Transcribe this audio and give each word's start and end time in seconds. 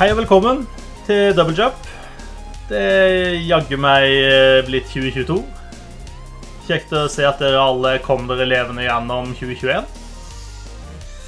Hei 0.00 0.08
og 0.14 0.16
velkommen 0.22 0.62
til 1.04 1.34
Double 1.36 1.52
Jump. 1.56 1.88
Det 2.70 2.78
er 2.80 3.34
jaggu 3.44 3.76
meg 3.80 4.06
eh, 4.08 4.60
blitt 4.64 4.88
2022. 4.88 5.36
Kjekt 6.68 6.94
å 6.96 7.02
se 7.10 7.26
at 7.28 7.40
dere 7.42 7.60
alle 7.60 7.96
kom 8.04 8.24
dere 8.30 8.46
levende 8.48 8.86
gjennom 8.86 9.34
2021. 9.36 9.90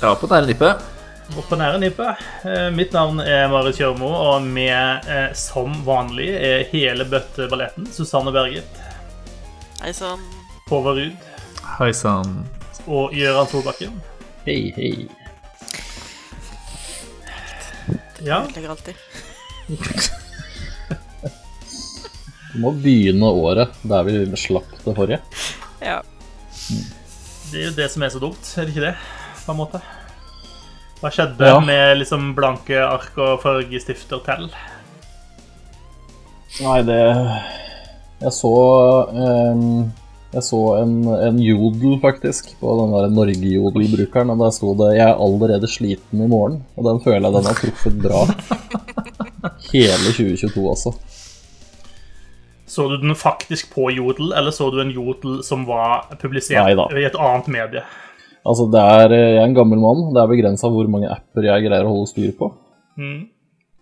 Ja, 0.02 0.14
på 0.16 0.30
nære 0.30 0.48
nippet. 0.48 0.88
Og 1.36 1.44
på 1.50 1.58
nære 1.60 1.82
nippet. 1.82 2.22
Eh, 2.48 2.68
Mitt 2.74 2.94
navn 2.96 3.20
er 3.20 3.50
Marit 3.52 3.76
Kjørmo, 3.76 4.08
og 4.08 4.46
med 4.48 5.04
eh, 5.10 5.28
som 5.36 5.74
vanlig 5.86 6.30
er 6.38 6.64
hele 6.72 7.04
bøtteballetten 7.12 7.90
Susanne 7.92 8.32
Berget, 8.34 8.80
Hei 9.82 9.90
sann. 9.98 10.20
Håvard 10.70 11.00
Ruud 11.00 11.30
Hei 11.76 11.90
sann. 11.92 12.44
og 12.86 13.12
Gøran 13.18 13.48
Solbakken. 13.50 13.98
Hei, 14.46 14.70
hei. 14.78 14.94
Ja, 18.22 18.42
Ødelegger 18.44 18.70
alltid. 18.70 18.94
Vi 22.52 22.60
må 22.60 22.70
begynne 22.76 23.30
året 23.32 23.72
der 23.88 24.04
vi 24.06 24.18
slapp 24.38 24.68
det 24.84 24.94
forrige. 24.96 25.20
Ja. 25.82 26.00
det 27.52 27.62
er 27.62 27.66
jo 27.70 27.74
det 27.76 27.88
som 27.92 28.04
er 28.04 28.12
så 28.12 28.20
dumt, 28.22 28.44
er 28.56 28.66
det 28.68 28.74
ikke 28.74 28.84
det? 28.90 28.94
På 29.46 29.54
en 29.54 29.60
måte. 29.62 29.80
Hva 31.00 31.10
skjedde 31.10 31.48
Ja. 31.48 31.56
med 31.60 31.98
liksom 31.98 32.28
blanke 32.36 32.78
ark 32.78 33.16
og 33.18 33.40
fargestifter 33.42 34.20
til? 34.28 34.50
Nei, 36.62 36.82
det 36.86 37.00
Jeg 38.22 38.32
så 38.36 38.52
ehm, 39.10 39.90
Jeg 40.32 40.44
så 40.46 40.58
en, 40.80 40.92
en 41.12 41.38
jodel, 41.44 41.98
faktisk, 42.00 42.54
på 42.60 42.74
den 42.78 42.92
der 42.94 43.10
Norge-jodel-brukeren, 43.12 44.32
og 44.32 44.38
der 44.40 44.52
sto 44.56 44.72
det 44.78 44.94
'Jeg 44.96 45.08
er 45.10 45.20
allerede 45.20 45.68
sliten 45.68 46.22
i 46.24 46.28
morgen', 46.28 46.62
og 46.76 46.86
den 46.88 47.00
føler 47.04 47.28
jeg 47.28 47.34
den 47.36 47.48
har 47.50 47.58
truffet 47.60 47.96
bra. 48.00 48.20
Hele 49.72 50.12
2022 50.16 50.68
altså. 50.68 50.94
Så 52.66 52.88
du 52.88 52.96
den 52.96 53.14
faktisk 53.14 53.74
på 53.74 53.90
Jodel, 53.92 54.32
eller 54.32 54.50
så 54.50 54.70
du 54.70 54.80
en 54.80 54.90
Jodel 54.90 55.42
som 55.44 55.66
var 55.68 56.08
publisert 56.20 56.64
Neida. 56.64 56.88
i 56.96 57.04
et 57.04 57.18
annet 57.20 57.48
medie? 57.48 57.82
Altså, 58.46 58.64
det 58.72 58.80
er 58.80 59.12
Jeg 59.12 59.42
er 59.42 59.44
en 59.44 59.54
gammel 59.54 59.78
mann. 59.78 60.14
Det 60.14 60.22
er 60.22 60.32
begrensa 60.32 60.70
hvor 60.72 60.88
mange 60.88 61.10
apper 61.12 61.44
jeg 61.44 61.68
greier 61.68 61.84
å 61.84 61.92
holde 61.92 62.08
styr 62.08 62.32
på. 62.38 62.48
Mm. 62.96 63.28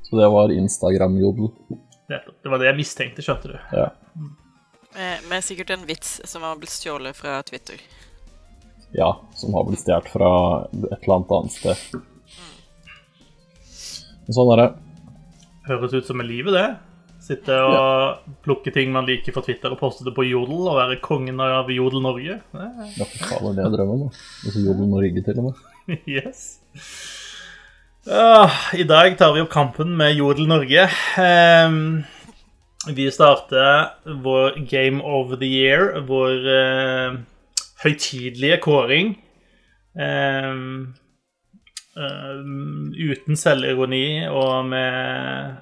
Så 0.03 0.19
det 0.19 0.27
var 0.35 0.51
Instagram-jodel. 0.51 1.53
Nettopp. 2.11 2.37
Det 2.43 2.51
var 2.51 2.59
det 2.59 2.67
jeg 2.67 2.79
mistenkte, 2.81 3.23
skjønte 3.23 3.53
du. 3.53 3.57
Ja. 3.73 3.87
Med, 5.01 5.23
med 5.31 5.45
sikkert 5.47 5.71
en 5.73 5.87
vits 5.89 6.19
som 6.29 6.43
har 6.45 6.59
blitt 6.61 6.75
stjålet 6.75 7.17
fra 7.17 7.39
Twitter. 7.49 7.81
ja. 8.93 9.15
Som 9.39 9.55
har 9.57 9.65
blitt 9.65 9.81
stjålet 9.81 10.11
fra 10.13 10.31
et 10.69 10.99
eller 10.99 11.15
annet 11.15 11.31
annet 11.39 11.55
sted. 11.55 12.01
Sånn 14.31 14.51
er 14.55 14.61
det. 14.61 14.69
Høres 15.71 15.95
ut 15.97 16.07
som 16.11 16.21
er 16.21 16.29
livet, 16.29 16.53
det. 16.55 16.67
Sitte 17.25 17.57
og 17.65 18.29
plukke 18.45 18.73
ting 18.75 18.93
man 18.93 19.09
liker 19.09 19.33
fra 19.35 19.43
Twitter 19.47 19.73
og 19.73 19.81
poste 19.81 20.05
det 20.07 20.13
på 20.17 20.25
Jodel 20.29 20.69
og 20.71 20.77
være 20.79 20.99
kongen 21.05 21.41
av 21.45 21.71
Jodel 21.73 22.03
Norge. 22.05 22.37
Ja, 22.53 22.69
for 23.01 23.25
faen, 23.31 23.57
det 23.57 23.65
er 23.65 23.73
drømmen. 23.75 24.07
Og 24.11 24.53
så 24.53 24.63
Jodel 24.67 24.91
Norge, 24.93 25.25
til 25.27 25.41
og 25.43 25.49
med. 25.51 25.65
Yes. 26.11 26.45
Uh, 28.07 28.49
I 28.79 28.85
dag 28.89 29.17
tar 29.19 29.33
vi 29.35 29.43
opp 29.45 29.51
kampen 29.53 29.97
med 29.99 30.15
Jodel 30.19 30.47
Norge. 30.51 30.87
Ehm, 31.21 31.81
vi 32.89 33.11
starter 33.13 33.91
vår 34.25 34.57
Game 34.71 35.03
of 35.05 35.35
the 35.39 35.47
Year, 35.47 36.01
vår 36.09 36.47
uh, 36.49 37.19
høytidelige 37.85 38.61
kåring. 38.65 39.15
Ehm, 39.99 40.95
ehm, 41.99 42.93
uten 42.95 43.37
selvironi 43.37 44.29
og 44.31 44.69
med 44.71 45.57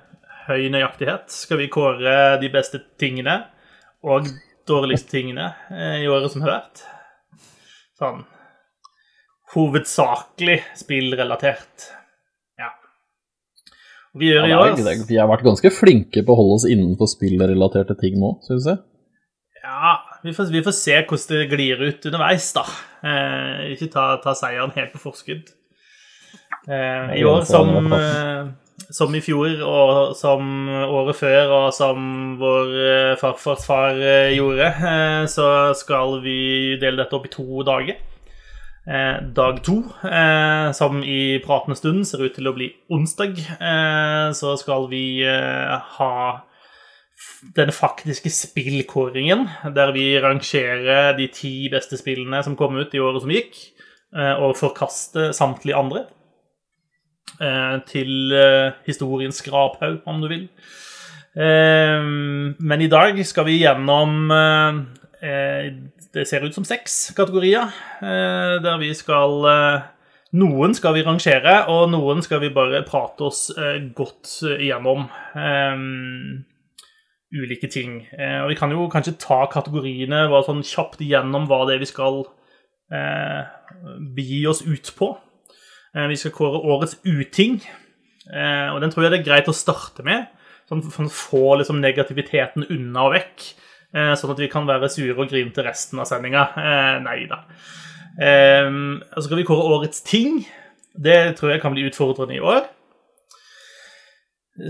høy 0.48 0.68
nøyaktighet 0.72 1.32
skal 1.32 1.62
vi 1.62 1.70
kåre 1.72 2.36
de 2.42 2.50
beste 2.52 2.82
tingene 3.00 3.38
og 4.04 4.28
dårligste 4.68 5.14
tingene 5.16 5.48
eh, 5.72 6.02
i 6.04 6.10
året 6.12 6.32
som 6.32 6.44
har 6.44 6.58
vært. 6.58 6.84
Sånn 7.98 8.26
hovedsakelig 9.54 10.58
spillrelatert. 10.76 11.88
Vi 14.18 14.30
gjør 14.32 14.48
Ja, 14.48 14.60
det 14.74 14.86
er- 14.86 15.06
vi 15.08 15.16
har 15.20 15.28
vært 15.30 15.44
ganske 15.46 15.70
flinke 15.72 16.24
på 16.26 16.34
å 16.34 16.38
holde 16.40 16.54
oss 16.58 16.66
innenfor 16.68 17.06
spillrelaterte 17.10 17.98
ting 18.00 18.18
nå, 18.20 18.36
syns 18.46 18.66
jeg. 18.66 18.78
Ja, 19.64 19.98
vi 20.24 20.32
får, 20.32 20.50
vi 20.50 20.62
får 20.64 20.74
se 20.74 20.96
hvordan 21.02 21.28
det 21.28 21.50
glir 21.50 21.82
ut 21.88 22.06
underveis, 22.08 22.52
da. 22.56 22.64
Eh, 23.04 23.74
ikke 23.74 23.90
ta, 23.92 24.16
ta 24.22 24.32
seieren 24.34 24.72
helt 24.74 24.92
på 24.94 24.98
forskudd. 25.02 25.50
Eh, 26.68 27.18
I 27.20 27.24
år 27.24 27.44
som, 27.46 27.92
eh, 27.92 28.48
som 28.90 29.14
i 29.14 29.20
fjor, 29.20 29.60
og 29.64 30.16
som 30.16 30.68
året 30.68 31.16
før, 31.16 31.52
og 31.58 31.72
som 31.74 32.36
vår 32.40 32.74
eh, 32.88 33.14
farfars 33.20 33.64
far 33.68 33.96
eh, 34.00 34.34
gjorde, 34.36 34.72
så 35.28 35.74
skal 35.76 36.20
vi 36.24 36.76
dele 36.80 36.96
dette 37.04 37.14
opp 37.18 37.26
i 37.28 37.32
to 37.32 37.62
dager. 37.68 37.96
Eh, 38.88 39.18
dag 39.36 39.58
to, 39.64 39.82
eh, 40.08 40.72
som 40.72 41.02
i 41.04 41.38
pratende 41.44 41.76
stund 41.76 42.06
ser 42.08 42.22
ut 42.24 42.32
til 42.38 42.48
å 42.48 42.54
bli 42.56 42.70
onsdag, 42.88 43.36
eh, 43.60 44.28
så 44.32 44.54
skal 44.56 44.86
vi 44.88 45.20
eh, 45.28 45.74
ha 45.98 46.40
den 47.56 47.68
faktiske 47.68 48.30
spillkåringen, 48.32 49.44
der 49.76 49.92
vi 49.92 50.06
rangerer 50.22 51.12
de 51.18 51.26
ti 51.28 51.68
beste 51.68 51.98
spillene 52.00 52.40
som 52.46 52.56
kom 52.56 52.78
ut 52.80 52.94
i 52.96 53.02
året 53.02 53.20
som 53.20 53.34
gikk, 53.34 53.58
eh, 54.16 54.40
og 54.40 54.56
forkaster 54.56 55.34
samtlige 55.36 55.76
andre. 55.76 56.06
eh, 57.42 57.78
Til 57.86 58.32
historiens 58.86 59.36
skraphaug, 59.36 60.00
om 60.06 60.22
du 60.22 60.28
vil. 60.28 60.48
Men 61.36 62.80
i 62.80 62.88
dag 62.88 63.20
skal 63.24 63.44
vi 63.44 63.60
gjennom 63.60 64.30
Det 66.14 66.24
ser 66.24 66.44
ut 66.44 66.54
som 66.56 66.64
seks 66.64 67.12
kategorier, 67.16 67.68
eh, 68.00 68.56
der 68.64 68.80
vi 68.80 68.92
skal 68.96 69.44
eh, 69.44 69.86
Noen 70.38 70.74
skal 70.76 70.92
vi 70.92 71.02
rangere, 71.04 71.62
og 71.72 71.86
noen 71.88 72.20
skal 72.20 72.42
vi 72.42 72.50
bare 72.52 72.82
prate 72.84 73.24
oss 73.24 73.46
eh, 73.56 73.78
godt 73.96 74.42
igjennom. 74.58 75.06
Ulike 77.32 77.70
ting. 77.72 78.02
Og 78.12 78.50
vi 78.50 78.56
kan 78.56 78.72
jo 78.72 78.90
kanskje 78.92 79.16
ta 79.20 79.38
kategoriene 79.52 80.26
bare 80.28 80.44
sånn 80.44 80.60
kjapt 80.64 81.00
igjennom 81.04 81.48
hva 81.48 81.62
det 81.68 81.78
er 81.78 81.80
vi 81.80 81.88
skal 81.88 82.22
begi 84.16 84.42
oss 84.48 84.62
ut 84.64 84.92
på. 84.96 85.10
Vi 86.12 86.20
skal 86.20 86.32
kåre 86.36 86.60
årets 86.72 86.96
uting, 87.04 87.58
og 88.32 88.80
den 88.80 88.92
tror 88.92 89.04
jeg 89.04 89.12
det 89.12 89.20
er 89.22 89.28
greit 89.28 89.48
å 89.52 89.56
starte 89.56 90.04
med. 90.08 90.28
Sånn 90.68 90.84
for 90.84 91.08
å 91.08 91.12
få 91.12 91.44
liksom, 91.60 91.80
negativiteten 91.84 92.68
unna 92.68 93.08
og 93.08 93.16
vekk, 93.16 93.48
sånn 93.92 94.34
at 94.34 94.40
vi 94.42 94.50
kan 94.52 94.66
være 94.68 94.90
sure 94.92 95.16
og 95.16 95.30
grine 95.30 95.52
til 95.54 95.64
resten 95.64 96.00
av 96.02 96.08
sendinga. 96.10 96.48
Eh, 96.60 96.96
nei 97.04 97.20
da. 97.30 97.42
Eh, 98.20 98.68
og 98.68 99.20
så 99.20 99.28
skal 99.28 99.40
vi 99.40 99.46
kåre 99.48 99.68
årets 99.78 100.02
ting. 100.04 100.42
Det 100.98 101.38
tror 101.38 101.54
jeg 101.54 101.62
kan 101.62 101.72
bli 101.76 101.86
utfordrende 101.88 102.36
i 102.36 102.42
år. 102.42 102.66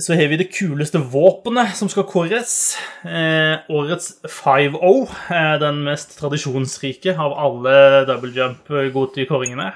Så 0.04 0.12
har 0.12 0.28
vi 0.28 0.36
det 0.36 0.50
kuleste 0.52 1.00
våpenet 1.00 1.72
som 1.78 1.88
skal 1.88 2.04
kåres. 2.04 2.76
Eh, 3.08 3.56
årets 3.72 4.18
5-0. 4.28 5.06
Eh, 5.32 5.54
den 5.62 5.80
mest 5.86 6.18
tradisjonsrike 6.20 7.16
av 7.16 7.32
alle 7.32 8.04
double 8.10 8.34
jump-godty-kåringene. 8.36 9.70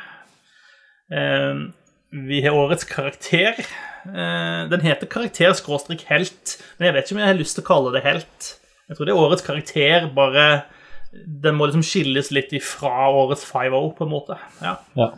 Eh, 1.12 1.62
vi 2.28 2.42
har 2.44 2.52
årets 2.52 2.84
karakter. 2.84 3.64
Eh, 4.04 4.68
den 4.68 4.84
heter 4.84 5.08
karakter-helt, 5.08 6.58
men 6.76 6.86
jeg 6.86 6.94
vet 6.94 7.06
ikke 7.06 7.16
om 7.16 7.22
jeg 7.22 7.32
har 7.32 7.40
lyst 7.40 7.56
til 7.56 7.64
å 7.64 7.70
kalle 7.72 7.94
det 7.96 8.04
helt. 8.04 8.56
Jeg 8.92 8.98
tror 8.98 9.08
det 9.08 9.12
er 9.14 9.24
årets 9.24 9.44
karakter, 9.46 10.06
bare 10.12 10.46
Den 11.12 11.56
må 11.56 11.66
liksom 11.68 11.84
skilles 11.84 12.28
litt 12.32 12.52
ifra 12.56 13.08
årets 13.08 13.44
5-0, 13.48 13.92
på 13.96 14.04
en 14.04 14.10
måte. 14.12 14.36
Ja. 14.60 14.76
Ja. 14.96 15.12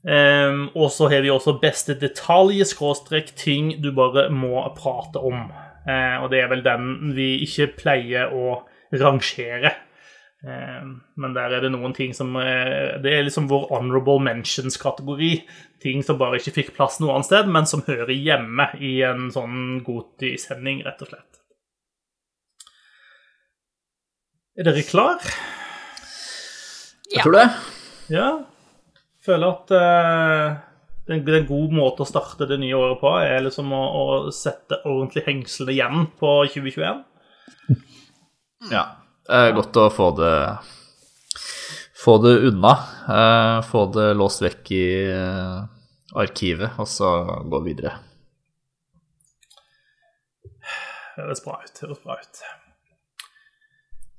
Um, 0.00 0.70
og 0.74 0.88
så 0.94 1.10
har 1.12 1.20
vi 1.22 1.30
også 1.30 1.58
beste 1.60 1.94
detalj, 1.98 2.62
skråstrek, 2.64 3.34
ting 3.36 3.74
du 3.82 3.90
bare 3.94 4.28
må 4.32 4.62
prate 4.78 5.20
om. 5.20 5.50
Uh, 5.86 6.24
og 6.24 6.30
det 6.32 6.40
er 6.40 6.50
vel 6.50 6.64
den 6.64 7.12
vi 7.16 7.32
ikke 7.44 7.70
pleier 7.82 8.34
å 8.34 8.62
rangere. 8.98 9.74
Uh, 10.42 10.96
men 11.20 11.36
der 11.36 11.54
er 11.54 11.66
det 11.66 11.72
noen 11.74 11.92
ting 11.92 12.14
som 12.16 12.32
uh, 12.38 12.96
Det 13.02 13.12
er 13.12 13.26
liksom 13.26 13.50
vår 13.50 13.68
honorable 13.74 14.22
mentions-kategori. 14.24 15.34
Ting 15.84 16.06
som 16.06 16.18
bare 16.18 16.40
ikke 16.40 16.56
fikk 16.62 16.74
plass 16.78 16.98
noe 17.02 17.14
annet 17.18 17.30
sted, 17.30 17.50
men 17.50 17.68
som 17.68 17.84
hører 17.86 18.14
hjemme 18.14 18.72
i 18.80 18.96
en 19.06 19.28
sånn 19.34 19.84
Goti-sending, 19.86 20.82
rett 20.88 21.04
og 21.04 21.12
slett. 21.12 21.39
Er 24.60 24.66
dere 24.66 24.82
klar? 24.84 25.22
Ja. 27.08 27.14
Jeg 27.14 27.22
tror 27.24 27.32
det. 27.38 27.44
Ja. 28.12 28.26
Føler 29.24 29.54
at 29.54 29.72
uh, 29.72 30.58
det 31.08 31.16
er 31.16 31.38
en 31.38 31.48
god 31.48 31.72
måte 31.72 32.04
å 32.04 32.08
starte 32.08 32.44
det 32.50 32.58
nye 32.60 32.76
året 32.76 33.00
på 33.00 33.14
er 33.22 33.40
liksom 33.46 33.72
å, 33.72 33.80
å 33.80 34.04
sette 34.36 34.82
ordentlig 34.84 35.24
hengslene 35.24 35.72
igjen 35.72 36.04
på 36.20 36.34
2021. 36.52 37.00
Ja. 38.68 38.84
Det 39.24 39.40
er 39.46 39.56
godt 39.56 39.80
å 39.80 39.88
få 39.94 40.10
det 40.20 40.34
Få 42.00 42.18
det 42.20 42.36
unna. 42.50 42.76
Uh, 43.08 43.64
få 43.64 43.88
det 43.96 44.10
låst 44.16 44.44
vekk 44.44 44.70
i 44.76 44.86
uh, 45.08 45.64
arkivet, 46.20 46.76
og 46.76 46.88
så 46.88 47.16
gå 47.48 47.64
videre. 47.64 47.96
Det 50.44 51.24
Høres 51.24 51.44
bra 51.48 51.62
ut. 51.64 51.72
Det 51.72 51.88
Høres 51.88 52.04
bra 52.04 52.20
ut. 52.20 52.48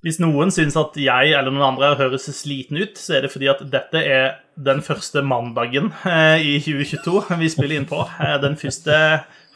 Hvis 0.02 0.18
noen 0.18 0.50
syns 0.50 0.74
at 0.82 0.96
jeg 0.98 1.30
eller 1.38 1.54
noen 1.54 1.76
andre 1.76 1.92
høres 2.00 2.24
sliten 2.34 2.80
ut, 2.82 2.98
så 2.98 3.14
er 3.20 3.28
det 3.28 3.32
fordi 3.34 3.46
at 3.52 3.60
dette 3.70 4.00
er 4.02 4.32
den 4.58 4.82
første 4.82 5.22
mandagen 5.22 5.92
eh, 6.10 6.42
i 6.42 6.56
2022 6.64 7.38
vi 7.38 7.50
spiller 7.54 7.76
inn 7.78 7.86
på. 7.90 8.00
Eh, 8.18 8.40
Den 8.42 8.56
første, 8.58 8.96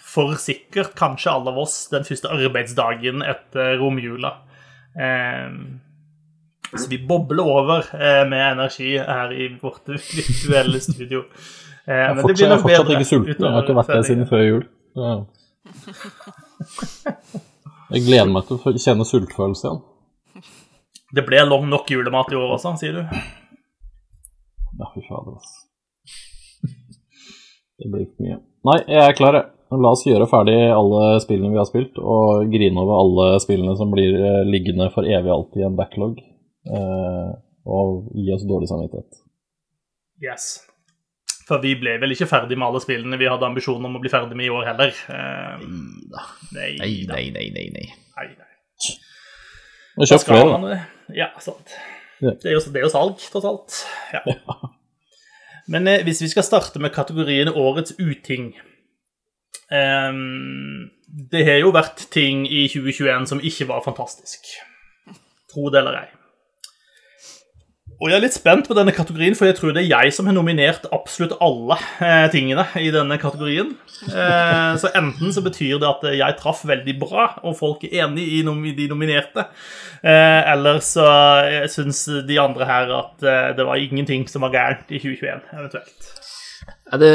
for 0.06 0.36
sikkert 0.42 0.94
kanskje 1.00 1.32
alle 1.34 1.50
av 1.50 1.58
oss, 1.64 1.88
den 1.90 2.06
første 2.06 2.30
arbeidsdagen 2.30 3.24
etter 3.26 3.78
romjula. 3.82 4.36
Eh, 4.94 5.50
Så 6.76 6.90
vi 6.92 6.98
bobler 7.08 7.44
over 7.46 7.86
eh, 7.98 8.26
med 8.30 8.42
energi 8.52 8.98
her 8.98 9.32
i 9.34 9.48
vårt 9.62 9.88
virtuelle 9.88 10.80
studio. 10.82 11.24
Men 11.88 12.16
det 12.18 12.24
blir 12.26 12.36
jeg 12.42 12.52
er 12.52 12.58
fortsatt 12.62 12.90
ikke 12.96 13.06
sulten. 13.06 13.44
Jeg 13.46 13.52
har 13.54 13.62
ikke 13.66 13.76
vært 13.78 13.88
det 13.94 14.06
siden 14.08 14.26
før 14.30 14.42
jul. 14.46 14.64
Jeg 17.94 18.02
gleder 18.08 18.32
meg 18.34 18.48
til 18.48 18.58
å 18.58 18.60
kjenne 18.82 19.06
sultfølelse 19.06 19.68
igjen. 19.68 19.82
Det 21.14 21.24
ble 21.28 21.44
lang 21.46 21.68
nok 21.70 21.92
julemat 21.92 22.32
i 22.34 22.38
år 22.40 22.56
også, 22.58 22.74
sier 22.82 22.98
du? 22.98 23.04
Ja, 24.76 24.88
fy 24.94 25.04
fader, 25.06 25.36
altså. 25.38 25.62
Det 27.80 27.92
blir 27.92 28.08
for 28.10 28.26
mye. 28.26 28.40
Nei, 28.66 28.80
jeg 28.90 29.04
er 29.04 29.18
klar, 29.18 29.38
jeg. 29.38 29.52
La 29.76 29.92
oss 29.92 30.06
gjøre 30.06 30.28
ferdig 30.30 30.56
alle 30.72 31.18
spillene 31.24 31.52
vi 31.52 31.60
har 31.60 31.68
spilt, 31.68 31.98
og 32.00 32.46
grine 32.54 32.80
over 32.80 33.00
alle 33.02 33.40
spillene 33.44 33.74
som 33.78 33.90
blir 33.92 34.14
eh, 34.22 34.44
liggende 34.48 34.88
for 34.94 35.08
evig 35.10 35.32
alltid 35.34 35.64
i 35.64 35.66
en 35.68 35.78
backlog. 35.78 36.22
Eh, 36.70 37.32
og 37.66 38.12
gi 38.14 38.30
oss 38.36 38.46
dårlig 38.48 38.70
samvittighet. 38.70 39.20
Yes. 40.24 40.48
For 41.46 41.62
vi 41.62 41.74
ble 41.78 41.98
vel 42.02 42.14
ikke 42.16 42.30
ferdig 42.30 42.58
med 42.58 42.70
alle 42.70 42.82
spillene 42.82 43.20
vi 43.22 43.28
hadde 43.30 43.46
ambisjoner 43.50 43.90
om 43.90 43.98
å 44.00 44.02
bli 44.02 44.14
ferdig 44.14 44.38
med 44.38 44.48
i 44.48 44.54
år 44.54 44.70
heller. 44.70 44.94
Eh, 45.14 45.66
Nei, 46.56 46.72
nei, 46.80 46.94
nei, 47.10 47.24
nei, 47.36 47.48
nei, 47.50 47.50
nei. 47.54 47.70
nei. 47.76 47.90
nei, 48.22 48.30
nei. 48.38 48.52
Og 49.96 50.04
Da 50.04 50.12
kjøp 50.12 50.24
skal 50.24 50.38
flere, 50.38 50.56
man 50.56 50.70
det. 50.72 50.80
Ja, 51.22 51.30
sant. 51.40 51.76
Det 52.20 52.48
er 52.48 52.56
jo, 52.56 52.62
det 52.72 52.80
er 52.80 52.86
jo 52.88 52.94
salg, 52.94 53.20
tross 53.32 53.46
alt. 53.46 53.80
Ja. 54.16 54.22
Men 55.68 55.88
eh, 55.90 56.04
hvis 56.06 56.22
vi 56.24 56.30
skal 56.32 56.46
starte 56.46 56.80
med 56.82 56.94
kategorien 56.96 57.50
Årets 57.50 57.96
uting 58.00 58.52
ehm, 59.74 60.92
Det 61.32 61.42
har 61.48 61.60
jo 61.64 61.74
vært 61.76 62.06
ting 62.14 62.46
i 62.48 62.68
2021 62.72 63.28
som 63.34 63.42
ikke 63.42 63.68
var 63.70 63.84
fantastisk. 63.86 64.54
Tro 65.52 65.70
det 65.74 65.82
eller 65.82 66.00
ei. 66.04 66.08
Og 67.96 68.10
jeg 68.10 68.18
er 68.18 68.24
litt 68.26 68.36
spent 68.36 68.68
på 68.68 68.76
denne 68.76 68.92
kategorien, 68.96 69.36
for 69.38 69.48
jeg 69.48 69.56
tror 69.56 69.72
det 69.72 69.86
er 69.86 69.92
jeg 69.94 70.14
som 70.16 70.28
har 70.28 70.36
nominert 70.36 70.84
absolutt 70.96 71.38
alle 71.44 71.78
eh, 72.04 72.26
tingene 72.34 72.66
i 72.82 72.90
denne 72.92 73.16
kategorien. 73.22 73.72
Eh, 74.10 74.72
så 74.82 74.92
enten 75.00 75.32
så 75.32 75.44
betyr 75.46 75.80
det 75.80 75.88
at 75.88 76.04
jeg 76.18 76.38
traff 76.42 76.66
veldig 76.68 76.96
bra, 77.00 77.30
og 77.48 77.56
folk 77.60 77.86
er 77.88 78.04
enig 78.04 78.26
i 78.36 78.42
nom 78.44 78.60
de 78.66 78.90
nominerte. 78.92 79.48
Eh, 80.04 80.42
eller 80.52 80.82
så 80.84 81.08
eh, 81.48 81.70
syns 81.72 82.04
de 82.28 82.40
andre 82.42 82.68
her 82.68 82.92
at 83.00 83.24
eh, 83.24 83.50
det 83.56 83.68
var 83.68 83.80
ingenting 83.80 84.28
som 84.32 84.44
var 84.44 84.52
gærent 84.58 84.92
i 84.92 85.00
2021, 85.00 85.48
eventuelt. 85.56 86.12
Det, 87.00 87.14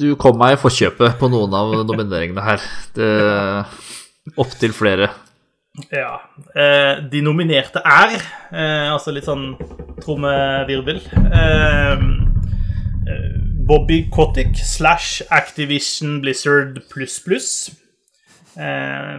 du 0.00 0.08
kom 0.20 0.38
meg 0.40 0.56
i 0.56 0.60
forkjøpet 0.60 1.18
på 1.20 1.28
noen 1.32 1.52
av 1.56 1.76
nomineringene 1.84 2.48
her. 2.48 2.64
Det 2.96 3.12
Opptil 4.40 4.72
flere. 4.72 5.10
Ja. 5.90 6.20
Eh, 6.54 7.10
de 7.10 7.20
nominerte 7.20 7.80
er 7.82 8.12
eh, 8.54 8.92
Altså 8.92 9.10
litt 9.14 9.26
sånn 9.26 9.56
trommevirvel. 10.04 11.00
Eh, 11.34 12.04
Bobby 13.64 14.04
Kotick 14.12 14.54
slash 14.60 15.24
Activision 15.34 16.20
Blizzard 16.22 16.78
pluss 16.92 17.18
pluss. 17.24 17.50
Eh, 18.54 19.14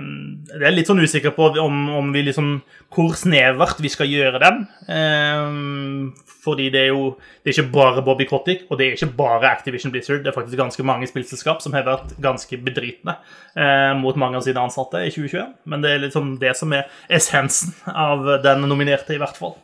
jeg 0.53 0.67
er 0.67 0.75
litt 0.75 0.87
sånn 0.89 1.03
usikker 1.03 1.33
på 1.35 1.49
om, 1.63 1.81
om 1.99 2.13
vi 2.15 2.23
liksom 2.27 2.53
hvor 2.95 3.15
snevert 3.19 3.81
vi 3.83 3.91
skal 3.91 4.07
gjøre 4.07 4.39
den. 4.43 4.61
Eh, 4.87 6.31
fordi 6.45 6.69
det 6.73 6.83
er 6.85 6.91
jo 6.93 7.15
det 7.43 7.51
er 7.51 7.55
ikke 7.55 7.73
bare 7.73 8.03
Bobby 8.05 8.27
Kotick, 8.29 8.65
og 8.69 8.77
det 8.79 8.87
er 8.87 8.95
ikke 8.97 9.17
bare 9.17 9.49
Activision 9.49 9.91
Blizzard. 9.93 10.23
Det 10.23 10.31
er 10.31 10.37
faktisk 10.37 10.59
ganske 10.59 10.85
mange 10.87 11.09
spillselskap 11.09 11.61
som 11.63 11.75
har 11.75 11.87
vært 11.87 12.15
ganske 12.21 12.59
bedritne 12.61 13.17
eh, 13.57 13.93
mot 13.97 14.17
mange 14.21 14.39
av 14.39 14.45
sine 14.45 14.61
ansatte 14.61 15.01
i 15.05 15.11
2021. 15.13 15.53
Men 15.65 15.83
det 15.85 15.91
er 15.93 16.03
liksom 16.05 16.35
det 16.41 16.55
som 16.59 16.73
er 16.77 16.87
essensen 17.09 17.75
av 17.91 18.25
den 18.45 18.65
nominerte, 18.69 19.17
i 19.17 19.21
hvert 19.21 19.39
fall. 19.39 19.57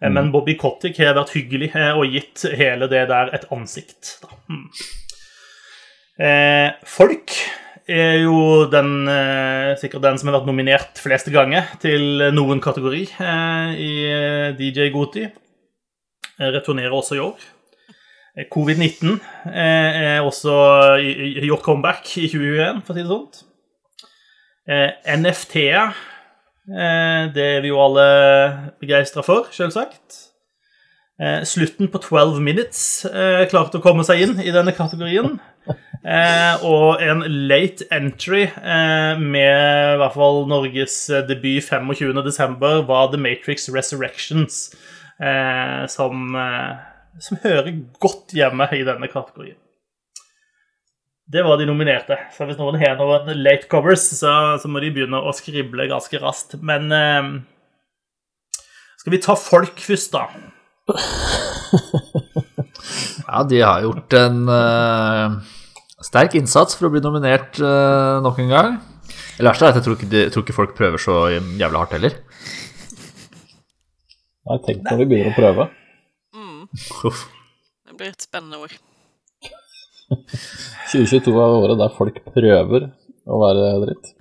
Eh, 0.00 0.10
Men 0.10 0.32
Bobby 0.34 0.56
Kotick 0.60 0.98
har 1.02 1.14
vært 1.18 1.36
hyggelig 1.36 1.72
og 1.94 2.06
gitt 2.10 2.46
hele 2.58 2.88
det 2.90 3.06
der 3.12 3.32
et 3.36 3.48
ansikt. 3.54 4.16
Da. 4.24 4.32
Mm. 4.50 4.68
Eh, 6.22 6.70
folk 6.84 7.32
er 7.90 8.20
jo 8.22 8.66
den, 8.70 9.08
eh, 9.08 9.72
sikkert 9.80 10.04
den 10.04 10.18
som 10.18 10.28
har 10.28 10.40
vært 10.40 10.50
nominert 10.50 11.00
fleste 11.00 11.32
ganger 11.34 11.72
til 11.82 12.28
noen 12.34 12.60
kategori 12.62 13.02
eh, 13.18 13.72
i 13.78 13.92
eh, 14.10 14.52
DJ 14.58 14.92
Goti. 14.94 15.26
Returnerer 16.42 16.94
også 16.94 17.18
i 17.18 17.22
år. 17.22 17.50
Eh, 18.36 18.46
Covid-19 18.48 19.18
eh, 19.52 20.16
er 20.16 20.24
også 20.24 20.54
gjort 21.44 21.64
comeback 21.66 22.08
i 22.16 22.28
2021, 22.32 22.82
for 22.86 22.94
å 22.94 22.96
si 22.96 23.06
det. 23.10 23.44
Eh, 24.72 24.90
NFT-er, 25.18 25.94
det 27.34 27.42
er 27.42 27.64
vi 27.64 27.72
jo 27.72 27.80
alle 27.82 28.04
begeistra 28.80 29.24
for, 29.26 29.48
selvsagt. 29.50 30.20
Eh, 31.22 31.44
slutten 31.46 31.86
på 31.92 32.00
12 32.02 32.40
Minutes 32.42 33.04
eh, 33.06 33.44
klarte 33.50 33.78
å 33.78 33.84
komme 33.84 34.02
seg 34.06 34.24
inn 34.24 34.40
i 34.42 34.50
denne 34.54 34.74
kategorien. 34.74 35.36
Eh, 36.02 36.64
og 36.66 37.02
en 37.04 37.22
late 37.46 37.86
entry 37.94 38.48
med 39.22 39.92
i 39.94 40.00
hvert 40.00 40.16
fall 40.16 40.42
Norges 40.50 40.96
debut 41.28 41.62
25.12. 41.62 42.56
var 42.88 43.12
The 43.12 43.20
Matrix 43.22 43.68
Resurrections, 43.70 44.64
som, 45.94 46.34
som 47.22 47.42
hører 47.44 47.76
godt 48.02 48.34
hjemme 48.34 48.66
i 48.74 48.82
denne 48.88 49.06
kategorien. 49.12 49.60
Det 51.32 51.44
var 51.46 51.60
de 51.60 51.68
nominerte. 51.68 52.18
Så 52.34 52.48
hvis 52.48 52.58
noen 52.58 52.80
har 52.82 52.98
noen 52.98 53.30
late 53.38 53.70
covers, 53.70 54.08
så, 54.18 54.32
så 54.58 54.68
må 54.68 54.82
de 54.82 54.90
begynne 54.92 55.20
å 55.22 55.32
skrible 55.36 55.86
ganske 55.88 56.18
raskt. 56.20 56.58
Men 56.60 56.90
eh, 56.92 57.30
skal 58.98 59.14
vi 59.14 59.22
ta 59.22 59.38
folk 59.38 59.78
først, 59.86 60.18
da? 60.18 60.26
Ja, 63.32 63.42
de 63.48 63.60
har 63.64 63.80
gjort 63.84 64.12
en 64.18 64.42
uh, 64.50 65.38
sterk 66.04 66.34
innsats 66.36 66.76
for 66.76 66.88
å 66.88 66.92
bli 66.92 67.00
nominert 67.00 67.56
uh, 67.62 68.20
nok 68.24 68.40
en 68.42 68.50
gang. 68.52 68.74
Det 69.38 69.46
verste 69.46 69.64
er 69.64 69.72
at 69.72 69.78
jeg 69.78 69.86
tror 69.86 69.96
ikke, 69.96 70.08
de, 70.12 70.24
tror 70.32 70.44
ikke 70.44 70.56
folk 70.56 70.74
prøver 70.76 71.00
så 71.00 71.14
jævlig 71.32 71.80
hardt 71.80 71.94
heller. 71.96 72.18
Nei, 74.42 74.58
tenk 74.66 74.82
når 74.84 75.00
vi 75.00 75.08
begynner 75.12 75.32
å 75.32 75.38
prøve. 75.38 75.68
Mm. 76.36 76.66
Det 77.88 77.96
blir 77.96 78.10
et 78.10 78.26
spennende 78.26 78.60
år. 78.60 78.76
2022 80.92 81.32
er 81.32 81.56
året 81.62 81.80
der 81.80 81.96
folk 81.96 82.20
prøver 82.34 82.90
å 83.24 83.40
være 83.40 83.72
dritt. 83.86 84.12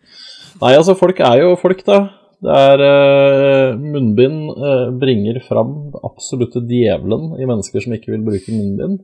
Nei, 0.62 0.76
altså, 0.78 0.96
folk 0.96 1.20
er 1.26 1.42
jo 1.42 1.56
folk, 1.60 1.84
da. 1.88 2.04
Det 2.42 2.58
er 2.58 2.82
eh, 2.82 3.78
Munnbind 3.78 4.50
eh, 4.56 4.88
bringer 4.98 5.38
fram 5.46 5.76
det 5.94 6.02
absolutte 6.08 6.64
djevelen 6.66 7.36
i 7.38 7.46
mennesker 7.46 7.84
som 7.84 7.94
ikke 7.94 8.16
vil 8.16 8.24
bruke 8.26 8.56
munnbind. 8.56 9.04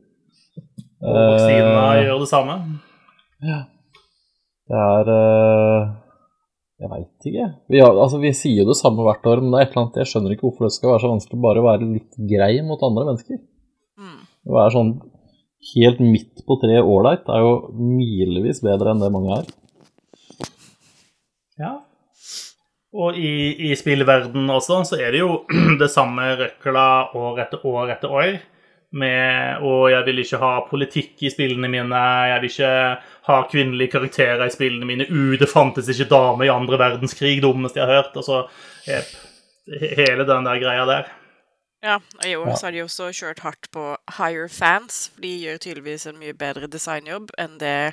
Og 1.06 1.14
vaksinene 1.14 1.84
Eh, 1.92 2.04
gjør 2.08 2.24
det 2.24 2.30
samme. 2.32 2.56
Ja. 3.46 3.60
Det 4.68 4.80
er 4.84 5.10
eh, 5.14 5.84
Jeg 6.82 6.90
veit 6.90 7.28
ikke. 7.30 7.46
Vi, 7.70 7.78
har, 7.82 7.94
altså, 7.94 8.18
vi 8.22 8.34
sier 8.34 8.64
jo 8.64 8.72
det 8.72 8.78
samme 8.78 9.06
hvert 9.06 9.24
år, 9.26 9.42
men 9.42 9.54
det 9.54 9.60
er 9.60 9.68
et 9.68 9.72
eller 9.72 9.84
annet 9.84 10.00
jeg 10.02 10.10
skjønner 10.12 10.34
ikke 10.34 10.46
hvorfor 10.48 10.66
det 10.66 10.74
skal 10.74 10.92
være 10.92 11.04
så 11.04 11.12
vanskelig 11.14 11.40
bare 11.46 11.62
å 11.62 11.68
være 11.68 11.88
litt 11.94 12.18
grei 12.34 12.52
mot 12.66 12.82
andre 12.86 13.06
mennesker. 13.12 13.40
Mm. 13.98 14.20
Å 14.50 14.58
være 14.58 14.74
sånn 14.74 14.92
helt 15.72 16.02
midt 16.02 16.44
på 16.46 16.58
treet 16.62 16.86
ålreit 16.86 17.26
er 17.34 17.42
jo 17.42 17.54
milevis 17.74 18.62
bedre 18.62 18.94
enn 18.94 19.02
det 19.02 19.10
mange 19.14 19.40
er. 19.40 19.50
Ja. 21.58 21.72
Og 22.98 23.14
i, 23.14 23.70
i 23.70 23.74
spillverden 23.78 24.48
også, 24.50 24.82
så 24.88 24.98
er 24.98 25.14
det 25.14 25.22
jo 25.22 25.42
det 25.82 25.90
samme 25.92 26.32
røkla 26.40 26.86
år 27.18 27.44
etter 27.44 27.66
år 27.66 27.92
etter 27.94 28.14
år. 28.14 28.38
Med 28.98 29.60
Og 29.68 29.90
jeg 29.92 30.00
vil 30.06 30.22
ikke 30.22 30.40
ha 30.40 30.52
politikk 30.64 31.22
i 31.28 31.30
spillene 31.30 31.68
mine, 31.68 32.02
jeg 32.30 32.40
vil 32.40 32.50
ikke 32.54 32.72
ha 33.28 33.36
kvinnelige 33.50 33.92
karakterer 33.92 34.46
i 34.46 34.54
spillene 34.54 34.88
mine. 34.88 35.06
U, 35.12 35.36
det 35.36 35.50
fantes 35.50 35.90
ikke 35.92 36.08
damer 36.08 36.46
i 36.48 36.52
andre 36.52 36.80
verdenskrig, 36.80 37.36
dummeste 37.44 37.82
jeg 37.82 37.86
har 37.86 38.00
hørt. 38.00 38.16
Altså, 38.16 38.46
jep. 38.88 39.12
Hele 39.68 40.24
den 40.24 40.48
der 40.48 40.62
greia 40.62 40.86
der. 40.88 41.10
Ja, 41.84 41.98
og 42.00 42.24
i 42.26 42.34
år 42.34 42.54
så 42.56 42.66
har 42.66 42.72
de 42.74 42.80
også 42.82 43.12
kjørt 43.14 43.44
hardt 43.44 43.68
på 43.70 43.82
higher 44.16 44.48
fans, 44.50 45.10
for 45.14 45.22
de 45.22 45.34
gjør 45.44 45.60
tydeligvis 45.62 46.08
en 46.08 46.18
mye 46.18 46.34
bedre 46.34 46.66
designjobb 46.66 47.28
enn 47.38 47.54
det 47.60 47.92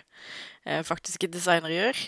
eh, 0.65 0.81
faktiske 0.87 1.29
designere 1.29 1.75
gjør. 1.75 1.99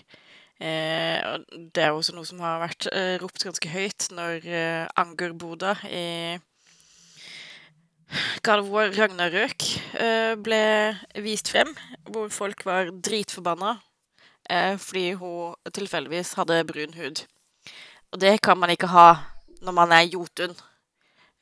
Eh, 0.58 1.38
det 1.74 1.84
er 1.84 1.94
også 1.94 2.16
noe 2.16 2.26
som 2.26 2.40
har 2.42 2.58
vært 2.64 2.88
eh, 2.90 3.16
ropt 3.22 3.44
ganske 3.46 3.70
høyt 3.70 4.08
når 4.18 4.46
eh, 4.50 4.86
Anger 4.98 5.36
Boda 5.38 5.76
i 5.86 6.40
God 8.42 8.64
of 8.64 8.72
War 8.74 8.90
Ragnarøk 8.90 9.68
eh, 10.02 10.34
ble 10.42 10.62
vist 11.22 11.52
frem, 11.54 11.70
hvor 12.10 12.32
folk 12.34 12.66
var 12.66 12.90
dritforbanna 12.90 13.76
eh, 14.50 14.80
fordi 14.82 15.12
hun 15.20 15.54
tilfeldigvis 15.78 16.34
hadde 16.40 16.64
brun 16.66 16.98
hud. 16.98 17.22
Og 18.16 18.22
det 18.24 18.40
kan 18.42 18.58
man 18.58 18.74
ikke 18.74 18.90
ha 18.90 19.10
når 19.62 19.78
man 19.78 19.94
er 19.94 20.10
Jotun, 20.10 20.56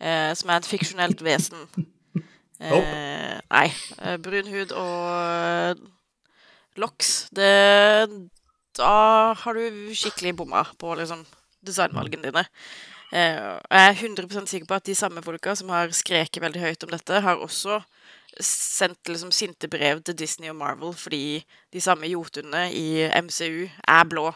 eh, 0.01 0.33
som 0.35 0.51
er 0.51 0.59
et 0.59 0.71
fiksjonelt 0.75 1.23
vesen. 1.23 1.67
Eh, 2.55 3.35
nei. 3.51 3.65
Brun 4.23 4.47
hud 4.47 4.71
og 4.79 5.81
Loks, 6.79 7.09
det 7.35 7.49
Da 8.75 9.33
har 9.39 9.57
du 9.57 9.93
skikkelig 9.95 10.35
bomma 10.41 10.65
på 10.79 10.95
liksom 10.99 11.23
designvalgene 11.65 12.29
dine. 12.29 12.45
Eh, 13.13 13.37
og 13.39 13.77
jeg 13.77 13.89
er 13.91 13.99
100% 14.01 14.51
sikker 14.51 14.67
på 14.67 14.77
at 14.77 14.87
de 14.87 14.95
samme 14.97 15.23
folka 15.23 15.53
som 15.55 15.69
har 15.71 15.93
skreket 15.95 16.43
veldig 16.43 16.61
høyt 16.61 16.83
om 16.83 16.91
dette, 16.91 17.21
har 17.21 17.39
også 17.39 17.79
sendt 18.41 19.07
liksom 19.07 19.31
sinte 19.31 19.69
brev 19.71 20.01
til 20.03 20.17
Disney 20.19 20.49
og 20.51 20.57
Marvel 20.59 20.91
fordi 20.99 21.45
de 21.71 21.81
samme 21.81 22.09
jotunene 22.11 22.67
i 22.75 23.05
MCU 23.21 23.69
er 23.87 24.09
blå. 24.11 24.31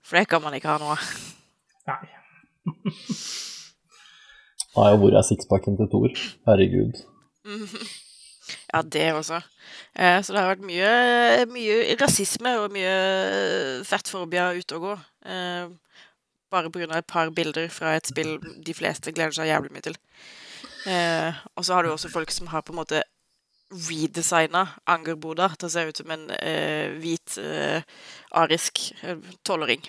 For 0.00 0.16
det 0.16 0.28
kan 0.30 0.42
man 0.42 0.56
ikke 0.56 0.72
ha 0.72 0.78
nå. 0.80 0.96
Nei. 1.90 2.00
Nei, 4.78 4.90
jo 4.92 4.98
hvor 5.02 5.16
er 5.18 5.24
sixpacken 5.26 5.76
til 5.76 5.90
Thor? 5.92 6.12
Herregud. 6.48 7.02
Ja, 8.68 8.82
det 8.82 9.12
også. 9.16 9.40
Eh, 9.94 10.18
så 10.22 10.34
det 10.34 10.40
har 10.40 10.50
vært 10.52 10.66
mye, 10.68 10.88
mye 11.48 11.96
rasisme 12.00 12.52
og 12.60 12.72
mye 12.74 12.96
fettforbia 13.88 14.50
ute 14.58 14.76
og 14.76 14.84
gå. 14.84 14.96
Eh, 15.32 15.70
bare 16.52 16.72
pga. 16.72 16.98
et 16.98 17.06
par 17.06 17.30
bilder 17.30 17.68
fra 17.68 17.96
et 17.96 18.06
spill 18.06 18.38
de 18.64 18.74
fleste 18.74 19.12
gleder 19.12 19.32
seg 19.32 19.48
jævlig 19.48 19.72
mye 19.72 19.86
til. 19.88 19.96
Eh, 20.88 21.32
og 21.56 21.64
så 21.64 21.74
har 21.74 21.82
du 21.82 21.92
også 21.92 22.12
folk 22.12 22.30
som 22.30 22.46
har 22.52 22.62
på 22.62 22.72
en 22.72 22.80
måte 22.82 23.02
redesigna 23.68 24.64
Angerboda 24.88 25.50
til 25.58 25.68
å 25.68 25.72
se 25.72 25.84
ut 25.88 26.00
som 26.00 26.12
en 26.14 26.28
eh, 26.38 26.94
hvit 27.00 27.36
eh, 27.42 27.84
arisk 28.40 28.92
eh, 29.02 29.20
tolvåring. 29.44 29.82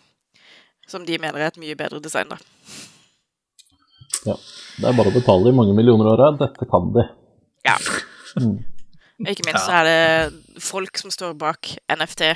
Som 0.90 1.06
de 1.06 1.20
mener 1.22 1.40
er 1.40 1.52
et 1.52 1.62
mye 1.62 1.78
bedre 1.78 2.02
design, 2.04 2.32
da. 2.32 2.40
Ja. 4.26 4.36
Det 4.80 4.88
er 4.88 4.96
bare 4.96 5.12
å 5.12 5.16
betale 5.16 5.52
i 5.52 5.56
mange 5.56 5.76
millioner 5.78 6.08
åra. 6.12 6.32
Dette 6.40 6.68
kan 6.70 6.92
de. 6.96 7.06
Ja. 7.68 7.76
Mm. 8.38 8.60
Ikke 9.28 9.46
minst 9.48 9.66
så 9.66 9.82
er 9.82 9.88
det 9.90 10.62
folk 10.64 10.98
som 11.02 11.12
står 11.12 11.34
bak 11.40 11.74
NFT, 11.92 12.30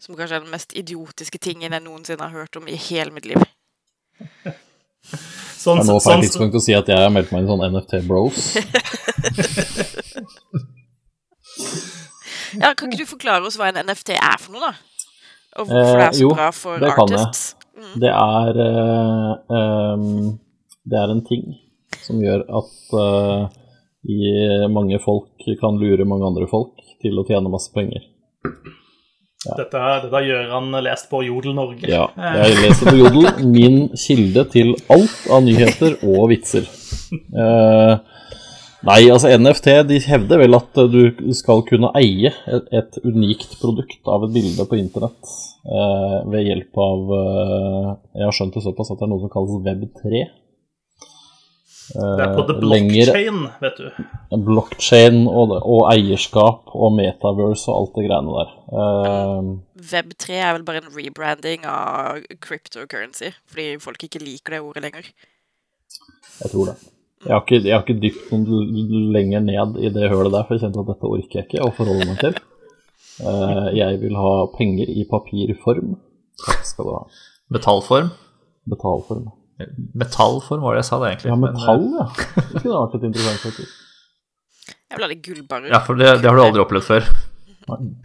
som 0.00 0.16
kanskje 0.16 0.38
er 0.38 0.44
den 0.44 0.52
mest 0.54 0.72
idiotiske 0.78 1.40
tingen 1.42 1.74
jeg 1.74 1.84
noensinne 1.84 2.24
har 2.24 2.44
hørt 2.44 2.56
om 2.56 2.68
i 2.70 2.78
hele 2.88 3.12
mitt 3.12 3.26
liv. 3.28 3.42
Sånn, 5.58 5.80
Det 5.80 5.84
er 5.84 5.90
nå 5.90 5.98
sånn, 5.98 6.04
feil 6.06 6.24
tidspunkt 6.24 6.56
å 6.56 6.62
si 6.62 6.74
at 6.76 6.88
jeg 6.88 7.02
har 7.02 7.12
meldt 7.12 7.32
meg 7.34 7.42
inn 7.42 7.48
i 7.48 7.52
sånn 7.52 7.66
NFT 7.74 7.92
Bros. 8.08 8.38
Ja, 12.56 12.72
Kan 12.72 12.88
ikke 12.88 13.04
du 13.04 13.08
forklare 13.10 13.44
oss 13.44 13.58
hva 13.60 13.68
en 13.68 13.80
NFT 13.84 14.14
er 14.16 14.38
for 14.40 14.56
noe, 14.56 14.70
da? 14.70 15.04
Og 15.58 15.68
hvorfor 15.68 15.98
det 15.98 16.04
er 16.06 16.14
så 16.16 16.22
jo, 16.22 16.28
bra 16.36 16.48
for 16.54 16.82
det 16.82 16.92
kan 16.96 17.12
jeg. 17.12 17.20
artists? 17.20 17.54
Det 17.98 18.10
er 18.10 18.58
uh, 18.58 19.32
um, 19.52 20.38
Det 20.88 20.98
er 20.98 21.12
en 21.12 21.24
ting 21.26 21.44
som 22.04 22.20
gjør 22.22 22.44
at 22.58 22.94
eh, 23.00 23.42
i 24.08 24.68
mange 24.72 24.98
folk 25.04 25.48
kan 25.60 25.78
lure 25.80 26.06
mange 26.08 26.26
andre 26.28 26.48
folk 26.50 26.78
til 27.02 27.18
å 27.18 27.26
tjene 27.28 27.52
masse 27.52 27.72
penger. 27.74 28.04
dette, 29.44 29.82
dette 30.04 30.22
gjør 30.26 30.52
han 30.54 30.78
lest 30.84 31.08
på 31.10 31.22
Jodel 31.26 31.56
Norge. 31.58 31.88
Ja, 31.90 32.08
jeg 32.42 32.60
leser 32.62 32.90
på 32.90 32.96
Jodel. 32.98 33.28
Min 33.52 33.80
kilde 33.96 34.46
til 34.52 34.74
alt 34.92 35.28
av 35.30 35.44
nyheter 35.46 35.98
og 36.08 36.30
vitser. 36.32 36.66
Eh, 37.14 37.92
nei, 38.88 38.98
altså 39.12 39.30
NFT 39.36 39.70
de 39.88 40.00
hevder 40.08 40.42
vel 40.42 40.58
at 40.58 40.80
eh, 40.82 40.90
du 40.92 41.30
skal 41.36 41.62
kunne 41.68 41.92
eie 41.98 42.32
et, 42.32 42.68
et 42.74 42.98
unikt 43.04 43.56
produkt 43.62 44.10
av 44.10 44.26
et 44.26 44.34
bilde 44.34 44.66
på 44.68 44.80
internett 44.80 45.32
eh, 45.64 46.18
ved 46.32 46.50
hjelp 46.50 46.82
av 46.84 47.14
eh, 47.20 47.88
Jeg 48.18 48.28
har 48.28 48.36
skjønt 48.36 48.58
det 48.58 48.66
såpass 48.66 48.92
at 48.92 49.00
det 49.00 49.08
er 49.08 49.14
noe 49.14 49.24
som 49.24 49.32
kalles 49.32 49.64
Web3. 49.64 50.26
Det 51.94 52.20
er 52.20 52.34
på 52.36 52.42
the 52.48 52.54
Eh, 52.54 52.60
blockchain, 52.60 53.38
vet 53.62 53.78
du. 53.78 53.86
Blockchain 54.44 55.22
og, 55.28 55.54
og 55.62 55.86
eierskap 55.92 56.68
og 56.74 56.92
metaverse 56.96 57.70
og 57.72 57.78
alt 57.78 57.96
det 57.96 58.04
greiene 58.08 58.34
der. 58.36 58.50
Uh, 58.68 59.56
Web3 59.92 60.36
er 60.36 60.52
vel 60.58 60.66
bare 60.68 60.82
en 60.82 60.92
rebranding 60.92 61.64
av 61.64 62.20
cryptocurrency, 62.44 63.32
fordi 63.48 63.78
folk 63.80 64.04
ikke 64.04 64.20
liker 64.20 64.56
det 64.56 64.60
ordet 64.60 64.84
lenger. 64.84 65.08
Jeg 66.42 66.52
tror 66.52 66.72
det. 66.72 66.76
Jeg 67.24 67.34
har 67.34 67.42
ikke, 67.42 67.62
jeg 67.66 67.74
har 67.74 67.82
ikke 67.86 68.02
dypt 68.02 68.28
noen 68.30 69.08
lenger 69.16 69.42
ned 69.42 69.80
i 69.82 69.90
det 69.90 70.12
hølet 70.12 70.34
der, 70.36 70.44
for 70.44 70.54
jeg 70.54 70.66
kjente 70.66 70.84
at 70.84 70.92
dette 70.92 71.08
orker 71.08 71.40
jeg 71.40 71.48
ikke 71.48 71.64
å 71.64 71.72
forholde 71.74 72.06
meg 72.12 72.20
til. 72.20 72.38
Uh, 73.18 73.72
jeg 73.74 73.98
vil 74.04 74.14
ha 74.14 74.36
penger 74.54 74.92
i 74.92 75.08
papirform. 75.08 75.96
Takk 76.44 76.68
skal 76.68 76.86
du 76.86 76.94
ha. 76.94 77.02
Betalform? 77.50 78.12
Betalform. 78.68 79.30
Metallform 79.98 80.62
var 80.62 80.76
det 80.76 80.84
jeg 80.84 80.88
sa, 80.90 80.98
det 81.02 81.08
egentlig. 81.12 81.30
Ja, 81.32 81.36
men, 81.40 81.56
metall, 81.56 81.86
ja. 81.98 82.06
Det 82.52 82.62
kunne 82.62 82.76
vært 82.78 82.94
litt 82.98 83.06
interessant, 83.10 83.40
faktisk. 83.42 83.72
Jeg 84.88 84.96
vil 85.00 85.04
ha 85.04 85.08
litt 85.10 85.24
gullbarrer. 85.26 85.66
eh, 85.68 85.74
Ja, 85.74 85.80
for 85.84 85.98
det, 85.98 86.12
det 86.22 86.30
har 86.30 86.38
du 86.38 86.44
aldri 86.44 86.62
opplevd 86.62 86.86
før. 86.86 87.08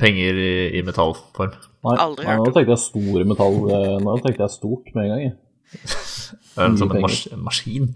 Penger 0.01 0.39
i, 0.43 0.53
i 0.79 0.81
metallform. 0.83 1.53
Nei, 1.83 1.95
Aldri 1.99 2.25
nei, 2.25 2.33
hørt 2.35 2.47
nå 2.47 2.51
tenkte 2.55 2.73
jeg 2.73 2.81
store 2.83 3.23
metall. 3.29 3.57
eh, 3.71 3.97
Nå 4.03 4.17
tenkte 4.23 4.43
jeg 4.47 4.53
stort 4.57 4.89
med 4.95 5.05
en 5.05 5.11
gang. 5.13 5.23
jeg. 5.27 5.35
Det 6.53 6.61
er 6.61 6.67
en 6.69 6.75
sånn 6.77 6.91
mas 7.01 7.21
maskin. 7.41 7.87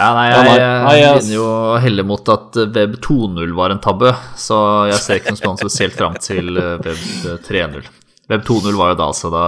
Ja, 0.00 0.08
nei, 0.16 0.24
jeg, 0.32 1.00
jeg 1.02 1.34
jo 1.36 1.44
heller 1.82 2.06
mot 2.08 2.28
at 2.32 2.56
Web 2.74 2.94
2.0 3.04 3.52
var 3.58 3.74
en 3.74 3.80
tabbe, 3.84 4.10
så 4.38 4.56
jeg 4.88 4.98
ser 5.04 5.18
ikke 5.20 5.34
noe 5.34 5.40
spennende 5.42 5.66
spesielt 5.66 5.98
fram 5.98 6.16
til 6.22 6.56
eh, 6.56 6.78
Web 6.80 7.42
3.0. 7.46 7.90
Web 8.32 8.46
2.0 8.48 8.78
var 8.78 8.94
jo 8.94 8.98
da 9.02 9.08
så 9.18 9.30
da, 9.34 9.44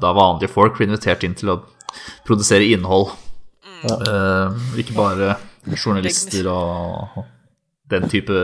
da 0.00 0.12
vanlige 0.16 0.52
folk 0.52 0.76
ble 0.78 0.86
invitert 0.90 1.24
inn 1.26 1.34
til 1.36 1.50
å 1.56 1.58
produsere 2.26 2.66
innhold. 2.72 3.12
Eh, 3.86 4.56
ikke 4.80 4.96
bare 4.96 5.34
journalister 5.76 6.48
og 6.50 7.24
den 7.90 8.08
type 8.10 8.36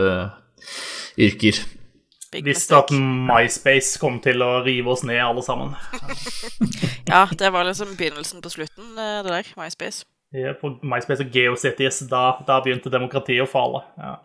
yrker. 1.19 1.63
Visste 2.43 2.77
at. 2.79 2.89
MySpace 2.93 3.99
kom 4.01 4.17
til 4.23 4.41
å 4.41 4.63
rive 4.65 4.89
oss 4.93 5.03
ned, 5.05 5.21
alle 5.21 5.43
sammen. 5.45 5.75
Ja, 7.13 7.27
det 7.29 7.49
var 7.53 7.67
liksom 7.67 7.91
begynnelsen 7.99 8.41
på 8.41 8.49
slutten, 8.49 8.93
eh, 8.97 9.19
det 9.25 9.29
der. 9.29 9.49
MySpace. 9.59 10.05
Ja, 10.33 10.55
På 10.57 10.71
MySpace 10.81 11.21
og 11.27 11.35
GeoCities, 11.35 11.99
da, 12.09 12.39
da 12.47 12.57
begynte 12.63 12.89
demokratiet 12.89 13.43
å 13.43 13.49
fale. 13.49 13.83
Ja. 13.99 14.15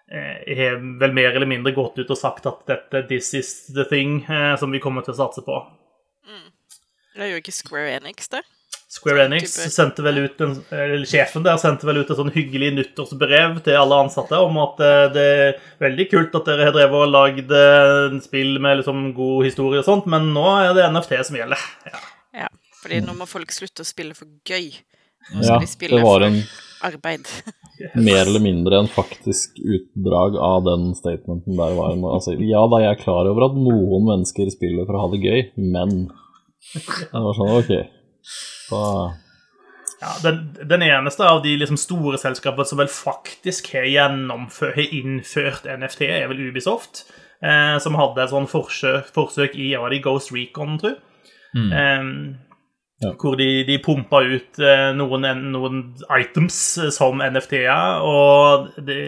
eh, 0.10 0.42
har 0.58 0.82
vel 1.02 1.14
mer 1.14 1.36
eller 1.36 1.48
mindre 1.50 1.74
gått 1.76 2.00
ut 2.02 2.10
og 2.10 2.18
sagt 2.18 2.46
at 2.50 2.66
dette 2.66 3.08
this 3.12 3.34
is 3.38 3.68
the 3.76 3.86
thing 3.86 4.26
eh, 4.26 4.56
som 4.58 4.72
vi 4.74 4.80
kommer 4.82 5.02
til 5.06 5.14
å 5.14 5.22
satse 5.28 5.42
på. 5.46 5.85
Det 7.16 7.32
gjør 7.32 7.42
ikke 7.42 7.56
Square 7.56 7.96
Enix 7.96 8.30
det? 8.34 8.42
Square 8.96 9.26
Enix 9.26 9.56
sendte 9.74 10.04
vel 10.06 10.22
ut 10.28 10.42
en, 10.46 10.54
eller 10.72 11.06
Sjefen 11.10 11.44
der 11.46 11.58
sendte 11.60 11.88
vel 11.88 12.02
ut 12.04 12.12
et 12.12 12.20
sånn 12.20 12.32
hyggelig 12.36 12.72
nyttårsbrev 12.76 13.58
til 13.66 13.80
alle 13.80 14.02
ansatte 14.06 14.40
om 14.46 14.60
at 14.62 14.82
eh, 14.84 15.06
det 15.16 15.26
er 15.36 15.56
veldig 15.84 16.06
kult 16.12 16.38
at 16.40 16.50
dere 16.52 16.68
har 16.70 16.76
drevet 16.76 17.02
og 17.02 17.12
lagd 17.12 17.56
eh, 17.56 18.20
spill 18.24 18.60
med 18.64 18.82
liksom 18.82 19.08
god 19.18 19.48
historie 19.48 19.82
og 19.82 19.88
sånt, 19.88 20.10
men 20.12 20.30
nå 20.36 20.46
er 20.62 20.76
det 20.78 20.86
NFT 20.92 21.18
som 21.28 21.40
gjelder. 21.40 21.66
Ja. 21.90 22.04
Ja. 22.46 22.52
Fordi 22.84 23.02
nå 23.04 23.16
må 23.18 23.28
folk 23.30 23.56
slutte 23.56 23.84
å 23.84 23.88
spille 23.88 24.16
for 24.18 24.30
gøy. 24.46 24.76
Nå 25.34 25.42
skal 25.42 25.56
Ja, 25.56 25.62
de 25.64 25.70
spille 25.72 25.98
det 25.98 26.06
var 26.06 26.20
for 26.20 26.28
en 26.28 26.42
arbeid. 26.86 27.32
mer 28.08 28.22
eller 28.28 28.44
mindre 28.44 28.84
en 28.84 28.92
faktisk 28.92 29.58
utdrag 29.60 30.38
av 30.38 30.68
den 30.68 30.92
statementen 30.98 31.58
der. 31.58 31.74
Var 31.80 31.98
altså, 32.12 32.36
ja 32.38 32.62
da, 32.70 32.84
jeg 32.84 32.94
er 32.94 33.02
klar 33.02 33.32
over 33.32 33.50
at 33.50 33.58
noen 33.58 34.06
mennesker 34.12 34.52
spiller 34.54 34.86
for 34.86 35.00
å 35.00 35.08
ha 35.08 35.12
det 35.16 35.24
gøy, 35.26 35.42
men 35.58 36.06
Det 36.74 37.22
var 37.26 37.38
sånn, 37.38 37.54
ok. 37.60 37.72
Da, 38.72 38.82
Ja, 40.02 40.12
den, 40.26 40.40
den 40.68 40.84
eneste 40.84 41.24
av 41.26 41.40
de 41.44 41.54
liksom 41.58 41.78
store 41.80 42.18
selskapene 42.20 42.66
som 42.68 42.82
vel 42.82 42.90
faktisk 42.92 43.70
har, 43.74 43.86
har 44.66 44.96
innført 44.98 45.70
NFT, 45.70 46.02
er 46.10 46.28
vel 46.30 46.42
Ubisoft. 46.50 47.06
Eh, 47.46 47.78
som 47.84 47.96
hadde 48.00 48.24
et 48.24 48.32
sånn 48.32 48.48
forsøk, 48.50 49.08
forsøk 49.16 49.56
i 49.60 49.72
ja, 49.74 49.84
de 49.92 50.02
Ghost 50.04 50.34
Recon, 50.36 50.78
tror 50.82 50.96
jeg. 50.96 51.02
Eh, 51.74 52.42
Ja. 53.04 53.10
Hvor 53.20 53.36
de, 53.36 53.66
de 53.68 53.76
pumpa 53.84 54.22
ut 54.24 54.56
eh, 54.64 54.94
noen, 54.96 55.26
noen 55.52 55.82
items 56.16 56.56
som 56.96 57.20
NFT-er. 57.20 58.00
Og 58.08 58.70
det, 58.88 59.00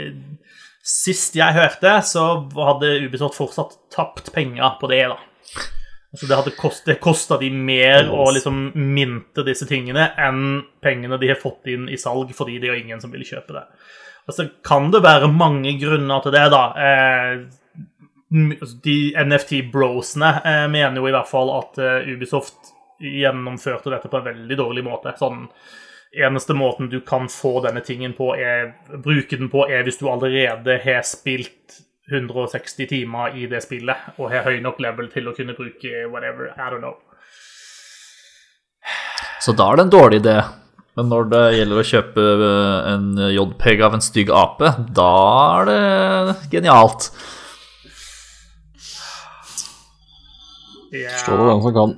sist 0.84 1.38
jeg 1.40 1.56
hørte, 1.56 1.94
så 2.04 2.26
hadde 2.52 2.90
Ubisoft 3.06 3.40
fortsatt 3.40 3.78
tapt 3.96 4.34
penger 4.36 4.76
på 4.82 4.90
det. 4.92 5.06
da. 5.14 5.18
Så 6.18 6.26
det 6.26 6.38
hadde 6.40 6.56
kost, 6.58 6.88
kosta 7.02 7.38
de 7.38 7.52
mer 7.54 8.10
å 8.10 8.26
liksom 8.34 8.72
minte 8.74 9.44
disse 9.46 9.68
tingene 9.70 10.10
enn 10.18 10.64
pengene 10.82 11.20
de 11.22 11.30
har 11.30 11.38
fått 11.38 11.70
inn 11.70 11.86
i 11.94 12.00
salg 12.02 12.32
fordi 12.34 12.58
det 12.64 12.72
er 12.72 12.80
ingen 12.80 13.02
som 13.04 13.14
vil 13.14 13.26
kjøpe 13.28 13.54
det. 13.54 13.64
Og 14.28 14.34
så 14.36 14.48
kan 14.66 14.90
det 14.92 15.04
være 15.06 15.30
mange 15.32 15.76
grunner 15.80 16.24
til 16.24 16.34
det, 16.36 16.46
da. 16.52 16.64
Eh, 16.88 17.36
altså, 18.58 18.80
de 18.84 18.98
NFT-brosene 19.22 20.32
eh, 20.42 20.66
mener 20.74 21.00
jo 21.00 21.08
i 21.08 21.14
hvert 21.16 21.30
fall 21.30 21.54
at 21.60 21.78
eh, 21.80 22.10
Ubisoft 22.16 22.74
gjennomførte 22.98 23.94
dette 23.94 24.10
på 24.10 24.20
en 24.20 24.32
veldig 24.32 24.58
dårlig 24.60 24.88
måte. 24.88 25.16
Sånn 25.20 25.46
Eneste 26.18 26.56
måten 26.56 26.88
du 26.90 27.02
kan 27.06 27.28
få 27.30 27.60
denne 27.62 27.82
tingen 27.86 28.14
på, 28.16 28.32
er 28.40 28.72
bruke 29.04 29.38
den 29.38 29.50
på, 29.52 29.66
er 29.68 29.84
hvis 29.86 30.00
du 30.00 30.08
allerede 30.10 30.78
har 30.82 31.04
spilt 31.06 31.82
160 32.12 32.88
timer 32.88 33.36
i 33.36 33.48
det 33.52 33.62
spillet 33.66 34.16
og 34.18 34.32
har 34.32 34.48
høy 34.48 34.62
nok 34.64 34.80
level 34.84 35.10
til 35.12 35.28
å 35.28 35.36
kunne 35.36 35.58
bruke 35.58 36.06
whatever. 36.12 36.54
I 36.56 36.70
don't 36.72 36.84
know. 36.84 36.96
Så 39.44 39.54
da 39.56 39.68
er 39.72 39.80
det 39.80 39.88
en 39.88 39.96
dårlig 39.98 40.22
idé. 40.24 40.38
Men 40.98 41.12
når 41.12 41.28
det 41.30 41.42
gjelder 41.54 41.80
å 41.80 41.88
kjøpe 41.88 42.24
eh, 42.34 42.88
en 42.94 43.10
JPEG 43.30 43.84
av 43.86 43.98
en 43.98 44.02
stygg 44.02 44.32
ape, 44.34 44.72
da 44.98 45.12
er 45.60 45.68
det 45.70 45.82
genialt. 46.56 47.12
Yeah. 50.88 51.12
Forstår 51.12 51.38
du 51.38 51.44
den 51.52 51.62
som 51.62 51.74
kan. 51.76 51.94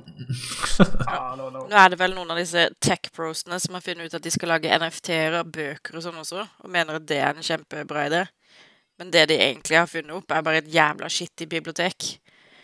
Nå 1.70 1.78
er 1.78 1.92
det 1.92 2.00
vel 2.00 2.16
noen 2.16 2.34
av 2.34 2.40
disse 2.40 2.66
tech-prosene 2.82 3.60
som 3.62 3.78
har 3.78 3.84
funnet 3.84 4.10
ut 4.10 4.18
at 4.18 4.24
de 4.26 4.32
skal 4.34 4.50
lage 4.50 4.78
NFT-er 4.82 5.38
av 5.40 5.52
bøker 5.54 5.96
og 5.96 6.04
sånn 6.04 6.18
også, 6.20 6.42
og 6.42 6.72
mener 6.74 6.98
at 6.98 7.06
det 7.08 7.20
er 7.22 7.38
en 7.38 7.46
kjempebra 7.46 8.08
idé. 8.10 8.24
Men 9.00 9.12
det 9.14 9.30
de 9.30 9.38
egentlig 9.40 9.78
har 9.80 9.88
funnet 9.88 10.12
opp, 10.12 10.30
er 10.30 10.44
bare 10.44 10.60
et 10.60 10.68
jævla 10.70 11.08
skittig 11.08 11.48
bibliotek. 11.48 12.12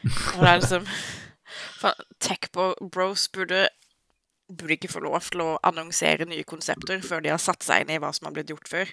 Og 0.04 0.42
det 0.42 0.50
er 0.50 0.60
liksom 0.60 0.88
Tech-bros 2.22 3.28
burde 3.32 3.66
burde 4.46 4.76
ikke 4.76 4.90
få 4.90 5.00
lov 5.02 5.18
til 5.26 5.42
å 5.42 5.56
annonsere 5.66 6.26
nye 6.28 6.46
konsepter 6.46 7.00
før 7.02 7.24
de 7.24 7.32
har 7.32 7.42
satt 7.42 7.64
seg 7.66 7.82
inn 7.82 7.96
i 7.96 7.98
hva 8.02 8.12
som 8.14 8.28
har 8.28 8.34
blitt 8.36 8.52
gjort 8.52 8.70
før. 8.70 8.92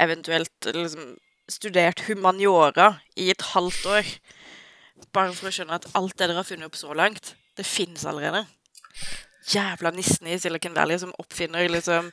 Eventuelt 0.00 0.68
liksom 0.72 1.16
studert 1.52 2.06
humaniora 2.08 2.94
i 3.20 3.28
et 3.32 3.44
halvt 3.52 3.90
år. 3.92 4.12
Bare 5.12 5.34
for 5.36 5.50
å 5.50 5.52
skjønne 5.52 5.76
at 5.76 5.90
alt 5.98 6.16
det 6.16 6.30
dere 6.30 6.40
har 6.40 6.48
funnet 6.48 6.70
opp 6.70 6.78
så 6.80 6.96
langt, 6.96 7.34
det 7.58 7.68
fins 7.68 8.06
allerede. 8.08 8.46
Jævla 9.52 9.92
nissene 9.94 10.32
i 10.34 10.40
Silicon 10.40 10.74
Valley 10.74 10.98
som 11.02 11.14
oppfinner 11.20 11.68
liksom 11.70 12.08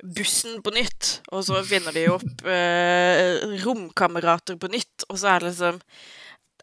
bussen 0.00 0.60
på 0.64 0.72
nytt, 0.74 1.20
og 1.32 1.44
så 1.44 1.60
finner 1.66 1.94
de 1.96 2.06
opp 2.12 2.44
eh, 2.48 3.42
romkamerater 3.64 4.56
på 4.60 4.70
nytt, 4.72 5.06
og 5.08 5.20
så 5.20 5.34
er 5.34 5.42
det 5.42 5.52
liksom 5.52 5.80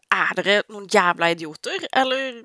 Er 0.08 0.30
dere 0.38 0.62
noen 0.72 0.88
jævla 0.88 1.30
idioter, 1.34 1.86
eller 1.92 2.42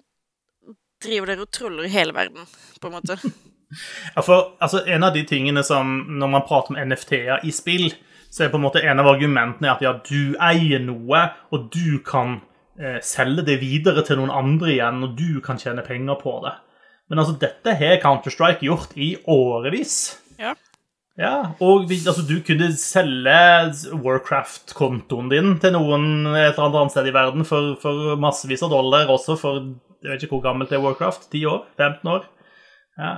driver 1.04 1.32
dere 1.32 1.46
og 1.46 1.52
troller 1.52 1.90
hele 1.92 2.14
verden, 2.16 2.48
på 2.82 2.90
en 2.90 2.98
måte? 2.98 3.18
Ja, 4.16 4.22
for 4.22 4.54
altså, 4.62 4.84
En 4.86 5.04
av 5.04 5.16
de 5.16 5.24
tingene 5.26 5.64
som 5.66 5.96
Når 6.20 6.30
man 6.30 6.44
prater 6.46 6.76
om 6.76 6.78
NFT-er 6.78 7.42
i 7.42 7.52
spill, 7.52 7.88
så 8.30 8.44
er 8.44 8.52
på 8.54 8.60
en 8.60 8.66
måte 8.66 8.82
en 8.82 9.02
av 9.02 9.10
argumentene 9.10 9.72
at 9.72 9.82
ja, 9.82 9.94
du 10.02 10.36
eier 10.42 10.82
noe, 10.82 11.20
og 11.54 11.70
du 11.74 12.00
kan 12.06 12.40
eh, 12.82 12.98
selge 13.06 13.46
det 13.46 13.60
videre 13.62 14.02
til 14.06 14.18
noen 14.18 14.34
andre 14.34 14.72
igjen, 14.74 15.04
og 15.06 15.14
du 15.20 15.42
kan 15.46 15.62
tjene 15.62 15.86
penger 15.86 16.18
på 16.22 16.40
det. 16.46 16.56
Men 17.10 17.22
altså, 17.22 17.36
dette 17.38 17.76
har 17.78 18.00
Counter-Strike 18.02 18.66
gjort 18.66 18.96
i 18.98 19.12
årevis. 19.30 20.23
Ja. 20.44 20.54
Ja, 21.14 21.34
og 21.62 21.84
vi, 21.92 22.00
altså, 22.10 22.24
du 22.26 22.40
kunne 22.42 22.72
selge 22.82 23.34
Warcraft-kontoen 24.02 25.28
din 25.30 25.52
til 25.62 25.76
noen 25.76 26.26
et 26.34 26.56
eller 26.58 26.80
annet 26.80 26.94
sted 26.96 27.10
i 27.12 27.14
verden 27.14 27.46
for, 27.46 27.76
for 27.84 28.16
massevis 28.22 28.64
av 28.66 28.72
dollar, 28.74 29.12
også 29.14 29.36
for 29.38 29.60
Jeg 30.04 30.10
vet 30.16 30.24
ikke 30.26 30.36
hvor 30.40 30.48
gammelt 30.50 30.74
det 30.74 30.80
er 30.80 30.84
Warcraft? 30.84 31.30
10 31.32 31.44
år? 31.52 31.60
15 31.80 32.10
år? 32.16 32.26
Ja. 32.98 33.12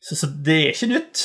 Så, 0.00 0.14
så 0.16 0.28
det 0.46 0.54
er 0.62 0.70
ikke 0.76 0.88
nytt. 0.94 1.24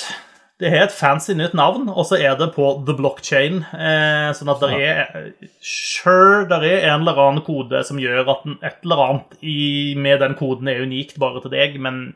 Det 0.59 0.69
har 0.73 0.87
et 0.87 0.95
fancy 0.95 1.33
nytt 1.37 1.53
navn, 1.57 1.85
og 1.93 2.05
så 2.09 2.17
er 2.19 2.33
det 2.39 2.49
på 2.55 2.65
the 2.87 2.93
blockchain. 2.97 3.61
Eh, 3.75 4.31
sånn 4.37 4.51
at 4.53 4.61
det 4.65 4.81
er 4.81 5.29
Sure, 5.63 6.43
det 6.49 6.59
er 6.67 6.89
en 6.89 7.05
eller 7.05 7.21
annen 7.23 7.45
kode 7.45 7.79
som 7.87 8.01
gjør 8.01 8.25
at 8.33 8.43
den- 8.47 8.59
et 8.65 8.81
eller 8.83 9.05
annet 9.05 9.37
i, 9.41 9.93
med 9.97 10.19
den 10.25 10.35
koden 10.39 10.67
er 10.73 10.81
unikt 10.83 11.17
bare 11.21 11.41
til 11.45 11.53
deg, 11.53 11.79
men 11.79 12.15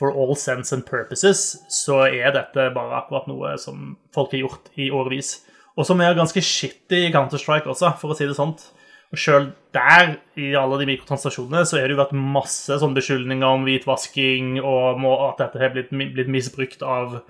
for 0.00 0.16
all 0.16 0.32
sense 0.38 0.72
and 0.72 0.86
purposes 0.88 1.60
så 1.68 2.02
er 2.08 2.32
dette 2.32 2.70
bare 2.74 3.02
akkurat 3.02 3.28
noe 3.28 3.54
som 3.60 3.94
folk 4.16 4.32
har 4.32 4.46
gjort 4.46 4.70
i 4.80 4.88
årevis. 4.88 5.36
Og 5.76 5.86
som 5.86 6.00
er 6.02 6.16
ganske 6.16 6.42
shitty 6.42 7.06
i 7.06 7.12
Counter-Strike 7.14 7.68
også, 7.70 7.92
for 8.00 8.12
å 8.12 8.16
si 8.16 8.26
det 8.28 8.36
sånt. 8.38 8.64
Og 9.10 9.18
sjøl 9.18 9.50
der, 9.74 10.16
i 10.38 10.52
alle 10.58 10.78
de 10.80 10.86
mikrotransaksjonene, 10.88 11.64
så 11.66 11.78
har 11.78 11.88
det 11.88 11.96
jo 11.96 12.00
vært 12.00 12.16
masse 12.16 12.80
sånne 12.80 12.98
beskyldninger 12.98 13.46
om 13.46 13.66
hvitvasking 13.66 14.58
og 14.62 15.06
at 15.28 15.44
dette 15.44 15.62
har 15.62 15.72
blitt, 15.74 15.90
blitt 15.90 16.30
misbrukt 16.30 16.84
av 16.86 17.20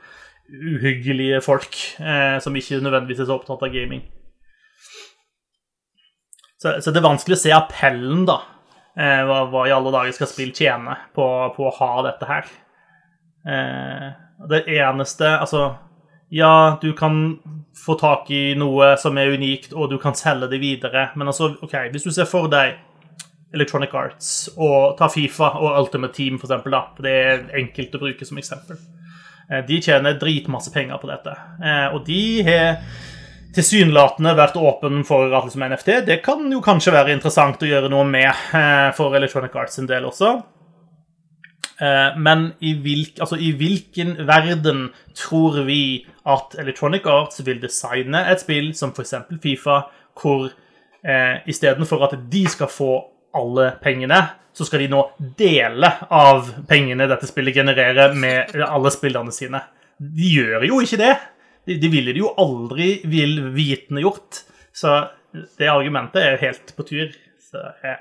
uhyggelige 0.50 1.40
folk 1.44 1.76
eh, 2.02 2.36
som 2.42 2.56
ikke 2.58 2.82
nødvendigvis 2.82 3.22
er 3.22 3.30
så 3.30 3.38
opptatt 3.38 3.62
av 3.64 3.72
gaming. 3.72 4.02
Så, 6.60 6.74
så 6.84 6.92
det 6.92 7.00
er 7.00 7.06
vanskelig 7.06 7.38
å 7.38 7.40
se 7.40 7.52
appellen, 7.56 8.26
da. 8.28 8.42
Eh, 9.00 9.22
hva, 9.24 9.44
hva 9.48 9.62
i 9.68 9.72
alle 9.72 9.92
dager 9.94 10.12
skal 10.12 10.28
spill 10.28 10.50
tjene 10.56 10.96
på, 11.16 11.24
på 11.56 11.68
å 11.68 11.72
ha 11.78 11.92
dette 12.04 12.26
her? 12.28 12.50
Eh, 13.48 14.08
det 14.50 14.64
eneste 14.76 15.30
Altså, 15.40 15.62
ja, 16.30 16.76
du 16.82 16.92
kan 16.98 17.38
få 17.80 17.94
tak 18.00 18.28
i 18.34 18.54
noe 18.58 18.92
som 19.00 19.16
er 19.18 19.32
unikt, 19.32 19.72
og 19.72 19.88
du 19.90 19.96
kan 20.02 20.14
selge 20.18 20.50
det 20.52 20.60
videre, 20.60 21.08
men 21.16 21.30
altså, 21.32 21.54
OK, 21.64 21.74
hvis 21.94 22.04
du 22.06 22.10
ser 22.12 22.28
for 22.28 22.50
deg 22.52 22.76
Electronic 23.54 23.94
Arts 23.98 24.28
og 24.56 24.96
ta 24.98 25.08
Fifa 25.10 25.48
og 25.58 25.78
Ultimate 25.80 26.14
Team, 26.14 26.36
for 26.38 26.46
eksempel, 26.46 26.76
da. 26.76 26.82
Det 27.02 27.14
er 27.32 27.46
enkelt 27.64 27.96
å 27.96 28.02
bruke 28.04 28.28
som 28.28 28.38
eksempel. 28.38 28.78
Eh, 29.50 29.64
De 29.66 29.80
tjener 29.82 30.18
dritmasse 30.20 30.70
penger 30.74 31.00
på 31.02 31.10
dette. 31.10 31.34
Eh, 31.58 31.88
Og 31.96 32.04
de 32.06 32.20
har 32.46 32.76
tilsynelatende 33.54 34.36
vært 34.38 34.56
åpen 34.60 35.02
for 35.06 35.32
at 35.34 35.46
liksom 35.48 35.64
NFT 35.66 35.90
det 36.06 36.20
kan 36.24 36.44
jo 36.52 36.62
kanskje 36.64 36.94
være 36.94 37.14
interessant 37.16 37.62
å 37.62 37.68
gjøre 37.68 37.90
noe 37.92 38.06
med 38.06 38.28
eh, 38.30 38.88
for 38.96 39.16
Electronic 39.18 39.56
Arts 39.58 39.80
en 39.82 39.88
del 39.90 40.06
også. 40.06 40.34
Eh, 41.80 42.18
Men 42.18 42.50
i, 42.60 42.74
hvilk, 42.78 43.18
altså, 43.20 43.38
i 43.40 43.52
hvilken 43.56 44.16
verden 44.28 44.88
tror 45.16 45.62
vi 45.66 46.04
at 46.28 46.54
Electronic 46.60 47.06
Arts 47.08 47.42
vil 47.46 47.60
designe 47.62 48.22
et 48.30 48.42
spill 48.42 48.74
som 48.76 48.92
f.eks. 48.94 49.16
Fifa, 49.42 49.80
hvor 50.20 50.50
eh, 51.02 51.40
istedenfor 51.50 52.06
at 52.06 52.18
de 52.30 52.44
skal 52.50 52.70
få 52.70 52.92
alle 53.34 53.72
pengene, 53.82 54.20
så 54.52 54.66
skal 54.66 54.82
de 54.82 54.88
nå 54.90 55.02
dele 55.38 55.88
av 56.10 56.48
pengene 56.68 57.06
dette 57.08 57.28
spillet 57.30 57.54
genererer, 57.54 58.14
med 58.18 58.56
alle 58.66 58.90
spillerne 58.92 59.32
sine. 59.32 59.62
De 60.00 60.32
gjør 60.34 60.66
jo 60.66 60.80
ikke 60.82 60.98
det. 61.00 61.14
De, 61.78 61.90
ville 61.92 62.14
det 62.14 62.22
jo 62.22 62.34
aldri 62.40 62.92
vil 63.10 63.38
vitende 63.54 64.02
gjort. 64.02 64.42
Så 64.74 64.96
det 65.58 65.70
argumentet 65.70 66.22
er 66.22 66.40
helt 66.42 66.72
på 66.76 66.86
tur. 66.88 67.12
Så, 67.50 67.62
ja. 67.84 67.98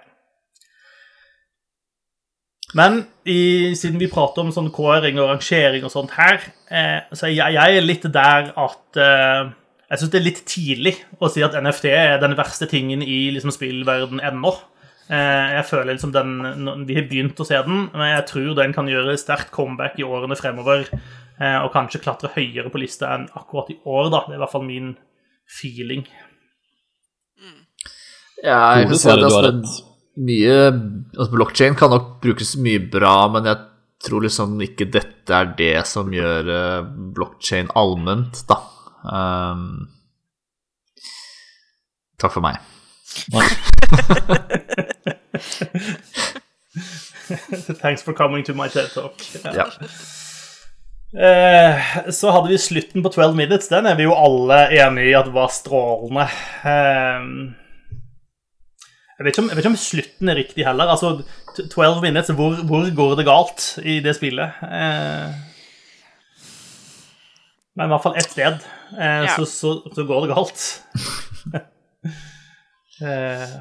Men 2.78 3.02
i, 3.26 3.74
siden 3.78 3.98
vi 4.02 4.10
prater 4.12 4.44
om 4.44 4.52
sånn 4.54 4.70
kåring 4.74 5.18
og 5.22 5.32
rangering 5.32 5.86
og 5.88 5.94
sånt 5.94 6.14
her, 6.18 6.44
eh, 6.70 7.00
så 7.18 7.32
jeg, 7.32 7.56
jeg 7.56 7.80
er 7.80 7.86
litt 7.86 8.06
der 8.14 8.52
at 8.54 9.00
eh, 9.02 9.56
Jeg 9.90 9.98
syns 9.98 10.12
det 10.14 10.20
er 10.20 10.28
litt 10.28 10.42
tidlig 10.46 10.92
å 11.18 11.32
si 11.34 11.42
at 11.42 11.56
NFT 11.58 11.88
er 11.90 12.20
den 12.22 12.36
verste 12.38 12.68
tingen 12.70 13.02
i 13.02 13.32
liksom, 13.34 13.50
spillverden 13.56 14.22
ennå. 14.22 14.52
Eh, 15.10 15.56
jeg 15.56 15.66
føler 15.66 15.96
liksom 15.96 16.14
den, 16.14 16.36
Vi 16.86 17.00
har 17.00 17.08
begynt 17.10 17.42
å 17.42 17.48
se 17.48 17.58
den, 17.66 17.88
men 17.96 18.12
jeg 18.12 18.28
tror 18.30 18.52
den 18.60 18.76
kan 18.76 18.92
gjøre 18.92 19.18
sterkt 19.18 19.50
comeback 19.56 19.98
i 19.98 20.06
årene 20.06 20.38
fremover. 20.38 20.86
Eh, 21.40 21.60
Og 21.64 21.72
kanskje 21.74 22.02
klatre 22.04 22.32
høyere 22.36 22.72
på 22.72 22.82
lista 22.82 23.14
enn 23.16 23.30
akkurat 23.34 23.72
i 23.74 23.80
år, 23.86 24.10
da. 24.14 24.20
Det 24.28 24.36
er 24.36 24.40
i 24.40 24.44
hvert 24.44 24.56
fall 24.56 24.68
min 24.68 24.94
feeling. 25.50 26.04
Ja, 28.44 28.76
jeg 28.80 28.88
kan 28.88 28.98
si 29.00 29.10
at 29.12 29.20
altså, 29.20 29.42
rett. 29.44 29.66
mye 30.24 30.56
altså 30.70 31.32
Blockchain 31.34 31.76
kan 31.80 31.90
nok 31.92 32.06
brukes 32.24 32.56
mye 32.64 32.80
bra, 32.92 33.28
men 33.34 33.46
jeg 33.50 33.58
tror 34.06 34.20
liksom 34.24 34.62
ikke 34.64 34.86
dette 34.94 35.32
er 35.36 35.46
det 35.60 35.88
som 35.88 36.14
gjør 36.14 36.44
uh, 36.48 36.88
blockchain 37.16 37.68
allment, 37.76 38.34
da. 38.48 38.56
Um, 39.04 39.88
takk 42.20 42.32
for 42.38 42.42
meg. 42.46 42.56
Thanks 47.84 48.02
for 48.02 48.14
coming 48.14 48.44
to 48.46 48.54
my 48.54 48.70
TED 48.70 48.90
Talk. 48.94 49.14
Ja. 49.44 49.66
Eh, 51.10 51.88
så 52.14 52.30
hadde 52.32 52.52
vi 52.52 52.58
slutten 52.62 53.02
på 53.04 53.10
12 53.10 53.36
Minutes. 53.38 53.70
Den 53.72 53.88
er 53.90 53.98
vi 53.98 54.06
jo 54.06 54.14
alle 54.14 54.60
enige 54.78 55.10
i 55.10 55.18
at 55.18 55.32
var 55.34 55.50
strålende. 55.54 56.28
Eh, 56.70 57.26
jeg, 59.18 59.26
vet 59.26 59.32
ikke 59.34 59.44
om, 59.44 59.50
jeg 59.50 59.58
vet 59.58 59.64
ikke 59.66 59.74
om 59.74 59.80
slutten 59.82 60.30
er 60.30 60.40
riktig 60.44 60.68
heller. 60.68 60.94
Altså, 60.94 61.16
12 61.58 62.02
Minutes, 62.06 62.30
hvor, 62.38 62.60
hvor 62.70 62.86
går 62.96 63.16
det 63.20 63.26
galt 63.28 63.66
i 63.84 64.00
det 64.06 64.16
spillet? 64.20 64.62
Eh, 64.70 65.34
men 67.80 67.88
i 67.88 67.92
hvert 67.94 68.04
fall 68.04 68.18
ett 68.20 68.32
sted 68.34 68.58
eh, 69.00 69.22
Ja. 69.24 69.34
så, 69.38 69.46
så, 69.48 69.74
så 69.96 70.04
går 70.06 70.26
det 70.26 70.34
galt. 70.36 70.64
eh, 73.02 73.60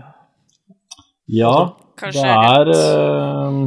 Ja, 1.28 1.54
det 2.00 2.24
er 2.24 2.70
eh, 2.72 3.58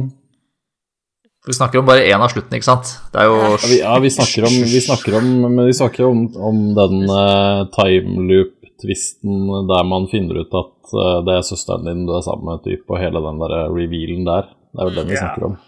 Vi 1.46 1.56
snakker 1.56 1.80
om 1.80 1.86
bare 1.88 2.04
én 2.06 2.22
av 2.22 2.30
sluttene, 2.30 2.60
ikke 2.60 2.68
sant? 2.68 2.90
Det 3.10 3.18
er 3.18 3.26
jo 3.26 3.38
ja, 3.40 3.54
vi, 3.66 3.78
ja, 3.80 3.94
vi 4.04 4.10
snakker 4.14 4.46
om, 4.46 4.58
vi 4.62 4.82
snakker 4.84 5.16
om 5.18 5.30
Men 5.42 5.64
vi 5.66 5.74
snakker 5.74 6.06
om, 6.06 6.20
om 6.38 6.60
den 6.76 7.00
uh, 7.10 7.64
timeloop-tvisten 7.74 9.48
der 9.70 9.88
man 9.90 10.06
finner 10.12 10.44
ut 10.44 10.54
at 10.54 10.94
uh, 10.94 11.18
det 11.26 11.34
er 11.40 11.48
søsteren 11.48 11.88
din 11.88 12.06
du 12.06 12.14
er 12.14 12.22
sammen 12.22 12.46
med, 12.46 12.62
typ, 12.68 12.86
og 12.86 13.02
hele 13.02 13.24
den 13.26 13.42
der 13.42 13.56
revealen 13.74 14.28
der. 14.28 14.52
Det 14.70 14.84
er 14.84 14.90
vel 14.90 15.00
den 15.00 15.10
vi 15.10 15.18
snakker 15.18 15.48
om. 15.50 15.58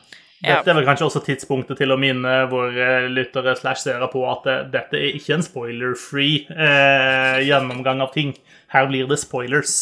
Dette 0.45 0.71
er 0.71 0.77
vel 0.79 0.87
kanskje 0.87 1.07
også 1.09 1.21
tidspunktet 1.27 1.79
til 1.81 1.93
å 1.95 1.97
minne 2.01 2.33
våre 2.51 3.09
lyttere 3.09 3.55
slash 3.57 3.83
seere 3.87 4.09
på 4.13 4.23
at 4.31 4.45
dette 4.73 4.99
er 4.99 5.17
ikke 5.19 5.35
en 5.39 5.45
spoiler-free 5.47 6.45
eh, 6.53 7.39
gjennomgang 7.49 8.03
av 8.05 8.13
ting. 8.15 8.35
Her 8.75 8.87
blir 8.91 9.07
det 9.11 9.19
spoilers. 9.23 9.75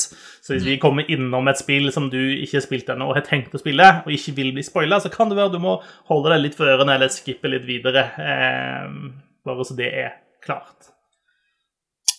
Så 0.43 0.55
hvis 0.57 0.67
vi 0.67 0.77
kommer 0.83 1.09
innom 1.11 1.49
et 1.49 1.59
spill 1.61 1.91
som 1.95 2.09
du 2.13 2.19
ikke 2.21 2.59
har 2.59 2.65
spilt 2.67 2.89
ennå 2.93 3.09
og 3.11 3.17
har 3.19 3.27
tenkt 3.27 3.55
å 3.55 3.61
spille, 3.63 3.89
og 4.05 4.11
ikke 4.13 4.35
vil 4.37 4.53
bli 4.57 4.65
spoila, 4.67 4.99
så 5.01 5.11
kan 5.15 5.31
det 5.33 5.39
være 5.39 5.55
du 5.55 5.61
må 5.63 5.79
holde 6.11 6.33
deg 6.35 6.43
litt 6.47 6.59
for 6.59 6.69
ørene 6.71 6.97
eller 6.99 7.13
skippe 7.15 7.49
litt 7.51 7.65
videre. 7.69 8.07
Eh, 8.21 8.89
bare 9.47 9.65
så 9.69 9.77
det 9.79 9.91
er 10.05 10.17
klart. 10.45 10.91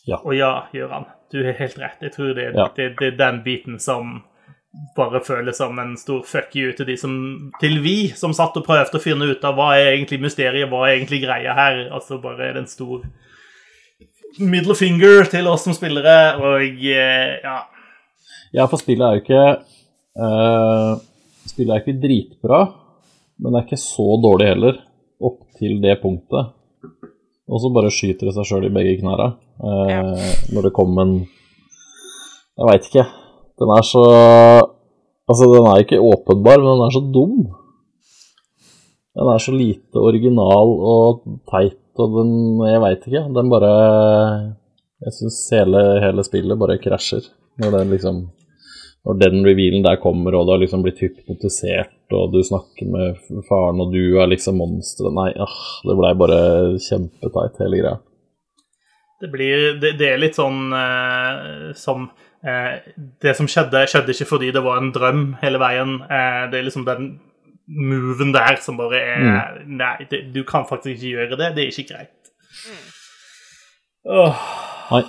Ja. 0.08 0.18
Og 0.24 0.34
ja, 0.36 0.66
Gøran, 0.76 1.06
du 1.32 1.40
har 1.46 1.56
helt 1.62 1.78
rett. 1.80 2.02
Jeg 2.04 2.12
tror 2.18 2.34
det, 2.36 2.50
Ja. 2.56 2.68
det, 2.76 2.90
det 3.00 3.14
er 3.14 3.18
den 3.22 3.44
biten 3.46 3.80
som 3.80 4.24
bare 4.98 5.22
føles 5.22 5.58
som 5.58 5.78
en 5.80 5.94
stor 5.98 6.24
fuck 6.26 6.56
you 6.58 6.72
til 6.74 6.88
de 6.90 6.96
som 6.98 7.14
Til 7.62 7.78
vi 7.84 7.98
som 8.18 8.34
satt 8.34 8.58
og 8.58 8.66
prøvde 8.66 8.98
å 8.98 9.04
finne 9.04 9.28
ut 9.30 9.44
av 9.46 9.58
hva 9.58 9.74
er 9.78 9.92
egentlig 9.94 10.22
mysteriet, 10.24 10.70
hva 10.70 10.88
er 10.88 10.96
egentlig 10.98 11.22
greia 11.26 11.54
her. 11.58 11.84
Altså 11.94 12.18
bare 12.22 12.48
er 12.48 12.58
det 12.58 12.64
en 12.64 12.72
stor 12.72 13.04
middle 14.42 14.76
finger 14.76 15.30
til 15.30 15.48
oss 15.52 15.68
som 15.68 15.76
spillere, 15.78 16.18
og 16.42 16.64
eh, 16.90 17.38
ja 17.44 17.60
Ja, 18.54 18.66
for 18.70 18.82
spillet 18.82 19.06
er 19.06 19.18
jo 19.18 19.22
ikke 19.22 19.44
uh, 20.18 20.98
Spillet 21.50 21.76
er 21.76 21.84
ikke 21.84 22.02
dritbra, 22.02 22.60
men 23.38 23.54
det 23.54 23.60
er 23.60 23.68
ikke 23.68 23.82
så 23.82 24.16
dårlig 24.24 24.48
heller, 24.48 24.78
opp 25.22 25.44
til 25.60 25.78
det 25.84 26.00
punktet. 26.02 26.54
Og 27.52 27.62
så 27.62 27.70
bare 27.76 27.92
skyter 27.94 28.30
det 28.30 28.34
seg 28.38 28.48
sjøl 28.48 28.70
i 28.70 28.74
begge 28.74 28.96
knærne 29.02 29.34
eh, 29.60 30.30
når 30.56 30.70
det 30.70 30.72
kommer 30.74 31.04
en 31.04 31.18
Jeg 31.20 32.70
veit 32.70 32.88
ikke. 32.88 33.04
Den 33.62 33.74
er 33.78 33.86
så 33.88 34.06
Altså, 35.24 35.46
den 35.48 35.68
er 35.72 35.80
ikke 35.80 36.04
åpenbar, 36.04 36.60
men 36.60 36.74
den 36.74 36.82
er 36.84 36.92
så 36.92 37.02
dum. 37.16 37.38
Den 39.16 39.30
er 39.32 39.40
så 39.40 39.54
lite 39.56 40.02
original 40.02 40.74
og 40.94 41.22
teit, 41.48 41.80
og 41.96 42.18
den 42.18 42.34
Jeg 42.68 42.82
veit 42.84 43.08
ikke. 43.08 43.26
Den 43.38 43.52
bare 43.54 43.74
Jeg 45.04 45.16
syns 45.20 45.40
hele, 45.52 45.84
hele 46.04 46.24
spillet 46.24 46.60
bare 46.60 46.82
krasjer 46.82 47.28
når 47.62 47.78
den 47.78 47.92
liksom 47.94 48.24
når 49.04 49.20
den 49.20 49.44
revealen 49.44 49.84
der 49.84 50.00
kommer, 50.00 50.36
og 50.36 50.48
det 50.48 50.54
har 50.54 50.62
liksom 50.62 50.84
blitt 50.86 51.02
hypnotisert, 51.04 51.98
og 52.16 52.32
du 52.32 52.40
snakker 52.46 52.88
med 52.88 53.20
faren, 53.50 53.82
og 53.84 53.92
du 53.92 54.16
er 54.16 54.30
liksom 54.32 54.62
monsteret 54.62 55.16
Nei, 55.18 55.30
ah, 55.44 55.58
det 55.84 55.98
blei 56.00 56.14
bare 56.22 56.40
kjempeteit, 56.80 57.60
hele 57.60 57.82
greia. 57.82 57.98
Det 59.20 59.30
blir 59.32 59.74
Det, 59.82 59.94
det 60.00 60.08
er 60.08 60.24
litt 60.24 60.40
sånn 60.40 60.72
eh, 60.76 61.74
som 61.80 62.08
Det 62.44 63.36
som 63.38 63.48
skjedde, 63.48 63.86
skjedde 63.88 64.12
ikke 64.12 64.28
fordi 64.28 64.52
det 64.52 64.64
var 64.66 64.82
en 64.82 64.92
drøm 64.96 65.22
hele 65.42 65.62
veien. 65.62 65.94
Eh, 66.04 66.42
det 66.52 66.60
er 66.60 66.68
liksom 66.68 66.84
den 66.88 67.14
moven 67.72 68.34
der 68.36 68.58
som 68.60 68.76
bare 68.76 69.00
er 69.00 69.62
Nei, 69.64 69.94
det, 70.12 70.26
du 70.36 70.42
kan 70.44 70.66
faktisk 70.68 70.98
ikke 70.98 71.14
gjøre 71.14 71.38
det. 71.40 71.52
Det 71.56 71.64
er 71.64 71.72
ikke 71.72 71.90
greit. 71.94 72.34
Åh. 74.06 74.42
Nei. 74.92 75.04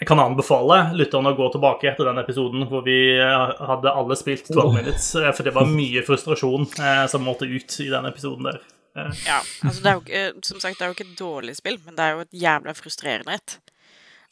Jeg 0.00 0.08
kan 0.10 0.20
anbefale 0.20 0.76
lytterne 0.98 1.30
å 1.32 1.36
gå 1.38 1.46
tilbake 1.54 1.86
etter 1.92 2.08
den 2.10 2.18
episoden 2.20 2.66
hvor 2.68 2.82
vi 2.84 2.96
eh, 3.14 3.52
hadde 3.70 3.92
alle 3.94 4.16
spilt 4.18 4.50
12 4.50 4.72
minutes, 4.74 5.06
eh, 5.22 5.30
for 5.32 5.46
det 5.46 5.52
var 5.54 5.70
mye 5.70 6.02
frustrasjon 6.04 6.66
eh, 6.82 7.04
som 7.08 7.22
måtte 7.24 7.46
ut 7.48 7.76
i 7.80 7.86
den 7.92 8.08
episoden 8.10 8.50
der. 8.50 8.58
Eh, 8.98 9.22
Ja, 9.24 9.38
altså 9.64 9.80
det 9.84 9.92
er 9.92 9.94
jo 9.94 10.02
ikke, 10.04 10.24
som 10.50 10.60
sagt, 10.60 10.80
det 10.80 10.84
er 10.84 10.90
jo 10.90 10.96
ikke 10.98 11.06
et 11.08 11.20
dårlig 11.22 11.54
spill, 11.56 11.78
men 11.86 11.96
det 11.96 12.04
er 12.08 12.18
jo 12.18 12.24
et 12.26 12.36
jævla 12.42 12.74
frustrerende 12.76 13.38
et. 13.38 13.56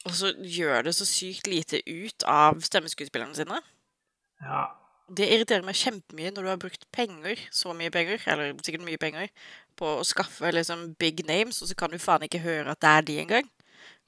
Og 0.03 0.15
så 0.17 0.33
gjør 0.35 0.83
det 0.87 0.95
så 0.97 1.05
sykt 1.07 1.47
lite 1.47 1.79
ut 1.87 2.25
av 2.27 2.61
stemmeskuespillerne 2.65 3.35
sine. 3.37 3.61
ja. 4.43 4.63
Det 5.13 5.25
irriterer 5.27 5.65
meg 5.67 5.75
kjempemye 5.75 6.29
når 6.31 6.45
du 6.45 6.47
har 6.47 6.59
brukt 6.61 6.85
penger, 6.95 7.37
så 7.51 7.73
mye 7.75 7.91
penger, 7.91 8.21
eller 8.31 8.53
sikkert 8.63 8.85
mye 8.87 8.97
penger, 8.97 9.27
på 9.77 9.89
å 9.99 10.05
skaffe 10.07 10.47
liksom 10.55 10.93
big 10.97 11.19
names, 11.27 11.59
og 11.61 11.67
så 11.69 11.75
kan 11.77 11.91
du 11.91 11.99
faen 11.99 12.23
ikke 12.23 12.39
høre 12.41 12.71
at 12.71 12.79
det 12.81 12.89
er 12.89 13.05
de 13.09 13.17
engang. 13.19 13.49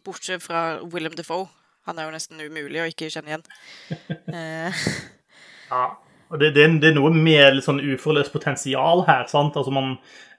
Bortsett 0.07 0.41
fra 0.41 0.79
Willem 0.87 1.13
Defoe. 1.19 1.49
Han 1.85 1.99
er 1.99 2.07
jo 2.07 2.15
nesten 2.15 2.39
umulig 2.41 2.79
å 2.81 2.87
ikke 2.89 3.11
kjenne 3.11 3.33
igjen. 3.35 3.45
Eh, 4.39 4.85
Ja, 5.69 5.83
og 6.33 6.39
det, 6.41 6.51
det, 6.55 6.65
det 6.81 6.89
er 6.89 6.95
noe 6.97 7.11
med 7.13 7.57
litt 7.57 7.67
sånn 7.67 7.81
uforløst 7.83 8.33
potensial 8.33 9.03
her. 9.05 9.27
sant? 9.29 9.57
Altså 9.59 9.73
Man, 9.73 9.91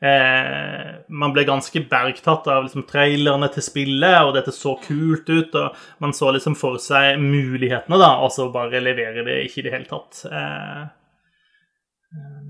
eh, 0.03 0.96
man 1.09 1.35
ble 1.35 1.46
ganske 1.46 1.83
bergtatt 1.90 2.49
av 2.51 2.66
liksom 2.66 2.87
trailerne 2.90 3.49
til 3.55 3.64
spillet, 3.64 4.18
og 4.25 4.35
dette 4.35 4.55
så 4.55 4.75
kult 4.83 5.31
ut. 5.31 5.55
og 5.55 6.03
Man 6.03 6.16
så 6.16 6.33
liksom 6.35 6.59
for 6.59 6.81
seg 6.83 7.22
mulighetene, 7.22 8.01
da, 8.03 8.16
og 8.18 8.35
så 8.35 8.49
bare 8.55 8.83
leverer 8.83 9.27
det 9.29 9.38
ikke 9.46 9.62
i 9.62 9.68
det 9.68 9.77
hele 9.77 9.90
tatt. 9.92 10.25
Eh, 10.27 10.83
eh, 12.16 12.44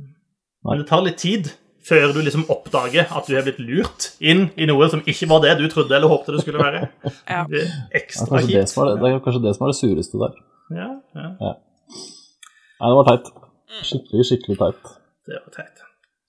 men 0.66 0.82
det 0.82 0.88
tar 0.88 1.04
litt 1.04 1.20
tid 1.22 1.52
før 1.86 2.10
du 2.16 2.18
liksom 2.24 2.48
oppdager 2.50 3.06
at 3.14 3.28
du 3.28 3.36
har 3.36 3.44
blitt 3.46 3.60
lurt 3.62 4.08
inn 4.18 4.48
i 4.58 4.66
noe 4.66 4.88
som 4.90 5.04
ikke 5.06 5.28
var 5.30 5.44
det 5.44 5.52
du 5.60 5.68
trodde 5.70 5.94
eller 5.94 6.10
håpte 6.10 6.34
det 6.34 6.42
skulle 6.42 6.64
være. 6.64 6.88
Ja. 7.28 7.44
Det 7.46 7.62
er 7.62 8.00
ekstra 8.00 8.40
kjipt. 8.42 8.72
som 8.72 8.82
er 8.82 8.90
det, 8.90 8.98
det, 9.04 9.12
er 9.12 9.22
kanskje 9.22 9.44
det 9.44 9.54
som 9.54 9.66
er 9.68 9.72
det 9.72 9.78
sureste 9.78 10.24
der. 10.24 10.36
Ja, 10.74 10.88
ja. 11.14 11.52
Nei, 12.76 12.90
det 12.92 12.96
var 12.98 13.08
teit. 13.08 13.32
Skikkelig, 13.86 14.24
skikkelig 14.30 14.56
teit. 14.60 14.94
Det 15.26 15.38
var 15.40 15.52
teit. 15.54 15.82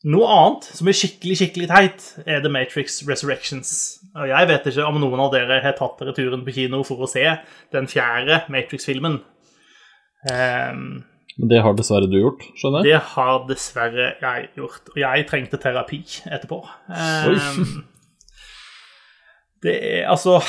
Noe 0.08 0.28
annet 0.30 0.68
som 0.78 0.88
er 0.88 0.96
skikkelig 0.96 1.36
skikkelig 1.40 1.68
teit, 1.72 2.06
er 2.30 2.40
The 2.44 2.52
Matrix 2.54 3.02
Resurrections. 3.08 3.72
Og 4.16 4.30
jeg 4.30 4.48
vet 4.52 4.70
ikke 4.70 4.86
om 4.88 5.00
noen 5.02 5.24
av 5.26 5.34
dere 5.34 5.58
har 5.64 5.76
tatt 5.76 6.00
dere 6.00 6.14
turen 6.16 6.46
på 6.46 6.54
kino 6.56 6.84
for 6.88 7.04
å 7.04 7.10
se 7.10 7.26
den 7.76 7.90
fjerde 7.92 8.44
Matrix-filmen. 8.54 9.20
Um, 10.32 10.86
Men 11.38 11.52
det 11.52 11.60
har 11.66 11.76
dessverre 11.78 12.08
du 12.10 12.18
gjort, 12.20 12.46
skjønner 12.58 12.86
jeg. 12.86 12.94
det 12.96 13.12
har 13.16 13.44
dessverre 13.50 14.08
jeg 14.22 14.48
gjort, 14.58 14.88
og 14.94 15.02
jeg 15.04 15.28
trengte 15.30 15.60
terapi 15.62 16.00
etterpå. 16.30 16.62
Um, 16.88 17.84
det 19.66 19.76
er 19.82 20.08
altså 20.14 20.40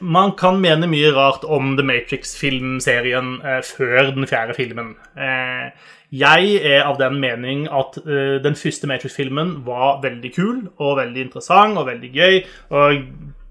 Man 0.00 0.34
kan 0.38 0.60
mene 0.60 0.88
mye 0.90 1.12
rart 1.16 1.44
om 1.48 1.74
The 1.78 1.84
Matrix-filmserien 1.88 3.36
eh, 3.40 3.60
før 3.64 4.10
den 4.14 4.28
fjerde 4.28 4.56
filmen. 4.58 4.94
Eh, 5.16 5.70
jeg 6.14 6.58
er 6.62 6.84
av 6.84 6.98
den 7.00 7.16
mening 7.22 7.64
at 7.72 7.96
eh, 8.04 8.36
den 8.44 8.58
første 8.60 8.86
Matrix-filmen 8.90 9.56
var 9.66 10.02
veldig 10.04 10.34
kul 10.34 10.58
og 10.76 10.98
veldig 11.00 11.28
interessant 11.28 11.80
og 11.80 11.88
veldig 11.88 12.12
gøy. 12.12 12.42
og 12.70 13.00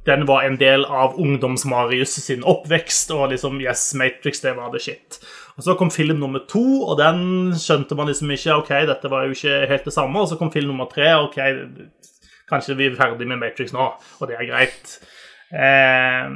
den 0.06 0.26
var 0.28 0.44
en 0.44 0.58
del 0.60 0.84
av 0.86 1.16
ungdoms-Marius 1.20 2.18
sin 2.26 2.44
oppvekst, 2.44 3.12
og 3.16 3.30
liksom 3.32 3.62
Yes, 3.64 3.94
Matrix, 3.96 4.42
det 4.44 4.56
var 4.58 4.72
the 4.74 4.80
shit. 4.80 5.20
Og 5.56 5.64
Så 5.64 5.76
kom 5.80 5.92
film 5.92 6.20
nummer 6.20 6.44
to, 6.50 6.84
og 6.84 6.98
den 7.00 7.54
skjønte 7.56 7.96
man 7.96 8.08
liksom 8.08 8.32
ikke. 8.32 8.56
Ok, 8.56 8.70
dette 8.90 9.10
var 9.10 9.24
jo 9.24 9.32
ikke 9.32 9.66
helt 9.70 9.86
det 9.86 9.94
samme. 9.94 10.20
Og 10.20 10.28
så 10.28 10.36
kom 10.36 10.52
film 10.52 10.68
nummer 10.68 10.90
tre. 10.92 11.14
Ok, 11.24 11.40
kanskje 12.50 12.76
vi 12.76 12.90
er 12.90 12.98
ferdig 13.00 13.28
med 13.28 13.40
Matrix 13.40 13.72
nå, 13.74 13.94
og 14.20 14.28
det 14.28 14.36
er 14.36 14.50
greit. 14.50 15.00
Eh, 15.54 16.30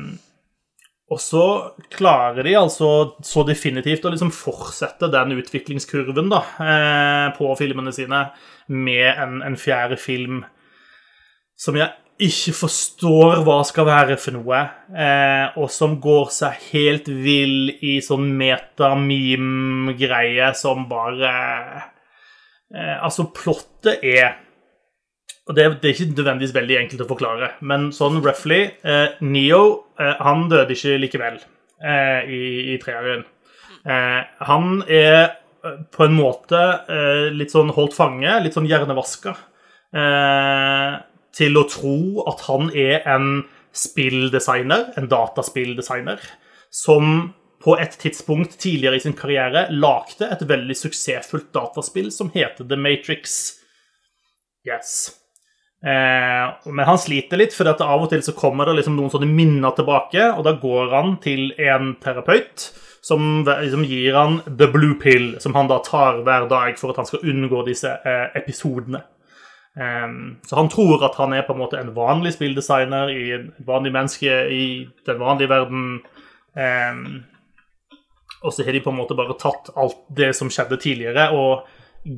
og 1.07 1.21
så 1.23 1.71
klarer 1.93 2.43
de 2.43 2.55
altså 2.59 2.87
så 3.23 3.45
definitivt 3.47 4.03
å 4.05 4.09
liksom 4.11 4.31
fortsette 4.35 5.07
den 5.13 5.37
utviklingskurven 5.39 6.27
da, 6.33 6.41
eh, 6.59 7.27
på 7.37 7.55
filmene 7.59 7.91
sine 7.95 8.25
med 8.67 9.07
en, 9.13 9.41
en 9.47 9.55
fjerde 9.59 9.97
film 10.01 10.45
som 11.57 11.75
jeg 11.79 11.89
ikke 12.27 12.53
forstår 12.57 13.43
hva 13.45 13.63
skal 13.65 13.85
være 13.87 14.17
for 14.19 14.31
noe, 14.35 14.59
eh, 14.89 15.47
og 15.55 15.69
som 15.71 16.01
går 16.01 16.29
seg 16.33 16.53
helt 16.73 17.07
vill 17.07 17.69
i 17.85 18.01
sånn 18.03 18.37
meta-meme-greie 18.39 20.53
som 20.57 20.89
bare 20.89 21.31
eh, 22.73 22.97
Altså, 22.99 23.23
plottet 23.31 24.03
er 24.03 24.35
og 25.47 25.55
det, 25.55 25.65
det 25.81 25.89
er 25.89 25.95
ikke 25.95 26.11
nødvendigvis 26.11 26.55
veldig 26.55 26.77
enkelt 26.81 27.03
å 27.05 27.09
forklare, 27.09 27.51
men 27.63 27.89
sånn 27.95 28.19
roughly 28.19 28.59
eh, 28.83 29.17
Neo 29.23 29.63
eh, 29.99 30.15
han 30.19 30.47
døde 30.51 30.75
ikke 30.75 30.97
likevel 30.99 31.37
eh, 31.39 32.27
i, 32.27 32.41
i 32.73 32.79
treeren. 32.83 33.23
Eh, 33.87 34.21
han 34.49 34.81
er 34.91 35.19
eh, 35.23 35.77
på 35.95 36.07
en 36.07 36.17
måte 36.17 36.59
eh, 36.91 37.27
litt 37.31 37.53
sånn 37.55 37.71
holdt 37.75 37.95
fange, 37.95 38.33
litt 38.43 38.57
sånn 38.57 38.69
hjernevaska, 38.69 39.37
til 41.37 41.57
å 41.57 41.61
tro 41.71 42.25
at 42.27 42.41
han 42.49 42.67
er 42.75 43.05
en 43.07 43.45
spilldesigner, 43.71 44.89
en 44.99 45.07
dataspilldesigner, 45.09 46.19
som 46.75 47.31
på 47.63 47.77
et 47.79 47.95
tidspunkt 48.01 48.57
tidligere 48.59 48.99
i 48.99 49.05
sin 49.05 49.15
karriere 49.17 49.63
lagde 49.71 50.27
et 50.27 50.43
veldig 50.49 50.75
suksessfullt 50.77 51.49
dataspill 51.55 52.11
som 52.13 52.33
heter 52.35 52.67
The 52.67 52.77
Matrix. 52.77 53.37
Yes. 54.67 55.15
Eh, 55.85 56.71
men 56.73 56.85
han 56.89 56.97
sliter 56.97 57.37
litt, 57.37 57.53
for 57.53 57.69
av 57.69 58.03
og 58.03 58.09
til 58.11 58.23
så 58.25 58.33
kommer 58.37 58.67
det 58.67 58.79
liksom 58.79 58.97
noen 58.97 59.13
sånne 59.13 59.29
minner 59.29 59.75
tilbake, 59.77 60.31
og 60.33 60.43
da 60.47 60.55
går 60.57 60.93
han 60.95 61.17
til 61.23 61.51
en 61.61 61.93
terapeut 62.01 62.69
som 63.07 63.45
liksom 63.45 63.85
gir 63.87 64.17
han 64.17 64.41
the 64.47 64.67
blue 64.73 64.97
pill, 64.99 65.35
som 65.39 65.55
han 65.55 65.69
da 65.69 65.77
tar 65.85 66.23
hver 66.25 66.49
dag 66.51 66.79
for 66.79 66.91
at 66.91 66.99
han 66.99 67.07
skal 67.07 67.23
unngå 67.29 67.61
disse 67.67 67.93
eh, 67.93 68.25
episodene. 68.39 69.03
Eh, 69.77 70.09
så 70.49 70.59
han 70.59 70.73
tror 70.73 71.05
at 71.07 71.15
han 71.21 71.37
er 71.37 71.45
på 71.47 71.55
en 71.55 71.61
måte 71.61 71.79
en 71.79 71.93
vanlig 71.95 72.35
spilldesigner 72.35 73.13
i 73.13 73.23
en 73.37 73.49
vanlig 73.69 73.93
menneske 73.95 74.43
i 74.51 74.67
den 75.07 75.21
vanlige 75.21 75.53
verden. 75.53 75.89
Um, 76.57 77.01
og 78.41 78.53
så 78.53 78.63
har 78.65 78.73
de 78.73 78.81
på 78.81 78.89
en 78.89 78.97
måte 78.97 79.15
bare 79.17 79.35
tatt 79.37 79.69
alt 79.77 79.99
det 80.17 80.31
som 80.37 80.49
skjedde 80.53 80.79
tidligere, 80.81 81.29
og 81.37 81.67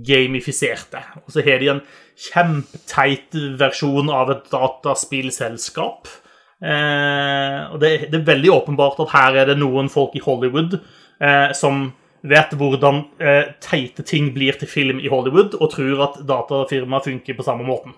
gamifisert 0.05 0.91
det. 0.93 1.03
Og 1.25 1.33
så 1.33 1.43
har 1.45 1.61
de 1.61 1.71
en 1.73 1.83
kjempeteit 2.19 3.37
versjon 3.59 4.11
av 4.13 4.33
et 4.33 4.49
dataspillselskap. 4.51 6.09
Eh, 6.59 7.61
og 7.71 7.79
det, 7.81 7.93
det, 8.09 8.19
er 8.19 8.27
veldig 8.33 8.51
åpenbart 8.57 8.99
at 9.05 9.13
her 9.13 9.39
er 9.41 9.49
det 9.51 9.59
noen 9.61 9.87
folk 9.91 10.17
i 10.19 10.23
Hollywood 10.23 10.75
eh, 10.75 11.53
som 11.55 11.87
vet 12.27 12.51
hvordan 12.59 13.05
eh, 13.23 13.53
teite 13.63 14.03
ting 14.03 14.33
blir 14.35 14.57
til 14.59 14.67
film 14.67 14.99
i 14.99 15.11
Hollywood, 15.11 15.55
og 15.55 15.71
tror 15.71 16.03
at 16.09 16.21
datafirmaer 16.27 17.05
funker 17.05 17.37
på 17.37 17.45
samme 17.47 17.67
måten. 17.67 17.95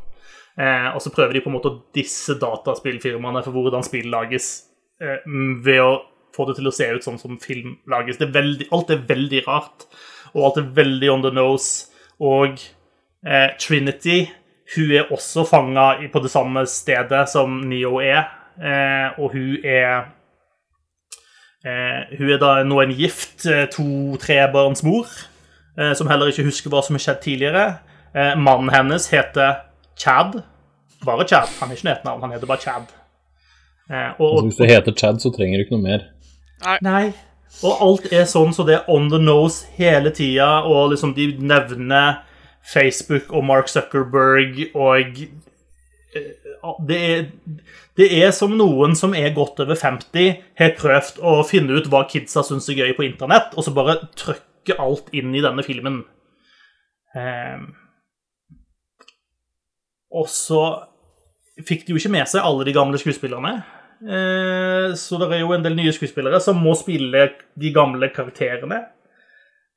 Eh, 0.60 0.90
og 0.94 1.02
så 1.02 1.14
prøver 1.14 1.38
de 1.38 1.44
på 1.44 1.50
en 1.50 1.58
måte 1.58 1.72
å 1.72 1.80
disse 1.96 2.36
dataspillfirmaene 2.42 3.44
for 3.46 3.56
hvordan 3.56 3.86
spill 3.88 4.12
lages, 4.14 4.52
eh, 5.02 5.24
ved 5.66 5.82
å 5.82 5.92
få 6.36 6.48
det 6.48 6.60
til 6.60 6.70
å 6.70 6.76
se 6.76 6.88
ut 6.92 7.06
sånn 7.06 7.20
som 7.20 7.40
film 7.42 7.78
lages. 7.92 8.22
Er 8.22 8.34
veldig, 8.36 8.70
alt 8.72 8.94
er 8.94 9.06
veldig 9.08 9.44
rart, 9.48 9.88
og 10.34 10.46
alt 10.48 10.62
er 10.62 10.70
veldig 10.76 11.12
on 11.12 11.26
the 11.26 11.34
nose. 11.36 11.88
Og 12.20 12.60
eh, 13.26 13.50
Trinity 13.60 14.26
hun 14.76 14.92
er 14.96 15.12
også 15.12 15.44
fanga 15.44 15.94
på 16.14 16.20
det 16.24 16.32
samme 16.32 16.64
stedet 16.70 17.26
som 17.30 17.60
Neo 17.68 18.00
er, 18.00 18.24
eh, 18.62 19.20
og 19.20 19.34
hun 19.34 19.58
er 19.68 20.12
Eh, 21.62 22.18
hun 22.18 22.30
er 22.34 22.40
da 22.42 22.56
nå 22.66 22.80
en 22.82 22.94
gift 22.98 23.44
eh, 23.46 23.68
to-trebarnsmor, 23.70 25.12
eh, 25.78 25.92
som 25.98 26.10
heller 26.10 26.32
ikke 26.32 26.48
husker 26.48 26.74
hva 26.74 26.82
som 26.82 26.98
har 26.98 27.04
skjedd 27.04 27.20
tidligere. 27.22 27.66
Eh, 28.16 28.34
mannen 28.34 28.72
hennes 28.74 29.06
heter 29.12 29.60
Chad. 29.94 30.40
Bare 31.06 31.28
Chad. 31.30 31.52
Han 31.60 31.70
er 31.70 31.78
ikke 31.78 31.86
noe 31.86 31.94
etternavn, 31.94 32.26
han 32.26 32.34
heter 32.34 32.50
bare 32.50 32.66
Chad. 32.66 32.96
Eh, 33.92 34.10
og, 34.18 34.26
og, 34.40 34.48
hvis 34.48 34.58
det 34.58 34.72
heter 34.72 34.98
Chad, 34.98 35.22
så 35.22 35.30
trenger 35.36 35.62
du 35.62 35.68
ikke 35.68 35.78
noe 35.78 35.86
mer. 35.86 36.08
Nei. 36.82 37.12
Og 37.62 37.84
alt 37.86 38.08
er 38.14 38.26
sånn 38.30 38.54
så 38.56 38.66
det 38.66 38.80
er 38.80 38.90
on 38.92 39.10
the 39.12 39.20
nose 39.22 39.68
hele 39.78 40.14
tida, 40.16 40.64
og 40.66 40.94
liksom 40.94 41.14
de 41.18 41.28
nevner 41.38 42.22
Facebook 42.66 43.32
og 43.34 43.46
Mark 43.46 43.70
Zuckerberg 43.70 44.64
og 44.78 45.22
eh, 46.16 46.32
det 46.86 46.98
er, 47.02 47.22
det 47.98 48.08
er 48.22 48.32
som 48.36 48.54
noen 48.58 48.94
som 48.98 49.16
er 49.18 49.34
godt 49.36 49.62
over 49.64 49.78
50, 49.80 50.42
har 50.60 50.74
prøvd 50.78 51.22
å 51.26 51.40
finne 51.48 51.78
ut 51.78 51.90
hva 51.92 52.04
kidsa 52.10 52.44
syns 52.46 52.70
er 52.70 52.82
gøy 52.82 52.96
på 52.98 53.06
internett, 53.08 53.56
og 53.56 53.66
så 53.66 53.74
bare 53.76 53.98
trykke 54.20 54.78
alt 54.82 55.10
inn 55.16 55.34
i 55.36 55.44
denne 55.44 55.66
filmen. 55.66 56.02
Eh, 57.18 57.64
og 60.12 60.28
så 60.30 60.64
fikk 61.68 61.86
de 61.86 61.96
jo 61.96 62.02
ikke 62.02 62.14
med 62.14 62.30
seg 62.30 62.44
alle 62.44 62.68
de 62.68 62.76
gamle 62.76 63.00
skuespillerne. 63.00 63.62
Eh, 64.02 64.94
så 64.98 65.20
det 65.22 65.28
er 65.30 65.44
jo 65.44 65.54
en 65.54 65.66
del 65.66 65.76
nye 65.78 65.94
skuespillere 65.94 66.40
som 66.42 66.62
må 66.62 66.74
spille 66.78 67.28
de 67.60 67.74
gamle 67.74 68.10
karakterene. 68.14 68.80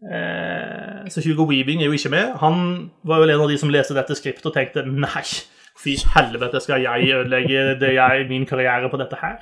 Eh, 0.04 1.04
så 1.12 1.24
Hugo 1.24 1.46
Weaving 1.50 1.82
er 1.82 1.90
jo 1.90 1.98
ikke 1.98 2.12
med. 2.14 2.38
Han 2.40 2.88
var 3.04 3.20
vel 3.20 3.34
en 3.34 3.44
av 3.44 3.52
de 3.52 3.58
som 3.60 3.72
leste 3.72 3.96
dette 3.96 4.16
skriptet 4.16 4.48
og 4.48 4.56
tenkte 4.56 4.86
nei, 4.88 5.26
Fy 5.74 5.96
helvete, 6.14 6.60
skal 6.62 6.84
jeg 6.84 7.08
ødelegge 7.10 7.72
jeg, 7.82 8.26
min 8.28 8.44
karriere 8.46 8.86
på 8.88 8.98
dette 9.00 9.18
her? 9.18 9.40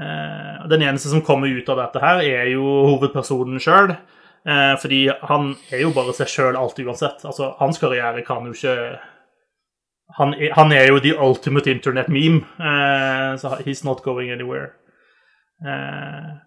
Eh, 0.00 0.62
den 0.72 0.82
eneste 0.86 1.12
som 1.12 1.20
kommer 1.22 1.52
ut 1.52 1.68
av 1.68 1.82
dette 1.82 2.00
her, 2.00 2.22
er 2.24 2.48
jo 2.54 2.64
hovedpersonen 2.64 3.60
sjøl. 3.62 3.96
Fordi 4.46 5.08
han 5.26 5.48
er 5.74 5.80
jo 5.80 5.88
bare 5.90 6.12
seg 6.14 6.28
sjøl 6.30 6.54
alltid 6.54 6.86
uansett. 6.86 7.24
Altså, 7.26 7.48
hans 7.58 7.80
karriere 7.82 8.22
kan 8.22 8.44
jo 8.46 8.52
ikke 8.54 8.74
han 10.14 10.34
han 10.54 10.72
er, 10.72 10.86
jo 10.86 10.98
the 10.98 11.14
ultimate 11.18 11.70
internet 11.70 12.08
meme, 12.08 12.44
uh, 12.60 13.36
så 13.36 13.58
he's 13.66 13.84
not 13.84 14.02
going 14.02 14.30
anywhere. 14.30 14.70
Uh, 15.60 16.38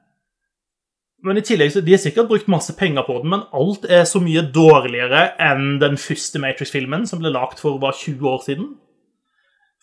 men 1.23 1.37
i 1.37 1.43
tillegg 1.43 1.73
så 1.73 1.81
De 1.81 1.91
har 1.91 1.99
sikkert 1.99 2.29
brukt 2.29 2.47
masse 2.47 2.75
penger 2.77 3.03
på 3.07 3.19
den, 3.21 3.29
men 3.33 3.47
alt 3.53 3.85
er 3.89 4.05
så 4.07 4.21
mye 4.23 4.45
dårligere 4.55 5.33
enn 5.43 5.79
den 5.81 5.97
første 5.99 6.39
Matrix-filmen, 6.39 7.07
som 7.07 7.19
ble 7.19 7.33
lagd 7.33 7.59
for 7.59 7.81
bare 7.81 7.97
20 7.99 8.29
år 8.29 8.45
siden. 8.45 8.69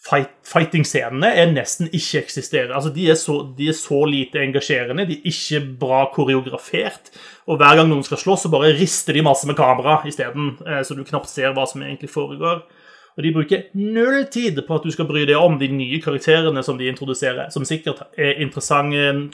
Fight, 0.06 0.32
Fighting-scenene 0.46 1.32
er 1.34 1.50
nesten 1.50 1.88
ikke-eksisterende. 1.90 2.76
Altså, 2.76 2.92
de 2.94 3.08
er, 3.10 3.16
så, 3.18 3.40
de 3.58 3.70
er, 3.72 3.76
så, 3.76 4.02
lite 4.06 4.42
engasjerende, 4.44 5.06
de 5.08 5.16
er 5.18 5.30
ikke 5.32 5.62
bra 5.80 6.04
koreografert. 6.14 7.10
Og 7.50 7.58
hver 7.58 7.80
gang 7.80 7.90
noen 7.90 8.04
skal 8.06 8.20
slåss, 8.20 8.46
så 8.46 8.52
bare 8.52 8.74
rister 8.76 9.16
de 9.16 9.24
masse 9.26 9.48
med 9.48 9.58
kamera 9.58 9.98
isteden, 10.06 10.54
eh, 10.66 10.82
så 10.86 10.94
du 10.94 11.02
knapt 11.06 11.30
ser 11.32 11.56
hva 11.56 11.66
som 11.68 11.82
egentlig 11.82 12.12
foregår. 12.12 12.62
Og 13.16 13.24
de 13.24 13.32
bruker 13.32 13.62
null 13.72 14.26
tid 14.28 14.58
på 14.66 14.76
at 14.76 14.84
du 14.84 14.92
skal 14.92 15.06
bry 15.08 15.22
deg 15.24 15.40
om 15.40 15.54
de 15.56 15.70
nye 15.72 16.00
karakterene 16.04 16.60
som 16.64 16.76
de 16.76 16.88
introduserer, 16.90 17.48
som 17.52 17.64
sikkert 17.64 18.02
er 18.20 18.42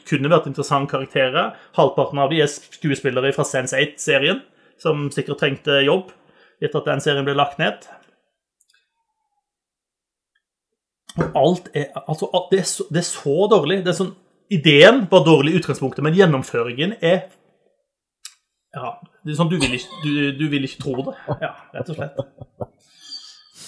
kunne 0.07 0.31
vært 0.31 0.47
interessante 0.47 0.92
karakterer. 0.92 1.57
Halvparten 1.75 2.21
av 2.23 2.31
de 2.31 2.38
er 2.45 2.51
skuespillere 2.53 3.33
fra 3.35 3.47
Sense 3.47 3.75
8-serien, 3.75 4.38
som 4.79 5.09
sikkert 5.11 5.42
trengte 5.42 5.81
jobb 5.83 6.14
etter 6.62 6.79
at 6.79 6.92
den 6.92 7.03
serien 7.03 7.27
ble 7.27 7.35
lagt 7.35 7.59
ned. 7.59 7.83
Og 11.18 11.35
alt 11.37 11.68
er 11.75 11.90
Altså, 12.07 12.31
det 12.53 12.61
er 12.62 12.68
så, 12.71 12.87
det 12.88 13.03
er 13.03 13.09
så 13.09 13.49
dårlig. 13.51 13.83
Det 13.83 13.92
er 13.92 13.99
sånn 13.99 14.14
Ideen 14.53 15.07
var 15.11 15.25
dårlig 15.25 15.55
i 15.55 15.59
utgangspunktet, 15.59 16.05
men 16.05 16.14
gjennomføringen 16.14 16.95
er 17.01 17.25
Ja, 18.77 18.95
det 19.25 19.33
er 19.33 19.38
sånn 19.38 19.51
du 19.51 19.59
vil 19.59 19.75
ikke, 19.75 20.01
du, 20.05 20.12
du 20.38 20.47
vil 20.53 20.68
ikke 20.68 20.85
tro 20.85 20.95
det. 21.09 21.16
Ja, 21.42 21.55
rett 21.75 21.90
og 21.90 21.99
slett 21.99 22.23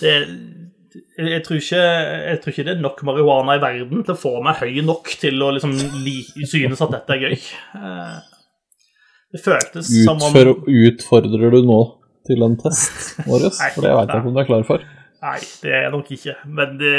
det, 0.05 0.15
jeg, 1.19 1.41
tror 1.47 1.59
ikke, 1.59 1.81
jeg, 1.81 2.39
tror 2.43 2.55
ikke, 2.55 2.67
det 2.69 2.77
er 2.77 2.85
nok 2.85 3.03
marihuana 3.09 3.57
i 3.59 3.63
verden 3.63 4.05
til 4.05 4.15
å 4.15 4.21
få 4.21 4.37
meg 4.45 4.61
høy 4.63 4.79
nok 4.87 5.11
til 5.21 5.43
å 5.43 5.51
liksom 5.57 5.75
li, 6.05 6.21
synes 6.47 6.83
at 6.85 6.95
dette 6.95 7.17
er 7.17 7.27
gøy. 7.29 7.37
Eh, 7.81 8.17
det 9.35 9.43
føltes 9.43 9.91
som 10.07 10.21
om 10.23 10.37
Utfordrer 10.71 11.57
du 11.57 11.63
nå 11.67 11.81
til 12.29 12.45
en 12.47 12.55
test, 12.61 13.17
Marius? 13.27 13.59
For 13.75 13.85
det 13.85 13.95
vet 13.97 14.13
jeg 14.13 14.23
ikke 14.23 14.31
om 14.31 14.37
du 14.37 14.43
er 14.43 14.51
klar 14.51 14.67
for. 14.69 14.85
Nei, 15.25 15.39
det 15.63 15.73
er 15.73 15.87
jeg 15.87 15.93
nok 15.95 16.11
ikke. 16.15 16.35
Men 16.59 16.75
det, 16.81 16.97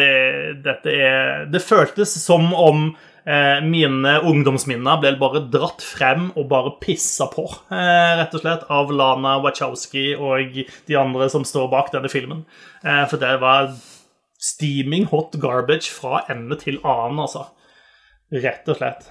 dette 0.65 0.93
er 0.93 1.45
Det 1.53 1.61
føltes 1.61 2.15
som 2.23 2.49
om 2.57 2.87
mine 3.25 4.11
ungdomsminner 4.21 4.99
ble 5.01 5.15
bare 5.17 5.41
dratt 5.49 5.81
frem 5.81 6.27
og 6.37 6.45
bare 6.51 6.75
pissa 6.81 7.25
på, 7.31 7.47
eh, 7.73 8.11
rett 8.19 8.35
og 8.37 8.43
slett, 8.43 8.65
av 8.69 8.91
Lana 8.93 9.39
Wachowski 9.41 10.11
og 10.13 10.59
de 10.85 10.97
andre 10.99 11.29
som 11.33 11.45
står 11.47 11.71
bak 11.71 11.89
denne 11.93 12.11
filmen. 12.11 12.45
Eh, 12.83 13.05
for 13.09 13.17
det 13.17 13.39
var 13.41 13.71
steaming 14.37 15.07
hot 15.09 15.39
garbage 15.41 15.89
fra 15.89 16.21
ende 16.29 16.57
til 16.61 16.77
annen, 16.83 17.23
altså. 17.25 17.47
Rett 18.31 18.69
og 18.69 18.77
slett. 18.77 19.09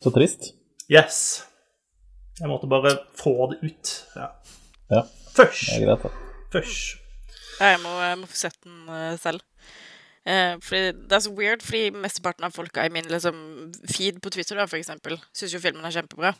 Så 0.00 0.12
trist. 0.14 0.52
Yes. 0.88 1.44
Jeg 2.40 2.48
måtte 2.48 2.68
bare 2.68 2.94
få 3.16 3.50
det 3.52 3.60
ut. 3.64 3.92
Ja. 4.16 4.30
ja. 4.92 5.02
Først. 5.36 5.68
Det 5.74 5.82
er 5.82 5.86
greit, 5.90 6.04
da. 6.04 6.08
Først. 6.52 7.02
Jeg 7.60 7.80
må, 7.84 7.92
jeg 8.00 8.16
må 8.20 8.28
få 8.28 8.36
sett 8.36 8.58
den 8.64 9.20
selv. 9.20 9.44
Eh, 10.26 10.56
fordi 10.62 10.92
det 11.06 11.16
er 11.16 11.22
så 11.22 11.32
weird, 11.36 11.62
fordi 11.62 11.92
mesteparten 11.94 12.48
av 12.48 12.54
folka 12.56 12.84
i 12.86 12.90
min 12.92 13.06
liksom, 13.10 13.38
feed 13.86 14.18
på 14.22 14.32
Twitter, 14.34 14.58
da, 14.58 14.66
for 14.66 14.80
eksempel, 14.80 15.18
syns 15.36 15.54
jo 15.54 15.62
filmen 15.62 15.86
er 15.86 15.94
kjempebra. 15.94 16.34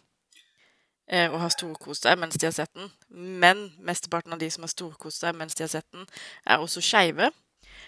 Eh, 1.07 1.29
og 1.31 1.38
har 1.38 1.53
storkost 1.55 2.03
seg 2.03 2.18
mens 2.18 2.35
de 2.35 2.49
har 2.49 2.55
sett 2.57 2.72
den. 2.75 2.90
Men 3.14 3.68
mesteparten 3.87 4.35
av 4.35 4.40
de 4.42 4.49
som 4.51 4.66
har 4.66 4.72
storkost 4.72 5.22
seg 5.22 5.37
mens 5.38 5.55
de 5.55 5.62
har 5.62 5.70
sett 5.70 5.87
den, 5.94 6.07
er 6.42 6.62
også 6.62 6.83
skeive. 6.83 7.31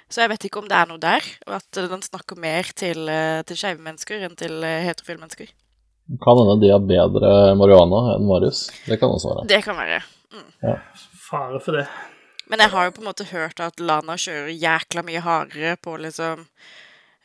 Så 0.09 0.23
jeg 0.23 0.31
vet 0.33 0.47
ikke 0.47 0.63
om 0.63 0.69
det 0.71 0.77
er 0.79 0.87
noe 0.89 1.01
der, 1.03 1.25
og 1.49 1.57
at 1.59 1.81
den 1.91 2.05
snakker 2.05 2.39
mer 2.41 2.69
til, 2.79 3.09
eh, 3.11 3.43
til 3.49 3.59
skeive 3.59 3.83
mennesker 3.83 4.23
enn 4.29 4.39
til 4.39 4.63
eh, 4.63 4.85
heterofile 4.87 5.21
mennesker. 5.21 5.51
Kan 6.23 6.39
hende 6.41 6.61
de 6.63 6.71
har 6.73 6.81
bedre 6.81 7.33
marihuana 7.59 8.15
enn 8.15 8.25
Marius. 8.29 8.69
Det 8.87 8.97
kan 9.01 9.11
også 9.13 9.35
være. 9.35 9.49
Det 9.51 9.59
kan 9.67 9.77
være. 9.77 9.99
Mm. 10.33 10.47
Ja. 10.63 10.77
Fare 11.27 11.61
for 11.61 11.77
det. 11.77 11.85
Men 12.49 12.65
jeg 12.65 12.73
har 12.73 12.89
jo 12.89 12.97
på 12.97 13.03
en 13.03 13.11
måte 13.11 13.29
hørt 13.29 13.61
at 13.61 13.81
Lana 13.81 14.17
kjører 14.21 14.55
jækla 14.55 15.05
mye 15.05 15.21
hardere 15.25 15.77
på 15.85 15.97
liksom 16.01 16.47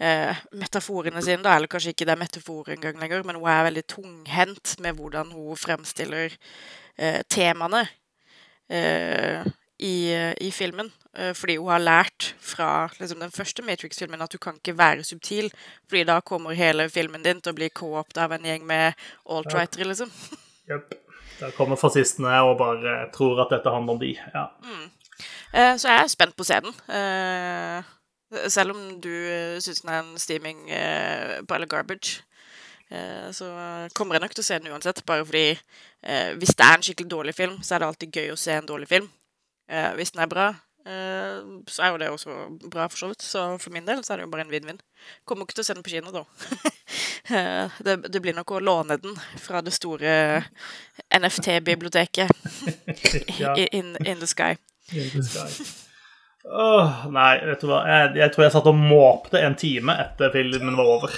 eh, 0.04 0.44
metaforene 0.60 1.24
sine, 1.24 1.44
da. 1.46 1.56
Eller 1.56 1.72
kanskje 1.72 1.94
ikke 1.94 2.08
det 2.10 2.16
er 2.16 2.22
metafor 2.24 2.72
engang 2.74 3.00
lenger, 3.00 3.24
men 3.28 3.40
hun 3.40 3.50
er 3.52 3.68
veldig 3.70 3.86
tunghendt 3.96 4.78
med 4.84 5.00
hvordan 5.00 5.32
hun 5.36 5.60
fremstiller 5.60 6.36
eh, 6.98 7.22
temaene 7.32 7.86
eh, 8.68 9.46
i, 9.80 9.96
i, 10.42 10.52
filmen. 10.52 10.92
Eh, 11.16 11.32
fordi 11.38 11.56
hun 11.62 11.72
har 11.72 11.84
lært 11.84 12.34
fra 12.44 12.90
liksom, 13.00 13.22
den 13.24 13.32
første 13.32 13.64
Matrix-filmen 13.64 14.22
at 14.26 14.34
du 14.34 14.42
kan 14.44 14.60
ikke 14.60 14.78
være 14.78 15.06
subtil, 15.08 15.52
fordi 15.88 16.04
da 16.10 16.20
kommer 16.20 16.58
hele 16.58 16.90
filmen 16.92 17.24
din 17.24 17.40
til 17.42 17.54
å 17.54 17.60
bli 17.62 17.72
co-opt 17.72 18.20
av 18.20 18.36
en 18.36 18.50
gjeng 18.50 18.68
med 18.68 19.00
alt-rightere, 19.24 19.88
liksom. 19.94 20.12
Yep. 20.72 21.00
Da 21.40 21.50
kommer 21.58 21.80
fascistene 21.80 22.36
og 22.46 22.60
bare 22.60 23.08
tror 23.16 23.42
at 23.44 23.52
dette 23.52 23.72
handler 23.74 23.98
om 23.98 24.04
de. 24.04 24.14
Ja. 24.16 24.46
Mm. 24.64 24.92
Eh, 25.54 25.76
så 25.78 25.90
jeg 25.90 26.02
er 26.02 26.12
spent 26.12 26.36
på 26.36 26.46
å 26.46 26.50
se 26.50 26.60
den. 26.66 26.74
Eh, 26.90 27.92
selv 28.50 28.74
om 28.74 28.86
du 29.02 29.12
uh, 29.14 29.60
syns 29.62 29.84
den 29.84 29.92
er 29.94 30.00
en 30.02 30.16
steaming 30.18 30.64
uh, 30.74 31.44
pile 31.46 31.68
of 31.68 31.70
garbage, 31.70 32.24
eh, 32.90 33.30
så 33.32 33.50
kommer 33.94 34.18
jeg 34.18 34.24
nok 34.24 34.36
til 34.36 34.42
å 34.42 34.48
se 34.48 34.60
den 34.60 34.74
uansett. 34.74 35.04
Bare 35.06 35.26
fordi 35.26 35.52
eh, 35.54 36.34
hvis 36.40 36.56
det 36.58 36.66
er 36.66 36.78
en 36.78 36.86
skikkelig 36.86 37.12
dårlig 37.12 37.36
film, 37.38 37.60
så 37.62 37.76
er 37.76 37.84
det 37.84 37.90
alltid 37.92 38.20
gøy 38.20 38.34
å 38.34 38.40
se 38.40 38.58
en 38.58 38.70
dårlig 38.70 38.90
film. 38.90 39.10
Eh, 39.70 39.92
hvis 39.98 40.14
den 40.16 40.24
er 40.26 40.32
bra, 40.32 40.48
eh, 40.86 41.40
så 41.70 41.86
er 41.86 41.94
jo 41.94 42.02
det 42.02 42.10
også 42.10 42.40
bra, 42.66 42.88
for 42.88 43.04
så 43.04 43.12
vidt. 43.12 43.26
Så 43.26 43.46
for 43.62 43.76
min 43.76 43.88
del 43.88 44.04
så 44.04 44.14
er 44.14 44.22
det 44.22 44.28
jo 44.28 44.34
bare 44.34 44.48
en 44.48 44.54
vinn-vinn. 44.54 44.82
Kommer 45.30 45.48
ikke 45.48 45.60
til 45.60 45.66
å 45.66 45.70
se 45.70 45.78
den 45.78 45.86
på 45.86 45.96
kino, 45.96 46.16
da. 46.16 46.26
Eh, 47.24 47.72
det, 47.80 47.94
det 48.12 48.20
blir 48.20 48.36
nok 48.36 48.52
å 48.52 48.60
låne 48.60 48.98
den 49.00 49.14
fra 49.40 49.62
det 49.64 49.72
store 49.72 50.42
NFT-biblioteket 51.08 52.28
in, 53.80 53.96
in 54.04 54.20
the 54.20 54.28
sky. 54.28 54.58
Åh, 56.44 57.06
nei, 57.08 57.38
vet 57.48 57.62
du 57.64 57.70
hva. 57.70 57.78
Jeg, 57.88 58.10
jeg 58.20 58.34
tror 58.34 58.44
jeg 58.44 58.52
satt 58.58 58.66
og 58.68 58.76
måpte 58.76 59.40
en 59.40 59.54
time 59.56 59.94
etter 60.04 60.34
filmen 60.34 60.76
var 60.76 60.90
over. 60.98 61.14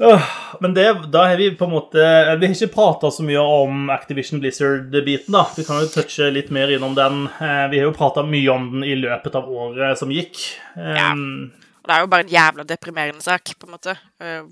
Eh, 0.00 0.28
men 0.60 0.74
det, 0.76 0.84
da 1.12 1.26
har 1.28 1.36
vi 1.36 1.50
på 1.56 1.64
en 1.66 1.72
måte 1.74 2.00
Vi 2.40 2.46
har 2.46 2.54
ikke 2.54 2.68
prata 2.72 3.10
så 3.12 3.24
mye 3.26 3.40
om 3.44 3.90
Activision 3.92 4.40
Blizzard-biten, 4.40 5.32
da. 5.36 5.42
Vi 5.56 5.64
kan 5.68 5.80
jo 5.82 5.88
touche 5.92 6.30
litt 6.32 6.48
mer 6.54 6.72
innom 6.72 6.94
den. 6.96 7.26
Eh, 7.40 7.66
Vi 7.72 7.80
har 7.80 7.88
jo 7.90 7.96
prata 7.96 8.24
mye 8.24 8.48
om 8.54 8.70
den 8.76 8.84
i 8.88 8.94
løpet 8.96 9.36
av 9.40 9.48
året 9.52 9.98
som 10.00 10.12
gikk. 10.14 10.40
Ja. 10.76 11.10
Og 11.12 11.88
det 11.88 11.96
er 11.96 12.04
jo 12.04 12.12
bare 12.12 12.24
en 12.26 12.32
jævla 12.32 12.64
deprimerende 12.68 13.24
sak, 13.24 13.52
på 13.60 13.68
en 13.68 13.76
måte. 13.76 13.96
eh, 14.20 14.42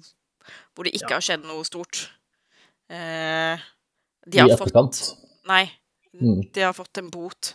hvor 0.75 0.85
det 0.87 0.95
ikke 0.97 1.17
har 1.17 1.25
skjedd 1.25 1.45
noe 1.49 1.65
stort. 1.67 2.07
de 2.89 3.57
de 4.29 4.37
I 4.39 4.41
har 4.45 4.53
etterkant. 4.53 4.95
fått 4.97 5.28
Nei. 5.49 5.65
Mm. 6.19 6.43
De 6.55 6.65
har 6.65 6.77
fått 6.77 7.01
en 7.01 7.11
bot 7.13 7.55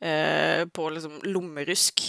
eh, 0.00 0.64
på 0.66 0.88
liksom 0.92 1.20
lommerusk. 1.28 2.06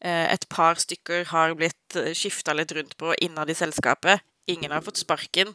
Eh, 0.00 0.26
et 0.32 0.48
par 0.52 0.80
stykker 0.80 1.28
har 1.32 1.54
blitt 1.58 2.00
skifta 2.16 2.54
litt 2.56 2.72
rundt 2.76 2.96
på 3.00 3.14
innad 3.20 3.50
i 3.52 3.56
selskapet. 3.56 4.24
Ingen 4.50 4.72
har 4.74 4.84
fått 4.84 5.00
sparken. 5.00 5.54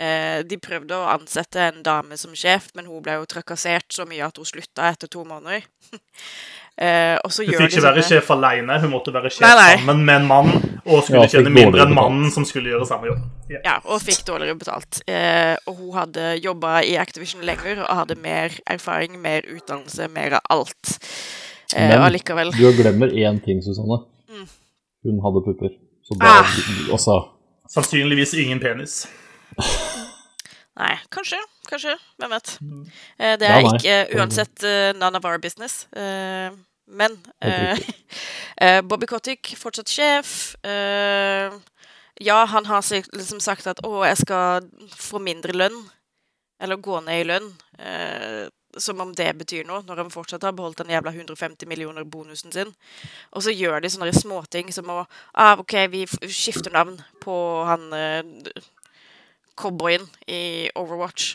Eh, 0.00 0.40
de 0.46 0.56
prøvde 0.62 0.96
å 0.96 1.08
ansette 1.12 1.60
en 1.60 1.82
dame 1.84 2.16
som 2.20 2.32
sjef, 2.38 2.70
men 2.78 2.86
hun 2.88 3.02
ble 3.04 3.18
jo 3.18 3.26
trakassert 3.28 3.90
så 3.92 4.06
mye 4.08 4.24
at 4.24 4.38
hun 4.38 4.48
slutta 4.48 4.86
etter 4.88 5.10
to 5.12 5.24
måneder. 5.28 5.66
eh, 6.80 7.16
og 7.24 7.30
så 7.32 7.44
hun 7.44 7.54
fikk 7.54 7.74
ikke 7.76 7.82
være 7.84 8.02
sjef 8.08 8.30
alene, 8.34 8.78
hun 8.80 8.90
måtte 8.94 9.12
være 9.12 9.30
sjef 9.30 9.44
Nei, 9.44 9.52
nei. 9.58 9.74
sammen 9.78 10.04
med 10.08 10.16
en 10.22 10.26
mann, 10.30 10.50
og 10.86 11.02
skulle 11.04 11.22
Ja, 11.26 11.28
tjene 11.34 11.52
mindre 11.52 11.84
enn 11.86 11.94
mannen 11.94 12.30
som 12.34 12.44
skulle 12.48 12.72
gjøre 12.72 12.86
samme 12.88 13.10
jobb. 13.10 13.20
Ja. 13.50 13.60
Ja, 13.64 13.74
og 13.84 14.00
fikk 14.02 14.24
dårligere 14.26 14.58
betalt. 14.58 15.02
Eh, 15.06 15.56
og 15.66 15.76
hun 15.76 15.92
hadde 15.98 16.30
jobba 16.44 16.80
i 16.86 16.96
Activision 16.96 17.42
lenger 17.44 17.82
og 17.84 17.92
hadde 18.02 18.16
mer 18.22 18.50
erfaring, 18.66 19.20
mer 19.20 19.42
utdannelse, 19.46 20.08
mer 20.08 20.38
av 20.40 20.40
alt. 20.50 20.96
Eh, 21.76 21.88
Men- 21.88 22.02
allikevel 22.02 22.50
Du 22.56 22.64
glemmer 22.82 23.08
én 23.12 23.38
ting, 23.44 23.60
Susanne. 23.62 24.00
Mm. 24.30 24.46
Hun 25.04 25.20
hadde 25.24 25.44
pupper. 25.46 25.76
Så 26.02 26.16
da 26.18 26.26
Ah. 26.40 26.46
også 26.90 27.20
Sannsynligvis 27.70 28.32
ingen 28.34 28.58
penis. 28.58 29.06
Nei, 30.80 30.96
kanskje. 31.12 31.36
Kanskje. 31.70 31.94
Hvem 32.18 32.30
vet. 32.30 32.58
Mm. 32.62 32.86
Eh, 33.18 33.36
det 33.38 33.48
er 33.48 33.60
ikke 33.68 33.96
uansett 34.18 34.64
eh, 34.64 34.92
none 34.98 35.16
of 35.18 35.24
our 35.24 35.38
business. 35.38 35.86
Men 36.90 37.18
eh, 37.40 37.78
eh, 38.62 38.80
Bobby 38.82 39.06
Kotick, 39.06 39.54
fortsatt 39.58 39.90
sjef. 39.90 40.54
Eh, 40.66 41.52
ja, 42.20 42.38
han 42.44 42.66
har 42.66 42.84
liksom 43.16 43.40
sagt 43.40 43.66
at 43.70 43.80
'å, 43.84 44.04
jeg 44.04 44.18
skal 44.26 44.66
få 44.96 45.22
mindre 45.22 45.56
lønn', 45.56 45.84
eller 46.60 46.76
gå 46.76 47.00
ned 47.00 47.20
i 47.20 47.28
lønn. 47.28 47.52
Eh, 47.78 48.48
som 48.76 49.00
om 49.00 49.12
det 49.14 49.32
betyr 49.38 49.64
noe, 49.66 49.82
når 49.86 50.04
han 50.04 50.12
fortsatt 50.12 50.44
har 50.46 50.54
beholdt 50.54 50.78
den 50.82 50.92
jævla 50.94 51.10
150 51.10 51.66
millioner 51.66 52.04
bonusen 52.04 52.52
sin. 52.52 52.70
Og 53.34 53.42
så 53.42 53.54
gjør 53.54 53.80
de 53.82 53.90
sånne 53.90 54.12
småting 54.14 54.70
som 54.74 54.90
å 54.92 55.00
ah, 55.34 55.58
OK, 55.58 55.74
vi 55.90 56.04
skifter 56.06 56.70
navn 56.74 57.00
på 57.22 57.34
han 57.66 57.88
eh, 57.96 58.62
cowboyen 59.58 60.06
i 60.28 60.70
Overwatch. 60.78 61.34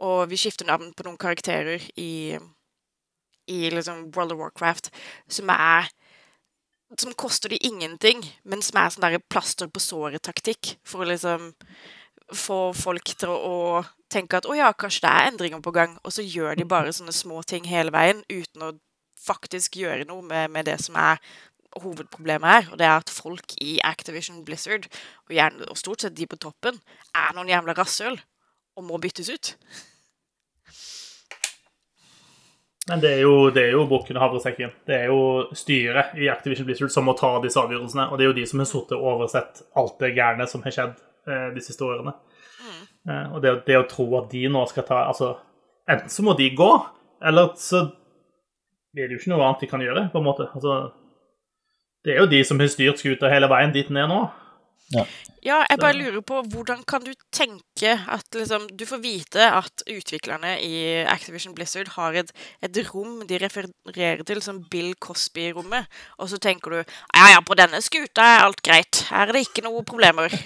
Og 0.00 0.30
vi 0.30 0.40
skifter 0.40 0.66
navn 0.66 0.94
på 0.96 1.06
noen 1.06 1.20
karakterer 1.20 1.82
i, 2.00 2.38
i 3.50 3.70
liksom 3.72 4.08
World 4.14 4.36
of 4.36 4.42
Warcraft 4.44 4.92
som 5.28 5.50
er 5.54 5.90
Som 6.98 7.12
koster 7.14 7.48
de 7.48 7.58
ingenting, 7.62 8.18
men 8.42 8.62
som 8.66 8.80
er 8.80 8.88
sånn 8.90 9.04
der 9.04 9.20
plaster 9.30 9.68
på 9.70 9.78
såret-taktikk. 9.78 10.72
For 10.82 11.04
å 11.04 11.06
liksom 11.06 11.52
få 12.34 12.72
folk 12.74 13.12
til 13.14 13.30
å, 13.30 13.84
tenke 14.10 14.40
at 14.40 14.48
å 14.50 14.56
ja, 14.58 14.72
kanskje 14.74 15.04
det 15.04 15.12
er 15.12 15.28
endringer 15.28 15.62
på 15.62 15.70
gang. 15.70 15.94
Og 16.02 16.10
så 16.16 16.24
gjør 16.26 16.58
de 16.58 16.66
bare 16.66 16.90
sånne 16.90 17.14
små 17.14 17.44
ting 17.46 17.68
hele 17.70 17.94
veien 17.94 18.24
uten 18.26 18.66
å 18.66 18.72
faktisk 19.22 19.78
gjøre 19.78 20.08
noe 20.08 20.24
med, 20.26 20.50
med 20.50 20.66
det 20.66 20.80
som 20.82 20.98
er 20.98 21.22
hovedproblemet 21.78 22.50
her, 22.50 22.68
og 22.72 22.78
det 22.80 22.86
er 22.88 22.96
at 22.98 23.12
folk 23.12 23.54
i 23.62 23.76
Activision 23.86 24.40
Blizzard, 24.44 24.88
og, 25.28 25.34
gjerne, 25.36 25.68
og 25.70 25.78
stort 25.78 26.02
sett 26.02 26.16
de 26.18 26.26
på 26.26 26.38
toppen, 26.40 26.80
er 27.14 27.36
noen 27.36 27.52
jævla 27.52 27.76
rasshøl 27.78 28.18
og 28.74 28.86
må 28.88 28.98
byttes 29.02 29.30
ut. 29.30 29.52
Men 32.88 33.02
det 33.02 33.10
er 33.12 33.20
jo, 33.22 33.34
det 33.54 33.66
er 33.66 33.74
jo 33.76 33.84
bukken 33.90 34.16
og 34.16 34.24
havresekken. 34.24 34.72
Det 34.88 34.96
er 34.96 35.10
jo 35.12 35.20
styret 35.56 36.16
i 36.18 36.30
Activision 36.32 36.66
Blizzard 36.66 36.92
som 36.94 37.04
må 37.06 37.14
ta 37.18 37.34
disse 37.44 37.60
avgjørelsene. 37.60 38.08
Og 38.08 38.18
det 38.18 38.24
er 38.24 38.30
jo 38.30 38.38
de 38.40 38.46
som 38.48 38.62
har 38.62 38.68
sittet 38.70 38.96
og 38.96 39.06
oversett 39.14 39.62
alt 39.78 39.98
det 40.00 40.14
gærne 40.16 40.46
som 40.50 40.64
har 40.64 40.74
skjedd 40.74 40.96
eh, 41.28 41.48
de 41.54 41.64
siste 41.64 41.86
årene. 41.86 42.16
Eh, 43.08 43.26
og 43.34 43.44
det, 43.44 43.54
det 43.68 43.78
å 43.78 43.86
tro 43.90 44.08
at 44.18 44.32
de 44.32 44.46
nå 44.52 44.64
skal 44.70 44.86
ta 44.88 45.04
Altså, 45.10 45.34
enten 45.90 46.12
så 46.12 46.24
må 46.24 46.34
de 46.38 46.48
gå, 46.56 46.70
eller 47.30 47.52
så 47.60 47.84
er 48.96 49.06
det 49.06 49.14
jo 49.14 49.20
ikke 49.20 49.32
noe 49.34 49.44
annet 49.46 49.62
de 49.62 49.70
kan 49.70 49.84
gjøre, 49.84 50.08
på 50.12 50.20
en 50.20 50.26
måte. 50.26 50.48
Altså, 50.50 50.80
det 52.04 52.14
er 52.14 52.22
jo 52.22 52.30
de 52.32 52.40
som 52.48 52.60
har 52.60 52.72
styrt 52.72 53.02
skuta 53.02 53.30
hele 53.30 53.48
veien 53.50 53.74
dit 53.76 53.90
er 53.92 54.08
nå. 54.10 54.24
Ja, 54.90 55.60
jeg 55.70 55.78
bare 55.78 55.94
lurer 55.94 56.18
på 56.26 56.40
hvordan 56.50 56.80
kan 56.88 57.04
du 57.06 57.12
tenke 57.32 57.92
at 57.94 58.34
liksom 58.34 58.64
Du 58.74 58.82
får 58.88 58.98
vite 59.04 59.44
at 59.46 59.84
utviklerne 59.86 60.56
i 60.66 61.04
Activision 61.06 61.54
Blizzard 61.54 61.92
har 61.94 62.16
et, 62.18 62.32
et 62.60 62.80
rom 62.90 63.22
de 63.28 63.38
refererer 63.38 64.24
til 64.26 64.42
som 64.42 64.58
Bill 64.70 64.96
Cosby-rommet, 64.98 65.86
og 66.18 66.32
så 66.32 66.40
tenker 66.42 66.74
du 66.74 66.80
ja 66.80 67.28
ja, 67.30 67.38
på 67.40 67.54
denne 67.54 67.80
skuta 67.84 68.24
er 68.24 68.42
alt 68.48 68.62
greit. 68.66 69.04
Her 69.10 69.28
er 69.28 69.38
det 69.38 69.44
ikke 69.46 69.64
noe 69.64 69.84
problemer. 69.86 70.34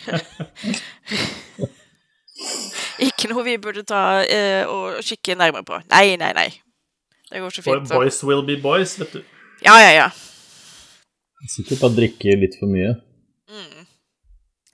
ikke 3.08 3.32
noe 3.32 3.46
vi 3.48 3.56
burde 3.62 3.86
ta 3.88 4.20
eh, 4.28 4.68
og 4.68 5.00
kikke 5.02 5.38
nærmere 5.40 5.64
på. 5.64 5.80
Nei, 5.88 6.18
nei, 6.20 6.34
nei. 6.36 6.50
Det 7.30 7.40
går 7.40 7.56
så 7.56 7.64
fint. 7.64 7.88
Så. 7.88 7.96
Boys 7.96 8.20
will 8.28 8.44
be 8.46 8.60
boys, 8.60 8.98
vet 9.00 9.16
du. 9.16 9.24
Ja, 9.64 9.78
ja, 9.80 9.90
ja. 9.96 10.08
Sikkert 11.48 11.80
bare 11.80 11.96
drikke 11.96 12.36
litt 12.40 12.60
for 12.60 12.68
mye. 12.70 12.94
Mm. 13.50 13.83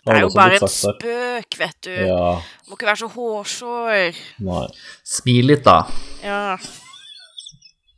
Det 0.01 0.15
er 0.17 0.23
jo 0.25 0.31
bare 0.33 0.57
en 0.57 0.71
spøk, 0.73 1.57
vet 1.61 1.77
du. 1.85 1.93
Ja, 1.93 2.41
Må 2.69 2.77
ikke 2.79 2.89
være 2.89 3.03
så 3.03 3.09
hårsår. 3.13 4.21
nei. 4.47 4.67
Smil 5.05 5.51
litt, 5.53 5.65
da. 5.67 5.83
Ja. 6.25 6.57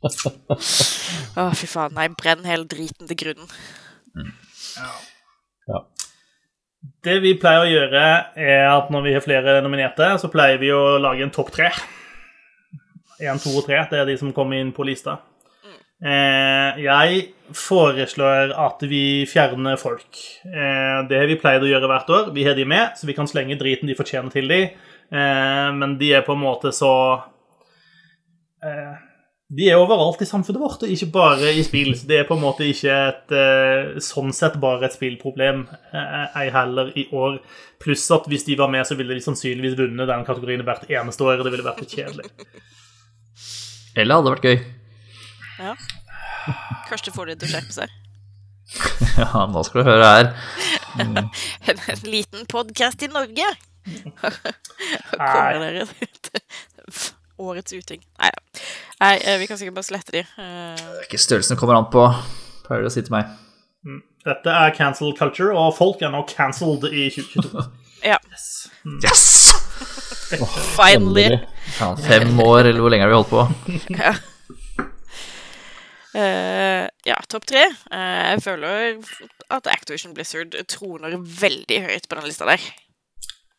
Å, 1.39 1.47
fy 1.55 1.69
faen. 1.71 1.95
Nei, 1.95 2.09
brenn 2.19 2.43
hele 2.47 2.67
driten 2.67 3.07
til 3.07 3.19
grunnen. 3.23 3.47
Det 7.03 7.17
vi 7.23 7.33
pleier 7.39 7.63
å 7.63 7.69
gjøre, 7.71 8.03
er 8.35 8.65
at 8.67 8.89
når 8.91 9.05
vi 9.05 9.13
har 9.15 9.23
flere 9.23 9.57
nominerte, 9.63 10.09
så 10.19 10.27
pleier 10.31 10.59
vi 10.59 10.71
å 10.75 10.97
lage 10.99 11.23
en 11.23 11.31
topp 11.31 11.53
tre. 11.55 11.69
Én, 13.23 13.39
to 13.39 13.53
og 13.55 13.63
tre. 13.67 13.79
Det 13.91 14.01
er 14.01 14.09
de 14.09 14.17
som 14.19 14.33
kommer 14.35 14.59
inn 14.59 14.73
på 14.75 14.83
lista. 14.87 15.17
Eh, 16.03 16.81
jeg 16.83 17.19
foreslår 17.55 18.51
at 18.59 18.81
vi 18.91 19.23
fjerner 19.29 19.77
folk. 19.79 20.19
Eh, 20.43 20.97
det 21.07 21.19
har 21.19 21.29
vi 21.29 21.39
pleid 21.39 21.63
å 21.63 21.69
gjøre 21.69 21.89
hvert 21.91 22.11
år. 22.11 22.31
Vi 22.35 22.43
har 22.43 22.57
de 22.57 22.65
med, 22.67 22.97
så 22.99 23.07
vi 23.07 23.15
kan 23.15 23.29
slenge 23.29 23.55
driten 23.59 23.87
de 23.87 23.95
fortjener 23.95 24.33
til 24.33 24.51
de. 24.51 24.65
Eh, 25.13 25.69
men 25.77 25.95
de 26.01 26.11
er 26.17 26.25
på 26.25 26.35
en 26.35 26.43
måte 26.43 26.73
så 26.75 26.91
De 29.53 29.65
er 29.67 29.75
overalt 29.75 30.21
i 30.23 30.25
samfunnet 30.25 30.61
vårt, 30.61 30.83
og 30.85 30.89
ikke 30.89 31.09
bare 31.13 31.49
i 31.51 31.65
spill. 31.67 31.91
Så 31.99 32.07
det 32.07 32.21
er 32.21 32.27
på 32.29 32.37
en 32.37 32.41
måte 32.41 32.63
ikke 32.65 32.93
et 33.11 33.33
sånn 34.01 34.31
sett 34.33 34.55
bare 34.57 34.87
et 34.87 34.95
spillproblem, 34.95 35.65
ei 36.39 36.45
heller 36.49 36.93
i 36.97 37.03
år. 37.11 37.41
Pluss 37.83 38.07
at 38.15 38.29
hvis 38.31 38.47
de 38.47 38.55
var 38.57 38.71
med, 38.71 38.87
så 38.87 38.95
ville 38.97 39.13
de 39.13 39.21
sannsynligvis 39.21 39.75
vunnet 39.77 40.09
den 40.09 40.23
kategorien 40.25 40.63
hvert 40.63 40.87
eneste 40.87 41.27
år. 41.27 41.43
Det 41.43 41.51
ville 41.53 41.67
vært 41.67 41.83
litt 41.83 41.97
kjedelig. 41.99 42.31
Eller 43.99 44.15
hadde 44.15 44.33
vært 44.33 44.47
gøy. 44.47 44.57
Ja. 45.59 45.75
Kanskje 46.89 47.13
får 47.15 47.31
de 47.31 47.35
til 47.41 47.49
å 47.49 47.53
skjerpe 47.57 47.75
seg. 47.81 47.89
Ja, 49.13 49.43
nå 49.45 49.61
skal 49.67 49.83
du 49.83 49.89
høre 49.91 50.05
her. 50.07 50.29
En, 51.03 51.17
en 51.93 52.05
liten 52.09 52.47
podkast 52.49 53.03
i 53.05 53.09
Norge. 53.11 53.45
Kommer 55.13 55.59
dere 55.59 55.83
ut 55.85 56.31
årets 57.43 57.75
uting? 57.75 58.01
Nei 58.21 58.29
da. 58.33 58.63
Nei, 59.03 59.11
eh, 59.19 59.37
vi 59.41 59.47
kan 59.49 59.59
sikkert 59.59 59.75
bare 59.77 59.89
slette 59.89 60.15
de. 60.15 60.23
Eh, 60.23 60.79
Det 60.79 61.03
er 61.03 61.05
ikke 61.09 61.19
størrelsen 61.21 61.53
det 61.57 61.59
kommer 61.61 61.77
an 61.77 61.89
på, 61.93 62.07
pleier 62.65 62.85
de 62.85 62.89
å 62.89 62.93
si 62.95 63.03
til 63.05 63.13
meg. 63.13 63.29
Dette 64.23 64.53
er 64.55 64.71
cancel 64.77 65.11
culture, 65.17 65.51
og 65.59 65.73
folk 65.75 66.01
er 66.05 66.13
nå 66.13 66.23
cancelled 66.31 66.85
i 66.87 67.09
2022. 67.11 67.65
Ja. 68.07 68.17
Yes. 68.31 68.45
Mm. 68.87 68.99
Yes! 69.03 69.25
Finally. 70.77 71.25
Endelig. 71.27 72.05
Fem 72.07 72.39
år, 72.41 72.69
eller 72.71 72.79
hvor 72.81 72.93
lenge 72.95 73.03
har 73.05 73.11
vi 73.11 73.19
holdt 73.19 73.33
på? 73.33 73.43
Ja. 73.99 74.15
Eh, 76.13 76.85
ja, 77.09 77.17
topp 77.29 77.47
tre. 77.49 77.63
Uh, 77.89 78.33
jeg 78.33 78.43
føler 78.45 78.99
at 79.53 79.69
Activision 79.71 80.13
Blizzard 80.13 80.53
troner 80.69 81.15
veldig 81.17 81.79
høyt 81.87 82.09
på 82.09 82.19
den 82.19 82.27
lista 82.29 82.47
der. 82.49 82.65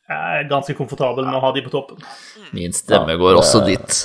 Jeg 0.05 0.38
er 0.38 0.50
ganske 0.50 0.76
komfortabel 0.76 1.26
med 1.26 1.38
å 1.38 1.42
ha 1.42 1.50
de 1.57 1.64
på 1.64 1.72
toppen. 1.72 2.05
Min 2.55 2.76
stemme 2.76 3.16
Ja, 3.16 3.20
går 3.20 3.40
også 3.40 3.64
dit. 3.66 4.02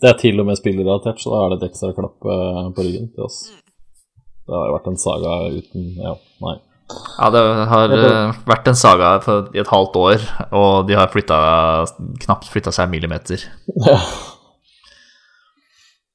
Det 0.00 0.12
er 0.12 0.20
til 0.20 0.40
og 0.40 0.46
med 0.48 0.58
spillrelatert, 0.60 1.18
så 1.20 1.32
da 1.32 1.42
er 1.42 1.52
det 1.52 1.58
et 1.60 1.72
ekstra 1.72 1.90
klapp 1.96 2.20
på 2.22 2.84
ryggen 2.86 3.10
til 3.14 3.26
oss. 3.26 3.48
Det 4.44 4.54
har 4.54 4.68
jo 4.68 4.76
vært 4.76 4.88
en 4.92 5.00
saga 5.00 5.34
uten 5.56 5.90
Ja, 5.96 6.14
nei. 6.44 6.58
Ja, 6.92 7.30
det 7.32 7.40
har 7.70 7.94
eh, 7.96 8.34
vært 8.44 8.68
en 8.68 8.76
saga 8.76 9.14
for, 9.24 9.48
i 9.56 9.60
et 9.62 9.70
halvt 9.72 9.96
år, 9.96 10.26
og 10.52 10.84
de 10.88 10.98
har 10.98 11.08
flytta, 11.12 11.38
knapt 12.26 12.50
flytta 12.52 12.74
seg 12.74 12.86
en 12.86 12.92
millimeter. 12.92 13.46
Ja. 13.88 13.96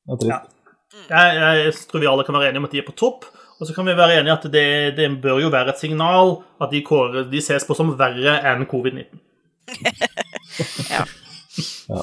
Det 0.06 0.14
er 0.14 0.22
trist. 0.22 0.30
Ja. 0.30 0.59
Jeg, 1.10 1.36
jeg 1.66 1.74
tror 1.90 2.00
vi 2.04 2.08
alle 2.12 2.24
kan 2.28 2.34
være 2.38 2.50
enige 2.50 2.62
om 2.64 2.66
at 2.70 2.72
de 2.76 2.80
er 2.82 2.88
på 2.88 2.96
topp. 2.98 3.26
Og 3.60 3.68
så 3.68 3.74
kan 3.76 3.86
vi 3.86 3.96
være 3.98 4.20
enige 4.20 4.34
at 4.38 4.44
det, 4.54 4.66
det 4.98 5.08
bør 5.22 5.40
jo 5.44 5.50
være 5.52 5.70
et 5.74 5.80
signal 5.82 6.38
at 6.62 6.70
de, 6.72 6.82
kårer, 6.86 7.26
de 7.32 7.42
ses 7.44 7.66
på 7.68 7.76
som 7.76 7.92
verre 8.00 8.38
enn 8.54 8.66
covid-19. 8.70 9.20
Ja. 11.90 12.02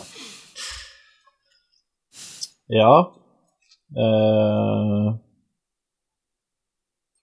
Ja 2.71 2.93
eh, 3.95 5.07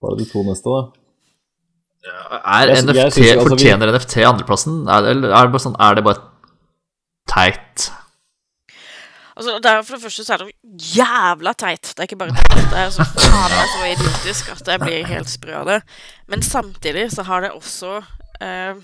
Var 0.00 0.14
det 0.14 0.20
de 0.24 0.26
to 0.32 0.42
neste, 0.46 0.68
da? 0.72 0.82
Er 2.04 2.68
Jeg- 2.68 2.68
jeg 2.68 2.84
NFT, 2.84 3.12
synes 3.12 3.30
altså, 3.32 3.48
fortjener 3.48 3.86
vi- 3.86 3.92
NFT 3.98 4.16
andreplassen? 4.30 4.74
Er, 4.88 5.08
eller 5.12 5.28
er 5.36 5.42
det 5.46 5.52
bare 5.54 5.64
sånn 5.66 5.76
Er 5.80 5.94
det 5.94 6.04
bare 6.04 6.20
teit? 7.28 7.90
Altså, 9.34 9.58
det 9.58 9.70
er, 9.70 9.82
for 9.82 9.96
det 9.96 10.04
første 10.04 10.24
så 10.24 10.34
er 10.34 10.42
det 10.42 10.46
jo 10.48 10.80
jævla 10.94 11.52
teit. 11.58 11.90
Det 11.90 11.98
er 11.98 12.08
ikke 12.08 12.20
bare 12.20 12.34
teit. 12.38 12.68
Det 12.70 12.80
er 12.80 12.92
så 12.94 13.06
faen 13.16 13.54
meg 13.54 13.70
så 13.72 13.88
idiotisk 13.90 14.50
at 14.54 14.70
jeg 14.70 14.82
blir 14.84 15.08
helt 15.10 15.30
sprø 15.30 15.56
av 15.58 15.70
det. 15.70 15.78
Men 16.30 16.44
samtidig 16.46 17.08
så 17.14 17.24
har 17.26 17.42
det 17.42 17.50
også 17.56 17.96
eh, 18.46 18.78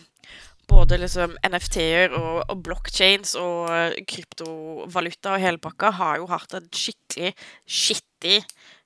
både 0.70 0.98
liksom 1.04 1.36
NFT-er 1.46 2.16
og, 2.18 2.42
og 2.50 2.64
blockchains 2.66 3.36
og 3.38 3.70
eh, 3.74 4.02
kryptovaluta 4.10 5.36
og 5.36 5.42
hele 5.44 5.62
pakka 5.62 5.94
har 6.00 6.18
jo 6.18 6.28
hatt 6.30 6.58
en 6.58 6.68
skikkelig 6.74 7.32
skittig 7.66 8.40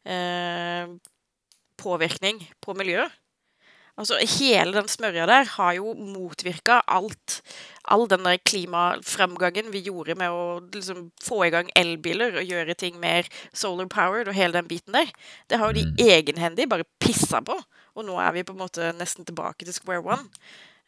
eh, 0.05 0.93
påvirkning 1.81 2.45
på 2.65 2.77
miljøet. 2.77 3.13
Altså, 3.95 4.19
hele 4.41 4.75
den 4.75 4.89
smørja 4.91 5.27
der 5.31 5.47
har 5.55 5.77
jo 5.77 5.93
motvirka 5.95 6.81
alt 6.91 7.39
all 7.85 8.09
den 8.11 8.25
der 8.25 8.41
klimafremgangen 8.43 9.71
vi 9.73 9.85
gjorde 9.87 10.17
med 10.19 10.33
å 10.33 10.45
liksom, 10.75 11.11
få 11.23 11.45
i 11.47 11.53
gang 11.55 11.71
elbiler 11.79 12.41
og 12.41 12.49
gjøre 12.49 12.77
ting 12.81 12.99
mer 13.01 13.29
solar 13.53 13.87
powered 13.93 14.31
og 14.31 14.35
hele 14.35 14.57
den 14.57 14.69
biten 14.71 14.97
der, 14.97 15.13
det 15.51 15.61
har 15.61 15.71
jo 15.71 15.83
de 15.83 16.09
egenhendig 16.11 16.69
bare 16.71 16.89
pissa 16.99 17.43
på. 17.45 17.59
Og 17.95 18.07
nå 18.09 18.17
er 18.19 18.33
vi 18.35 18.47
på 18.47 18.55
en 18.57 18.63
måte 18.65 18.93
nesten 18.99 19.27
tilbake 19.29 19.67
til 19.67 19.77
square 19.77 20.03
one. 20.03 20.27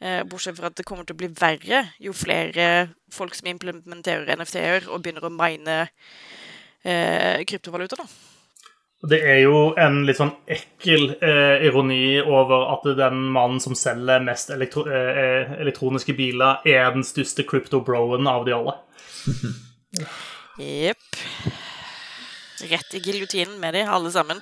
Eh, 0.01 0.23
bortsett 0.29 0.59
fra 0.59 0.69
at 0.69 0.77
det 0.77 0.85
kommer 0.89 1.07
til 1.07 1.17
å 1.17 1.21
bli 1.23 1.29
verre 1.33 1.87
jo 2.03 2.13
flere 2.17 2.89
folk 3.13 3.37
som 3.37 3.49
implementerer 3.49 4.35
NFT-er 4.35 4.91
og 4.91 5.05
begynner 5.05 5.25
å 5.25 5.33
mine 5.33 5.85
eh, 6.83 7.45
kryptovaluta. 7.47 8.03
da. 8.03 8.36
Det 9.07 9.19
er 9.23 9.41
jo 9.45 9.59
en 9.79 10.01
litt 10.09 10.19
sånn 10.19 10.33
ekkel 10.51 11.13
eh, 11.21 11.67
ironi 11.69 12.19
over 12.23 12.67
at 12.75 12.87
den 12.99 13.21
mannen 13.35 13.61
som 13.63 13.77
selger 13.79 14.25
mest 14.25 14.51
elektro 14.55 14.87
eh, 14.89 15.53
elektroniske 15.61 16.17
biler, 16.17 16.63
er 16.67 16.91
den 16.95 17.07
største 17.07 17.47
crypto-broen 17.47 18.27
av 18.31 18.47
de 18.49 18.57
alle. 18.57 18.77
Jepp. 20.57 21.21
Rett 22.71 22.95
i 22.97 23.03
giljotinen 23.05 23.59
med 23.61 23.77
de, 23.77 23.85
alle 23.85 24.11
sammen. 24.11 24.41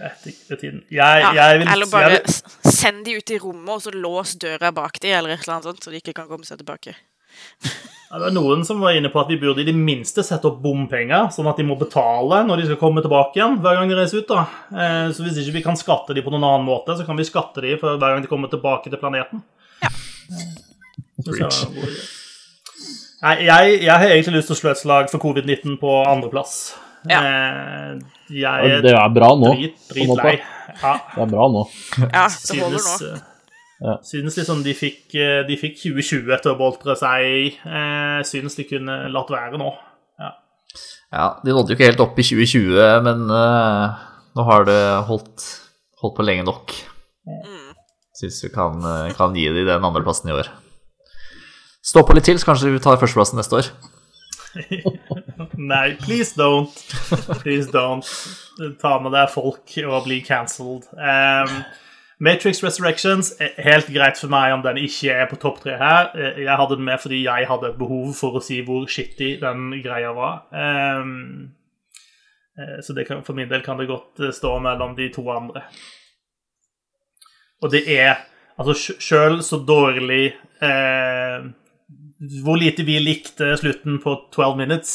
Rett 0.00 0.26
i 0.26 0.34
giljotinen. 0.34 0.82
Jeg, 0.88 1.22
Ja, 1.26 1.34
jeg 1.36 1.60
vil, 1.60 1.68
eller 1.74 1.92
bare 1.92 2.08
jeg 2.08 2.24
vil, 2.24 2.72
send 2.72 3.04
de 3.04 3.18
ut 3.18 3.30
i 3.36 3.38
rommet, 3.38 3.74
og 3.76 3.84
så 3.84 3.94
lås 3.94 4.34
døra 4.40 4.72
bak 4.72 5.02
de, 5.02 5.12
eller 5.12 5.36
et 5.36 5.44
eller 5.44 5.58
annet 5.58 5.70
sånt, 5.70 5.84
så 5.84 5.92
de 5.92 6.00
ikke 6.00 6.16
kan 6.16 6.30
komme 6.30 6.48
seg 6.48 6.62
tilbake. 6.62 6.96
Ja, 8.10 8.18
Det 8.18 8.24
var 8.24 8.32
noen 8.34 8.64
som 8.66 8.80
var 8.82 8.90
inne 8.98 9.08
på 9.12 9.20
at 9.20 9.28
vi 9.30 9.36
burde 9.38 9.62
i 9.62 9.64
det 9.68 9.74
minste 9.76 10.24
sette 10.26 10.48
opp 10.48 10.56
bompenger, 10.64 11.28
sånn 11.30 11.46
at 11.46 11.56
de 11.60 11.62
må 11.68 11.76
betale 11.78 12.40
når 12.48 12.56
de 12.58 12.64
skal 12.66 12.80
komme 12.80 13.02
tilbake 13.04 13.38
igjen 13.38 13.60
hver 13.62 13.76
gang 13.78 13.88
de 13.88 13.94
reiser 14.00 14.18
ut. 14.24 14.26
da. 14.28 14.46
Eh, 14.74 15.12
Så 15.14 15.22
hvis 15.22 15.38
ikke 15.38 15.52
vi 15.60 15.62
kan 15.62 15.76
skatte 15.78 16.14
de 16.14 16.22
på 16.22 16.32
noen 16.34 16.42
annen 16.42 16.66
måte, 16.66 16.96
så 16.98 17.06
kan 17.06 17.16
vi 17.16 17.22
skatte 17.28 17.62
de 17.62 17.76
for 17.78 17.96
hver 17.96 18.14
gang 18.16 18.22
de 18.22 18.26
kommer 18.32 18.50
tilbake 18.50 18.90
til 18.90 18.98
planeten. 18.98 19.42
Ja. 19.82 19.90
Jeg 21.20 21.36
idé. 21.46 22.02
Nei, 23.22 23.34
jeg, 23.44 23.80
jeg 23.84 23.92
har 23.92 24.08
egentlig 24.08 24.38
lyst 24.40 24.48
til 24.48 24.56
å 24.56 24.60
slå 24.62 24.70
et 24.72 24.80
slag 24.80 25.10
for 25.12 25.20
covid-19 25.20 25.76
på 25.80 25.90
andreplass. 26.08 26.54
Ja. 27.08 27.20
Eh, 27.20 27.98
Ja, 28.30 28.56
det 28.62 28.90
er 28.92 28.96
er 29.04 29.08
bra 29.10 29.32
nå. 29.34 29.54
drit, 29.58 29.76
på 29.90 29.96
en 30.02 30.08
måte. 30.12 30.38
Ja, 30.82 30.92
Det 31.14 31.22
er 31.22 31.30
bra 31.32 31.48
nå. 31.50 31.64
Ja, 31.98 32.26
det 32.28 32.60
holder 32.62 32.78
nå. 32.78 33.20
Ja. 33.80 33.96
Synes 34.04 34.36
liksom 34.36 34.60
de 34.64 34.74
fikk, 34.76 35.14
eh, 35.16 35.40
de 35.48 35.56
fikk 35.56 35.78
2020 35.80 36.42
til 36.44 36.52
å 36.52 36.58
boltre 36.58 36.96
seg 37.00 37.24
i. 37.24 37.46
Eh, 37.64 38.20
synes 38.28 38.58
de 38.58 38.66
kunne 38.68 38.96
latt 39.12 39.32
være 39.32 39.60
nå. 39.60 39.70
Ja. 40.20 40.32
Ja, 41.10 41.26
De 41.44 41.54
nådde 41.54 41.72
jo 41.72 41.78
ikke 41.78 41.88
helt 41.88 42.04
opp 42.04 42.18
i 42.20 42.26
2020, 42.26 42.76
men 43.06 43.24
eh, 43.32 44.00
nå 44.36 44.46
har 44.50 44.68
det 44.68 44.80
holdt, 45.08 45.46
holdt 46.02 46.18
på 46.18 46.26
lenge 46.28 46.44
nok. 46.48 46.76
Mm. 47.24 47.70
Syns 48.20 48.42
vi 48.44 48.52
kan, 48.52 48.76
eh, 48.84 49.14
kan 49.16 49.34
gi 49.34 49.48
de 49.48 49.64
den 49.64 49.88
andreplassen 49.88 50.28
i 50.28 50.36
år. 50.36 50.52
Stå 51.80 52.04
på 52.04 52.12
litt 52.14 52.28
til, 52.28 52.36
så 52.36 52.50
kanskje 52.50 52.74
vi 52.74 52.84
tar 52.84 53.00
førsteplassen 53.00 53.40
neste 53.40 53.62
år. 53.62 53.72
Nei, 55.56 55.94
please 56.02 56.34
don't. 56.36 56.74
Please 57.40 57.70
don't. 57.72 58.04
Ta 58.82 58.98
med 59.00 59.14
deg 59.16 59.30
folk 59.32 59.72
og 59.86 60.04
bli 60.04 60.20
cancelled. 60.26 60.84
Um, 60.92 61.62
Matrix 62.20 62.60
Resurrections 62.62 63.32
er 63.40 63.54
helt 63.64 63.88
greit 63.94 64.18
for 64.20 64.28
meg 64.32 64.52
om 64.52 64.64
den 64.64 64.76
ikke 64.82 65.14
er 65.22 65.28
på 65.30 65.38
topp 65.40 65.62
tre 65.62 65.78
her. 65.80 66.10
Eh, 66.12 66.42
Jeg 66.44 66.56
hadde 66.60 66.76
den 66.76 66.84
med 66.84 67.00
fordi 67.00 67.22
jeg 67.24 67.48
hadde 67.48 67.70
et 67.70 67.78
behov 67.78 68.12
for 68.18 68.36
å 68.36 68.42
si 68.44 68.60
hvor 68.66 68.84
shitty 68.88 69.38
den 69.40 69.70
greia 69.80 70.12
var. 70.12 70.44
Um, 70.52 71.54
så 72.84 72.92
kan, 73.08 73.22
for 73.24 73.32
min 73.32 73.48
del 73.48 73.62
kan 73.64 73.78
det 73.80 73.88
godt 73.88 74.20
eh, 74.20 74.34
stå 74.36 74.58
mellom 74.60 74.92
de 74.98 75.08
to 75.14 75.24
andre. 75.32 75.62
Og 77.62 77.72
det 77.72 77.86
er 77.88 78.20
altså 78.60 78.96
sjøl 79.00 79.40
så 79.44 79.60
dårlig 79.64 80.34
eh, 80.64 81.40
Hvor 82.44 82.56
lite 82.60 82.84
vi 82.84 82.98
likte 83.00 83.54
slutten 83.56 83.96
på 84.00 84.14
12 84.32 84.56
Minutes 84.60 84.94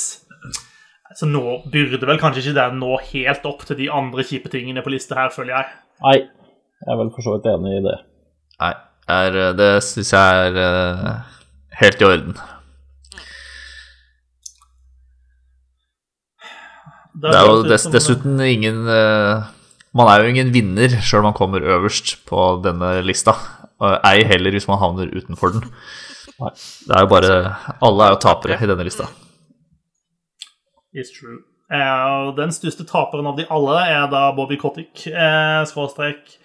så 1.16 1.28
nå 1.30 1.42
burde 1.72 2.08
vel 2.10 2.20
kanskje 2.20 2.42
ikke 2.42 2.58
den 2.58 2.80
nå 2.82 2.98
helt 3.12 3.46
opp 3.48 3.62
til 3.68 3.78
de 3.80 3.92
andre 3.94 4.26
kjipe 4.26 4.50
tingene 4.52 4.82
på 4.84 4.92
lista 4.92 5.16
her, 5.16 5.30
føler 5.32 5.54
jeg. 5.54 5.76
Nei, 6.04 6.16
jeg 6.84 6.92
er 6.92 7.00
vel 7.00 7.12
for 7.14 7.26
så 7.26 7.36
vidt 7.36 7.48
enig 7.50 7.78
i 7.78 7.86
det. 7.86 7.96
Nei, 8.62 8.74
er, 9.16 9.38
eh, 9.42 9.54
det 9.58 9.70
syns 9.86 10.12
jeg 10.16 10.44
er 10.50 10.60
uh, 10.60 11.40
helt 11.82 12.02
i 12.02 12.08
orden. 12.08 12.38
Det 17.16 17.32
er 17.32 17.46
jo 17.48 17.56
det 17.56 17.64
ut 17.64 17.72
dess, 17.72 17.86
dessuten 17.94 18.42
ingen 18.44 18.82
uh, 18.92 19.48
Man 19.96 20.10
er 20.12 20.20
jo 20.20 20.32
ingen 20.34 20.50
vinner 20.52 20.98
sjøl 21.00 21.22
om 21.22 21.30
man 21.30 21.38
kommer 21.38 21.64
øverst 21.64 22.18
på 22.28 22.48
denne 22.66 22.98
lista. 23.08 23.38
Ei 23.80 24.26
heller 24.28 24.56
hvis 24.56 24.68
man 24.68 24.82
havner 24.82 25.12
utenfor 25.16 25.56
den. 25.56 25.70
Nei. 26.44 26.52
Det 26.84 26.96
er 26.96 27.06
jo 27.06 27.12
bare 27.12 27.36
Alle 27.88 28.08
er 28.08 28.16
jo 28.16 28.24
tapere 28.26 28.60
i 28.60 28.68
denne 28.68 28.84
lista. 28.88 29.08
It's 30.96 31.12
true. 31.16 31.40
Uh, 31.72 32.36
den 32.38 32.52
største 32.54 32.86
taperen 32.86 33.26
av 33.32 33.40
de 33.40 33.48
alle 33.50 33.80
er 33.90 34.04
da 34.12 34.28
Bobby 34.36 34.60
Kotick, 34.60 35.08
uh, 35.10 35.64
skråstrek 35.66 36.36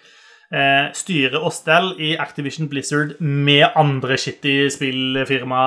styre 0.97 1.39
og 1.39 1.53
stell 1.55 1.93
i 2.03 2.09
Activision 2.19 2.67
Blizzard 2.67 3.13
med 3.23 3.69
andre 3.79 4.17
shitty 4.19 4.65
spillfirma 4.73 5.61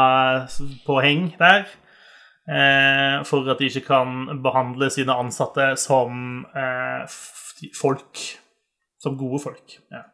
på 0.84 0.98
heng 1.00 1.30
der. 1.38 1.64
Eh, 2.44 3.22
for 3.24 3.48
at 3.48 3.60
de 3.60 3.70
ikke 3.70 3.86
kan 3.86 4.40
behandle 4.44 4.90
sine 4.92 5.16
ansatte 5.16 5.70
som 5.80 6.44
eh, 6.52 7.14
folk. 7.78 8.20
Som 9.00 9.16
gode 9.20 9.40
folk. 9.42 9.78
Ja. 9.92 10.04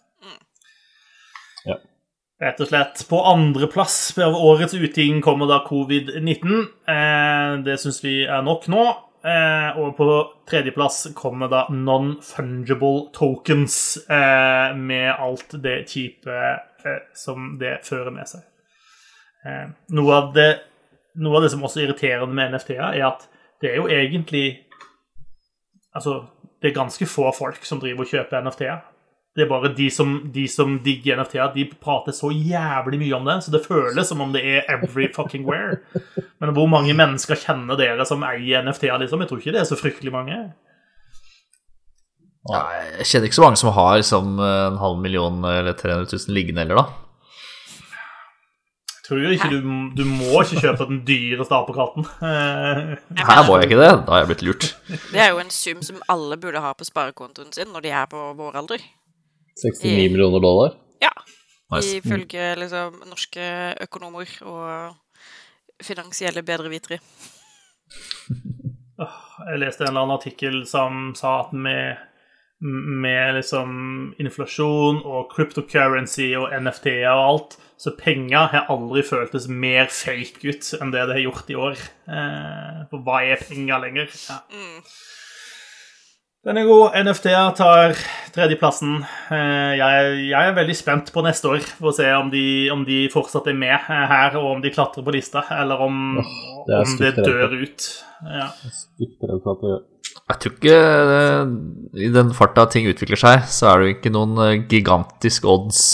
Ja. 1.67 1.77
Rett 2.41 2.63
og 2.63 2.71
slett. 2.71 3.03
På 3.11 3.21
andreplass 3.29 4.15
av 4.19 4.39
årets 4.39 4.75
uting 4.79 5.19
kommer 5.23 5.51
da 5.51 5.61
covid-19. 5.67 6.55
Eh, 6.89 7.59
det 7.67 7.81
syns 7.83 8.01
vi 8.05 8.21
er 8.25 8.47
nok 8.47 8.71
nå. 8.71 8.87
Eh, 9.21 9.79
og 9.79 9.97
på 9.99 10.07
tredjeplass 10.49 11.11
kommer 11.17 11.51
da 11.53 11.67
non-fungible 11.69 13.11
tokens, 13.13 13.99
eh, 14.09 14.77
med 14.77 15.11
alt 15.13 15.59
det 15.61 15.83
kjipe 15.91 16.39
eh, 16.85 17.03
som 17.15 17.59
det 17.61 17.83
fører 17.85 18.15
med 18.15 18.31
seg. 18.31 18.47
Eh, 19.45 19.67
noe, 19.97 20.17
av 20.17 20.33
det, 20.37 20.49
noe 21.21 21.37
av 21.37 21.45
det 21.45 21.53
som 21.53 21.65
også 21.65 21.83
er 21.83 21.91
irriterende 21.91 22.37
med 22.37 22.55
NFT-er, 22.55 22.97
er 22.97 23.07
at 23.11 23.29
det 23.61 23.75
er 23.75 23.81
jo 23.83 23.89
egentlig 23.93 24.67
Altså, 25.91 26.21
det 26.63 26.69
er 26.71 26.77
ganske 26.77 27.07
få 27.11 27.33
folk 27.35 27.65
som 27.67 27.81
driver 27.83 28.05
og 28.05 28.13
kjøper 28.13 28.45
NFT-er. 28.45 28.77
Det 29.37 29.45
er 29.45 29.51
bare 29.51 29.69
de 29.77 29.87
som, 29.95 30.17
de 30.35 30.43
som 30.51 30.73
digger 30.83 31.21
NFT-er, 31.21 31.53
de 31.55 31.69
prater 31.79 32.15
så 32.17 32.33
jævlig 32.35 32.99
mye 32.99 33.15
om 33.15 33.29
det, 33.29 33.37
så 33.45 33.53
det 33.55 33.63
føles 33.63 34.09
som 34.11 34.25
om 34.25 34.33
det 34.35 34.43
er 34.43 34.67
every 34.75 35.07
fucking 35.15 35.45
where. 35.47 35.79
Men 36.43 36.51
hvor 36.57 36.67
mange 36.71 36.97
mennesker 36.99 37.39
kjenner 37.39 37.79
dere 37.79 38.07
som 38.09 38.25
eier 38.27 38.67
NFT-er, 38.67 38.99
liksom? 39.05 39.23
Jeg 39.23 39.31
tror 39.31 39.39
ikke 39.45 39.55
det 39.55 39.63
er 39.63 39.71
så 39.71 39.79
fryktelig 39.79 40.13
mange. 40.17 40.41
Ja, 42.51 42.65
jeg 42.99 43.07
kjenner 43.07 43.31
ikke 43.31 43.39
så 43.39 43.47
mange 43.47 43.61
som 43.61 43.71
har 43.77 43.95
liksom, 44.01 44.35
en 44.43 44.83
halv 44.83 44.99
million 44.99 45.39
eller 45.45 45.79
300 45.79 46.11
000 46.11 46.35
liggende 46.35 46.65
heller, 46.65 46.83
da. 46.83 47.07
Jeg 48.99 49.07
tror 49.11 49.33
ikke 49.35 49.49
du, 49.51 49.65
du 49.99 50.05
må 50.07 50.43
ikke 50.43 50.61
kjøpe 50.63 50.87
den 50.87 51.01
dyreste 51.07 51.55
apekatten. 51.57 52.07
Her 52.23 53.41
må 53.47 53.57
jeg 53.59 53.67
ikke 53.67 53.81
det. 53.81 53.91
Da 54.07 54.15
har 54.15 54.21
jeg 54.23 54.29
blitt 54.31 54.45
lurt. 54.47 54.69
Det 55.11 55.19
er 55.19 55.33
jo 55.33 55.41
en 55.43 55.51
sum 55.51 55.83
som 55.83 55.99
alle 56.15 56.39
burde 56.39 56.63
ha 56.63 56.71
på 56.79 56.87
sparekontoen 56.87 57.51
sin 57.55 57.73
når 57.75 57.87
de 57.87 57.91
er 57.91 58.07
på 58.11 58.23
vår 58.39 58.59
alder. 58.63 58.85
69 59.65 60.11
millioner 60.13 60.43
dollar. 60.43 60.75
Ja. 61.03 61.13
Nice. 61.71 61.97
Ifølge 62.01 62.55
liksom 62.59 63.03
norske 63.09 63.47
økonomer 63.85 64.31
og 64.43 64.97
finansielle 65.85 66.43
bedrevitere. 66.43 67.01
Jeg 69.01 69.61
leste 69.63 69.85
en 69.87 69.93
eller 69.93 70.05
annen 70.05 70.19
artikkel 70.19 70.63
som 70.69 71.13
sa 71.17 71.41
at 71.45 71.55
med, 71.57 72.01
med 72.61 73.39
liksom 73.39 73.71
inflasjon 74.21 75.01
og 75.01 75.31
cryptocurrency 75.33 76.33
og 76.37 76.51
NFT-er 76.53 77.09
og 77.15 77.25
alt, 77.29 77.57
så 77.81 77.95
penger 77.97 78.51
har 78.53 78.69
aldri 78.73 79.03
føltes 79.07 79.49
mer 79.49 79.89
fake 79.89 80.45
ut 80.45 80.75
enn 80.81 80.93
det 80.93 81.07
det 81.09 81.17
har 81.17 81.25
gjort 81.25 81.49
i 81.49 81.57
år. 81.57 81.81
Eh, 82.13 82.83
for 82.91 83.07
hva 83.07 83.23
er 83.25 83.41
penger 83.41 83.81
lenger? 83.87 84.13
Ja. 84.29 84.43
Den 86.47 86.57
er 86.57 86.65
god. 86.65 86.95
NFT-er 86.97 87.51
tar 87.53 87.93
tredjeplassen. 88.33 89.03
Eh, 89.29 89.73
jeg, 89.77 90.13
jeg 90.31 90.49
er 90.49 90.55
veldig 90.57 90.77
spent 90.79 91.11
på 91.13 91.21
neste 91.27 91.51
år 91.53 91.67
for 91.67 91.91
å 91.91 91.97
se 91.99 92.07
om 92.17 92.31
de, 92.33 92.45
om 92.73 92.85
de 92.87 93.03
fortsatt 93.13 93.51
er 93.53 93.59
med 93.61 93.75
eh, 93.77 94.07
her, 94.09 94.39
og 94.41 94.55
om 94.55 94.63
de 94.65 94.73
klatrer 94.73 95.05
på 95.05 95.13
lista, 95.13 95.43
eller 95.59 95.83
om, 95.85 95.99
det 96.65 96.79
er 96.79 96.87
om 96.87 96.97
det 97.03 97.13
dør 97.19 97.59
ut. 97.61 97.91
Ja. 98.25 98.49
Jeg, 98.65 99.11
at 99.21 99.21
det 99.21 99.75
gjør. 99.75 99.85
Jeg 100.31 100.41
tror 100.43 100.57
ikke 100.57 100.79
eh, 101.19 101.53
I 102.09 102.11
den 102.17 102.33
farta 102.37 102.65
ting 102.73 102.89
utvikler 102.89 103.21
seg, 103.21 103.45
så 103.53 103.69
er 103.75 103.77
det 103.83 103.91
jo 103.91 103.97
ikke 103.99 104.15
noen 104.17 104.65
gigantisk 104.71 105.45
odds. 105.45 105.85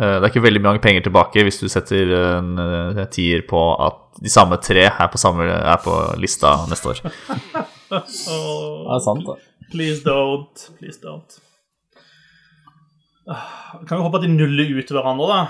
Eh, 0.00 0.08
Det 0.08 0.22
er 0.22 0.30
ikke 0.32 0.46
veldig 0.48 0.64
mange 0.64 0.80
penger 0.88 1.04
tilbake 1.10 1.44
hvis 1.44 1.60
du 1.60 1.68
setter 1.68 2.16
en 2.40 2.56
tier 3.12 3.44
på 3.48 3.60
at 3.76 4.00
de 4.24 4.32
samme 4.32 4.56
tre 4.64 4.88
er 4.88 5.08
på, 5.12 5.20
samme, 5.20 5.44
er 5.52 5.80
på 5.84 6.00
lista 6.16 6.62
neste 6.72 6.94
år. 6.96 7.04
Det 7.90 8.02
er 8.02 9.02
sant, 9.04 9.26
det. 9.26 9.36
Please 9.72 10.02
don't. 10.06 10.64
Please 10.78 10.98
don't. 11.02 11.38
Ah, 13.26 13.78
Kan 13.88 13.98
vi 13.98 14.02
håpe 14.04 14.20
at 14.20 14.22
de 14.26 14.30
nuller 14.30 14.68
ut 14.78 14.90
hverandre, 14.94 15.26
da? 15.32 15.40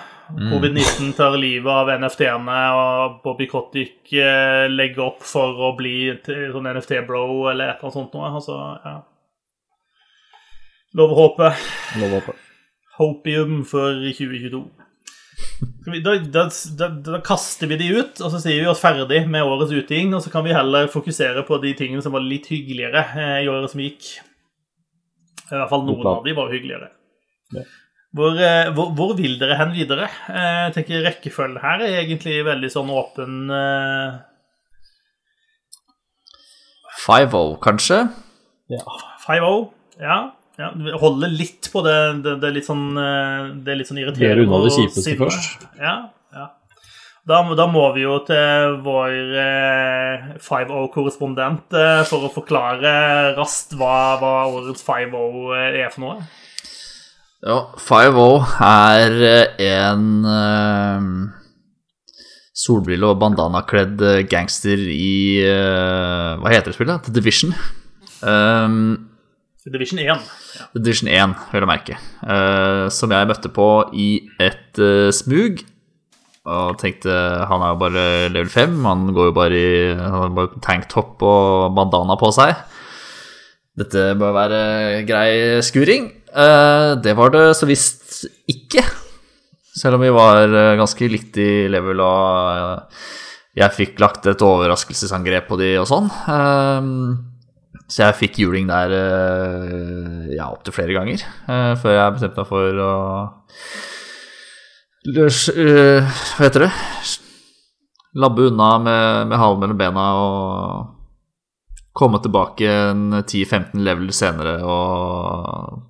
Covid-19 0.51 1.13
tar 1.15 1.37
livet 1.39 1.71
av 1.71 1.91
NFT-ene, 2.01 2.55
og 2.75 3.19
Bobby 3.23 3.47
Kotick 3.51 4.11
eh, 4.17 4.65
legger 4.73 5.05
opp 5.11 5.21
for 5.23 5.61
å 5.69 5.75
bli 5.79 5.93
sånn 6.25 6.67
NFT-bro 6.73 7.21
eller 7.53 7.71
et 7.71 7.77
eller 7.77 7.85
annet 7.85 7.99
sånt 7.99 8.17
noe. 8.17 8.33
Altså, 8.41 8.57
ja. 8.83 8.97
Lov 10.97 11.13
å 11.13 11.19
håpe. 11.21 11.53
Lov 12.01 12.11
å 12.17 12.19
håpe. 12.21 12.35
Hopium 12.97 13.61
for 13.69 14.01
2022. 14.09 14.65
Vi, 15.87 16.01
da, 16.03 16.17
da, 16.35 16.45
da, 16.79 16.89
da 17.07 17.21
kaster 17.25 17.69
vi 17.71 17.77
de 17.81 17.89
ut, 18.01 18.21
og 18.25 18.33
så 18.33 18.41
sier 18.43 18.61
vi 18.65 18.69
oss 18.71 18.81
ferdig 18.83 19.23
med 19.31 19.45
årets 19.47 19.73
uting. 19.77 20.15
Og 20.17 20.23
så 20.25 20.33
kan 20.33 20.45
vi 20.47 20.55
heller 20.57 20.89
fokusere 20.93 21.45
på 21.47 21.59
de 21.63 21.75
tingene 21.79 22.03
som 22.05 22.15
var 22.17 22.25
litt 22.25 22.49
hyggeligere 22.51 23.05
eh, 23.15 23.39
i 23.45 23.51
året 23.53 23.71
som 23.73 23.83
gikk. 23.85 24.09
I 25.47 25.55
hvert 25.55 25.71
fall 25.71 25.85
noen 25.87 26.09
av 26.11 26.25
de 26.27 26.35
var 26.35 26.51
hyggeligere. 26.51 26.89
Ja. 27.55 27.63
Hvor, 28.17 28.39
eh, 28.41 28.71
hvor, 28.75 28.91
hvor 28.97 29.13
vil 29.19 29.37
dere 29.39 29.59
hen 29.61 29.75
videre? 29.77 30.09
Eh, 30.33 30.63
Jeg 30.67 30.75
tenker 30.79 31.05
Rekkefølgen 31.05 31.61
her 31.63 31.85
er 31.85 31.99
egentlig 32.01 32.39
veldig 32.47 32.71
sånn 32.73 32.91
åpen 32.91 33.53
eh, 33.53 34.17
5-0, 37.07 37.59
kanskje? 37.63 38.01
Ja. 38.73 38.83
5-0. 39.27 39.69
Ja. 40.01 40.17
Ja. 40.61 40.71
Holde 41.01 41.29
litt 41.33 41.71
på 41.73 41.83
det, 41.85 41.97
det, 42.25 42.37
det 42.43 42.51
er 42.51 42.55
litt 42.57 42.69
sånn 42.69 42.87
eh, 42.97 43.49
Det 43.65 43.73
er 43.75 43.81
litt 43.81 43.91
sånn 43.91 44.01
irriterende. 44.01 44.31
Gjøre 44.31 44.47
unna 44.47 44.61
det 44.65 44.75
kjipeste 44.77 45.17
først. 45.21 45.67
Ja, 45.81 45.97
ja. 46.37 46.47
Da, 47.27 47.41
da 47.59 47.67
må 47.67 47.89
vi 47.97 48.05
jo 48.05 48.21
til 48.27 48.77
vår 48.87 49.15
eh, 49.43 50.27
5O-korrespondent 50.47 51.75
eh, 51.75 52.03
for 52.07 52.29
å 52.29 52.33
forklare 52.33 52.93
raskt 53.37 53.75
hva, 53.79 53.97
hva 54.21 54.35
årets 54.53 54.85
5O 54.87 55.25
er 55.59 55.89
for 55.91 56.05
noe. 56.05 56.21
Ja, 57.47 57.59
5O 57.83 58.29
er 58.65 59.17
eh, 59.27 59.67
en 59.67 60.07
eh, 60.31 61.11
solbrille- 62.57 63.11
og 63.11 63.19
bandanakledd 63.21 64.01
eh, 64.07 64.23
gangster 64.31 64.81
i 64.81 65.43
eh, 65.45 66.31
Hva 66.41 66.55
heter 66.55 66.73
det 66.73 66.79
spillet? 66.79 67.05
The 67.11 67.19
Division. 67.19 67.53
Um, 68.23 69.16
Division 69.67 69.99
1. 69.99 70.07
Ja. 70.07 70.19
Division 70.79 71.09
1, 71.11 71.33
vil 71.51 71.65
jeg 71.65 71.71
merke. 71.71 71.97
Uh, 72.23 72.87
som 72.93 73.11
jeg 73.11 73.27
møtte 73.27 73.51
på 73.51 73.69
i 73.99 74.11
et 74.43 74.79
uh, 74.79 75.11
smug. 75.15 75.65
Og 76.47 76.77
tenkte 76.79 77.11
han 77.51 77.65
er 77.65 77.73
jo 77.73 77.81
bare 77.81 78.05
level 78.31 78.51
5, 78.53 78.77
han 78.87 79.09
går 79.17 79.33
jo 79.33 79.35
bare 79.35 79.59
i 79.59 79.71
han 79.99 80.37
og 80.39 81.25
bandana 81.75 82.15
på 82.21 82.31
seg. 82.37 82.55
Dette 83.77 84.13
bør 84.17 84.37
være 84.37 84.61
grei 85.09 85.59
skuring. 85.67 86.13
Uh, 86.31 86.95
det 87.03 87.17
var 87.19 87.35
det 87.35 87.49
så 87.59 87.67
visst 87.67 88.23
ikke. 88.47 88.87
Selv 89.77 89.99
om 89.99 90.07
vi 90.07 90.15
var 90.15 90.47
ganske 90.79 91.11
likt 91.11 91.37
i 91.43 91.67
level, 91.69 91.99
og 92.01 92.95
jeg 93.59 93.75
fikk 93.75 93.99
lagt 94.01 94.25
et 94.31 94.45
overraskelsesangrep 94.47 95.51
på 95.51 95.59
de 95.61 95.75
og 95.83 95.91
sånn. 95.91 96.09
Så 97.87 98.03
jeg 98.03 98.19
fikk 98.19 98.41
juling 98.43 98.67
der 98.67 98.93
eh, 98.97 100.35
ja, 100.35 100.49
opptil 100.51 100.75
flere 100.75 100.97
ganger 100.97 101.23
eh, 101.23 101.73
før 101.79 101.95
jeg 101.95 102.15
bestemte 102.17 102.43
meg 102.43 102.49
for 102.51 102.81
å 102.83 102.95
løs, 105.15 105.45
eh, 105.55 106.03
Hva 106.03 106.49
heter 106.49 106.67
det? 106.67 106.73
Labbe 108.19 108.49
unna 108.49 108.71
med, 108.83 109.31
med 109.31 109.39
halen 109.39 109.63
mellom 109.63 109.79
bena 109.79 110.07
og 110.19 110.95
komme 111.97 112.19
tilbake 112.25 112.67
en 112.91 113.21
10-15 113.23 113.85
level 113.87 114.11
senere 114.13 114.59
og 114.67 115.85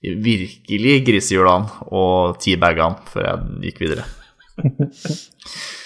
virkelig 0.00 0.94
grisehjula 1.04 1.58
han 1.58 1.66
og 1.90 2.38
teabagga 2.40 2.86
han 2.86 2.96
før 3.10 3.26
jeg 3.26 3.66
gikk 3.66 3.82
videre. 3.84 4.06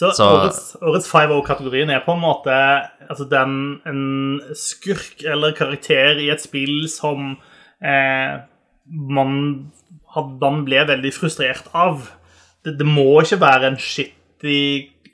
Så, 0.00 0.10
Så- 0.16 0.26
årets, 0.32 0.60
årets 0.80 1.08
5-0-kategorien 1.12 1.90
er 1.92 2.00
på 2.06 2.14
en 2.16 2.22
måte 2.22 2.54
altså 3.10 3.26
den, 3.28 3.56
en 3.84 4.40
skurk 4.56 5.24
eller 5.28 5.52
karakter 5.58 6.16
i 6.22 6.30
et 6.32 6.40
spill 6.40 6.86
som 6.88 7.34
eh, 7.84 8.38
man, 8.88 9.34
man 10.40 10.64
ble 10.64 10.86
veldig 10.88 11.12
frustrert 11.12 11.68
av. 11.76 12.06
Det, 12.64 12.78
det 12.80 12.86
må 12.88 13.04
ikke 13.20 13.40
være 13.42 13.70
en 13.74 13.76
shitty 13.80 14.56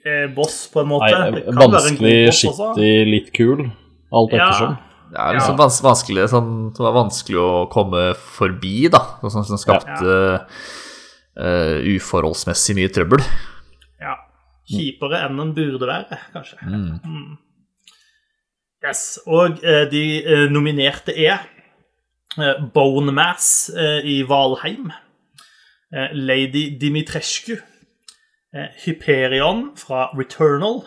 eh, 0.07 0.27
boss, 0.37 0.69
på 0.73 0.85
en 0.85 0.91
måte. 0.95 1.11
Nei, 1.11 1.35
det 1.35 1.45
kan 1.49 1.57
være 1.57 1.67
en 1.67 1.75
vanskelig, 1.81 2.15
også. 2.31 2.55
skittig, 2.55 2.93
litt 3.11 3.33
kul. 3.37 3.67
Alt 4.15 4.37
Ja. 4.39 4.47
ettersom. 4.47 4.77
Det 5.11 5.19
er 5.23 5.37
liksom 5.37 5.55
Ja. 5.55 5.61
vans 5.65 5.77
vanskelig, 5.83 6.29
sånn, 6.31 6.49
det 6.75 6.83
var 6.83 6.95
vanskelig 6.97 7.39
å 7.43 7.51
komme 7.71 8.07
forbi, 8.39 8.89
da. 8.91 8.99
Sånn 9.23 9.45
som 9.47 9.59
skapte 9.59 10.17
eh, 11.39 11.77
uforholdsmessig 11.97 12.75
mye 12.79 12.91
trøbbel. 12.93 13.23
Ja. 14.67 14.79
Kjipere 14.81 15.21
enn 15.23 15.39
den 15.39 15.53
burde 15.55 15.87
være, 15.87 16.19
kanskje. 16.33 16.59
Mm. 16.67 17.37
Yes. 18.87 19.19
Og 19.27 19.63
eh, 19.65 19.85
de 19.91 20.03
eh, 20.23 20.47
nominerte 20.51 21.15
er 21.15 21.45
eh, 22.39 22.59
Bone 22.75 23.15
Mass 23.15 23.71
eh, 23.71 24.03
i 24.05 24.21
Valheim, 24.27 24.91
eh, 25.95 26.13
Lady 26.13 26.69
Dimitrescu, 26.81 27.57
eh, 28.55 28.69
Hyperion 28.85 29.71
fra 29.79 30.11
Returnal, 30.17 30.83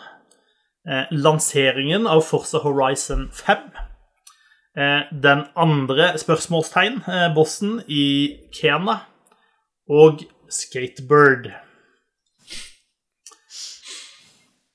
lanseringen 1.12 2.06
av 2.08 2.22
Forza 2.24 2.58
Horizon 2.64 3.26
5, 3.36 3.66
eh, 4.80 5.02
den 5.12 5.42
andre 5.54 6.14
spørsmålstegn, 6.18 7.02
bossen 7.36 7.82
i 7.86 8.38
Kena, 8.56 9.02
og 9.90 10.24
Skatebird. 10.48 11.50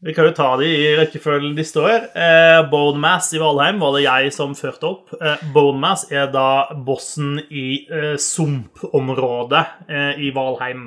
Vi 0.06 0.14
kan 0.14 0.28
jo 0.28 0.36
ta 0.38 0.52
de 0.60 0.68
i 0.70 0.90
rekkefølgen 1.00 1.56
de 1.58 1.64
står. 1.66 1.96
Eh, 2.14 2.60
Bone 2.70 3.00
Mass 3.02 3.32
i 3.34 3.40
Valheim 3.42 3.80
var 3.82 3.96
det 3.96 4.04
jeg 4.06 4.34
som 4.36 4.52
førte 4.58 4.86
opp. 4.92 5.16
Eh, 5.18 5.42
Bone 5.56 5.82
Mass 5.82 6.04
er 6.14 6.28
da 6.34 6.68
bossen 6.86 7.40
i 7.50 7.88
eh, 7.90 8.14
sumpområdet 8.22 9.64
eh, 9.90 10.22
i 10.28 10.30
Valheim. 10.36 10.86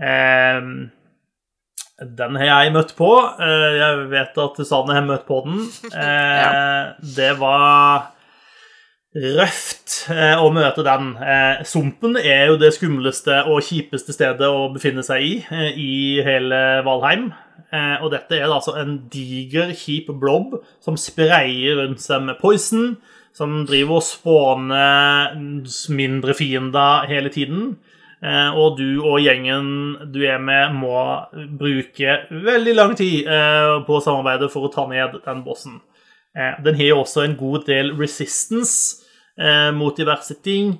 Eh, 0.00 0.70
den 2.16 2.40
har 2.40 2.48
jeg 2.48 2.72
møtt 2.74 2.96
på. 2.96 3.10
Eh, 3.44 3.68
jeg 3.82 4.08
vet 4.16 4.40
at 4.46 4.56
Susanne 4.62 4.96
har 4.96 5.04
møtt 5.06 5.28
på 5.28 5.42
den. 5.44 5.60
Eh, 5.92 6.82
Det 7.20 7.30
var 7.38 8.08
røft 9.14 10.00
eh, 10.10 10.40
å 10.40 10.48
møte 10.50 10.82
den. 10.86 11.12
Eh, 11.22 11.60
sumpen 11.68 12.16
er 12.18 12.48
jo 12.48 12.56
det 12.58 12.72
skumleste 12.74 13.42
og 13.46 13.60
kjipeste 13.68 14.16
stedet 14.16 14.48
å 14.48 14.70
befinne 14.74 15.04
seg 15.06 15.22
i 15.22 15.34
i 15.76 15.94
hele 16.26 16.64
Valheim. 16.88 17.28
Eh, 17.74 18.02
og 18.02 18.12
dette 18.12 18.38
er 18.38 18.50
altså 18.50 18.76
en 18.78 18.96
diger, 19.10 19.72
kjip 19.76 20.10
blob 20.20 20.58
som 20.84 20.98
sprayer 21.00 21.80
rundt 21.80 22.02
seg 22.02 22.22
med 22.26 22.38
poison, 22.40 22.94
som 23.34 23.64
driver 23.66 23.98
og 23.98 24.06
spåner 24.06 25.34
mindre 25.94 26.36
fiender 26.38 27.08
hele 27.10 27.32
tiden. 27.34 27.74
Eh, 28.24 28.50
og 28.54 28.78
du 28.78 29.02
og 29.02 29.18
gjengen 29.24 29.66
du 30.14 30.22
er 30.26 30.38
med, 30.42 30.76
må 30.78 31.02
bruke 31.58 32.20
veldig 32.30 32.76
lang 32.76 32.94
tid 32.98 33.26
eh, 33.26 33.74
på 33.86 34.00
samarbeidet 34.04 34.52
for 34.54 34.68
å 34.68 34.72
ta 34.74 34.86
ned 34.90 35.18
den 35.24 35.44
bossen. 35.46 35.82
Den 36.34 36.74
har 36.74 36.88
jo 36.88 36.96
også 37.04 37.22
en 37.22 37.36
god 37.38 37.62
del 37.68 37.92
resistance 37.94 39.04
mot 39.78 39.94
diverse 39.94 40.34
ting. 40.42 40.72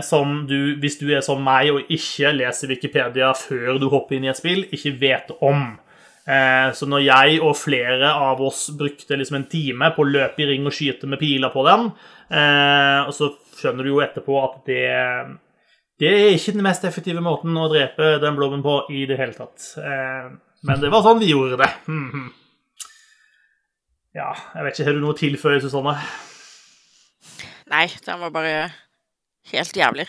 Som 0.00 0.46
du, 0.48 0.78
hvis 0.80 0.96
du 0.96 1.10
er 1.12 1.20
som 1.20 1.42
meg 1.44 1.68
og 1.74 1.90
ikke 1.92 2.30
leser 2.32 2.70
Wikipedia 2.72 3.34
før 3.36 3.76
du 3.82 3.84
hopper 3.92 4.16
inn 4.16 4.24
i 4.24 4.30
et 4.32 4.40
spill, 4.40 4.62
ikke 4.72 4.94
vet 5.02 5.34
om. 5.44 5.74
Eh, 6.28 6.68
så 6.76 6.84
når 6.90 7.04
jeg 7.06 7.38
og 7.40 7.54
flere 7.56 8.10
av 8.12 8.40
oss 8.44 8.66
brukte 8.76 9.16
liksom 9.16 9.38
en 9.38 9.46
time 9.48 9.88
på 9.96 10.04
å 10.04 10.08
løpe 10.08 10.44
i 10.44 10.48
ring 10.50 10.66
og 10.68 10.74
skyte 10.76 11.08
med 11.08 11.20
piler 11.22 11.52
på 11.54 11.64
den, 11.64 11.86
eh, 12.28 13.00
og 13.06 13.14
så 13.16 13.30
skjønner 13.56 13.86
du 13.86 13.94
jo 13.94 14.02
etterpå 14.04 14.42
at 14.44 14.58
det 14.68 14.82
det 15.98 16.10
er 16.14 16.28
ikke 16.36 16.52
den 16.54 16.62
mest 16.62 16.84
effektive 16.86 17.18
måten 17.24 17.56
å 17.58 17.64
drepe 17.72 18.20
den 18.22 18.36
blobben 18.38 18.60
på 18.62 18.84
i 18.94 19.00
det 19.10 19.16
hele 19.18 19.34
tatt. 19.34 19.72
Eh, 19.82 20.28
men 20.68 20.82
det 20.82 20.92
var 20.94 21.02
sånn 21.02 21.22
vi 21.22 21.32
gjorde 21.32 21.58
det. 21.64 21.72
Mhm. 21.88 22.28
Ja, 24.16 24.32
jeg 24.54 24.64
vet 24.64 24.78
ikke, 24.78 24.84
Har 24.88 24.94
du 24.96 25.02
noe 25.02 25.14
å 25.14 25.18
tilføye, 25.18 25.60
Susanne? 25.62 25.92
Nei, 27.70 27.84
den 28.06 28.22
var 28.22 28.32
bare 28.34 28.54
helt 29.52 29.76
jævlig. 29.76 30.06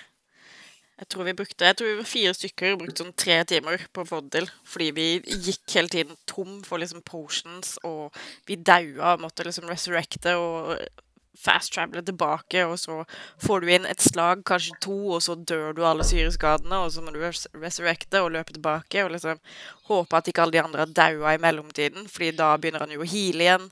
Jeg 1.00 1.08
tror 1.14 1.28
vi 1.30 1.34
brukte 1.38 1.68
jeg 1.68 1.78
tror 1.80 1.88
vi 1.88 2.00
var 2.02 2.08
fire 2.12 2.32
stykker 2.36 2.74
brukte 2.82 3.04
sånn 3.06 3.14
tre 3.16 3.38
timer 3.48 3.86
på 3.96 4.04
å. 4.08 4.50
Fordi 4.68 4.90
vi 4.98 5.06
gikk 5.48 5.78
hele 5.78 5.92
tiden 5.94 6.18
tom 6.28 6.58
for 6.68 6.82
liksom 6.82 7.04
potions, 7.08 7.78
og 7.88 8.16
vi 8.50 8.60
daua 8.60 9.14
og 9.16 9.24
måtte 9.24 9.48
liksom 9.48 9.70
resurrecte 9.72 10.36
og 10.36 10.76
fast 11.40 11.72
travele 11.72 12.02
tilbake, 12.04 12.66
og 12.68 12.76
så 12.82 12.98
får 13.40 13.64
du 13.64 13.70
inn 13.72 13.86
et 13.88 14.04
slag, 14.04 14.42
kanskje 14.48 14.76
to, 14.84 14.98
og 15.16 15.22
så 15.24 15.38
dør 15.38 15.72
du 15.78 15.86
alle 15.88 16.04
syreskadene, 16.04 16.82
og 16.84 16.92
så 16.92 17.04
må 17.04 17.14
du 17.16 17.22
res- 17.24 17.48
resurrecte 17.56 18.20
og 18.24 18.34
løpe 18.36 18.56
tilbake 18.58 19.06
og 19.06 19.14
liksom 19.16 19.40
håpe 19.88 20.20
at 20.20 20.28
ikke 20.28 20.44
alle 20.44 20.58
de 20.58 20.64
andre 20.66 20.84
har 20.84 20.92
daua 21.00 21.38
i 21.38 21.42
mellomtiden, 21.42 22.10
fordi 22.12 22.34
da 22.42 22.52
begynner 22.60 22.84
han 22.84 22.92
jo 22.92 23.06
å 23.06 23.08
heale 23.08 23.46
igjen. 23.48 23.70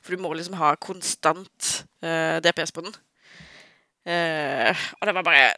For 0.00 0.16
du 0.16 0.24
må 0.24 0.32
liksom 0.32 0.56
ha 0.62 0.72
konstant 0.80 1.72
uh, 2.00 2.40
DPS 2.40 2.72
på 2.72 2.86
den. 2.88 2.96
Eh, 4.08 4.84
og 4.96 5.06
det 5.06 5.12
var 5.12 5.24
bare 5.26 5.48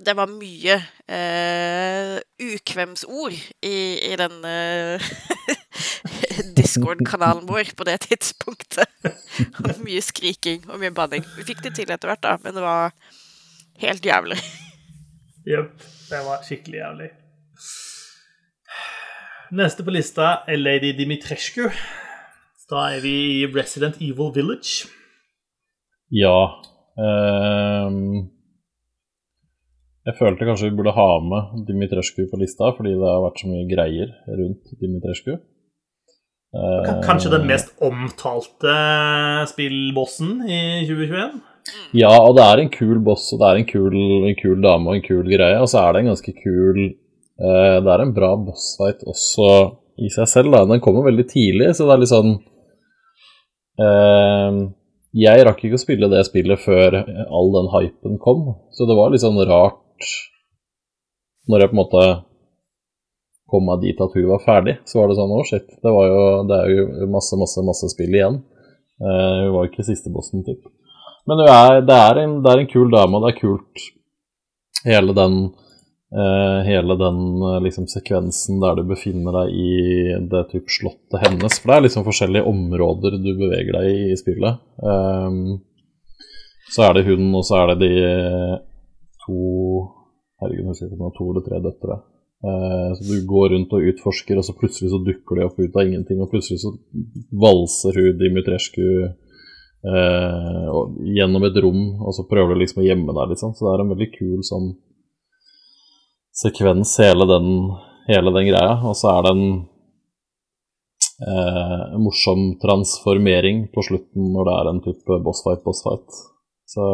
Det 0.00 0.14
var 0.16 0.30
mye 0.30 0.76
eh, 1.04 2.14
ukvemsord 2.40 3.34
i, 3.60 3.76
i 4.08 4.14
den 4.16 4.38
eh, 4.48 5.10
Discord-kanalen 6.56 7.44
vår 7.48 7.74
på 7.76 7.84
det 7.84 7.98
tidspunktet. 8.06 8.88
Og 9.66 9.82
mye 9.84 10.00
skriking 10.00 10.62
og 10.70 10.80
mye 10.80 10.94
banning. 10.94 11.24
Vi 11.36 11.44
fikk 11.48 11.60
det 11.64 11.74
til 11.76 11.90
etter 11.90 12.08
hvert, 12.08 12.22
da, 12.22 12.36
men 12.40 12.56
det 12.56 12.62
var 12.64 12.94
helt 13.82 14.06
jævlig. 14.06 14.38
Jepp. 15.50 15.82
Det 16.10 16.22
var 16.26 16.44
skikkelig 16.46 16.80
jævlig. 16.80 17.10
Neste 19.60 19.84
på 19.86 19.92
lista 19.94 20.30
er 20.48 20.58
Lady 20.58 20.94
Dimitrescu. 20.98 21.68
Da 22.70 22.86
er 22.94 23.02
vi 23.02 23.14
i 23.40 23.46
Resident 23.50 23.98
Evil 23.98 24.30
Village. 24.34 24.86
Ja. 26.14 26.62
Ehm, 27.06 28.00
jeg 30.08 30.16
følte 30.18 30.48
kanskje 30.48 30.70
vi 30.70 30.76
burde 30.78 30.96
ha 30.96 31.08
med 31.22 31.64
Dimitrescu 31.68 32.24
på 32.30 32.40
lista, 32.40 32.72
fordi 32.76 32.96
det 32.96 33.08
har 33.08 33.24
vært 33.26 33.42
så 33.42 33.50
mye 33.50 33.68
greier 33.68 34.12
rundt 34.28 34.72
Dimitrescu. 34.80 35.36
Kanskje 37.06 37.30
den 37.30 37.46
mest 37.46 37.76
omtalte 37.84 38.72
spillbossen 39.52 40.40
i 40.48 40.60
2021? 40.88 41.36
Ja, 41.94 42.10
og 42.24 42.34
det 42.38 42.46
er 42.46 42.62
en 42.62 42.72
kul 42.72 42.98
boss, 43.04 43.28
og 43.34 43.42
det 43.42 43.50
er 43.50 43.60
en 43.60 43.68
kul, 43.68 43.94
en 44.26 44.38
kul 44.38 44.58
dame 44.64 44.90
og 44.90 44.98
en 44.98 45.04
kul 45.04 45.28
greie. 45.30 45.60
Og 45.60 45.68
så 45.70 45.84
er 45.84 45.92
det 45.92 46.02
en 46.02 46.10
ganske 46.10 46.34
kul 46.34 46.80
eh, 46.88 47.76
Det 47.84 47.92
er 47.94 48.02
en 48.02 48.14
bra 48.16 48.32
bossfight 48.40 49.04
også 49.06 49.50
i 50.00 50.10
seg 50.10 50.30
selv. 50.32 50.56
Da. 50.56 50.64
Den 50.66 50.82
kommer 50.82 51.06
veldig 51.06 51.28
tidlig, 51.30 51.70
så 51.76 51.86
det 51.86 51.94
er 51.94 52.02
litt 52.02 52.12
sånn 52.14 52.32
eh, 53.84 54.60
Jeg 55.16 55.42
rakk 55.46 55.62
ikke 55.66 55.78
å 55.78 55.82
spille 55.82 56.08
det 56.12 56.22
spillet 56.28 56.60
før 56.62 57.00
all 57.02 57.48
den 57.56 57.70
hypen 57.72 58.18
kom, 58.22 58.52
så 58.70 58.86
det 58.86 58.96
var 58.98 59.10
litt 59.10 59.24
sånn 59.24 59.40
rart 59.42 60.10
når 61.50 61.64
jeg 61.64 61.70
på 61.70 61.74
en 61.74 61.80
måte 61.80 62.02
kom 63.50 63.66
meg 63.66 63.82
dit 63.82 63.98
at 63.98 64.12
hun 64.14 64.28
var 64.30 64.42
ferdig, 64.44 64.76
så 64.86 65.00
var 65.00 65.10
det 65.10 65.16
sånn 65.18 65.32
Å, 65.34 65.40
shit, 65.48 65.66
det, 65.82 65.90
jo, 65.90 66.26
det 66.46 66.58
er 66.58 66.74
jo 66.74 67.08
masse, 67.10 67.38
masse, 67.40 67.64
masse 67.66 67.90
spill 67.90 68.14
igjen. 68.14 68.38
Uh, 69.00 69.48
hun 69.48 69.54
var 69.56 69.70
ikke 69.70 69.86
siste 69.86 70.12
bossen, 70.14 70.44
typ. 70.46 70.60
Men 71.26 71.42
hun 71.42 71.50
er, 71.50 71.80
det, 71.86 71.96
er 71.96 72.22
en, 72.22 72.36
det 72.44 72.52
er 72.52 72.62
en 72.62 72.70
kul 72.70 72.92
dame, 72.92 73.18
og 73.18 73.26
det 73.26 73.32
er 73.32 73.40
kult 73.40 73.88
hele 74.86 75.16
den 75.16 75.40
hele 76.66 76.96
den 76.98 77.18
eh, 77.46 77.60
liksom, 77.62 77.86
sekvensen 77.90 78.58
der 78.62 78.80
du 78.80 78.84
befinner 78.88 79.36
deg 79.42 79.54
i 79.54 79.74
det 80.32 80.44
type 80.50 80.72
slottet 80.72 81.22
hennes. 81.22 81.60
For 81.60 81.70
det 81.70 81.76
er 81.76 81.86
liksom 81.86 82.06
forskjellige 82.08 82.50
områder 82.50 83.18
du 83.22 83.30
beveger 83.38 83.78
deg 83.78 83.90
i 83.92 84.10
i 84.10 84.18
spillet. 84.18 84.58
Um, 84.82 85.60
så 86.70 86.88
er 86.88 86.98
det 86.98 87.06
hun, 87.06 87.28
og 87.34 87.46
så 87.46 87.62
er 87.62 87.72
det 87.72 87.86
de 87.86 87.94
to 89.24 89.40
Herregud, 90.40 90.62
jeg 90.64 90.72
husker 90.72 90.86
ikke 90.88 90.96
om 90.96 91.04
det 91.04 91.16
to 91.18 91.24
eller 91.28 91.44
tre 91.44 91.58
døtre. 91.60 91.96
Eh, 92.40 92.90
så 92.96 93.02
du 93.04 93.26
går 93.28 93.50
rundt 93.52 93.74
og 93.76 93.88
utforsker, 93.90 94.38
og 94.40 94.46
så 94.46 94.54
plutselig 94.56 94.88
så 94.92 95.00
dukker 95.04 95.36
de 95.36 95.44
opp 95.44 95.58
ut 95.60 95.74
av 95.76 95.82
ingenting, 95.84 96.22
og 96.24 96.30
plutselig 96.32 96.62
så 96.62 96.72
valser 97.42 97.98
hun 98.00 98.16
Dimitrescu 98.16 98.86
eh, 99.04 100.70
gjennom 101.18 101.44
et 101.44 101.58
rom, 101.60 101.82
og 102.00 102.16
så 102.16 102.24
prøver 102.30 102.56
du 102.56 102.62
liksom 102.62 102.80
å 102.80 102.86
gjemme 102.86 103.16
deg, 103.18 103.34
liksom. 103.34 103.52
Så 103.52 103.66
det 103.66 103.74
er 103.74 103.84
en 103.84 103.92
veldig 103.92 104.10
kul 104.16 104.40
sånn 104.48 104.70
sekvens, 106.40 106.96
hele 107.02 107.26
den, 107.28 107.50
hele 108.08 108.32
den 108.36 108.48
greia. 108.48 108.78
Og 108.86 108.96
så 108.98 109.12
er 109.12 109.26
det 109.26 109.34
en 109.36 109.44
eh, 111.28 111.98
morsom 112.00 112.54
transformering 112.62 113.66
på 113.74 113.84
slutten 113.86 114.32
når 114.34 114.48
det 114.48 114.56
er 114.56 114.70
en 114.72 114.82
type 114.86 115.20
bossfight, 115.26 115.64
bossfight. 115.66 116.20
Så 116.70 116.86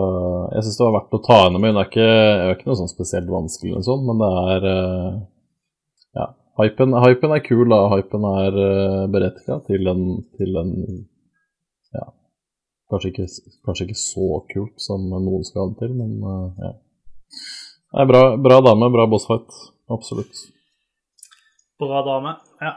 jeg 0.55 0.65
syns 0.65 0.79
det 0.79 0.87
var 0.87 0.95
verdt 0.97 1.17
å 1.19 1.25
ta 1.25 1.39
henne 1.45 1.61
med. 1.61 1.75
Hun 1.75 1.83
er 1.83 1.89
ikke, 1.91 2.09
er 2.09 2.55
ikke 2.55 2.71
noe 2.71 2.79
sånn 2.79 2.93
spesielt 2.93 3.29
vanskelig, 3.29 3.75
eller 3.75 3.85
sånn, 3.85 4.07
men 4.09 4.23
det 4.25 4.35
er 4.55 4.71
eh, 4.73 5.17
Ja. 6.17 6.31
Hypen, 6.57 6.95
hypen 7.05 7.35
er 7.37 7.43
kul, 7.45 7.67
da. 7.69 7.83
Hypen 7.93 8.23
er 8.31 8.55
uh, 8.57 9.03
berettiga 9.13 9.59
til 9.67 9.91
en, 9.93 10.07
til 10.39 10.57
en 10.57 10.73
Ja. 11.93 12.07
Kanskje 12.89 13.11
ikke, 13.13 13.27
kanskje 13.67 13.85
ikke 13.91 13.99
så 14.01 14.41
kult 14.49 14.81
som 14.81 15.05
noen 15.11 15.45
skal 15.45 15.67
ha 15.67 15.75
det 15.75 15.83
til, 15.83 15.93
men 15.99 16.17
eh, 16.33 16.65
ja. 16.65 16.73
Nei, 17.95 18.05
bra, 18.11 18.22
bra 18.37 18.59
dame, 18.66 18.89
bra 18.93 19.07
bossfight. 19.07 19.47
Absolutt. 19.93 20.34
Bra 21.80 22.03
dame. 22.07 22.34
Ja. 22.61 22.72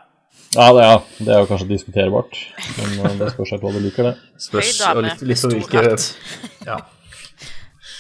Ja, 0.55 0.65
det, 0.73 0.83
ja, 0.85 0.95
det 1.25 1.33
er 1.33 1.39
jo 1.43 1.47
kanskje 1.49 1.67
diskuterbart, 1.69 2.37
men 2.77 2.93
eh, 3.05 3.15
det 3.19 3.27
spørs 3.33 3.51
hva 3.61 3.71
du 3.73 3.79
liker, 3.83 4.07
det. 4.11 4.13
Spørs 4.41 4.79
og 4.91 5.01
litt, 5.05 5.21
litt 5.29 5.43
om 5.45 5.53
hvilke. 5.53 5.83
Ja. 6.65 6.77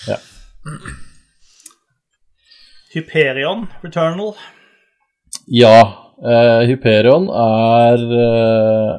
Ja. 0.07 0.17
Hyperion 2.93 3.67
Returnal. 3.83 4.33
Ja, 5.53 5.75
eh, 6.23 6.61
Hyperion 6.69 7.27
er 7.29 8.05
eh, 8.23 8.93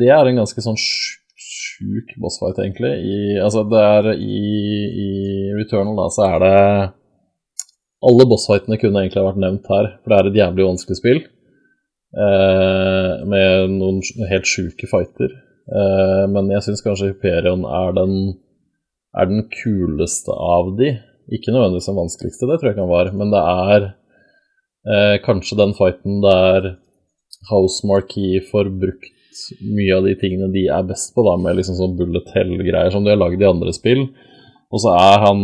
Det 0.00 0.08
er 0.14 0.30
en 0.30 0.40
ganske 0.42 0.64
sånn 0.64 0.78
sj- 0.80 1.18
sjuk 1.38 2.14
bossfight, 2.22 2.60
egentlig. 2.64 2.94
I, 3.04 3.18
altså, 3.44 3.64
det 3.68 3.82
er 3.84 4.10
i, 4.16 4.40
i 5.04 5.08
Returnal, 5.58 5.96
da, 5.98 6.08
så 6.14 6.28
er 6.28 6.44
det 6.44 6.54
Alle 8.06 8.28
bossfightene 8.30 8.78
kunne 8.78 9.02
egentlig 9.02 9.24
vært 9.26 9.42
nevnt 9.42 9.68
her, 9.72 9.90
for 10.02 10.12
det 10.12 10.18
er 10.18 10.30
et 10.30 10.40
jævlig 10.40 10.68
vanskelig 10.68 10.98
spill. 11.00 11.20
Eh, 12.14 13.12
med 13.28 13.74
noen 13.74 14.00
helt 14.30 14.48
sjuke 14.48 14.88
fighter. 14.90 15.34
Eh, 15.68 16.24
men 16.30 16.52
jeg 16.54 16.68
syns 16.68 16.84
kanskje 16.84 17.12
Hyperion 17.12 17.66
er 17.66 17.94
den, 17.98 18.14
er 19.18 19.30
den 19.30 19.46
kuleste 19.50 20.32
av 20.32 20.76
de. 20.78 20.94
Ikke 21.34 21.52
nødvendigvis 21.52 21.90
den 21.90 21.98
vanskeligste, 21.98 22.48
det 22.48 22.60
tror 22.60 22.70
jeg 22.70 22.78
ikke 22.78 22.86
han 22.86 22.94
var, 22.94 23.10
men 23.18 23.34
det 23.34 23.42
er 23.44 23.90
Eh, 24.88 25.18
kanskje 25.24 25.58
den 25.58 25.74
fighten 25.74 26.22
der 26.22 26.76
House 27.50 27.86
Marquee 27.86 28.40
får 28.50 28.70
brukt 28.80 29.14
mye 29.60 29.96
av 29.96 30.06
de 30.06 30.14
tingene 30.18 30.48
de 30.54 30.64
er 30.72 30.86
best 30.86 31.12
på, 31.14 31.22
da, 31.26 31.34
med 31.38 31.58
liksom 31.58 31.76
sånn 31.78 31.96
bullet 31.98 32.30
hell-greier 32.34 32.94
som 32.94 33.04
de 33.04 33.12
har 33.12 33.20
lagd 33.20 33.42
i 33.42 33.48
andre 33.48 33.74
spill. 33.76 34.06
Og 34.72 34.82
så 34.82 34.94
er 34.96 35.24
han 35.26 35.42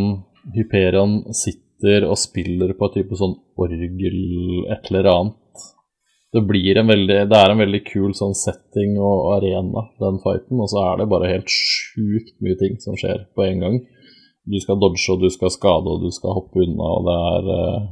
Hyperion 0.54 1.20
sitter 1.74 2.06
og 2.08 2.18
spiller 2.18 2.74
på 2.74 2.88
et 2.88 3.00
type 3.00 3.16
sånn 3.16 3.34
orgel, 3.56 4.66
et 4.70 4.90
eller 4.90 5.10
annet. 5.10 5.40
Det 6.34 6.42
blir 6.42 6.78
en 6.78 6.88
veldig 6.88 7.28
Det 7.30 7.38
er 7.38 7.50
en 7.50 7.58
veldig 7.58 7.84
kul 7.86 8.14
sånn 8.14 8.34
setting 8.34 8.98
og 8.98 9.36
arena, 9.36 9.88
den 10.00 10.18
fighten, 10.18 10.60
og 10.60 10.68
så 10.68 10.82
er 10.82 10.98
det 10.98 11.10
bare 11.10 11.30
helt 11.30 11.48
sjukt 11.48 12.34
mye 12.42 12.56
ting 12.58 12.80
som 12.80 12.96
skjer 12.96 13.28
på 13.34 13.44
en 13.44 13.60
gang. 13.60 13.86
du 14.46 14.60
skal 14.60 14.76
dodge, 14.76 15.08
og 15.08 15.20
du 15.22 15.30
skal 15.30 15.48
skade, 15.48 15.88
og 15.88 16.02
du 16.02 16.10
skal 16.12 16.34
hoppe 16.36 16.60
unna, 16.60 16.84
og 16.84 17.06
det 17.06 17.14
er 17.16 17.46
uh, 17.48 17.86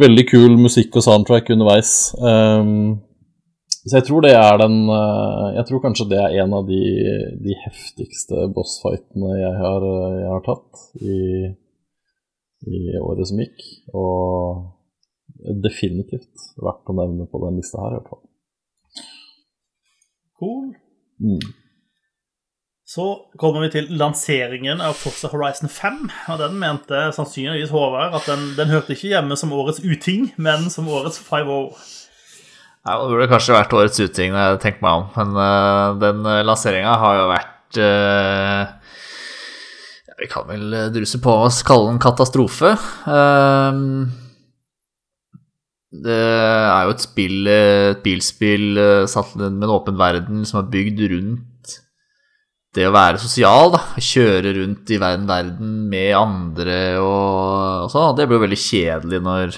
veldig 0.00 0.24
kul 0.30 0.56
musikk 0.56 0.96
og 0.96 1.04
soundtrack 1.04 1.50
underveis. 1.50 2.14
Um, 2.16 3.02
så 3.86 3.98
jeg 3.98 4.06
tror 4.08 4.24
det 4.24 4.32
er 4.34 4.56
den 4.58 4.88
eh, 4.90 5.44
Jeg 5.54 5.66
tror 5.68 5.82
kanskje 5.84 6.08
det 6.10 6.18
er 6.18 6.40
en 6.42 6.54
av 6.58 6.64
de, 6.66 6.80
de 7.38 7.54
heftigste 7.62 8.48
bossfightene 8.50 9.36
jeg 9.38 9.52
har, 9.60 9.86
eh, 9.86 10.16
jeg 10.24 10.32
har 10.32 10.42
tatt 10.42 10.80
i, 11.06 11.18
i 12.66 12.96
året 13.00 13.28
som 13.30 13.42
gikk. 13.42 13.66
Og 13.96 15.56
definitivt 15.62 16.50
verdt 16.62 16.90
å 16.90 16.96
nevne 16.96 17.28
på 17.30 17.42
den 17.44 17.60
lista 17.60 17.82
her, 17.82 17.94
i 17.94 18.00
hvert 18.00 18.10
fall. 18.14 18.24
Cool. 20.36 20.74
Mm. 21.22 21.54
Så 22.86 23.04
kommer 23.40 23.64
vi 23.64 23.72
til 23.74 23.88
lanseringen 23.98 24.78
av 24.84 24.94
Forza 24.94 25.28
Horizon 25.32 25.70
5. 25.72 26.02
Og 26.32 26.38
den 26.38 26.58
mente 26.60 27.08
sannsynligvis 27.16 27.72
Håvard 27.74 28.14
at 28.14 28.28
den, 28.30 28.52
den 28.58 28.70
hørte 28.70 28.94
ikke 28.94 29.10
hjemme 29.10 29.38
som 29.38 29.54
årets 29.56 29.82
uting, 29.82 30.30
men 30.38 30.68
som 30.70 30.88
årets 30.88 31.18
5-0. 31.26 31.72
Ja, 32.86 33.00
det 33.02 33.10
burde 33.10 33.26
kanskje 33.32 33.56
vært 33.56 33.74
årets 33.74 33.98
uting, 33.98 34.30
når 34.30 34.52
jeg 34.52 34.60
tenker 34.62 34.86
meg 34.86 35.00
om. 35.00 35.08
Men 35.16 35.34
uh, 35.34 35.96
den 35.98 36.22
uh, 36.22 36.44
lanseringa 36.46 36.92
har 37.02 37.18
jo 37.18 37.26
vært 37.32 37.80
uh, 37.82 38.85
Vi 40.16 40.28
kan 40.32 40.46
vel 40.48 40.72
druse 40.94 41.20
på 41.20 41.32
oss 41.44 41.60
kalle 41.66 41.90
den 41.90 42.00
katastrofe. 42.00 42.72
Uh, 43.04 44.06
det 45.96 46.16
er 46.16 46.86
jo 46.86 46.94
et 46.94 47.04
spill, 47.04 47.50
et 47.50 48.00
bilspill 48.04 48.80
satt 49.08 49.36
med 49.38 49.62
en 49.64 49.72
åpen 49.76 49.96
verden 50.00 50.44
som 50.48 50.60
er 50.60 50.72
bygd 50.72 51.04
rundt 51.12 51.56
det 52.76 52.84
å 52.88 52.94
være 52.94 53.20
sosial, 53.20 53.70
da, 53.74 53.80
kjøre 54.02 54.52
rundt 54.58 54.90
i 54.92 54.98
verden, 55.00 55.24
verden 55.28 55.76
med 55.90 56.10
andre 56.18 56.80
og, 57.00 57.86
og 57.86 57.92
sånn, 57.92 58.16
det 58.18 58.26
blir 58.28 58.38
jo 58.38 58.44
veldig 58.44 58.60
kjedelig 58.60 59.20
når 59.24 59.56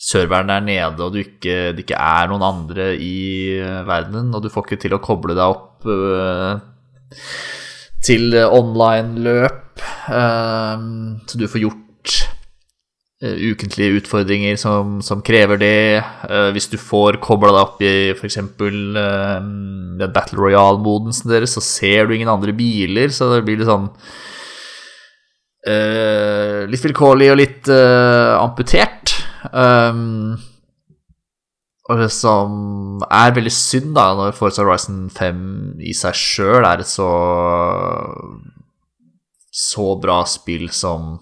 serveren 0.00 0.52
er 0.52 0.64
nede 0.64 1.06
og 1.06 1.16
ikke, 1.20 1.56
det 1.76 1.84
ikke 1.84 2.00
er 2.00 2.28
noen 2.30 2.44
andre 2.44 2.90
i 2.96 3.56
verden 3.88 4.30
og 4.34 4.44
du 4.44 4.50
får 4.52 4.68
ikke 4.68 4.82
til 4.84 4.96
å 4.96 5.02
koble 5.04 5.36
deg 5.36 5.56
opp 5.56 5.88
til 8.04 8.34
online-løp, 8.36 9.82
uh, 10.08 10.82
så 11.28 11.40
du 11.40 11.46
får 11.50 11.64
gjort 11.64 12.14
uh, 13.24 13.36
ukentlige 13.52 14.00
utfordringer 14.00 14.56
som, 14.60 14.98
som 15.04 15.22
krever 15.24 15.60
det. 15.60 16.02
hvis 16.54 16.70
du 16.72 16.78
får 16.80 17.20
kobla 17.24 17.52
deg 17.52 17.60
opp 17.62 17.84
i 17.84 17.94
f.eks. 18.16 18.40
Uh, 18.40 19.38
den 20.00 20.14
Battle 20.14 20.40
Royale-modensen 20.40 21.32
deres, 21.32 21.56
så 21.56 21.64
ser 21.64 22.08
du 22.08 22.16
ingen 22.16 22.32
andre 22.32 22.56
biler, 22.56 23.12
så 23.12 23.34
det 23.34 23.44
blir 23.46 23.60
litt 23.60 23.70
sånn 23.70 23.90
Litt 25.60 26.80
vilkårlig 26.86 27.26
og 27.28 27.36
litt 27.36 27.68
amputert. 27.68 29.12
Det 29.44 30.49
som 32.12 33.00
er 33.10 33.32
veldig 33.34 33.52
synd, 33.54 33.94
da, 33.96 34.14
når 34.14 34.32
Forza 34.36 34.62
Horizon 34.62 35.10
5 35.10 35.80
i 35.82 35.92
seg 35.96 36.14
sjøl 36.14 36.64
er 36.66 36.78
et 36.82 36.88
så 36.90 37.10
så 39.50 39.96
bra 39.98 40.24
spill 40.30 40.70
som, 40.70 41.18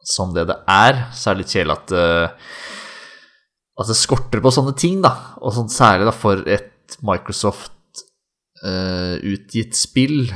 som 0.00 0.32
det 0.32 0.46
det 0.48 0.56
er, 0.72 1.12
så 1.12 1.30
er 1.30 1.34
det 1.36 1.42
litt 1.42 1.54
kjedelig 1.54 1.74
at 1.76 1.92
uh, 1.92 2.28
at 3.78 3.86
det 3.90 3.94
skorter 3.94 4.40
på 4.42 4.50
sånne 4.50 4.74
ting, 4.78 5.02
da. 5.04 5.10
Og 5.38 5.52
sånn 5.54 5.68
særlig 5.70 6.06
da 6.08 6.12
for 6.16 6.36
et 6.50 6.96
Microsoft-utgitt 7.06 9.72
uh, 9.76 9.78
spill, 9.78 10.34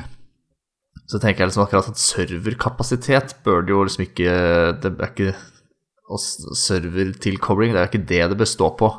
så 1.11 1.18
tenker 1.18 1.43
jeg 1.43 1.49
liksom 1.51 1.64
akkurat 1.64 1.89
at 1.91 1.99
serverkapasitet 1.99 3.28
bør 3.45 3.61
det 3.66 3.72
jo 3.74 3.83
liksom 3.85 4.05
ikke 4.07 4.33
Det 4.80 4.89
er 4.93 5.11
ikke 5.11 5.35
og 6.12 6.20
servertilkobling, 6.20 7.72
det 7.72 7.80
er 7.80 7.87
jo 7.87 7.93
ikke 7.93 8.09
det 8.11 8.41
det 8.41 8.49
stå 8.51 8.72
på. 8.78 8.91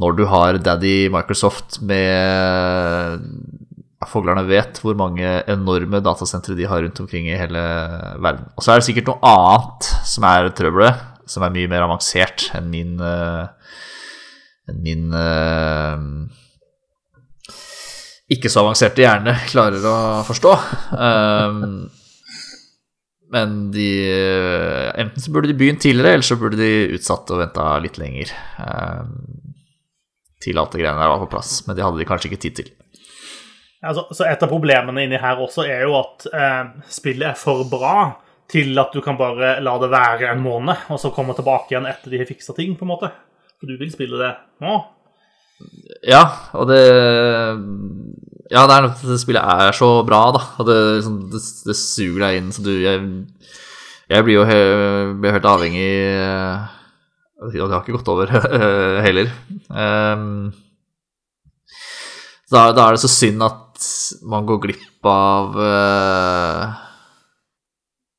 Når 0.00 0.16
du 0.18 0.24
har 0.26 0.58
Daddy 0.58 1.08
Microsoft 1.12 1.80
med 1.86 3.20
Foglerne 4.10 4.44
vet 4.48 4.78
hvor 4.82 4.96
mange 4.98 5.24
enorme 5.50 6.00
datasentre 6.04 6.56
de 6.58 6.66
har 6.68 6.82
rundt 6.84 7.00
omkring 7.00 7.28
i 7.30 7.38
hele 7.38 7.62
verden. 8.20 8.46
Og 8.56 8.64
så 8.64 8.74
er 8.74 8.80
det 8.80 8.88
sikkert 8.88 9.10
noe 9.10 9.30
annet 9.30 9.90
som 10.10 10.26
er 10.28 10.50
trøbbelet, 10.56 11.04
som 11.30 11.46
er 11.46 11.54
mye 11.54 11.70
mer 11.72 11.86
avansert 11.86 12.50
enn 12.56 12.68
min 12.72 12.98
uh, 13.00 13.46
enn 14.68 14.80
min 14.84 15.08
uh, 15.16 16.00
ikke 18.34 18.48
så 18.48 18.62
avanserte 18.64 19.04
hjerne 19.04 19.34
klarer 19.50 19.84
å 19.84 19.96
forstå. 20.24 20.52
Um, 20.96 21.84
men 23.34 23.54
de 23.74 23.88
Enten 25.00 25.20
så 25.20 25.32
burde 25.34 25.50
de 25.50 25.56
begynt 25.58 25.82
tidligere, 25.84 26.16
eller 26.16 26.26
så 26.26 26.38
burde 26.40 26.60
de 26.60 26.96
utsatt 26.96 27.30
og 27.34 27.42
venta 27.42 27.66
litt 27.84 27.98
lenger. 28.00 28.32
Um, 28.56 29.33
til 30.44 30.60
alt 30.60 30.74
det 30.74 30.82
greiene 30.82 31.00
der 31.00 31.12
var 31.12 31.22
på 31.24 31.30
plass. 31.32 31.62
Men 31.66 31.76
det 31.76 31.84
hadde 31.86 32.00
de 32.00 32.08
kanskje 32.08 32.30
ikke 32.30 32.42
tid 32.44 32.58
til. 32.60 32.72
Ja, 33.84 33.92
så 33.92 34.24
Et 34.24 34.42
av 34.42 34.48
problemene 34.48 35.04
inni 35.04 35.20
her 35.20 35.40
også 35.44 35.66
er 35.68 35.84
jo 35.84 35.98
at 35.98 36.24
eh, 36.32 36.62
spillet 36.88 37.32
er 37.32 37.36
for 37.38 37.66
bra 37.68 38.14
til 38.50 38.76
at 38.80 38.92
du 38.92 39.00
kan 39.04 39.16
bare 39.18 39.58
la 39.64 39.74
det 39.80 39.90
være 39.92 40.30
en 40.30 40.42
måned, 40.44 40.88
og 40.92 41.00
så 41.00 41.12
komme 41.12 41.34
tilbake 41.36 41.72
igjen 41.72 41.88
etter 41.88 42.12
de 42.12 42.20
har 42.20 42.28
fiksa 42.28 42.56
ting. 42.56 42.76
på 42.76 42.86
en 42.86 42.92
måte. 42.92 43.10
For 43.60 43.68
du 43.68 43.76
vil 43.80 43.92
spille 43.92 44.20
det 44.20 44.32
nå. 44.64 44.78
Ja, 46.04 46.24
og 46.52 46.68
det 46.68 46.80
Ja, 48.52 48.66
det 48.68 48.74
er 48.74 48.82
nok 48.84 48.98
at 49.00 49.20
spillet 49.20 49.40
er 49.40 49.72
så 49.72 49.88
bra, 50.06 50.22
da. 50.34 50.42
Og 50.60 50.68
det, 50.68 50.78
liksom, 51.00 51.18
det, 51.32 51.40
det 51.68 51.76
suger 51.78 52.26
deg 52.26 52.40
inn, 52.40 52.52
så 52.52 52.64
du 52.64 52.72
Jeg, 52.74 53.00
jeg 54.10 54.24
blir 54.26 54.40
jo 54.40 54.48
he, 54.48 54.58
blir 55.20 55.32
helt 55.32 55.48
avhengig 55.48 55.92
Og 57.44 57.52
det 57.52 57.62
har 57.62 57.82
ikke 57.82 57.98
gått 57.98 58.10
over 58.12 58.30
heller. 59.06 59.30
Um, 59.68 60.52
da, 62.50 62.70
da, 62.72 62.86
er 62.86 62.96
det 62.96 63.02
så 63.04 63.10
synd 63.10 63.44
at 63.44 63.88
man 64.30 64.46
går 64.48 64.62
glipp 64.62 65.08
av 65.08 65.58
uh, 65.58 66.76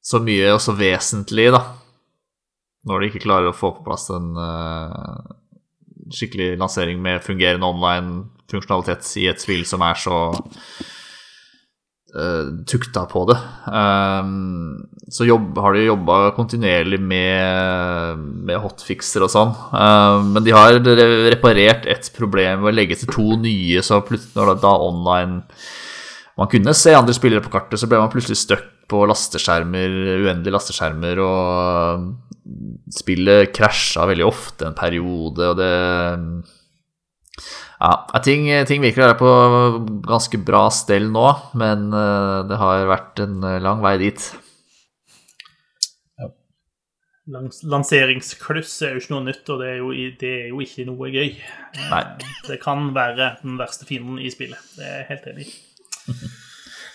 så 0.06 0.22
mye 0.22 0.54
og 0.54 0.62
så 0.62 0.76
vesentlig, 0.78 1.50
da. 1.56 1.64
Når 2.86 3.02
de 3.02 3.10
ikke 3.10 3.24
klarer 3.26 3.50
å 3.50 3.58
få 3.58 3.72
på 3.74 3.86
plass 3.88 4.12
en 4.14 4.36
uh, 4.38 5.34
skikkelig 6.14 6.54
lansering 6.62 7.02
med 7.02 7.24
fungerende 7.26 7.70
online-funksjonalitet 7.72 9.08
i 9.24 9.30
et 9.32 9.42
spill 9.42 9.66
som 9.66 9.82
er 9.86 9.98
så 9.98 10.20
tukta 12.70 13.06
på 13.12 13.26
det. 13.30 13.36
Um, 13.68 14.86
så 15.12 15.28
jobb, 15.28 15.58
har 15.62 15.76
de 15.76 15.86
jobba 15.86 16.20
kontinuerlig 16.38 17.00
med, 17.04 18.22
med 18.48 18.62
hotfixer 18.64 19.26
og 19.26 19.34
sånn. 19.34 19.52
Um, 19.76 20.32
men 20.36 20.46
de 20.46 20.54
har 20.56 20.80
reparert 20.80 21.88
et 21.92 22.08
problem 22.16 22.64
ved 22.64 22.72
å 22.72 22.78
legge 22.78 23.00
til 23.02 23.12
to 23.12 23.40
nye, 23.42 23.84
så 23.86 24.00
plutselig 24.06 24.60
da 24.64 24.78
online 24.88 25.44
man 26.36 26.50
kunne 26.52 26.74
se 26.76 26.92
andre 26.92 27.14
spillere 27.16 27.44
på 27.44 27.52
kartet, 27.54 27.80
så 27.80 27.88
ble 27.88 28.02
man 28.02 28.12
plutselig 28.12 28.42
stuck 28.42 28.66
på 28.92 29.06
lasteskjermer, 29.10 29.94
uendelige 30.26 30.54
lasteskjermer, 30.54 31.22
og 31.24 32.92
spillet 32.94 33.54
krasja 33.56 34.06
veldig 34.10 34.28
ofte 34.28 34.68
en 34.68 34.76
periode, 34.78 35.48
og 35.48 35.56
det 35.58 35.72
Ja, 37.86 38.22
ting, 38.26 38.48
ting 38.66 38.82
virker 38.82 39.04
å 39.04 39.10
være 39.12 39.20
på 39.20 39.32
ganske 40.08 40.40
bra 40.42 40.64
stell 40.74 41.06
nå, 41.14 41.28
men 41.60 41.92
eh, 41.94 42.40
det 42.50 42.58
har 42.58 42.88
vært 42.90 43.22
en 43.22 43.46
lang 43.62 43.84
vei 43.84 43.98
dit. 44.02 44.26
Lanseringskluss 47.26 48.74
er 48.86 48.94
jo 48.94 49.02
ikke 49.02 49.14
noe 49.16 49.26
nytt, 49.26 49.48
og 49.50 49.62
det 49.62 49.70
er 49.72 49.78
jo, 49.82 49.92
det 50.22 50.32
er 50.44 50.50
jo 50.52 50.60
ikke 50.62 50.86
noe 50.86 51.10
gøy. 51.10 51.32
Nei. 51.90 52.02
Det 52.46 52.60
kan 52.62 52.92
være 52.94 53.32
den 53.42 53.56
verste 53.58 53.88
fienden 53.90 54.20
i 54.22 54.30
spillet. 54.34 54.62
Det 54.78 54.86
er 54.86 55.00
jeg 55.00 55.08
helt 55.10 55.30
enig 55.34 55.48
i. 55.48 55.56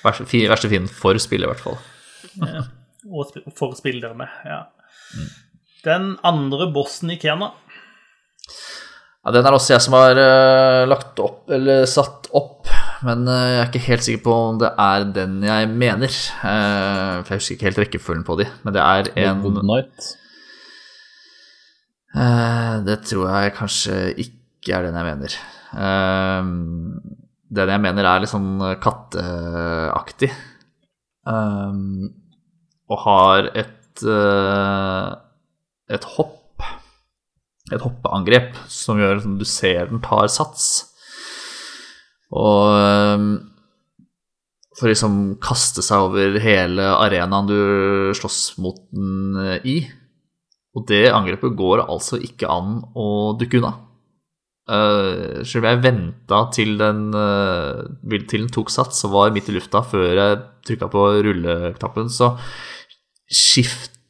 Verste, 0.01 0.25
verste 0.49 0.69
fienden 0.71 0.89
for 0.89 1.19
spillet, 1.21 1.45
i 1.45 1.49
hvert 1.51 1.61
fall. 1.61 1.75
ja. 2.41 2.63
Og 3.11 3.35
for 3.57 3.75
spillerne, 3.77 4.27
ja. 4.49 4.63
Mm. 5.13 5.27
Den 5.85 6.07
andre 6.25 6.67
bossen 6.73 7.13
i 7.13 7.19
Kena 7.21 7.51
ja, 9.21 9.33
Den 9.35 9.47
er 9.47 9.53
også 9.57 9.75
jeg 9.75 9.85
som 9.85 9.97
har 9.99 10.17
uh, 10.17 10.89
lagt 10.89 11.21
opp, 11.21 11.43
eller 11.53 11.85
satt 11.89 12.31
opp. 12.37 12.71
Men 13.05 13.27
uh, 13.29 13.35
jeg 13.37 13.59
er 13.61 13.69
ikke 13.69 13.83
helt 13.85 14.07
sikker 14.07 14.25
på 14.25 14.37
om 14.47 14.61
det 14.63 14.71
er 14.81 15.05
den 15.17 15.43
jeg 15.45 15.69
mener. 15.69 16.17
Uh, 16.41 17.21
for 17.21 17.35
jeg 17.35 17.43
husker 17.43 17.59
ikke 17.59 17.69
helt 17.69 17.83
rekkefølgen 17.85 18.25
på 18.25 18.39
de. 18.41 18.49
Men 18.65 18.77
det 18.77 18.85
er 18.87 19.13
en 19.27 19.45
Good 19.45 19.61
Night. 19.69 20.15
det 22.89 22.97
tror 23.07 23.29
jeg 23.29 23.55
kanskje 23.55 23.99
ikke 24.25 24.75
er 24.75 24.89
den 24.89 24.97
jeg 24.99 25.07
mener. 25.07 25.37
den 27.61 27.75
jeg 27.75 27.83
mener 27.85 28.09
er 28.09 28.25
litt 28.25 28.33
sånn 28.33 28.57
katteaktig. 28.83 30.33
og 32.91 33.05
har 33.05 33.53
et 33.55 34.05
et 35.91 36.07
hopp, 36.17 36.40
et 37.75 37.85
hoppeangrep, 37.85 38.57
som 38.71 39.01
gjør 39.01 39.21
at 39.21 39.29
du 39.41 39.47
ser 39.49 39.91
den 39.91 40.03
tar 40.05 40.31
sats. 40.33 40.71
Og 42.31 42.75
ehm, 42.77 43.31
for 44.79 44.91
liksom 44.91 45.37
kaste 45.43 45.85
seg 45.85 46.09
over 46.09 46.39
hele 46.43 46.87
arenaen 46.95 47.49
du 47.51 47.61
slåss 48.17 48.41
mot 48.63 48.79
den 48.95 49.39
eh, 49.43 49.67
i. 49.67 49.79
Og 50.79 50.87
det 50.89 51.09
angrepet 51.11 51.57
går 51.59 51.85
altså 51.85 52.21
ikke 52.23 52.51
an 52.51 52.81
å 52.95 53.37
dukke 53.39 53.61
unna. 53.61 53.75
Uh, 54.71 55.41
selv 55.43 55.65
om 55.65 55.67
jeg 55.67 55.81
venta 55.83 56.37
til, 56.55 56.77
uh, 56.79 57.81
til 58.31 58.45
den 58.45 58.53
tok 58.55 58.69
sats 58.71 59.01
og 59.09 59.17
var 59.17 59.33
midt 59.35 59.49
i 59.51 59.57
lufta 59.57 59.81
før 59.83 60.13
jeg 60.15 60.37
trykka 60.69 60.87
på 60.93 61.07
rulleknappen, 61.27 62.07
så 62.13 62.37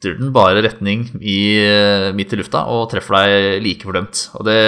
skifter 0.00 0.18
den 0.18 0.32
bare 0.32 0.62
retning 0.62 1.08
i, 1.20 1.60
uh, 1.60 2.14
midt 2.16 2.32
i 2.32 2.38
lufta 2.40 2.64
og 2.68 2.88
treffer 2.90 3.16
deg 3.16 3.62
like 3.62 3.84
fordømt. 3.84 4.30
Og 4.38 4.44
det 4.46 4.60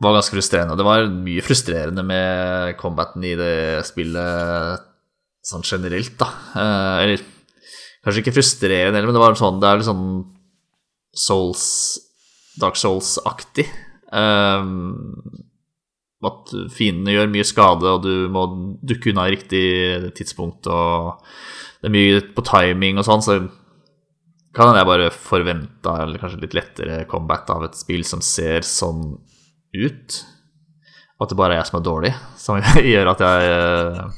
var 0.00 0.14
ganske 0.14 0.32
frustrerende. 0.32 0.76
Det 0.78 0.86
var 0.86 1.08
mye 1.08 1.42
frustrerende 1.42 2.02
med 2.02 2.76
combaten 2.78 3.24
i 3.24 3.34
det 3.36 3.84
spillet 3.84 4.86
sånn 5.44 5.64
generelt, 5.64 6.16
da. 6.18 6.28
eller 7.02 7.20
kanskje 8.04 8.22
ikke 8.22 8.36
frustrerende, 8.36 9.00
men 9.00 9.14
det 9.16 9.20
var 9.22 9.36
sånn 9.38 9.60
Det 9.60 9.68
er 9.68 9.78
litt 9.78 9.88
sånn 9.88 10.08
Souls 11.16 11.64
Dark 12.60 12.76
Souls-aktig. 12.76 13.66
Um, 14.12 14.98
at 16.26 16.52
fiendene 16.74 17.14
gjør 17.14 17.30
mye 17.32 17.46
skade, 17.46 17.86
og 17.86 18.02
du 18.02 18.28
må 18.32 18.44
dukke 18.82 19.12
unna 19.12 19.28
i 19.28 19.34
riktig 19.36 19.64
tidspunkt, 20.18 20.66
og 20.66 21.22
det 21.78 21.88
er 21.88 21.94
mye 21.94 22.20
på 22.34 22.44
timing 22.46 22.98
og 22.98 23.06
sånn, 23.06 23.24
så 23.24 23.38
kan 24.56 24.74
jeg 24.74 24.88
bare 24.88 25.10
forvente 25.14 25.92
eller 26.02 26.18
kanskje 26.18 26.42
litt 26.42 26.56
lettere 26.56 27.02
combat 27.10 27.50
av 27.54 27.68
et 27.68 27.78
spill 27.78 28.02
som 28.06 28.22
ser 28.24 28.66
sånn 28.66 29.12
ut. 29.76 30.18
Og 31.18 31.26
at 31.26 31.32
det 31.32 31.38
bare 31.38 31.54
er 31.54 31.60
jeg 31.60 31.70
som 31.70 31.78
er 31.78 31.86
dårlig, 31.86 32.12
som 32.40 32.58
gjør 32.92 33.12
at 33.12 33.24
jeg 33.26 34.08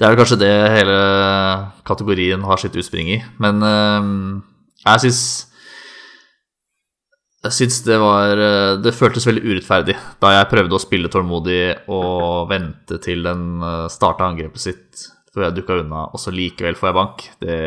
Det 0.00 0.08
er 0.08 0.18
kanskje 0.18 0.40
det 0.40 0.52
hele 0.78 0.98
kategorien 1.84 2.44
har 2.48 2.60
sitt 2.60 2.76
utspring 2.80 3.10
i. 3.12 3.18
Men 3.42 3.60
jeg 4.82 5.04
syns 5.04 5.22
jeg 7.42 7.56
syns 7.56 7.80
det 7.86 7.96
var 7.98 8.38
eh, 8.38 8.76
Det 8.82 8.94
føltes 8.94 9.26
veldig 9.26 9.42
urettferdig 9.42 9.96
da 10.22 10.36
jeg 10.36 10.50
prøvde 10.52 10.76
å 10.78 10.82
spille 10.82 11.10
tålmodig 11.10 11.62
og 11.90 12.46
vente 12.52 13.00
til 13.02 13.24
den 13.26 13.58
eh, 13.58 13.88
starta 13.90 14.28
angrepet 14.30 14.62
sitt 14.62 15.08
før 15.32 15.46
jeg 15.46 15.56
dukka 15.56 15.78
unna, 15.80 16.04
og 16.12 16.20
så 16.20 16.32
likevel 16.34 16.76
får 16.78 16.90
jeg 16.90 16.98
bank. 16.98 17.24
Det 17.40 17.58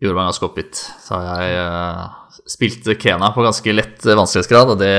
gjorde 0.00 0.16
meg 0.16 0.30
ganske 0.30 0.48
oppgitt. 0.48 0.76
Så 1.02 1.18
jeg 1.24 1.58
uh, 1.60 2.04
spilte 2.50 2.96
Kena 3.00 3.32
på 3.34 3.44
ganske 3.46 3.74
lett 3.74 4.06
vanskelighetsgrad, 4.06 4.68
og 4.74 4.78
det 4.80 4.94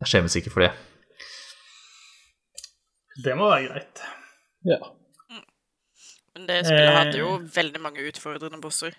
Jeg 0.00 0.08
skjemmes 0.08 0.38
ikke 0.40 0.52
for 0.54 0.64
det. 0.64 0.72
Det 3.20 3.34
må 3.36 3.50
være 3.50 3.68
greit. 3.68 3.96
Ja. 4.64 4.78
Men 6.34 6.46
det 6.48 6.62
spillet 6.64 6.96
hadde 6.96 7.20
jo 7.20 7.34
veldig 7.52 7.80
mange 7.84 8.06
utfordrende 8.08 8.60
bosser. 8.62 8.92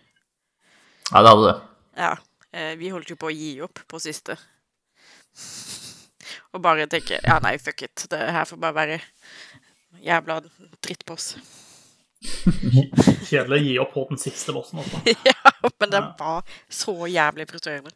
Ja, 1.10 1.24
det 1.24 1.32
hadde 1.32 1.48
det. 1.48 1.56
Ja. 1.98 2.12
Eh, 2.52 2.74
vi 2.78 2.92
holdt 2.94 3.10
jo 3.10 3.18
på 3.18 3.32
å 3.32 3.34
gi 3.34 3.56
opp 3.66 3.82
på 3.90 4.02
siste. 4.04 4.38
Og 6.54 6.62
bare 6.64 6.86
tenke 6.92 7.20
Ja, 7.24 7.40
nei, 7.44 7.56
fuck 7.58 7.82
it. 7.88 8.06
Det 8.12 8.20
her 8.20 8.46
får 8.46 8.60
bare 8.62 8.78
være 8.78 9.00
jævla 10.06 10.40
drittboss. 10.82 11.36
Kjedelig 13.30 13.58
å 13.58 13.64
gi 13.64 13.74
opp 13.82 13.96
på 13.96 14.06
den 14.12 14.22
siste 14.22 14.54
bossen, 14.54 14.82
altså. 14.84 15.02
ja, 15.30 15.56
men 15.82 15.94
den 15.94 16.12
var 16.20 16.46
så 16.70 16.96
jævlig 17.10 17.50
frustrerende. 17.50 17.94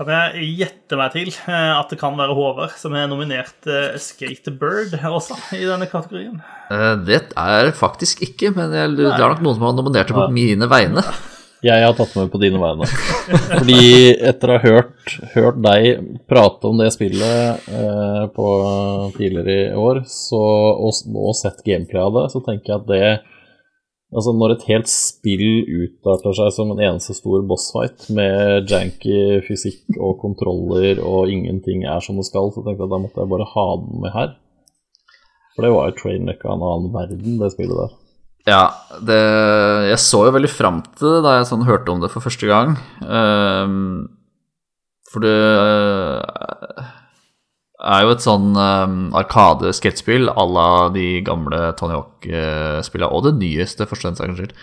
Kan 0.00 0.08
jeg 0.08 0.46
gjette 0.56 0.96
meg 0.96 1.10
til 1.12 1.28
eh, 1.28 1.72
at 1.76 1.90
det 1.92 1.98
kan 2.00 2.14
være 2.16 2.32
Håvard 2.32 2.72
som 2.80 2.94
er 2.96 3.04
nominert 3.10 3.66
uh, 3.68 3.98
Skatebird 4.00 4.94
også 4.96 5.36
i 5.58 5.66
denne 5.68 5.90
kategorien? 5.90 6.38
Uh, 6.70 6.94
det 7.04 7.18
er 7.36 7.68
faktisk 7.76 8.22
ikke, 8.24 8.54
men 8.56 8.72
jeg, 8.72 8.94
det 8.96 9.10
er 9.10 9.20
nok 9.20 9.44
noen 9.44 9.58
som 9.58 9.66
har 9.68 9.76
nominert 9.76 10.08
det 10.08 10.16
på 10.16 10.24
mine 10.32 10.70
vegne. 10.72 11.04
Jeg 11.60 11.84
har 11.84 11.92
tatt 11.92 12.14
med 12.16 12.30
på 12.32 12.38
dine 12.40 12.60
vegne. 12.60 12.86
Fordi 13.28 14.14
etter 14.30 14.48
å 14.48 14.54
ha 14.56 14.62
hørt, 14.64 15.16
hørt 15.34 15.58
deg 15.60 16.06
prate 16.30 16.70
om 16.70 16.80
det 16.80 16.88
spillet 16.94 17.68
eh, 17.68 18.22
på 18.32 18.46
tidligere 19.18 19.56
i 19.66 19.74
år, 19.76 20.00
så, 20.08 20.40
og 20.80 21.02
nå 21.12 21.34
sett 21.36 21.60
gameplay 21.66 22.00
av 22.06 22.16
det, 22.16 22.24
så 22.32 22.40
tenker 22.46 22.72
jeg 22.72 22.80
at 22.80 22.88
det 22.88 23.04
Altså 24.10 24.32
Når 24.34 24.56
et 24.56 24.64
helt 24.66 24.88
spill 24.90 25.44
utarter 25.70 26.34
seg 26.34 26.48
som 26.56 26.72
en 26.72 26.80
eneste 26.82 27.14
stor 27.14 27.44
bossfight 27.46 28.08
med 28.10 28.66
janky 28.66 29.38
fysikk 29.46 30.00
og 30.00 30.16
kontroller 30.18 30.98
og 30.98 31.30
ingenting 31.30 31.84
er 31.86 32.02
som 32.02 32.18
det 32.18 32.26
skal, 32.26 32.50
så 32.50 32.64
tenkte 32.64 32.82
jeg 32.82 32.88
at 32.88 32.94
da 32.96 32.98
måtte 33.04 33.22
jeg 33.22 33.30
bare 33.30 33.46
ha 33.52 33.66
den 33.84 34.02
med 34.02 34.16
her. 34.16 34.32
For 35.54 35.62
det 35.62 35.70
var 35.76 35.92
jo 35.92 35.98
trainwreck 36.00 36.42
av 36.42 36.56
en 36.56 36.66
annen 36.72 36.90
verden, 36.96 37.38
det 37.38 37.52
spillet 37.54 37.84
der. 37.84 37.99
Ja, 38.50 38.62
det, 39.06 39.18
jeg 39.92 39.98
så 40.02 40.24
jo 40.26 40.34
veldig 40.34 40.50
fram 40.50 40.80
til 40.98 41.16
det 41.16 41.20
da 41.26 41.36
jeg 41.38 41.50
sånn 41.50 41.68
hørte 41.68 41.92
om 41.92 42.00
det 42.02 42.10
for 42.12 42.24
første 42.24 42.48
gang. 42.50 42.74
Um, 43.04 44.08
for 45.10 45.22
det 45.22 45.34
uh, 45.34 46.88
er 47.80 48.04
jo 48.04 48.14
et 48.14 48.24
sånn 48.24 48.50
um, 48.56 48.98
arkade-sketsspill 49.18 50.32
à 50.32 50.46
la 50.56 50.70
de 50.94 51.06
gamle 51.26 51.62
Tony 51.78 51.96
Hawk-spillene, 51.96 53.10
og 53.10 53.28
det 53.28 53.36
nyeste, 53.38 53.86
for 53.88 54.02
den 54.02 54.18
saks 54.18 54.40
skyld. 54.40 54.56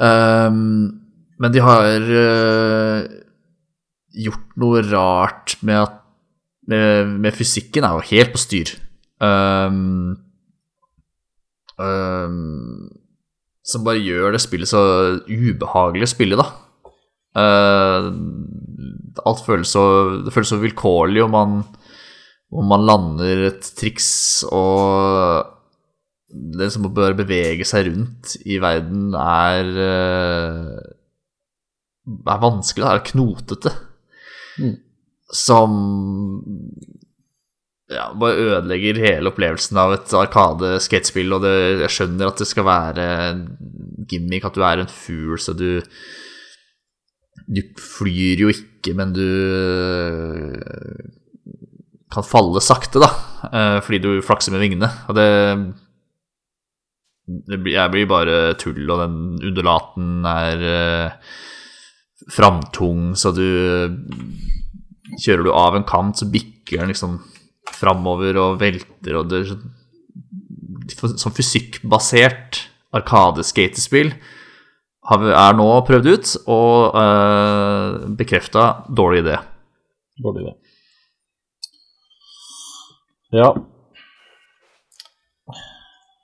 Um, 0.00 0.60
men 1.40 1.54
de 1.54 1.62
har 1.64 2.10
uh, 2.14 3.00
gjort 4.24 4.60
noe 4.60 4.84
rart 4.90 5.58
med 5.66 5.84
at 5.84 5.96
med, 6.70 7.16
med, 7.24 7.34
fysikken 7.34 7.82
er 7.82 7.96
jo 7.98 8.10
helt 8.12 8.34
på 8.36 8.38
styr. 8.38 8.76
Um, 9.18 10.20
um, 11.80 12.88
som 13.66 13.84
bare 13.86 14.02
gjør 14.02 14.34
det 14.34 14.42
spillet 14.42 14.70
så 14.70 14.82
ubehagelig 15.28 16.08
å 16.08 16.12
spille, 16.14 16.40
da. 16.40 16.48
Uh, 17.30 18.10
alt 19.26 19.42
føles 19.46 19.70
så, 19.70 19.84
det 20.24 20.34
føles 20.34 20.50
så 20.50 20.58
vilkårlig 20.60 21.22
om 21.24 21.34
man, 21.34 21.58
om 22.50 22.70
man 22.72 22.86
lander 22.88 23.46
et 23.50 23.72
triks 23.78 24.10
og 24.50 25.56
det 26.30 26.70
som 26.70 26.86
bør 26.94 27.16
bevege 27.18 27.66
seg 27.66 27.88
rundt 27.88 28.36
i 28.46 28.60
verden, 28.62 29.10
er 29.18 29.70
uh, 29.74 30.90
er 32.06 32.42
vanskelig, 32.42 32.84
det 32.84 32.92
er 32.92 33.06
knotete. 33.10 33.72
Mm. 34.60 34.76
Som 35.30 35.72
ja, 37.90 38.06
bare 38.14 38.38
ødelegger 38.46 39.00
hele 39.02 39.32
opplevelsen 39.32 39.78
av 39.80 39.94
et 39.96 40.14
arkade-skatespill. 40.14 41.34
Og 41.36 41.44
det, 41.44 41.54
jeg 41.84 41.94
skjønner 41.96 42.30
at 42.30 42.42
det 42.42 42.48
skal 42.50 42.68
være 42.68 43.06
gimmick, 44.10 44.46
at 44.46 44.56
du 44.56 44.64
er 44.66 44.82
en 44.82 44.90
fugl, 44.90 45.38
så 45.40 45.56
du 45.56 45.82
Du 47.50 47.62
flyr 47.82 48.38
jo 48.44 48.50
ikke, 48.52 48.92
men 48.94 49.10
du 49.10 49.26
kan 52.10 52.26
falle 52.26 52.60
sakte, 52.62 53.02
da, 53.02 53.08
eh, 53.50 53.78
fordi 53.82 53.98
du 54.02 54.10
flakser 54.22 54.52
med 54.54 54.62
vingene. 54.62 54.86
Og 55.08 55.16
det 55.18 55.28
det 57.30 57.60
jeg 57.70 57.92
blir 57.92 58.08
bare 58.10 58.54
tull, 58.58 58.82
og 58.90 59.02
den 59.04 59.16
undulaten 59.50 60.24
er 60.26 60.64
uh, 60.66 61.34
framtung, 62.30 63.14
så 63.18 63.34
du 63.36 63.46
Kjører 65.20 65.42
du 65.42 65.50
av 65.50 65.74
en 65.74 65.84
kant, 65.84 66.20
så 66.20 66.28
bikker 66.30 66.78
den 66.78 66.92
liksom 66.92 67.16
framover 67.78 68.38
og 68.40 68.58
velter, 68.62 69.20
og 69.20 69.30
det 69.32 69.44
Sånn 71.00 71.32
fysikkbasert 71.32 72.58
arkadeskatespill 72.98 74.10
er 74.10 75.54
nå 75.56 75.68
prøvd 75.86 76.08
ut 76.10 76.32
og 76.50 76.96
uh, 76.98 78.10
bekrefta 78.18 78.64
dårlig 78.90 79.22
idé. 79.22 79.36
Dårlig 80.20 80.42
idé. 80.44 80.54
Ja, 83.38 83.52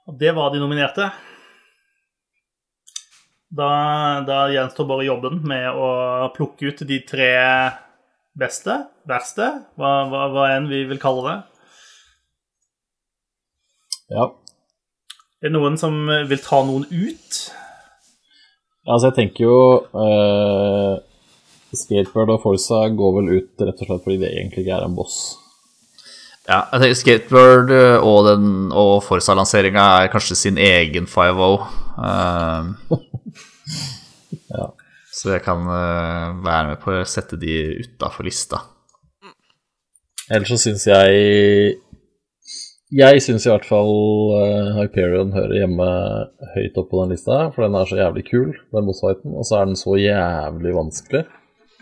og 0.06 0.18
det 0.20 0.32
var 0.36 0.52
de 0.54 0.60
nominerte. 0.62 1.08
Da, 3.56 3.70
da 4.26 4.44
gjenstår 4.52 4.86
bare 4.86 5.06
jobben 5.06 5.40
med 5.46 5.66
å 5.74 5.88
plukke 6.34 6.70
ut 6.70 6.82
de 6.86 6.98
tre 7.06 7.32
beste, 8.36 8.74
verste, 9.08 9.46
hva, 9.80 9.92
hva, 10.10 10.26
hva 10.34 10.48
enn 10.56 10.68
vi 10.70 10.82
vil 10.90 11.00
kalle 11.02 11.24
det. 11.26 11.36
Ja. 14.16 14.28
Er 15.42 15.48
det 15.48 15.56
noen 15.56 15.78
som 15.80 15.96
vil 16.28 16.42
ta 16.44 16.60
noen 16.66 16.86
ut? 16.90 17.40
Altså, 18.86 19.08
jeg 19.08 19.16
tenker 19.16 19.48
jo 19.48 19.56
uh, 19.96 20.94
Skateboard 21.74 22.36
og 22.36 22.44
Forza 22.44 22.84
går 22.94 23.16
vel 23.18 23.32
ut 23.40 23.66
rett 23.66 23.82
og 23.82 23.88
slett 23.88 24.04
fordi 24.04 24.20
det 24.22 24.30
egentlig 24.30 24.62
ikke 24.64 24.78
er 24.78 24.86
en 24.86 24.94
boss. 24.96 25.18
Ja, 26.46 26.60
jeg 26.70 26.78
tenker 26.78 26.98
Skateboard 27.00 27.72
eh, 27.74 27.96
og, 27.98 28.20
den, 28.28 28.50
og 28.70 29.00
Forza-lanseringa 29.02 29.86
er 30.04 30.12
kanskje 30.12 30.38
sin 30.38 30.60
egen 30.62 31.08
5-0. 31.10 31.56
Uh, 31.98 32.70
ja. 32.92 33.00
Så 35.16 35.30
jeg 35.32 35.42
kan 35.46 35.62
uh, 35.64 36.36
være 36.44 36.72
med 36.74 36.80
på 36.82 36.92
å 36.98 37.04
sette 37.08 37.38
de 37.40 37.54
utafor 37.80 38.26
lista. 38.28 38.58
Ellers 40.28 40.50
så 40.50 40.58
syns 40.58 40.84
jeg 40.90 41.76
Jeg 42.96 43.22
syns 43.24 43.46
i 43.46 43.50
hvert 43.50 43.66
fall 43.66 43.92
uh, 44.34 44.74
Hyperion 44.80 45.32
hører 45.34 45.56
hjemme 45.60 45.86
høyt 46.56 46.76
opp 46.82 46.90
på 46.92 47.00
den 47.04 47.14
lista, 47.16 47.38
for 47.54 47.64
den 47.66 47.78
er 47.78 47.88
så 47.90 47.98
jævlig 47.98 48.24
kul, 48.28 48.50
den 48.74 48.86
bossfighten, 48.90 49.32
og 49.34 49.46
så 49.48 49.60
er 49.60 49.70
den 49.70 49.78
så 49.80 49.96
jævlig 49.98 50.74
vanskelig. 50.76 51.24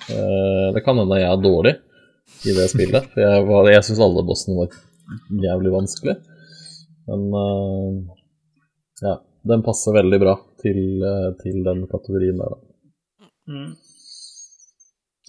Uh, 0.09 0.68
det 0.76 0.85
kan 0.87 1.01
hende 1.03 1.18
jeg 1.20 1.28
er 1.32 1.43
dårlig 1.45 1.74
i 2.49 2.55
det 2.57 2.68
spillet, 2.72 3.11
for 3.12 3.20
jeg, 3.24 3.45
var- 3.51 3.68
jeg 3.72 3.85
syns 3.89 4.01
alle 4.07 4.24
bossene 4.28 4.57
var 4.62 4.78
jævlig 5.45 5.74
vanskelig. 5.74 6.14
Men 7.05 7.26
ja, 9.05 9.18
den 9.45 9.61
passer 9.66 9.93
veldig 9.99 10.18
bra 10.22 10.39
til, 10.62 10.78
til 11.43 11.59
den 11.66 11.82
kategorien 11.91 12.39
der, 12.41 12.55
da. 12.55 12.64
Mm. 13.49 13.74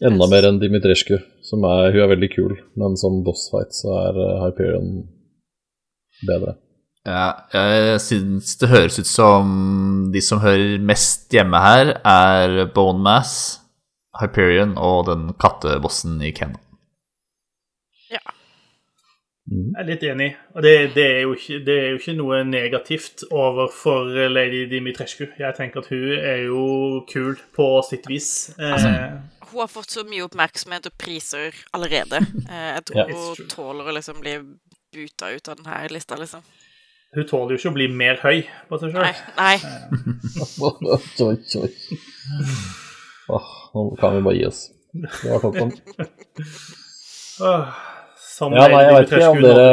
Enda 0.06 0.28
mer 0.28 0.48
enn 0.50 0.60
Dimitrescu, 0.60 1.18
som 1.46 1.64
er, 1.68 1.94
hun 1.94 2.04
er 2.04 2.12
veldig 2.12 2.30
kul, 2.34 2.56
men 2.80 2.98
som 3.00 3.22
bossfight 3.24 3.76
så 3.76 3.94
er 4.02 4.20
uh, 4.20 4.44
Hyperion 4.44 5.06
bedre. 6.28 6.58
Ja, 7.06 7.46
jeg 7.54 8.00
syns 8.02 8.56
det 8.58 8.72
høres 8.72 8.98
ut 8.98 9.08
som 9.08 10.10
de 10.12 10.24
som 10.26 10.42
hører 10.42 10.82
mest 10.82 11.30
hjemme 11.34 11.62
her, 11.62 11.94
er 12.02 12.66
Bone 12.76 13.04
Mass, 13.06 13.62
Hyperion 14.20 14.74
og 14.82 15.06
den 15.12 15.30
kattebossen 15.40 16.18
i 16.26 16.34
Ken. 16.36 16.58
Ja. 18.10 18.24
Jeg 19.46 19.78
er 19.78 19.86
litt 19.86 20.02
enig. 20.10 20.32
Og 20.58 20.64
det, 20.66 20.72
det, 20.96 21.04
er 21.06 21.20
jo 21.22 21.36
ikke, 21.38 21.60
det 21.68 21.74
er 21.78 21.90
jo 21.94 21.98
ikke 22.00 22.16
noe 22.18 22.40
negativt 22.50 23.22
overfor 23.30 24.08
lady 24.34 24.64
Dimitrescu. 24.72 25.28
Jeg 25.38 25.54
tenker 25.58 25.84
at 25.84 25.90
hun 25.94 26.06
er 26.18 26.40
jo 26.48 26.64
kul 27.12 27.36
på 27.54 27.68
sitt 27.86 28.08
vis. 28.10 28.30
Eh, 28.58 29.12
Hun 29.46 29.60
har 29.62 29.70
fått 29.70 29.94
så 29.94 30.02
mye 30.10 30.26
oppmerksomhet 30.26 30.90
og 30.90 30.96
priser 30.98 31.54
allerede. 31.78 32.18
Eh, 32.50 32.70
Jeg 32.74 32.82
tror 32.90 32.98
yeah, 33.04 33.14
hun 33.14 33.46
tåler 33.54 33.86
å 33.92 33.94
liksom 34.00 34.18
bli 34.26 34.34
buta 34.96 35.26
ut 35.36 35.46
av 35.54 35.58
denne 35.62 35.76
lista, 35.94 36.14
liksom. 36.18 36.42
hun 37.16 37.28
tåler 37.30 37.52
jo 37.54 37.58
ikke 37.62 37.72
å 37.74 37.78
bli 37.78 37.88
mer 38.02 38.16
høy 38.24 38.38
på 38.70 38.76
seg 38.82 38.90
sjøl. 38.96 39.06
nei. 39.38 39.38
nei. 39.38 39.58
oi. 41.30 41.38
Åh, 43.36 43.48
nå 43.76 43.80
kan 44.02 44.10
vi 44.18 44.22
bare 44.26 44.38
gi 44.40 44.46
oss. 44.50 44.62
Det 44.96 45.30
var 45.30 45.40
toppen. 45.46 45.70
Som 48.36 48.54
Ja, 48.58 48.66
nei, 48.68 48.82
jeg 48.84 48.96
vet 48.98 49.12
ikke 49.16 49.30
om 49.32 49.42
dere 49.44 49.70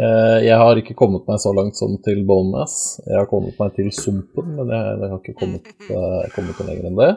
eh, 0.00 0.38
Jeg 0.46 0.56
har 0.62 0.80
ikke 0.80 0.94
kommet 0.96 1.26
meg 1.28 1.40
så 1.42 1.52
langt 1.56 1.76
som 1.76 1.96
til 2.04 2.22
Bone 2.28 2.52
Mass. 2.54 2.76
Jeg 3.06 3.18
har 3.20 3.28
kommet 3.30 3.58
meg 3.60 3.74
til 3.76 3.90
Sumpen, 3.92 4.54
men 4.56 4.72
jeg, 4.72 4.98
jeg 5.02 5.10
har 5.12 5.20
ikke 5.22 5.36
kommet, 5.42 5.72
eh, 5.90 6.26
kommet 6.36 6.62
lenger 6.68 6.88
enn 6.90 7.00
det. 7.02 7.10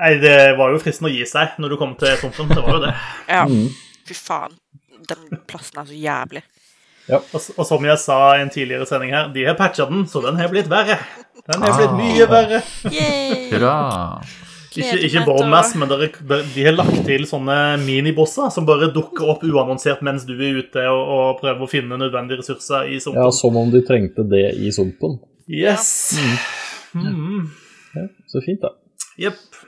Nei, 0.00 0.12
det 0.18 0.36
var 0.58 0.72
jo 0.74 0.80
fristende 0.82 1.12
å 1.12 1.14
gi 1.14 1.26
seg 1.30 1.58
når 1.62 1.74
du 1.74 1.78
kom 1.80 1.92
til 2.00 2.16
Sumpen. 2.22 2.50
Det 2.50 2.64
var 2.66 2.78
jo 2.78 2.82
det. 2.88 2.94
Ja, 3.34 3.44
Mm. 3.46 3.68
fy 4.08 4.16
faen. 4.18 4.56
Den 5.08 5.38
plassen 5.48 5.80
er 5.82 5.86
så 5.90 5.96
jævlig. 6.00 6.42
Og, 7.12 7.36
og 7.60 7.66
som 7.68 7.84
jeg 7.84 7.98
sa 8.00 8.16
i 8.38 8.40
en 8.46 8.48
tidligere 8.52 8.86
sending 8.88 9.10
her, 9.12 9.26
de 9.34 9.42
har 9.44 9.56
patcha 9.58 9.84
den, 9.90 10.06
så 10.08 10.22
den 10.24 10.38
har 10.40 10.48
blitt 10.48 10.70
verre. 10.72 10.96
Den 11.44 11.60
har 11.60 11.74
blitt 11.76 11.92
Ah. 11.92 11.98
mye 11.98 12.26
verre. 12.30 12.60
Yay! 12.88 13.50
Hurra! 13.52 13.74
Ikke, 14.74 14.98
ikke 15.06 15.24
Bormass, 15.28 15.74
men 15.78 15.90
dere, 15.90 16.08
de 16.54 16.64
har 16.66 16.74
lagt 16.74 16.96
til 17.06 17.26
sånne 17.30 17.58
minibosser 17.84 18.50
som 18.54 18.66
bare 18.66 18.88
dukker 18.94 19.28
opp 19.34 19.44
uannonsert 19.46 20.02
mens 20.06 20.24
du 20.26 20.34
er 20.34 20.58
ute 20.58 20.86
og, 20.90 21.02
og 21.14 21.42
prøver 21.42 21.62
å 21.62 21.70
finne 21.70 21.98
nødvendige 22.00 22.42
ressurser 22.42 22.90
i 22.90 22.98
sumpen. 23.02 23.22
Ja. 23.22 23.30
Som 23.34 23.58
om 23.60 23.70
de 23.70 23.84
trengte 23.86 24.26
det 24.26 24.48
i 24.58 24.72
Sumpen. 24.74 25.20
Yes. 25.46 26.16
Mm. 26.94 27.52
Ja, 27.94 28.08
så 28.32 28.42
fint, 28.42 28.64
da. 28.64 28.72
Jepp. 29.20 29.62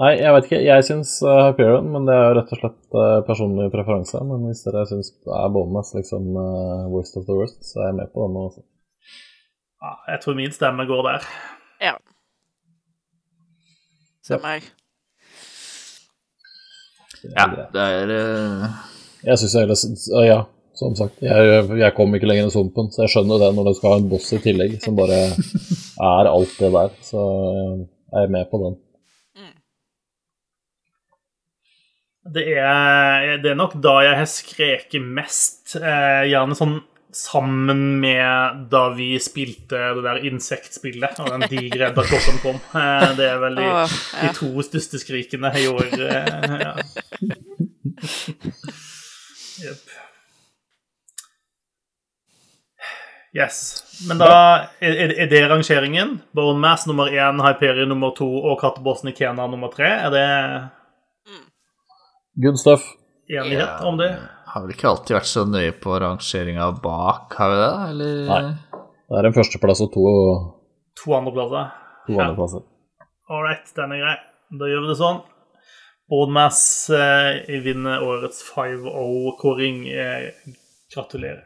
Nei, 0.00 0.14
jeg 0.16 0.32
vet 0.32 0.46
ikke. 0.48 0.60
Jeg 0.64 0.84
syns 0.86 1.12
uh, 1.26 1.50
Hyperion, 1.50 1.90
men 1.92 2.06
det 2.08 2.14
er 2.16 2.22
jo 2.24 2.36
rett 2.38 2.52
og 2.54 2.60
slett 2.62 2.96
eh, 2.96 3.18
personlig 3.26 3.66
preferanse. 3.74 4.22
Men 4.24 4.46
hvis 4.48 4.62
dere 4.64 4.86
syns 4.88 5.12
er 5.28 5.50
Bone 5.52 5.82
liksom 5.84 6.30
eh, 6.40 6.86
worst 6.88 7.18
of 7.20 7.26
the 7.28 7.36
worst, 7.36 7.58
så 7.68 7.82
er 7.82 7.90
jeg 7.90 7.98
med 7.98 8.12
på 8.14 8.24
den. 8.24 8.38
Også. 8.40 8.64
Ja, 9.84 9.92
jeg 10.14 10.22
tror 10.24 10.38
min 10.38 10.54
stemme 10.56 10.88
går 10.88 11.04
der. 11.04 11.28
Ja. 14.30 14.40
Meg. 14.44 14.68
Ja, 17.20 17.46
det 17.74 17.84
er 17.84 18.12
uh... 18.14 18.66
Jeg 19.26 19.40
syns 19.40 19.54
jeg 19.54 19.66
heller 19.66 19.80
uh, 20.16 20.24
Ja, 20.24 20.38
som 20.78 20.94
sagt. 20.96 21.18
Jeg, 21.24 21.64
jeg 21.80 21.94
kom 21.96 22.14
ikke 22.16 22.30
lenger 22.30 22.46
enn 22.46 22.54
Sumpen, 22.54 22.92
så 22.94 23.04
jeg 23.04 23.14
skjønner 23.14 23.42
det 23.42 23.50
når 23.56 23.68
du 23.68 23.72
skal 23.76 23.94
ha 23.94 24.00
en 24.00 24.08
boss 24.12 24.30
i 24.36 24.40
tillegg 24.40 24.78
som 24.84 24.96
bare 24.98 25.18
er 25.30 26.30
alt 26.30 26.54
det 26.62 26.70
der. 26.76 26.94
Så 27.04 27.24
jeg 28.14 28.22
er 28.22 28.32
med 28.38 28.48
på 28.52 28.62
den. 28.64 28.78
Det 32.30 32.44
er, 32.52 33.40
det 33.42 33.50
er 33.50 33.58
nok 33.58 33.74
da 33.82 33.96
jeg 34.04 34.16
har 34.18 34.28
skreket 34.28 35.02
mest. 35.02 35.74
Eh, 35.80 36.28
gjerne 36.30 36.56
sånn 36.58 36.76
sammen 37.16 38.00
med 38.00 38.66
da 38.70 38.82
vi 38.94 39.12
spilte 39.22 39.78
det 39.96 40.04
der 40.04 40.20
insektspillet, 40.30 41.18
og 41.22 41.30
den 41.34 41.46
digre 41.50 41.90
edderkoppen 41.90 42.38
kom. 42.44 42.60
Eh, 42.76 43.08
det 43.18 43.26
er 43.30 43.40
vel 43.42 43.58
de, 43.58 43.66
Åh, 43.66 43.96
de 44.22 44.32
to 44.36 44.50
største 44.66 45.00
skrikene 45.02 45.50
i 45.58 45.66
år. 45.70 45.88
Eh, 45.96 46.60
ja. 46.66 46.74
Yes. 53.36 53.84
Men 54.08 54.18
da 54.18 54.30
er, 54.82 55.12
er 55.22 55.28
det 55.30 55.42
rangeringen. 55.50 56.16
Bone 56.34 56.58
Mass 56.58 56.86
nummer 56.90 57.12
én, 57.14 57.38
Hyperion 57.44 57.88
nummer 57.92 58.10
to 58.16 58.26
og 58.26 58.58
Kattebossen 58.62 59.12
i 59.12 59.14
Kena 59.14 59.46
nummer 59.46 59.70
tre. 59.70 59.86
Er 59.86 60.10
det 60.14 60.26
Good 62.42 62.58
stuff. 62.58 62.82
enighet 63.30 63.84
om 63.86 63.98
det? 64.00 64.10
Har 64.50 64.64
vel 64.64 64.72
ikke 64.74 64.88
alltid 64.90 65.14
vært 65.16 65.28
så 65.30 65.44
nøye 65.46 65.72
på 65.82 65.94
rangeringa 66.02 66.70
bak, 66.82 67.34
har 67.38 67.50
vi 67.52 67.58
det? 67.60 67.72
Eller? 67.90 68.14
Nei. 68.30 68.40
Det 69.10 69.18
er 69.20 69.28
en 69.28 69.34
førsteplass 69.36 69.82
og 69.84 69.92
to, 69.94 70.04
To 71.04 71.14
andreplasser. 71.18 71.68
to 72.06 72.12
Ja. 72.16 72.24
andreplasser. 72.24 72.64
All 73.30 73.42
right, 73.46 73.66
den 73.76 73.92
er 73.94 74.00
grei. 74.02 74.16
Da 74.58 74.66
gjør 74.66 74.82
vi 74.82 74.88
det 74.90 74.96
sånn. 74.98 75.20
Boardmass 76.10 76.60
eh, 76.90 77.46
vinner 77.62 78.02
årets 78.02 78.40
5-0-kåring. 78.50 79.84
Eh, 79.94 80.32
gratulerer. 80.90 81.44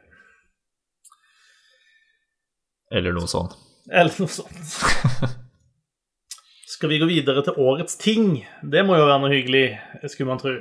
Eller 2.94 3.12
noe 3.12 3.28
sånt. 3.28 3.56
Eller 3.92 4.12
noe 4.18 4.28
sånt. 4.32 5.34
Skal 6.74 6.88
vi 6.90 6.98
gå 7.02 7.06
videre 7.10 7.42
til 7.44 7.58
årets 7.60 7.96
ting? 8.00 8.38
Det 8.64 8.84
må 8.88 8.96
jo 8.98 9.04
være 9.08 9.20
noe 9.22 9.32
hyggelig, 9.34 9.66
skulle 10.08 10.30
man 10.32 10.40
tro. 10.40 10.54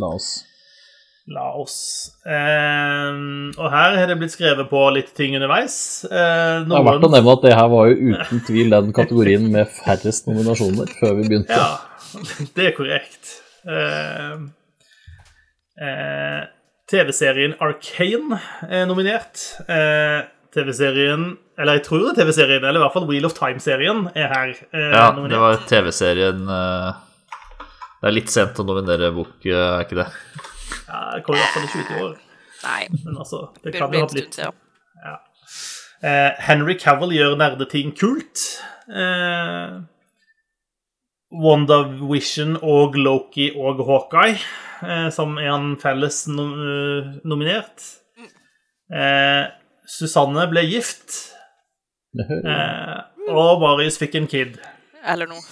La 0.00 0.08
oss. 0.16 0.30
La 1.30 1.44
oss. 1.54 2.10
Eh, 2.26 3.10
og 3.54 3.68
her 3.70 3.94
har 3.94 4.08
det 4.10 4.16
blitt 4.18 4.32
skrevet 4.34 4.66
på 4.66 4.80
litt 4.90 5.12
ting 5.14 5.36
underveis. 5.38 5.76
Eh, 6.08 6.64
Det 6.66 6.74
er 6.74 6.86
verdt 6.88 7.06
å 7.06 7.10
nevne 7.12 7.36
at 7.36 7.44
det 7.46 7.52
her 7.54 7.68
var 7.70 7.92
jo 7.92 8.10
uten 8.16 8.40
tvil 8.48 8.74
den 8.74 8.90
kategorien 8.96 9.46
med 9.52 9.70
færrest 9.70 10.26
nominasjoner 10.26 10.90
før 10.98 11.14
vi 11.20 11.28
begynte. 11.28 11.54
Ja, 11.54 11.78
det 12.56 12.66
er 12.66 12.74
korrekt. 12.74 13.36
Eh, 13.62 14.34
eh, 15.86 16.42
TV-serien 16.90 17.54
Arcane 17.62 18.40
er 18.66 18.88
nominert. 18.90 19.46
Eh, 19.70 20.26
TV-serien 20.52 21.36
Eller 21.56 21.78
jeg 21.78 21.84
tror 21.86 22.02
det 22.02 22.10
er 22.10 22.24
TV-serien, 22.26 22.64
eller 22.64 22.80
i 22.80 22.82
hvert 22.82 22.92
fall 22.96 23.06
Wheel 23.08 23.24
of 23.24 23.32
Time-serien 23.38 24.02
er 24.18 24.26
her 24.28 24.50
eh, 24.50 24.90
Ja, 24.92 25.06
det 25.16 25.38
var 25.40 25.62
TV-serien 25.70 26.42
Det 26.50 28.08
er 28.10 28.12
litt 28.18 28.28
sent 28.32 28.58
å 28.60 28.66
nominere 28.66 29.12
bok, 29.16 29.38
er 29.46 29.86
ikke 29.86 30.02
det? 30.02 30.08
Ja, 30.88 31.00
det 31.14 31.22
kommer 31.26 31.38
i 31.38 31.42
hvert 31.42 31.54
fall 31.56 31.68
ikke 31.68 31.82
ut 31.82 31.90
i 31.94 32.02
år. 32.06 32.18
Nei. 32.62 32.82
Men 33.04 33.16
altså, 33.24 33.46
det 33.64 33.74
kan 33.74 33.94
jo 33.94 34.04
ha 34.04 34.10
blitt 34.10 34.38
ja. 34.38 34.50
Eh, 36.02 36.32
Henry 36.42 36.74
Cavill 36.78 37.14
gjør 37.14 37.36
nerdeting 37.38 37.92
kult. 37.94 38.42
Eh, 38.90 39.82
WandaVision 41.32 42.56
og 42.58 42.98
Loki 42.98 43.52
og 43.56 43.84
Hawkeye, 43.86 44.34
eh, 44.82 45.08
som 45.14 45.38
er 45.38 45.52
en 45.54 45.76
felles 45.80 46.24
no 46.28 46.48
eh, 46.58 47.12
nominert. 47.24 47.86
Eh, 48.92 49.46
Susanne 49.88 50.48
ble 50.50 50.66
gift, 50.66 51.16
eh, 52.18 52.98
og 53.30 53.62
Marius 53.62 53.98
fikk 54.02 54.18
en 54.18 54.28
kid. 54.30 54.58
Eller 55.06 55.30
noe. 55.30 55.42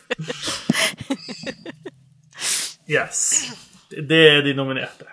yes. 2.91 3.53
Det 3.93 4.23
er 4.31 4.41
de 4.47 4.55
nominerte. 4.57 5.07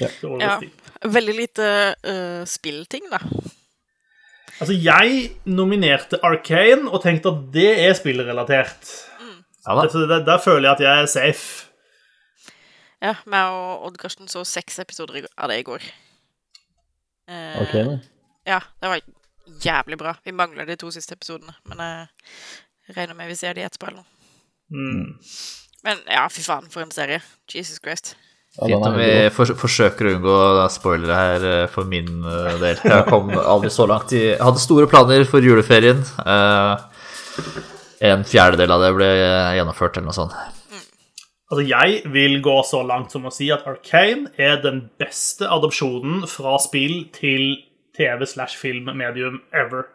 Ja. 0.00 0.08
Ja. 0.40 0.58
Veldig 1.04 1.34
lite 1.36 1.66
uh, 2.06 2.44
spillting, 2.48 3.08
da. 3.12 3.20
Altså, 4.60 4.74
jeg 4.76 5.32
nominerte 5.48 6.20
Arcane 6.24 6.90
og 6.90 7.02
tenkte 7.02 7.32
at 7.32 7.42
det 7.54 7.70
er 7.82 7.96
spillrelatert. 7.98 8.92
Ja 9.62 9.74
da. 9.76 9.84
Altså, 9.84 10.06
der, 10.10 10.24
der 10.26 10.38
føler 10.42 10.68
jeg 10.68 10.72
at 10.76 10.84
jeg 10.84 11.02
er 11.02 11.10
safe. 11.10 11.68
Ja, 13.02 13.16
meg 13.26 13.50
og 13.50 13.88
Odd 13.88 13.98
Karsten 13.98 14.30
så 14.30 14.44
seks 14.46 14.78
episoder 14.82 15.26
av 15.34 15.50
det 15.50 15.58
i 15.62 15.66
går. 15.66 15.82
Eh, 17.30 17.58
Ok, 17.62 17.74
da. 17.74 17.96
Ja, 18.46 18.60
det 18.82 18.90
var 18.90 19.00
jævlig 19.62 19.98
bra. 19.98 20.14
Vi 20.24 20.34
mangler 20.34 20.66
de 20.66 20.76
to 20.78 20.90
siste 20.94 21.16
episodene, 21.18 21.54
men 21.66 21.82
jeg 21.82 22.96
Regner 22.96 23.14
med 23.14 23.28
vi 23.30 23.36
ser 23.38 23.54
de 23.54 23.62
etterpå 23.62 23.86
eller 23.88 24.02
noe. 24.02 24.08
Mm. 24.74 25.12
Men 25.86 26.02
ja, 26.06 26.26
fy 26.30 26.44
faen, 26.46 26.68
for 26.70 26.84
en 26.84 26.92
serie. 26.94 27.22
Jesus 27.50 27.80
Christ. 27.82 28.14
Fint 28.52 28.84
om 28.84 28.98
vi 28.98 29.08
for, 29.32 29.48
forsøker 29.56 30.10
å 30.10 30.14
unngå 30.18 30.38
spoilere 30.74 31.16
her 31.16 31.44
eh, 31.48 31.68
for 31.72 31.88
min 31.88 32.20
eh, 32.20 32.56
del. 32.60 32.80
Jeg 32.84 33.06
kom 33.08 33.30
aldri 33.40 33.70
så 33.72 33.86
langt 33.88 34.12
Jeg 34.12 34.36
hadde 34.36 34.60
store 34.60 34.88
planer 34.92 35.24
for 35.28 35.44
juleferien. 35.44 36.02
Eh, 36.20 37.54
en 38.12 38.26
fjerdedel 38.28 38.74
av 38.74 38.84
det 38.84 38.90
ble 38.98 39.08
gjennomført, 39.56 39.96
eller 39.96 40.10
noe 40.10 40.18
sånt. 40.18 40.36
Altså, 41.52 41.64
jeg 41.68 42.12
vil 42.12 42.38
gå 42.44 42.58
så 42.68 42.82
langt 42.84 43.12
som 43.14 43.24
å 43.28 43.32
si 43.32 43.48
at 43.54 43.64
Arcane 43.68 44.30
er 44.40 44.60
den 44.60 44.86
beste 45.00 45.48
adopsjonen 45.48 46.26
fra 46.28 46.58
spill 46.60 47.06
til 47.16 47.54
TV 47.96 48.24
slash 48.28 48.56
film-medium 48.60 49.40
ever. 49.52 49.88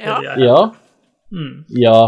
Ja. 0.00 0.18
Ja. 0.40 0.60
Mm. 1.32 1.64
Ja. 1.68 2.00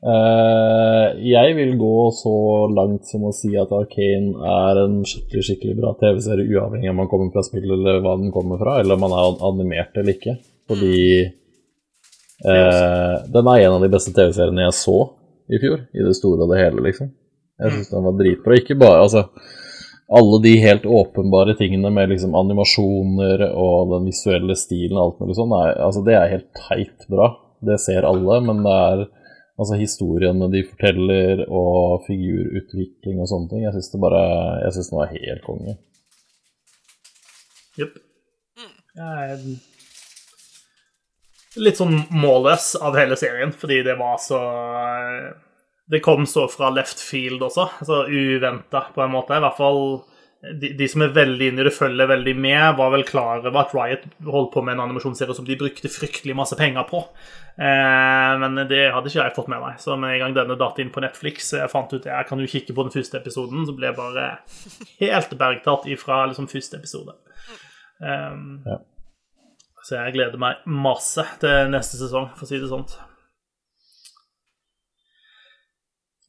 Uh, 0.00 1.12
jeg 1.20 1.56
vil 1.58 1.74
gå 1.76 1.96
så 2.16 2.34
langt 2.72 3.04
som 3.10 3.26
å 3.28 3.34
si 3.36 3.50
at 3.60 3.72
Arkane 3.76 4.32
er 4.48 4.80
en 4.86 5.02
skikkelig 5.04 5.44
skikkelig 5.44 5.76
bra 5.76 5.92
TV-serie, 6.00 6.48
uavhengig 6.48 6.88
av 6.88 6.94
om 6.94 7.02
man 7.02 7.10
kommer 7.10 7.28
fra 7.34 7.44
spill 7.44 7.68
eller 7.68 8.00
hva 8.00 8.14
den 8.16 8.32
kommer 8.32 8.60
fra, 8.62 8.78
eller 8.80 8.96
om 8.96 9.04
man 9.04 9.16
er 9.18 9.44
animert 9.50 10.00
eller 10.00 10.16
ikke. 10.16 10.38
Fordi 10.70 11.02
uh, 12.46 13.16
den 13.28 13.52
er 13.52 13.66
en 13.66 13.76
av 13.76 13.84
de 13.84 13.92
beste 13.92 14.14
TV-seriene 14.16 14.68
jeg 14.70 14.78
så 14.80 14.98
i 15.50 15.60
fjor, 15.60 15.82
i 15.92 16.06
det 16.06 16.16
store 16.16 16.46
og 16.46 16.54
det 16.54 16.62
hele, 16.62 16.86
liksom. 16.86 17.10
Jeg 17.60 17.74
syns 17.74 17.90
den 17.92 18.06
var 18.06 18.16
dritbra. 18.16 18.56
Ikke 18.56 18.78
bare 18.80 19.02
altså 19.04 19.26
alle 20.10 20.42
de 20.42 20.56
helt 20.58 20.86
åpenbare 20.86 21.54
tingene 21.58 21.90
med 21.94 22.10
liksom 22.10 22.34
animasjoner 22.34 23.44
og 23.50 23.92
den 23.92 24.08
visuelle 24.10 24.56
stilen 24.58 24.98
og 24.98 25.04
alt 25.04 25.20
mulig 25.22 25.36
sånn, 25.38 25.54
altså 25.54 26.02
det 26.06 26.16
er 26.18 26.32
helt 26.32 26.50
teit 26.58 27.06
bra. 27.10 27.30
Det 27.62 27.76
ser 27.78 28.08
alle, 28.08 28.40
men 28.42 28.62
det 28.64 28.74
er 28.74 29.04
altså 29.60 29.78
historiene 29.78 30.48
de 30.50 30.64
forteller 30.66 31.44
og 31.46 32.06
figurutvikling 32.06 33.20
og 33.20 33.28
sånne 33.30 33.52
ting. 33.52 33.62
Jeg 33.66 33.74
syns 33.76 33.90
det 33.92 34.00
bare 34.02 34.22
Jeg 34.64 34.72
syns 34.76 34.90
den 34.90 35.00
var 35.00 35.12
helt 35.14 35.44
konge. 35.46 35.76
Jepp. 37.78 38.00
Jeg 39.00 39.34
er 39.34 39.38
litt 41.60 41.78
sånn 41.78 41.96
målløs 42.10 42.72
av 42.82 42.98
hele 42.98 43.16
serien, 43.20 43.52
fordi 43.54 43.82
det 43.86 43.94
var 44.00 44.18
så 44.22 44.40
Det 45.90 46.02
kom 46.04 46.26
så 46.28 46.46
fra 46.50 46.70
left 46.74 47.00
field 47.02 47.42
også, 47.42 47.66
så 47.86 48.04
uventa 48.06 48.86
på 48.94 49.02
en 49.02 49.12
måte. 49.14 49.34
I 49.36 49.42
hvert 49.42 49.58
fall 49.58 49.80
de, 50.40 50.70
de 50.72 50.86
som 50.88 51.02
er 51.04 51.12
veldig 51.12 51.50
inne 51.50 51.60
i 51.60 51.66
det, 51.66 51.72
følger 51.76 52.08
veldig 52.08 52.32
med, 52.40 52.76
var 52.78 52.92
vel 52.94 53.04
klar 53.04 53.42
over 53.42 53.58
at 53.60 53.74
Riot 53.76 54.06
holdt 54.24 54.52
på 54.54 54.62
med 54.64 54.76
en 54.76 54.84
animasjonsserie 54.86 55.36
som 55.36 55.44
de 55.44 55.58
brukte 55.60 55.90
fryktelig 55.92 56.36
masse 56.36 56.56
penger 56.56 56.86
på. 56.88 57.02
Eh, 57.60 58.36
men 58.40 58.62
det 58.70 58.86
hadde 58.94 59.10
ikke 59.10 59.20
jeg 59.20 59.34
fått 59.36 59.50
med 59.52 59.60
meg. 59.60 59.82
Så 59.82 59.98
med 60.00 60.14
en 60.14 60.22
gang 60.24 60.38
denne 60.38 60.56
datt 60.60 60.80
inn 60.80 60.92
på 60.94 61.02
Netflix, 61.04 61.52
jeg 61.58 61.72
fant 61.72 61.92
ut 61.92 62.08
jeg 62.08 62.28
kan 62.28 62.40
jo 62.40 62.48
kikke 62.48 62.76
på 62.76 62.86
den 62.86 62.94
første 62.94 63.20
episoden, 63.20 63.66
så 63.68 63.76
ble 63.76 63.90
jeg 63.90 63.98
bare 63.98 64.30
helt 65.02 65.36
bergtatt 65.42 65.90
ifra 65.92 66.22
liksom 66.30 66.48
første 66.52 66.80
episode. 66.80 67.18
Um, 68.00 68.62
Ja. 68.68 68.80
Så 69.80 69.96
jeg 69.96 70.12
gleder 70.12 70.38
meg 70.38 70.60
masse 70.68 71.22
til 71.40 71.70
neste 71.72 71.96
sesong, 71.98 72.28
for 72.36 72.44
å 72.44 72.48
si 72.48 72.58
det 72.60 72.68
sånn. 72.70 72.84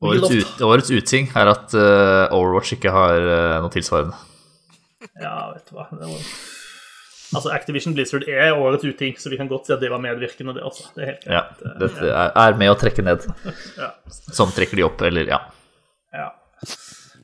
Årets, 0.02 0.32
ut, 0.34 0.62
årets 0.66 0.90
uting 0.90 1.28
er 1.38 1.52
at 1.52 1.76
uh, 1.78 2.34
Overwatch 2.34 2.74
ikke 2.74 2.90
har 2.94 3.22
uh, 3.22 3.60
noe 3.62 3.70
tilsvarende. 3.74 4.18
Ja, 5.22 5.52
vet 5.54 5.68
du 5.70 5.76
hva 5.78 5.86
det 5.92 6.08
var... 6.08 6.24
Altså, 7.32 7.52
Activision 7.56 7.94
Blizzard 7.96 8.26
er 8.28 8.52
årets 8.60 8.84
uting, 8.84 9.14
så 9.22 9.30
vi 9.32 9.38
kan 9.40 9.48
godt 9.48 9.70
si 9.70 9.72
at 9.72 9.80
det 9.80 9.88
var 9.94 10.02
medvirkende, 10.04 10.52
det 10.58 10.66
også. 10.68 10.90
Det 10.98 11.04
er 11.06 11.12
helt 11.14 11.30
Ja, 11.30 11.44
greit. 11.62 11.78
dette 11.80 12.10
er, 12.10 12.34
er 12.44 12.58
med 12.60 12.74
å 12.74 12.80
trekke 12.82 13.06
ned. 13.08 13.24
Ja. 13.80 13.94
Som 14.36 14.52
trekker 14.52 14.82
de 14.82 14.84
opp, 14.90 15.00
eller 15.08 15.30
ja. 15.32 15.40
Ja. 16.12 16.28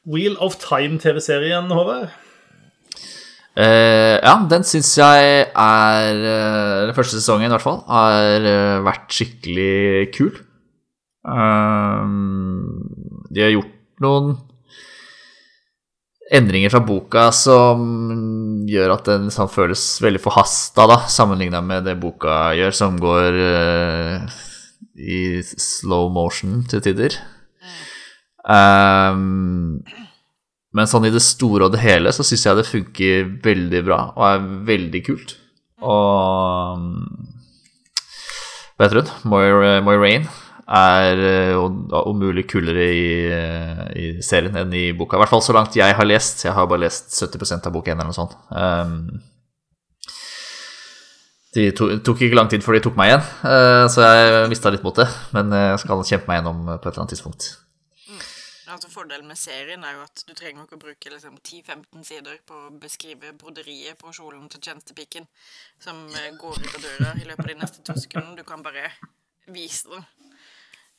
Wheel 0.07 0.37
of 0.39 0.55
Time-TV-serien, 0.63 1.67
Håvard. 1.75 2.13
Uh, 3.57 4.21
ja, 4.21 4.35
den 4.47 4.63
syns 4.69 4.91
jeg 4.99 5.29
er 5.49 6.19
eh, 6.21 6.81
Den 6.85 6.93
første 6.93 7.17
sesongen, 7.17 7.49
i 7.49 7.53
hvert 7.55 7.63
fall, 7.65 7.79
har 7.89 8.45
eh, 8.45 8.75
vært 8.85 9.09
skikkelig 9.17 10.11
kul. 10.13 10.35
Um, 11.27 12.87
de 13.29 13.43
har 13.43 13.51
gjort 13.51 13.73
noen 13.99 14.37
endringer 16.31 16.71
fra 16.71 16.81
boka 16.83 17.27
som 17.35 17.83
gjør 18.67 18.93
at 18.97 19.07
den 19.07 19.27
liksom 19.27 19.49
føles 19.51 19.83
veldig 20.03 20.21
forhasta, 20.23 20.87
sammenligna 21.11 21.61
med 21.63 21.87
det 21.87 21.97
boka 21.99 22.53
gjør, 22.57 22.75
som 22.75 22.99
går 22.99 23.39
uh, 23.39 24.39
i 24.95 25.43
slow 25.43 26.09
motion 26.13 26.63
til 26.67 26.83
tider. 26.83 27.19
Um, 28.47 29.83
men 30.75 30.87
sånn 30.87 31.07
i 31.07 31.13
det 31.13 31.23
store 31.23 31.67
og 31.67 31.73
det 31.73 31.83
hele 31.83 32.11
så 32.15 32.23
syns 32.27 32.45
jeg 32.47 32.59
det 32.59 32.67
funker 32.67 33.31
veldig 33.43 33.83
bra 33.87 34.01
og 34.15 34.27
er 34.29 34.49
veldig 34.67 35.03
kult. 35.07 35.37
Og 35.83 36.77
um, 36.79 36.91
Hva 38.77 38.87
heter 38.87 39.01
hun? 39.01 39.15
Moira 39.31 39.77
Moiraine 39.85 40.29
er 40.67 41.21
eh, 41.23 41.55
om 41.55 42.19
mulig 42.19 42.43
kulere 42.51 42.87
i, 42.91 43.07
eh, 43.31 43.83
i 43.95 44.07
serien 44.23 44.55
enn 44.59 44.73
i 44.75 44.91
boka. 44.97 45.15
I 45.15 45.23
hvert 45.23 45.31
fall 45.31 45.43
så 45.43 45.55
langt 45.55 45.75
jeg 45.79 45.95
har 45.95 46.07
lest. 46.07 46.43
Jeg 46.43 46.55
har 46.55 46.67
bare 46.67 46.83
lest 46.83 47.15
70% 47.15 47.69
av 47.69 47.75
bok 47.75 47.87
1 47.87 47.95
eller 47.95 48.09
noe 48.09 48.17
sånt. 48.17 48.35
Um, 48.51 49.21
det 51.55 51.71
tok 51.77 52.19
ikke 52.19 52.35
lang 52.35 52.49
tid 52.51 52.65
før 52.65 52.75
de 52.75 52.81
tok 52.85 52.97
meg 52.99 53.13
igjen, 53.13 53.29
eh, 53.49 53.85
så 53.89 54.03
jeg 54.03 54.49
mista 54.51 54.73
litt 54.73 54.83
motet. 54.85 55.15
Men 55.33 55.55
jeg 55.55 55.79
skal 55.85 56.03
kjempe 56.03 56.29
meg 56.29 56.41
gjennom 56.41 56.59
på 56.67 56.75
et 56.75 56.91
eller 56.91 57.05
annet 57.05 57.15
tidspunkt. 57.15 57.47
Altså 58.67 58.91
Fordelen 58.91 59.29
med 59.31 59.39
serien 59.39 59.85
er 59.87 59.95
jo 59.95 60.01
at 60.03 60.21
du 60.27 60.33
trenger 60.35 60.65
ikke 60.65 60.75
å 60.75 60.81
bruke 60.81 61.09
liksom 61.09 61.37
10-15 61.39 62.03
sider 62.03 62.35
på 62.45 62.57
å 62.67 62.73
beskrive 62.77 63.31
broderiet 63.39 63.95
på 63.97 64.11
kjolen 64.11 64.43
til 64.51 64.59
tjenestepiken 64.59 65.25
som 65.79 66.03
går 66.11 66.59
ut 66.59 66.75
av 66.75 66.83
døra 66.83 67.13
i 67.15 67.23
løpet 67.23 67.45
av 67.45 67.49
de 67.53 67.57
neste 67.63 67.85
to 67.87 67.95
sekundene. 67.95 68.35
Du 68.35 68.43
kan 68.45 68.61
bare 68.61 68.91
vise 69.47 69.87
det. 69.95 70.03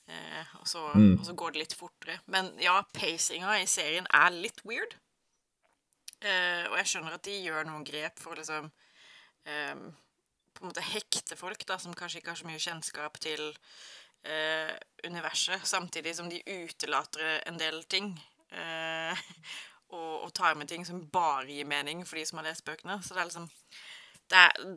Eh, 0.08 0.56
og, 0.60 0.64
så, 0.68 0.86
og 0.96 1.24
så 1.26 1.34
går 1.36 1.52
det 1.54 1.62
litt 1.64 1.76
fortere. 1.76 2.18
Men 2.32 2.50
ja, 2.62 2.78
pacinga 2.96 3.58
i 3.60 3.68
serien 3.68 4.08
er 4.14 4.32
litt 4.32 4.62
weird. 4.68 4.96
Eh, 6.24 6.64
og 6.70 6.78
jeg 6.80 6.90
skjønner 6.92 7.18
at 7.18 7.26
de 7.28 7.36
gjør 7.44 7.68
noen 7.68 7.84
grep 7.86 8.18
for 8.18 8.34
å 8.34 8.40
liksom 8.40 8.70
eh, 9.46 9.84
på 10.58 10.64
en 10.64 10.72
måte 10.72 10.82
hekte 10.82 11.38
folk 11.38 11.62
da, 11.68 11.76
som 11.78 11.94
kanskje 11.94 12.22
ikke 12.22 12.32
har 12.32 12.40
så 12.40 12.48
mye 12.48 12.62
kjennskap 12.62 13.20
til 13.22 13.44
eh, 14.26 14.74
universet, 15.06 15.62
samtidig 15.68 16.16
som 16.18 16.30
de 16.32 16.40
utelater 16.42 17.44
en 17.46 17.60
del 17.60 17.84
ting. 17.86 18.10
Eh, 18.50 19.28
og, 19.94 20.24
og 20.26 20.34
tar 20.36 20.58
med 20.58 20.72
ting 20.72 20.84
som 20.88 21.04
bare 21.12 21.46
gir 21.52 21.68
mening 21.68 22.02
for 22.08 22.18
de 22.18 22.26
som 22.28 22.40
har 22.40 22.48
lest 22.48 22.66
bøkene. 22.66 22.98
Så 23.04 23.14
det 23.14 23.22
er 23.22 23.30
liksom 23.30 23.50
Det 24.28 24.36
er, 24.36 24.74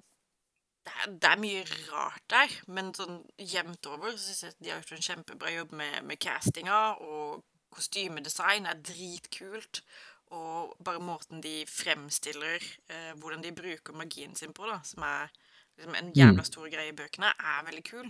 det 0.85 0.93
er, 0.97 1.11
det 1.21 1.29
er 1.29 1.41
mye 1.41 1.63
rart 1.91 2.23
der, 2.33 2.53
men 2.73 2.93
sånn 2.97 3.19
jevnt 3.37 3.85
over 3.91 4.15
så 4.15 4.21
syns 4.23 4.43
jeg 4.47 4.55
de 4.59 4.71
har 4.71 4.79
gjort 4.81 4.95
en 4.97 5.05
kjempebra 5.07 5.51
jobb 5.53 5.75
med, 5.77 5.99
med 6.09 6.21
castinga, 6.21 6.79
og 7.05 7.43
kostymedesign 7.71 8.69
er 8.69 8.81
dritkult. 8.81 9.83
Og 10.31 10.71
bare 10.79 11.03
måten 11.03 11.41
de 11.43 11.65
fremstiller 11.67 12.63
eh, 12.87 13.11
hvordan 13.19 13.43
de 13.43 13.51
bruker 13.51 13.97
magien 13.99 14.35
sin 14.35 14.53
på, 14.55 14.63
da, 14.69 14.77
som 14.87 15.03
er 15.03 15.27
liksom 15.75 15.97
en 15.99 16.13
jævla 16.15 16.45
stor 16.47 16.69
greie 16.71 16.93
i 16.93 16.95
bøkene, 16.95 17.33
er 17.35 17.65
veldig 17.67 17.83
kul. 17.89 18.07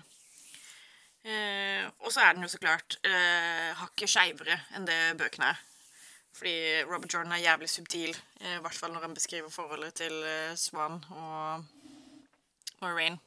Eh, 1.26 1.88
og 2.02 2.14
så 2.14 2.24
er 2.24 2.38
den 2.38 2.46
jo 2.46 2.52
så 2.54 2.62
klart 2.62 3.00
eh, 3.06 3.74
hakket 3.82 4.14
skeivere 4.14 4.60
enn 4.78 4.86
det 4.86 5.00
bøkene 5.18 5.50
er. 5.50 5.66
Fordi 6.38 6.56
Robert 6.88 7.14
Jordan 7.14 7.34
er 7.36 7.44
jævlig 7.44 7.70
subtil, 7.70 8.16
eh, 8.40 8.56
i 8.56 8.62
hvert 8.64 8.78
fall 8.78 8.94
når 8.94 9.10
han 9.10 9.18
beskriver 9.18 9.50
forholdet 9.50 9.98
til 10.06 10.14
eh, 10.24 10.56
Swan 10.56 11.02
og 11.10 11.66
Moraine. 12.82 13.20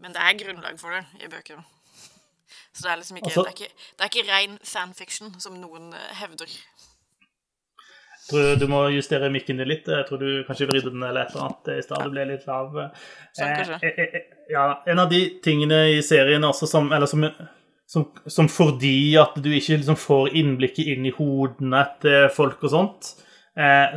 Men 0.00 0.14
det 0.16 0.22
er 0.24 0.38
grunnlag 0.40 0.78
for 0.80 0.94
det 0.96 1.04
i 1.24 1.28
bøkene. 1.28 1.64
Så 2.74 2.86
det 2.86 2.92
er 2.92 3.00
liksom 3.02 3.16
ikke, 3.20 3.26
Altså- 3.30 3.44
det, 3.44 3.50
er 3.50 3.58
ikke 3.58 3.74
det 3.98 4.06
er 4.06 4.12
ikke 4.12 4.32
rein 4.32 4.58
fanfiction, 4.64 5.34
som 5.40 5.58
noen 5.60 5.92
eh, 5.92 6.14
hevder. 6.22 6.54
tror 8.30 8.56
du 8.60 8.66
må 8.70 8.80
justere 8.94 9.30
mikken 9.32 9.58
din 9.58 9.68
litt. 9.68 9.88
Jeg 9.90 10.06
tror 10.08 10.20
du 10.22 10.44
kanskje 10.46 10.68
vridde 10.70 10.92
den 10.94 11.02
eller 11.02 11.26
et 11.26 11.32
eller 11.34 11.48
annet 11.48 11.70
i 11.74 11.82
stad. 11.82 12.04
Det 12.04 12.10
ble 12.14 12.26
litt 12.30 12.44
lav. 12.46 12.76
Sånn, 13.34 13.54
kanskje. 13.56 13.80
Eh, 13.82 13.96
eh, 14.04 14.18
eh, 14.20 14.36
ja, 14.54 14.66
en 14.86 15.02
av 15.02 15.10
de 15.10 15.22
tingene 15.44 15.80
i 15.96 16.02
serien 16.06 16.44
også 16.46 16.68
som 16.70 16.92
Eller 16.92 17.10
som, 17.10 17.26
som, 17.90 18.06
som 18.26 18.48
fordi 18.48 19.16
at 19.18 19.34
du 19.42 19.50
ikke 19.50 19.80
liksom 19.80 19.98
får 19.98 20.30
innblikket 20.38 20.92
inn 20.94 21.08
i 21.10 21.14
hodene 21.16 21.82
til 22.02 22.28
folk 22.34 22.62
og 22.62 22.70
sånt, 22.76 23.10
eh, 23.18 23.26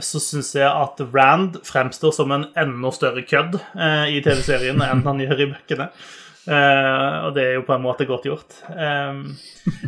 så 0.04 0.20
syns 0.20 0.56
jeg 0.58 0.66
at 0.68 1.00
Rand 1.14 1.60
fremstår 1.68 2.12
som 2.16 2.32
en 2.34 2.48
enda 2.58 2.92
større 2.92 3.22
kødd 3.28 3.60
eh, 3.78 4.16
i 4.18 4.22
TV-serien 4.26 4.82
enn 4.82 5.06
han 5.06 5.22
gjør 5.22 5.46
i 5.46 5.50
bøkene. 5.54 5.90
Uh, 6.44 7.30
og 7.30 7.36
det 7.38 7.44
er 7.46 7.54
jo 7.56 7.62
på 7.64 7.72
en 7.72 7.84
måte 7.86 8.04
godt 8.04 8.26
gjort. 8.28 8.56
Um, 8.68 9.30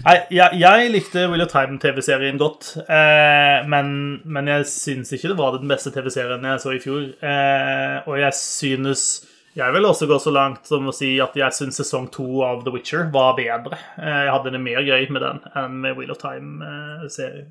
jeg, 0.05 0.21
jeg, 0.31 0.59
jeg 0.61 0.91
likte 0.93 1.25
Will 1.27 1.43
of 1.43 1.49
Time-TV-serien 1.51 2.39
godt, 2.39 2.69
uh, 2.87 3.65
men, 3.67 3.89
men 4.23 4.47
jeg 4.47 4.67
syns 4.71 5.11
ikke 5.11 5.33
det 5.33 5.39
var 5.41 5.57
den 5.57 5.67
beste 5.67 5.91
TV-serien 5.91 6.47
jeg 6.47 6.61
så 6.63 6.71
i 6.71 6.79
fjor. 6.79 7.09
Uh, 7.19 8.07
og 8.07 8.21
jeg 8.21 8.31
synes 8.39 9.25
Jeg 9.55 9.71
vil 9.71 9.85
også 9.87 10.07
gå 10.07 10.15
så 10.19 10.31
langt 10.35 10.67
som 10.67 10.87
å 10.87 10.95
si 10.95 11.13
at 11.23 11.35
jeg 11.39 11.55
syns 11.55 11.77
sesong 11.79 12.07
to 12.11 12.41
av 12.43 12.63
The 12.63 12.71
Witcher 12.75 13.05
var 13.11 13.37
bedre. 13.37 13.77
Eh, 13.95 14.23
Jeg 14.25 14.33
hadde 14.33 14.51
det 14.51 14.59
mer 14.59 14.81
gøy 14.83 15.05
med 15.15 15.23
den 15.23 15.39
enn 15.55 15.77
med 15.79 15.95
Will 15.95 16.11
of 16.11 16.19
Time-serien. 16.19 17.47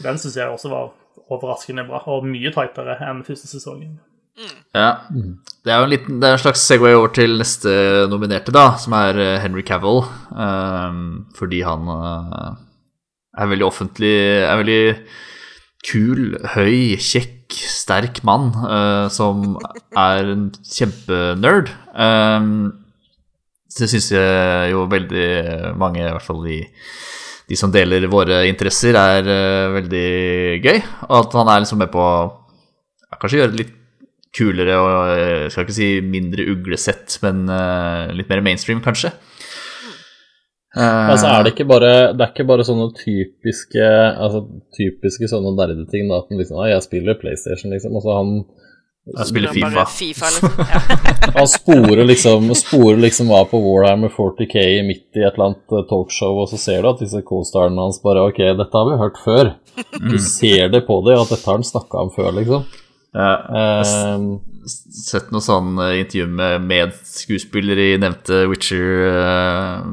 Den 0.00 0.18
syns 0.20 0.38
jeg 0.38 0.48
også 0.48 0.72
var 0.72 0.92
overraskende 1.32 1.84
bra, 1.88 2.02
og 2.10 2.26
mye 2.28 2.52
tightere 2.54 2.96
enn 3.04 3.22
første 3.26 3.50
sesongen. 3.50 3.98
Ja. 4.72 5.04
Det 5.62 5.70
er 5.70 5.78
jo 5.78 5.86
en, 5.86 5.92
liten, 5.92 6.20
det 6.22 6.28
er 6.28 6.36
en 6.38 6.42
slags 6.42 6.64
Segway 6.64 6.96
over 6.96 7.12
til 7.14 7.36
neste 7.38 7.72
nominerte, 8.10 8.54
da, 8.54 8.72
som 8.80 8.96
er 8.96 9.18
eh, 9.20 9.38
Henry 9.42 9.64
Cavill. 9.66 10.02
Um, 10.32 11.26
fordi 11.36 11.60
han 11.66 11.86
uh, 11.90 12.56
er 13.36 13.50
veldig 13.50 13.66
offentlig 13.66 14.14
Er 14.42 14.58
veldig 14.62 14.82
kul, 15.86 16.36
høy, 16.54 16.96
kjekk, 17.02 17.52
sterk 17.68 18.22
mann 18.24 18.52
uh, 18.56 19.10
som 19.12 19.58
er 19.98 20.32
en 20.32 20.46
kjempenerd. 20.64 21.72
Um, 21.92 22.72
det 23.72 23.88
syns 23.88 24.10
jeg 24.12 24.72
jo 24.72 24.84
veldig 24.90 25.74
mange, 25.80 26.02
i 26.02 26.12
hvert 26.12 26.24
fall 26.24 26.42
de, 26.44 26.60
de 27.52 27.58
som 27.60 27.72
deler 27.72 28.08
våre 28.08 28.46
interesser, 28.48 28.96
er 28.96 29.26
uh, 29.28 29.74
veldig 29.76 30.08
gøy. 30.64 30.78
Og 31.10 31.16
at 31.18 31.34
han 31.36 31.50
er 31.52 31.62
liksom 31.64 31.82
med 31.84 31.92
på 31.92 32.06
ja, 32.08 33.18
Kanskje 33.20 33.42
gjøre 33.42 33.52
det 33.52 33.60
litt 33.60 33.78
kulere 34.32 34.78
og 34.80 35.10
jeg 35.12 35.50
skal 35.52 35.66
ikke 35.66 35.76
si 35.76 35.88
mindre 36.00 36.46
uglesett, 36.48 37.18
men 37.20 37.44
uh, 37.52 38.08
litt 38.16 38.30
mer 38.32 38.40
mainstream, 38.46 38.80
kanskje. 38.84 39.12
Uh, 40.72 41.12
Altså 41.12 41.28
er 41.28 41.44
det 41.44 41.50
ikke 41.52 41.66
bare 41.68 41.88
Det 42.16 42.24
er 42.24 42.30
ikke 42.30 42.46
bare 42.48 42.64
sånne 42.64 42.86
typiske 42.96 43.82
Altså 43.84 44.38
typiske 44.72 45.28
sånne 45.28 45.50
nerdeting, 45.52 46.06
da, 46.08 46.22
at 46.22 46.30
han 46.32 46.40
liksom 46.40 46.62
ah, 46.62 46.70
'Jeg 46.70 46.86
spiller 46.86 47.18
PlayStation', 47.20 47.74
liksom. 47.76 47.98
Altså 48.00 48.16
han 48.16 48.30
jeg 49.02 49.26
spiller 49.26 49.54
Fifa. 49.54 49.84
FIFA 49.90 50.28
liksom. 50.34 50.60
ja. 50.62 50.82
Han 51.38 51.48
sporer 51.50 52.04
liksom, 52.06 52.52
sporer 52.54 53.00
liksom 53.02 53.32
av 53.34 53.48
på 53.50 53.58
Warhammer 53.64 54.12
40K 54.14 54.62
midt 54.86 55.18
i 55.18 55.24
et 55.24 55.34
eller 55.34 55.48
annet 55.50 55.74
eh, 55.74 55.86
talkshow, 55.90 56.38
og 56.44 56.52
så 56.52 56.60
ser 56.60 56.84
du 56.84 56.92
at 56.92 57.02
disse 57.02 57.24
co-starene 57.26 57.82
hans 57.82 57.98
bare 58.04 58.22
Ok, 58.28 58.38
dette 58.38 58.78
har 58.78 58.88
vi 58.90 59.00
hørt 59.00 59.18
før. 59.24 59.52
Du 59.98 60.16
ser 60.22 60.70
det 60.70 60.84
på 60.86 61.00
dem, 61.06 61.18
at 61.18 61.32
dette 61.34 61.48
har 61.48 61.58
han 61.58 61.66
snakka 61.66 62.06
om 62.06 62.14
før, 62.14 62.30
liksom. 62.38 62.64
Ja, 63.12 63.32
Ehm, 63.52 64.28
sett 64.64 65.28
noe 65.34 65.44
sånn 65.44 65.74
eh, 65.82 65.98
intervju 66.00 66.30
med 66.32 66.64
medskuespillere 66.64 67.90
i 67.92 68.00
nevnte 68.00 68.46
Witcher, 68.48 68.86
eh, 69.10 69.90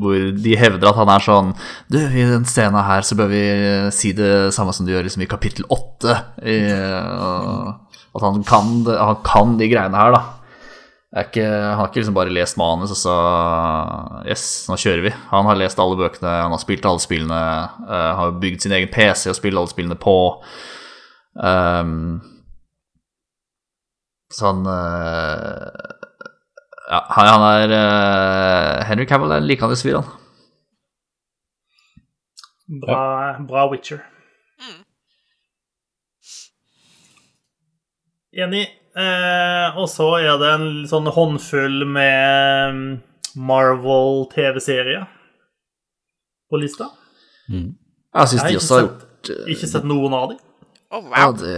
hvor 0.00 0.30
de 0.32 0.54
hevder 0.56 0.88
at 0.88 0.96
han 0.96 1.10
er 1.12 1.20
sånn 1.20 1.50
Du, 1.92 1.98
i 2.00 2.22
den 2.24 2.46
scenen 2.48 2.80
her 2.86 3.04
så 3.04 3.18
bør 3.18 3.28
vi 3.28 3.42
eh, 3.44 3.88
si 3.92 4.14
det 4.16 4.54
samme 4.56 4.72
som 4.72 4.86
du 4.88 4.94
gjør 4.94 5.04
liksom 5.04 5.26
i 5.26 5.28
kapittel 5.28 5.68
åtte. 5.68 6.16
i, 6.48 6.56
eh, 6.72 7.72
At 8.12 8.24
han 8.26 8.42
kan, 8.44 8.72
han 8.86 9.20
kan 9.24 9.56
de 9.58 9.68
greiene 9.72 9.98
her, 9.98 10.14
da. 10.16 10.22
Ikke, 11.22 11.44
han 11.44 11.76
har 11.76 11.90
ikke 11.90 12.00
liksom 12.00 12.14
bare 12.16 12.32
lest 12.32 12.56
manus 12.56 12.94
og 12.94 12.96
så 12.96 13.14
Yes, 14.24 14.44
nå 14.68 14.78
kjører 14.80 15.02
vi. 15.04 15.10
Han 15.28 15.44
har 15.44 15.58
lest 15.60 15.80
alle 15.82 15.98
bøkene, 16.00 16.30
han 16.46 16.54
har 16.54 16.62
spilt 16.62 16.86
alle 16.88 17.02
spillene, 17.04 17.40
Uh, 17.84 18.12
har 18.16 18.38
bygd 18.40 18.64
sin 18.64 18.72
egen 18.72 18.88
PC 18.92 19.28
og 19.28 19.36
spilt 19.36 19.58
alle 19.60 19.72
spillene 19.72 19.98
på. 20.00 20.16
Um, 21.36 22.22
så 24.32 24.48
han 24.48 24.64
uh, 24.64 25.68
Ja, 26.92 27.00
han 27.16 27.44
er 27.48 27.74
uh, 27.76 28.84
Henry 28.88 29.04
Cavill 29.08 29.32
er 29.32 29.44
en 29.44 29.48
likandes 29.48 29.84
fyr, 29.84 30.00
han. 30.00 30.08
Bra, 32.80 33.36
bra 33.48 33.66
Witcher. 33.68 34.00
Mm. 34.60 34.80
Enig. 38.32 38.66
Eh, 38.96 39.76
og 39.80 39.88
så 39.88 40.10
er 40.20 40.36
det 40.40 40.50
en 40.58 40.66
sånn 40.88 41.06
håndfull 41.12 41.82
med 41.88 42.76
mm, 42.76 42.86
Marvel-TV-serier 43.48 45.06
på 46.52 46.60
lista. 46.60 46.90
Jeg 47.48 48.28
syns 48.30 48.44
de 48.48 48.56
også 48.58 48.78
har 48.78 48.86
sett- 48.88 49.30
gjort 49.32 49.48
Ikke 49.54 49.68
sett 49.70 49.84
noen 49.88 50.12
av 50.16 50.26
dem. 50.32 50.40
Ja, 50.92 50.98
wow. 51.00 51.32
det 51.40 51.52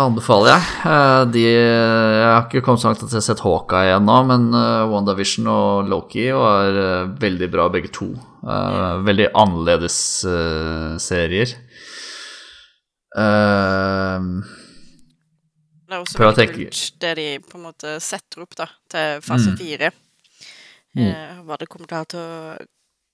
anbefaler 0.00 0.48
jeg. 0.54 0.68
Eh, 0.88 1.24
De, 1.34 1.42
jeg 1.44 2.24
har 2.24 2.46
ikke 2.46 2.62
kommet 2.64 2.80
så 2.80 2.88
langt 2.88 3.02
at 3.04 3.12
jeg 3.12 3.20
har 3.20 3.26
sett 3.26 3.42
Hawkeye 3.44 3.92
ennå, 3.98 4.16
men 4.30 4.46
eh, 4.56 4.86
WandaVision 4.88 5.50
og 5.52 5.90
Loki 5.92 6.30
var 6.32 6.72
eh, 6.84 7.10
veldig 7.20 7.50
bra 7.52 7.66
begge 7.74 7.90
to. 7.92 8.08
Eh, 8.48 9.02
Veldig 9.04 9.28
annerledes 9.36 9.98
eh, 10.24 10.94
serier. 11.04 11.52
Eh, 13.12 14.24
Det 15.88 15.96
er 15.96 16.02
også 16.04 16.20
veldig 16.20 16.48
kult 16.52 16.80
det 17.00 17.12
de 17.16 17.28
på 17.48 17.56
en 17.56 17.64
måte 17.64 17.94
setter 18.04 18.42
opp 18.44 18.56
da, 18.58 18.66
til 18.92 19.22
fase 19.24 19.54
Mm. 19.54 19.56
fire. 19.56 19.92
Eh, 20.98 21.38
hva 21.46 21.56
det 21.56 21.68
kommer 21.68 21.88
til, 21.88 22.18
å 22.18 22.58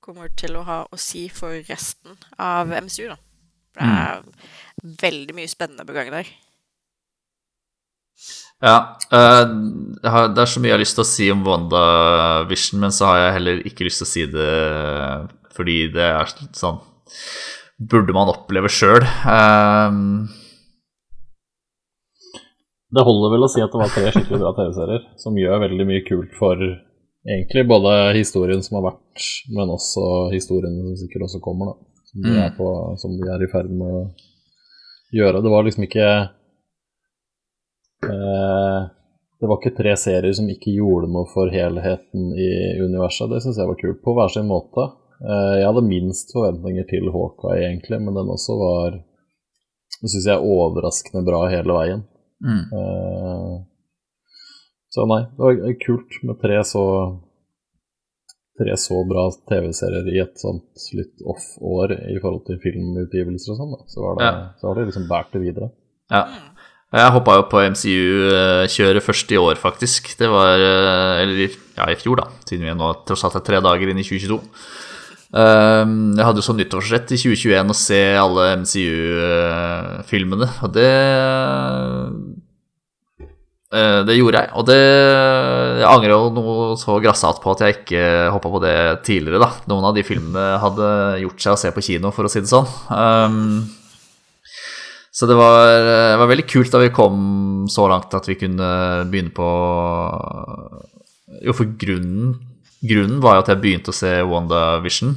kommer 0.05 0.28
til 0.36 0.56
å 0.56 0.64
ha 0.66 0.78
å 0.90 0.98
si 1.01 1.28
for 1.28 1.55
resten 1.68 2.18
av 2.38 2.72
MCU, 2.72 3.09
da. 3.09 3.16
Det 3.74 3.86
er 3.90 4.22
veldig 5.01 5.34
mye 5.34 5.51
spennende 5.51 5.86
på 5.86 5.94
gang 5.96 6.10
der. 6.10 6.28
Ja. 8.62 8.76
Uh, 9.10 9.44
det 10.01 10.40
er 10.40 10.48
så 10.48 10.60
mye 10.62 10.70
jeg 10.70 10.76
har 10.76 10.82
lyst 10.82 10.96
til 10.98 11.05
å 11.05 11.09
si 11.09 11.30
om 11.32 11.42
WandaVision, 11.44 12.80
men 12.80 12.94
så 12.94 13.10
har 13.10 13.18
jeg 13.18 13.34
heller 13.38 13.64
ikke 13.66 13.88
lyst 13.88 14.02
til 14.02 14.06
å 14.09 14.12
si 14.12 14.26
det 14.30 14.52
fordi 15.55 15.78
det 15.94 16.06
er 16.10 16.30
sånn 16.56 16.80
Burde 17.74 18.14
man 18.14 18.30
oppleve 18.30 18.70
sjøl. 18.70 19.02
Det 22.95 23.05
holder 23.07 23.33
vel 23.35 23.47
å 23.47 23.51
si 23.51 23.62
at 23.65 23.73
det 23.73 23.81
var 23.81 23.91
tre 23.93 24.11
skikkelig 24.15 24.41
bra 24.43 24.53
TV-serier 24.59 25.07
som 25.21 25.39
gjør 25.39 25.62
veldig 25.65 25.87
mye 25.89 26.05
kult 26.07 26.35
for 26.39 26.61
egentlig 27.25 27.65
både 27.71 27.95
historien 28.19 28.62
som 28.62 28.79
har 28.79 28.85
vært, 28.93 29.25
men 29.57 29.73
også 29.73 30.05
historien 30.35 30.75
som 30.79 30.97
sikkert 31.01 31.27
også 31.29 31.41
kommer, 31.45 31.73
da. 31.73 31.91
Som 32.11 32.23
de, 32.23 32.35
Mm. 32.35 32.57
på, 32.59 32.69
som 33.01 33.16
de 33.19 33.29
er 33.33 33.43
i 33.43 33.51
ferd 33.51 33.71
med 33.75 33.89
å 33.89 34.03
gjøre. 35.16 35.41
Det 35.43 35.51
var 35.51 35.65
liksom 35.66 35.87
ikke 35.89 36.09
eh, 38.09 38.83
Det 39.41 39.49
var 39.51 39.59
ikke 39.59 39.77
tre 39.77 39.93
serier 39.99 40.33
som 40.33 40.47
ikke 40.49 40.73
gjorde 40.73 41.11
noe 41.12 41.27
for 41.29 41.51
helheten 41.53 42.31
i 42.39 42.51
universet. 42.81 43.29
Det 43.29 43.43
syns 43.45 43.59
jeg 43.59 43.69
var 43.69 43.77
kult, 43.81 44.01
på 44.05 44.15
hver 44.16 44.31
sin 44.33 44.47
måte. 44.49 44.87
Eh, 45.21 45.55
jeg 45.61 45.66
hadde 45.69 45.83
minst 45.89 46.33
forventninger 46.33 46.87
til 46.89 47.11
Hawkeye, 47.12 47.66
egentlig, 47.66 47.99
men 48.01 48.15
den 48.15 48.31
også 48.33 48.57
var 48.61 49.01
Det 50.03 50.11
syns 50.11 50.27
jeg 50.27 50.37
er 50.37 50.43
overraskende 50.45 51.25
bra 51.27 51.45
hele 51.49 51.73
veien. 51.77 52.01
Mm. 52.45 52.65
Uh, 52.71 53.55
så 54.93 55.07
nei, 55.11 55.23
det 55.35 55.41
var 55.43 55.79
kult 55.83 56.19
med 56.29 56.41
tre 56.43 56.61
så 56.69 56.83
Tre 58.55 58.71
så 58.79 59.01
bra 59.11 59.25
TV-serier 59.51 60.07
i 60.15 60.21
et 60.23 60.37
sånt 60.39 60.79
litt 60.95 61.25
off-år 61.27 61.91
i 62.07 62.21
forhold 62.23 62.45
til 62.47 62.61
filmutgivelser 62.62 63.51
og 63.51 63.57
sånn. 63.59 63.73
da. 63.75 63.81
Så 63.91 64.05
var 64.05 64.15
det, 64.21 64.29
Ja. 64.29 64.35
så 64.61 64.69
har 64.69 64.75
det 64.79 64.85
liksom 64.93 65.09
båret 65.11 65.33
det 65.35 65.41
videre. 65.43 65.71
Ja. 66.15 66.21
Jeg 66.95 67.11
hoppa 67.16 67.35
jo 67.41 67.43
på 67.51 67.59
MCU-kjøret 67.66 69.03
først 69.03 69.33
i 69.35 69.41
år, 69.43 69.59
faktisk. 69.59 70.12
Det 70.21 70.29
var 70.31 70.55
eh, 70.62 71.23
Eller 71.25 71.49
ja, 71.51 71.89
i 71.91 71.99
fjor, 71.99 72.21
da, 72.23 72.29
siden 72.47 72.69
vi 72.69 72.77
nå 72.79 72.93
tross 73.05 73.25
alt 73.27 73.35
er 73.41 73.43
tre 73.49 73.59
dager 73.59 73.91
inn 73.91 73.99
i 73.99 74.07
2022. 74.07 74.39
Um, 75.35 76.12
jeg 76.15 76.23
hadde 76.28 76.39
jo 76.39 76.47
som 76.47 76.55
nyttårsrett 76.55 77.11
i 77.11 77.16
2021 77.19 77.73
å 77.73 77.74
se 77.74 78.01
alle 78.15 78.52
MCU-filmene, 78.61 80.47
og 80.62 80.70
det 80.77 80.93
eh, 83.74 83.98
Det 84.06 84.15
gjorde 84.15 84.44
jeg, 84.44 84.52
og 84.55 84.69
det 84.69 84.78
Jeg 84.78 85.89
angrer 85.90 86.15
jo 86.15 86.31
noe 86.36 86.69
så 86.78 87.01
grassat 87.02 87.43
på 87.43 87.51
at 87.51 87.65
jeg 87.65 87.81
ikke 87.81 88.05
hoppa 88.36 88.52
på 88.52 88.62
det 88.62 88.77
tidligere, 89.11 89.43
da. 89.43 89.51
Noen 89.73 89.90
av 89.90 89.98
de 89.98 90.06
filmene 90.06 90.47
hadde 90.62 90.93
gjort 91.24 91.43
seg 91.43 91.56
å 91.56 91.61
se 91.65 91.74
på 91.74 91.86
kino, 91.89 92.15
for 92.15 92.28
å 92.28 92.31
si 92.31 92.44
det 92.44 92.52
sånn. 92.55 92.70
Um, 92.94 93.66
så 95.11 95.27
det 95.27 95.35
var, 95.39 95.66
det 95.66 96.19
var 96.23 96.31
veldig 96.31 96.47
kult 96.47 96.70
da 96.70 96.78
vi 96.82 96.94
kom 96.94 97.19
så 97.70 97.90
langt 97.90 98.15
at 98.15 98.31
vi 98.31 98.39
kunne 98.39 98.70
begynne 99.11 99.35
på 99.35 99.51
Jo, 101.43 101.59
for 101.59 101.74
grunnen, 101.74 102.36
grunnen 102.85 103.23
var 103.24 103.39
jo 103.39 103.44
at 103.44 103.51
jeg 103.52 103.62
begynte 103.62 103.93
å 103.93 103.97
se 103.97 104.12
WandaVision. 104.28 105.16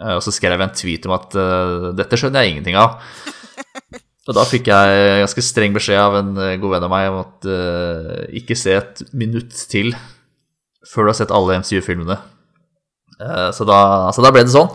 eh, 0.00 0.14
Og 0.16 0.22
så 0.24 0.34
skrev 0.34 0.56
jeg 0.56 0.68
en 0.68 0.78
tweet 0.78 1.08
om 1.08 1.16
at 1.16 1.36
eh, 1.38 1.90
dette 1.98 2.18
skjønner 2.18 2.44
jeg 2.44 2.56
ingenting 2.56 2.78
av. 2.78 2.98
Og 4.22 4.36
da 4.36 4.44
fikk 4.46 4.68
jeg 4.70 5.22
ganske 5.24 5.42
streng 5.42 5.72
beskjed 5.74 5.98
av 5.98 6.16
en 6.20 6.36
eh, 6.38 6.58
god 6.62 6.76
venn 6.76 6.86
av 6.86 6.92
meg 6.92 7.08
om 7.10 7.22
at 7.24 7.46
uh, 7.50 8.20
ikke 8.38 8.54
se 8.58 8.76
et 8.78 9.02
minutt 9.18 9.50
til 9.70 9.90
før 10.86 11.08
du 11.08 11.10
har 11.10 11.18
sett 11.18 11.34
alle 11.34 11.58
MCU-filmene. 11.58 12.20
Uh, 13.18 13.50
så, 13.54 13.66
da, 13.66 13.80
så 14.14 14.22
da 14.22 14.30
ble 14.34 14.44
det 14.46 14.54
sånn. 14.54 14.70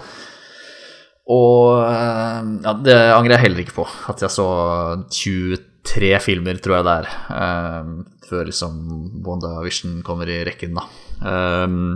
Og 1.32 1.80
uh, 1.80 2.44
ja, 2.66 2.76
det 2.84 2.98
angrer 3.16 3.38
jeg 3.38 3.46
heller 3.46 3.64
ikke 3.64 3.78
på. 3.80 3.88
At 4.12 4.26
jeg 4.26 4.36
så 4.36 4.50
23 5.16 6.12
filmer, 6.28 6.60
tror 6.60 6.80
jeg 6.80 6.88
det 6.90 6.98
er, 7.00 7.90
før 8.28 8.52
liksom 8.52 8.78
WandaVision 9.24 10.02
kommer 10.08 10.28
i 10.28 10.42
rekken, 10.48 10.76
da. 10.76 10.88
Um, 11.24 11.96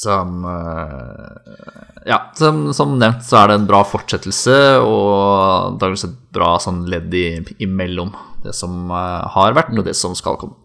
som 0.00 0.44
eh, 0.48 1.60
Ja, 2.08 2.18
som, 2.38 2.70
som 2.76 2.96
nevnt 3.00 3.26
så 3.26 3.42
er 3.42 3.50
det 3.50 3.58
en 3.60 3.68
bra 3.68 3.82
fortsettelse, 3.84 4.56
og 4.80 5.74
antakeligvis 5.74 6.08
et 6.08 6.18
bra 6.32 6.54
sånn 6.62 6.86
ledd 6.90 7.12
i, 7.14 7.26
imellom 7.60 8.14
det 8.44 8.54
som 8.56 8.88
eh, 8.88 9.28
har 9.36 9.56
vært, 9.58 9.74
og 9.76 9.86
det 9.86 9.96
som 9.98 10.16
skal 10.16 10.40
komme. 10.40 10.56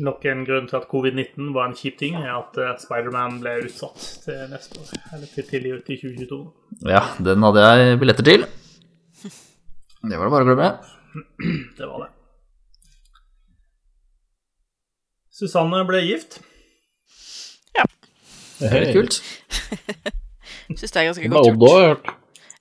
Nok 0.00 0.24
en 0.30 0.46
grunn 0.48 0.68
til 0.68 0.78
at 0.78 0.88
covid-19 0.88 1.50
var 1.52 1.68
en 1.68 1.76
kjip 1.76 1.98
ting, 2.00 2.16
er 2.16 2.32
at 2.32 2.56
eh, 2.58 2.76
Spiderman 2.80 3.38
ble 3.42 3.58
utsatt 3.66 4.06
til 4.24 4.46
neste 4.50 4.80
år. 4.80 4.94
Eller 5.14 5.32
til 5.34 5.48
tidlig 5.50 5.74
ut 5.76 5.90
i 5.92 5.98
2022. 6.00 6.40
Ja, 6.88 7.04
den 7.20 7.44
hadde 7.44 7.66
jeg 7.66 7.98
billetter 8.00 8.26
til. 8.26 8.46
Det 9.20 10.16
var 10.16 10.24
det 10.24 10.32
bare 10.32 10.46
å 10.46 10.48
glemme. 10.48 10.70
Det 11.78 11.86
var 11.90 12.06
det. 12.06 12.14
Susanne 15.40 15.84
ble 15.88 16.00
gift. 16.04 16.40
Veldig 18.60 18.92
kult. 18.94 19.14
Syns 20.78 20.92
det 20.92 21.00
er 21.00 21.04
ganske 21.10 21.28
godt. 21.32 21.46
gjort. 21.50 21.70
har 21.70 21.80
jeg 21.80 21.88
hørt. 21.88 22.06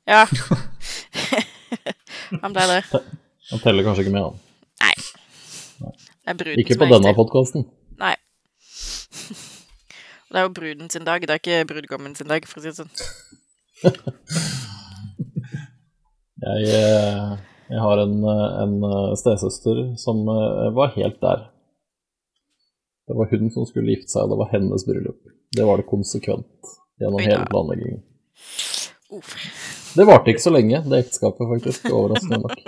Ja. 0.09 0.21
Han 2.43 2.53
ble 2.53 2.63
det. 2.69 2.83
Han 3.49 3.59
teller 3.63 3.83
kanskje 3.85 4.01
ikke 4.05 4.13
med, 4.13 4.21
han. 4.21 4.35
Nei. 4.83 4.95
Det 5.81 6.29
er 6.33 6.37
bruden 6.37 6.59
Ikke 6.61 6.77
på 6.77 6.85
er 6.85 6.91
denne 6.93 7.13
podkasten. 7.17 7.61
Nei. 7.99 8.15
Det 10.29 10.37
er 10.37 10.43
jo 10.45 10.51
bruden 10.53 10.85
sin 10.93 11.05
dag, 11.07 11.19
det 11.25 11.33
er 11.33 11.39
ikke 11.41 11.65
brudgommen 11.71 12.13
sin 12.13 12.29
dag, 12.29 12.45
for 12.45 12.59
å 12.59 12.61
si 12.61 12.69
det 12.69 12.77
sånn. 12.77 12.93
Jeg, 16.39 16.61
eh, 16.69 17.29
jeg 17.73 17.79
har 17.81 17.97
en, 18.03 18.13
eh, 18.29 18.51
en 18.63 18.75
eh, 18.85 19.15
stesøster 19.17 19.77
som 19.97 20.21
var 20.77 20.93
helt 20.93 21.17
der. 21.23 21.39
Det 23.09 23.15
var 23.17 23.31
hun 23.31 23.49
som 23.53 23.65
skulle 23.65 23.95
gifte 23.95 24.13
seg, 24.13 24.27
og 24.27 24.35
det 24.35 24.39
var 24.43 24.51
hennes 24.53 24.83
bryllup. 24.85 25.19
Det 25.57 25.65
var 25.65 25.81
det 25.81 25.87
konsekvent 25.89 26.73
gjennom 27.01 27.23
hele 27.25 27.45
planleggingen. 27.49 28.03
Det 29.97 30.05
varte 30.05 30.29
ikke 30.29 30.43
så 30.45 30.51
lenge, 30.53 30.83
det 30.85 30.99
ekteskapet, 31.07 31.47
faktisk. 31.49 31.87
Overraskende 31.89 32.43
nok. 32.43 32.59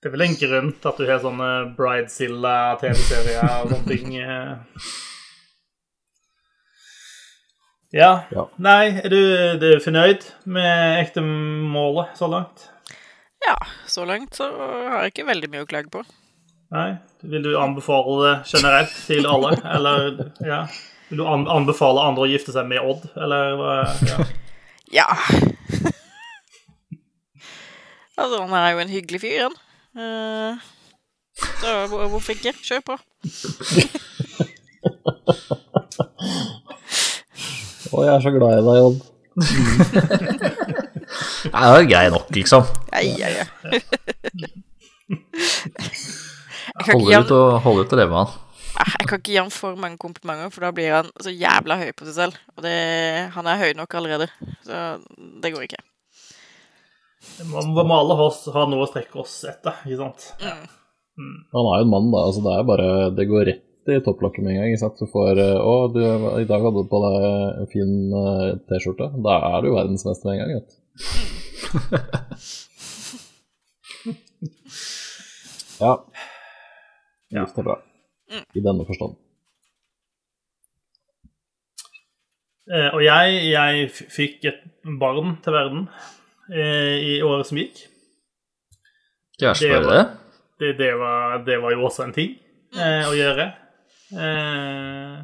Det 0.00 0.08
er 0.08 0.12
vel 0.14 0.24
en 0.26 0.36
grunn 0.40 0.68
til 0.80 0.88
at 0.92 1.00
du 1.00 1.06
har 1.08 1.22
sånne 1.24 1.48
Bridezilla-TV-serier 1.78 3.48
og 3.62 3.72
sånne 3.72 3.88
ting. 3.88 4.14
eh. 4.20 4.92
Ja. 7.96 8.10
Ja. 8.30 8.44
Nei, 8.62 8.84
er 9.00 9.10
du, 9.10 9.18
er 9.18 9.58
du 9.60 9.68
fornøyd 9.82 10.28
med 10.44 11.00
ektemålet 11.02 12.12
så 12.20 12.28
langt? 12.30 12.68
Ja, 13.48 13.56
så 13.88 14.04
langt 14.06 14.36
så 14.36 14.46
har 14.52 15.02
jeg 15.06 15.14
ikke 15.14 15.28
veldig 15.32 15.50
mye 15.56 15.64
å 15.64 15.68
klage 15.72 15.90
på. 15.92 16.04
Nei? 16.70 16.90
Vil 17.26 17.42
du 17.42 17.56
anbefale 17.58 18.16
det 18.22 18.34
generelt 18.46 18.92
til 19.06 19.26
alle, 19.26 19.50
eller 19.74 20.30
ja? 20.46 20.60
Vil 21.10 21.18
du 21.18 21.26
anbefale 21.26 22.04
andre 22.06 22.22
å 22.22 22.30
gifte 22.30 22.52
seg 22.54 22.68
med 22.70 22.78
Odd, 22.86 23.08
eller? 23.16 23.44
Ja. 24.06 24.18
Ja. 24.90 25.06
altså, 28.18 28.40
han 28.42 28.54
er 28.58 28.72
jo 28.72 28.80
en 28.82 28.90
hyggelig 28.90 29.20
fyr, 29.22 29.44
han. 29.44 29.54
Eh, 29.94 30.52
så 31.60 31.74
hvorfor 32.10 32.34
ikke? 32.34 32.50
Kjør 32.58 32.82
på. 32.88 32.96
Å, 37.90 38.02
jeg 38.02 38.14
er 38.16 38.24
så 38.24 38.32
glad 38.34 38.58
i 38.58 38.66
deg, 38.66 38.82
Odd. 38.88 38.98
Nei, 41.46 41.62
det 41.62 41.70
var 41.76 41.86
grei 41.92 42.02
nok, 42.16 42.26
liksom. 42.34 42.66
Ja, 42.90 42.98
ja, 43.06 43.28
ja. 43.38 43.46
Holder 46.86 47.24
ut 47.24 47.32
og, 47.36 47.46
holder 47.64 47.82
ut 47.88 47.94
å 47.94 47.98
leve 48.00 48.12
med 48.14 48.20
han. 48.22 48.30
Ah, 48.80 48.92
jeg 49.00 49.06
kan 49.10 49.18
ikke 49.20 49.32
gi 49.34 49.40
han 49.40 49.50
for 49.52 49.72
mange 49.76 49.98
komplimenter, 50.00 50.48
for 50.54 50.60
da 50.64 50.70
blir 50.72 50.92
han 50.94 51.08
så 51.20 51.30
jævla 51.34 51.74
høy 51.82 51.90
på 51.98 52.06
seg 52.08 52.14
selv. 52.16 52.34
Og 52.56 52.60
det, 52.64 52.76
han 53.34 53.46
er 53.50 53.58
høy 53.60 53.72
nok 53.76 53.92
allerede, 53.98 54.26
så 54.64 54.74
det 55.42 55.50
går 55.52 55.62
ikke. 55.66 55.82
Man 57.50 57.66
må 57.74 57.96
alle 57.98 58.14
oss- 58.24 58.46
ha 58.54 58.62
noe 58.70 58.84
å 58.86 58.88
strekke 58.88 59.16
oss 59.20 59.34
etter, 59.50 59.74
ikke 59.84 59.98
sant? 60.00 60.20
Han 61.20 61.66
er 61.68 61.76
jo 61.82 61.84
en 61.84 61.92
mann, 61.92 62.08
da. 62.14 62.18
altså 62.30 62.40
Det 62.46 62.52
er 62.56 62.64
bare 62.70 62.86
Det 63.12 63.26
går 63.28 63.44
rett 63.50 63.66
i 63.92 63.98
topplokket 64.06 64.40
med 64.44 64.52
en 64.54 64.58
gang. 64.62 64.70
ikke 64.72 64.80
sant? 64.80 64.96
Du 65.02 65.06
får 65.10 65.32
eh, 65.42 65.58
'Å, 65.60 65.74
du, 65.92 66.00
i 66.40 66.48
dag 66.48 66.60
hadde 66.64 66.80
du 66.80 66.88
på 66.88 66.98
deg 67.04 67.14
en 67.60 67.68
fin 67.74 67.92
eh, 68.22 68.48
T-skjorte'. 68.70 69.10
Da 69.24 69.32
er 69.50 69.58
du 69.66 69.70
verdensmester 69.74 70.24
med 70.30 70.36
en 70.36 70.40
gang, 70.40 70.50
vet 70.60 70.68
du. 70.70 70.74
ja. 75.80 75.92
Ja. 77.30 77.44
Gift 77.46 77.58
er 77.62 77.66
bra. 77.66 77.76
I 78.54 78.62
denne 78.62 78.84
forstand. 78.86 79.16
Eh, 82.70 82.88
og 82.94 83.00
jeg, 83.02 83.38
jeg 83.50 83.88
fikk 84.14 84.44
et 84.50 84.60
barn 85.00 85.32
til 85.42 85.54
verden 85.56 85.86
eh, 86.52 86.98
i 87.02 87.14
året 87.26 87.48
som 87.48 87.58
gikk. 87.58 87.80
Kjæreste 89.40 89.66
Det 89.70 89.80
var- 89.86 89.90
det. 89.96 90.04
Det, 90.60 90.70
det, 90.78 90.90
var, 91.00 91.38
det 91.46 91.56
var 91.62 91.72
jo 91.72 91.86
også 91.88 92.02
en 92.04 92.12
ting 92.12 92.34
eh, 92.76 93.06
å 93.08 93.14
gjøre. 93.16 93.46
Eh, 94.12 95.14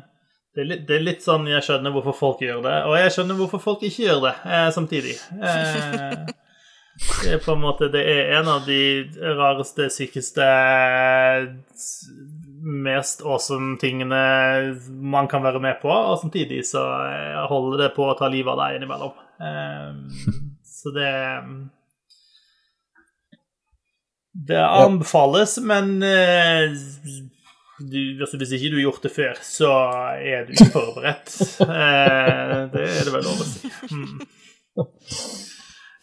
det, 0.57 0.63
er 0.63 0.69
litt, 0.71 0.87
det 0.89 0.97
er 0.97 1.05
litt 1.05 1.21
sånn 1.27 1.45
jeg 1.51 1.61
skjønner 1.67 1.93
hvorfor 1.93 2.17
folk 2.17 2.41
gjør 2.41 2.63
det, 2.65 2.77
og 2.89 2.95
jeg 2.97 3.13
skjønner 3.13 3.37
hvorfor 3.37 3.61
folk 3.61 3.85
ikke 3.85 4.07
gjør 4.07 4.23
det 4.25 4.33
eh, 4.49 4.71
samtidig. 4.73 5.13
Eh, 5.37 6.17
det 6.97 7.35
er 7.35 7.43
på 7.45 7.53
en 7.53 7.61
måte 7.61 7.91
Det 7.93 8.03
er 8.09 8.31
en 8.39 8.49
av 8.49 8.65
de 8.65 8.81
rareste, 9.37 9.89
sykeste, 9.93 10.47
mest 12.87 13.23
awesome 13.23 13.77
tingene 13.79 14.21
man 14.89 15.29
kan 15.31 15.45
være 15.45 15.61
med 15.63 15.79
på, 15.83 15.93
og 15.93 16.19
samtidig 16.23 16.65
så 16.67 16.83
eh, 17.07 17.45
holder 17.51 17.85
det 17.85 17.93
på 17.95 18.09
å 18.09 18.17
ta 18.19 18.31
livet 18.33 18.55
av 18.55 18.63
deg 18.65 18.79
innimellom. 18.81 19.15
Eh, 19.39 20.37
så 20.67 20.93
det 20.97 21.13
det 24.47 24.61
anbefales, 24.61 25.59
men 25.65 26.03
eh, 26.03 26.75
du, 27.79 28.01
altså 28.21 28.37
hvis 28.37 28.53
ikke 28.57 28.73
du 28.73 28.79
har 28.79 28.87
gjort 28.87 29.07
det 29.07 29.13
før, 29.15 29.39
så 29.45 29.73
er 30.21 30.45
du 30.45 30.57
ikke 30.57 30.73
forberedt. 30.75 31.37
Eh, 31.67 32.59
det 32.73 32.85
er 32.85 33.07
det 33.07 33.13
vel 33.15 33.25
lov 33.27 33.43
å 33.43 33.47
si. 33.49 33.71
Mm. 33.93 34.19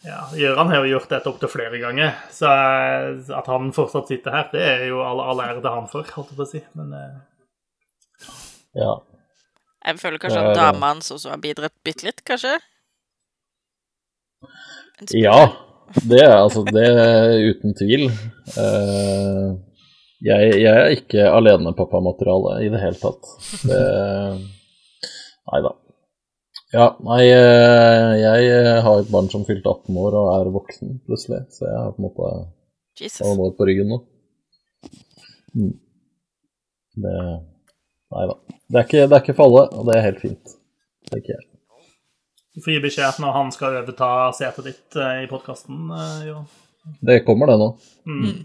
Ja, 0.04 0.20
Gøran 0.36 0.68
har 0.68 0.82
jo 0.84 0.90
gjort 0.92 1.12
dette 1.14 1.30
opptil 1.30 1.48
flere 1.48 1.78
ganger, 1.80 2.12
så 2.32 2.50
eh, 2.52 3.30
at 3.32 3.46
han 3.48 3.70
fortsatt 3.72 4.10
sitter 4.12 4.34
her, 4.36 4.50
det 4.52 4.64
er 4.68 4.86
jo 4.90 5.00
all, 5.00 5.22
all 5.24 5.40
ære 5.40 5.62
til 5.62 5.72
han 5.72 5.88
for, 5.88 6.08
holdt 6.16 6.34
jeg 6.34 6.38
på 6.40 6.44
å 6.44 6.50
si. 6.50 6.60
Men 6.76 6.92
uh... 6.92 8.28
Ja. 8.76 8.92
Jeg 9.84 10.00
føler 10.00 10.20
kanskje 10.20 10.42
at 10.44 10.58
dama 10.58 10.92
hans 10.92 11.08
også 11.14 11.32
har 11.32 11.40
bidratt 11.40 11.76
bitte 11.86 12.08
litt, 12.08 12.20
kanskje? 12.28 12.56
Ja, 15.16 15.38
det 16.04 16.20
er 16.24 16.36
altså 16.36 16.64
det 16.68 16.84
er 16.84 17.36
uten 17.48 17.76
tvil. 17.76 18.06
Uh, 18.58 19.56
jeg, 20.24 20.52
jeg 20.60 20.72
er 20.72 20.92
ikke 20.98 21.30
alenepappamateriale 21.32 22.58
i 22.64 22.68
det 22.72 22.80
hele 22.82 23.00
tatt. 23.00 23.32
Det 23.64 23.80
Nei 25.44 25.60
da. 25.60 25.74
Ja, 26.74 26.88
nei, 27.06 27.20
eh, 27.30 28.12
jeg 28.18 28.78
har 28.82 28.98
et 28.98 29.10
barn 29.12 29.28
som 29.30 29.44
fylte 29.46 29.70
18 29.70 29.98
år 30.00 30.16
og 30.18 30.30
er 30.32 30.48
voksen 30.56 30.96
plutselig, 31.06 31.44
så 31.54 31.68
jeg 31.68 31.76
har 31.78 31.92
på 31.94 32.02
en 32.02 32.06
måte 32.08 32.30
Jesus. 32.98 33.20
noen 33.22 33.54
på 33.54 33.68
ryggen 33.68 33.92
nå. 33.92 34.00
Mm. 35.54 35.74
Det 37.04 37.12
Nei 38.14 38.24
da. 38.30 38.34
Det 38.70 38.78
er, 38.78 38.84
ikke, 38.86 39.06
det 39.10 39.16
er 39.16 39.22
ikke 39.22 39.34
for 39.34 39.48
alle, 39.48 39.62
og 39.74 39.86
det 39.88 39.94
er 39.96 40.04
helt 40.04 40.20
fint. 40.22 40.52
Det 41.06 41.14
er 41.16 41.22
ikke 41.22 41.32
jeg. 41.34 41.46
du 42.54 42.60
får 42.62 42.74
gi 42.74 42.82
beskjed 42.84 43.22
når 43.22 43.38
han 43.38 43.54
skal 43.54 43.78
overta 43.80 44.10
setet 44.38 44.68
ditt 44.70 44.98
eh, 44.98 45.22
i 45.24 45.30
podkasten, 45.30 45.88
Johan. 46.26 46.44
Det 47.06 47.22
kommer, 47.26 47.50
det 47.50 47.58
nå. 47.62 47.72
Mm. 48.10 48.44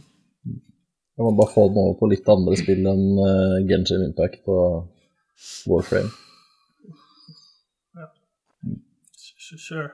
Jeg 0.53 1.25
må 1.25 1.35
bare 1.37 1.53
få 1.53 1.67
den 1.69 1.81
over 1.81 1.97
på 1.99 2.13
litt 2.13 2.29
andre 2.29 2.61
spill 2.61 2.85
enn 2.93 3.05
Genshin 3.69 4.05
Impact 4.05 4.45
og 4.53 5.69
Warframe. 5.69 6.28
Sure. 9.57 9.89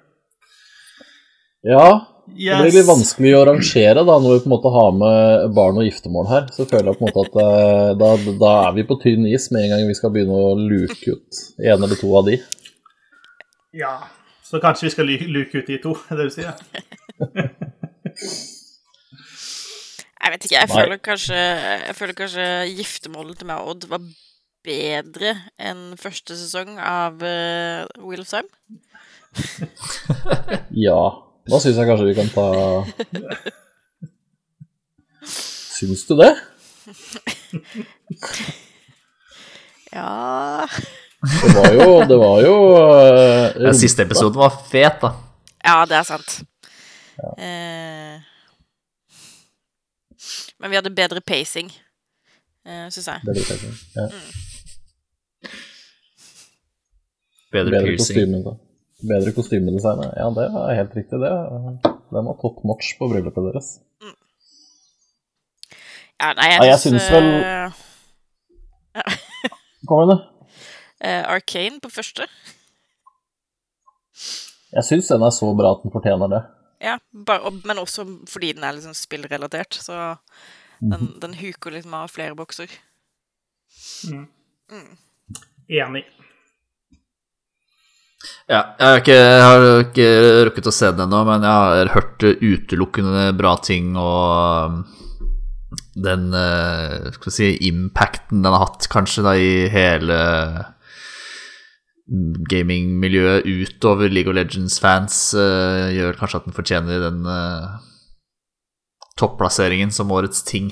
Ja, 1.65 1.85
det 2.27 2.57
blir 2.61 2.75
litt 2.75 2.87
vanskelig 2.87 3.31
å 3.37 3.45
rangere 3.47 4.03
da, 4.05 4.15
når 4.21 4.35
vi 4.35 4.41
på 4.43 4.49
en 4.49 4.53
måte 4.53 4.71
har 4.73 4.91
med 4.97 5.53
barn 5.57 5.79
og 5.81 5.85
giftermål 5.87 6.27
her. 6.29 6.43
Så 6.53 6.65
føler 6.69 6.91
jeg 6.91 6.99
på 6.99 7.05
en 7.07 7.13
måte 7.13 7.23
at 7.25 7.39
eh, 7.41 7.93
da, 8.01 8.09
da 8.41 8.51
er 8.67 8.75
vi 8.77 8.85
på 8.89 8.97
tynn 9.01 9.25
is 9.29 9.47
med 9.53 9.65
en 9.65 9.73
gang 9.75 9.87
vi 9.89 9.97
skal 9.97 10.13
begynne 10.13 10.35
å 10.37 10.53
luke 10.59 11.15
ut 11.15 11.41
en 11.61 11.85
eller 11.87 11.97
to 12.01 12.11
av 12.19 12.27
de. 12.29 12.37
Ja, 13.75 13.95
så 14.45 14.61
kanskje 14.63 14.87
vi 14.89 14.93
skal 14.93 15.09
lu- 15.09 15.31
luke 15.39 15.57
ut 15.63 15.71
de 15.71 15.79
to, 15.83 15.95
er 16.09 16.21
det 16.21 16.29
du 16.29 16.35
sier? 16.37 16.53
Jeg 20.25 20.33
vet 20.33 20.45
ikke, 20.47 20.57
jeg 20.57 20.69
føler 20.71 20.97
kanskje 21.05 21.35
Jeg 21.37 21.95
føler 21.99 22.15
kanskje 22.17 22.45
giftermålet 22.73 23.37
til 23.37 23.49
meg 23.49 23.61
og 23.61 23.75
Odd 23.75 23.83
var 23.91 24.05
bedre 24.65 25.35
enn 25.61 25.91
første 26.01 26.33
sesong 26.39 26.79
av 26.81 27.21
uh, 27.21 27.85
Wheel 28.01 28.23
of 28.23 28.31
Time. 28.31 28.49
Ja, 30.85 30.99
da 31.49 31.59
syns 31.61 31.77
jeg 31.79 31.87
kanskje 31.89 32.07
vi 32.09 32.15
kan 32.17 32.29
ta 32.33 32.47
Syns 35.75 36.05
du 36.07 36.15
det? 36.19 36.31
Ja 39.95 40.65
Det 40.65 41.53
var 41.55 41.71
jo, 41.73 41.87
det 42.09 42.17
var 42.21 42.41
jo 42.45 42.55
uh, 42.75 43.61
Den 43.67 43.77
siste 43.79 44.05
episoden 44.05 44.39
var 44.39 44.55
fet, 44.71 44.99
da. 45.01 45.13
Ja, 45.65 45.79
det 45.89 45.97
er 45.97 46.05
sant. 46.05 46.35
Eh, 47.41 48.19
men 50.61 50.69
vi 50.69 50.77
hadde 50.77 50.91
bedre 50.93 51.21
pacing. 51.25 51.71
uh, 52.67 52.85
syns 52.93 53.07
jeg. 53.09 53.23
Bedre 53.25 53.45
pacing, 53.47 53.73
ja. 53.95 54.05
Mm. 54.11 54.43
Bedre, 57.55 57.71
Bedre 57.71 57.85
piercing. 57.87 58.45
Bedre 59.05 59.33
kostymedesignet. 59.35 60.13
Ja, 60.17 60.29
det 60.33 60.45
er 60.49 60.77
helt 60.79 60.95
riktig, 60.97 61.19
det. 61.21 61.31
Den 62.13 62.29
var 62.29 62.37
top 62.41 62.63
notch 62.67 62.93
på 62.99 63.09
bryllupet 63.11 63.49
deres. 63.51 63.69
Ja, 66.15 66.31
nei, 66.37 66.47
jeg, 66.47 66.59
Nei, 66.61 66.67
jeg 66.71 66.79
syns 66.79 67.09
vel- 67.11 67.31
ja. 67.43 67.71
Kom 69.85 70.01
igjen, 70.05 70.13
du. 70.13 70.17
Uh, 71.03 71.23
Arcane 71.35 71.81
på 71.83 71.91
første. 71.91 72.27
Jeg 74.75 74.83
syns 74.87 75.11
den 75.11 75.23
er 75.27 75.33
så 75.35 75.51
bra 75.57 75.73
at 75.75 75.83
den 75.83 75.91
fortjener 75.93 76.31
det. 76.31 76.41
Ja, 76.83 76.97
bare, 77.11 77.41
og, 77.47 77.59
men 77.67 77.79
også 77.81 78.05
fordi 78.31 78.53
den 78.55 78.63
er 78.63 78.75
liksom 78.77 78.95
spillrelatert, 78.95 79.75
så 79.79 80.15
den, 80.79 81.13
den 81.21 81.33
huker 81.39 81.71
liksom 81.75 81.93
av 81.97 82.11
flere 82.11 82.35
bokser. 82.35 82.71
Enig. 85.67 86.03
Ja, 88.49 88.61
jeg 88.79 88.85
har 88.87 88.99
ikke, 89.01 89.15
jeg 89.15 89.45
har 89.45 89.65
ikke 89.83 90.09
rukket 90.47 90.69
å 90.69 90.73
se 90.73 90.91
den 90.93 91.05
ennå, 91.07 91.23
men 91.27 91.45
jeg 91.45 91.63
har 91.65 91.91
hørt 91.95 92.25
utelukkende 92.25 93.25
bra 93.37 93.55
ting 93.61 93.93
og 93.99 94.71
um, 94.71 94.79
den 95.95 96.29
eh, 96.35 97.11
skal 97.15 97.29
vi 97.29 97.35
si, 97.35 97.49
impacten 97.69 98.43
den 98.43 98.51
har 98.51 98.65
hatt 98.67 98.87
kanskje 98.91 99.23
da 99.25 99.35
i 99.39 99.51
hele 99.71 100.17
gamingmiljøet 102.51 103.47
utover 103.49 104.11
League 104.13 104.29
of 104.29 104.37
Legends-fans, 104.37 105.33
eh, 105.39 105.95
gjør 105.95 106.19
kanskje 106.19 106.41
at 106.41 106.49
den 106.49 106.57
fortjener 106.57 107.05
den 107.07 107.23
uh, 107.25 107.79
topplasseringen 109.17 109.93
som 109.95 110.11
årets 110.13 110.43
ting. 110.45 110.69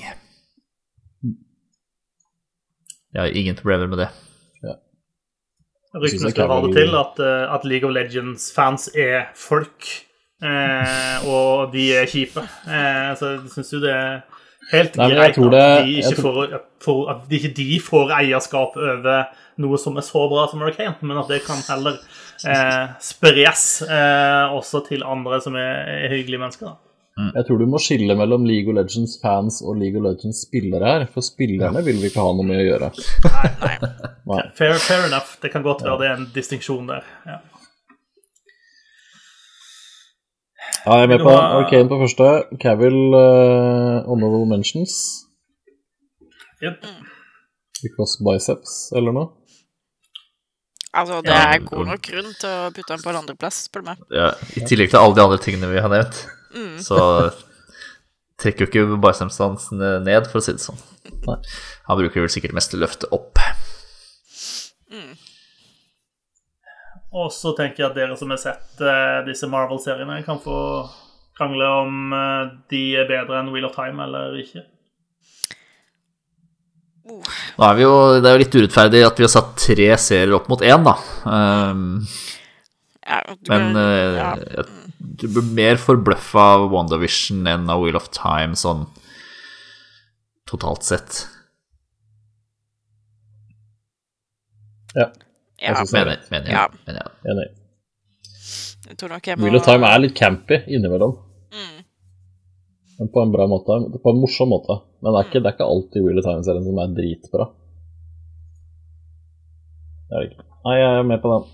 Jeg 3.14 3.20
har 3.20 3.34
ingen 3.34 3.58
problemer 3.58 3.90
med 3.90 4.04
det. 4.04 4.10
Ryktene 5.94 6.30
skal 6.34 6.48
ha 6.50 6.60
det 6.66 6.72
til 6.74 6.94
at, 6.98 7.20
eh, 7.22 7.54
at 7.54 7.64
League 7.64 7.86
of 7.88 7.94
Legends-fans 7.94 8.88
er 8.98 9.28
folk, 9.38 9.86
eh, 10.42 11.26
og 11.30 11.72
de 11.72 11.84
er 11.94 12.06
kjipe. 12.10 12.42
Eh, 12.66 13.14
så 13.18 13.34
jeg 13.36 13.50
syns 13.54 13.72
jo 13.76 13.80
det 13.84 13.92
er 13.94 14.22
helt 14.72 14.96
Nei, 14.96 15.08
greit 15.12 15.38
at, 15.38 15.50
det- 15.54 15.86
de 15.86 15.96
ikke 16.02 16.20
tror- 16.22 16.60
får, 16.82 17.10
at 17.10 17.28
de 17.30 17.38
ikke 17.38 17.54
de 17.56 17.80
får 17.80 18.10
eierskap 18.18 18.76
over 18.76 19.26
noe 19.58 19.78
som 19.78 19.96
er 19.96 20.02
så 20.02 20.28
bra 20.28 20.48
som 20.50 20.60
Hurricane, 20.60 20.96
men 21.02 21.16
at 21.18 21.28
det 21.28 21.42
kan 21.46 21.62
heller 21.68 21.98
eh, 22.44 22.88
spres 23.00 23.82
eh, 23.82 24.50
også 24.50 24.86
til 24.88 25.04
andre 25.06 25.40
som 25.40 25.54
er, 25.54 25.84
er 26.04 26.08
hyggelige 26.08 26.40
mennesker. 26.42 26.66
da. 26.66 26.74
Jeg 27.14 27.46
tror 27.46 27.60
du 27.60 27.68
må 27.70 27.78
skille 27.78 28.14
mellom 28.18 28.42
League 28.48 28.66
of 28.66 28.74
Legends 28.74 29.12
fans 29.22 29.60
og 29.62 29.76
League 29.78 30.00
of 30.00 30.02
Legends 30.02 30.40
spillere 30.48 30.88
her, 30.88 31.04
for 31.14 31.22
spillerne 31.22 31.84
vil 31.86 32.00
vi 32.02 32.10
ikke 32.10 32.22
ha 32.24 32.32
noe 32.34 32.46
med 32.48 32.58
å 32.58 32.64
gjøre. 32.66 32.88
Nei. 33.28 33.74
Nei. 34.32 34.40
Fair, 34.58 34.74
fair 34.82 35.06
enough. 35.06 35.36
Det 35.42 35.52
kan 35.52 35.62
godt 35.62 35.84
være 35.84 36.00
det 36.00 36.08
er 36.08 36.16
en 36.18 36.26
distinksjon 36.34 36.88
der. 36.90 37.06
Ja. 37.28 37.38
Ja, 40.84 40.98
jeg 40.98 41.06
er 41.06 41.12
med 41.14 41.22
på 41.22 41.30
du 41.30 41.38
Arcane 41.38 41.88
på 41.88 42.00
første. 42.02 42.28
Cavill 42.60 42.98
uh, 43.14 44.02
honorable 44.08 44.48
mentions. 44.50 44.96
Yep. 46.64 46.82
Because 47.84 48.18
biceps, 48.26 48.76
eller 48.96 49.14
noe. 49.14 49.30
Altså, 50.94 51.20
det 51.26 51.34
er 51.34 51.62
god 51.66 51.88
nok 51.88 52.02
grunn 52.06 52.34
til 52.38 52.50
å 52.50 52.70
putte 52.74 52.90
den 52.92 53.02
på 53.02 53.10
en 53.10 53.20
andreplass, 53.22 53.64
spør 53.68 53.82
du 53.82 53.88
meg. 53.92 54.02
Ja, 54.14 54.28
I 54.58 54.62
tillegg 54.66 54.92
til 54.92 55.00
alle 55.00 55.16
de 55.16 55.24
andre 55.24 55.38
tingene 55.42 55.70
vi 55.72 55.82
har 55.82 55.90
nevnt, 55.90 56.20
Mm. 56.54 56.78
så 56.78 56.98
trekker 58.40 58.64
jo 58.64 58.70
ikke 58.70 58.98
bicepsene 59.02 59.94
ned, 60.04 60.28
for 60.30 60.40
å 60.40 60.44
si 60.44 60.54
det 60.54 60.62
sånn. 60.62 60.80
Nei. 61.26 61.38
Han 61.88 61.98
bruker 62.00 62.24
vel 62.24 62.32
sikkert 62.32 62.54
mest 62.56 62.72
til 62.72 62.80
å 62.80 62.84
løfte 62.84 63.10
opp. 63.14 63.40
Og 67.14 67.30
så 67.30 67.52
tenker 67.54 67.84
jeg 67.84 67.90
at 67.92 67.98
dere 67.98 68.18
som 68.18 68.32
har 68.34 68.40
sett 68.42 68.80
uh, 68.82 69.22
disse 69.26 69.46
Marvel-seriene, 69.50 70.18
kan 70.26 70.40
få 70.42 70.58
krangle 71.38 71.68
om 71.84 72.14
uh, 72.14 72.54
de 72.70 72.84
er 72.98 73.10
bedre 73.10 73.38
enn 73.38 73.52
Wheel 73.54 73.68
of 73.68 73.76
Time 73.76 74.02
eller 74.02 74.34
ikke. 74.42 74.64
Nå 77.04 77.66
er 77.68 77.74
vi 77.76 77.84
jo, 77.84 77.94
Det 78.18 78.30
er 78.30 78.34
jo 78.34 78.40
litt 78.40 78.56
urettferdig 78.56 79.02
at 79.06 79.18
vi 79.20 79.26
har 79.26 79.30
satt 79.30 79.52
tre 79.60 79.90
serier 80.00 80.34
opp 80.34 80.48
mot 80.50 80.62
én, 80.64 80.86
da. 80.86 80.94
Um, 81.28 82.00
Ja, 83.04 83.20
men 83.48 83.76
eh, 83.76 84.14
ja. 84.16 84.30
jeg, 84.40 84.64
du 85.20 85.26
blir 85.30 85.46
mer 85.56 85.76
forbløffa 85.80 86.44
av 86.56 86.66
WandaVision 86.72 87.46
enn 87.50 87.68
av 87.70 87.82
Wheel 87.84 87.96
of 87.98 88.08
Time, 88.14 88.56
sånn 88.58 88.86
totalt 90.50 90.82
sett. 90.86 91.24
Ja, 94.94 95.08
ja, 95.58 95.72
jeg 95.72 95.74
ja. 95.74 95.84
Mener, 95.92 96.18
mener, 96.30 96.50
Ja. 96.52 96.64
mener 96.86 97.00
jeg. 97.02 97.32
enig. 97.32 97.46
jeg 98.88 98.96
tror 99.00 99.08
nok 99.14 99.26
jeg 99.26 99.38
må 99.38 99.46
Wheel 99.48 99.56
of 99.58 99.64
Time 99.66 99.86
er 99.88 99.98
litt 100.02 100.14
campy 100.18 100.60
innimellom. 100.68 101.16
Mm. 101.54 101.80
Men 102.98 103.08
på 103.10 103.22
en 103.24 103.32
bra 103.34 103.46
måte. 103.50 103.78
På 104.02 104.12
en 104.12 104.20
morsom 104.22 104.48
måte. 104.54 104.76
Men 105.02 105.12
det 105.14 105.20
er 105.20 105.28
ikke, 105.30 105.42
det 105.42 105.50
er 105.50 105.56
ikke 105.56 105.70
alltid 105.74 106.04
Wheel 106.04 106.18
of 106.22 106.24
Time-serien 106.28 106.64
som 106.68 106.78
er 106.78 106.94
dritbra. 106.94 107.48
Det 110.08 110.14
er 110.14 110.20
det 110.22 110.30
ikke. 110.30 110.44
Nei, 110.64 110.76
jeg 110.78 110.98
er 111.00 111.08
med 111.10 111.22
på 111.24 111.32
den. 111.34 111.50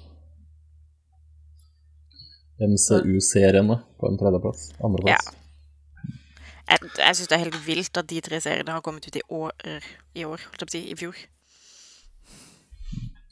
MCU-seriene 2.61 3.77
på 4.01 4.09
en 4.11 4.19
tredjeplass. 4.21 4.71
Andreplass. 4.85 5.31
Jeg, 6.71 6.79
jeg 7.01 7.17
syns 7.19 7.29
det 7.31 7.37
er 7.37 7.45
helt 7.47 7.59
vilt 7.67 7.99
at 7.99 8.07
de 8.11 8.21
tre 8.23 8.39
seriene 8.45 8.77
har 8.77 8.83
kommet 8.87 9.07
ut 9.09 9.17
i 9.19 9.23
år, 9.35 9.53
i 10.15 10.23
år, 10.29 10.39
holdt 10.51 10.63
jeg 10.63 10.69
på 10.69 10.71
å 10.71 10.77
si, 10.77 10.83
i 10.93 10.99
fjor. 11.01 11.17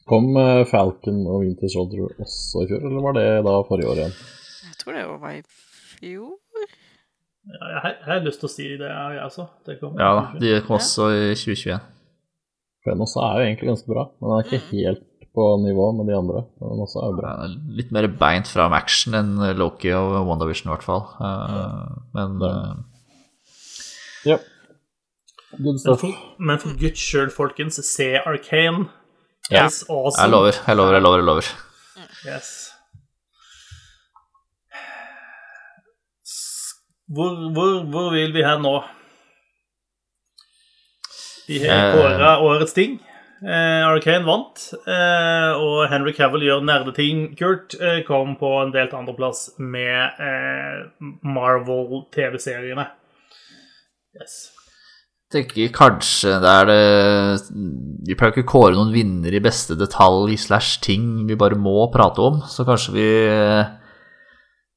Kom 0.09 0.31
eh, 0.41 0.63
Falcon 0.71 1.21
og 1.29 1.43
Winter 1.45 1.69
Soldier 1.71 2.09
også 2.25 2.63
i 2.65 2.69
fjor, 2.71 2.85
eller 2.89 3.05
var 3.05 3.17
det 3.19 3.27
da 3.47 3.57
forrige 3.69 3.91
år 3.93 4.01
igjen? 4.03 4.15
Jeg 4.71 4.79
tror 4.81 4.97
det 4.97 5.05
var 5.11 5.35
i 5.37 5.43
fjor. 5.99 6.33
Ja, 7.49 7.67
jeg, 7.75 7.81
har- 7.85 7.95
jeg 8.01 8.09
har 8.15 8.25
lyst 8.27 8.41
til 8.43 8.49
å 8.49 8.53
si 8.53 8.67
det, 8.81 8.89
jeg 8.89 9.21
også. 9.25 9.47
Det 9.69 9.79
kom 9.81 10.01
Ja 10.01 10.09
da, 10.19 10.25
de 10.41 10.55
kom 10.67 10.79
også 10.81 11.11
i 11.15 11.21
2021. 11.37 11.79
Fenos 12.89 13.15
er 13.21 13.37
jo 13.39 13.47
egentlig 13.51 13.69
ganske 13.71 13.91
bra, 13.93 14.07
men 14.17 14.31
den 14.33 14.39
er 14.39 14.49
ikke 14.49 14.73
helt 14.73 15.05
på 15.39 15.47
nivå 15.63 15.87
med 15.97 16.11
de 16.11 16.17
andre. 16.19 16.43
Men 16.59 16.75
den 16.75 16.85
også 16.85 17.03
er 17.07 17.17
bra. 17.21 17.33
Litt 17.79 17.91
mer 17.95 18.09
beint 18.21 18.51
fram 18.51 18.75
action 18.77 19.15
enn 19.19 19.33
Loki 19.59 19.93
og 19.95 20.19
WandaVision, 20.29 20.69
i 20.69 20.75
hvert 20.75 20.87
fall. 20.87 21.05
Uh, 21.23 21.99
men 22.19 22.39
uh, 22.43 22.77
Ja. 24.27 24.39
Good 25.57 25.65
Men 25.65 25.79
stuff. 25.81 26.01
for, 26.03 26.17
men 26.51 26.59
for 26.61 26.75
guds 26.77 27.01
skyld, 27.01 27.31
folkens, 27.33 27.79
se 27.89 28.11
Arcane. 28.21 28.89
Ja. 29.51 29.63
It's 29.65 29.81
awesome. 29.89 30.21
jeg 30.27 30.31
lover, 30.35 30.59
jeg 30.67 30.77
lover, 30.77 30.93
jeg 30.99 31.03
lover. 31.07 31.23
jeg 31.23 31.25
lover. 31.31 31.53
Yes. 32.29 32.51
Hvor, 37.09 37.33
hvor, 37.57 37.71
hvor 37.89 38.11
vil 38.13 38.35
vi 38.37 38.43
hen 38.45 38.61
nå? 38.67 38.75
Vi 41.49 41.63
har 41.65 41.87
Eh. 41.89 41.95
kåra 41.97 42.33
årets 42.45 42.75
ting. 42.77 42.99
Eh, 43.39 43.85
Arcane 43.87 44.27
vant, 44.27 44.63
eh, 44.91 45.53
og 45.55 45.85
Henry 45.93 46.11
Cavill 46.17 46.43
gjør 46.49 46.65
nerdeting. 46.67 47.37
Kurt 47.39 47.77
eh, 47.79 48.01
kom 48.07 48.35
på 48.41 48.51
en 48.65 48.73
delt 48.75 48.97
andreplass 48.99 49.53
med 49.63 50.19
eh, 50.19 50.89
Marvel-TV-seriene. 51.23 52.89
Yes. 54.19 54.39
Jeg 55.29 55.45
tenker 55.45 55.73
kanskje 55.77 56.39
det 56.41 56.49
er 56.49 56.69
det 56.71 56.77
Vi 58.09 58.15
pleier 58.17 58.33
ikke 58.33 58.47
å 58.47 58.49
kåre 58.49 58.79
noen 58.79 58.95
vinner 58.95 59.35
i 59.37 59.43
beste 59.45 59.77
detalj 59.77 60.39
slash 60.41 60.79
ting 60.81 61.27
vi 61.29 61.37
bare 61.39 61.59
må 61.61 61.85
prate 61.93 62.25
om, 62.25 62.41
så 62.49 62.65
kanskje 62.67 62.95
vi 62.97 63.09
eh, 63.29 63.75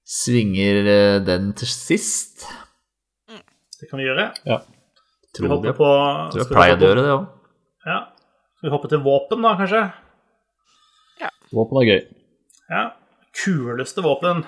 svinger 0.06 0.84
eh, 0.84 1.20
den 1.26 1.54
til 1.58 1.72
sist. 1.72 2.46
Det 3.82 3.90
kan 3.90 3.98
vi 3.98 4.06
gjøre. 4.06 4.30
Ja. 4.46 4.62
Tror 5.34 5.56
jeg, 5.56 5.78
på 5.80 5.92
tror 6.36 6.44
jeg 6.44 6.52
pleier 6.52 6.78
å 6.78 6.90
gjøre 6.92 7.06
det 7.08 7.14
òg. 7.16 7.30
Ja. 7.88 8.02
Skal 8.62 8.70
vi 8.70 8.76
hoppe 8.76 8.90
til 8.92 9.00
våpen, 9.02 9.40
da, 9.42 9.56
kanskje? 9.58 9.80
Ja. 11.18 11.32
Våpen 11.50 11.80
er 11.80 11.86
gøy. 11.88 12.02
Ja. 12.70 12.82
Kuleste 13.34 14.04
våpen. 14.06 14.44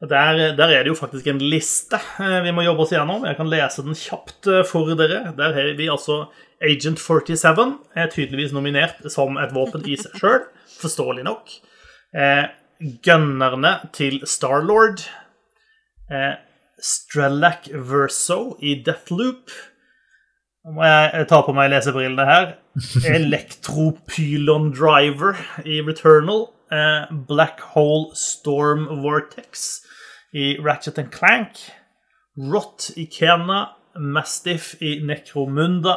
Der, 0.00 0.40
der 0.56 0.72
er 0.72 0.86
det 0.86 0.88
jo 0.88 0.96
faktisk 0.96 1.28
en 1.28 1.42
liste 1.42 1.98
eh, 2.22 2.38
vi 2.46 2.54
må 2.56 2.64
jobbe 2.64 2.86
oss 2.86 2.94
gjennom. 2.94 3.26
Jeg 3.28 3.36
kan 3.36 3.52
lese 3.52 3.84
den 3.84 3.98
kjapt 4.00 4.48
eh, 4.48 4.62
for 4.64 4.88
dere. 4.96 5.34
Der 5.36 5.52
har 5.58 5.70
vi 5.76 5.90
altså 5.92 6.22
Agent 6.64 7.04
47, 7.04 7.68
er 7.92 8.08
tydeligvis 8.16 8.56
nominert 8.56 9.04
som 9.12 9.36
et 9.36 9.52
våpen 9.52 9.84
i 9.84 10.00
seg 10.00 10.16
sjøl, 10.16 10.48
forståelig 10.80 11.28
nok. 11.28 11.52
Eh, 12.16 12.46
Gunnerne 13.04 13.74
til 13.92 14.22
Starlord. 14.24 15.04
Eh, 16.08 16.38
Strelak 16.80 17.68
Verso 17.76 18.56
i 18.64 18.78
Deathloop. 18.88 19.52
Nå 20.68 20.74
må 20.76 20.84
jeg 20.84 21.24
ta 21.30 21.38
på 21.46 21.52
meg 21.56 21.70
lesebrillene 21.72 22.24
her. 22.28 22.50
Electropylon 23.16 24.66
Driver 24.76 25.38
i 25.64 25.78
Returnal. 25.80 26.42
Eh, 26.70 27.06
Black 27.28 27.62
Hole 27.72 28.10
Storm 28.14 28.82
Vortex 29.00 29.80
i 30.36 30.58
Ratchet 30.60 30.98
and 31.00 31.08
Clank. 31.14 31.62
Rot 32.36 32.90
i 33.00 33.06
Kena. 33.08 33.70
Mastiff 33.98 34.74
i 34.84 34.98
Necromunda. 35.02 35.94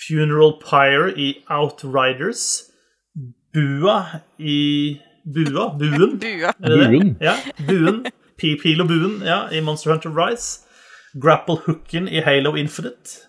Funeral 0.00 0.54
Pyre 0.64 1.12
i 1.20 1.28
Outriders. 1.52 2.46
Bua 3.52 3.98
i 4.38 4.96
Bua? 5.28 5.68
Buen? 5.76 6.16
Bua. 6.24 6.54
Er 6.56 6.68
det 6.72 6.78
det? 6.80 6.88
Buen? 6.88 7.16
Ja, 7.20 7.36
buen. 7.68 8.06
Pi- 8.40 8.56
Pil 8.62 8.80
og 8.80 8.88
buen 8.88 9.20
ja, 9.28 9.42
i 9.52 9.60
Monster 9.60 9.92
Hunter 9.92 10.10
Rise. 10.16 10.62
Grapple 11.20 11.58
hooken 11.66 12.08
i 12.08 12.22
Halo 12.24 12.54
Infinite. 12.56 13.26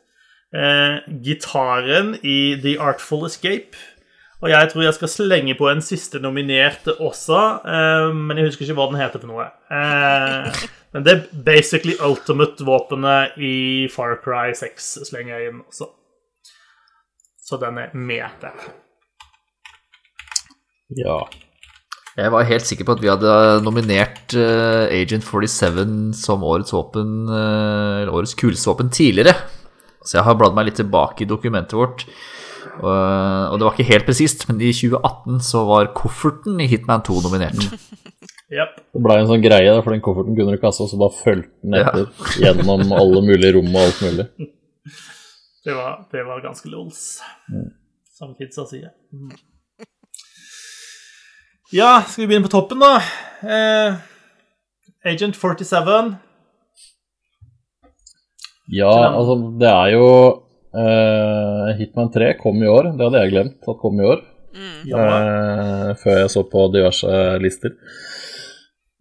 Eh, 0.51 0.97
gitaren 1.23 2.17
i 2.27 2.59
The 2.61 2.75
Artful 2.79 3.25
Escape. 3.25 3.79
Og 4.41 4.49
jeg 4.49 4.71
tror 4.71 4.83
jeg 4.83 4.97
skal 4.97 5.11
slenge 5.11 5.55
på 5.55 5.67
en 5.69 5.83
siste 5.85 6.19
nominerte 6.19 6.95
også, 6.97 7.41
eh, 7.61 8.07
men 8.17 8.39
jeg 8.39 8.49
husker 8.49 8.65
ikke 8.65 8.77
hva 8.79 8.87
den 8.89 8.99
heter 8.99 9.21
for 9.21 9.29
noe. 9.29 9.45
Eh, 9.69 10.63
men 10.95 11.05
det 11.05 11.13
er 11.13 11.43
basically 11.45 11.93
ultimate-våpenet 12.01 13.37
i 13.37 13.87
Far 13.93 14.17
Cry 14.23 14.55
6 14.57 14.91
slenger 15.11 15.37
jeg 15.37 15.51
inn 15.51 15.61
også. 15.61 15.91
Så 17.37 17.61
den 17.61 17.77
er 17.77 17.93
med 17.93 18.41
der. 18.41 18.67
Ja. 20.97 21.21
Jeg 22.17 22.31
var 22.33 22.43
helt 22.43 22.67
sikker 22.67 22.87
på 22.87 22.97
at 22.97 23.01
vi 23.05 23.07
hadde 23.07 23.61
nominert 23.63 24.33
eh, 24.35 24.89
Agent 24.91 25.23
47 25.23 26.11
som 26.17 26.43
årets 26.43 26.73
våpen, 26.75 27.29
eh, 27.29 28.01
eller 28.01 28.11
årets 28.17 28.35
kuleste 28.35 28.67
våpen 28.67 28.91
tidligere. 28.91 29.37
Så 30.05 30.17
jeg 30.17 30.25
har 30.25 30.37
bladd 30.39 30.55
meg 30.57 30.69
litt 30.69 30.79
tilbake 30.81 31.23
i 31.25 31.29
dokumentet 31.29 31.77
vårt. 31.77 32.05
Og, 32.81 32.87
og 32.87 33.55
det 33.59 33.65
var 33.67 33.75
ikke 33.75 33.89
helt 33.91 34.07
presist, 34.07 34.47
men 34.49 34.61
i 34.63 34.71
2018 34.73 35.41
så 35.45 35.63
var 35.67 35.91
kofferten 35.97 36.61
i 36.63 36.69
Hitman 36.71 37.03
2 37.07 37.21
nominert. 37.27 37.67
Yep. 38.51 38.71
Det 38.91 38.99
blei 38.99 39.15
en 39.21 39.29
sånn 39.29 39.39
greie, 39.45 39.73
for 39.79 39.93
den 39.95 40.01
kofferten 40.03 40.35
kunne 40.35 40.51
du 40.51 40.57
ikke 40.57 40.67
ha, 40.67 40.73
så 40.75 40.97
bare 40.99 41.13
fulgte 41.15 41.53
den 41.63 41.77
Ja. 41.79 41.91
gjennom 42.35 42.81
alle 42.97 43.21
mulige 43.23 43.53
rom 43.55 43.69
og 43.71 43.85
alt 43.85 44.01
mulig. 44.03 44.25
Det 45.63 45.75
var, 45.77 45.99
det 46.11 46.23
var 46.25 46.39
ganske 46.41 46.67
lols, 46.73 47.21
som 48.17 48.31
kidsa 48.33 48.63
sier. 48.65 48.89
Mm. 49.13 49.29
Ja, 51.71 52.01
skal 52.01 52.23
vi 52.23 52.27
begynne 52.31 52.47
på 52.47 52.51
toppen, 52.51 52.81
da? 52.81 52.95
Eh, 53.45 53.99
Agent 55.05 55.37
47. 55.37 56.15
Ja, 58.71 58.91
altså, 59.11 59.35
det 59.59 59.69
er 59.69 59.93
jo 59.95 60.07
uh, 60.71 61.71
Hitman 61.79 62.11
3 62.13 62.33
kom 62.39 62.61
i 62.63 62.69
år. 62.71 62.93
Det 62.95 63.07
hadde 63.07 63.23
jeg 63.23 63.33
glemt 63.33 63.71
at 63.71 63.81
kom 63.81 63.99
i 63.99 64.07
år. 64.07 64.21
Ja, 64.87 65.07
Uh, 65.07 65.89
før 65.99 66.17
jeg 66.23 66.31
så 66.33 66.43
på 66.47 66.67
diverse 66.73 67.17
lister. 67.43 67.75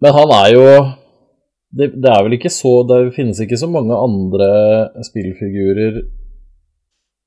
Men 0.01 0.15
han 0.17 0.33
er 0.35 0.49
jo 0.55 0.67
det, 1.71 1.93
det 2.03 2.11
er 2.11 2.25
vel 2.27 2.35
ikke 2.35 2.51
så 2.51 2.81
Det 2.89 3.13
finnes 3.15 3.39
ikke 3.43 3.59
så 3.61 3.69
mange 3.71 3.95
andre 3.95 4.49
spillfigurer 5.07 6.01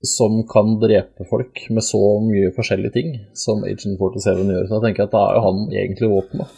som 0.03 0.41
kan 0.49 0.75
drepe 0.81 1.23
folk 1.29 1.61
med 1.71 1.85
så 1.85 2.01
mye 2.25 2.51
forskjellige 2.55 2.91
ting 2.97 3.13
som 3.39 3.63
Agent 3.63 3.95
47 3.95 4.43
gjør. 4.51 4.65
Så 4.67 4.75
jeg 4.75 4.83
tenker 4.89 5.05
at 5.05 5.13
da 5.13 5.21
er 5.29 5.37
jo 5.37 5.43
han 5.45 5.61
egentlig 5.71 6.09
våpenet. 6.11 6.57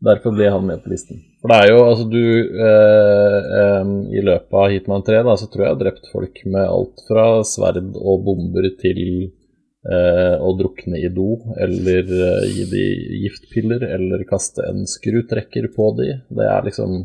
Derfor 0.00 0.32
ble 0.32 0.48
han 0.48 0.64
med 0.64 0.80
på 0.80 0.94
listen. 0.94 1.20
For 1.42 1.52
det 1.52 1.58
er 1.60 1.74
jo, 1.74 1.80
altså 1.84 2.06
du 2.08 2.20
eh, 2.20 3.50
eh, 3.60 3.90
I 4.16 4.22
løpet 4.24 4.56
av 4.56 4.72
Hitman 4.72 5.04
3 5.04 5.20
da, 5.26 5.34
så 5.36 5.48
tror 5.48 5.64
jeg 5.64 5.68
jeg 5.68 5.76
har 5.76 5.82
drept 5.82 6.08
folk 6.12 6.40
med 6.48 6.64
alt 6.64 7.04
fra 7.08 7.26
sverd 7.48 7.92
og 8.00 8.24
bomber 8.24 8.68
til 8.80 9.02
eh, 9.28 10.36
å 10.40 10.54
drukne 10.56 11.00
i 11.00 11.10
do, 11.12 11.34
eller 11.60 12.12
eh, 12.16 12.48
gi 12.48 12.64
de 12.72 12.86
giftpiller, 13.26 13.84
eller 13.96 14.24
kaste 14.28 14.64
en 14.70 14.86
skrutrekker 14.88 15.68
på 15.76 15.92
de. 16.00 16.14
Det 16.32 16.48
er 16.48 16.68
liksom 16.68 17.02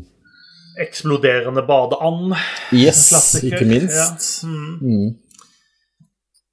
Eksploderende 0.76 1.62
badeand. 1.64 2.34
Yes, 2.76 3.06
Klassiker. 3.08 3.54
ikke 3.56 3.68
minst. 3.70 4.42
Ja. 4.44 4.48
Mm. 4.48 4.74
Mm. 4.84 5.14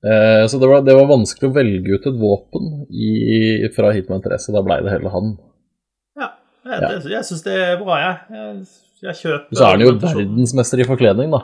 Eh, 0.03 0.43
så 0.47 0.59
det 0.59 0.67
var, 0.71 0.83
det 0.83 0.95
var 0.95 1.09
vanskelig 1.11 1.49
å 1.49 1.55
velge 1.55 1.97
ut 1.97 2.07
et 2.07 2.19
våpen 2.19 2.69
i, 2.91 3.09
fra 3.75 3.91
Hitman 3.95 4.23
3, 4.23 4.39
så 4.39 4.55
da 4.55 4.63
blei 4.63 4.79
det 4.83 4.95
heller 4.95 5.11
han. 5.15 5.35
Ja, 6.63 6.77
jeg, 6.77 7.01
det, 7.03 7.11
jeg 7.11 7.27
syns 7.27 7.43
det 7.43 7.55
er 7.59 7.73
bra, 7.81 7.97
jeg. 7.99 8.37
Jeg, 8.37 8.53
jeg 9.03 9.19
kjøper 9.19 9.57
Så 9.57 9.65
er 9.65 9.73
han 9.73 9.83
jo 9.83 9.91
verdensmester 9.99 10.79
i 10.79 10.87
forkledning, 10.87 11.33
da. 11.33 11.43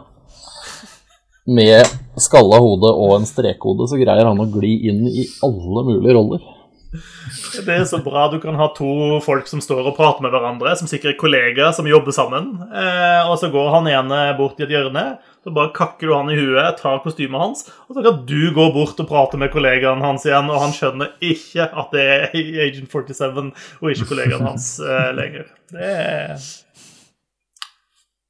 Med 1.49 1.89
skalla 2.21 2.59
hode 2.61 2.91
og 2.93 3.15
en 3.17 3.27
strekhode 3.27 3.87
så 3.89 3.97
greier 3.99 4.27
han 4.27 4.39
å 4.39 4.47
gli 4.53 4.75
inn 4.91 5.01
i 5.09 5.25
alle 5.45 5.83
mulige 5.87 6.15
roller. 6.15 6.45
Det 6.89 7.69
er 7.69 7.83
så 7.85 7.99
bra 8.01 8.23
du 8.31 8.39
kan 8.41 8.55
ha 8.57 8.65
to 8.73 9.19
folk 9.21 9.49
som 9.49 9.61
står 9.61 9.91
og 9.91 9.97
prater 9.97 10.25
med 10.25 10.33
hverandre, 10.33 10.71
som 10.79 10.89
sikkert 10.89 11.13
er 11.13 11.19
kollegaer 11.21 11.73
som 11.75 11.87
jobber 11.89 12.15
sammen, 12.15 12.55
eh, 12.65 13.29
og 13.29 13.35
så 13.41 13.51
går 13.53 13.69
han 13.75 13.89
ene 13.91 14.21
bort 14.39 14.57
i 14.57 14.65
et 14.65 14.73
hjørne, 14.73 15.03
så 15.45 15.53
bare 15.53 15.73
kakker 15.75 16.09
du 16.09 16.15
han 16.15 16.31
i 16.33 16.39
huet, 16.39 16.79
tar 16.81 17.03
kostymet 17.05 17.43
hans, 17.43 17.63
og 17.85 17.97
så 17.97 18.05
kan 18.07 18.23
du 18.29 18.49
gå 18.55 18.65
bort 18.73 18.99
og 19.01 19.09
prate 19.11 19.37
med 19.41 19.53
kollegaen 19.53 20.01
hans 20.05 20.25
igjen, 20.25 20.49
og 20.49 20.63
han 20.65 20.73
skjønner 20.75 21.13
ikke 21.29 21.69
at 21.69 21.93
det 21.93 22.07
er 22.15 22.27
Agent 22.65 22.89
47 22.89 23.45
og 23.45 23.93
ikke 23.93 24.09
kollegaen 24.15 24.49
hans 24.49 24.73
eh, 24.81 25.13
lenger. 25.17 25.47
Det 25.69 25.93
er 25.93 26.49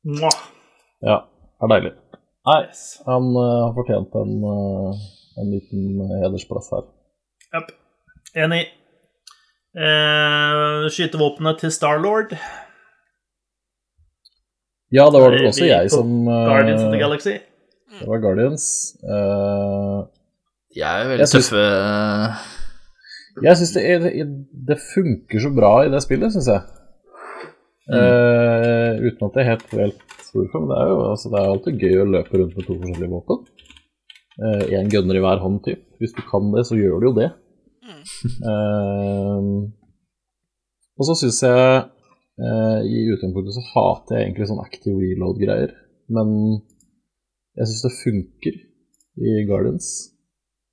Mwah. 0.09 0.39
Ja, 1.03 1.21
det 1.23 1.65
er 1.65 1.71
deilig. 1.77 1.97
Nei, 2.49 2.61
han 3.07 3.35
eh, 3.39 3.57
har 3.63 3.75
fortjent 3.75 4.15
en, 4.19 4.39
eh, 4.51 5.03
en 5.39 5.51
liten 5.55 6.09
hedersplass 6.23 6.73
her. 6.75 6.89
Yep. 7.55 7.77
Enig. 8.37 8.65
Eh, 9.79 10.87
skytevåpenet 10.93 11.59
til 11.61 11.71
Starlord, 11.71 12.33
Ja, 14.91 15.03
det 15.13 15.19
var 15.21 15.29
det 15.29 15.37
Er 15.37 15.43
vel 15.43 15.51
også 15.51 15.67
jeg 15.69 15.91
som 15.93 16.13
eh, 16.27 16.45
Guardians 16.49 16.81
of 16.81 16.89
the 16.93 16.97
Galaxy. 16.99 17.35
Det 17.99 18.07
var 18.09 18.21
Guardians. 18.23 18.63
Uh, 19.05 20.07
De 20.73 20.81
er 20.81 21.03
jo 21.03 21.09
veldig 21.11 21.19
Jeg 21.19 21.27
synes- 21.29 21.49
tøffe. 21.49 21.65
Jeg 23.45 23.57
syns 23.59 23.73
det, 23.75 23.83
er- 23.85 24.45
det 24.69 24.77
funker 24.95 25.39
så 25.45 25.51
bra 25.55 25.71
i 25.85 25.89
det 25.93 26.01
spillet, 26.01 26.33
syns 26.33 26.47
jeg. 26.49 26.61
Eh, 27.93 28.93
uten 29.05 29.25
at 29.29 29.35
jeg 29.37 29.45
helt 29.45 29.69
vet 29.73 30.01
hvorfor, 30.33 30.59
men 30.61 30.69
det 30.73 30.77
er 30.81 30.87
jo 30.89 30.97
altså, 31.11 31.29
det 31.29 31.39
er 31.39 31.51
alltid 31.53 31.79
gøy 31.85 31.95
å 32.01 32.09
løpe 32.15 32.37
rundt 32.41 32.55
med 32.57 32.65
to 32.65 32.73
forskjellige 32.81 33.13
våpen. 33.13 33.45
Én 34.73 34.89
gunner 34.89 35.15
i 35.15 35.23
hver 35.23 35.39
hånd, 35.41 35.61
typ. 35.65 35.81
Hvis 35.99 36.13
du 36.17 36.21
kan 36.25 36.51
det, 36.53 36.65
så 36.65 36.75
gjør 36.77 36.99
du 37.01 37.05
jo 37.09 37.13
det. 37.21 37.29
Eh, 38.49 39.45
og 40.99 41.07
så 41.07 41.15
syns 41.15 41.39
jeg 41.45 41.83
uh, 42.43 42.79
i 42.83 43.05
utgangspunktet 43.13 43.55
så 43.55 43.63
hater 43.71 44.17
jeg 44.17 44.25
egentlig 44.27 44.47
sånn 44.49 44.63
active 44.63 44.99
reload-greier, 44.99 45.71
men 46.11 46.33
jeg 47.55 47.69
syns 47.69 47.85
det 47.85 47.93
funker 48.01 48.57
i 49.19 49.35
Guardians 49.47 49.87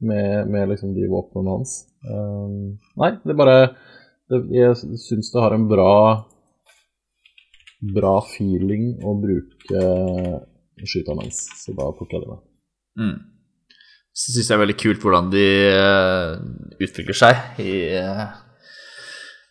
med, 0.03 0.51
med 0.51 0.73
liksom 0.73 0.97
de 0.97 1.07
våpnene 1.11 1.55
hans. 1.55 1.77
Uh, 2.07 2.75
nei, 2.99 3.13
det 3.23 3.39
bare 3.39 3.59
det, 4.31 4.43
Jeg 4.55 4.75
syns 4.99 5.31
det 5.31 5.43
har 5.43 5.55
en 5.55 5.69
bra 5.71 5.93
Bra 7.95 8.17
feeling 8.25 8.97
å 9.05 9.13
bruke 9.21 9.81
skyteren 10.81 11.21
hans, 11.23 11.43
så 11.61 11.75
da 11.77 11.91
tok 11.95 12.15
jeg 12.15 12.23
det 12.25 12.31
med. 12.31 12.41
Mm. 12.99 13.19
Så 14.17 14.33
syns 14.33 14.49
jeg 14.49 14.57
er 14.57 14.63
veldig 14.63 14.79
kult 14.81 15.03
hvordan 15.05 15.29
de 15.33 15.45
eh, 15.69 16.37
utvikler 16.81 17.17
seg 17.19 17.61
i, 17.61 17.73
eh, 18.01 18.23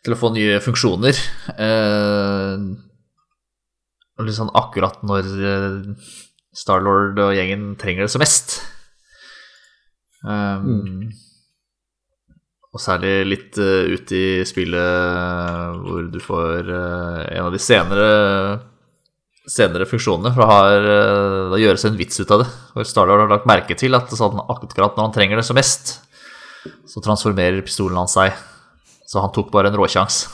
til 0.02 0.16
å 0.16 0.18
få 0.18 0.32
nye 0.34 0.58
funksjoner. 0.64 1.20
Eh, 1.54 2.66
og 4.16 4.26
litt 4.26 4.38
sånn 4.40 4.54
akkurat 4.58 5.04
når 5.06 5.28
Starlord 6.56 7.20
og 7.20 7.36
gjengen 7.36 7.74
trenger 7.78 8.08
det 8.08 8.14
som 8.14 8.24
mest. 8.24 8.58
Um, 10.26 11.12
Og 12.74 12.82
særlig 12.82 13.12
litt 13.28 13.60
uh, 13.62 13.88
ut 13.88 14.10
i 14.12 14.44
spillet 14.48 15.84
hvor 15.84 16.08
du 16.12 16.18
får 16.20 16.72
uh, 16.72 17.22
en 17.30 17.46
av 17.46 17.54
de 17.54 17.62
senere 17.62 18.08
senere 19.50 19.86
funksjonene, 19.88 20.32
for 20.34 20.42
det 20.42 20.50
har, 20.50 20.88
eh, 20.90 21.50
det 21.54 21.62
gjøres 21.62 21.86
en 21.86 21.98
vits 22.00 22.20
ut 22.20 22.32
av 22.32 22.44
det. 22.44 22.50
Hvor 22.74 22.88
Starlord 22.90 23.24
har 23.24 23.30
lagt 23.30 23.50
merke 23.50 23.78
til 23.78 23.96
at 23.96 24.10
sånn, 24.10 24.42
akkurat 24.50 24.98
når 24.98 25.04
han 25.06 25.14
trenger 25.14 25.38
det 25.38 25.46
som 25.46 25.58
mest, 25.58 26.00
så 26.90 27.02
transformerer 27.04 27.62
pistolen 27.66 27.98
hans 27.98 28.16
seg. 28.18 28.34
Så 29.06 29.22
han 29.22 29.32
tok 29.32 29.52
bare 29.54 29.70
en 29.70 29.78
råsjans. 29.78 30.26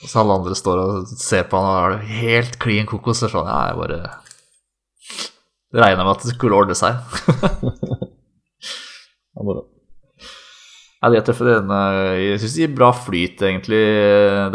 og 0.00 0.08
så 0.08 0.20
alle 0.22 0.38
andre 0.40 0.56
står 0.56 0.80
og 0.80 1.12
ser 1.12 1.44
på 1.44 1.60
han 1.60 1.68
og 1.68 1.76
har 1.76 1.90
det 1.98 2.08
helt 2.22 2.58
klin 2.58 2.88
kokos. 2.88 3.22
Og 3.26 3.30
sånn, 3.34 3.50
ja, 3.50 3.68
jeg 3.68 3.80
bare 3.82 4.00
regna 5.74 6.04
med 6.06 6.14
at 6.16 6.24
det 6.24 6.34
skulle 6.36 6.64
ordne 6.64 6.78
seg. 6.78 6.98
Ja, 9.34 9.42
bare. 9.42 9.64
Ja, 11.02 11.08
de 11.10 11.16
er 11.18 11.24
tøffe. 11.26 11.42
Eh, 11.58 12.18
jeg 12.22 12.38
syns 12.38 12.52
de 12.54 12.60
gir 12.62 12.76
bra 12.78 12.92
flyt, 12.94 13.40
egentlig. 13.42 13.80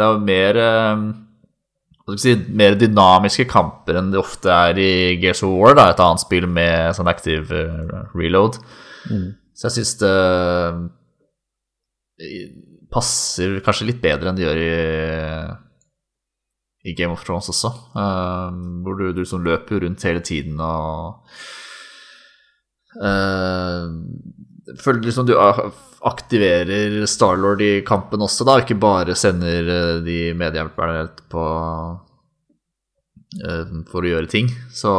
er 0.06 0.14
jo 0.14 0.22
mer 0.24 0.56
eh, 0.56 1.02
hva 1.04 1.10
skal 1.10 1.18
vi 1.20 1.98
si, 2.18 2.34
mer 2.56 2.74
dynamiske 2.80 3.44
kamper 3.50 3.98
enn 4.00 4.10
det 4.10 4.18
ofte 4.18 4.50
er 4.50 4.78
i 4.80 4.90
Gears 5.22 5.42
of 5.46 5.52
War, 5.54 5.74
da, 5.78 5.90
et 5.92 6.00
annet 6.02 6.20
spill 6.24 6.46
med 6.50 6.96
sånn 6.96 7.08
active 7.10 7.52
uh, 7.54 8.06
reload. 8.16 8.58
Så 9.54 9.68
jeg 9.68 9.76
syns 9.78 9.94
det 10.00 10.12
eh, 12.20 12.44
passer 12.90 13.60
kanskje 13.64 13.86
litt 13.90 14.00
bedre 14.02 14.30
enn 14.30 14.38
det 14.38 14.46
gjør 14.46 14.60
i 14.64 14.70
i 16.90 16.94
Game 16.96 17.12
of 17.12 17.20
Thrones 17.26 17.48
også. 17.52 17.68
Uh, 17.92 18.48
hvor 18.86 18.96
du, 18.96 19.10
du 19.12 19.20
liksom 19.20 19.44
løper 19.44 19.82
rundt 19.84 20.00
hele 20.08 20.22
tiden 20.24 20.56
og 20.64 21.20
uh, 23.04 23.84
Føler 24.80 25.02
liksom 25.04 25.26
du 25.28 25.34
a- 25.36 25.68
aktiverer 26.06 27.02
Starlord 27.10 27.60
i 27.64 27.72
kampen 27.86 28.22
også, 28.24 28.46
da, 28.48 28.60
ikke 28.62 28.78
bare 28.80 29.16
sender 29.18 29.68
eh, 29.74 29.98
de 30.04 30.18
medhjelperne 30.38 31.04
på 31.32 31.44
eh, 33.44 33.74
for 33.90 34.06
å 34.06 34.12
gjøre 34.14 34.30
ting. 34.32 34.48
Så 34.72 34.94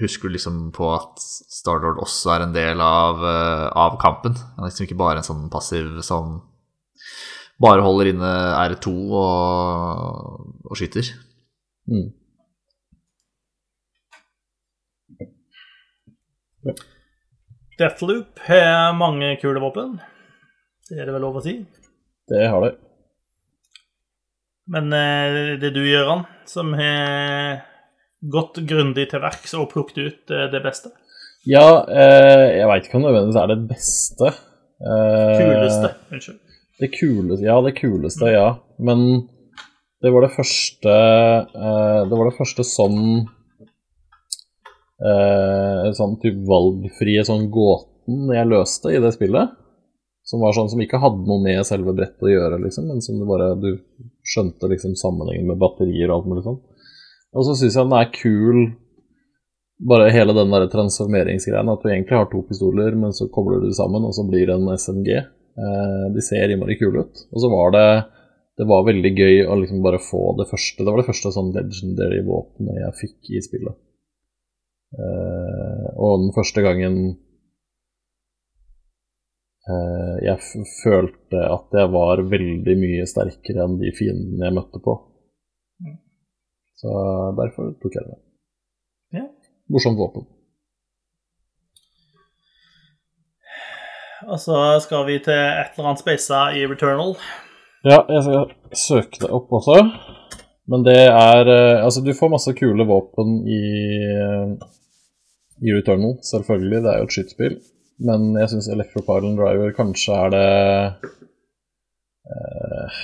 husker 0.00 0.28
du 0.28 0.36
liksom 0.36 0.72
på 0.74 0.88
at 0.94 1.20
Starlord 1.20 2.00
også 2.02 2.34
er 2.34 2.46
en 2.46 2.56
del 2.56 2.80
av, 2.84 3.20
eh, 3.28 3.68
av 3.84 3.98
kampen. 4.02 4.38
Han 4.56 4.64
er 4.64 4.72
liksom 4.72 4.88
ikke 4.88 5.02
bare 5.02 5.20
en 5.22 5.28
sånn 5.28 5.46
passiv 5.52 6.00
som 6.06 6.40
bare 7.60 7.84
holder 7.84 8.14
inne 8.14 8.32
R2 8.64 8.96
og, 9.20 10.50
og 10.64 10.80
skyter. 10.80 11.12
Mm. 11.90 12.08
Deathloop 17.78 18.38
har 18.46 18.92
mange 18.94 19.34
kule 19.42 19.60
våpen. 19.62 19.96
Det 20.88 21.00
er 21.00 21.08
det 21.08 21.14
vel 21.16 21.24
lov 21.26 21.40
å 21.40 21.44
si. 21.44 21.56
Det 22.30 22.44
har 22.46 22.62
det. 22.62 22.74
Men 24.70 24.92
eh, 24.94 25.56
det 25.60 25.72
er 25.72 25.74
du, 25.74 25.82
Gøran, 25.84 26.22
som 26.48 26.70
har 26.78 27.64
gått 28.32 28.62
grundig 28.68 29.08
til 29.10 29.20
verks 29.24 29.56
og 29.58 29.68
plukket 29.72 29.98
ut 30.00 30.32
eh, 30.32 30.46
det 30.52 30.62
beste. 30.64 30.94
Ja, 31.50 31.82
eh, 31.90 32.60
jeg 32.60 32.70
veit 32.70 32.86
ikke 32.86 33.00
om 33.00 33.04
det 33.04 33.12
nødvendigvis 33.12 33.42
er 33.42 33.50
det 33.52 33.60
beste. 33.74 34.30
Eh, 34.80 35.34
Kuleste. 35.42 35.92
Unnskyld. 36.14 36.40
Det 36.80 36.90
kuleste, 36.90 37.44
ja, 37.46 37.58
det 37.62 37.74
kuleste, 37.78 38.30
ja. 38.32 38.46
Men 38.82 39.04
det 40.02 40.10
var 40.14 40.24
det 40.24 40.32
første 40.34 40.94
eh, 40.94 42.00
Det 42.10 42.16
var 42.18 42.26
det 42.26 42.38
første 42.38 42.64
sånn 42.66 43.02
eh, 45.02 45.90
Sånn 45.96 46.18
type 46.22 46.44
valgfrie 46.48 47.24
sånn 47.26 47.48
gåten 47.54 48.32
jeg 48.34 48.50
løste 48.50 48.92
i 48.92 49.00
det 49.02 49.14
spillet. 49.16 49.54
Som 50.24 50.40
var 50.40 50.54
sånn 50.56 50.70
som 50.72 50.80
ikke 50.80 51.02
hadde 51.02 51.26
noe 51.28 51.42
med 51.44 51.66
selve 51.68 51.92
brettet 51.96 52.24
å 52.24 52.30
gjøre, 52.30 52.62
liksom, 52.62 52.86
men 52.88 53.02
som 53.04 53.18
du 53.20 53.26
bare 53.28 53.50
Du 53.60 53.70
skjønte 54.24 54.70
liksom 54.70 54.94
sammenhengen 54.96 55.50
med 55.50 55.60
batterier 55.60 56.08
og 56.08 56.16
alt 56.16 56.30
mulig 56.30 56.46
sånn. 56.46 56.62
Og 57.34 57.44
så 57.44 57.56
syns 57.58 57.76
jeg 57.76 57.84
den 57.84 57.98
er 57.98 58.12
kul 58.14 58.58
bare 59.84 60.12
hele 60.14 60.32
den 60.32 60.52
der 60.54 60.68
transformeringsgreien, 60.72 61.68
at 61.68 61.82
du 61.82 61.90
egentlig 61.90 62.16
har 62.16 62.28
to 62.30 62.40
pistoler, 62.46 62.94
men 62.96 63.12
så 63.12 63.26
kobler 63.28 63.60
du 63.60 63.68
det 63.68 63.76
sammen, 63.76 64.06
og 64.06 64.14
så 64.16 64.24
blir 64.24 64.46
det 64.48 64.54
en 64.54 64.70
SMG. 64.78 65.10
Eh, 65.18 66.04
de 66.14 66.22
ser 66.24 66.50
innmari 66.50 66.78
kule 66.78 67.04
ut. 67.04 67.24
Og 67.34 67.42
så 67.42 67.50
var 67.52 67.74
det 67.74 67.88
det 68.54 68.68
var 68.70 68.86
veldig 68.86 69.10
gøy 69.18 69.40
å 69.50 69.56
liksom 69.58 69.80
bare 69.82 69.98
få 69.98 70.36
det 70.38 70.46
første 70.46 70.84
Det 70.84 70.92
var 70.92 71.00
det 71.00 71.08
første 71.08 71.32
sånn 71.34 71.50
legendary 71.56 72.20
våpenet 72.22 72.78
jeg 72.84 72.98
fikk 73.00 73.32
i 73.34 73.42
spillet. 73.42 73.74
Eh, 74.94 75.86
og 75.98 76.20
den 76.22 76.32
første 76.36 76.62
gangen 76.62 76.98
eh, 79.66 80.16
jeg 80.22 80.38
følte 80.82 81.40
at 81.48 81.74
jeg 81.74 81.90
var 81.94 82.22
veldig 82.30 82.76
mye 82.78 83.08
sterkere 83.10 83.66
enn 83.66 83.80
de 83.80 83.90
fiendene 83.96 84.50
jeg 84.50 84.56
møtte 84.60 84.82
på. 84.84 84.98
Så 86.78 86.94
derfor 87.38 87.72
tok 87.80 87.96
jeg 87.96 88.06
det. 88.10 88.18
Ja. 89.16 89.26
Morsomt 89.72 89.98
våpen. 89.98 90.26
Og 94.24 94.40
så 94.40 94.56
skal 94.80 95.04
vi 95.08 95.18
til 95.24 95.36
et 95.36 95.74
eller 95.74 95.90
annet 95.90 96.00
speisa 96.00 96.46
i 96.56 96.64
Returnal. 96.68 97.16
Ja, 97.84 98.00
jeg 98.08 98.22
skal 98.24 98.52
søke 98.78 99.20
det 99.24 99.30
opp 99.36 99.52
også. 99.52 99.80
Men 100.70 100.84
det 100.86 101.00
er 101.10 101.50
eh, 101.52 101.84
Altså, 101.84 102.00
du 102.00 102.14
får 102.16 102.32
masse 102.32 102.54
kule 102.56 102.86
våpen 102.88 103.42
i, 103.44 103.60
i 105.62 105.74
Returnal, 105.74 106.18
selvfølgelig. 106.26 106.82
Det 106.84 106.90
er 106.92 106.98
jo 106.98 107.08
et 107.08 107.16
skytespill. 107.16 107.56
Men 108.04 108.32
jeg 108.40 108.50
syns 108.50 108.70
Electropylon 108.74 109.36
Driver 109.38 109.74
kanskje 109.76 110.16
er 110.24 110.32
det 110.34 110.48
eh, 112.26 112.96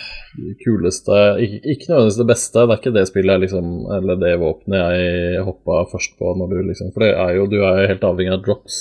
kuleste 0.65 1.19
ikke, 1.45 1.61
ikke 1.75 1.91
nødvendigvis 1.93 2.19
det 2.19 2.27
beste, 2.33 2.65
det 2.65 2.75
er 2.75 2.81
ikke 2.81 2.95
det 2.97 3.05
spillet 3.11 3.37
jeg 3.37 3.45
liksom 3.45 3.69
Eller 3.97 4.19
det 4.19 4.33
våpenet 4.43 4.97
jeg 4.97 5.45
hoppa 5.47 5.85
først 5.93 6.17
på 6.19 6.33
når 6.41 6.51
du 6.51 6.57
liksom 6.73 6.91
For 6.95 7.07
det 7.07 7.13
er 7.15 7.37
jo, 7.39 7.47
du 7.53 7.61
er 7.61 7.85
jo 7.85 7.93
helt 7.93 8.09
avhengig 8.11 8.35
av 8.35 8.43
drops 8.49 8.81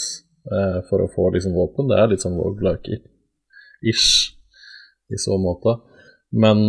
eh, 0.50 0.80
for 0.90 1.06
å 1.06 1.12
få 1.14 1.30
liksom 1.36 1.54
våpen. 1.58 1.92
Det 1.92 2.02
er 2.02 2.12
litt 2.12 2.26
sånn 2.26 2.42
roguelike-ish 2.42 4.10
i 5.14 5.22
så 5.22 5.38
måte. 5.42 5.78
Men 6.34 6.60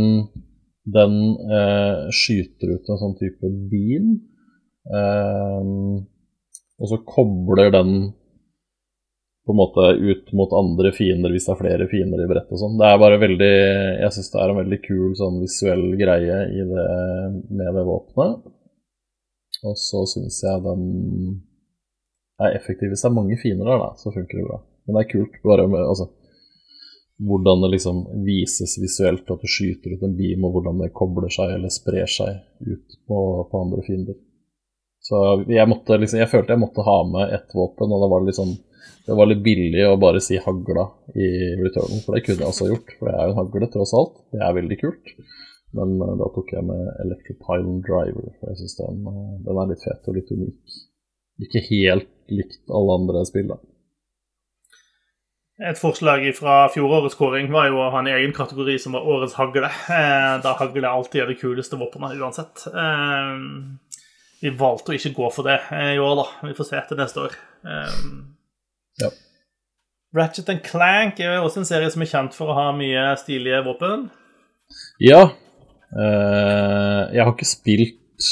den 0.85 1.17
eh, 1.49 2.09
skyter 2.13 2.77
ut 2.77 2.89
en 2.93 3.03
sånn 3.07 3.19
type 3.21 3.57
bil. 3.73 4.17
eh, 4.93 5.65
og 6.81 6.89
så 6.89 6.99
kobler 7.05 7.71
den 7.75 7.93
på 9.47 9.53
en 9.53 9.59
måte 9.59 9.85
ut 9.99 10.33
mot 10.37 10.53
andre 10.53 10.93
fiender 10.93 11.33
hvis 11.33 11.49
det 11.49 11.53
er 11.55 11.61
flere 11.61 11.89
fiender 11.91 12.23
i 12.23 12.29
brettet 12.31 12.55
og 12.55 12.61
sånn. 12.61 12.79
Det 12.81 12.89
er 12.89 13.03
bare 13.03 13.21
veldig 13.21 13.53
Jeg 14.05 14.15
syns 14.15 14.33
det 14.33 14.41
er 14.41 14.53
en 14.53 14.61
veldig 14.61 14.81
kul 14.85 15.15
sånn 15.19 15.41
visuell 15.43 15.85
greie 16.01 16.39
det, 16.71 16.87
med 17.49 17.77
det 17.77 17.85
våpenet. 17.89 18.49
Og 19.67 19.77
så 19.77 20.05
syns 20.09 20.41
jeg 20.45 20.65
den 20.65 20.85
er 22.41 22.57
effektiv. 22.57 22.93
Hvis 22.93 23.05
det 23.05 23.11
er 23.11 23.17
mange 23.17 23.37
fiender 23.41 23.69
der, 23.69 23.83
da, 23.83 23.91
så 24.01 24.13
funker 24.15 24.41
det 24.41 24.47
bra. 24.49 24.61
Men 24.87 24.97
det 24.97 25.03
er 25.03 25.11
kult 25.11 25.37
bare 25.45 25.67
med 25.69 25.83
altså, 25.85 26.09
hvordan 27.21 27.67
det 27.67 27.75
liksom 27.75 28.01
vises 28.25 28.79
visuelt 28.81 29.29
at 29.29 29.43
du 29.45 29.51
skyter 29.51 29.97
ut 29.97 30.07
en 30.07 30.17
beam, 30.17 30.47
og 30.47 30.57
hvordan 30.57 30.81
det 30.81 30.95
kobler 30.97 31.33
seg 31.33 31.57
eller 31.59 31.73
sprer 31.73 32.09
seg 32.09 32.41
ut 32.65 33.01
på, 33.09 33.21
på 33.51 33.65
andre 33.67 33.85
fiender. 33.85 34.17
Så 35.11 35.21
jeg 35.51 35.67
måtte 35.67 35.99
liksom, 35.99 36.21
jeg 36.23 36.31
følte 36.31 36.55
jeg 36.55 36.63
måtte 36.63 36.87
ha 36.87 36.99
med 37.11 37.33
ett 37.35 37.55
våpen, 37.57 37.91
og 37.91 38.05
det 38.05 38.11
var 38.13 38.35
sånn 38.37 38.59
det 39.07 39.17
var 39.17 39.27
litt 39.27 39.41
billig 39.43 39.81
å 39.89 39.97
bare 39.99 40.21
si 40.23 40.37
hagla 40.39 40.85
i 41.19 41.29
returnen, 41.59 42.03
for 42.05 42.15
det 42.15 42.21
kunne 42.27 42.45
jeg 42.45 42.53
også 42.53 42.69
gjort. 42.69 42.93
For 42.99 43.09
det 43.09 43.15
er 43.17 43.25
jo 43.25 43.33
en 43.33 43.41
hagle, 43.41 43.69
tross 43.73 43.95
alt. 43.97 44.21
Det 44.31 44.43
er 44.45 44.55
veldig 44.55 44.79
kult. 44.79 45.15
Men 45.75 45.97
uh, 46.03 46.13
da 46.21 46.29
tok 46.35 46.53
jeg 46.55 46.67
med 46.69 46.85
Electropylon 47.07 47.81
Driver, 47.87 48.29
for 48.39 48.53
jeg 48.53 48.61
syns 48.61 48.79
den, 48.79 49.03
uh, 49.09 49.35
den 49.47 49.61
er 49.63 49.73
litt 49.73 49.83
fet 49.83 50.07
og 50.07 50.19
litt 50.19 50.31
unik. 50.31 50.79
Ikke 51.47 51.65
helt 51.71 52.13
likt 52.31 52.63
alle 52.71 53.01
andre 53.01 53.25
spill, 53.27 53.51
da. 53.51 53.59
Et 55.61 55.77
forslag 55.77 56.23
fra 56.39 56.63
fjorårets 56.73 57.19
kåring 57.19 57.51
var 57.53 57.67
jo 57.69 57.83
å 57.83 57.91
ha 57.93 58.01
en 58.01 58.09
egen 58.09 58.31
kategori 58.33 58.79
som 58.81 58.95
var 58.97 59.05
årets 59.05 59.35
hagle. 59.37 59.69
Eh, 59.93 60.37
da 60.41 60.55
hagle 60.57 60.89
alltid 60.89 61.21
er 61.21 61.29
det 61.29 61.41
kuleste 61.43 61.77
våpenet 61.77 62.17
uansett. 62.17 62.63
Eh, 62.71 63.43
vi 64.41 64.53
valgte 64.57 64.93
å 64.93 64.97
ikke 64.97 65.15
gå 65.17 65.31
for 65.35 65.49
det 65.49 65.59
eh, 65.75 65.95
i 65.97 66.01
år, 66.01 66.15
da. 66.23 66.27
Vi 66.49 66.57
får 66.57 66.71
se 66.71 66.79
etter 66.81 67.01
neste 67.01 67.27
år. 67.27 67.35
Um, 67.65 68.37
Ja. 69.01 69.09
Ratchet 70.17 70.49
and 70.51 70.63
Clank 70.67 71.21
er 71.23 71.37
jo 71.37 71.45
også 71.47 71.63
en 71.63 71.69
serie 71.69 71.91
som 71.93 72.03
er 72.03 72.11
kjent 72.11 72.35
for 72.37 72.51
å 72.51 72.57
ha 72.57 72.71
mye 72.77 73.05
stilige 73.21 73.61
våpen. 73.65 74.09
Ja. 75.03 75.23
Uh, 75.91 77.07
jeg 77.15 77.25
har 77.25 77.33
ikke 77.33 77.49
spilt 77.49 78.27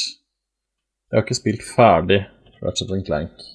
Jeg 1.09 1.17
har 1.17 1.25
ikke 1.25 1.35
spilt 1.39 1.65
ferdig 1.67 2.21
Ratchet 2.63 2.91
and 2.95 3.07
Clank. 3.07 3.47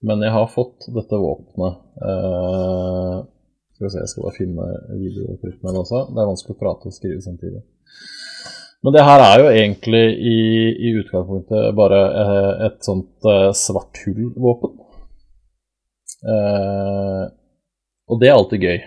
Men 0.00 0.22
jeg 0.22 0.32
har 0.32 0.46
fått 0.52 0.86
dette 0.94 1.18
våpenet. 1.18 1.82
Uh, 1.98 3.26
skal 3.74 3.86
vi 3.86 3.92
se, 3.92 4.04
jeg 4.04 4.12
skal 4.12 4.28
bare 4.28 4.38
finne 4.38 4.68
videoklippene 5.02 5.82
også. 5.82 6.04
Det 6.14 6.22
er 6.22 6.30
vanskelig 6.30 6.56
å 6.56 6.62
prate 6.62 6.90
og 6.90 6.94
skrive 6.94 7.24
samtidig. 7.24 7.64
Men 8.84 8.94
det 8.94 9.02
her 9.02 9.22
er 9.24 9.40
jo 9.42 9.48
egentlig 9.50 10.04
i, 10.22 10.36
i 10.86 10.92
utgangspunktet 11.00 11.72
bare 11.78 12.02
eh, 12.22 12.52
et 12.68 12.78
sånt 12.86 13.26
eh, 13.26 13.48
svart 13.58 13.98
hull-våpen. 14.04 14.76
Eh, 16.22 17.24
og 18.08 18.22
det 18.22 18.30
er 18.30 18.36
alltid 18.36 18.68
gøy. 18.68 18.78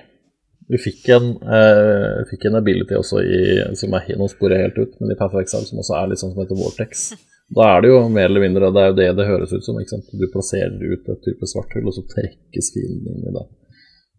Vi 0.72 0.80
fikk 0.80 1.10
en, 1.12 1.34
eh, 1.44 2.22
fikk 2.30 2.48
en 2.48 2.56
ability 2.62 2.96
også 2.96 3.20
i, 3.20 3.42
som 3.76 3.92
er, 3.98 4.08
nå 4.16 4.30
sporer 4.32 4.64
helt 4.64 4.80
ut, 4.80 4.96
men 5.02 5.12
i 5.12 5.20
Path 5.20 5.36
of 5.36 5.52
som 5.52 5.84
også 5.84 5.98
er 6.00 6.12
litt 6.12 6.22
sånn 6.24 6.32
som 6.32 6.44
heter 6.46 6.60
Vortex. 6.60 7.10
Da 7.52 7.66
er 7.74 7.84
det 7.84 7.90
jo 7.92 7.98
mer 8.08 8.30
eller 8.30 8.46
mindre 8.46 8.70
det 8.72 8.82
er 8.82 8.92
jo 8.94 8.96
det 8.96 9.08
det 9.18 9.28
høres 9.28 9.52
ut 9.52 9.66
som. 9.66 9.80
ikke 9.82 9.98
sant? 9.98 10.14
Du 10.16 10.24
plasserer 10.32 10.78
ut 10.80 11.10
et 11.12 11.26
type 11.26 11.50
svart 11.52 11.74
hull, 11.76 11.90
og 11.92 11.98
så 11.98 12.06
trekkes 12.14 12.72
fienden 12.72 13.12
inn 13.12 13.28
i 13.28 13.34
det. 13.36 13.44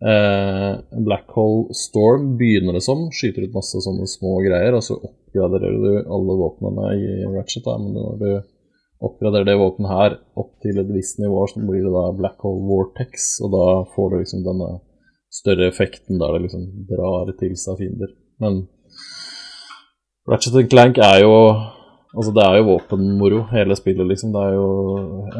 Eh, 0.02 0.70
Black 1.06 1.30
Hole 1.36 1.74
Storm 1.78 2.32
begynner 2.38 2.74
det 2.74 2.82
som, 2.82 3.04
skyter 3.14 3.46
ut 3.46 3.54
masse 3.54 3.82
sånne 3.84 4.08
små 4.10 4.40
greier, 4.42 4.74
og 4.74 4.82
så 4.82 4.96
oppgraderer 4.98 5.76
du 5.78 5.92
alle 6.00 6.38
våpnene 6.40 6.88
i 6.98 7.12
Ratchet. 7.36 7.66
Da. 7.68 7.76
Men 7.78 7.94
når 7.94 8.16
du 8.18 8.30
oppgraderer 9.02 9.46
det 9.46 9.58
våpenet 9.60 9.92
her 9.92 10.16
opp 10.38 10.56
til 10.62 10.80
et 10.82 10.90
visst 10.94 11.20
nivå, 11.22 11.44
så 11.50 11.62
blir 11.62 11.86
det 11.86 11.94
da 11.94 12.08
Black 12.18 12.42
Hole 12.42 12.64
Vortex, 12.66 13.36
og 13.44 13.54
da 13.54 13.66
får 13.94 14.10
du 14.10 14.18
liksom 14.20 14.42
denne 14.46 14.72
større 15.32 15.70
effekten 15.70 16.18
der 16.20 16.34
det 16.34 16.46
liksom 16.46 16.66
drar 16.90 17.30
til 17.38 17.54
seg 17.58 17.78
fiender. 17.80 18.10
Men 18.42 18.64
Ratchet 20.28 20.68
Clank 20.70 20.98
er 21.02 21.22
jo 21.22 21.34
Altså, 22.12 22.32
det 22.36 22.42
er 22.44 22.58
jo 22.58 22.66
våpenmoro, 22.68 23.38
hele 23.52 23.76
spillet, 23.76 24.04
liksom. 24.10 24.34
Det 24.34 24.40
er 24.44 24.58
jo 24.58 24.66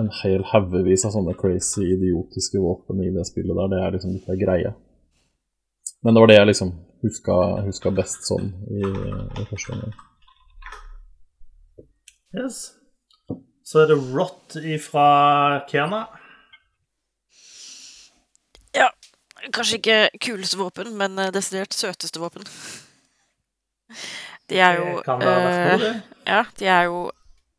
en 0.00 0.08
hel 0.22 0.44
haugevis 0.52 1.04
av 1.04 1.12
sånne 1.12 1.34
crazy, 1.36 1.84
idiotiske 1.98 2.62
våpen 2.62 3.02
i 3.04 3.10
det 3.12 3.26
spillet 3.28 3.58
der. 3.58 3.68
Det 3.74 3.80
er 3.82 3.96
liksom 3.96 4.14
litt 4.14 4.30
av 4.32 4.40
greia. 4.40 4.72
Men 6.02 6.14
det 6.14 6.22
var 6.22 6.32
det 6.32 6.38
jeg 6.38 6.48
liksom 6.48 6.72
huska, 7.04 7.36
huska 7.66 7.92
best 7.94 8.24
sånn 8.26 8.48
i, 8.72 8.80
i 8.88 9.44
første 9.50 9.76
omgang. 9.76 9.92
Yes. 12.32 12.62
Så 13.68 13.82
er 13.82 13.92
det 13.92 13.98
Rot 14.14 14.56
ifra 14.56 15.06
Kena. 15.68 16.06
Ja. 18.76 18.88
Kanskje 19.52 19.78
ikke 19.80 19.98
kuleste 20.22 20.58
våpen, 20.60 20.92
men 20.96 21.18
eh, 21.18 21.32
desidert 21.34 21.74
søteste 21.74 22.20
våpen. 22.22 22.46
De 24.52 24.60
er 24.60 24.76
jo 24.76 25.00
det. 25.80 25.92
Ja, 26.28 26.44
de 26.58 26.68
er 26.68 26.82
jo 26.90 26.98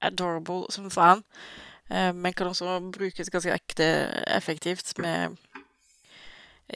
adorable 0.04 0.70
som 0.72 0.92
faen. 0.94 1.24
Uh, 1.90 2.14
Men 2.14 2.34
kan 2.34 2.48
også 2.48 2.78
brukes 2.94 3.30
ganske 3.34 3.54
ekte 3.54 3.88
effektivt 4.30 4.94
med 5.02 5.38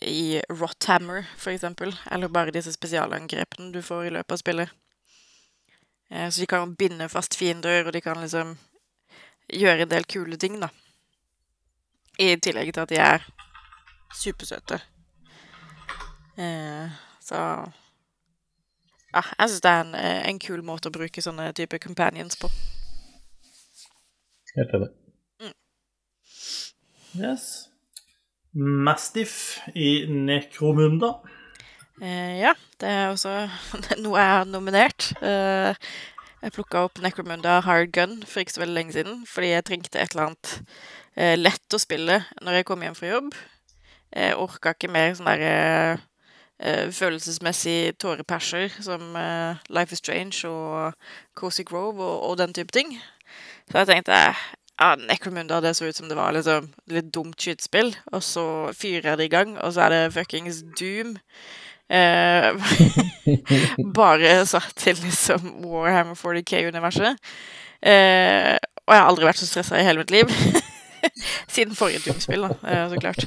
i 0.01 0.41
Rothammer, 0.49 1.23
for 1.37 1.53
eksempel. 1.53 1.93
Eller 2.11 2.27
bare 2.27 2.51
disse 2.51 2.73
spesialangrepene 2.73 3.71
du 3.73 3.81
får 3.81 4.09
i 4.09 4.13
løpet 4.17 4.31
av 4.35 4.41
spillet. 4.41 4.73
Uh, 6.11 6.27
Så 6.29 6.41
de 6.41 6.49
kan 6.49 6.75
binde 6.75 7.09
fast 7.09 7.37
fiender, 7.37 7.85
og 7.85 7.93
de 7.93 8.01
kan 8.01 8.19
liksom 8.21 8.57
gjøre 9.53 9.85
en 9.85 9.89
del 9.89 10.03
kule 10.03 10.37
ting, 10.37 10.59
da. 10.61 10.67
I 12.19 12.35
tillegg 12.35 12.73
til 12.73 12.81
at 12.81 12.89
de 12.89 12.97
er 12.97 13.25
supersøte. 14.17 14.81
Så 17.21 17.37
ja, 19.17 19.23
jeg 19.39 19.51
syns 19.51 19.65
det 19.65 19.73
er 19.73 19.83
en, 19.85 19.95
eh, 19.97 20.21
en 20.29 20.39
kul 20.41 20.63
måte 20.65 20.91
å 20.91 20.95
bruke 20.95 21.23
sånne 21.23 21.49
type 21.57 21.79
companions 21.83 22.37
på. 22.39 22.51
Helt 24.57 24.73
enig. 24.77 24.93
Yes. 27.17 27.69
Mastiff 28.53 29.59
i 29.75 30.05
Necromunda. 30.09 31.15
Eh, 32.01 32.39
ja, 32.41 32.53
det 32.81 32.89
er 32.89 33.07
også 33.09 33.33
noe 34.03 34.21
jeg 34.21 34.33
har 34.35 34.47
nominert. 34.49 35.11
Eh, 35.25 35.73
jeg 36.43 36.53
plukka 36.53 36.83
opp 36.85 37.01
Necromunda 37.01 37.57
Hard 37.65 37.91
Gun 37.95 38.19
for 38.29 38.43
ikke 38.43 38.57
så 38.57 38.61
veldig 38.61 38.77
lenge 38.77 38.93
siden, 38.97 39.23
fordi 39.29 39.53
jeg 39.55 39.65
trengte 39.65 40.01
et 40.01 40.13
eller 40.13 40.27
annet 40.27 40.51
eh, 41.17 41.33
lett 41.39 41.73
å 41.73 41.81
spille 41.81 42.19
når 42.45 42.59
jeg 42.59 42.67
kom 42.69 42.85
hjem 42.85 42.97
fra 42.97 43.09
jobb. 43.15 43.31
Jeg 44.13 44.37
orka 44.39 44.75
ikke 44.75 44.91
mer 44.93 45.17
sånn 45.17 45.29
derre 45.29 45.55
eh, 45.57 46.05
følelsesmessig 46.91 47.97
tåreperser 48.01 48.73
som 48.81 49.15
eh, 49.15 49.59
Life 49.69 49.93
is 49.93 50.01
Strange 50.01 50.49
og 50.49 50.93
Cozy 51.37 51.65
Grove 51.65 52.03
og, 52.03 52.29
og 52.29 52.37
den 52.37 52.53
type 52.53 52.73
ting. 52.73 52.95
Så 53.71 53.83
jeg 53.83 53.87
tenkte 53.87 54.17
ja, 54.79 54.95
Necromunda, 54.95 55.61
det 55.61 55.75
så 55.75 55.85
ut 55.85 55.95
som 55.95 56.09
det 56.09 56.17
var 56.17 56.33
liksom 56.33 56.69
litt 56.93 57.09
dumt 57.13 57.41
skytespill. 57.41 57.95
Og 58.13 58.23
så 58.23 58.45
fyrer 58.77 59.11
jeg 59.11 59.17
det 59.17 59.29
i 59.29 59.33
gang, 59.33 59.57
og 59.57 59.73
så 59.73 59.87
er 59.87 59.93
det 59.93 60.13
fuckings 60.13 60.63
Doom. 60.79 61.17
Eh, 61.89 62.53
bare 63.99 64.39
satt 64.45 64.73
til 64.77 64.97
liksom 65.03 65.65
Warhammer 65.65 66.17
40K-universet. 66.17 67.17
Eh, 67.81 68.57
og 68.87 68.95
jeg 68.95 69.01
har 69.01 69.09
aldri 69.09 69.27
vært 69.27 69.41
så 69.41 69.49
stressa 69.49 69.79
i 69.79 69.85
hele 69.85 70.01
mitt 70.03 70.13
liv. 70.13 70.31
Siden 71.53 71.75
forrige 71.77 72.03
Doom-spill, 72.05 72.45
da, 72.45 72.55
eh, 72.69 72.83
så 72.91 72.99
klart. 73.01 73.25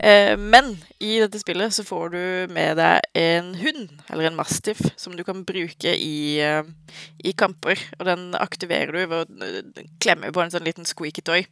Eh, 0.00 0.34
men 0.38 0.72
i 1.02 1.16
dette 1.22 1.40
spillet 1.40 1.74
så 1.74 1.84
får 1.86 2.12
du 2.14 2.22
med 2.54 2.76
deg 2.80 3.06
en 3.20 3.52
hund, 3.60 3.88
eller 4.10 4.28
en 4.28 4.38
mastiff, 4.38 4.82
som 5.00 5.16
du 5.16 5.24
kan 5.26 5.44
bruke 5.48 5.94
i, 5.94 6.38
eh, 6.42 6.62
i 7.24 7.34
kamper. 7.38 7.80
Og 7.98 8.06
den 8.08 8.28
aktiverer 8.38 8.92
du 8.92 9.02
ved 9.06 9.18
å 9.24 9.84
klemme 10.02 10.32
på 10.32 10.44
en 10.44 10.54
sånn 10.54 10.66
liten 10.66 10.88
squeaky 10.88 11.24
toy. 11.24 11.46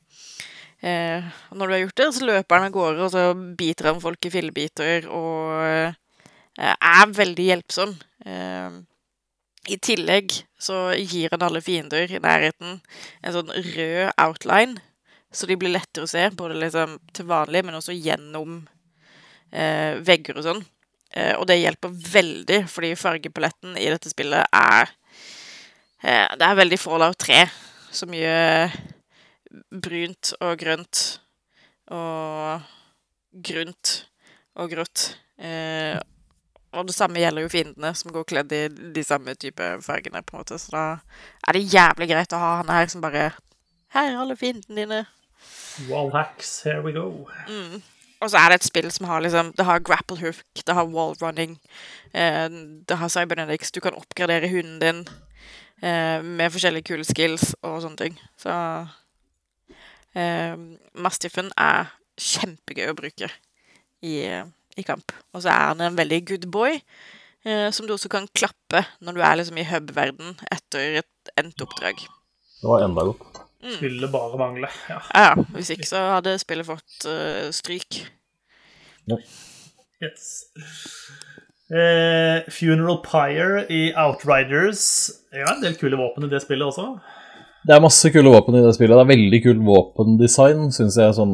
Og 0.84 1.56
når 1.56 1.70
du 1.70 1.72
har 1.72 1.80
gjort 1.80 1.96
det, 1.96 2.06
så 2.12 2.26
løper 2.28 2.58
han 2.58 2.66
av 2.66 2.72
gårde, 2.74 3.04
og 3.06 3.12
så 3.14 3.22
biter 3.56 3.86
han 3.88 4.02
folk 4.02 4.26
i 4.28 4.32
fillebiter, 4.34 5.06
og 5.08 5.94
er 6.60 7.14
veldig 7.16 7.46
hjelpsom. 7.46 7.94
I 9.64 9.78
tillegg 9.80 10.34
så 10.60 10.90
gir 10.92 11.32
han 11.32 11.44
alle 11.46 11.62
fiender 11.64 12.10
i 12.12 12.20
nærheten 12.20 12.82
en 13.24 13.32
sånn 13.32 13.48
rød 13.48 14.12
outline, 14.20 14.76
så 15.34 15.48
de 15.50 15.56
blir 15.58 15.74
lettere 15.74 16.06
å 16.06 16.10
se, 16.10 16.28
både 16.36 16.56
liksom 16.58 16.96
til 17.14 17.26
vanlig, 17.28 17.64
men 17.66 17.78
også 17.78 17.96
gjennom 17.96 18.62
eh, 19.50 20.00
vegger 20.04 20.38
og 20.38 20.46
sånn. 20.46 20.62
Eh, 21.14 21.34
og 21.38 21.46
det 21.50 21.60
hjelper 21.60 21.94
veldig, 22.14 22.60
fordi 22.70 22.94
fargepaletten 22.98 23.76
i 23.78 23.90
dette 23.92 24.10
spillet 24.10 24.48
er 24.50 24.88
eh, 26.02 26.30
Det 26.38 26.46
er 26.48 26.58
veldig 26.58 26.80
Fallout 26.80 27.18
3. 27.22 27.44
Så 27.94 28.08
mye 28.10 28.34
brunt 29.70 30.32
og 30.40 30.56
grønt 30.58 31.04
og 31.94 32.64
grunt 33.44 33.94
og 34.58 34.72
grått. 34.72 35.06
Eh, 35.38 35.98
og 36.74 36.88
det 36.88 36.96
samme 36.96 37.20
gjelder 37.22 37.44
jo 37.44 37.52
fiendene, 37.52 37.92
som 37.94 38.10
går 38.14 38.26
kledd 38.26 38.52
i 38.54 38.64
de 38.94 39.04
samme 39.06 39.36
type 39.38 39.62
fargene. 39.84 40.22
på 40.22 40.34
en 40.34 40.42
måte. 40.42 40.58
Så 40.58 40.74
da 40.74 40.84
er 41.46 41.52
det 41.54 41.68
jævlig 41.70 42.08
greit 42.10 42.34
å 42.34 42.42
ha 42.42 42.56
han 42.62 42.72
her 42.74 42.86
som 42.90 43.04
bare 43.04 43.32
Her 43.94 44.10
er 44.10 44.18
alle 44.18 44.34
fiendene 44.34 44.80
dine. 44.80 45.04
Wallhacks, 45.90 46.62
here 46.64 46.82
we 46.82 46.92
go. 46.92 47.26
Og 48.22 48.30
så 48.30 48.40
er 48.40 48.48
det 48.48 48.60
et 48.60 48.66
spill 48.68 48.90
som 48.92 49.06
har 49.10 49.20
liksom 49.20 49.52
Det 49.56 49.66
har 49.66 49.82
grapple 49.84 50.16
hook, 50.20 50.44
det 50.66 50.74
har 50.74 50.88
wall 50.88 51.16
running, 51.22 51.58
eh, 52.14 52.48
det 52.88 52.96
har 52.96 53.08
cybernetics. 53.08 53.72
Du 53.72 53.80
kan 53.80 53.94
oppgradere 53.94 54.48
hunden 54.48 54.80
din 54.80 55.08
eh, 55.82 56.22
med 56.22 56.52
forskjellige 56.52 56.88
kule 56.88 57.04
skills 57.04 57.54
og 57.62 57.82
sånne 57.84 58.00
ting. 58.00 58.18
Så 58.40 58.54
eh, 60.14 60.56
Mastiffen 60.94 61.52
er 61.58 61.92
kjempegøy 62.16 62.92
å 62.92 62.96
bruke 62.96 63.28
i, 64.04 64.16
i 64.76 64.86
kamp. 64.86 65.12
Og 65.34 65.44
så 65.44 65.52
er 65.52 65.70
han 65.72 65.84
en 65.84 65.98
veldig 65.98 66.20
good 66.30 66.48
boy, 66.54 66.78
eh, 67.44 67.68
som 67.74 67.86
du 67.86 67.96
også 67.96 68.12
kan 68.12 68.30
klappe 68.32 68.86
når 69.04 69.18
du 69.18 69.24
er 69.24 69.40
liksom 69.40 69.58
i 69.60 69.68
hub-verden 69.68 70.38
etter 70.54 71.02
et 71.02 71.34
endt 71.40 71.66
oppdrag. 71.66 72.06
Det 72.60 72.70
var 72.70 72.86
enda 72.86 73.10
godt. 73.10 73.43
Skulle 73.76 74.08
bare 74.12 74.36
mangle. 74.38 74.68
Ja. 74.90 74.98
Ja, 75.14 75.20
ja. 75.30 75.34
Hvis 75.56 75.70
ikke 75.74 75.88
så 75.88 75.98
hadde 76.18 76.38
spillet 76.42 76.66
fått 76.68 77.06
uh, 77.08 77.48
stryk. 77.54 77.90
Yes. 80.04 80.24
Eh, 81.72 82.44
Funeral 82.52 82.98
Pyre 83.04 83.62
i 83.72 83.92
Outriders. 83.96 84.82
Ja, 85.32 85.54
en 85.54 85.62
del 85.64 85.74
kule 85.80 85.96
våpen 85.96 86.24
i 86.26 86.28
det 86.32 86.42
spillet 86.44 86.66
også. 86.68 86.84
Det 87.64 87.72
er 87.72 87.80
masse 87.80 88.10
kule 88.12 88.28
våpen 88.28 88.52
i 88.58 88.60
det 88.60 88.74
spillet. 88.76 88.92
Det 88.92 89.00
er 89.06 89.14
veldig 89.14 89.38
kult 89.46 89.62
våpendesign, 89.64 90.66
syns 90.76 90.98
jeg, 91.00 91.14
sånn 91.16 91.32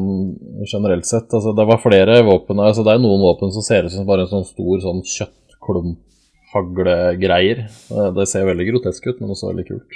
generelt 0.71 1.03
sett. 1.09 1.27
Altså, 1.35 1.51
det 1.57 1.65
var 1.67 1.81
flere 1.83 2.21
våpen 2.23 2.55
altså, 2.63 2.85
Det 2.87 2.93
er 2.95 3.03
noen 3.03 3.19
våpen 3.25 3.51
som 3.51 3.59
ser 3.65 3.83
ut 3.83 3.91
som 3.91 4.07
bare 4.07 4.23
en 4.23 4.31
sånn 4.31 4.47
stor 4.47 4.79
sånn 4.85 5.03
kjøttklump-haglegreier. 5.15 7.57
Eh, 7.67 8.09
Det 8.15 8.25
ser 8.31 8.47
veldig 8.47 8.69
grotesk 8.71 9.03
ut, 9.11 9.19
men 9.19 9.35
også 9.35 9.51
veldig 9.51 9.67
kult. 9.73 9.91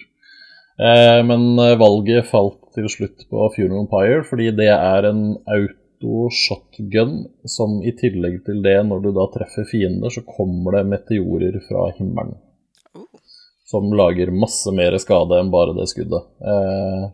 Eh, 0.79 1.21
men 1.23 1.59
eh, 1.59 1.77
valget 1.79 2.27
falt 2.27 2.59
til 2.75 2.89
slutt 2.91 3.27
på 3.31 3.49
Funeral 3.55 3.85
Empire, 3.85 4.23
fordi 4.27 4.49
det 4.57 4.71
er 4.73 5.07
en 5.07 5.21
auto-shotgun 5.47 7.21
som 7.47 7.77
i 7.79 7.93
tillegg 7.95 8.41
til 8.47 8.59
det, 8.65 8.81
når 8.89 9.05
du 9.05 9.13
da 9.15 9.29
treffer 9.31 9.67
fiender, 9.69 10.11
så 10.11 10.25
kommer 10.27 10.79
det 10.79 10.89
meteorer 10.91 11.61
fra 11.69 11.87
himmelen 11.95 12.35
som 13.65 13.93
lager 13.93 14.29
masse 14.31 14.71
mer 14.71 14.97
skade 15.01 15.39
enn 15.41 15.51
bare 15.53 15.73
det 15.77 15.87
skuddet. 15.89 16.27
Eh, 16.51 17.05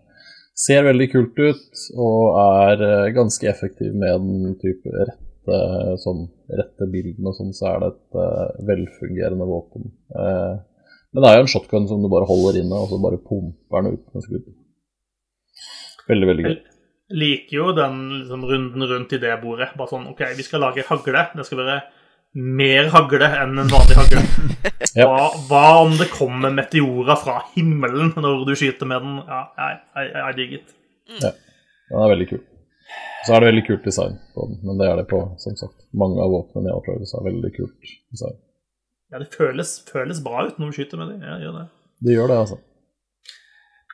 ser 0.58 0.84
veldig 0.84 1.08
kult 1.14 1.38
ut 1.40 1.84
og 1.96 2.40
er 2.42 2.84
eh, 2.88 3.12
ganske 3.16 3.48
effektiv 3.50 3.94
med 3.96 4.26
den 4.26 4.58
type 4.60 4.92
rette, 4.92 5.62
sånn, 6.04 6.26
rette 6.52 6.90
bilden 6.92 7.30
og 7.30 7.38
sånn, 7.38 7.54
så 7.56 7.70
er 7.72 7.80
det 7.84 7.94
et 7.94 8.68
velfungerende 8.68 9.48
våpen. 9.48 9.88
Eh, 10.12 10.60
men 11.12 11.24
det 11.24 11.30
er 11.30 11.40
jo 11.40 11.46
en 11.46 11.52
shotgun 11.52 11.88
som 11.90 12.04
du 12.04 12.10
bare 12.12 12.28
holder 12.30 12.62
inne, 12.62 12.78
og 12.78 12.92
så 12.92 13.00
bare 13.04 13.20
pumper 13.20 13.84
den 13.84 13.98
ut 13.98 14.14
med 14.16 14.26
skudd. 14.26 14.52
Veldig, 16.08 16.28
veldig 16.30 16.46
gøy. 16.46 16.54
Jeg 17.12 17.20
liker 17.20 17.58
jo 17.58 17.72
den 17.76 17.98
liksom, 18.22 18.46
runden 18.48 18.86
rundt 18.88 19.16
i 19.16 19.20
det 19.20 19.34
bordet. 19.42 19.74
Bare 19.80 19.92
sånn 19.92 20.08
OK, 20.12 20.22
vi 20.38 20.46
skal 20.48 20.64
lage 20.64 20.86
hagle. 20.88 21.26
Det 21.36 21.46
skal 21.48 21.60
være 21.60 21.82
mer 22.40 22.88
hagle 22.94 23.28
enn 23.42 23.60
en 23.60 23.72
vanlig 23.72 24.00
hagle. 24.00 24.26
Ja. 24.98 25.06
hva, 25.08 25.28
hva 25.48 25.68
om 25.86 25.94
det 25.96 26.10
kommer 26.12 26.52
meteorer 26.52 27.16
fra 27.22 27.38
himmelen 27.54 28.10
når 28.20 28.42
du 28.50 28.52
skyter 28.60 28.90
med 28.90 29.06
den? 29.06 29.20
Ja, 29.24 29.38
jeg, 29.56 29.78
jeg, 29.96 30.10
jeg 30.18 30.36
digger 30.40 30.64
det. 31.22 31.32
Den 31.92 32.02
er 32.02 32.12
veldig 32.12 32.28
kul. 32.32 32.42
Så 33.22 33.36
er 33.36 33.44
det 33.44 33.52
veldig 33.52 33.64
kult 33.70 33.86
design 33.88 34.18
på 34.36 34.48
den, 34.50 34.58
men 34.68 34.82
det 34.82 34.90
er 34.90 35.00
det 35.00 35.06
på, 35.12 35.22
som 35.40 35.56
sagt. 35.60 35.78
Mange 35.96 36.20
av 36.24 36.34
våpnene 36.34 36.74
så 37.08 37.22
er 37.22 37.24
det 37.24 37.30
veldig 37.30 37.52
kult 37.56 37.94
design. 38.12 38.36
Ja, 39.12 39.20
det 39.20 39.28
føles, 39.36 39.74
føles 39.92 40.22
bra 40.24 40.46
ut 40.48 40.60
når 40.60 40.72
du 40.72 40.78
skyter 40.78 40.98
med 41.02 41.10
dem. 41.14 41.24
Ja, 41.28 41.38
gjør 41.42 41.58
det. 41.60 41.66
Det 42.02 42.14
gjør 42.16 42.32
det, 42.32 42.38
altså. 42.46 42.58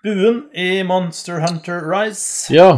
Buen 0.06 0.44
i 0.54 0.84
Monster 0.88 1.42
Hunter 1.42 1.82
Rise. 1.90 2.54
Ja, 2.54 2.78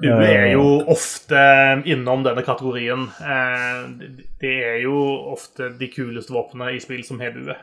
Du 0.00 0.08
er 0.08 0.46
jo 0.54 0.62
ofte 0.90 1.36
innom 1.86 2.22
denne 2.24 2.42
kategorien. 2.42 3.02
Eh, 3.20 3.82
det- 4.40 4.54
er 4.64 4.78
jo 4.82 4.94
ofte 5.34 5.68
de 5.78 5.88
kuleste 5.92 6.32
våpnene 6.32 6.72
i 6.74 6.80
spill 6.80 7.02
som 7.04 7.20
har 7.20 7.32
bue. 7.32 7.54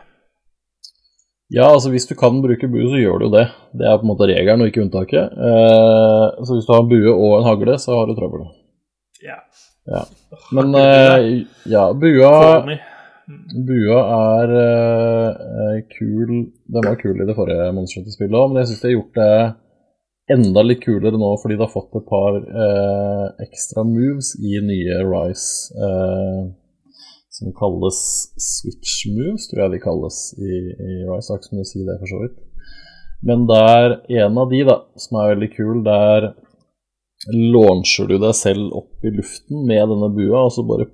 Ja, 1.51 1.65
altså 1.73 1.89
hvis 1.91 2.05
du 2.07 2.13
kan 2.15 2.41
bruke 2.41 2.67
bue, 2.71 2.85
så 2.87 2.99
gjør 3.01 3.19
du 3.19 3.25
jo 3.25 3.31
det. 3.31 3.47
Det 3.73 3.87
er 3.87 3.97
på 3.97 4.05
en 4.05 4.11
måte 4.13 4.27
regelen 4.29 4.61
og 4.61 4.67
ikke 4.69 4.83
unntaket. 4.85 5.31
Eh, 5.33 6.43
så 6.45 6.55
hvis 6.55 6.65
du 6.67 6.73
har 6.73 6.83
en 6.83 6.89
bue 6.89 7.11
og 7.11 7.39
en 7.39 7.47
hagle, 7.49 7.75
så 7.79 7.97
har 7.97 8.05
du 8.07 8.15
trøbbel. 8.15 8.45
Ja. 9.23 9.39
Ja. 9.87 10.03
Men 10.51 10.75
eh, 10.75 11.45
ja, 11.65 11.91
bua. 11.93 12.63
Bua 13.67 13.97
er 14.15 14.53
uh, 14.55 15.79
kul 15.91 16.29
Den 16.71 16.85
var 16.87 16.97
kul 17.01 17.19
i 17.21 17.27
det 17.27 17.35
forrige 17.37 17.71
Monster 17.75 18.01
Hunter-spillet 18.01 18.37
òg, 18.37 18.51
men 18.51 18.61
jeg 18.61 18.71
syns 18.71 18.81
de 18.81 18.89
har 18.89 18.97
gjort 18.97 19.19
det 19.19 19.33
enda 20.31 20.63
litt 20.63 20.83
kulere 20.83 21.19
nå 21.19 21.29
fordi 21.41 21.57
de 21.57 21.65
har 21.65 21.73
fått 21.73 21.97
et 21.99 22.07
par 22.07 22.37
uh, 22.39 23.27
ekstra 23.43 23.83
moves 23.87 24.33
i 24.39 24.61
nye 24.63 25.01
Rise. 25.07 25.75
Uh, 25.75 26.51
som 27.31 27.51
kalles 27.57 27.99
switch 28.37 29.07
moves, 29.15 29.47
tror 29.49 29.65
jeg 29.65 29.73
de 29.73 29.83
kalles 29.83 30.21
i, 30.37 30.61
i 30.71 31.01
Rise. 31.07 31.35
Ikke 31.35 31.49
så 31.49 31.67
si 31.71 31.83
det, 31.87 31.97
for 32.03 32.11
så 32.11 32.21
vidt. 32.21 32.39
Men 33.25 33.45
det 33.49 33.59
er 33.71 33.95
en 34.25 34.39
av 34.41 34.51
de 34.51 34.61
da, 34.67 34.77
som 34.99 35.19
er 35.21 35.33
veldig 35.35 35.49
kul. 35.55 35.81
Der 35.85 36.31
launcher 37.31 38.09
du 38.09 38.17
deg 38.21 38.33
selv 38.37 38.73
opp 38.77 39.05
i 39.05 39.13
luften 39.13 39.65
med 39.69 39.89
denne 39.93 40.09
bua, 40.13 40.45
og 40.47 40.53
så 40.55 40.65
bare 40.65 40.89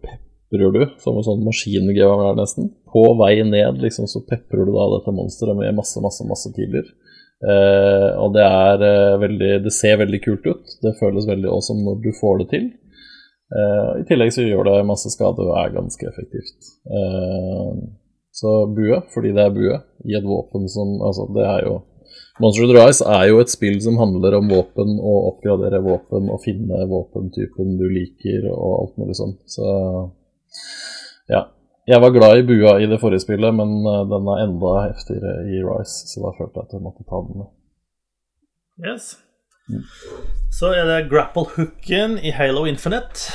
peprer 0.47 0.71
du, 0.71 0.83
som 1.03 1.17
en 1.17 1.25
sånn 1.25 1.43
maskingevær 1.45 2.37
nesten. 2.37 2.71
På 2.87 3.03
vei 3.19 3.43
ned 3.43 3.81
liksom, 3.83 4.07
så 4.07 4.23
peprer 4.27 4.65
du 4.65 4.73
da 4.75 4.87
dette 4.95 5.13
monsteret 5.15 5.57
med 5.57 5.75
masse, 5.75 5.99
masse, 6.03 6.23
masse 6.27 6.51
piler. 6.55 6.87
Eh, 7.37 8.11
og 8.17 8.33
det 8.33 8.41
er 8.41 8.81
eh, 8.81 9.15
veldig 9.21 9.49
Det 9.61 9.73
ser 9.75 9.99
veldig 10.01 10.19
kult 10.23 10.47
ut. 10.47 10.77
Det 10.81 10.95
føles 10.99 11.27
veldig 11.27 11.51
awesome 11.51 11.83
når 11.85 11.99
du 12.01 12.09
får 12.17 12.39
det 12.41 12.47
til. 12.55 12.65
Eh, 13.53 13.91
I 14.01 14.07
tillegg 14.07 14.33
så 14.33 14.47
gjør 14.47 14.65
det 14.67 14.87
masse 14.89 15.11
skade 15.13 15.45
og 15.45 15.53
er 15.59 15.75
ganske 15.75 16.09
effektivt. 16.09 16.71
Eh, 16.89 17.83
så 18.37 18.55
bue, 18.69 19.01
fordi 19.13 19.35
det 19.35 19.43
er 19.43 19.53
bue, 19.53 19.77
i 20.05 20.17
et 20.17 20.25
våpen 20.25 20.67
som 20.69 20.97
Altså, 21.01 21.25
det 21.33 21.45
er 21.45 21.63
jo 21.65 21.77
Monster 22.37 22.69
Rise 22.69 23.05
er 23.09 23.31
jo 23.31 23.39
et 23.41 23.49
spill 23.49 23.79
som 23.81 23.97
handler 23.97 24.35
om 24.37 24.51
våpen 24.51 24.99
og 25.01 25.31
oppgradere 25.31 25.79
våpen 25.81 26.29
og 26.29 26.43
finne 26.43 26.83
våpentypen 26.85 27.79
du 27.79 27.87
liker 27.89 28.45
og 28.51 28.73
alt 28.75 28.99
mulig 29.01 29.17
sånn. 29.17 29.33
Så 29.49 29.65
ja. 31.29 31.43
Jeg 31.87 32.01
var 32.03 32.11
glad 32.11 32.41
i 32.41 32.47
bua 32.47 32.73
i 32.83 32.87
det 32.91 32.99
forrige 32.99 33.23
spillet, 33.23 33.53
men 33.55 33.77
eh, 33.87 34.01
den 34.11 34.27
er 34.33 34.43
enda 34.43 34.73
heftigere 34.89 35.37
i 35.47 35.61
Rise, 35.63 36.09
så 36.11 36.25
da 36.25 36.33
følte 36.35 36.59
jeg 36.59 36.67
at 36.67 36.75
jeg 36.75 36.83
måtte 36.83 37.07
ta 37.07 37.21
den 37.23 37.41
med. 37.43 37.53
Yes. 38.87 39.05
Så 40.59 40.73
er 40.75 40.85
det 40.87 41.07
grapple-hooken 41.11 42.19
i 42.23 42.35
Halo 42.35 42.65
Infinite. 42.67 43.31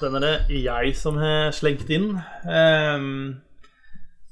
Den 0.00 0.14
er 0.18 0.24
det 0.24 0.62
jeg 0.62 0.94
som 0.96 1.16
har 1.18 1.50
slengt 1.56 1.88
inn. 1.90 2.12
Um, 2.44 3.40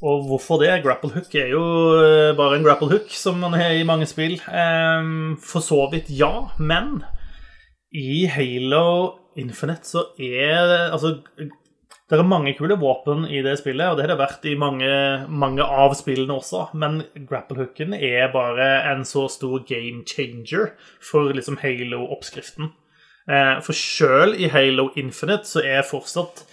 og 0.05 0.27
hvorfor 0.29 0.61
det? 0.61 0.83
Grapple 0.85 1.11
hook 1.15 1.35
er 1.35 1.49
jo 1.55 1.65
eh, 1.97 2.37
bare 2.37 2.59
en 2.59 2.65
grapple 2.65 2.91
hook, 2.91 3.09
som 3.11 3.41
man 3.41 3.57
har 3.57 3.73
i 3.73 3.87
mange 3.89 4.07
spill. 4.07 4.37
Um, 4.45 5.39
for 5.41 5.65
så 5.65 5.87
vidt 5.93 6.11
ja, 6.13 6.51
men 6.59 7.01
i 7.93 8.27
Halo 8.29 9.17
Infinite 9.37 9.89
så 9.89 10.05
er 10.21 10.67
det 10.69 10.81
Altså, 10.93 11.17
det 12.07 12.19
er 12.21 12.29
mange 12.29 12.53
kule 12.55 12.77
våpen 12.79 13.25
i 13.27 13.41
det 13.43 13.57
spillet, 13.59 13.89
og 13.91 13.99
det 13.99 14.05
har 14.07 14.13
det 14.13 14.21
vært 14.21 14.45
i 14.47 14.55
mange, 14.59 14.91
mange 15.27 15.65
av 15.65 15.95
spillene 15.99 16.37
også, 16.39 16.69
men 16.79 17.01
grapple-hooken 17.17 17.97
er 17.99 18.29
bare 18.35 18.69
en 18.93 19.03
så 19.09 19.25
stor 19.33 19.65
game 19.67 20.05
changer 20.07 20.71
for 21.03 21.35
liksom 21.35 21.59
Halo-oppskriften. 21.65 22.71
Eh, 23.27 23.57
For 23.67 23.75
sjøl 23.75 24.37
i 24.39 24.53
Halo 24.55 24.93
Infinite 24.95 25.51
så 25.51 25.65
er 25.67 25.83
fortsatt 25.87 26.45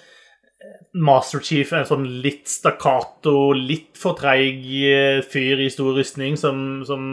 Master 0.94 1.42
Chief 1.44 1.70
en 1.74 1.86
sånn 1.86 2.06
litt 2.24 2.50
stakkato, 2.50 3.54
litt 3.54 3.98
for 4.00 4.18
treig 4.18 4.66
eh, 4.90 5.22
fyr 5.22 5.62
i 5.62 5.70
stor 5.74 5.94
rustning 5.98 6.38
som, 6.40 6.82
som 6.88 7.04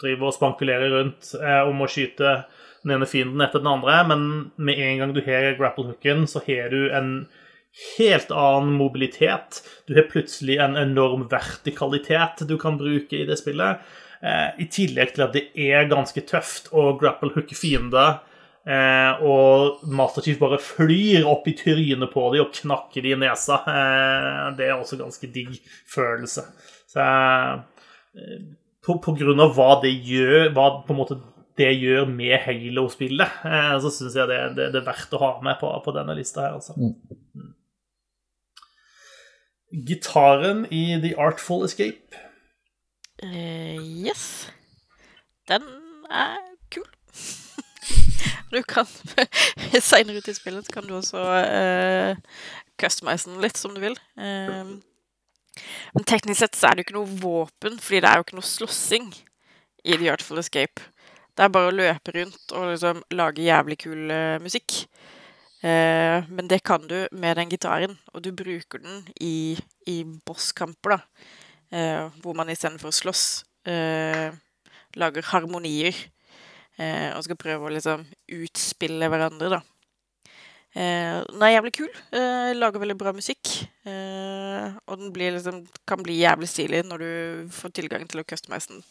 driver 0.00 0.30
og 0.30 0.36
spankulerer 0.36 0.96
rundt 0.96 1.34
eh, 1.36 1.62
om 1.68 1.84
å 1.84 1.88
skyte 1.92 2.38
den 2.86 2.96
ene 2.96 3.08
fienden 3.10 3.42
etter 3.44 3.60
den 3.60 3.72
andre, 3.72 4.00
men 4.08 4.28
med 4.56 4.80
en 4.80 5.02
gang 5.02 5.12
du 5.16 5.20
har 5.26 5.56
grapple-hooken, 5.58 6.24
så 6.30 6.40
har 6.46 6.70
du 6.72 6.86
en 6.94 7.26
helt 7.98 8.30
annen 8.30 8.74
mobilitet. 8.78 9.62
Du 9.86 9.94
har 9.94 10.08
plutselig 10.10 10.58
en 10.62 10.76
enorm 10.76 11.26
vertikalitet 11.30 12.46
du 12.48 12.56
kan 12.58 12.78
bruke 12.80 13.18
i 13.18 13.26
det 13.28 13.38
spillet. 13.40 13.84
Eh, 14.22 14.48
I 14.64 14.68
tillegg 14.72 15.12
til 15.14 15.26
at 15.26 15.36
det 15.36 15.44
er 15.60 15.90
ganske 15.90 16.24
tøft 16.28 16.72
å 16.72 16.94
grapple-hooke 17.00 17.56
fiender. 17.58 18.20
Eh, 18.66 19.22
og 19.22 19.84
Master 19.86 20.24
Chief 20.24 20.40
bare 20.40 20.58
flyr 20.62 21.28
opp 21.28 21.46
i 21.46 21.54
trynet 21.58 22.10
på 22.10 22.24
dem 22.32 22.46
og 22.46 22.54
knakker 22.56 23.04
dem 23.04 23.20
i 23.20 23.28
nesa. 23.28 23.60
Eh, 23.70 24.42
det 24.58 24.70
er 24.70 24.78
også 24.78 24.98
ganske 25.02 25.30
digg 25.32 25.58
følelse. 25.92 26.46
Så 26.90 27.04
eh, 27.04 28.40
på, 28.86 28.98
på 29.02 29.16
grunn 29.20 29.42
av 29.42 29.54
hva 29.58 29.76
det 29.84 29.92
gjør, 30.06 30.48
hva 30.56 30.70
på 30.86 30.94
en 30.94 31.02
måte 31.02 31.20
det 31.56 31.70
gjør 31.72 32.08
med 32.10 32.36
Halo-spillet, 32.44 33.38
eh, 33.48 33.76
så 33.80 33.92
syns 33.92 34.16
jeg 34.18 34.28
det, 34.28 34.40
det, 34.56 34.72
det 34.74 34.82
er 34.82 34.88
verdt 34.90 35.14
å 35.16 35.22
ha 35.22 35.30
med 35.44 35.56
på, 35.60 35.70
på 35.84 35.94
denne 35.96 36.16
lista 36.18 36.44
her, 36.44 36.58
altså. 36.58 36.76
Mm. 36.76 37.22
Gitaren 39.72 40.66
i 40.70 41.00
The 41.02 41.14
Artful 41.18 41.64
Escape. 41.64 42.20
Uh, 43.22 43.80
yes. 43.80 44.50
Den 45.48 45.62
er 46.10 46.36
kul. 46.70 46.86
du 48.52 48.62
kan 48.62 48.86
Seinere 49.88 50.20
ut 50.20 50.28
i 50.28 50.34
spillet 50.36 50.68
kan 50.72 50.86
du 50.86 50.96
også 50.96 51.22
uh, 51.22 52.16
customize 52.80 53.30
den 53.30 53.40
litt 53.42 53.58
som 53.58 53.74
du 53.74 53.82
vil. 53.82 53.96
Uh, 54.18 54.78
men 55.94 56.04
teknisk 56.04 56.42
sett 56.42 56.58
så 56.58 56.68
er 56.68 56.76
det 56.76 56.84
jo 56.84 56.88
ikke 56.88 56.98
noe 56.98 57.20
våpen, 57.22 57.80
fordi 57.80 58.02
det 58.04 58.10
er 58.10 58.20
jo 58.20 58.26
ikke 58.26 58.38
noe 58.38 58.50
slåssing 58.50 59.08
i 59.86 59.96
The 59.96 60.10
Artful 60.12 60.42
Escape. 60.42 60.84
Det 61.36 61.44
er 61.44 61.52
bare 61.52 61.70
å 61.70 61.76
løpe 61.76 62.14
rundt 62.16 62.52
og 62.56 62.70
liksom 62.72 63.02
lage 63.16 63.44
jævlig 63.44 63.78
kul 63.82 64.12
eh, 64.12 64.38
musikk. 64.42 64.86
Eh, 65.64 66.26
men 66.28 66.48
det 66.50 66.62
kan 66.66 66.84
du 66.88 66.98
med 67.12 67.36
den 67.36 67.52
gitaren, 67.52 67.96
og 68.12 68.24
du 68.24 68.32
bruker 68.36 68.82
den 68.82 69.06
i, 69.20 69.56
i 69.86 70.02
bosskamper, 70.04 70.96
da. 70.96 71.30
Eh, 71.70 72.02
hvor 72.22 72.36
man 72.38 72.50
istedenfor 72.52 72.92
å 72.92 72.98
slåss 72.98 73.24
eh, 73.66 74.28
lager 74.96 75.32
harmonier. 75.32 75.94
og 76.76 77.22
skal 77.24 77.38
prøve 77.40 77.64
å 77.64 77.72
liksom 77.72 78.02
utspille 78.36 79.08
hverandre, 79.08 79.48
da. 79.56 79.62
Eh, 80.76 81.22
den 81.32 81.42
er 81.42 81.54
jævlig 81.54 81.72
kul. 81.72 81.92
Eh, 82.12 82.52
lager 82.52 82.82
veldig 82.82 82.98
bra 83.00 83.12
musikk. 83.16 83.48
Eh, 83.88 84.74
og 84.86 84.98
den 85.00 85.12
liksom, 85.16 85.62
kan 85.88 86.02
bli 86.04 86.18
jævlig 86.20 86.48
stilig 86.52 86.82
når 86.84 86.98
du 86.98 87.48
får 87.56 87.72
tilgang 87.72 88.04
til 88.04 88.20
å 88.20 88.26
customize 88.28 88.68
den. 88.68 88.82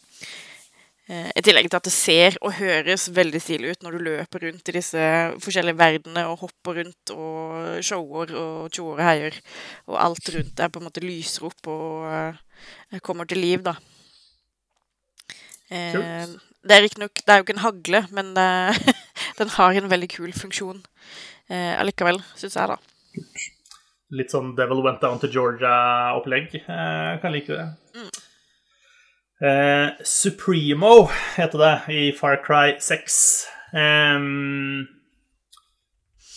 Eh, 1.06 1.28
I 1.38 1.42
tillegg 1.46 1.68
til 1.70 1.78
at 1.78 1.86
det 1.86 1.94
ser 1.94 2.38
og 2.42 2.56
høres 2.58 3.06
veldig 3.14 3.42
stilig 3.44 3.76
ut 3.76 3.84
når 3.86 3.98
du 3.98 4.06
løper 4.08 4.48
rundt 4.48 4.72
i 4.72 4.74
disse 4.74 5.04
forskjellige 5.44 5.78
verdenene 5.78 6.24
og 6.32 6.40
hopper 6.42 6.80
rundt 6.80 7.14
og 7.14 7.84
shower 7.86 8.34
og 8.34 8.72
tjoer 8.74 8.98
og 8.98 9.04
heier. 9.06 9.38
Og 9.86 10.00
alt 10.02 10.34
rundt 10.34 10.56
deg 10.58 10.74
på 10.74 10.82
en 10.82 10.88
måte 10.88 11.06
lyser 11.06 11.46
opp 11.52 11.70
og 11.70 12.10
eh, 12.10 13.00
kommer 13.06 13.30
til 13.30 13.44
liv, 13.44 13.62
da. 13.66 13.76
Eh, 15.70 16.26
det 16.66 16.74
er 16.74 16.84
riktignok 16.86 17.22
Det 17.26 17.32
er 17.34 17.40
jo 17.40 17.46
ikke 17.46 17.56
en 17.56 17.64
hagle, 17.64 18.02
men 18.14 18.34
eh, 18.42 18.82
den 19.40 19.54
har 19.60 19.78
en 19.78 19.92
veldig 19.94 20.10
kul 20.10 20.34
funksjon 20.34 20.82
eh, 21.50 21.74
allikevel, 21.78 22.22
syns 22.34 22.58
jeg, 22.58 22.74
da. 22.74 22.82
Litt 24.16 24.34
sånn 24.34 24.56
Devil 24.58 24.82
Went 24.86 25.02
Down 25.06 25.22
to 25.22 25.30
Georgia-opplegg. 25.30 26.54
Eh, 26.66 27.12
kan 27.22 27.34
like 27.34 27.54
det. 27.54 27.70
Eh, 29.44 29.90
Supremo 30.04 31.10
heter 31.36 31.60
det 31.60 31.74
i 31.92 32.12
Far 32.16 32.38
Cry 32.46 32.78
6. 32.80 33.48
Eh, 33.76 34.20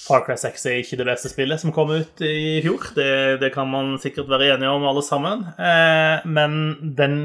Far 0.08 0.24
Cry 0.26 0.34
6 0.40 0.66
er 0.66 0.80
ikke 0.82 0.98
det 0.98 1.06
beste 1.06 1.30
spillet 1.30 1.62
som 1.62 1.74
kom 1.74 1.92
ut 1.94 2.22
i 2.24 2.58
fjor. 2.64 2.88
Det, 2.96 3.38
det 3.42 3.52
kan 3.54 3.70
man 3.70 3.98
sikkert 4.02 4.30
være 4.30 4.54
enige 4.54 4.72
om, 4.72 4.86
alle 4.88 5.04
sammen. 5.06 5.46
Eh, 5.60 6.26
men 6.26 6.94
den 6.98 7.18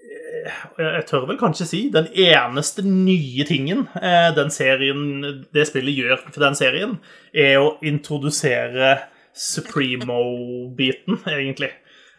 eh, 0.00 0.62
Jeg 0.78 1.04
tør 1.10 1.28
vel 1.28 1.40
kanskje 1.40 1.68
si 1.68 1.82
den 1.92 2.08
eneste 2.14 2.86
nye 2.86 3.44
tingen 3.44 3.88
eh, 4.00 4.30
den 4.36 4.50
serien, 4.54 5.44
det 5.52 5.68
spillet 5.68 6.00
gjør 6.00 6.24
for 6.30 6.40
den 6.46 6.56
serien, 6.56 6.96
er 7.34 7.60
å 7.60 7.74
introdusere 7.84 8.96
Supremo-biten, 9.32 11.20
egentlig. 11.36 11.74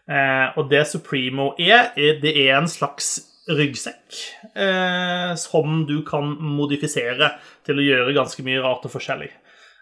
Eh, 0.09 0.47
og 0.59 0.67
det 0.71 0.84
Supremo 0.89 1.53
er, 1.59 1.93
det 1.95 2.34
er 2.35 2.57
en 2.57 2.67
slags 2.67 3.15
ryggsekk 3.47 4.17
eh, 4.55 5.31
som 5.39 5.84
du 5.88 5.97
kan 6.07 6.35
modifisere 6.39 7.34
til 7.67 7.80
å 7.80 7.85
gjøre 7.85 8.15
ganske 8.15 8.43
mye 8.45 8.61
rart 8.63 8.85
og 8.88 8.93
forskjellig. 8.95 9.31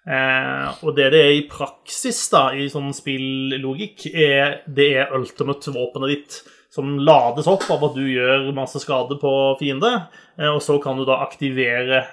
Eh, 0.01 0.81
og 0.85 0.95
det 0.97 1.11
det 1.13 1.21
er 1.25 1.35
i 1.39 1.45
praksis, 1.49 2.21
da, 2.33 2.49
i 2.53 2.69
sånn 2.69 2.93
spillogikk, 2.93 4.07
er 4.13 4.61
det 4.65 4.89
er 5.03 5.13
ultimate-våpenet 5.17 6.13
ditt 6.13 6.41
som 6.71 6.95
lades 7.03 7.49
opp 7.51 7.65
av 7.73 7.89
at 7.89 7.97
du 7.97 8.05
gjør 8.07 8.53
masse 8.55 8.79
skade 8.79 9.17
på 9.19 9.31
fiende, 9.59 9.89
og 10.53 10.61
så 10.63 10.77
kan 10.79 10.95
du 10.95 11.03
da 11.03 11.17
aktivere 11.19 12.05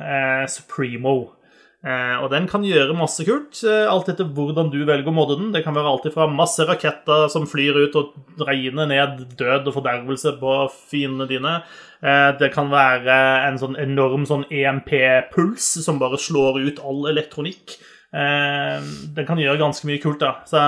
Supremo. 0.51 1.38
Eh, 1.87 2.17
og 2.19 2.33
den 2.33 2.49
kan 2.51 2.65
gjøre 2.67 2.97
masse 2.99 3.23
kult, 3.23 3.61
eh, 3.63 3.85
alt 3.87 4.09
etter 4.11 4.27
hvordan 4.35 4.67
du 4.73 4.81
velger 4.83 5.13
å 5.13 5.15
modde 5.15 5.37
den. 5.39 5.53
Det 5.55 5.63
kan 5.63 5.77
være 5.77 5.93
alt 5.93 6.09
fra 6.11 6.27
masse 6.27 6.65
raketter 6.67 7.29
som 7.31 7.47
flyr 7.47 7.85
ut 7.85 7.99
og 8.01 8.17
regner 8.49 8.89
ned 8.91 9.21
død 9.39 9.71
og 9.71 9.77
fordervelse 9.77 10.35
på 10.41 10.57
fiendene 10.91 11.29
dine. 11.31 11.55
Eh, 12.03 12.33
det 12.41 12.51
kan 12.55 12.73
være 12.73 13.19
en 13.47 13.61
sånn 13.63 13.79
enorm 13.79 14.27
sånn 14.27 14.49
EMP-puls 14.51 15.85
som 15.85 16.03
bare 16.03 16.19
slår 16.19 16.59
ut 16.67 16.83
all 16.83 17.07
elektronikk. 17.15 17.79
Den 18.11 19.27
kan 19.29 19.37
gjøre 19.37 19.61
ganske 19.61 19.85
mye 19.85 20.01
kult, 20.01 20.23
da. 20.23 20.39
Så 20.49 20.59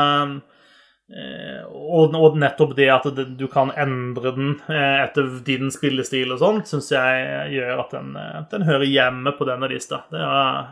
og, 1.10 2.36
nettopp 2.36 2.74
det 2.76 2.90
at 2.92 3.06
du 3.16 3.46
kan 3.48 3.72
endre 3.72 4.34
den 4.36 4.50
etter 4.68 5.40
din 5.46 5.72
spillestil 5.72 6.34
og 6.36 6.42
sånt, 6.42 6.68
syns 6.68 6.92
jeg 6.92 7.54
gjør 7.56 7.80
at 7.80 7.96
den, 7.96 8.12
den, 8.52 8.66
hører 8.68 8.84
hjemme 8.84 9.32
på 9.38 9.48
denne 9.48 9.72
lista. 9.72 10.04
Det 10.12 10.20
er 10.20 10.68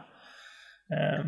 eh, 0.95 1.25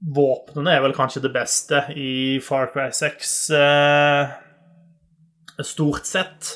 Våpnene 0.00 0.72
er 0.72 0.80
vel 0.80 0.96
kanskje 0.96 1.20
det 1.26 1.32
beste 1.34 1.82
i 1.92 2.40
Far 2.40 2.70
Cry 2.72 2.88
6, 2.96 3.32
eh, 3.52 4.30
stort 5.60 6.08
sett. 6.08 6.54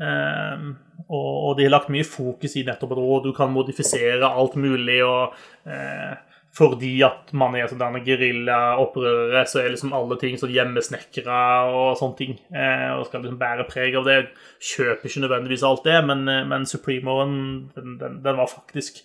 Eh, 0.00 0.62
og, 1.06 1.34
og, 1.34 1.50
de 1.58 1.66
har 1.66 1.74
lagt 1.74 1.92
mye 1.92 2.06
fokus 2.08 2.56
i 2.56 2.64
nettopp 2.64 2.94
at 2.96 3.26
du 3.26 3.34
kan 3.36 3.52
modifisere 3.52 4.24
alt 4.24 4.56
mulig. 4.56 5.02
og 5.04 5.36
eh, 5.68 6.16
fordi 6.56 6.94
at 7.04 7.32
man 7.36 7.56
er 7.58 7.68
sånn 7.68 7.98
geriljaopprørere, 8.06 9.42
så 9.48 9.60
er 9.60 9.74
liksom 9.74 9.92
alle 9.96 10.16
ting 10.20 10.38
sånn 10.40 10.54
hjemmesnekra 10.54 11.40
og 11.68 11.98
sånne 12.00 12.16
ting. 12.16 12.38
Eh, 12.48 12.88
og 12.96 13.04
skal 13.08 13.24
liksom 13.24 13.40
bære 13.40 13.66
preg 13.68 13.98
av 13.98 14.08
det. 14.08 14.16
Kjøper 14.64 15.10
ikke 15.10 15.24
nødvendigvis 15.26 15.66
alt 15.68 15.84
det, 15.84 15.98
men, 16.08 16.24
eh, 16.32 16.46
men 16.48 16.64
Supremoen 16.68 17.36
den, 17.76 17.98
den, 18.00 18.20
den, 18.24 18.40
var 18.40 18.48
faktisk 18.48 19.02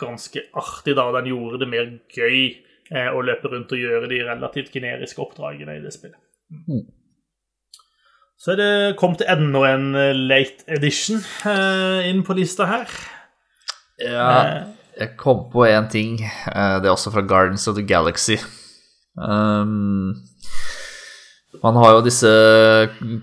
ganske 0.00 0.44
artig 0.56 0.96
da. 0.98 1.08
Den 1.18 1.30
gjorde 1.32 1.62
det 1.62 1.70
mer 1.70 1.90
gøy 2.12 2.38
eh, 2.92 3.10
å 3.10 3.24
løpe 3.24 3.52
rundt 3.52 3.74
og 3.74 3.82
gjøre 3.82 4.10
de 4.12 4.22
relativt 4.26 4.72
generiske 4.74 5.22
oppdragene 5.22 5.78
i 5.78 5.82
det 5.84 5.94
spillet. 5.94 6.20
Mm. 6.68 6.84
Så 8.36 8.52
er 8.52 8.60
det 8.60 8.96
kommet 9.00 9.24
enda 9.26 9.64
en 9.70 9.94
eh, 9.96 10.14
late 10.14 10.66
edition 10.76 11.22
eh, 11.48 12.08
inn 12.10 12.22
på 12.26 12.36
lista 12.36 12.68
her. 12.68 12.98
Ja, 14.02 14.28
eh, 14.44 14.58
jeg 14.96 15.16
kom 15.20 15.46
på 15.52 15.66
én 15.68 15.88
ting. 15.92 16.20
Eh, 16.24 16.76
det 16.80 16.88
er 16.88 16.94
også 16.94 17.12
fra 17.14 17.24
Gardens 17.24 17.66
of 17.68 17.76
the 17.76 17.84
Galaxy. 17.86 18.36
Um, 19.16 20.12
man 21.62 21.78
har 21.80 21.94
jo 21.94 22.04
disse 22.04 22.30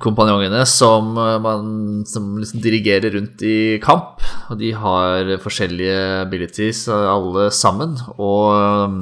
kompanjongene 0.03 0.63
som 0.69 1.11
man 1.15 1.67
som 2.09 2.37
liksom 2.39 2.63
dirigerer 2.63 3.13
rundt 3.17 3.43
i 3.45 3.79
kamp. 3.83 4.23
Og 4.51 4.57
de 4.59 4.71
har 4.77 5.35
forskjellige 5.43 5.99
abilities, 6.23 6.85
alle 6.89 7.49
sammen. 7.53 7.95
Og 8.17 8.89
um, 8.89 8.97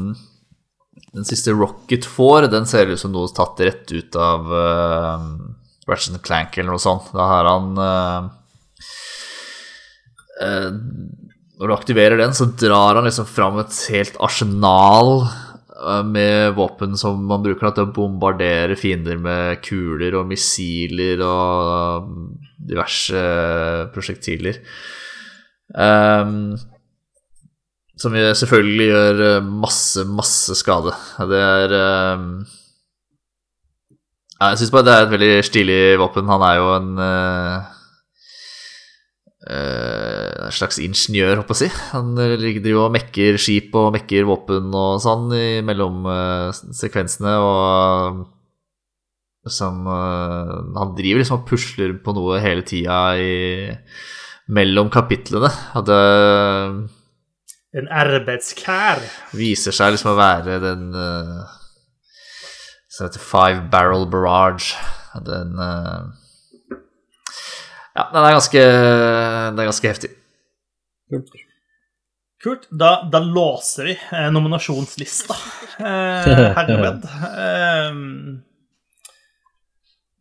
den 1.12 1.28
siste 1.28 1.56
Rocket 1.56 2.08
får, 2.08 2.48
den 2.52 2.68
ser 2.70 2.92
ut 2.92 3.00
som 3.02 3.12
noe 3.12 3.32
tatt 3.36 3.60
rett 3.64 3.92
ut 3.92 4.16
av 4.16 4.48
uh, 4.48 5.26
Ratchet 5.90 6.22
Clank 6.24 6.58
eller 6.58 6.72
noe 6.72 6.84
sånt. 6.84 7.10
Da 7.16 7.28
har 7.34 7.50
han 7.50 7.72
uh, 7.76 8.30
uh, 10.40 10.70
Når 11.60 11.68
du 11.68 11.76
aktiverer 11.76 12.22
den, 12.22 12.36
så 12.38 12.48
drar 12.48 13.00
han 13.00 13.08
liksom 13.10 13.28
fram 13.28 13.60
et 13.62 13.76
helt 13.92 14.16
arsenal 14.24 15.26
med 16.08 16.56
våpen 16.58 16.98
som 17.00 17.22
man 17.28 17.44
bruker 17.46 17.74
til 17.74 17.88
å 17.88 17.94
bombardere 17.96 18.78
fiender 18.80 19.20
med 19.22 19.62
kuler 19.66 20.18
og 20.20 20.28
missiler 20.30 21.24
og 21.26 22.12
diverse 22.70 23.24
prosjektiler. 23.96 24.62
Um, 25.72 26.56
som 28.02 28.16
selvfølgelig 28.16 28.88
gjør 28.90 29.22
masse, 29.46 30.06
masse 30.10 30.58
skade. 30.58 30.94
Det 31.30 31.42
er 31.42 31.76
um, 32.18 32.42
jeg 34.42 34.58
syns 34.58 34.72
bare 34.74 34.88
det 34.88 34.94
er 34.96 35.04
et 35.06 35.14
veldig 35.14 35.34
stilig 35.46 35.82
våpen. 36.02 36.30
Han 36.32 36.44
er 36.48 36.56
jo 36.58 36.70
en 36.74 36.90
uh, 36.98 37.81
uh, 39.52 40.48
slags 40.56 40.80
ingeniør, 40.82 41.42
håper 41.42 41.54
jeg 41.54 41.58
å 41.58 41.62
si. 41.62 41.70
Han 41.92 42.14
driver 42.16 42.86
og 42.86 42.94
mekker 42.96 43.40
skip 43.42 43.76
og 43.80 43.92
mekker 43.96 44.28
våpen 44.30 44.72
og 44.72 45.02
sånn 45.04 45.28
mellom 45.68 46.06
uh, 46.08 46.50
sekvensene, 46.54 47.36
og 47.40 48.30
som 49.50 49.88
Han 49.90 50.92
driver 50.94 51.24
liksom 51.24 51.40
og 51.40 51.48
pusler 51.50 51.96
på 52.06 52.14
noe 52.14 52.38
hele 52.44 52.62
tida 52.62 53.18
mellom 54.54 54.92
kapitlene. 54.94 55.50
Hadde 55.74 55.98
En 57.74 57.90
arbeidskær. 57.90 59.02
Viser 59.34 59.74
seg 59.74 59.96
liksom 59.96 60.12
å 60.14 60.20
være 60.20 60.60
den 60.62 60.94
som 62.92 63.08
heter 63.08 63.26
Five 63.26 63.66
Barrel 63.74 64.06
Barrage. 64.14 64.78
Den 65.26 65.58
Ja, 67.96 68.08
den 68.14 68.24
er 68.24 68.36
ganske, 68.38 68.62
den 68.62 69.60
er 69.60 69.68
ganske 69.68 69.90
heftig. 69.92 70.12
Kult. 71.12 71.34
Kult. 72.42 72.64
Da, 72.72 72.94
da 73.12 73.20
låser 73.22 73.92
vi 73.92 73.98
eh, 73.98 74.30
nominasjonslista 74.34 75.36
eh, 75.78 76.32
herved. 76.58 77.04
eh, 77.06 78.00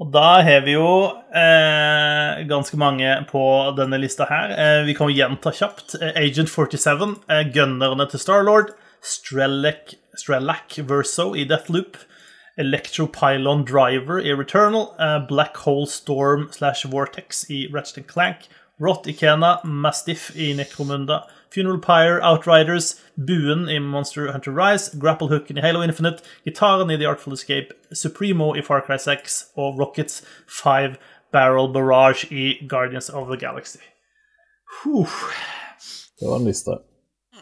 og 0.01 0.09
da 0.15 0.27
har 0.41 0.63
vi 0.65 0.75
jo 0.79 0.91
eh, 1.37 2.43
ganske 2.49 2.79
mange 2.81 3.15
på 3.29 3.43
denne 3.77 3.99
lista 4.01 4.25
her. 4.31 4.53
Eh, 4.57 4.83
vi 4.89 4.95
kan 4.97 5.11
jo 5.11 5.17
gjenta 5.19 5.53
kjapt. 5.53 5.99
Eh, 6.01 6.15
Agent 6.23 6.49
47, 6.49 7.19
eh, 7.29 7.43
gunnerne 7.53 8.07
til 8.09 8.23
Starlord, 8.23 8.73
Strelak, 9.05 9.93
Strelak 10.17 10.79
Verso 10.89 11.35
i 11.37 11.45
Deathloop, 11.49 12.01
Electropylon 12.59 13.65
Driver 13.65 14.19
i 14.19 14.35
Returnal, 14.35 14.95
uh, 14.99 15.27
Black 15.27 15.57
Hole 15.59 15.87
Storm 15.87 16.49
slash 16.53 16.85
Vortex 16.85 17.51
i 17.51 17.69
Ratchet 17.73 18.07
Clank, 18.07 18.49
Rot 18.79 19.07
i 19.07 19.13
Kena, 19.13 19.65
Mastiff 19.65 20.31
i 20.37 20.55
Necromunda, 20.55 21.27
Funeral 21.51 21.79
Pyre, 21.79 22.21
Outriders, 22.23 23.01
Buen 23.17 23.69
i 23.69 23.79
Monster 23.79 24.33
Hunter 24.33 24.53
Rise, 24.53 24.97
Grapple 24.99 25.29
Hooken 25.29 25.59
i 25.59 25.61
Halo 25.61 25.83
Infinite, 25.83 26.23
gitaren 26.47 26.91
i 26.91 26.97
The 26.97 27.07
Artful 27.07 27.35
Escape, 27.35 27.75
Supremo 27.93 28.55
i 28.55 28.63
Far 28.63 28.81
Cry 28.81 28.97
6 28.97 29.53
og 29.57 29.79
Rockets 29.79 30.23
5 30.49 30.97
Barrel 31.33 31.73
Barrage 31.73 32.27
i 32.31 32.67
Guardians 32.67 33.11
of 33.11 33.29
the 33.29 33.37
Galaxy. 33.37 33.79
Huh. 34.83 35.11
Det 36.21 36.29
var 36.29 36.37
en 36.37 36.45
liste. 36.45 36.79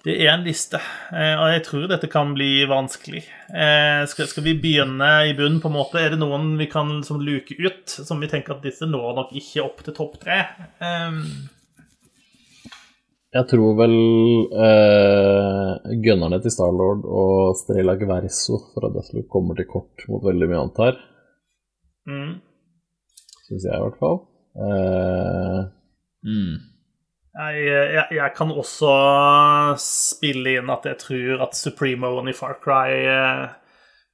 Det 0.05 0.15
er 0.15 0.31
en 0.31 0.45
liste, 0.47 0.79
eh, 1.11 1.35
og 1.35 1.51
jeg 1.51 1.63
tror 1.67 1.87
dette 1.91 2.09
kan 2.11 2.31
bli 2.37 2.63
vanskelig. 2.71 3.25
Eh, 3.51 4.05
skal, 4.09 4.29
skal 4.31 4.45
vi 4.47 4.55
begynne 4.63 5.09
i 5.27 5.35
bunnen, 5.37 5.59
på 5.63 5.71
en 5.71 5.75
måte? 5.75 5.99
Er 6.01 6.15
det 6.15 6.21
noen 6.23 6.53
vi 6.61 6.69
kan 6.71 7.01
som 7.07 7.19
luke 7.21 7.57
ut, 7.59 7.91
som 7.91 8.23
vi 8.23 8.31
tenker 8.31 8.55
at 8.55 8.65
disse 8.65 8.87
når 8.87 9.17
nok 9.19 9.35
ikke 9.41 9.65
opp 9.65 9.83
til 9.85 9.97
topp 9.99 10.19
tre? 10.23 10.43
Um... 10.79 11.23
Jeg 13.29 13.45
tror 13.51 13.75
vel 13.77 13.97
eh, 14.57 15.97
gunnerne 16.01 16.39
til 16.41 16.55
Starlord 16.55 17.03
og 17.05 17.59
Strela 17.59 17.99
Gverso 18.01 18.57
fra 18.73 18.89
Deathloop 18.95 19.27
kommer 19.29 19.59
til 19.59 19.69
kort 19.69 20.07
mot 20.09 20.25
veldig 20.25 20.49
mye 20.49 20.63
annet 20.63 20.81
her. 20.81 21.03
Mm. 22.09 22.31
Syns 23.45 23.67
jeg, 23.69 23.75
i 23.75 23.83
hvert 23.85 24.01
fall. 24.01 24.19
Eh, 24.65 25.61
mm. 26.25 26.57
Jeg, 27.39 27.59
jeg, 27.71 28.05
jeg, 28.17 28.33
kan 28.35 28.51
også 28.51 28.93
spille 29.79 30.57
inn 30.59 30.71
at 30.75 30.89
jeg 30.91 30.99
tror 30.99 31.45
at 31.47 31.55
Supremoen 31.55 32.31
i 32.31 32.35
Far 32.35 32.57
Cry 32.59 32.97
eh, 33.07 33.45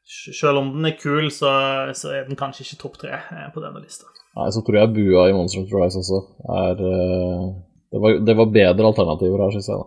Selv 0.05 0.61
om 0.61 0.75
den 0.75 0.91
er 0.91 0.99
kul, 1.01 1.31
så, 1.33 1.55
så 1.97 2.13
er 2.13 2.27
den 2.29 2.37
kanskje 2.37 2.67
ikke 2.67 2.81
topp 2.83 2.99
tre 3.01 3.15
eh, 3.17 3.47
på 3.55 3.63
denne 3.65 3.81
lista. 3.81 4.11
Nei, 4.37 4.51
så 4.53 4.61
tror 4.67 4.77
jeg 4.77 4.93
bua 4.99 5.25
i 5.31 5.37
Monster 5.37 5.65
of 5.65 5.73
Rise 5.73 6.03
også 6.03 6.21
er 6.59 6.85
eh, 6.91 7.49
det 7.95 8.03
var, 8.03 8.21
det 8.27 8.37
var 8.37 8.53
bedre 8.53 8.91
alternativer 8.91 9.45
her, 9.47 9.55
syns 9.55 9.71
jeg, 9.71 9.81
da. 9.81 9.87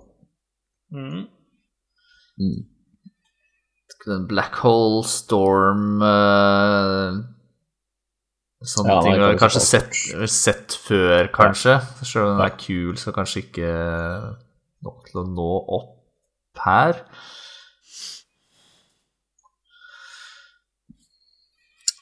Mm. 0.98 1.24
Mm. 2.42 2.62
Black 4.30 4.62
Hole 4.64 5.04
Storm 5.06 6.00
uh 6.02 7.37
Sånne 8.66 8.96
ja, 8.96 9.02
ting 9.06 9.20
du 9.20 9.22
har 9.22 9.36
kanskje 9.38 9.62
sett, 9.62 9.98
sett, 10.34 10.74
før, 10.88 11.28
kanskje. 11.34 11.78
Selv 12.02 12.24
om 12.24 12.32
den 12.40 12.46
er 12.48 12.56
kul, 12.58 12.96
skal 12.98 13.14
kanskje 13.14 13.44
ikke 13.44 13.74
nok 14.88 15.04
til 15.12 15.22
å 15.22 15.26
nå 15.30 15.52
opp 15.78 16.64
her. 16.64 17.04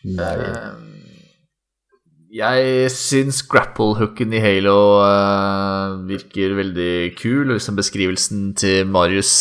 Nei. 0.05 0.35
jeg 2.29 2.91
syns 2.93 3.39
grapple-hooken 3.49 4.35
i 4.37 4.41
Halo 4.43 4.77
uh, 5.01 5.95
virker 6.07 6.55
veldig 6.55 6.95
kul. 7.19 7.49
Og 7.49 7.57
liksom 7.57 7.79
beskrivelsen 7.79 8.53
til 8.59 8.87
Marius 8.87 9.33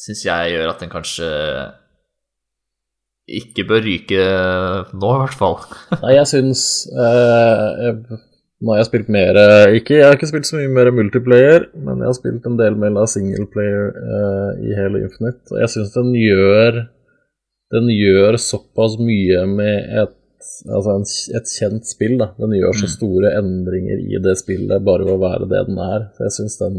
syns 0.00 0.24
jeg 0.24 0.54
gjør 0.54 0.72
at 0.72 0.82
den 0.82 0.90
kanskje 0.90 1.28
ikke 3.28 3.66
bør 3.68 3.84
ryke 3.84 4.20
nå, 4.20 5.10
i 5.12 5.20
hvert 5.22 5.38
fall. 5.38 5.58
Nei, 6.02 6.16
jeg 6.16 6.28
syns 6.30 6.62
eh, 6.90 8.18
Nå 8.60 8.74
har 8.74 8.80
jeg 8.82 8.88
spilt 8.90 9.10
mer 9.12 9.38
ikke, 9.72 9.94
Jeg 9.96 10.04
har 10.04 10.16
ikke 10.18 10.28
spilt 10.28 10.48
så 10.48 10.58
mye 10.58 10.72
mer 10.74 10.90
multiplayer, 10.92 11.68
men 11.80 12.02
jeg 12.02 12.10
har 12.10 12.16
spilt 12.18 12.48
en 12.48 12.58
del 12.58 12.76
mer 12.80 12.98
singleplayer 13.08 13.92
eh, 14.00 14.64
i 14.68 14.74
hele 14.76 15.04
Infinite, 15.06 15.46
og 15.52 15.62
jeg 15.62 15.72
syns 15.76 15.94
den 15.94 16.10
gjør 16.18 16.82
Den 17.76 17.92
gjør 17.94 18.40
såpass 18.42 18.98
mye 19.00 19.44
med 19.48 19.94
et 20.02 20.16
altså 20.68 20.96
en, 20.96 21.06
et 21.38 21.52
kjent 21.52 21.88
spill. 21.88 22.16
Da. 22.20 22.32
Den 22.40 22.56
gjør 22.56 22.76
så 22.76 22.88
mm. 22.88 22.94
store 22.94 23.34
endringer 23.40 24.02
i 24.02 24.20
det 24.22 24.36
spillet 24.40 24.86
bare 24.86 25.06
ved 25.06 25.16
å 25.16 25.22
være 25.22 25.48
det 25.50 25.62
den 25.68 25.80
er. 25.84 26.10
Så 26.16 26.26
jeg 26.26 26.36
syns 26.38 26.58
den 26.62 26.76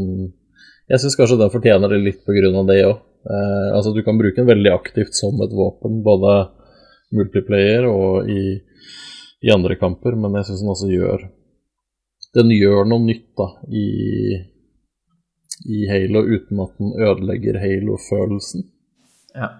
Jeg 0.90 1.00
syns 1.00 1.16
kanskje 1.16 1.40
den 1.40 1.52
fortjener 1.52 1.92
det 1.92 2.02
litt 2.02 2.22
på 2.26 2.34
grunn 2.36 2.58
av 2.62 2.68
det 2.68 2.82
òg. 2.88 3.00
Eh, 3.22 3.68
altså 3.76 3.92
Du 3.94 4.02
kan 4.02 4.18
bruke 4.18 4.36
den 4.40 4.48
veldig 4.48 4.72
aktivt 4.74 5.14
som 5.14 5.38
et 5.44 5.54
våpen, 5.54 6.02
både 6.02 6.50
multiplayer 7.14 7.86
og 7.86 8.30
i, 8.30 8.56
i 9.44 9.52
andre 9.54 9.76
kamper, 9.78 10.16
men 10.18 10.38
jeg 10.40 10.48
syns 10.48 10.64
den 10.64 10.72
også 10.72 10.88
gjør 10.90 11.26
Den 12.32 12.54
gjør 12.54 12.88
noe 12.88 13.04
nytt 13.04 13.28
da 13.38 13.48
i, 13.68 13.86
i 15.68 15.84
Halo 15.90 16.24
uten 16.24 16.64
at 16.64 16.78
den 16.80 16.94
ødelegger 16.96 17.60
Halo-følelsen. 17.60 18.64
Ja. 19.36 19.50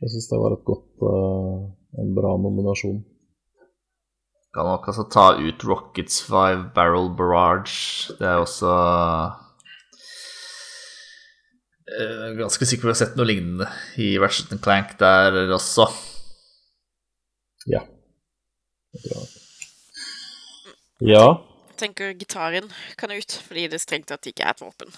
Jeg 0.00 0.08
syns 0.14 0.30
det 0.30 0.40
var 0.40 0.56
et 0.56 0.64
godt 0.64 1.04
uh, 1.04 1.68
en 2.00 2.14
bra 2.16 2.32
nominasjon. 2.40 3.02
Kan 4.56 4.66
nok 4.66 4.88
altså 4.90 5.04
ta 5.12 5.26
ut 5.36 5.64
Rockets 5.68 6.22
Five 6.26 6.72
Barrel 6.74 7.12
Barrage. 7.16 8.08
Det 8.18 8.26
er 8.26 8.40
også 8.40 8.72
Ganske 12.38 12.66
sikker 12.68 12.84
på 12.84 12.90
at 12.90 12.92
vi 12.92 12.94
har 12.94 13.00
sett 13.00 13.16
noe 13.18 13.26
lignende 13.26 13.66
i 13.98 14.12
Ratchet 14.20 14.52
Clank 14.62 14.94
der 15.00 15.50
også. 15.56 15.88
Ja. 17.70 17.82
Ja. 21.00 21.26
Jeg 21.70 21.78
tenker 21.80 22.12
gitaren 22.12 22.68
kan 23.00 23.12
ut, 23.12 23.38
fordi 23.46 23.66
det 23.72 23.80
strengt 23.80 24.10
tatt 24.10 24.28
ikke 24.28 24.44
er 24.44 24.52
et 24.54 24.62
våpen. 24.62 24.92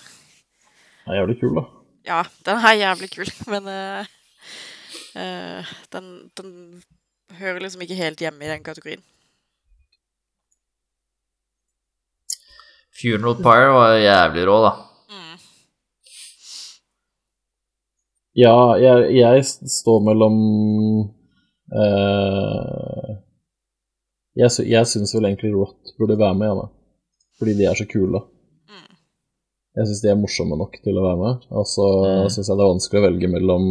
Den 1.05 1.15
er 1.15 1.21
jævlig 1.21 1.39
kul, 1.41 1.55
da. 1.59 1.65
Ja, 2.07 2.23
den 2.47 2.59
er 2.59 2.81
jævlig 2.81 3.11
kul, 3.15 3.31
men 3.53 3.71
uh, 3.71 4.11
uh, 5.15 5.73
den, 5.95 6.13
den 6.39 6.53
hører 7.39 7.63
liksom 7.63 7.83
ikke 7.87 7.99
helt 7.99 8.23
hjemme 8.23 8.45
i 8.45 8.51
den 8.51 8.65
kategorien. 8.67 9.03
Funeral 12.99 13.39
Pyre 13.41 13.71
var 13.73 13.95
jævlig 13.99 14.47
rå, 14.47 14.57
da. 14.67 14.73
Mm. 15.11 15.39
Ja, 18.39 18.55
jeg, 18.81 19.11
jeg 19.19 19.45
står 19.45 19.99
mellom 20.07 20.37
uh, 21.77 23.11
Jeg, 24.39 24.49
sy 24.55 24.65
jeg 24.71 24.89
syns 24.89 25.13
vel 25.17 25.29
egentlig 25.29 25.51
Rot 25.53 25.93
burde 26.01 26.17
være 26.21 26.39
med, 26.39 26.49
Janne. 26.49 26.69
Fordi 27.39 27.55
de 27.59 27.67
er 27.69 27.77
så 27.77 27.85
kule. 27.91 28.23
Mm. 28.71 28.89
Jeg 29.77 29.89
syns 29.91 30.03
de 30.05 30.11
er 30.13 30.21
morsomme 30.21 30.57
nok 30.61 30.79
til 30.85 30.97
å 30.97 31.05
være 31.05 31.21
med. 31.21 31.45
Og 31.53 31.67
så 31.69 31.87
Mm. 32.07 32.29
syns 32.33 32.49
jeg 32.49 32.57
det 32.57 32.65
er 32.65 32.73
vanskelig 32.75 33.01
å 33.03 33.07
velge 33.09 33.29
mellom 33.35 33.65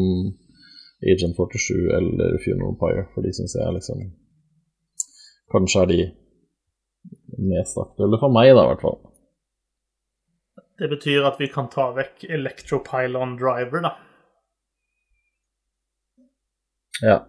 Agent 1.02 1.34
47 1.40 1.90
eller 1.98 2.36
Funeral 2.44 2.76
Pire 2.78 3.08
for 3.16 3.26
de 3.26 3.32
syns 3.34 3.56
jeg 3.58 3.74
liksom 3.80 4.04
Kanskje 5.52 5.82
er 5.82 5.88
de 5.90 6.02
mest 7.42 7.76
aktuelle 7.82 8.20
for 8.22 8.30
meg, 8.32 8.54
da, 8.56 8.62
i 8.64 8.70
hvert 8.70 8.84
fall. 8.86 9.00
Det 10.80 10.88
betyr 10.94 11.26
at 11.28 11.42
vi 11.42 11.50
kan 11.52 11.68
ta 11.74 11.90
vekk 11.98 12.24
Electropylon 12.38 13.34
Driver, 13.42 13.82
da. 13.84 13.92
Ja. 17.02 17.20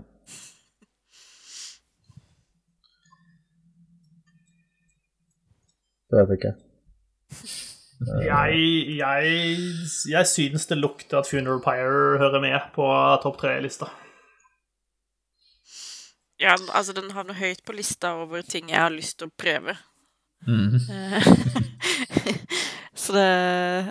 Det 6.12 6.20
vet 6.20 6.28
jeg 6.28 6.39
ikke. 6.39 6.55
Jeg, 8.27 8.57
jeg, 8.99 9.59
jeg 10.11 10.27
synes 10.27 10.66
det 10.66 10.78
lukter 10.78 11.19
at 11.23 11.28
Funeral 11.31 11.62
Pyre 11.65 12.19
hører 12.20 12.40
med 12.43 12.59
på 12.74 12.86
topp 13.23 13.39
tre-lista. 13.40 13.89
Ja, 16.43 16.57
altså 16.74 16.93
den 16.93 17.12
havner 17.15 17.39
høyt 17.39 17.62
på 17.65 17.73
lista 17.73 18.16
over 18.19 18.43
ting 18.43 18.70
jeg 18.70 18.81
har 18.82 18.90
lyst 18.93 19.20
til 19.20 19.31
å 19.31 19.36
prøve. 19.39 19.77
Mhm. 20.47 20.81
Eh, 20.90 21.28
Så 23.03 23.12
det 23.15 23.23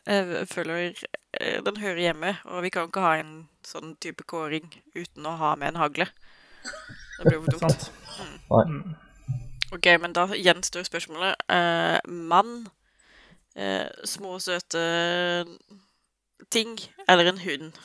Jeg 0.05 0.47
føler 0.51 0.75
eh, 0.75 1.30
den 1.65 1.79
hører 1.81 2.01
hjemme, 2.05 2.35
og 2.49 2.65
vi 2.65 2.71
kan 2.73 2.89
ikke 2.89 3.03
ha 3.05 3.15
en 3.21 3.35
sånn 3.65 3.95
type 4.01 4.25
kåring 4.29 4.67
uten 4.95 5.27
å 5.27 5.37
ha 5.39 5.53
med 5.59 5.73
en 5.73 5.81
hagle. 5.81 6.07
Det 7.17 7.25
blir 7.25 7.39
jo 7.39 7.45
for 7.45 7.59
dumt. 7.59 7.87
Nei. 8.51 8.65
Mm. 8.67 8.83
Ok, 9.71 9.87
men 10.03 10.15
da 10.15 10.25
gjenstår 10.35 10.83
spørsmålet. 10.83 11.45
Eh, 11.47 11.99
mann, 12.07 12.67
eh, 13.55 13.87
små, 14.03 14.35
søte 14.43 14.81
ting, 16.51 16.75
eller 17.07 17.31
en 17.31 17.39
hund? 17.45 17.79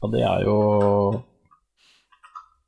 Ja, 0.00 0.08
det 0.14 0.22
er 0.24 0.46
jo 0.46 0.56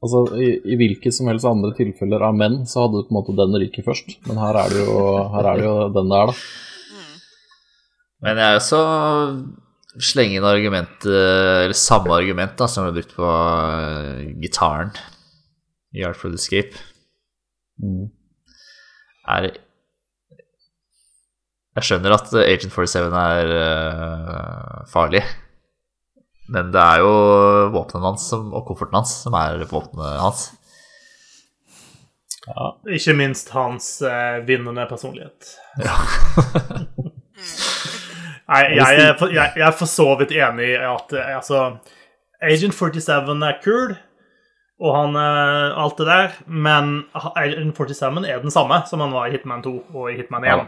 Altså, 0.03 0.25
i, 0.35 0.57
i 0.67 0.75
hvilke 0.75 1.13
som 1.15 1.29
helst 1.31 1.47
andre 1.47 1.71
tilfeller 1.77 2.25
av 2.27 2.35
menn, 2.35 2.65
så 2.67 2.83
hadde 2.83 2.99
du 2.99 3.07
på 3.07 3.15
en 3.15 3.19
måte 3.21 3.37
den 3.39 3.55
ryket 3.55 3.87
først. 3.87 4.17
Men 4.27 4.41
her 4.43 4.57
er 4.59 4.73
det 4.73 4.81
jo, 4.83 4.97
her 5.31 5.47
er 5.47 5.61
det 5.61 5.69
jo 5.69 5.75
den 5.95 6.11
der, 6.11 6.33
da. 6.33 6.72
Mm. 8.23 8.29
Men 8.29 8.39
jeg 8.39 8.49
er 8.49 8.61
også 8.61 8.83
slenge 10.01 10.39
inn 10.39 10.47
argument, 10.47 11.05
eller 11.05 11.75
samme 11.77 12.15
argument 12.15 12.55
da, 12.57 12.69
som 12.71 12.87
ble 12.87 13.01
brukt 13.01 13.17
på 13.17 13.27
eh, 13.27 14.31
gitaren 14.41 14.95
i 15.93 16.05
Art 16.07 16.17
for 16.17 16.31
the 16.31 16.39
Escape. 16.41 16.79
Mm. 17.83 18.09
Er 19.29 19.51
Jeg 21.73 21.87
skjønner 21.89 22.15
at 22.15 22.33
Agent 22.37 22.73
47 22.75 23.11
er 23.17 23.51
uh, 23.57 24.83
farlig, 24.93 25.23
men 26.53 26.69
det 26.73 26.81
er 26.81 27.01
jo 27.01 27.13
våpenet 27.73 28.11
hans 28.11 28.27
som, 28.29 28.51
og 28.53 28.67
kofferten 28.69 28.99
hans 28.99 29.15
som 29.25 29.37
er 29.41 29.65
våpenet 29.71 30.21
hans. 30.21 30.51
Ja. 32.45 32.75
Ikke 32.93 33.17
minst 33.17 33.55
hans 33.57 33.95
uh, 34.05 34.45
vinnende 34.45 34.85
personlighet. 34.91 35.55
Ja. 35.81 35.97
Jeg, 38.53 38.79
er 38.79 39.27
jeg, 39.33 39.53
jeg 39.57 39.67
er 39.67 39.77
for 39.77 39.91
så 39.91 40.09
vidt 40.21 40.35
enig 40.37 40.73
i 40.75 40.79
at 40.87 41.13
altså 41.39 41.65
Agent 42.43 42.75
47 42.75 43.37
er 43.47 43.59
kul, 43.63 43.95
og 44.83 44.97
han 44.97 45.19
eh, 45.19 45.79
alt 45.79 46.01
det 46.01 46.07
der, 46.09 46.39
men 46.47 46.95
Agent 47.15 47.77
47 47.79 48.27
er 48.27 48.43
den 48.43 48.55
samme 48.55 48.81
som 48.91 49.05
han 49.05 49.15
var 49.15 49.29
i 49.29 49.37
Hitman 49.37 49.63
2 49.63 49.75
og 49.95 50.09
i 50.11 50.17
Hitman 50.19 50.45
1. 50.45 50.51
Ja. 50.51 50.65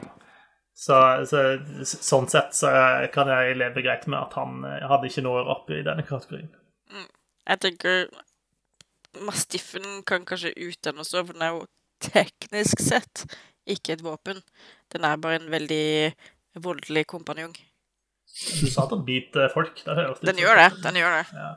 Så, 0.75 0.99
så 1.31 1.43
sånn 1.87 2.27
sett 2.31 2.55
så 2.59 2.71
kan 3.15 3.29
jeg 3.31 3.59
leve 3.61 3.83
greit 3.83 4.09
med 4.11 4.19
at 4.19 4.35
han 4.39 4.63
eh, 4.67 4.87
hadde 4.91 5.11
ikke 5.11 5.27
noe 5.27 5.43
opp 5.55 5.71
i 5.71 5.83
denne 5.87 6.07
kategorien. 6.07 6.51
Jeg 7.45 7.61
tenker 7.63 8.07
Mastiffen 9.23 10.03
kan 10.07 10.25
kanskje 10.27 10.55
ut 10.57 10.81
den 10.83 11.03
også, 11.03 11.23
for 11.23 11.37
den 11.37 11.45
er 11.47 11.55
jo 11.55 11.67
teknisk 12.03 12.83
sett 12.83 13.27
ikke 13.71 13.95
et 13.95 14.05
våpen. 14.05 14.43
Den 14.93 15.07
er 15.07 15.21
bare 15.21 15.39
en 15.41 15.51
veldig 15.53 16.13
voldelig 16.65 17.07
kompanjong. 17.11 17.55
Du 18.35 18.67
sa 18.67 18.85
at 18.85 18.91
den 18.91 19.05
biter 19.07 19.51
folk. 19.55 19.77
Det 19.85 19.95
høres 19.95 20.23
Den 20.27 20.41
gjør 20.43 20.59
det. 20.59 20.71
Den 20.83 20.99
gjør 20.99 21.13
det. 21.21 21.27
Ja. 21.39 21.53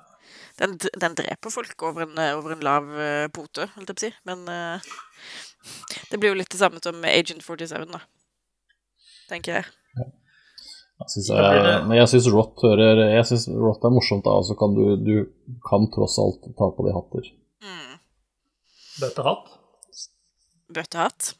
Den, 0.57 0.75
den 0.77 1.15
dreper 1.17 1.53
folk 1.53 1.83
over 1.85 2.05
en, 2.05 2.13
eh, 2.21 2.33
over 2.37 2.53
en 2.55 2.61
lav 2.65 2.87
eh, 2.97 3.27
pote, 3.33 3.67
holdt 3.75 3.91
jeg 3.91 3.97
på 3.97 4.01
å 4.01 4.05
si. 4.05 4.11
Men 4.29 4.43
uh, 4.49 4.87
det 6.11 6.17
blir 6.21 6.31
jo 6.33 6.37
litt 6.39 6.49
det 6.53 6.59
samme 6.61 6.81
som 6.81 6.97
Agent 7.05 7.43
47, 7.45 7.85
da. 7.93 8.01
Tenker 9.29 9.59
jeg. 9.59 9.67
Jeg 10.97 11.11
synes 11.13 11.27
jeg, 11.29 11.59
det- 11.67 11.97
jeg 11.99 12.09
syns 12.09 12.27
Rot 12.33 12.61
hører 12.65 13.03
Jeg 13.13 13.25
synes 13.29 13.43
Rot 13.53 13.83
er 13.85 13.91
morsomt, 13.93 14.23
da, 14.25 14.33
og 14.39 14.47
så 14.47 14.55
kan 14.57 14.73
du, 14.73 14.95
du 14.97 15.15
kan 15.67 15.85
tross 15.93 16.17
alt 16.23 16.47
ta 16.57 16.69
på 16.73 16.85
de 16.87 16.93
hatter. 16.95 17.27
Mm. 17.61 17.99
Bøttehatt. 19.03 19.51
Bøttehatt. 20.73 21.33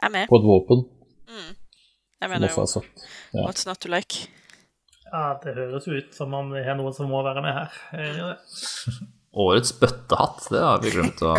Er 0.00 0.14
med. 0.14 0.28
På 0.30 0.40
et 0.40 0.46
våpen. 0.48 0.86
Mm. 1.28 1.52
Jeg 2.18 2.32
mener 2.32 2.50
jo 2.50 2.64
altså. 2.64 2.82
ja. 3.32 3.44
What's 3.46 3.66
not 3.68 3.80
to 3.84 3.90
like? 3.92 4.26
Ja, 5.08 5.38
det 5.42 5.54
høres 5.56 5.86
jo 5.88 5.96
ut 5.96 6.16
som 6.16 6.34
om 6.36 6.50
vi 6.52 6.64
har 6.66 6.76
noen 6.76 6.94
som 6.96 7.08
må 7.08 7.22
være 7.24 7.42
med 7.44 7.54
her. 7.56 8.38
Årets 9.44 9.72
bøttehatt, 9.78 10.48
det 10.52 10.62
har 10.64 10.82
vi 10.82 10.92
glemt 10.92 11.22
å 11.24 11.34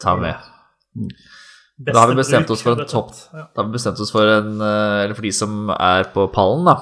ta 0.00 0.16
med. 0.20 0.36
Da 1.80 2.02
har 2.02 2.10
vi 2.10 2.18
bestemt 2.18 2.50
oss 2.52 2.64
for 2.64 2.76
en 2.76 2.88
topp. 2.88 3.14
Da 3.32 3.62
har 3.62 3.68
vi 3.68 3.76
bestemt 3.78 4.00
oss 4.02 4.12
for 4.12 4.28
en 4.28 4.58
eh, 4.60 5.04
Eller 5.04 5.16
for 5.16 5.24
de 5.24 5.32
som 5.32 5.70
er 5.72 6.10
på 6.12 6.26
pallen, 6.34 6.66
da. 6.68 6.74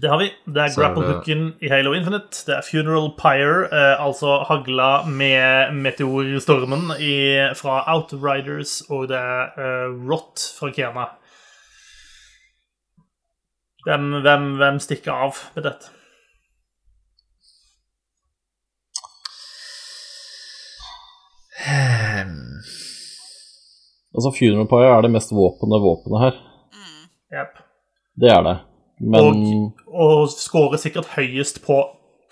Det 0.00 0.08
har 0.10 0.18
vi. 0.18 0.26
Det 0.46 0.60
er 0.62 0.68
Så 0.68 0.80
er 0.80 0.84
grapple 0.88 1.02
det- 1.06 1.14
hooken 1.14 1.42
i 1.62 1.68
Halo 1.68 1.92
Infinite. 1.94 2.44
Det 2.46 2.54
er 2.56 2.62
Funeral 2.66 3.10
Pyre, 3.18 3.68
eh, 3.72 4.00
altså 4.06 4.44
hagla 4.48 5.04
med 5.06 5.72
meteorstormen 5.72 6.90
i, 6.98 7.54
fra 7.54 7.76
Outriders, 7.94 8.82
og 8.90 9.08
det 9.08 9.16
er 9.16 9.42
eh, 9.58 9.94
Rot 10.10 10.40
fra 10.58 10.70
Kena. 10.74 11.06
Hvem, 13.86 14.10
hvem, 14.24 14.56
hvem 14.56 14.78
stikker 14.80 15.12
av 15.12 15.36
med 15.54 15.64
dette? 15.70 15.92
Ehm, 21.66 22.60
Altså, 24.14 24.30
Funeral 24.38 24.68
Pyre 24.70 24.90
er 24.94 25.02
det 25.02 25.10
mest 25.10 25.32
våpne 25.34 25.78
våpenet 25.82 26.20
her. 26.22 26.36
Mm. 26.70 27.06
Yep. 27.34 27.56
Det 28.22 28.30
er 28.30 28.42
det. 28.46 28.52
Men 29.00 29.72
Og 29.88 30.28
scorer 30.30 30.78
sikkert 30.78 31.06
høyest 31.16 31.62
på 31.66 31.76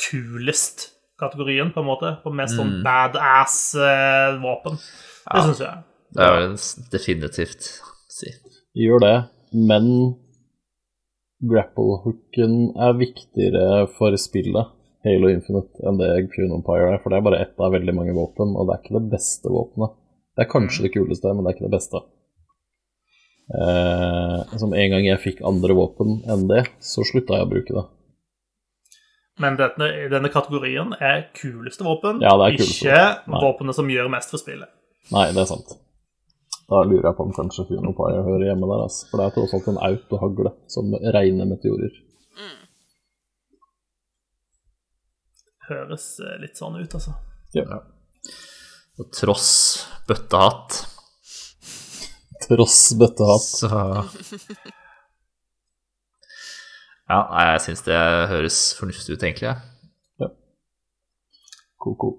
kulest-kategorien, 0.09 1.73
på 1.75 1.81
en 1.83 1.87
måte. 1.87 2.17
På 2.25 2.31
mest 2.35 2.55
sånn 2.59 2.81
Mm. 2.81 2.85
badass-våpen. 2.87 4.79
det 4.79 5.35
Ja. 5.35 5.43
syns 5.43 5.59
jeg. 5.61 5.83
det 6.15 6.23
er 6.23 6.33
vel 6.33 6.51
en 6.51 6.59
definitivt 6.91 7.63
si. 8.09 8.27
gjør 8.77 9.01
det. 9.01 9.29
Men 9.53 10.17
grapple-hooken 11.43 12.73
er 12.79 12.93
viktigere 12.99 13.89
for 13.97 14.15
spillet 14.17 14.67
Halo 15.05 15.29
Infinite 15.33 15.83
enn 15.83 15.99
det 15.99 16.31
Pune 16.31 16.55
Empire 16.61 16.93
er, 16.95 16.99
for 17.03 17.11
det 17.11 17.19
er 17.19 17.27
bare 17.27 17.41
ett 17.43 17.59
av 17.59 17.73
veldig 17.75 17.95
mange 17.95 18.15
våpen, 18.15 18.55
og 18.57 18.69
det 18.69 18.77
er 18.77 18.83
ikke 18.85 19.01
det 19.01 19.11
beste 19.11 19.51
våpenet. 19.51 19.91
Det 20.37 20.47
er 20.47 20.51
kanskje 20.53 20.83
det 20.87 20.93
kuleste, 20.95 21.25
men 21.35 21.43
det 21.45 21.51
er 21.51 21.57
ikke 21.59 21.67
det 21.71 21.75
beste. 21.79 22.01
Eh, 23.51 24.59
som 24.59 24.73
en 24.73 24.95
gang 24.95 25.07
jeg 25.07 25.21
fikk 25.21 25.43
andre 25.45 25.75
våpen 25.77 26.21
enn 26.31 26.47
det, 26.51 26.65
så 26.81 27.05
slutta 27.05 27.41
jeg 27.41 27.49
å 27.49 27.51
bruke 27.51 27.75
det. 27.77 27.85
Men 29.43 29.57
denne, 29.59 29.89
denne 30.13 30.31
kategorien 30.33 30.93
er 31.01 31.27
kuleste 31.35 31.85
våpen, 31.87 32.21
Ja, 32.23 32.37
det 32.39 32.47
er 32.47 32.59
kuleste 32.61 32.87
ikke 32.87 33.01
våpen. 33.27 33.41
Våpenet 33.47 33.79
som 33.81 33.91
gjør 33.91 34.13
mest 34.13 34.33
for 34.33 34.43
spillet. 34.43 34.71
Nei, 35.13 35.27
det 35.35 35.43
er 35.43 35.51
sant. 35.51 35.75
Da 36.71 36.81
lurer 36.87 37.11
jeg 37.11 37.17
på 37.19 37.27
om 37.27 37.35
kanskje 37.37 37.67
Funo 37.69 37.91
Empire 37.91 38.23
hører 38.25 38.47
hjemme 38.49 38.69
der, 38.71 38.85
altså. 38.87 39.09
for 39.11 39.21
det 39.21 39.27
er 39.27 39.35
tross 39.37 39.55
alt 39.57 39.69
en 39.73 39.81
autohagle 39.89 40.55
som 40.73 40.95
regner 41.17 41.49
meteorer. 41.51 41.99
Høres 45.69 46.07
eh, 46.21 46.39
litt 46.43 46.59
sånn 46.59 46.79
ut, 46.79 46.97
altså. 46.97 47.17
Ja. 47.57 47.83
Og 49.01 49.11
tross 49.17 49.51
bøttehatt, 50.09 50.79
Tross 52.51 52.81
bøttehatt. 52.99 53.49
så 53.63 53.69
Ja, 57.13 57.19
nei, 57.29 57.47
jeg 57.51 57.63
syns 57.67 57.83
det 57.85 57.99
høres 58.31 58.59
fornuftig 58.79 59.17
ut, 59.17 59.25
egentlig. 59.27 59.53
Ja. 60.23 60.29
Ko-ko. 61.83 62.15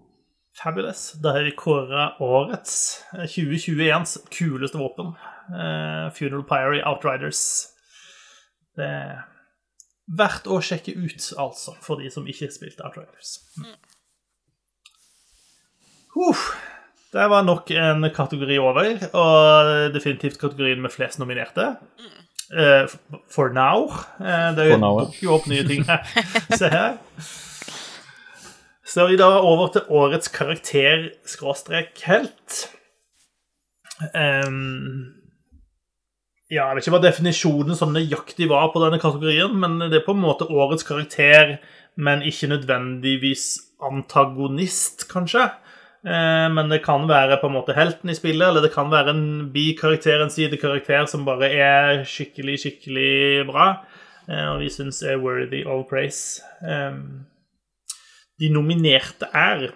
Fabulous. 0.54 1.16
Vi 1.24 1.52
kåra 1.58 2.14
årets 2.22 3.04
eh, 3.14 3.26
2021s 3.26 4.18
kuleste 4.30 4.78
våpen. 4.78 5.16
Uh, 5.50 6.12
Funeral 6.14 6.46
Pyre 6.48 6.84
Outriders. 6.88 7.42
Det 8.78 8.86
er 8.86 9.24
verdt 10.20 10.48
å 10.48 10.60
sjekke 10.64 10.94
ut, 10.94 11.26
altså, 11.42 11.74
for 11.82 12.02
de 12.02 12.12
som 12.14 12.28
ikke 12.30 12.52
spilte 12.54 12.86
Outriders. 12.86 13.40
Uff. 16.14 16.52
Det 17.14 17.30
var 17.30 17.46
nok 17.46 17.70
en 17.78 18.10
kategori 18.10 18.58
over, 18.58 18.88
og 19.14 19.94
definitivt 19.94 20.40
kategorien 20.42 20.82
med 20.82 20.90
flest 20.90 21.20
nominerte. 21.22 21.76
Uh, 22.54 22.90
for 23.32 23.54
now. 23.54 23.86
Uh, 24.20 24.52
det 24.58 24.68
dukker 24.82 25.22
jo 25.22 25.36
opp 25.38 25.46
nye 25.50 25.66
ting 25.68 25.86
her. 25.86 26.02
Se 26.60 26.70
her. 26.74 26.98
Så 28.94 29.08
vi 29.10 29.18
da 29.18 29.30
over 29.42 29.72
til 29.74 29.86
årets 29.90 30.30
karakter 30.34 31.08
skråstrek 31.26 32.02
helt. 32.06 32.58
Um, 34.14 35.14
ja, 36.52 36.68
jeg 36.68 36.76
vet 36.76 36.86
ikke 36.86 36.96
hva 36.98 37.06
definisjonen 37.06 37.78
sånn 37.78 37.96
nøyaktig 37.96 38.50
var 38.52 38.70
på 38.74 38.82
denne 38.84 39.00
kategorien, 39.02 39.54
men 39.58 39.80
det 39.86 40.02
er 40.02 40.06
på 40.06 40.14
en 40.18 40.22
måte 40.22 40.50
årets 40.50 40.86
karakter, 40.86 41.56
men 41.96 42.26
ikke 42.26 42.52
nødvendigvis 42.52 43.48
antagonist, 43.84 45.08
kanskje. 45.10 45.48
Eh, 46.04 46.48
men 46.52 46.68
det 46.72 46.82
kan 46.84 47.06
være 47.08 47.38
på 47.40 47.48
en 47.48 47.56
måte 47.56 47.76
helten 47.78 48.12
i 48.12 48.18
spillet, 48.18 48.44
eller 48.48 48.66
det 48.66 48.74
kan 48.74 48.92
være 48.92 49.14
en 49.14 49.52
bikarakter, 49.54 50.20
en 50.20 50.34
sidekarakter, 50.34 51.06
som 51.08 51.24
bare 51.26 51.48
er 51.56 52.04
skikkelig, 52.04 52.58
skikkelig 52.60 53.46
bra, 53.48 53.70
eh, 54.28 54.48
og 54.52 54.60
vi 54.60 54.72
syns 54.74 55.00
er 55.08 55.22
worthy 55.24 55.64
of 55.64 55.86
praise. 55.88 56.44
De 58.40 58.50
nominerte 58.52 59.30
er 59.32 59.70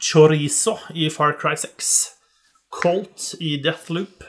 Chorizo 0.00 0.76
i 0.94 1.08
Far 1.10 1.34
Cry 1.40 1.56
6, 1.58 1.90
Colt 2.70 3.34
i 3.40 3.56
Deathloop, 3.62 4.22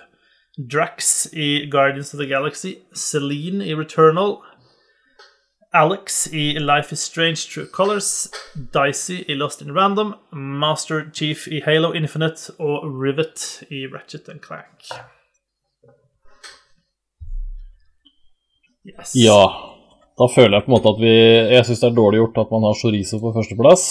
Drax 0.58 1.28
i 1.34 1.70
Guardians 1.70 2.14
of 2.14 2.20
the 2.20 2.28
Galaxy, 2.28 2.74
Celine 2.96 3.66
i 3.68 3.76
Returnal, 3.76 4.40
Alex 5.74 6.28
i 6.34 6.60
Life 6.60 6.92
is 6.92 7.00
Strange 7.00 7.48
True 7.48 7.66
Colors, 7.66 8.28
Dicey 8.74 9.24
i 9.28 9.34
Lost 9.36 9.62
in 9.62 9.72
Random, 9.72 10.14
Master 10.32 11.10
Chief 11.14 11.48
i 11.48 11.62
Halo 11.66 11.94
Infinite 11.94 12.52
og 12.60 12.84
Rivet 12.84 13.64
i 13.72 13.86
Ratchet 13.88 14.28
and 14.30 14.42
Clank. 14.44 14.92
Yes. 18.84 19.16
Ja. 19.16 19.42
Da 20.20 20.28
føler 20.36 20.58
jeg 20.58 20.66
på 20.66 20.72
en 20.72 20.76
måte 20.76 20.92
at 20.92 21.00
vi 21.02 21.12
Jeg 21.56 21.66
syns 21.66 21.80
det 21.82 21.88
er 21.88 21.96
dårlig 21.98 22.20
gjort 22.20 22.42
at 22.44 22.52
man 22.52 22.66
har 22.68 22.76
chorizo 22.78 23.20
på 23.22 23.32
førsteplass. 23.38 23.86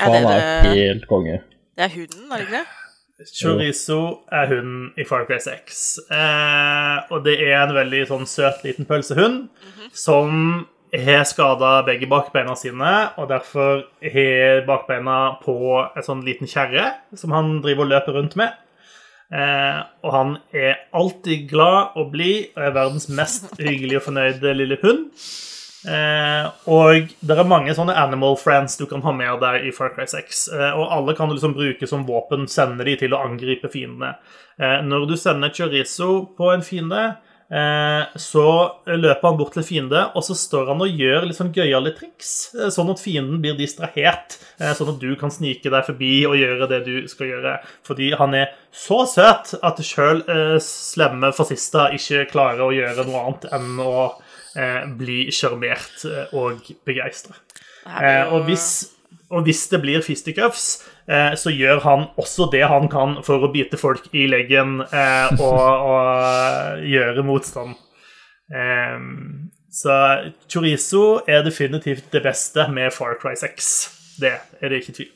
Er 0.00 0.08
Han 0.08 0.24
det, 0.24 0.36
er 0.38 0.72
helt 0.72 1.04
konge. 1.10 1.42
det 1.76 1.84
er 1.84 1.92
huden, 1.92 2.30
er 2.32 2.40
det 2.40 2.46
ikke 2.48 2.62
det? 2.62 2.81
Chorizo 3.30 4.00
er 4.32 4.50
hunden 4.50 4.90
i 4.98 5.06
Far 5.08 5.26
Cry 5.28 5.38
6. 5.42 5.82
Eh, 6.10 6.98
og 7.12 7.24
det 7.26 7.38
er 7.44 7.58
en 7.60 7.74
veldig 7.76 8.04
sånn 8.10 8.28
søt 8.30 8.64
liten 8.66 8.88
pølsehund 8.88 9.46
som 9.94 10.64
har 10.92 11.24
skada 11.24 11.78
begge 11.86 12.08
bakbeina 12.10 12.52
sine, 12.58 12.90
og 13.16 13.30
derfor 13.30 13.86
har 14.12 14.64
bakbeina 14.68 15.38
på 15.44 15.56
en 15.80 16.04
sånn 16.04 16.24
liten 16.26 16.50
kjerre 16.50 16.90
som 17.16 17.32
han 17.32 17.60
driver 17.64 17.86
og 17.86 17.94
løper 17.94 18.18
rundt 18.18 18.36
med. 18.40 18.52
Eh, 19.32 19.78
og 20.04 20.12
han 20.12 20.34
er 20.52 20.82
alltid 20.92 21.46
glad 21.48 21.96
og 21.96 22.10
blid 22.12 22.52
og 22.52 22.66
er 22.66 22.74
verdens 22.76 23.08
mest 23.08 23.48
hyggelige 23.62 24.02
og 24.02 24.06
fornøyde 24.10 24.56
lille 24.58 24.78
hund. 24.82 25.08
Eh, 25.82 26.44
og 26.70 27.10
det 27.26 27.34
er 27.34 27.48
mange 27.48 27.74
sånne 27.74 27.96
animal 27.98 28.36
friends 28.38 28.78
du 28.78 28.84
kan 28.90 29.02
ha 29.02 29.14
med 29.16 29.40
deg 29.42 29.66
i 29.66 29.74
Far 29.74 29.90
Cry 29.96 30.06
6. 30.10 30.44
Eh, 30.54 30.70
og 30.78 30.94
alle 30.94 31.16
kan 31.18 31.30
du 31.30 31.36
liksom 31.36 31.56
bruke 31.58 31.88
som 31.90 32.06
våpen, 32.06 32.46
sende 32.50 32.86
de 32.86 32.96
til 33.00 33.16
å 33.16 33.24
angripe 33.26 33.70
fiendene. 33.72 34.14
Eh, 34.60 34.78
når 34.86 35.10
du 35.10 35.18
sender 35.18 35.54
chorizo 35.54 36.12
på 36.38 36.52
en 36.52 36.62
fiende, 36.62 37.02
eh, 37.50 38.14
så 38.14 38.46
løper 38.86 39.26
han 39.26 39.40
bort 39.40 39.56
til 39.58 39.66
fiende, 39.66 40.04
og 40.14 40.22
så 40.22 40.38
står 40.38 40.70
han 40.70 40.86
og 40.86 41.02
gjør 41.02 41.26
litt 41.26 41.40
sånn 41.40 41.52
gøyale 41.56 41.96
triks, 41.98 42.54
eh, 42.54 42.70
sånn 42.70 42.94
at 42.94 43.02
fienden 43.02 43.42
blir 43.42 43.58
distrahert, 43.58 44.38
eh, 44.60 44.70
sånn 44.78 44.94
at 44.94 45.02
du 45.02 45.16
kan 45.18 45.34
snike 45.34 45.66
deg 45.66 45.88
forbi 45.90 46.14
og 46.30 46.38
gjøre 46.38 46.70
det 46.70 46.84
du 46.86 47.08
skal 47.10 47.26
gjøre. 47.34 47.58
Fordi 47.82 48.12
han 48.22 48.38
er 48.38 48.54
så 48.70 49.02
søt 49.04 49.56
at 49.60 49.82
sjøl 49.82 50.22
slemme 50.62 51.34
fascister 51.34 51.90
ikke 51.98 52.30
klarer 52.30 52.62
å 52.62 52.72
gjøre 52.72 53.04
noe 53.04 53.26
annet 53.26 53.50
enn 53.52 53.82
å 53.82 54.12
bli 54.98 55.26
sjarmert 55.32 56.04
eh, 56.08 56.34
og 56.36 56.66
begeistra. 56.86 57.36
Eh, 57.86 58.32
og, 58.32 58.44
hvis, 58.46 58.66
og 59.30 59.46
hvis 59.46 59.64
det 59.72 59.80
blir 59.82 60.04
fisticuffs, 60.04 60.82
eh, 61.08 61.32
så 61.38 61.50
gjør 61.50 61.82
han 61.86 62.04
også 62.20 62.48
det 62.52 62.64
han 62.70 62.88
kan 62.92 63.18
for 63.26 63.42
å 63.42 63.50
bite 63.54 63.80
folk 63.80 64.06
i 64.14 64.26
leggen 64.30 64.80
eh, 64.84 65.32
og, 65.38 65.64
og 65.94 66.84
gjøre 66.86 67.26
motstand. 67.26 67.74
Eh, 68.52 69.00
så 69.72 69.96
chorizo 70.52 71.22
er 71.26 71.42
definitivt 71.46 72.12
det 72.12 72.22
beste 72.26 72.68
med 72.68 72.92
Far 72.92 73.16
Cry 73.20 73.34
6. 73.40 73.72
Det 74.20 74.36
er 74.60 74.68
det 74.68 74.82
ikke 74.82 74.98
tvil 75.00 75.12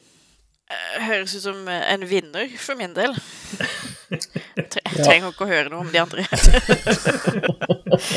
Høres 0.99 1.37
ut 1.37 1.45
som 1.45 1.69
en 1.69 2.09
vinner 2.11 2.51
for 2.59 2.75
min 2.81 2.97
del. 2.97 3.13
Jeg 4.11 5.03
trenger 5.03 5.31
ikke 5.33 5.47
å 5.47 5.51
høre 5.51 5.70
noe 5.73 5.83
om 5.83 5.91
de 5.93 5.99
andre. 6.03 6.24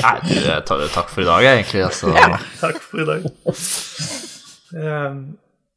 Nei, 0.04 0.16
du, 0.28 0.88
takk 0.94 1.10
for 1.12 1.24
i 1.24 1.28
dag, 1.30 1.48
egentlig. 1.54 1.84
Altså, 1.88 2.12
Takk 2.60 2.82
for 2.84 3.04
i 3.04 3.08
dag. 3.10 3.26
Um, 4.76 5.22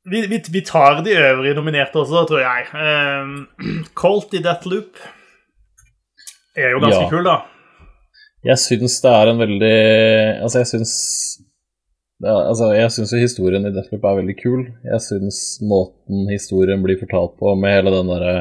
vi, 0.05 0.25
vi, 0.29 0.41
vi 0.53 0.63
tar 0.67 1.01
de 1.07 1.15
øvrige 1.17 1.57
nominerte 1.57 2.03
også, 2.03 2.27
tror 2.29 2.43
jeg. 2.43 2.69
Um, 2.75 3.87
Colt 3.99 4.35
i 4.37 4.43
Deathloop 4.45 5.01
er 6.59 6.75
jo 6.75 6.83
ganske 6.83 7.05
Ja. 7.07 7.11
kul, 7.13 7.25
da. 7.25 7.39
Jeg 8.43 8.59
syns 8.59 8.99
det 9.05 9.11
er 9.15 9.29
en 9.31 9.39
veldig 9.39 9.77
Altså, 10.43 10.59
jeg 10.65 10.67
syns 10.73 10.93
ja, 12.23 12.35
altså, 12.49 12.73
jeg 12.75 12.91
syns 12.95 13.13
jo 13.15 13.19
historien 13.23 13.65
i 13.67 13.71
Deathloop 13.75 14.05
er 14.07 14.19
veldig 14.21 14.35
kul. 14.39 14.61
Jeg 14.87 15.01
syns 15.03 15.39
måten 15.67 16.29
historien 16.31 16.83
blir 16.85 17.01
fortalt 17.01 17.33
på, 17.41 17.55
med 17.59 17.73
hele 17.75 17.91
den 17.95 18.11
derre 18.13 18.35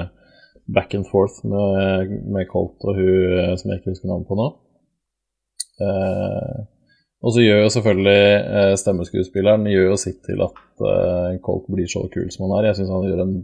back 0.75 0.93
and 0.97 1.07
forth 1.11 1.41
med, 1.47 2.11
med 2.31 2.49
Colt 2.51 2.83
og 2.87 2.99
hun 2.99 3.39
eh, 3.39 3.55
som 3.59 3.71
jeg 3.71 3.81
ikke 3.81 3.93
husker 3.93 4.11
navnet 4.11 4.29
på 4.29 4.37
nå. 4.39 4.47
Eh, 5.81 6.59
og 7.21 7.35
så 7.35 7.43
gjør 7.43 7.59
jo 7.61 7.73
selvfølgelig 7.75 8.21
eh, 8.57 8.73
stemmeskuespilleren 8.81 9.67
gjør 9.69 9.91
jo 9.91 9.97
sitt 10.01 10.21
til 10.25 10.41
at 10.41 10.85
eh, 10.89 11.39
Colt 11.45 11.67
blir 11.69 11.89
så 11.89 12.01
kul 12.13 12.31
som 12.33 12.47
han 12.47 12.57
er. 12.57 12.71
Jeg 12.71 12.79
syns 12.79 12.93
han 12.95 13.07
gjør 13.09 13.23
en 13.25 13.35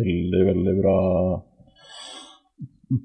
veldig, 0.00 0.42
veldig 0.50 0.74
bra 0.82 0.98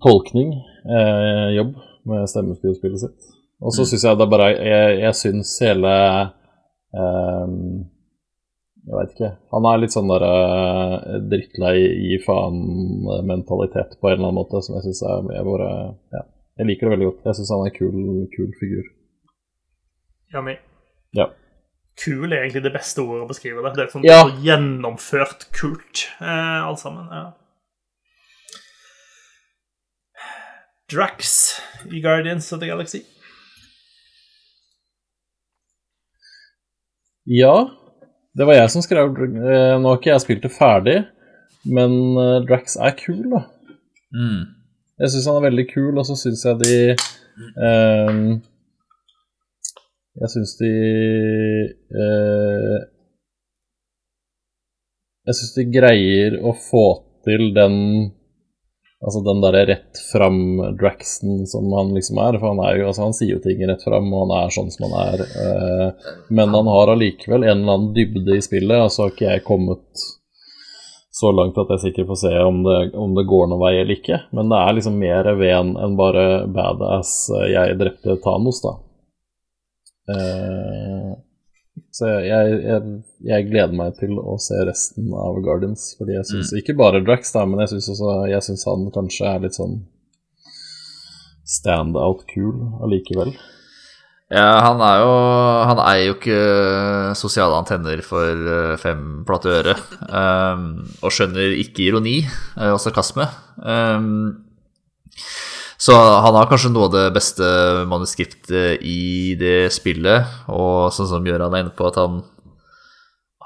tolkning, 0.04 0.52
eh, 0.98 1.46
jobb, 1.56 1.78
med 2.10 2.28
stemmeskuespillet 2.32 3.06
sitt. 3.06 3.30
Og 3.64 3.74
så 3.76 3.86
syns 3.88 4.06
jeg 4.08 4.20
det 4.20 4.28
bare 4.32 4.52
Jeg, 4.56 5.00
jeg 5.02 5.16
syns 5.20 5.50
hele 5.64 5.94
ehm, 6.96 7.88
Jeg 8.88 8.95
veit 8.95 9.11
ikke. 9.14 9.30
Han 9.51 9.65
er 9.69 9.81
litt 9.81 9.93
sånn 9.93 10.10
der 10.10 10.23
eh, 10.26 11.18
drittlei 11.30 11.76
gi 12.10 12.19
faen-mentalitet 12.23 13.97
på 13.99 14.07
en 14.10 14.15
eller 14.15 14.30
annen 14.30 14.39
måte, 14.39 14.61
som 14.65 14.77
jeg 14.77 14.88
syns 14.88 15.01
er 15.03 15.27
jeg 15.35 15.45
bare 15.49 15.69
Ja. 16.15 16.23
Jeg 16.60 16.68
liker 16.68 16.88
det 16.89 16.93
veldig 16.97 17.06
godt. 17.11 17.19
Jeg 17.30 17.35
syns 17.38 17.51
han 17.53 17.61
er 17.64 17.69
en 17.69 17.76
kul, 17.77 17.99
kul 18.35 18.49
figur. 18.60 18.88
Jani. 20.34 20.56
Ja. 21.15 21.30
Kul 22.03 22.31
er 22.34 22.41
egentlig 22.43 22.64
det 22.65 22.73
beste 22.73 22.99
ordet 23.03 23.23
å 23.23 23.30
beskrive 23.30 23.64
det. 23.64 23.72
Det 23.77 23.84
er 23.85 23.93
sånn 23.93 24.03
Ja. 24.07 24.23
gjennomført 24.43 25.47
kult, 25.56 26.07
eh, 26.22 26.60
alt 26.68 26.80
sammen. 26.80 27.07
Ja. 27.11 27.34
Drax 30.89 31.61
i 31.91 32.01
Guardians 32.01 32.51
of 32.51 32.60
the 32.60 32.68
Galaxy. 32.68 33.03
Ja, 37.26 37.69
det 38.40 38.45
var 38.48 38.56
jeg 38.56 38.72
som 38.72 38.84
skrev 38.84 39.18
eh, 39.26 39.74
Nå 39.82 39.90
har 39.90 39.98
ikke 39.99 40.14
jeg 40.14 40.24
spilt 40.24 40.45
det 40.45 40.53
ferdig, 40.56 40.99
men 41.68 41.95
eh, 42.22 42.38
Drax 42.48 42.78
er 42.80 42.95
kul, 42.95 43.26
da. 43.34 43.44
Mm. 44.16 44.45
Jeg 44.99 45.11
syns 45.11 45.28
han 45.28 45.40
er 45.41 45.48
veldig 45.49 45.66
kul, 45.74 45.99
og 45.99 46.07
så 46.07 46.16
syns 46.20 46.45
jeg 46.48 46.60
de 46.61 46.78
ehm, 47.64 48.40
Jeg 50.20 50.32
syns 50.34 50.56
de 50.60 50.72
eh, 52.03 52.78
Jeg 55.28 55.38
syns 55.40 55.53
de 55.60 55.68
greier 55.76 56.40
å 56.40 56.56
få 56.56 56.86
til 57.28 57.52
den 57.56 57.78
Altså 59.00 59.22
den 59.24 59.40
derre 59.40 59.62
rett 59.64 60.00
fram-Draxton 60.12 61.46
som 61.48 61.72
han 61.72 61.94
liksom 61.96 62.18
er. 62.20 62.36
For 62.40 62.52
han, 62.52 62.60
er 62.68 62.82
jo, 62.82 62.88
altså 62.90 63.06
han 63.06 63.16
sier 63.16 63.38
jo 63.38 63.44
ting 63.44 63.62
rett 63.70 63.84
fram, 63.86 64.10
og 64.12 64.26
han 64.26 64.34
er 64.42 64.56
sånn 64.56 64.72
som 64.74 64.90
han 64.90 64.96
er. 65.06 65.24
Eh, 65.24 66.10
men 66.36 66.56
han 66.56 66.68
har 66.68 66.92
allikevel 66.92 67.46
en 67.46 67.62
eller 67.62 67.78
annen 67.78 67.94
dybde 67.96 68.36
i 68.36 68.44
spillet. 68.44 68.76
Altså 68.76 69.06
har 69.06 69.14
ikke 69.16 69.30
jeg 69.30 69.46
kommet 69.48 70.04
så 71.20 71.32
langt 71.36 71.58
at 71.60 71.72
jeg 71.74 71.84
sikkert 71.86 72.12
får 72.12 72.20
se 72.26 72.34
om 72.44 72.60
det, 72.64 72.78
om 73.00 73.16
det 73.16 73.28
går 73.28 73.48
noen 73.48 73.64
vei 73.64 73.74
eller 73.78 73.96
ikke. 73.96 74.20
Men 74.36 74.52
det 74.52 74.60
er 74.60 74.76
liksom 74.76 75.00
mer 75.00 75.32
ven 75.40 75.74
enn 75.80 75.98
bare 76.00 76.28
badass 76.52 77.16
eh, 77.40 77.50
jeg 77.54 77.80
drepte 77.80 78.20
Thanos, 78.26 78.60
da. 78.68 78.76
Eh, 80.12 81.10
så 81.95 82.10
jeg, 82.22 82.57
jeg, 82.61 82.98
jeg, 83.26 83.45
gleder 83.49 83.74
meg 83.76 83.95
til 83.98 84.20
å 84.22 84.36
se 84.41 84.57
resten 84.68 85.10
av 85.18 85.40
Guardians. 85.45 85.94
Fordi 85.98 86.18
jeg 86.20 86.28
syns 86.30 86.52
ikke 86.60 86.78
bare 86.78 87.02
Drax, 87.06 87.34
da, 87.34 87.45
men 87.49 87.64
jeg 87.64 87.74
syns 87.74 87.90
også 87.95 88.18
Jeg 88.30 88.45
synes 88.45 88.66
han 88.70 88.90
kanskje 88.94 89.30
er 89.30 89.45
litt 89.45 89.57
sånn 89.57 89.80
standout-kul 91.49 92.84
allikevel. 92.86 93.34
Ja, 94.30 94.60
han 94.61 94.84
er 94.86 94.99
jo 95.02 95.14
Han 95.72 95.80
eier 95.82 96.11
jo 96.11 96.18
ikke 96.20 96.41
sosiale 97.18 97.57
antenner 97.57 98.03
for 98.06 98.52
eh, 98.53 98.76
fem 98.78 99.24
platte 99.26 99.56
øre. 99.57 99.74
Um, 100.06 100.68
og 101.02 101.16
skjønner 101.16 101.57
ikke 101.57 101.88
ironi 101.88 102.20
og 102.70 102.78
sarkasme. 102.84 103.26
Um, 103.57 104.45
så 105.80 105.95
han 105.95 106.35
har 106.35 106.49
kanskje 106.51 106.73
noe 106.73 106.89
av 106.89 106.95
det 106.97 107.06
beste 107.15 107.45
manuskriptet 107.88 108.84
i 108.84 109.35
det 109.39 109.69
spillet, 109.72 110.27
og 110.51 110.91
sånn 110.91 111.07
som 111.07 111.27
Gøran 111.27 111.56
er 111.56 111.64
inne 111.64 111.76
på, 111.76 111.88
at 111.88 111.99
han 112.01 112.22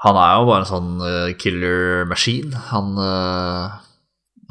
Han 0.04 0.18
er 0.20 0.32
jo 0.36 0.48
bare 0.50 0.60
en 0.60 0.68
sånn 0.68 0.88
uh, 1.00 1.30
killer 1.40 2.02
machine. 2.04 2.52
Han, 2.68 2.90
uh, 2.98 3.70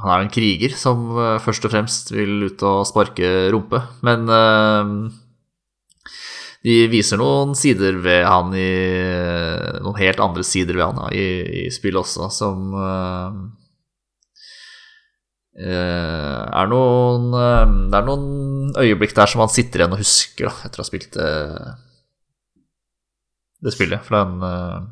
han 0.01 0.09
er 0.09 0.23
en 0.23 0.31
kriger 0.33 0.73
som 0.73 1.11
uh, 1.13 1.37
først 1.37 1.67
og 1.67 1.73
fremst 1.75 2.09
vil 2.09 2.47
ut 2.47 2.63
og 2.65 2.87
sparke 2.89 3.51
rumpe, 3.53 3.83
men 4.01 4.25
de 6.65 6.77
viser 6.89 7.21
noen 7.21 7.53
sider 7.53 7.99
ved 8.01 8.25
han 8.25 8.55
i 8.57 8.71
Noen 9.83 9.99
helt 9.99 10.23
andre 10.23 10.47
sider 10.47 10.79
ved 10.79 10.87
han 10.89 11.13
i, 11.13 11.67
i 11.67 11.71
spillet 11.75 12.01
også, 12.01 12.31
som 12.33 12.73
er 15.53 16.69
noen, 16.71 17.29
uh, 17.29 17.73
det 17.91 17.99
er 17.99 18.07
noen 18.07 18.73
øyeblikk 18.81 19.13
der 19.13 19.29
som 19.29 19.43
man 19.43 19.51
sitter 19.53 19.83
igjen 19.83 19.93
og 19.93 20.01
husker 20.01 20.49
da, 20.49 20.53
etter 20.65 20.81
å 20.81 20.83
ha 20.83 20.87
spilt 20.87 21.17
uh, 21.21 21.75
det 23.63 23.73
spillet. 23.75 24.01
For 24.03 24.17
den 24.17 24.89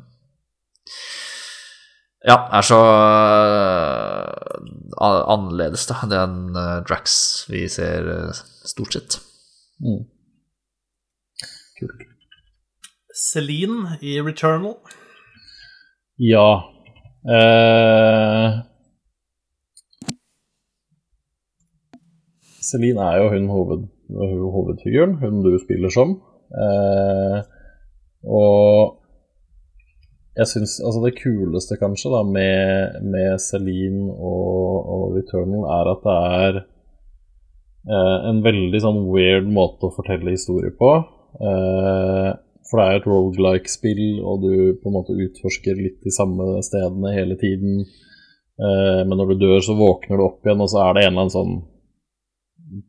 Ja, 2.22 2.36
er 2.54 2.62
så 2.62 2.78
annerledes 5.02 5.88
da, 5.90 5.98
det 6.06 6.20
enn 6.22 6.54
Drax 6.86 7.16
vi 7.50 7.66
ser 7.66 8.06
stort 8.62 8.94
sett. 8.94 9.18
Mm. 9.82 10.04
Kult. 11.80 12.06
Celine 13.18 13.98
i 14.00 14.20
Returnal. 14.22 14.78
Ja. 16.22 16.46
Eh 17.26 18.62
Celine 22.62 23.04
er 23.10 23.20
jo 23.20 23.30
hun 23.32 23.48
hoved, 23.50 23.86
hovedfiguren, 24.54 25.16
hun 25.22 25.42
du 25.44 25.56
spiller 25.62 25.92
som. 25.92 26.16
Eh, 26.52 27.38
og 28.22 28.98
jeg 30.38 30.48
syns 30.48 30.78
altså 30.80 31.02
det 31.04 31.16
kuleste, 31.18 31.76
kanskje, 31.80 32.12
da, 32.14 32.22
med, 32.24 33.00
med 33.12 33.40
Celine 33.42 34.12
og, 34.12 34.92
og, 34.94 35.02
Returnal, 35.16 35.66
er 35.76 35.90
at 35.92 36.06
det 36.06 36.14
er 36.44 36.60
eh, 36.62 38.30
en 38.30 38.40
veldig 38.44 38.80
sånn 38.84 39.02
weird 39.10 39.50
måte 39.52 39.88
å 39.88 39.96
fortelle 39.96 40.32
historier 40.32 40.72
på. 40.78 40.94
Eh, 41.36 42.30
for 42.70 42.80
det 42.80 42.86
er 42.86 43.00
et 43.00 43.10
rogelike-spill, 43.10 44.06
og 44.24 44.46
du 44.46 44.54
på 44.80 44.88
en 44.88 44.96
måte 44.96 45.18
utforsker 45.18 45.76
litt 45.76 46.00
de 46.06 46.14
samme 46.14 46.62
stedene 46.64 47.12
hele 47.12 47.36
tiden. 47.40 47.82
Eh, 48.56 49.02
men 49.04 49.18
når 49.18 49.34
du 49.34 49.44
dør, 49.44 49.60
så 49.66 49.76
våkner 49.76 50.16
du 50.16 50.24
opp 50.30 50.46
igjen, 50.46 50.64
og 50.64 50.72
så 50.72 50.86
er 50.86 50.96
det 50.96 51.04
en 51.04 51.12
eller 51.12 51.26
annen 51.26 51.36
sånn 51.36 51.54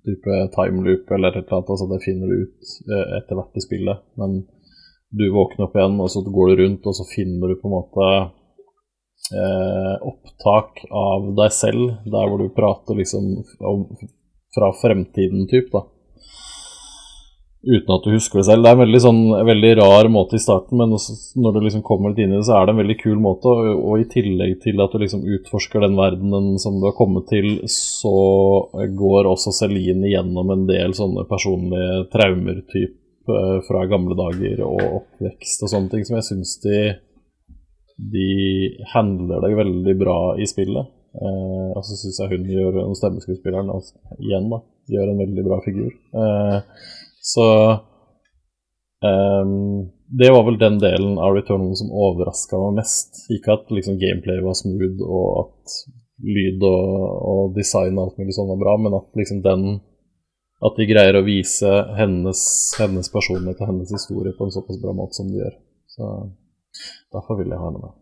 type 0.07 0.38
timeloop 0.55 1.11
eller 1.11 1.34
et 1.34 1.43
eller 1.43 1.57
annet. 1.60 1.72
Altså 1.76 1.88
det 1.91 2.03
finner 2.05 2.30
du 2.30 2.45
ut 2.45 2.73
eh, 2.89 3.07
etter 3.19 3.39
hvert 3.39 3.60
i 3.60 3.65
spillet. 3.65 4.03
Men 4.19 4.43
du 5.14 5.26
våkner 5.34 5.68
opp 5.68 5.77
igjen, 5.77 5.99
og 6.01 6.10
så 6.10 6.23
går 6.26 6.51
du 6.51 6.64
rundt, 6.64 6.88
og 6.89 6.97
så 6.97 7.05
finner 7.10 7.51
du 7.51 7.60
på 7.61 7.69
en 7.69 7.76
måte 7.76 8.10
eh, 9.38 9.95
opptak 10.10 10.85
av 10.89 11.30
deg 11.38 11.53
selv, 11.53 11.97
der 12.10 12.30
hvor 12.30 12.41
du 12.41 12.53
prater 12.55 12.97
liksom 12.97 13.35
om, 13.69 13.85
fra 14.55 14.72
fremtiden, 14.81 15.45
typ, 15.51 15.69
da 15.73 15.85
uten 17.64 17.94
at 17.95 18.03
du 18.03 18.11
husker 18.11 18.40
det 18.40 18.45
selv. 18.48 18.64
Det 18.65 18.72
er 18.72 18.77
en 18.77 18.81
veldig, 18.84 19.02
sånn, 19.03 19.22
veldig 19.48 19.72
rar 19.80 20.10
måte 20.11 20.38
i 20.38 20.44
starten, 20.44 20.77
men 20.80 20.95
også, 20.98 21.15
når 21.40 21.56
du 21.56 21.60
liksom 21.64 21.84
kommer 21.85 22.11
litt 22.11 22.23
inn 22.23 22.34
i 22.34 22.38
det, 22.38 22.45
så 22.48 22.57
er 22.57 22.65
det 22.68 22.73
en 22.73 22.81
veldig 22.81 22.98
kul 22.99 23.22
måte. 23.23 23.52
Og, 23.52 23.69
og 23.80 24.02
i 24.02 24.07
tillegg 24.11 24.57
til 24.65 24.84
at 24.84 24.94
du 24.94 25.03
liksom 25.03 25.23
utforsker 25.38 25.85
den 25.85 25.95
verdenen 25.99 26.57
som 26.61 26.80
du 26.81 26.88
har 26.90 26.98
kommet 26.98 27.30
til, 27.31 27.56
så 27.72 28.18
går 29.03 29.31
også 29.31 29.56
Celine 29.56 30.11
gjennom 30.11 30.52
en 30.53 30.68
del 30.69 30.95
sånne 30.98 31.23
personlige 31.30 32.03
traumer 32.14 32.60
typ 32.73 33.31
eh, 33.31 33.57
fra 33.68 33.85
gamle 33.91 34.18
dager 34.19 34.65
og 34.68 34.84
oppvekst 35.03 35.64
og 35.64 35.72
sånne 35.72 35.94
ting, 35.94 36.07
som 36.07 36.19
jeg 36.19 36.30
syns 36.31 36.57
de, 36.65 36.81
de 38.11 38.34
handler 38.91 39.48
det 39.48 39.56
veldig 39.61 39.95
bra 40.03 40.19
i 40.35 40.49
spillet. 40.52 40.91
Eh, 41.14 41.72
og 41.77 41.84
så 41.85 41.95
syns 41.95 42.19
jeg 42.19 42.35
hun 42.35 42.45
gjør, 42.49 42.84
stemmeskuespilleren 42.98 43.72
altså, 43.72 43.95
igjen, 44.19 44.49
da, 44.52 44.60
gjør 44.91 45.11
en 45.14 45.23
veldig 45.23 45.48
bra 45.48 45.60
figur. 45.64 45.91
Eh, 45.94 46.84
så 47.24 47.48
um, 49.00 49.91
det 50.20 50.30
var 50.32 50.44
vel 50.45 50.60
den 50.60 50.78
delen 50.80 51.16
av 51.18 51.34
Returnal 51.38 51.76
som 51.80 51.91
overraska 51.91 52.60
meg 52.60 52.82
mest. 52.82 53.24
Ikke 53.34 53.56
at 53.56 53.72
liksom, 53.72 53.95
gameplay 54.02 54.44
var 54.44 54.58
smooth, 54.60 55.00
og 55.08 55.30
at 55.45 55.78
lyd 56.24 56.62
og, 56.68 56.91
og 57.32 57.56
design 57.56 57.98
og 57.98 58.10
alt 58.10 58.20
mulig 58.22 58.36
sånn 58.36 58.52
var 58.52 58.60
bra, 58.62 58.76
men 58.84 59.00
at 59.00 59.10
liksom 59.20 59.41
den 59.45 59.66
At 60.64 60.78
de 60.80 60.86
greier 60.88 61.18
å 61.20 61.26
vise 61.26 61.70
hennes, 61.98 62.41
hennes 62.80 63.10
personlighet 63.12 63.60
og 63.60 63.68
hennes 63.68 63.90
historie 63.91 64.32
på 64.38 64.45
en 64.45 64.54
såpass 64.56 64.78
bra 64.80 64.94
måte 64.95 65.18
som 65.18 65.28
de 65.28 65.41
gjør. 65.41 65.58
Så 65.91 66.12
derfor 67.12 67.41
vil 67.41 67.52
jeg 67.52 67.60
ha 67.60 67.68
henne 67.68 67.82
med. 67.84 67.98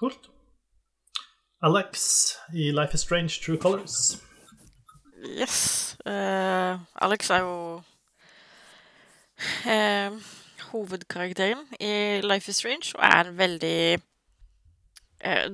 Kult. 0.00 0.26
Alex 1.62 2.08
i 2.50 2.72
Life 2.74 2.98
is 2.98 3.06
Strange 3.06 3.38
True 3.44 3.60
Colors. 3.62 4.16
Yes. 5.26 5.96
Uh, 6.06 6.78
Alex 7.02 7.30
er 7.30 7.42
jo 7.42 7.82
uh, 9.66 10.18
hovedkarakteren 10.70 11.64
i 11.80 12.20
Life 12.22 12.50
is 12.50 12.60
Strange 12.60 12.92
og 12.94 13.02
er 13.04 13.24
en 13.24 13.38
veldig 13.38 13.98
uh, 15.26 15.48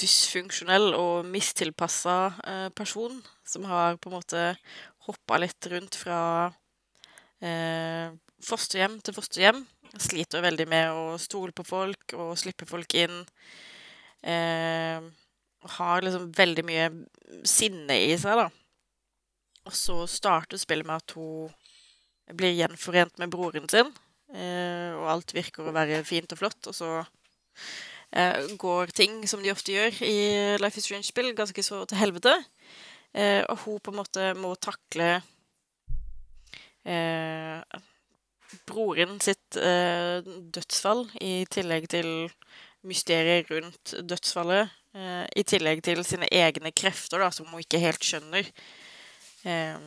dysfunksjonell 0.00 0.94
og 0.94 1.26
mistilpassa 1.26 2.18
person 2.76 3.18
som 3.46 3.66
har 3.66 3.98
på 3.98 4.10
en 4.10 4.18
måte 4.20 4.44
hoppa 5.08 5.40
litt 5.42 5.66
rundt 5.72 5.96
fra 5.98 6.20
fosterhjem 8.44 8.98
til 9.00 9.16
fosterhjem. 9.16 9.62
Sliter 9.96 10.44
veldig 10.44 10.66
med 10.68 10.92
å 10.92 11.16
stole 11.18 11.56
på 11.56 11.64
folk 11.64 12.12
og 12.14 12.36
slippe 12.38 12.68
folk 12.68 12.94
inn. 13.00 13.16
har 15.78 16.04
liksom 16.04 16.28
veldig 16.36 16.64
mye 16.68 16.90
sinne 17.48 17.96
i 17.96 18.12
seg, 18.20 18.44
da. 18.44 18.59
Og 19.70 19.76
så 19.78 20.02
starter 20.10 20.58
spillet 20.58 20.86
med 20.88 20.98
at 20.98 21.12
hun 21.14 21.50
blir 22.34 22.56
gjenforent 22.58 23.20
med 23.22 23.30
broren 23.30 23.68
sin, 23.70 23.92
eh, 24.34 24.90
og 24.98 25.06
alt 25.14 25.34
virker 25.34 25.68
å 25.68 25.74
være 25.74 26.02
fint 26.06 26.32
og 26.34 26.40
flott, 26.40 26.66
og 26.66 26.74
så 26.74 26.90
eh, 28.10 28.50
går 28.58 28.90
ting, 28.94 29.20
som 29.30 29.42
de 29.42 29.52
ofte 29.54 29.74
gjør 29.74 30.00
i 30.06 30.16
Life 30.58 30.82
is 30.82 30.88
Strange-spill, 30.88 31.30
ganske 31.38 31.62
så 31.62 31.84
til 31.86 32.00
helvete. 32.02 32.34
Eh, 33.14 33.42
og 33.46 33.62
hun 33.62 33.78
på 33.78 33.94
en 33.94 34.00
måte 34.02 34.32
må 34.38 34.56
takle 34.58 35.20
broren 38.66 39.18
sitt 39.20 39.54
dødsfall, 39.54 41.04
i 41.20 41.44
tillegg 41.52 41.84
til 41.92 42.08
mysteriet 42.88 43.50
rundt 43.52 43.92
dødsfallet. 44.08 44.72
I 45.36 45.44
tillegg 45.46 45.84
til 45.84 46.00
sine 46.08 46.26
egne 46.32 46.72
krefter, 46.72 47.20
da, 47.20 47.28
som 47.30 47.52
hun 47.52 47.60
ikke 47.60 47.82
helt 47.82 48.02
skjønner. 48.02 48.48
Eh, 49.48 49.78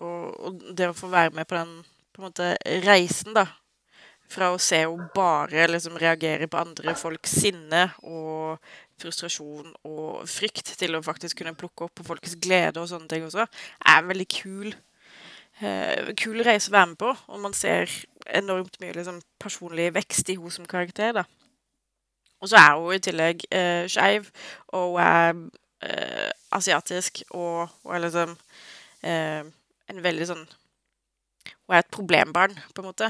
og, 0.00 0.20
og 0.40 0.60
det 0.76 0.90
å 0.90 0.96
få 0.96 1.10
være 1.12 1.34
med 1.36 1.48
på 1.48 1.58
den 1.58 1.80
på 2.10 2.22
en 2.22 2.28
måte 2.28 2.52
reisen, 2.84 3.34
da, 3.36 3.46
fra 4.30 4.50
å 4.54 4.60
se 4.62 4.82
henne 4.84 5.08
bare 5.14 5.66
liksom 5.70 5.98
reagere 6.00 6.48
på 6.50 6.60
andre 6.60 6.94
folks 6.98 7.32
sinne 7.42 7.88
og 8.06 8.60
frustrasjon 9.00 9.72
og 9.88 10.28
frykt, 10.28 10.74
til 10.78 10.96
å 10.96 11.02
faktisk 11.04 11.40
kunne 11.40 11.56
plukke 11.58 11.86
opp 11.86 11.96
på 11.98 12.06
folkets 12.06 12.38
glede 12.42 12.82
og 12.82 12.90
sånne 12.90 13.10
ting 13.10 13.26
også, 13.26 13.46
er 13.46 13.98
en 13.98 14.10
veldig 14.10 14.28
kul 14.30 14.74
eh, 15.60 16.12
kul 16.20 16.42
reise 16.46 16.70
å 16.70 16.76
være 16.76 16.92
med 16.92 17.00
på. 17.00 17.14
Og 17.32 17.42
man 17.42 17.56
ser 17.56 17.90
enormt 18.26 18.78
mye 18.82 18.96
liksom, 18.96 19.20
personlig 19.40 19.90
vekst 19.96 20.30
i 20.30 20.36
henne 20.38 20.54
som 20.54 20.68
karakter. 20.68 21.14
da. 21.20 21.24
Og 22.40 22.52
så 22.52 22.60
er 22.60 22.76
hun 22.76 22.94
i 22.96 23.02
tillegg 23.04 23.44
eh, 23.52 23.84
skeiv, 23.90 24.30
og 24.72 24.96
hun 24.96 25.02
er 25.04 25.42
eh, 25.82 26.30
asiatisk, 26.52 27.22
og 27.30 27.68
og 27.84 28.00
liksom 28.00 28.36
eh, 29.02 29.44
en 29.90 30.02
veldig 30.02 30.26
sånn 30.26 30.46
Hun 31.66 31.74
er 31.74 31.80
et 31.80 31.92
problembarn, 31.94 32.56
på 32.74 32.82
en 32.82 32.88
måte. 32.90 33.06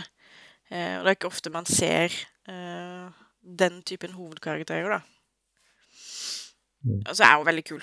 Eh, 0.70 0.98
og 0.98 1.04
det 1.04 1.10
er 1.10 1.16
ikke 1.16 1.30
ofte 1.32 1.50
man 1.50 1.66
ser 1.66 2.12
eh, 2.48 3.08
den 3.40 3.80
typen 3.82 4.12
hovedkarakterer, 4.14 4.98
da. 4.98 5.00
Mm. 6.84 7.02
Og 7.08 7.16
så 7.16 7.24
er 7.24 7.36
hun 7.36 7.46
veldig 7.48 7.64
kul. 7.64 7.82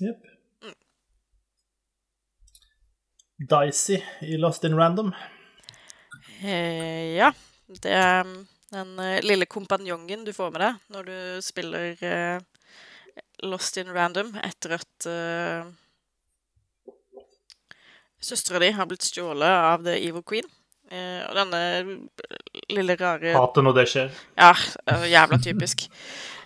Jepp. 0.00 0.26
Dicey 3.38 4.02
i 4.22 4.36
Lost 4.36 4.64
in 4.64 4.74
Random. 4.74 5.12
Eh, 6.42 7.14
ja. 7.14 7.30
Det 7.68 7.92
er 7.92 8.22
mm, 8.24 8.46
den 8.74 8.98
uh, 9.00 9.18
lille 9.24 9.48
kompanjongen 9.48 10.24
du 10.26 10.32
får 10.36 10.52
med 10.52 10.64
deg 10.64 10.94
når 10.94 11.08
du 11.08 11.18
spiller 11.44 11.96
uh, 12.04 12.38
Lost 13.48 13.78
in 13.80 13.90
Random 13.94 14.34
etter 14.44 14.76
at 14.76 15.08
uh, 15.08 15.68
søstera 18.20 18.60
di 18.62 18.72
har 18.74 18.88
blitt 18.90 19.06
stjålet 19.06 19.48
av 19.72 19.84
The 19.86 19.96
Evil 19.96 20.24
Queen. 20.26 20.48
Uh, 20.88 21.22
og 21.28 21.36
denne 21.36 21.60
lille 22.72 22.96
rare 23.00 23.36
Hater 23.36 23.64
når 23.64 23.76
det 23.78 23.86
skjer. 23.92 24.10
Ja, 24.36 24.52
jævla 25.06 25.40
typisk. 25.44 25.88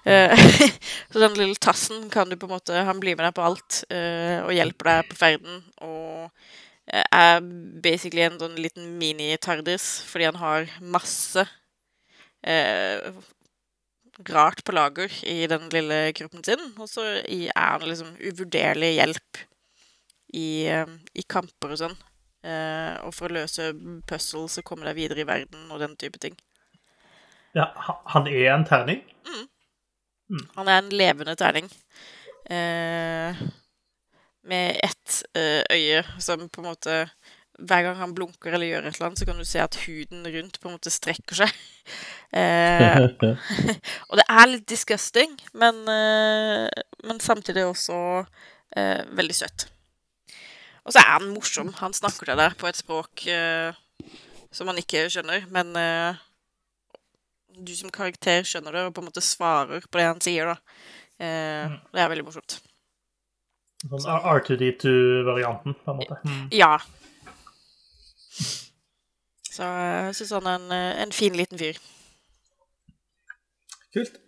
Så 1.13 1.21
den 1.23 1.37
lille 1.39 1.55
tassen 1.63 2.09
kan 2.11 2.27
du 2.27 2.35
på 2.35 2.49
en 2.49 2.57
måte 2.57 2.81
Han 2.89 2.99
blir 2.99 3.15
med 3.15 3.23
deg 3.23 3.37
på 3.37 3.45
alt 3.47 3.77
og 3.87 4.51
hjelper 4.51 4.89
deg 4.89 5.13
på 5.13 5.19
ferden. 5.21 5.61
Og 5.87 6.27
er 6.91 7.39
basically 7.85 8.25
en 8.27 8.41
sånn 8.41 8.59
liten 8.59 8.97
mini-Tardis 8.99 9.87
fordi 10.11 10.27
han 10.27 10.41
har 10.43 10.67
masse 10.83 11.47
eh, 12.43 13.13
rart 14.29 14.65
på 14.65 14.75
lager 14.77 15.13
i 15.25 15.47
den 15.51 15.69
lille 15.73 16.13
kroppen 16.17 16.45
sin. 16.45 16.63
Og 16.79 16.89
så 16.91 17.07
er 17.25 17.53
han 17.57 17.87
liksom 17.89 18.15
uvurderlig 18.21 18.95
hjelp 18.99 19.43
i, 20.35 20.67
eh, 20.67 20.97
i 21.15 21.25
kamper 21.29 21.75
og 21.75 21.83
sånn. 21.85 21.97
Eh, 22.43 22.95
og 23.07 23.15
for 23.15 23.31
å 23.31 23.39
løse 23.39 23.71
puzzles 24.09 24.59
og 24.59 24.67
komme 24.67 24.89
deg 24.89 24.99
videre 24.99 25.23
i 25.23 25.29
verden 25.29 25.71
og 25.71 25.83
den 25.83 25.97
type 25.97 26.19
ting. 26.23 26.35
Ja, 27.55 27.69
han 28.11 28.27
er 28.27 28.55
en 28.55 28.65
terning. 28.67 29.03
Han 30.57 30.69
er 30.69 30.79
en 30.81 30.93
levende 30.95 31.35
terning. 31.37 31.69
Eh, 32.49 33.43
med 34.43 34.81
ett 34.83 35.23
eh, 35.37 35.63
øye 35.71 36.03
som 36.19 36.49
på 36.49 36.63
en 36.63 36.67
måte 36.67 36.97
Hver 37.63 37.85
gang 37.87 37.99
han 38.01 38.15
blunker 38.17 38.55
eller 38.55 38.67
gjør 38.67 38.87
et 38.89 38.97
eller 38.97 39.09
annet, 39.09 39.21
så 39.21 39.29
kan 39.29 39.39
du 39.39 39.47
se 39.47 39.61
at 39.63 39.79
huden 39.85 40.27
rundt 40.35 40.59
på 40.59 40.69
en 40.69 40.77
måte 40.79 40.93
strekker 40.95 41.45
seg. 41.45 41.55
Eh, 42.33 42.95
og 44.09 44.15
det 44.17 44.25
er 44.25 44.47
litt 44.49 44.63
disgusting, 44.71 45.35
men, 45.61 45.83
eh, 45.93 46.65
men 47.05 47.19
samtidig 47.21 47.67
også 47.69 47.99
eh, 48.73 49.03
veldig 49.13 49.37
søtt. 49.37 49.67
Og 50.87 50.95
så 50.95 51.03
er 51.03 51.11
han 51.11 51.29
morsom. 51.35 51.75
Han 51.83 51.93
snakker 51.93 52.31
til 52.31 52.41
deg 52.41 52.57
på 52.57 52.71
et 52.71 52.81
språk 52.81 53.27
eh, 53.29 53.77
som 54.49 54.71
han 54.73 54.81
ikke 54.81 55.05
skjønner, 55.13 55.45
men 55.53 55.77
eh, 55.77 56.23
du 57.61 57.75
som 57.77 57.93
karakter 57.93 58.47
skjønner 58.49 58.79
det 58.79 58.87
og 58.89 58.97
på 58.97 59.05
en 59.05 59.11
måte 59.11 59.25
svarer 59.25 59.85
på 59.85 60.01
det 60.01 60.09
han 60.09 60.25
sier. 60.25 60.55
da. 60.55 60.81
Eh, 61.23 61.77
det 61.93 62.03
er 62.03 62.11
veldig 62.13 62.27
morsomt. 62.27 62.59
Sånn 63.83 64.07
R2D2-varianten, 64.07 65.75
på 65.85 65.93
en 65.93 65.99
måte. 65.99 66.19
Mm. 66.25 66.43
Ja. 66.55 66.77
Så 69.53 69.69
jeg 69.69 70.15
syns 70.17 70.33
han 70.39 70.49
er 70.49 70.61
en, 70.61 70.73
eh, 70.73 71.03
en 71.05 71.13
fin 71.13 71.35
liten 71.37 71.61
fyr. 71.61 71.81
Kult. 73.93 74.19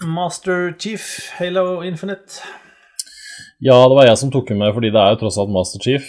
Master 0.00 0.72
Chief, 0.80 1.04
Halo 1.38 1.82
Infinite. 1.82 2.40
Ja, 3.60 3.76
det 3.88 3.96
var 3.96 4.08
jeg 4.08 4.18
som 4.18 4.30
tok 4.32 4.50
med, 4.56 4.72
fordi 4.72 4.90
det 4.90 5.00
er 5.00 5.12
jo 5.12 5.20
tross 5.20 5.38
alt 5.38 5.52
Master 5.52 5.82
Chief. 5.84 6.06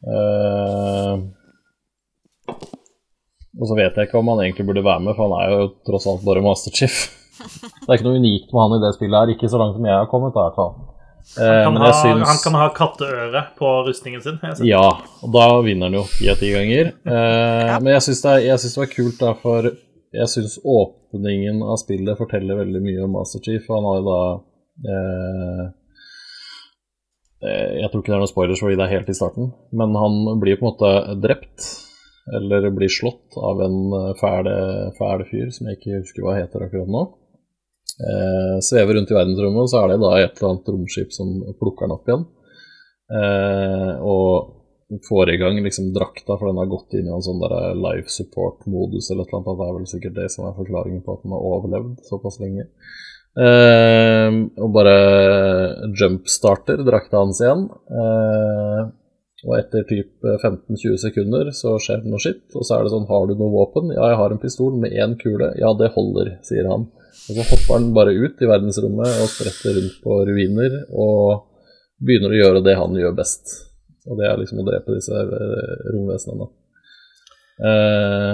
Eh, 0.00 1.14
og 3.60 3.68
så 3.68 3.76
vet 3.76 3.96
jeg 3.96 4.08
ikke 4.08 4.20
om 4.20 4.30
han 4.32 4.40
egentlig 4.46 4.66
burde 4.70 4.86
være 4.86 5.04
med, 5.04 5.16
for 5.16 5.28
han 5.28 5.36
er 5.42 5.52
jo 5.52 5.66
tross 5.84 6.08
alt 6.08 6.24
bare 6.24 6.44
Master 6.44 6.72
Chief. 6.72 7.02
Det 7.80 7.88
er 7.88 7.98
ikke 7.98 8.08
noe 8.08 8.20
unikt 8.20 8.50
med 8.52 8.62
han 8.62 8.74
i 8.76 8.80
det 8.82 8.94
spillet 8.96 9.16
her, 9.16 9.30
ikke 9.34 9.48
så 9.48 9.60
langt 9.60 9.76
som 9.76 9.86
jeg 9.88 9.96
har 9.96 10.08
kommet, 10.08 10.34
da, 10.34 10.42
i 10.42 10.48
hvert 10.48 10.58
fall. 10.60 10.74
Eh, 11.38 11.62
Han, 11.64 11.76
kan, 11.76 11.84
ha, 11.84 11.92
syns 11.94 12.26
han 12.26 12.40
kan 12.42 12.56
ha 12.58 12.64
katteøre 12.74 13.44
på 13.58 13.68
rustningen 13.86 14.22
sin. 14.24 14.40
har 14.42 14.50
jeg 14.50 14.58
sett. 14.58 14.66
Ja, 14.66 14.86
og 15.22 15.34
da 15.36 15.46
vinner 15.62 15.86
han 15.86 16.00
jo 16.00 16.06
ti 16.10 16.26
av 16.32 16.40
ti 16.40 16.50
ganger. 16.50 16.90
ja. 17.06 17.78
Men 17.78 17.94
jeg 17.94 18.08
syns 18.08 18.24
det, 18.26 18.34
det 18.50 18.72
var 18.80 18.90
kult, 18.90 19.20
da, 19.20 19.34
for 19.38 19.70
jeg 20.10 20.30
syns 20.32 20.56
åpningen 20.66 21.60
av 21.62 21.78
spillet 21.78 22.18
forteller 22.18 22.58
veldig 22.64 22.80
mye 22.82 23.04
om 23.04 23.12
Master 23.14 23.42
Chief. 23.44 23.62
Han 23.70 23.86
har 23.86 24.00
jo 24.00 24.06
da 24.08 24.22
eh, 24.90 25.62
eh, 27.46 27.68
Jeg 27.78 27.92
tror 27.92 28.02
ikke 28.02 28.10
det 28.10 28.16
er 28.16 28.24
noen 28.24 28.32
spoilers 28.32 28.64
fordi 28.64 28.80
det 28.80 28.88
er 28.88 28.96
helt 28.96 29.12
i 29.12 29.18
starten, 29.20 29.52
men 29.70 29.94
han 29.94 30.18
blir 30.42 30.58
på 30.58 30.66
en 30.66 30.72
måte 30.72 30.92
drept. 31.22 31.70
Eller 32.36 32.68
blir 32.74 32.90
slått 32.92 33.38
av 33.38 33.62
en 33.64 33.78
eh, 34.00 34.10
fæl, 34.18 34.50
fæl 34.98 35.24
fyr 35.30 35.54
som 35.54 35.70
jeg 35.70 35.78
ikke 35.78 36.02
husker 36.02 36.26
hva 36.26 36.36
heter 36.40 36.66
akkurat 36.66 36.90
nå. 36.90 37.06
Eh, 37.98 38.56
svever 38.64 38.96
rundt 38.96 39.10
i 39.10 39.16
verdensrommet, 39.16 39.64
og 39.64 39.72
så 39.72 39.82
er 39.82 39.92
det 39.92 39.98
da 40.02 40.12
et 40.18 40.38
eller 40.38 40.52
annet 40.52 40.70
romskip 40.74 41.12
som 41.16 41.34
plukker 41.60 41.88
den 41.88 41.96
opp 41.96 42.08
igjen. 42.10 42.24
Eh, 43.10 43.92
og 44.06 44.56
får 45.08 45.30
i 45.30 45.38
gang 45.40 45.60
liksom 45.62 45.92
drakta, 45.94 46.36
for 46.36 46.48
den 46.48 46.58
har 46.58 46.70
gått 46.70 46.96
inn 46.98 47.08
i 47.08 47.14
en 47.14 47.22
sånn 47.22 47.42
der 47.42 47.76
life 47.78 48.10
support-modus 48.10 49.10
eller 49.10 49.26
et 49.26 49.32
eller 49.32 49.40
annet. 49.40 49.58
Det 49.60 49.68
er 49.68 49.76
vel 49.78 49.90
sikkert 49.92 50.18
det 50.18 50.28
som 50.34 50.48
er 50.48 50.56
forklaringen 50.58 51.04
på 51.06 51.14
at 51.14 51.24
den 51.24 51.34
har 51.36 51.50
overlevd 51.52 52.06
såpass 52.08 52.40
lenge. 52.42 52.66
Eh, 53.38 54.38
og 54.58 54.72
bare 54.74 54.96
jumpstarter 55.94 56.82
drakta 56.86 57.22
hans 57.22 57.42
igjen. 57.42 57.68
Eh, 57.70 58.80
og 59.40 59.54
etter 59.56 59.86
typ 59.88 60.26
15-20 60.26 60.98
sekunder 61.00 61.48
så 61.56 61.78
skjer 61.80 62.02
det 62.02 62.10
noe 62.12 62.20
skitt, 62.20 62.50
og 62.52 62.66
så 62.66 62.76
er 62.76 62.84
det 62.84 62.92
sånn 62.92 63.06
Har 63.08 63.22
du 63.28 63.38
noe 63.38 63.54
våpen? 63.54 63.88
Ja, 63.94 64.10
jeg 64.12 64.18
har 64.20 64.34
en 64.34 64.42
pistol 64.42 64.74
med 64.82 64.92
én 64.92 65.16
kule. 65.20 65.54
Ja, 65.60 65.72
det 65.78 65.94
holder, 65.94 66.34
sier 66.44 66.68
han. 66.68 66.90
Og 67.30 67.36
så 67.36 67.46
hopper 67.46 67.76
han 67.76 67.90
bare 67.94 68.14
ut 68.18 68.42
i 68.42 68.48
verdensrommet 68.50 69.20
og 69.22 69.30
spretter 69.30 69.76
rundt 69.76 69.98
på 70.02 70.16
ruiner 70.26 70.80
og 70.90 71.44
begynner 72.02 72.32
å 72.32 72.40
gjøre 72.40 72.62
det 72.66 72.78
han 72.78 72.96
gjør 72.98 73.14
best. 73.14 73.52
Og 74.10 74.18
det 74.18 74.26
er 74.26 74.40
liksom 74.40 74.62
å 74.62 74.66
drepe 74.66 74.96
disse 74.96 75.14
eh, 75.14 75.84
romvesenene. 75.94 76.48
Eh, 77.60 78.32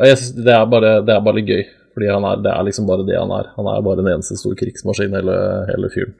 synes 0.00 0.32
det, 0.40 0.56
er 0.56 0.66
bare, 0.72 0.96
det 1.06 1.14
er 1.14 1.22
bare 1.22 1.38
litt 1.38 1.52
gøy, 1.52 1.62
fordi 1.94 2.10
er, 2.10 2.42
det 2.42 2.54
er 2.54 2.66
liksom 2.66 2.88
bare 2.88 3.06
det 3.06 3.18
han 3.20 3.34
er. 3.36 3.52
Han 3.58 3.70
er 3.70 3.86
bare 3.86 4.02
en 4.02 4.12
eneste 4.16 4.38
stor 4.40 4.56
krigsmaskin, 4.58 5.14
hele, 5.14 5.36
hele 5.70 5.92
fyren. 5.94 6.16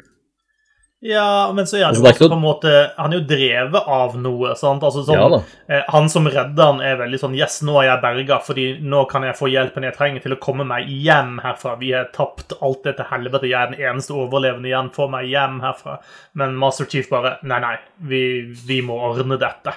Ja, 1.03 1.53
men 1.57 1.65
så 1.65 1.79
er 1.79 1.87
han 1.87 1.95
Altså, 1.95 2.03
jo 2.03 2.09
er 2.11 2.13
noe- 2.13 2.29
på 2.29 2.37
en 2.37 2.43
måte 2.43 2.73
Han 2.99 3.13
er 3.13 3.21
jo 3.21 3.25
drevet 3.25 3.87
av 3.89 4.17
noe. 4.21 4.55
sant? 4.55 4.83
Altså 4.83 5.05
sånn, 5.07 5.17
Ja 5.17 5.43
eh, 5.69 5.85
Han 5.89 6.11
som 6.13 6.27
redder 6.27 6.63
han, 6.63 6.81
er 6.85 6.99
veldig 7.01 7.21
sånn 7.23 7.37
Yes, 7.39 7.63
nå 7.63 7.79
er 7.81 7.87
jeg 7.89 8.03
berga, 8.03 8.39
fordi 8.45 8.67
nå 8.83 9.07
kan 9.09 9.23
jeg 9.25 9.39
få 9.39 9.49
hjelpen 9.49 9.87
jeg 9.89 9.97
trenger 9.97 10.21
til 10.27 10.35
å 10.37 10.39
komme 10.39 10.67
meg 10.67 10.89
hjem 10.89 11.39
herfra. 11.41 11.79
Vi 11.81 11.93
har 11.93 12.11
tapt 12.13 12.53
alt 12.61 12.83
dette 12.85 13.07
helvete. 13.09 13.49
Jeg 13.49 13.57
er 13.63 13.71
den 13.73 13.81
eneste 13.81 14.13
overlevende 14.13 14.69
igjen. 14.69 14.91
Få 14.93 15.09
meg 15.09 15.25
hjem 15.31 15.61
herfra. 15.65 15.97
Men 16.35 16.55
Master 16.55 16.85
Chief 16.85 17.09
bare 17.09 17.39
Nei, 17.43 17.61
nei, 17.61 17.77
vi, 18.05 18.23
vi 18.67 18.83
må 18.83 19.01
ordne 19.01 19.39
dette. 19.41 19.73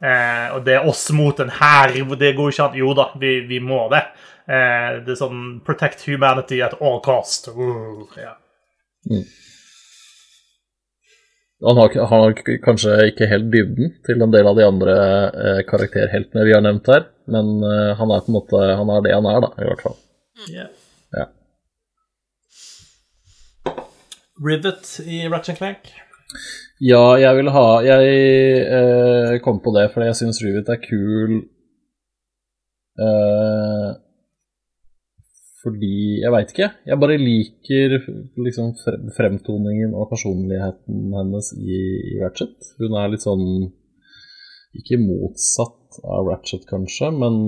Eh, 0.00 0.54
og 0.54 0.62
det 0.64 0.76
er 0.78 0.86
oss 0.86 1.10
mot 1.10 1.40
en 1.40 1.50
hær. 1.58 1.90
Det 1.90 2.36
går 2.38 2.52
ikke 2.54 2.68
an. 2.70 2.78
Jo 2.78 2.94
da, 2.94 3.10
vi, 3.18 3.40
vi 3.50 3.58
må 3.58 3.88
det. 3.90 4.04
Eh, 4.46 5.02
det 5.02 5.16
er 5.16 5.20
sånn 5.26 5.60
Protect 5.66 6.06
humanity 6.06 6.62
at 6.62 6.78
all 6.80 7.00
cost. 7.02 7.50
Uh, 7.50 8.06
ja. 8.16 8.36
Han 11.66 11.76
har, 11.76 11.94
han 12.06 12.20
har 12.22 12.36
kanskje 12.62 12.92
ikke 13.10 13.26
helt 13.26 13.48
dybden 13.50 13.96
til 14.06 14.22
en 14.22 14.30
del 14.30 14.46
av 14.46 14.58
de 14.58 14.66
andre 14.66 14.94
eh, 15.26 15.62
karakterheltene 15.66 16.44
vi 16.46 16.54
har 16.54 16.62
nevnt 16.62 16.86
her, 16.86 17.08
men 17.34 17.56
eh, 17.66 17.96
han 17.98 18.12
er 18.14 18.22
på 18.22 18.30
en 18.30 18.36
måte 18.36 18.60
Han 18.78 18.92
er 18.94 19.02
det 19.02 19.16
han 19.16 19.26
er, 19.26 19.40
da, 19.42 19.50
i 19.58 19.66
hvert 19.66 19.82
fall. 19.82 19.96
Yeah. 20.46 20.68
Ja. 21.18 21.26
Rivet 24.38 25.00
i 25.02 25.24
Ratchet 25.26 25.58
Clank. 25.58 25.90
Ja, 26.78 27.16
jeg 27.18 27.34
vil 27.40 27.48
ha 27.50 27.66
Jeg 27.82 28.10
eh, 28.62 29.38
kom 29.42 29.58
på 29.64 29.72
det 29.74 29.88
fordi 29.94 30.10
jeg 30.10 30.18
syns 30.20 30.42
Rivet 30.44 30.68
er 30.70 30.78
kul 30.82 31.40
eh, 33.02 33.88
fordi 35.62 36.20
Jeg 36.22 36.32
veit 36.34 36.52
ikke. 36.52 36.68
Jeg 36.86 37.00
bare 37.02 37.18
liker 37.20 37.96
liksom 38.38 38.74
fremtoningen 39.16 39.96
og 39.96 40.10
personligheten 40.12 41.16
hennes 41.16 41.50
i, 41.58 41.80
i 42.14 42.20
Ratchet. 42.22 42.72
Hun 42.78 42.94
er 43.00 43.10
litt 43.12 43.26
sånn 43.26 43.44
Ikke 44.78 45.00
motsatt 45.02 45.98
av 46.04 46.28
Ratchet, 46.28 46.66
kanskje, 46.68 47.08
men 47.16 47.38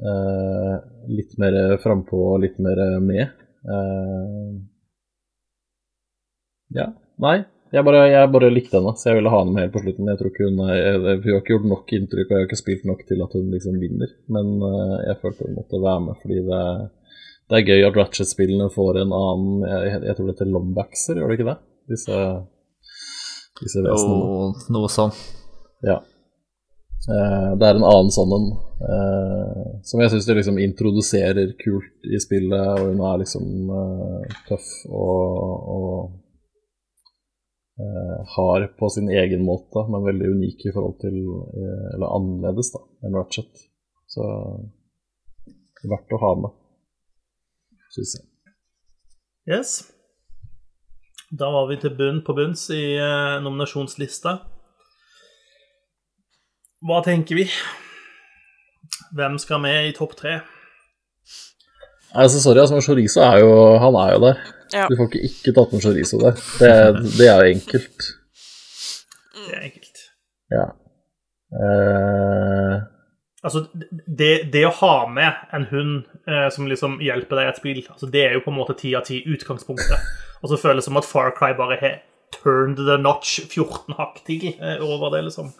eh, 0.00 0.74
litt 1.10 1.34
mer 1.42 1.76
frampå 1.82 2.20
og 2.30 2.42
litt 2.46 2.56
mer 2.62 2.80
med. 3.04 3.34
Eh, 3.66 4.52
ja. 6.78 6.90
Nei. 7.20 7.38
Jeg 7.68 7.84
bare, 7.84 8.06
jeg 8.08 8.28
bare 8.32 8.48
likte 8.48 8.78
henne, 8.78 8.94
så 8.96 9.10
jeg 9.10 9.18
ville 9.18 9.32
ha 9.32 9.38
henne 9.42 9.52
med 9.52 9.66
helt 9.66 9.74
på 9.74 9.82
slutten. 9.82 10.06
Jeg 10.08 10.20
tror 10.20 10.30
ikke 10.30 10.46
Hun 10.48 10.60
er, 10.64 10.76
jeg, 10.78 11.00
hun 11.02 11.34
har 11.34 11.42
ikke 11.42 11.52
gjort 11.52 11.66
nok 11.72 11.90
inntrykk, 11.98 12.30
og 12.30 12.32
jeg 12.32 12.40
har 12.40 12.48
ikke 12.48 12.60
spilt 12.62 12.86
nok 12.88 13.02
til 13.10 13.24
at 13.24 13.34
hun 13.36 13.50
liksom 13.52 13.76
vinner. 13.82 14.14
Men 14.32 14.54
uh, 14.62 14.94
jeg 15.04 15.18
følte 15.24 15.48
hun 15.48 15.58
måtte 15.58 15.82
være 15.82 16.04
med, 16.06 16.22
fordi 16.22 16.38
det, 16.46 16.62
det 17.48 17.58
er 17.58 17.68
gøy 17.70 17.86
at 17.88 17.96
Ratchet-spillene 17.96 18.68
får 18.74 19.00
en 19.02 19.14
annen 19.16 19.64
Jeg, 19.64 20.02
jeg 20.04 20.16
tror 20.16 20.26
det 20.26 20.34
heter 20.34 20.52
Lombaxer, 20.52 21.16
gjør 21.16 21.32
det 21.32 21.38
ikke 21.38 21.48
det? 21.48 21.58
Disse, 21.88 22.20
disse 23.62 23.82
vesenene. 23.84 24.26
Oh, 24.28 24.62
noe 24.74 24.90
sånn. 24.92 25.14
Ja. 25.86 25.96
Eh, 27.08 27.50
det 27.56 27.64
er 27.64 27.78
en 27.78 27.86
annen 27.88 28.12
sånn 28.12 28.34
en 28.36 28.48
eh, 28.84 29.66
som 29.88 30.02
jeg 30.02 30.12
syns 30.12 30.28
det 30.28 30.36
liksom 30.36 30.60
introduserer 30.60 31.54
kult 31.62 32.08
i 32.08 32.20
spillet, 32.20 32.68
og 32.76 32.90
hun 32.90 33.00
er 33.08 33.22
liksom 33.22 33.72
eh, 33.78 34.38
tøff 34.50 34.68
og, 34.92 35.72
og 35.72 35.98
eh, 37.80 38.18
hard 38.34 38.68
på 38.76 38.92
sin 38.92 39.08
egen 39.08 39.46
måte, 39.48 39.86
men 39.88 40.04
veldig 40.10 40.34
unik 40.36 40.68
i 40.68 40.74
forhold 40.76 40.98
til 41.00 41.18
Eller 41.94 42.12
annerledes, 42.12 42.74
da, 42.76 42.84
enn 43.06 43.16
Ratchet. 43.16 43.68
Så 44.08 44.24
verdt 45.88 46.12
å 46.12 46.20
ha 46.20 46.34
med, 46.42 46.54
syns 47.94 48.16
jeg. 48.18 48.26
Yes. 49.48 49.78
Da 51.38 51.48
var 51.52 51.68
vi 51.68 51.76
til 51.80 51.92
bunn 51.96 52.22
på 52.24 52.34
bunns 52.36 52.68
i 52.72 52.82
eh, 52.96 53.38
nominasjonslista. 53.44 54.38
Hva 56.88 57.00
tenker 57.04 57.40
vi? 57.40 57.48
Hvem 59.16 59.38
skal 59.40 59.60
med 59.60 59.88
i 59.88 59.96
topp 59.96 60.14
tre? 60.16 60.38
Altså, 62.16 62.40
sorry, 62.40 62.62
altså, 62.62 62.80
Chorizo 62.80 63.20
er 63.20 63.42
jo 63.42 63.50
Han 63.82 63.96
er 64.00 64.12
jo 64.14 64.20
der. 64.24 64.44
Ja. 64.72 64.86
Du 64.88 64.96
får 64.96 65.08
ikke 65.08 65.24
ikke 65.28 65.54
tatt 65.56 65.72
med 65.72 65.84
Chorizo 65.84 66.20
der. 66.22 66.38
Det, 66.60 66.70
det 67.18 67.28
er 67.28 67.42
jo 67.42 67.56
enkelt. 67.56 68.08
Det 69.36 69.56
er 69.56 69.66
enkelt. 69.68 70.04
Ja. 70.52 70.64
Eh, 71.56 72.74
Altså, 73.46 73.66
det, 74.18 74.50
det 74.52 74.64
å 74.66 74.74
ha 74.80 74.94
med 75.06 75.44
en 75.54 75.68
hund 75.70 76.08
eh, 76.26 76.48
som 76.50 76.66
liksom 76.66 76.96
hjelper 77.04 77.38
deg 77.38 77.46
i 77.46 77.50
et 77.52 77.60
spill, 77.60 77.82
altså, 77.86 78.08
det 78.10 78.24
er 78.26 78.34
jo 78.34 78.42
på 78.42 78.50
en 78.50 78.58
måte 78.58 78.74
ti 78.78 78.90
av 78.98 79.04
ti 79.06 79.20
utgangspunktet. 79.30 80.08
Og 80.42 80.50
så 80.50 80.58
føles 80.58 80.82
det 80.82 80.88
som 80.88 80.98
at 80.98 81.06
Far 81.06 81.30
Cry 81.36 81.52
bare 81.58 81.78
har 81.78 82.00
turned 82.34 82.82
the 82.82 82.96
notch 82.98 83.38
14 83.46 83.94
hakk 83.98 84.18
til 84.26 84.48
eh, 84.56 84.82
over 84.82 85.14
det, 85.14 85.22
liksom. 85.28 85.52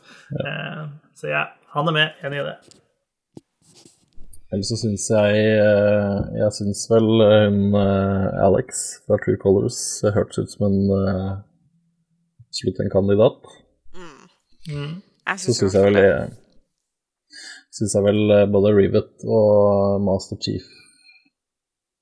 Eh, 0.42 0.82
så 1.14 1.30
ja, 1.30 1.44
han 1.76 1.90
er 1.90 1.96
med. 2.00 2.18
Enig 2.26 2.42
i 2.42 2.48
det. 2.48 2.56
ellers 4.52 4.72
så 4.72 4.78
syns 4.80 5.04
jeg 5.12 5.40
eh, 5.60 6.18
Jeg 6.40 6.54
syns 6.56 6.86
vel 6.90 7.08
hun 7.20 7.78
eh, 7.78 8.28
Alex 8.46 8.84
fra 9.06 9.20
True 9.22 9.38
Colors 9.42 9.80
hørtes 10.02 10.42
ut 10.42 10.54
som 10.56 10.66
en 10.66 10.78
uh, 10.90 11.32
slutt 12.58 12.82
en 12.82 12.90
kandidat. 12.90 13.50
Mm. 14.66 15.00
Så 15.36 15.54
syns 15.54 15.78
jeg 15.78 15.84
vel 15.86 16.02
det. 16.02 16.12
Syns 17.78 17.94
jeg 17.94 18.06
vel 18.08 18.34
eh, 18.34 18.48
både 18.50 18.74
Rivet 18.74 19.24
og 19.30 20.02
Master 20.02 20.38
Chief 20.42 20.66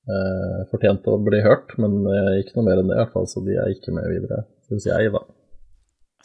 eh, 0.09 0.61
fortjente 0.71 1.13
å 1.13 1.19
bli 1.21 1.41
hørt, 1.45 1.75
men 1.81 1.99
eh, 2.09 2.37
ikke 2.41 2.57
noe 2.57 2.67
mer 2.69 2.81
enn 2.81 2.89
det, 2.89 2.97
i 2.97 3.01
hvert 3.03 3.13
fall, 3.13 3.27
så 3.29 3.43
de 3.45 3.57
er 3.61 3.73
ikke 3.75 3.93
med 3.93 4.07
videre, 4.09 4.45
syns 4.69 4.87
jeg, 4.89 5.11
da. 5.13 5.21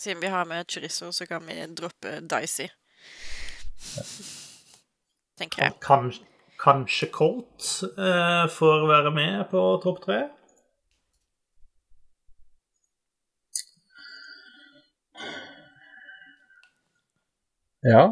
Siden 0.00 0.22
vi 0.22 0.30
har 0.32 0.48
med 0.48 0.70
chorizo, 0.72 1.12
så 1.12 1.28
kan 1.28 1.44
vi 1.46 1.58
droppe 1.76 2.22
Dicey. 2.32 2.70
Tenker 5.38 5.66
jeg. 5.66 5.76
Kan, 5.84 6.12
kanskje 6.62 7.10
Colt 7.12 7.68
eh, 7.92 8.46
får 8.56 8.86
være 8.88 9.12
med 9.14 9.44
på 9.52 9.66
topp 9.84 10.06
tre? 10.06 10.22
Ja. 17.82 18.06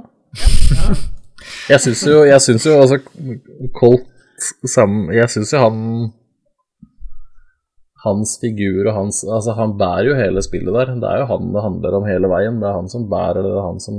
Jeg 1.71 1.83
syns 1.85 2.07
jo, 2.09 2.23
jeg 2.27 2.43
syns 2.43 2.67
jo 2.67 2.79
altså 2.81 2.99
Colt 3.77 4.09
sammen 4.69 5.13
Jeg 5.15 5.31
syns 5.31 5.53
jo 5.55 5.61
han 5.63 5.79
Hans 8.05 8.39
figur 8.43 8.89
og 8.89 8.95
hans 8.97 9.21
Altså, 9.29 9.55
han 9.59 9.77
bærer 9.79 10.09
jo 10.09 10.17
hele 10.17 10.43
spillet 10.43 10.73
der. 10.73 10.95
Det 11.03 11.09
er 11.09 11.23
jo 11.23 11.29
han 11.29 11.51
det 11.53 11.65
handler 11.67 11.97
om 11.99 12.07
hele 12.09 12.31
veien. 12.33 12.61
Det 12.63 12.69
er 12.69 12.79
han 12.79 12.89
som 12.89 13.09
bærer 13.11 13.43
det, 13.43 13.51
det 13.53 13.59
er 13.61 13.67
han 13.67 13.83
som 13.85 13.99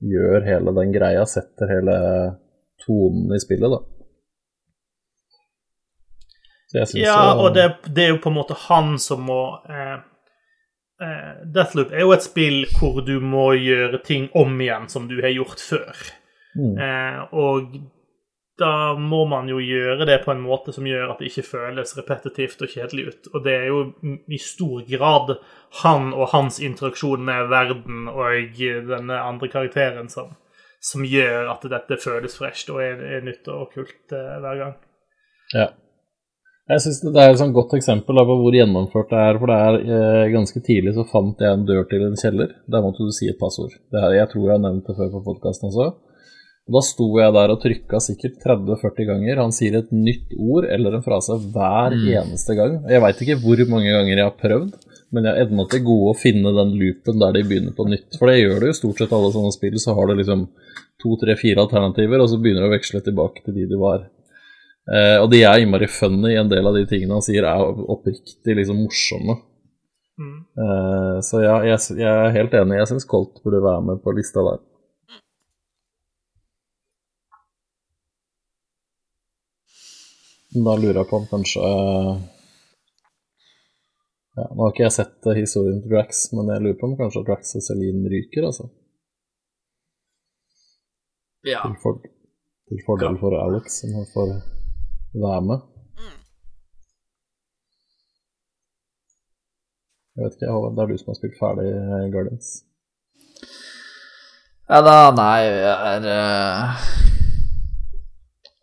gjør 0.00 0.46
hele 0.46 0.72
den 0.78 0.94
greia, 0.94 1.26
setter 1.28 1.68
hele 1.68 1.96
tonen 2.80 3.34
i 3.36 3.40
spillet, 3.42 3.74
da. 3.74 3.80
Ja, 6.94 7.34
og 7.34 7.54
det, 7.54 7.66
det 7.90 8.04
er 8.04 8.12
jo 8.14 8.20
på 8.22 8.30
en 8.30 8.38
måte 8.38 8.54
han 8.68 8.94
som 9.02 9.24
må 9.26 9.40
eh, 9.66 9.96
eh, 11.02 11.30
Deathloop 11.50 11.90
er 11.90 12.04
jo 12.04 12.12
et 12.14 12.22
spill 12.22 12.60
hvor 12.76 13.00
du 13.02 13.16
må 13.18 13.48
gjøre 13.58 13.98
ting 14.06 14.28
om 14.38 14.54
igjen 14.62 14.86
som 14.92 15.08
du 15.10 15.16
har 15.18 15.34
gjort 15.34 15.60
før. 15.60 16.04
Mm. 16.58 16.76
Eh, 16.82 17.20
og 17.38 17.80
da 18.60 18.94
må 18.98 19.22
man 19.28 19.48
jo 19.48 19.60
gjøre 19.62 20.04
det 20.08 20.18
på 20.24 20.34
en 20.34 20.42
måte 20.44 20.72
som 20.76 20.86
gjør 20.88 21.14
at 21.14 21.20
det 21.20 21.30
ikke 21.30 21.46
føles 21.48 21.94
repetitivt 21.96 22.60
og 22.64 22.74
kjedelig 22.74 23.06
ut. 23.08 23.30
Og 23.32 23.44
det 23.46 23.56
er 23.56 23.66
jo 23.70 23.80
i 24.28 24.40
stor 24.42 24.84
grad 24.90 25.34
han 25.82 26.12
og 26.12 26.32
hans 26.34 26.60
interaksjon 26.60 27.24
med 27.24 27.48
verden 27.52 28.08
og 28.12 28.60
denne 28.90 29.20
andre 29.24 29.48
karakteren 29.52 30.10
som, 30.12 30.34
som 30.84 31.06
gjør 31.06 31.54
at 31.54 31.68
dette 31.72 32.00
føles 32.02 32.36
fresht 32.36 32.72
og 32.72 32.82
er, 32.84 33.00
er 33.18 33.24
nytt 33.24 33.48
og 33.52 33.70
kult 33.72 34.16
eh, 34.16 34.36
hver 34.44 34.64
gang. 34.64 34.74
Ja. 35.54 35.70
Jeg 36.70 36.84
synes 36.84 37.00
Det 37.02 37.10
det 37.16 37.22
er 37.22 37.32
et 37.32 37.40
sånn 37.40 37.54
godt 37.56 37.72
eksempel 37.74 38.20
på 38.28 38.34
hvor 38.42 38.54
gjennomført 38.54 39.10
det 39.10 39.22
er. 39.24 39.40
For 39.40 39.50
det 39.50 39.56
er 39.58 39.78
eh, 39.96 40.28
ganske 40.36 40.60
tidlig 40.62 40.94
så 40.94 41.06
fant 41.08 41.40
jeg 41.42 41.56
en 41.56 41.64
dør 41.66 41.88
til 41.90 42.04
en 42.06 42.20
kjeller. 42.20 42.52
Der 42.70 42.84
måtte 42.84 43.08
du 43.08 43.10
si 43.14 43.26
et 43.30 43.40
passord. 43.40 43.72
Det 43.90 44.04
her, 44.04 44.20
jeg 44.20 44.30
tror 44.30 44.44
jeg 44.44 44.54
har 44.54 44.62
nevnt 44.68 44.86
det 44.86 44.98
før 45.00 45.10
på 45.16 45.24
podkasten 45.32 45.72
også. 45.72 45.88
Og 46.70 46.76
Da 46.76 46.82
sto 46.86 47.06
jeg 47.18 47.34
der 47.34 47.50
og 47.50 47.58
trykka 47.64 47.98
sikkert 47.98 48.36
30-40 48.44 49.08
ganger. 49.08 49.40
Han 49.42 49.54
sier 49.54 49.80
et 49.80 49.90
nytt 49.90 50.36
ord 50.38 50.68
eller 50.70 50.94
en 50.94 51.02
frase 51.02 51.34
hver 51.50 51.96
eneste 51.98 52.54
gang. 52.54 52.76
Jeg 52.86 53.02
veit 53.02 53.24
ikke 53.24 53.40
hvor 53.42 53.64
mange 53.72 53.90
ganger 53.90 54.14
jeg 54.14 54.28
har 54.28 54.36
prøvd, 54.38 54.76
men 55.10 55.26
jeg 55.26 55.34
er 55.34 55.48
ennå 55.48 55.66
til 55.72 55.82
gode 55.88 56.12
å 56.12 56.20
finne 56.20 56.54
den 56.54 56.76
loopen 56.78 57.18
der 57.18 57.34
de 57.34 57.42
begynner 57.48 57.74
på 57.74 57.88
nytt. 57.90 58.14
For 58.20 58.30
det 58.30 58.38
gjør 58.38 58.62
det 58.62 58.70
jo 58.70 58.78
stort 58.78 59.02
sett 59.02 59.16
alle 59.18 59.32
sånne 59.34 59.50
spill. 59.56 59.74
Så 59.82 59.96
har 59.98 60.06
du 60.06 60.14
liksom 60.20 60.46
to, 61.02 61.16
tre, 61.18 61.34
fire 61.40 61.66
alternativer, 61.66 62.22
og 62.22 62.30
så 62.30 62.38
begynner 62.38 62.62
du 62.62 62.70
å 62.70 62.76
veksle 62.76 63.02
tilbake 63.02 63.42
til 63.42 63.58
de 63.58 63.66
du 63.66 63.76
var. 63.82 64.06
Eh, 64.94 65.18
og 65.18 65.26
de 65.34 65.42
er 65.42 65.64
innmari 65.64 65.90
funny. 65.90 66.36
En 66.38 66.54
del 66.54 66.70
av 66.70 66.78
de 66.78 66.86
tingene 66.86 67.18
han 67.18 67.26
sier, 67.26 67.50
er 67.50 67.84
oppriktig 67.90 68.60
liksom 68.62 68.78
morsomme. 68.84 69.40
Mm. 70.22 70.38
Eh, 70.62 71.18
så 71.26 71.42
ja, 71.42 71.58
jeg, 71.66 71.98
jeg 71.98 72.10
er 72.14 72.34
helt 72.38 72.54
enig. 72.62 72.78
Jeg 72.78 72.92
syns 72.94 73.10
Colt 73.10 73.42
burde 73.42 73.66
være 73.66 73.88
med 73.90 74.04
på 74.06 74.14
lista 74.14 74.46
der. 74.46 74.62
Da 80.50 80.72
lurer 80.74 80.98
jeg 80.98 81.06
på 81.06 81.18
om 81.20 81.26
kanskje 81.30 81.60
ja, 84.34 84.46
Nå 84.50 84.64
har 84.64 84.72
ikke 84.72 84.82
jeg 84.82 84.94
sett 84.96 85.28
eh, 85.30 85.38
historien 85.38 85.78
til 85.82 85.92
Drax, 85.92 86.24
men 86.34 86.50
jeg 86.50 86.64
lurer 86.64 86.78
på 86.80 86.88
om 86.88 86.96
kanskje 86.98 87.22
Drax 87.28 87.54
og 87.58 87.62
Celine 87.66 88.10
ryker, 88.10 88.46
altså. 88.48 88.66
Ja. 91.46 91.60
Til, 91.62 91.76
for, 91.82 92.00
til 92.68 92.82
fordel 92.86 93.18
for 93.20 93.36
Alex, 93.38 93.80
som 93.82 93.94
han 93.98 94.08
får 94.10 94.32
være 95.22 95.44
med. 95.50 95.66
Jeg 100.16 100.24
vet 100.24 100.34
ikke, 100.36 100.50
Håvard, 100.50 100.74
det 100.76 100.82
er 100.82 100.90
du 100.90 100.98
som 100.98 101.12
har 101.12 101.20
spilt 101.20 101.38
ferdig 101.38 101.68
eh, 101.76 102.08
Guardians. 102.14 102.50
Ja 104.70 104.82
da, 104.86 104.98
nei, 105.14 105.38
jeg 105.46 105.94
er 105.94 106.10
eh, 106.16 107.09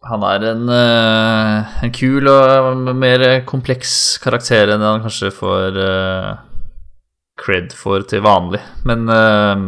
Han 0.07 0.23
er 0.23 0.45
en, 0.51 0.69
eh, 0.71 1.77
en 1.83 1.93
kul 1.95 2.29
og 2.31 2.81
mer 2.95 3.25
kompleks 3.49 3.91
karakter 4.23 4.71
enn 4.71 4.85
han 4.85 5.03
kanskje 5.03 5.33
får 5.35 5.79
uh, 5.81 6.29
cred 7.39 7.75
for 7.75 8.05
til 8.07 8.23
vanlig. 8.23 8.61
Men 8.87 9.07
uh, 9.11 9.65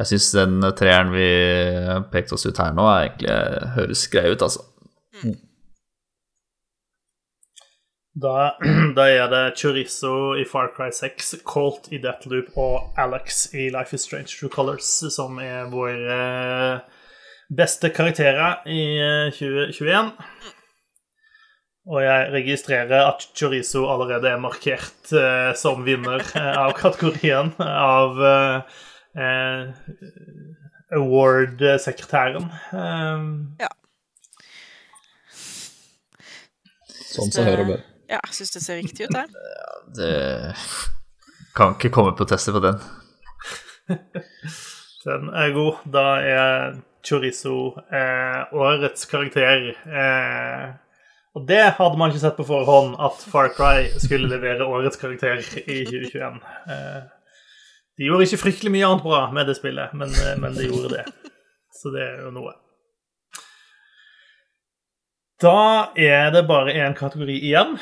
jeg 0.00 0.12
syns 0.12 0.32
den 0.34 0.58
treeren 0.78 1.14
vi 1.14 1.28
pekte 2.10 2.34
oss 2.34 2.46
ut 2.46 2.58
her 2.58 2.74
nå, 2.74 2.86
er 2.90 3.06
egentlig 3.06 3.38
høres 3.76 4.08
grei 4.10 4.32
ut, 4.32 4.42
altså. 4.46 4.66
Da, 8.18 8.58
da 8.96 9.06
er 9.10 9.28
det 9.30 9.42
Chorizo 9.58 10.34
i 10.38 10.44
Far 10.48 10.72
Cry 10.74 10.90
6, 10.94 11.36
Colt 11.46 11.90
i 11.94 12.00
Deathloop 12.02 12.56
og 12.58 12.98
Alex 12.98 13.46
i 13.54 13.68
Life 13.74 13.94
is 13.94 14.06
Strange 14.08 14.32
True 14.32 14.50
Colors 14.50 14.88
som 15.14 15.38
er 15.42 15.68
vår, 15.70 15.94
eh, 16.14 16.97
Beste 17.48 17.88
karakterer 17.94 18.58
i 18.68 18.80
eh, 19.00 19.30
2021. 19.32 20.10
Og 21.88 22.02
jeg 22.04 22.26
registrerer 22.34 23.06
at 23.08 23.22
Chorizo 23.32 23.86
allerede 23.88 24.28
er 24.28 24.40
markert 24.42 25.12
eh, 25.16 25.54
som 25.56 25.80
vinner 25.86 26.20
eh, 26.36 26.50
av 26.60 26.74
kategorien 26.76 27.54
av 27.64 28.20
eh, 28.20 28.74
eh, 29.16 29.62
award-sekretæren. 30.98 32.50
Eh, 32.76 33.68
Sånn 37.08 37.32
som 37.32 37.48
hører 37.48 37.64
og 37.64 37.70
bør. 37.72 37.80
Ja, 38.12 38.18
jeg 38.28 38.36
syns 38.36 38.52
det 38.54 38.60
ser 38.62 38.76
riktig 38.82 39.08
ut, 39.08 39.16
jeg. 39.16 39.28
Det 39.96 40.12
kan 41.56 41.72
ikke 41.74 41.90
komme 41.96 42.12
protester 42.16 42.52
på 42.54 42.60
den. 42.62 42.76
den 45.08 45.32
er 45.32 45.54
god. 45.56 45.80
Da 45.96 46.04
er 46.20 46.76
Chorizo 47.08 47.56
eh, 47.88 48.54
årets 48.54 49.08
karakter. 49.10 49.70
Eh, 49.88 50.68
og 51.36 51.46
det 51.48 51.62
hadde 51.78 51.98
man 52.00 52.12
ikke 52.12 52.22
sett 52.22 52.38
på 52.38 52.46
forhånd, 52.48 52.96
at 53.00 53.24
Far 53.32 53.50
Cry 53.56 53.88
skulle 54.00 54.30
levere 54.30 54.66
årets 54.66 55.00
karakter 55.00 55.40
i 55.64 55.82
2021. 55.88 56.38
Eh, 56.74 57.00
de 57.98 58.06
gjorde 58.06 58.28
ikke 58.28 58.42
fryktelig 58.44 58.72
mye 58.74 58.86
annet 58.86 59.04
bra 59.06 59.24
med 59.34 59.50
det 59.50 59.56
spillet, 59.58 59.94
men, 59.98 60.14
eh, 60.14 60.36
men 60.40 60.56
de 60.56 60.68
gjorde 60.68 60.92
det. 60.96 61.04
Så 61.78 61.92
det 61.94 62.04
er 62.04 62.22
jo 62.26 62.32
noe. 62.34 62.54
Da 65.42 65.92
er 65.94 66.32
det 66.34 66.48
bare 66.48 66.74
én 66.74 66.96
kategori 66.98 67.36
igjen. 67.38 67.76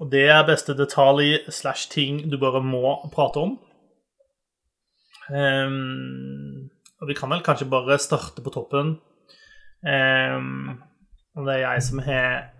Og 0.00 0.08
det 0.12 0.26
er 0.32 0.46
beste 0.48 0.72
detalj 0.72 1.42
slash 1.52 1.90
ting 1.92 2.22
du 2.32 2.38
bare 2.40 2.62
må 2.64 2.94
prate 3.12 3.42
om. 3.42 3.58
Ehm, 5.30 6.59
og 7.00 7.08
vi 7.08 7.16
kan 7.16 7.32
vel 7.32 7.42
kanskje 7.44 7.68
bare 7.70 7.98
starte 8.00 8.44
på 8.44 8.52
toppen. 8.54 8.98
Um, 9.80 10.80
det 11.40 11.56
er 11.56 11.62
jeg 11.64 11.84
som 11.86 12.02
har 12.04 12.50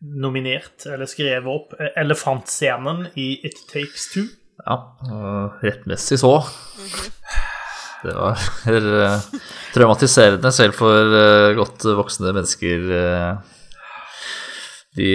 nominert, 0.00 0.86
eller 0.88 1.08
skrevet 1.08 1.48
opp, 1.50 1.74
eh, 1.78 1.92
elefantscenen 2.00 3.10
i 3.20 3.32
It 3.44 3.66
Takes 3.68 4.10
Two. 4.14 4.26
Ja, 4.64 4.76
rettmessig 5.62 6.20
så. 6.20 6.34
Det 8.00 8.14
var 8.16 8.40
eh, 8.72 9.26
traumatiserende 9.74 10.52
selv 10.56 10.76
for 10.78 11.16
eh, 11.16 11.56
godt 11.58 11.84
voksne 11.98 12.32
mennesker. 12.32 12.86
De, 14.96 15.10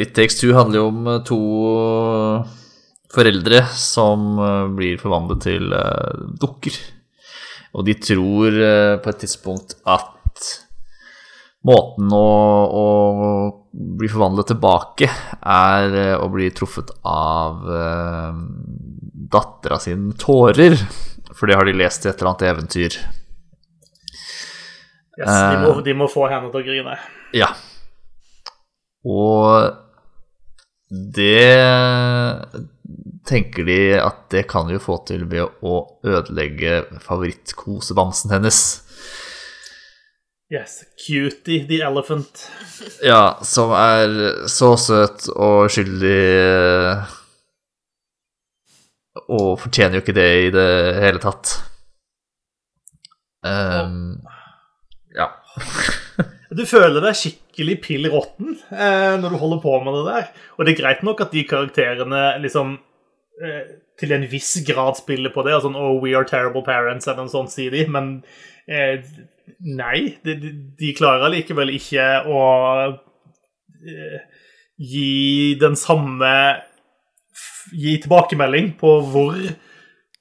It 0.00 0.14
Takes 0.16 0.38
Two 0.38 0.54
handler 0.56 0.80
jo 0.80 0.92
om 0.92 1.10
to 1.26 1.40
foreldre 3.12 3.64
som 3.72 4.38
blir 4.76 5.00
forvandlet 5.00 5.42
til 5.48 5.74
dukker. 6.40 6.76
Og 7.76 7.84
de 7.84 7.94
tror 8.00 8.54
eh, 8.54 8.94
på 9.02 9.12
et 9.12 9.20
tidspunkt 9.24 9.76
at 9.88 10.46
måten 11.68 12.12
å, 12.14 12.28
å 12.72 12.86
bli 13.98 14.08
forvandlet 14.08 14.52
tilbake 14.54 15.08
er 15.08 15.96
eh, 15.98 16.14
å 16.16 16.28
bli 16.32 16.48
truffet 16.54 16.94
av 17.08 17.66
eh, 17.68 18.42
dattera 19.34 19.80
sine 19.82 20.14
tårer. 20.18 20.78
For 21.34 21.50
det 21.50 21.58
har 21.58 21.68
de 21.68 21.76
lest 21.76 22.06
i 22.06 22.10
et 22.10 22.16
eller 22.16 22.32
annet 22.32 22.46
eventyr. 22.48 22.98
Yes, 25.18 25.28
de, 25.28 25.58
må, 25.64 25.74
de 25.82 25.94
må 25.98 26.06
få 26.10 26.28
henne 26.30 26.50
til 26.52 26.62
å 26.62 26.66
grine. 26.66 26.94
Ja. 27.34 27.50
Og 29.08 29.74
det 30.88 31.52
tenker 33.28 33.66
de 33.68 33.78
at 34.00 34.26
det 34.32 34.46
kan 34.50 34.68
de 34.68 34.78
jo 34.78 34.82
få 34.82 34.98
til 35.08 35.26
ved 35.30 35.60
å 35.64 35.80
ødelegge 36.06 36.82
favorittkosebamsen 37.04 38.32
hennes. 38.34 38.60
Yes, 40.48 40.80
Cutie 40.96 41.66
the 41.68 41.82
Elephant. 41.84 42.46
Ja, 43.04 43.36
som 43.44 43.74
er 43.76 44.46
så 44.48 44.72
søt 44.80 45.26
og 45.36 45.68
skyldig 45.68 46.22
Og 49.28 49.58
fortjener 49.60 49.98
jo 49.98 50.04
ikke 50.06 50.16
det 50.16 50.28
i 50.46 50.50
det 50.54 50.70
hele 51.02 51.20
tatt. 51.20 51.52
Um, 53.44 54.18
ja. 55.16 55.28
Du 56.48 56.62
føler 56.64 57.02
deg 57.04 57.16
skikkelig 57.16 57.74
pill 57.84 58.06
råtten 58.08 58.54
eh, 58.72 59.16
når 59.20 59.34
du 59.34 59.40
holder 59.40 59.58
på 59.60 59.74
med 59.84 59.98
det 59.98 60.04
der. 60.06 60.30
Og 60.56 60.64
det 60.64 60.72
er 60.72 60.78
greit 60.78 61.02
nok 61.04 61.20
at 61.20 61.34
de 61.34 61.42
karakterene 61.44 62.22
liksom 62.40 62.78
eh, 62.78 62.87
til 63.98 64.12
en 64.14 64.24
viss 64.30 64.56
grad 64.66 64.96
spiller 64.98 65.30
på 65.34 65.44
det. 65.46 65.54
Og 65.58 65.64
sånn, 65.66 65.76
oh, 65.78 65.98
we 66.02 66.14
are 66.18 66.26
terrible 66.28 66.62
parents, 66.66 67.06
eller 67.08 67.24
noe 67.26 67.32
sånt, 67.32 67.52
sier 67.54 67.70
de. 67.74 67.84
Men 67.94 68.10
eh, 68.66 69.04
nei, 69.64 70.00
de, 70.26 70.34
de- 70.42 70.54
de 70.80 70.92
klarer 70.98 71.30
likevel 71.34 71.70
ikke 71.76 72.08
å 72.30 72.42
eh, 73.86 74.18
gi 74.78 75.54
den 75.60 75.76
samme 75.78 76.32
Gi 77.68 77.98
tilbakemelding 78.00 78.70
på 78.80 78.90
hvor 79.12 79.34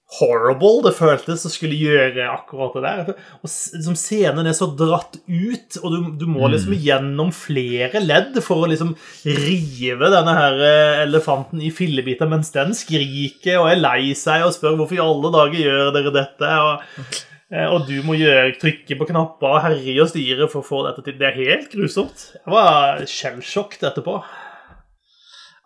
horrible 0.08 0.86
det 0.86 0.94
føltes 0.96 1.44
å 1.44 1.52
skulle 1.52 1.76
gjøre 1.76 2.30
akkurat 2.32 2.78
det 2.78 2.84
der. 2.86 3.10
Og 3.42 3.50
liksom, 3.50 3.98
scenen 4.00 4.48
er 4.48 4.56
så 4.56 4.70
dratt 4.80 5.20
ut, 5.28 5.80
og 5.82 5.88
du, 5.92 5.98
du 6.22 6.26
må 6.32 6.48
liksom 6.54 6.76
gjennom 6.80 7.34
flere 7.36 8.00
ledd 8.04 8.40
for 8.44 8.64
å 8.64 8.72
liksom 8.72 8.96
rive 9.26 10.12
denne 10.14 10.36
her 10.38 10.64
eh, 10.64 11.04
elefanten 11.04 11.64
i 11.64 11.74
fillebiter 11.76 12.32
mens 12.32 12.54
den 12.56 12.72
skriker 12.78 13.60
og 13.60 13.72
er 13.74 13.84
lei 13.84 14.14
seg 14.18 14.48
og 14.48 14.56
spør 14.56 14.80
hvorfor 14.80 15.00
i 15.00 15.04
alle 15.04 15.34
dager 15.36 15.60
gjør 15.66 15.96
dere 16.00 16.16
dette. 16.22 16.56
og 16.56 17.14
eh, 17.52 17.68
og 17.68 17.92
du 17.92 17.98
må 18.08 18.16
gjøre, 18.16 18.56
trykke 18.64 19.00
på 19.00 19.12
knapper 19.12 19.60
og 19.60 19.64
herje 19.68 20.02
og 20.06 20.12
styre 20.14 20.48
for 20.48 20.64
å 20.64 20.70
få 20.72 20.84
dette 20.88 21.04
til. 21.04 21.20
Det 21.20 21.34
er 21.34 21.42
helt 21.44 21.72
grusomt. 21.76 22.30
Jeg 22.40 22.56
var 22.56 23.04
skjellsjokket 23.12 23.90
etterpå. 23.92 24.22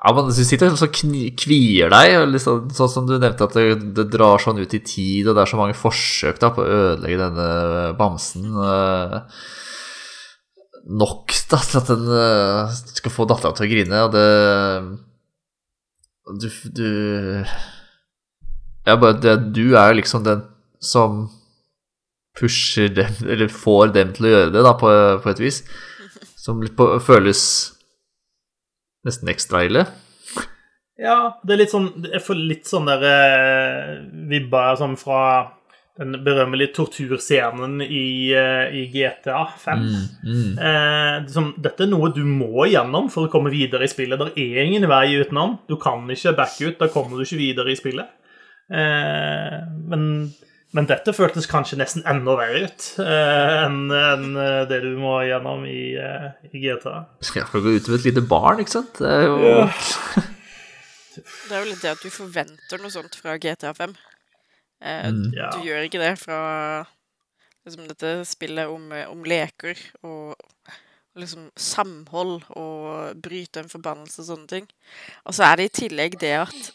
Ja, 0.01 0.11
men 0.17 0.31
Du 0.31 0.33
sitter 0.33 0.71
og 0.73 0.95
kvier 1.37 1.91
deg, 1.93 2.15
liksom, 2.33 2.69
sånn 2.73 2.89
som 2.89 3.07
du 3.09 3.17
nevnte 3.19 3.45
at 3.45 3.53
det, 3.53 3.65
det 3.97 4.07
drar 4.09 4.41
sånn 4.41 4.57
ut 4.61 4.73
i 4.73 4.81
tid, 4.81 5.27
og 5.29 5.35
det 5.37 5.43
er 5.43 5.51
så 5.51 5.59
mange 5.59 5.77
forsøk 5.77 6.39
da 6.41 6.49
på 6.55 6.63
å 6.63 6.71
ødelegge 6.77 7.19
denne 7.21 7.49
bamsen. 7.99 8.47
eh, 8.65 9.19
nok 10.89 11.35
da, 11.51 11.59
til 11.61 11.77
at 11.83 11.91
den 11.91 12.07
eh, 12.17 12.73
skal 12.95 13.13
få 13.13 13.27
dattera 13.29 13.53
til 13.53 13.67
å 13.67 13.71
grine, 13.75 14.01
og 14.07 14.15
det 14.15 14.27
Du, 16.41 16.47
du 16.71 16.87
Ja, 18.87 18.95
bare 18.95 19.19
det, 19.21 19.35
du 19.53 19.75
er 19.75 19.91
jo 19.91 19.99
liksom 19.99 20.23
den 20.25 20.41
som 20.81 21.27
pusher 22.37 22.89
dem, 22.89 23.13
eller 23.27 23.51
får 23.53 23.93
dem 23.93 24.13
til 24.17 24.25
å 24.25 24.33
gjøre 24.33 24.51
det, 24.55 24.63
da, 24.65 24.73
på, 24.79 24.89
på 25.21 25.29
et 25.29 25.41
vis. 25.43 25.61
Som 26.41 26.63
på, 26.77 26.87
føles 27.05 27.43
nesten 29.07 29.31
ekstra 29.33 29.65
ille. 29.67 29.85
Ja, 31.01 31.39
det 31.41 31.55
er 31.55 31.59
litt 31.63 31.71
sånn 31.71 31.87
Jeg 32.05 32.21
får 32.21 32.37
litt 32.37 32.67
sånn 32.69 32.85
der 32.85 33.03
eh, 33.07 33.93
vibber 34.29 34.75
sånn 34.77 34.93
fra 34.99 35.21
den 35.99 36.15
berømmelige 36.23 36.73
torturscenen 36.77 37.81
i, 37.83 38.31
eh, 38.33 38.73
i 38.73 38.85
GTA 38.93 39.41
5. 39.59 39.81
Mm. 40.23 40.57
Eh, 40.57 41.15
liksom, 41.25 41.51
dette 41.61 41.85
er 41.85 41.91
noe 41.91 42.09
du 42.15 42.23
må 42.25 42.65
gjennom 42.71 43.09
for 43.11 43.27
å 43.27 43.31
komme 43.31 43.51
videre 43.53 43.85
i 43.85 43.91
spillet. 43.91 44.21
Det 44.21 44.39
er 44.39 44.63
ingen 44.63 44.87
vei 44.89 45.17
utenom. 45.19 45.59
Du 45.69 45.75
kan 45.81 46.07
ikke 46.09 46.35
backe 46.37 46.71
ut. 46.71 46.79
Da 46.79 46.89
kommer 46.93 47.19
du 47.19 47.25
ikke 47.25 47.41
videre 47.41 47.73
i 47.73 47.77
spillet. 47.77 48.07
Eh, 48.71 49.57
men, 49.91 50.31
men 50.75 50.87
dette 50.87 51.13
føltes 51.15 51.47
kanskje 51.51 51.77
nesten 51.81 52.05
enda 52.07 52.35
verre 52.39 52.61
ut 52.67 52.85
eh, 53.03 53.55
enn 53.65 53.91
en 53.91 54.27
eh, 54.39 54.61
det 54.69 54.81
du 54.85 54.93
må 54.99 55.17
gjennom 55.27 55.65
i, 55.67 55.95
eh, 55.99 56.29
i 56.51 56.61
GTA. 56.63 56.93
Ja, 57.35 57.43
for 57.49 57.59
å 57.59 57.65
gå 57.65 57.73
ut 57.75 57.89
med 57.91 57.99
et 57.99 58.07
lite 58.07 58.23
barn, 58.23 58.61
ikke 58.63 58.77
sant? 58.77 59.01
Det 59.01 59.11
er 59.11 59.27
jo 59.27 59.65
Det 61.11 61.51
er 61.51 61.59
jo 61.65 61.67
litt 61.73 61.83
det 61.83 61.91
at 61.91 62.03
du 62.05 62.09
forventer 62.13 62.79
noe 62.79 62.93
sånt 62.93 63.17
fra 63.19 63.35
GTA 63.41 63.73
5. 63.77 63.95
Eh, 64.81 65.09
Mm. 65.11 65.27
Ja. 65.37 65.51
Du 65.53 65.61
gjør 65.67 65.83
ikke 65.85 65.99
det 66.01 66.15
fra 66.17 66.37
liksom, 67.67 67.83
dette 67.91 68.13
spillet 68.25 68.71
om, 68.71 68.87
om 69.11 69.25
leker 69.27 69.77
og 70.07 70.33
liksom 71.19 71.49
samhold 71.59 72.39
og 72.57 73.19
bryte 73.21 73.61
en 73.61 73.69
forbannelse 73.69 74.23
og 74.23 74.29
sånne 74.31 74.47
ting. 74.49 74.69
Og 75.27 75.35
så 75.35 75.49
er 75.49 75.59
det 75.59 75.67
i 75.67 75.73
tillegg 75.83 76.15
det 76.21 76.31
at 76.47 76.71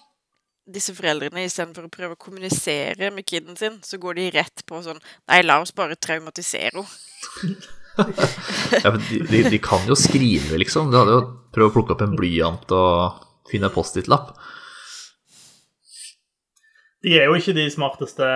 disse 0.67 0.95
foreldrene 0.97 1.45
istedenfor 1.47 1.87
å 1.87 1.93
prøve 1.93 2.17
å 2.17 2.21
kommunisere 2.21 3.13
med 3.15 3.27
kiden 3.29 3.59
sin, 3.59 3.79
så 3.87 4.01
går 4.03 4.19
de 4.19 4.31
rett 4.35 4.65
på 4.67 4.81
sånn 4.85 4.99
Nei, 5.31 5.43
la 5.45 5.61
oss 5.63 5.75
bare 5.77 5.99
traumatisere 5.99 6.83
henne. 6.83 7.57
ja, 8.85 8.91
men 8.91 9.01
de, 9.09 9.21
de, 9.31 9.43
de 9.55 9.61
kan 9.63 9.87
jo 9.89 9.97
skrive, 9.99 10.59
liksom. 10.61 10.91
Du 10.93 10.99
hadde 10.99 11.15
jo 11.15 11.23
prøvd 11.55 11.71
å 11.71 11.75
plukke 11.77 11.95
opp 11.95 12.03
en 12.05 12.17
blyant 12.19 12.75
og 12.77 13.23
finne 13.51 13.71
en 13.71 13.75
Post-It-lapp. 13.75 14.35
De 17.07 17.15
er 17.17 17.31
jo 17.31 17.39
ikke 17.39 17.55
de 17.57 17.69
smarteste 17.73 18.27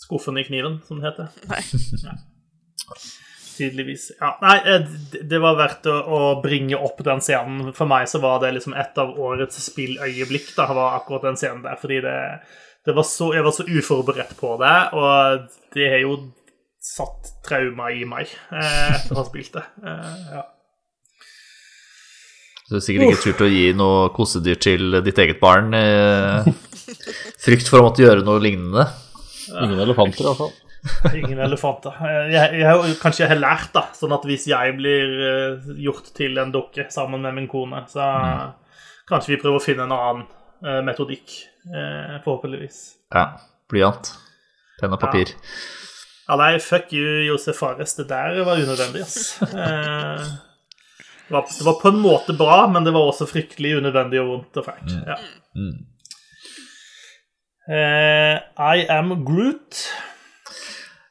skuffene 0.00 0.42
i 0.42 0.48
kniven, 0.48 0.80
som 0.88 0.98
det 0.98 1.10
heter. 1.10 1.30
Nei. 1.52 1.62
Tydeligvis. 3.56 4.10
Ja, 4.20 4.34
nei, 4.42 4.56
eh, 4.68 4.86
det- 5.22 5.40
var 5.40 5.56
verdt 5.56 5.86
å, 5.88 6.42
bringe 6.42 6.76
opp 6.76 7.02
den 7.04 7.20
scenen. 7.24 7.72
For 7.74 7.86
meg 7.88 8.08
så 8.08 8.20
var 8.20 8.40
det 8.40 8.54
liksom 8.54 8.76
et 8.76 8.98
av 8.98 9.14
årets 9.18 9.58
spilløyeblikk, 9.70 10.54
da, 10.56 10.66
var 10.76 10.98
akkurat 11.00 11.22
den 11.30 11.36
scenen 11.40 11.62
der. 11.64 11.78
Fordi 11.80 12.00
det, 12.04 12.16
det 12.84 12.94
var 12.94 13.06
så, 13.08 13.32
jeg 13.34 13.46
var 13.46 13.52
så 13.56 13.64
uforberedt 13.64 14.36
på 14.40 14.56
det, 14.60 14.74
og 14.92 15.48
det 15.74 15.88
har 15.90 16.04
jo 16.04 16.18
satt 16.86 17.32
trauma 17.46 17.88
i 17.90 18.04
meg 18.06 18.28
eh, 18.52 18.92
etter 18.94 19.16
å 19.16 19.22
ha 19.22 19.24
spilt 19.26 19.56
det. 19.56 19.64
Eh, 19.82 20.20
ja. 20.36 20.44
Du 22.66 22.74
har 22.74 22.82
sikkert 22.82 23.12
ikke 23.12 23.22
turt 23.22 23.42
å 23.46 23.50
gi 23.50 23.66
noe 23.78 24.08
kosedyr 24.14 24.58
til 24.58 25.00
ditt 25.06 25.18
eget 25.22 25.38
barn. 25.42 25.74
Eh, 25.74 26.46
frykt 27.46 27.70
for 27.70 27.78
å 27.80 27.88
måtte 27.88 28.02
gjøre 28.02 28.26
noe 28.26 28.42
lignende. 28.42 28.88
Ingen 29.54 29.82
elefanter, 29.84 30.24
i 30.24 30.26
hvert 30.26 30.40
fall. 30.40 30.54
Ingen 31.14 31.40
elefanter. 31.46 31.96
Jeg, 32.30 32.60
jeg, 32.60 32.96
kanskje 33.02 33.24
jeg 33.24 33.32
har 33.34 33.40
lært, 33.40 33.70
da, 33.74 33.86
sånn 33.96 34.14
at 34.16 34.26
hvis 34.28 34.46
jeg 34.50 34.76
blir 34.78 35.16
eh, 35.30 35.72
gjort 35.86 36.12
til 36.16 36.38
en 36.42 36.52
dukke 36.54 36.86
sammen 36.92 37.24
med 37.26 37.36
min 37.38 37.48
kone, 37.50 37.84
så 37.90 38.06
kanskje 39.08 39.34
vi 39.34 39.40
prøver 39.42 39.60
å 39.60 39.64
finne 39.64 39.86
en 39.86 39.96
annen 39.96 40.22
eh, 40.64 40.82
metodikk, 40.86 41.34
eh, 41.70 42.16
forhåpentligvis. 42.26 42.80
Ja, 43.14 43.28
Blyant. 43.70 44.12
Penn 44.80 44.94
og 44.94 45.00
papir. 45.02 45.32
Ja, 46.26 46.36
nei, 46.38 46.56
fuck 46.62 46.92
you, 46.94 47.22
Josef 47.26 47.58
Fares. 47.62 47.94
Det 47.98 48.08
der 48.10 48.42
var 48.46 48.60
unødvendig, 48.60 49.06
ass. 49.06 49.36
Det, 51.26 51.34
var, 51.34 51.46
det 51.50 51.64
var 51.66 51.78
på 51.80 51.90
en 51.90 51.96
måte 51.98 52.34
bra, 52.38 52.66
men 52.70 52.84
det 52.86 52.92
var 52.94 53.08
også 53.08 53.26
fryktelig 53.26 53.76
unødvendig 53.80 54.20
og 54.22 54.28
vondt 54.30 54.60
og 54.60 54.66
fælt. 54.68 54.92
Ja. 55.08 55.16
Mm. 55.58 55.78
Uh, 57.66 58.36
I 58.62 58.86
am 58.94 59.24
Groot. 59.26 59.80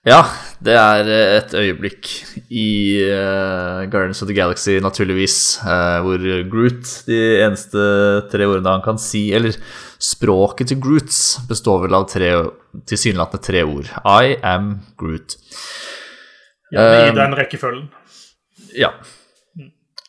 Ja, 0.06 0.19
det 0.61 0.75
er 0.77 1.08
et 1.09 1.53
øyeblikk 1.58 2.09
i 2.53 2.67
uh, 3.09 3.88
Guardians 3.90 4.22
of 4.22 4.30
the 4.30 4.35
Galaxy, 4.38 4.75
naturligvis, 4.77 5.58
uh, 5.66 5.98
hvor 6.06 6.22
Groot, 6.51 6.92
de 7.08 7.17
eneste 7.42 7.82
tre 8.30 8.45
ordene 8.45 8.75
han 8.75 8.84
kan 8.85 9.01
si 9.01 9.32
Eller 9.34 9.58
språket 9.98 10.69
til 10.69 10.77
Groots 10.84 11.40
består 11.50 11.88
vel 11.88 11.98
av 11.98 12.06
tre, 12.11 12.30
tilsynelatende 12.85 13.48
tre 13.48 13.64
ord. 13.66 13.90
I 14.06 14.35
am 14.45 14.75
Groot. 15.00 15.40
Ja, 16.69 16.85
I 17.08 17.09
Um, 17.09 17.17
den 17.17 17.34
rekkefølgen. 17.40 17.90
Ja. 18.77 18.92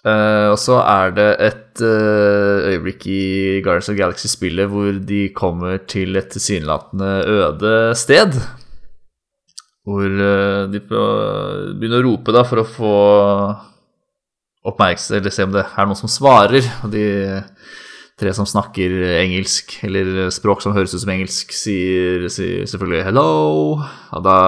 Uh, 0.07 0.53
og 0.53 0.59
så 0.61 0.77
er 0.85 1.17
det 1.17 1.31
et 1.43 1.83
uh, 1.83 2.69
øyeblikk 2.69 3.09
i 3.11 3.25
Guardians 3.65 3.89
of 3.89 3.97
the 3.97 4.03
Galaxy-spillet 4.03 4.69
hvor 4.71 4.93
de 5.09 5.25
kommer 5.35 5.81
til 5.89 6.21
et 6.21 6.29
tilsynelatende 6.37 7.11
øde 7.33 7.75
sted. 7.97 8.37
Hvor 9.87 10.05
eh, 10.05 10.67
de 10.73 10.83
begynner 10.83 12.01
å 12.03 12.07
rope 12.09 12.35
da 12.35 12.43
for 12.47 12.63
å 12.63 12.67
få 12.67 12.95
oppmerksomhet, 14.67 15.21
eller 15.21 15.35
se 15.35 15.47
om 15.47 15.53
det 15.55 15.63
er 15.63 15.87
noen 15.87 15.99
som 15.99 16.11
svarer. 16.11 16.67
Og 16.83 16.91
de 16.91 17.07
tre 18.19 18.33
som 18.35 18.49
snakker 18.49 18.97
engelsk, 19.21 19.77
eller 19.87 20.27
språk 20.35 20.65
som 20.65 20.75
høres 20.75 20.95
ut 20.97 21.05
som 21.05 21.13
engelsk, 21.15 21.55
sier, 21.55 22.27
sier 22.33 22.67
selvfølgelig 22.67 23.05
'hello'. 23.07 23.85
Og 24.17 24.27
da 24.27 24.39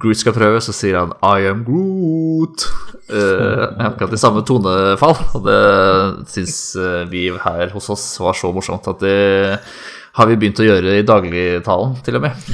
Groot 0.00 0.16
skal 0.16 0.32
prøve, 0.32 0.60
så 0.62 0.72
sier 0.72 0.98
han 0.98 1.12
'I 1.22 1.50
am 1.50 1.64
Groot'. 1.66 2.66
Uh, 3.10 3.74
akkurat 3.82 4.12
i 4.14 4.18
samme 4.22 4.44
tonefall. 4.46 5.16
Og 5.34 5.42
det 5.42 6.28
syns 6.30 6.76
eh, 6.78 7.08
vi 7.10 7.24
her 7.34 7.72
hos 7.74 7.88
oss 7.90 8.04
var 8.22 8.36
så 8.38 8.52
morsomt 8.54 8.86
at 8.86 9.02
det 9.02 9.58
har 10.18 10.30
vi 10.30 10.38
begynt 10.40 10.60
å 10.62 10.66
gjøre 10.66 10.98
i 10.98 11.06
dagligtalen, 11.06 11.96
til 12.04 12.18
og 12.18 12.24
med. 12.26 12.46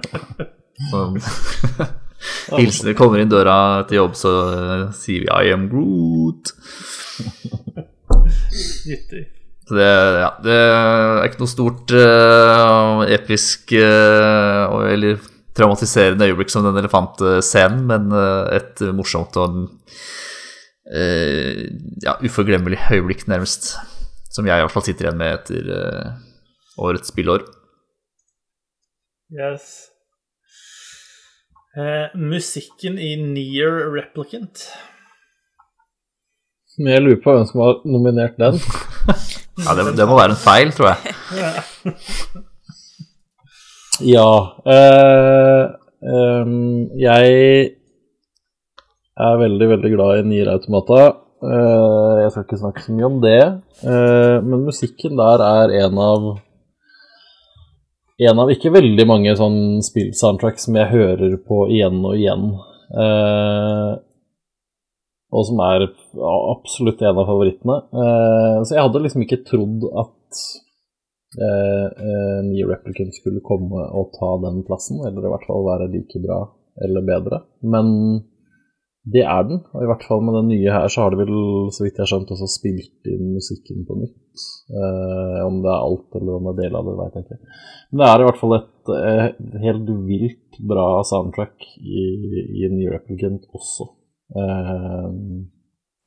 Sånn. 0.90 1.20
Hilsener 2.58 2.96
kommer 2.96 3.20
inn 3.20 3.32
døra 3.32 3.84
til 3.88 4.00
jobb, 4.00 4.16
så 4.18 4.32
eh, 4.54 4.84
sier 4.96 5.24
vi 5.24 5.30
'I 5.30 5.52
am 5.54 5.68
Groot'. 5.72 6.54
Nyttig. 8.88 9.24
Så 9.64 9.78
det, 9.78 9.88
ja, 10.20 10.30
det 10.44 10.56
er 10.60 11.26
ikke 11.28 11.40
noe 11.40 11.48
stort 11.48 11.92
uh, 11.96 13.00
episk 13.08 13.72
uh, 13.72 14.82
eller 14.90 15.16
traumatiserende 15.56 16.28
øyeblikk 16.28 16.52
som 16.52 16.66
den 16.66 16.82
elefantscenen, 16.82 17.86
men 17.88 18.12
uh, 18.12 18.44
et 18.52 18.82
morsomt 18.92 19.38
og 19.40 19.62
eh, 20.92 21.64
ja, 22.04 22.16
uforglemmelig 22.20 22.82
øyeblikk, 22.92 23.26
nærmest. 23.30 23.74
Som 24.34 24.46
jeg 24.48 24.58
i 24.58 24.66
hvert 24.66 24.74
fall 24.74 24.84
sitter 24.84 25.08
igjen 25.08 25.20
med 25.20 25.38
etter 25.38 25.70
årets 26.78 27.12
spillår. 27.12 27.44
Yes. 29.34 29.90
Eh, 31.74 32.14
musikken 32.18 32.98
i 32.98 33.14
Near 33.18 33.90
Replicant. 33.94 34.66
Jeg 36.78 37.02
lurer 37.02 37.20
på 37.22 37.34
hvem 37.34 37.46
som 37.46 37.62
har 37.62 37.80
nominert 37.86 38.38
den. 38.38 38.58
Ja, 39.62 39.74
det, 39.78 39.92
det 39.94 40.06
må 40.10 40.16
være 40.18 40.34
en 40.34 40.40
feil, 40.40 40.72
tror 40.74 40.90
jeg. 40.90 40.98
Ja 44.02 44.26
eh, 44.66 45.64
eh, 46.02 46.48
Jeg 46.98 47.28
er 49.14 49.36
veldig, 49.38 49.68
veldig 49.70 49.92
glad 49.92 50.18
i 50.18 50.24
Nier 50.26 50.50
Automata. 50.50 51.04
Eh, 51.44 52.14
jeg 52.24 52.32
skal 52.32 52.46
ikke 52.46 52.58
snakke 52.58 52.82
så 52.82 52.96
mye 52.96 53.06
om 53.06 53.20
det. 53.22 53.42
Eh, 53.86 54.38
men 54.42 54.66
musikken 54.66 55.14
der 55.20 55.44
er 55.46 55.74
en 55.84 56.00
av 56.02 56.26
En 58.22 58.38
av 58.38 58.50
ikke 58.52 58.70
veldig 58.70 59.04
mange 59.10 59.32
sånn 59.34 59.82
spill-soundtrack 59.82 60.60
som 60.62 60.76
jeg 60.78 60.92
hører 60.92 61.34
på 61.42 61.64
igjen 61.74 61.98
og 62.06 62.14
igjen. 62.14 62.44
Eh, 62.94 63.94
og 65.34 65.46
som 65.48 65.62
er 65.66 65.88
ja, 65.88 66.34
absolutt 66.52 67.02
en 67.02 67.18
av 67.18 67.26
favorittene. 67.26 67.80
Eh, 67.90 68.58
så 68.62 68.76
jeg 68.76 68.84
hadde 68.86 69.02
liksom 69.02 69.24
ikke 69.24 69.40
trodd 69.48 69.88
at 70.04 70.42
eh, 71.42 71.88
eh, 71.90 72.38
New 72.52 72.70
Replicant 72.70 73.18
skulle 73.18 73.42
komme 73.42 73.88
og 73.90 74.14
ta 74.14 74.30
den 74.44 74.62
plassen, 74.68 75.02
eller 75.02 75.26
i 75.26 75.34
hvert 75.34 75.48
fall 75.48 75.66
være 75.66 75.90
like 75.96 76.22
bra 76.22 76.38
eller 76.86 77.06
bedre. 77.06 77.42
Men 77.66 77.90
det 79.04 79.20
er 79.20 79.42
den, 79.44 79.58
og 79.76 79.82
i 79.84 79.88
hvert 79.90 80.04
fall 80.08 80.22
med 80.24 80.36
den 80.38 80.46
nye 80.48 80.72
her 80.72 80.86
så 80.88 81.04
har 81.04 81.12
de 81.12 81.18
vel, 81.20 81.32
så 81.76 81.84
vidt 81.84 81.98
jeg 81.98 82.06
har 82.06 82.08
skjønt, 82.08 82.30
også 82.32 82.46
spilt 82.48 83.10
inn 83.10 83.34
musikken 83.34 83.82
på 83.84 83.98
nytt. 84.00 84.44
Eh, 84.72 85.40
om 85.44 85.58
det 85.60 85.68
er 85.68 85.82
alt 85.82 86.16
eller 86.16 86.38
om 86.38 86.48
det 86.48 86.54
er 86.54 86.60
del 86.62 86.78
av 86.78 86.88
det, 86.88 86.94
vet 87.02 87.18
jeg 87.18 87.26
ikke. 87.26 87.58
Men 87.90 88.00
det 88.00 88.06
er 88.08 88.22
i 88.22 88.28
hvert 88.28 88.40
fall 88.40 88.56
et 88.56 88.94
eh, 88.96 89.26
helt 89.66 89.92
vilt 90.08 90.60
bra 90.72 90.86
soundtrack 91.04 91.68
i, 91.84 92.06
i 92.64 92.72
New 92.72 92.88
Replicant 92.94 93.44
også. 93.52 93.90
Eh, 94.40 95.12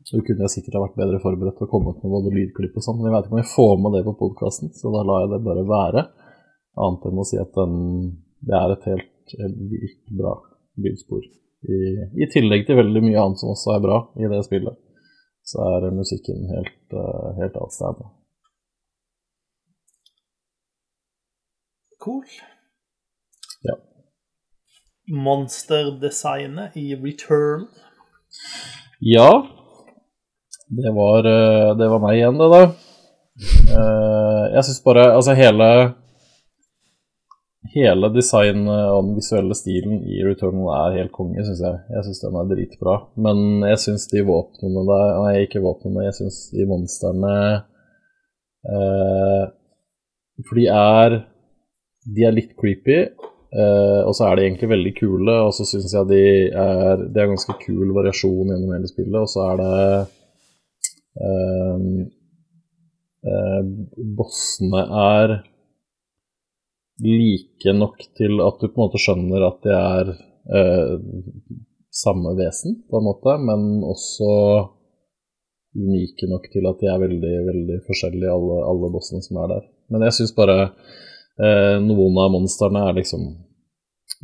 så 0.07 0.25
kunne 0.25 0.47
jeg 0.47 0.55
sikkert 0.55 0.79
ha 0.79 0.85
vært 0.87 0.97
bedre 0.97 1.21
forberedt 1.21 1.61
til 1.61 1.67
å 1.67 1.71
komme 1.71 1.93
opp 1.93 2.01
med 2.01 2.17
både 2.17 2.33
lydklipp 2.33 2.81
og 2.81 2.85
sånn, 2.85 2.97
men 2.97 3.11
jeg 3.11 3.17
vet 3.19 3.27
ikke 3.27 3.37
om 3.37 3.43
jeg 3.43 3.53
får 3.53 3.73
med 3.83 3.97
det 3.99 4.05
på 4.07 4.19
podkasten, 4.25 4.73
så 4.73 4.89
da 4.93 5.05
lar 5.05 5.27
jeg 5.27 5.35
det 5.35 5.43
bare 5.45 5.69
være. 5.69 6.09
Annet 6.81 7.09
enn 7.11 7.21
å 7.21 7.25
si 7.29 7.37
at 7.41 7.53
den, 7.57 7.81
det 8.41 8.57
er 8.57 8.73
et 8.73 8.93
helt, 8.95 9.35
helt 9.37 9.67
vilt 9.69 10.15
bra 10.17 10.39
lydspor. 10.81 11.27
I, 11.67 11.79
I 12.23 12.27
tillegg 12.31 12.67
til 12.67 12.79
veldig 12.79 13.01
mye 13.03 13.23
annet 13.23 13.41
som 13.41 13.51
også 13.53 13.73
er 13.75 13.83
bra 13.83 13.97
i 14.19 14.29
det 14.31 14.43
spillet, 14.47 14.77
så 15.47 15.63
er 15.75 15.89
musikken 15.95 16.45
helt, 16.51 16.77
uh, 16.95 17.33
helt 17.39 17.57
outstanding. 17.59 18.13
Cool. 22.03 22.23
Ja. 23.67 23.75
Monsterdesignet 25.11 26.77
i 26.79 26.95
Return. 26.95 27.67
Ja, 29.03 29.31
det 30.67 30.91
var, 30.93 31.19
eh, 31.19 31.75
det 31.79 31.87
var 31.89 32.01
meg 32.03 32.17
igjen, 32.17 32.37
det 32.39 32.47
da. 32.51 32.61
Eh, 33.77 34.43
Jeg 34.55 34.63
syns 34.65 34.81
bare 34.83 35.03
Altså, 35.13 35.35
hele 35.37 35.67
Hele 37.77 38.09
designet 38.09 38.89
og 38.89 39.03
den 39.05 39.17
visuelle 39.19 39.55
stilen 39.57 39.99
i 40.09 40.23
Returnal 40.25 40.69
er 40.73 40.95
helt 41.01 41.13
konge, 41.13 41.43
syns 41.45 41.61
jeg. 41.61 41.79
Jeg 41.93 42.05
syns 42.07 42.21
den 42.23 42.37
er 42.39 42.49
dritbra. 42.49 42.95
Men 43.27 43.65
jeg 43.67 43.81
syns 43.83 44.07
de 44.09 44.23
våpnene 44.25 44.85
der 44.87 45.11
Nei, 45.21 45.33
ikke 45.45 45.61
våpnene, 45.61 46.05
jeg 46.07 46.15
syns 46.17 46.39
de 46.55 46.65
monstrene 46.69 47.33
eh, 48.73 49.43
For 50.47 50.61
de 50.61 50.67
er 50.73 51.17
De 52.17 52.25
er 52.25 52.37
litt 52.37 52.55
creepy. 52.57 53.01
Eh, 53.47 54.01
og 54.03 54.15
så 54.17 54.27
er 54.27 54.37
de 54.37 54.47
egentlig 54.47 54.71
veldig 54.73 54.93
kule, 54.97 55.35
og 55.45 55.53
så 55.55 55.67
syns 55.67 55.93
jeg 55.95 56.09
de 56.09 56.23
er 56.51 57.03
Det 57.03 57.21
er 57.21 57.29
ganske 57.31 57.55
kul 57.61 57.93
variasjon 57.95 58.51
gjennom 58.51 58.73
hele 58.75 58.89
spillet, 58.89 59.19
og 59.21 59.29
så 59.31 59.45
er 59.51 59.61
det 59.61 59.75
eh, 61.27 61.85
eh, 63.31 63.61
Bossene 64.17 64.83
er 65.03 65.37
like 67.03 67.73
nok 67.77 68.01
til 68.17 68.41
at 68.41 68.59
du 68.61 68.67
på 68.67 68.77
en 68.79 68.85
måte 68.85 69.01
skjønner 69.01 69.45
at 69.47 69.59
de 69.65 69.73
er 69.75 70.11
eh, 70.57 70.93
samme 71.93 72.33
vesen, 72.37 72.81
på 72.89 72.99
en 72.99 73.07
måte, 73.07 73.37
men 73.41 73.83
også 73.85 74.29
unike 75.77 76.29
nok 76.29 76.47
til 76.53 76.69
at 76.69 76.79
de 76.81 76.89
er 76.89 77.01
veldig, 77.03 77.33
veldig 77.49 77.81
forskjellige, 77.87 78.33
alle, 78.33 78.61
alle 78.65 78.93
bossene 78.93 79.21
som 79.25 79.41
er 79.43 79.51
der. 79.53 79.67
Men 79.93 80.07
jeg 80.07 80.17
syns 80.17 80.33
bare 80.37 80.57
eh, 80.67 81.75
noen 81.83 82.17
av 82.21 82.33
monstrene 82.33 82.87
er 82.89 82.97
liksom 82.97 83.27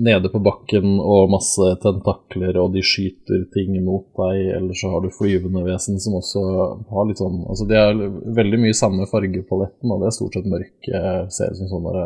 nede 0.01 0.29
på 0.33 0.39
bakken 0.41 0.97
og 0.97 1.29
masse 1.29 1.67
tentakler, 1.83 2.57
og 2.57 2.73
de 2.73 2.81
skyter 2.81 3.45
ting 3.53 3.75
mot 3.85 4.07
deg, 4.17 4.39
eller 4.57 4.77
så 4.77 4.89
har 4.89 5.03
du 5.03 5.13
flyvende 5.13 5.61
vesen 5.67 5.99
som 6.01 6.17
også 6.17 6.43
har 6.89 7.09
litt 7.09 7.21
sånn 7.21 7.43
Altså, 7.45 7.67
de 7.69 7.77
har 7.77 8.05
veldig 8.41 8.61
mye 8.63 8.77
samme 8.77 9.05
fargepaletten, 9.11 9.93
og 9.93 10.01
det 10.01 10.09
er 10.09 10.15
stort 10.17 10.37
sett 10.39 10.49
mørke, 10.49 11.01
ser 11.35 11.53
ut 11.53 11.61
som 11.61 11.73
sånne 11.75 12.05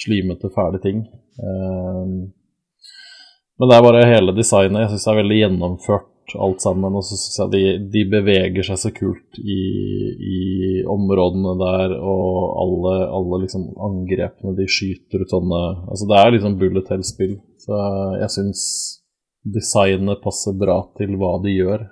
slimete, 0.00 0.50
fæle 0.54 0.80
ting. 0.82 1.04
Eh, 1.38 2.08
Men 3.54 3.70
det 3.70 3.76
er 3.76 3.86
bare 3.86 4.08
hele 4.10 4.34
designet. 4.34 4.80
Jeg 4.82 4.90
syns 4.94 5.04
det 5.06 5.12
er 5.12 5.20
veldig 5.20 5.36
gjennomført 5.38 6.34
alt 6.40 6.64
sammen. 6.64 6.96
Og 6.98 7.04
så 7.06 7.18
syns 7.18 7.38
jeg 7.38 7.52
de, 7.52 7.62
de, 7.92 8.02
beveger 8.10 8.66
seg 8.66 8.80
så 8.80 8.90
kult 8.96 9.38
i, 9.38 9.60
i 10.18 10.40
områdene 10.90 11.54
der, 11.60 11.94
og 12.00 12.56
alle, 12.64 12.94
alle 13.18 13.42
liksom 13.44 13.68
angrepene 13.88 14.56
de 14.58 14.66
skyter 14.70 15.22
ut 15.22 15.30
sånne 15.30 15.62
Altså 15.86 16.08
det 16.10 16.18
er 16.18 16.34
liksom 16.34 16.58
bullet 16.58 16.90
hell-spill. 16.90 17.36
Så 17.62 17.78
jeg 18.20 18.32
syns 18.38 18.64
designet 19.44 20.22
passer 20.24 20.56
bra 20.56 20.80
til 20.98 21.14
hva 21.20 21.36
de 21.44 21.54
gjør. 21.54 21.84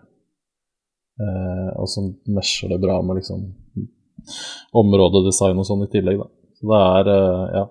Eh, 1.23 1.71
og 1.79 1.89
så 1.93 2.07
mesjer 2.33 2.73
det 2.73 2.81
bra 2.83 2.99
med 3.05 3.21
liksom 3.21 3.45
områdedesign 4.83 5.61
og 5.61 5.69
sånn 5.69 5.85
i 5.85 5.91
tillegg, 5.93 6.23
da. 6.23 6.29
Så 6.59 6.73
det 6.73 6.83
er 6.89 7.15
eh, 7.15 7.47
Ja. 7.61 7.69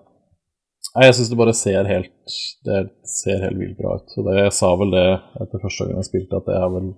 Nei, 0.92 1.06
jeg 1.08 1.16
syns 1.16 1.30
det 1.32 1.38
bare 1.40 1.54
ser 1.56 1.86
helt 1.88 2.34
Det 2.66 2.80
ser 3.08 3.40
helt 3.46 3.60
vilt 3.60 3.78
bra 3.78 3.96
ut. 3.96 4.10
Så 4.12 4.24
det, 4.26 4.36
jeg 4.42 4.52
sa 4.58 4.74
vel 4.76 4.92
det 4.92 5.06
etter 5.40 5.62
første 5.62 5.86
gang 5.88 6.02
jeg 6.02 6.10
spilte, 6.10 6.40
at 6.40 6.50
det 6.50 6.58
er 6.58 6.68
vel 6.74 6.92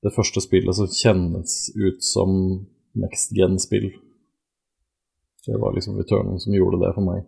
det 0.00 0.14
første 0.14 0.40
spillet 0.40 0.78
som 0.78 0.88
kjennes 0.88 1.56
ut 1.76 2.06
som 2.06 2.30
next 2.96 3.34
gen-spill. 3.36 3.90
Det 5.44 5.58
var 5.60 5.74
liksom 5.74 5.98
Returnen 5.98 6.40
som 6.40 6.54
gjorde 6.54 6.80
det 6.84 6.94
for 6.96 7.04
meg. 7.04 7.26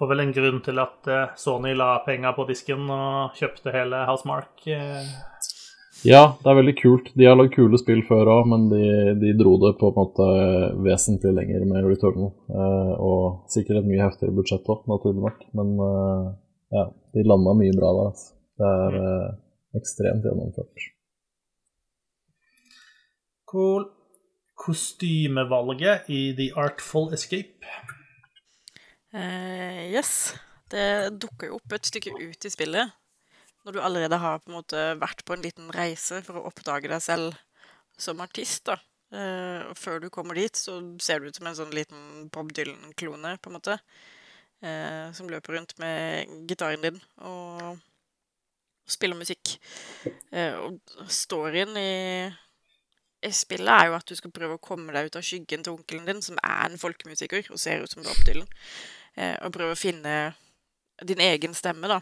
Var 0.00 0.10
vel 0.10 0.24
en 0.24 0.34
grunn 0.34 0.60
til 0.66 0.82
at 0.82 1.08
eh, 1.08 1.32
Sony 1.38 1.72
la 1.78 1.94
penger 2.04 2.34
på 2.36 2.46
disken 2.48 2.90
og 2.90 3.38
kjøpte 3.38 3.72
hele 3.72 4.02
Housemark. 4.08 4.64
Ja, 6.02 6.22
det 6.42 6.50
er 6.50 6.56
veldig 6.58 6.74
kult. 6.80 7.10
De 7.14 7.26
har 7.28 7.36
lagd 7.38 7.52
kule 7.54 7.78
spill 7.78 8.00
før 8.08 8.26
òg, 8.32 8.48
men 8.50 8.64
de, 8.72 8.86
de, 9.20 9.30
dro 9.38 9.54
det 9.62 9.76
på 9.78 9.92
en 9.92 9.98
måte 10.00 10.24
vesentlig 10.82 11.30
lenger 11.36 11.62
med 11.70 11.86
Returnal. 11.86 12.32
Eh, 12.50 12.94
og 12.98 13.52
sikkert 13.54 13.78
et 13.80 13.86
mye 13.86 14.02
heftigere 14.02 14.34
budsjett 14.34 14.70
òg, 14.72 14.82
naturlig 14.90 15.22
nok. 15.22 15.44
Men 15.58 15.70
eh, 15.86 16.24
ja, 16.74 16.88
de 17.14 17.24
landa 17.26 17.54
mye 17.58 17.76
bra 17.78 17.92
der. 17.98 18.10
Altså. 18.10 18.34
Det 18.58 18.70
er 18.78 18.96
eh, 19.02 19.28
ekstremt 19.78 20.26
gjennomført. 20.26 20.88
Cool. 23.52 23.86
Kostymevalget 24.58 26.10
i 26.10 26.22
The 26.38 26.48
Artful 26.58 27.12
Escape. 27.14 27.70
Uh, 29.12 29.86
yes. 29.92 30.32
Det 30.72 31.12
dukker 31.20 31.50
jo 31.50 31.60
opp 31.60 31.74
et 31.76 31.86
stykke 31.86 32.14
ut 32.16 32.46
i 32.48 32.50
spillet 32.50 32.94
når 33.62 33.76
du 33.76 33.80
allerede 33.80 34.18
har 34.18 34.40
på 34.42 34.50
en 34.50 34.58
måte 34.58 34.86
vært 35.00 35.22
på 35.26 35.36
en 35.36 35.44
liten 35.44 35.70
reise 35.74 36.22
for 36.26 36.38
å 36.38 36.46
oppdage 36.50 36.90
deg 36.90 37.02
selv 37.02 37.36
som 38.00 38.20
artist, 38.24 38.64
da. 38.66 38.78
Uh, 39.12 39.68
og 39.68 39.76
før 39.76 40.00
du 40.00 40.08
kommer 40.08 40.38
dit, 40.38 40.56
så 40.56 40.78
ser 41.02 41.20
du 41.20 41.28
ut 41.28 41.36
som 41.36 41.48
en 41.48 41.56
sånn 41.58 41.74
liten 41.76 42.28
Bob 42.32 42.52
Dylan-klone, 42.56 43.36
på 43.42 43.50
en 43.50 43.58
måte. 43.58 43.76
Uh, 44.62 45.10
som 45.12 45.28
løper 45.30 45.58
rundt 45.58 45.74
med 45.82 46.30
gitaren 46.46 46.84
din 46.84 47.00
og 47.26 47.80
spiller 48.88 49.18
musikk. 49.18 49.56
Uh, 50.32 50.56
og 50.64 51.10
storyen 51.12 51.76
i, 51.76 52.30
spillet 53.34 53.74
er 53.74 53.90
jo 53.90 53.98
at 53.98 54.08
du 54.08 54.16
skal 54.18 54.32
prøve 54.34 54.56
å 54.56 54.62
komme 54.62 54.94
deg 54.94 55.10
ut 55.10 55.18
av 55.20 55.26
skyggen 55.26 55.66
til 55.66 55.76
onkelen 55.76 56.08
din, 56.08 56.24
som 56.24 56.40
er 56.40 56.70
en 56.70 56.80
folkemusiker 56.80 57.52
og 57.52 57.60
ser 57.60 57.84
ut 57.84 57.92
som 57.92 58.02
Bob 58.02 58.24
Dylan, 58.26 58.48
og 59.44 59.52
prøve 59.54 59.76
å 59.76 59.78
finne 59.78 60.14
din 61.06 61.20
egen 61.22 61.54
stemme, 61.54 61.86
da. 61.90 62.00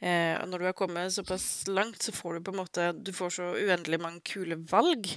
Eh, 0.00 0.34
og 0.36 0.50
når 0.50 0.58
du 0.58 0.66
har 0.68 0.76
kommet 0.76 1.14
såpass 1.14 1.66
langt, 1.68 2.02
så 2.02 2.12
får 2.12 2.36
du 2.36 2.44
på 2.44 2.52
en 2.52 2.60
måte 2.60 2.90
Du 2.92 3.12
får 3.16 3.30
så 3.38 3.52
uendelig 3.56 4.00
mange 4.00 4.20
kule 4.20 4.58
valg. 4.70 5.08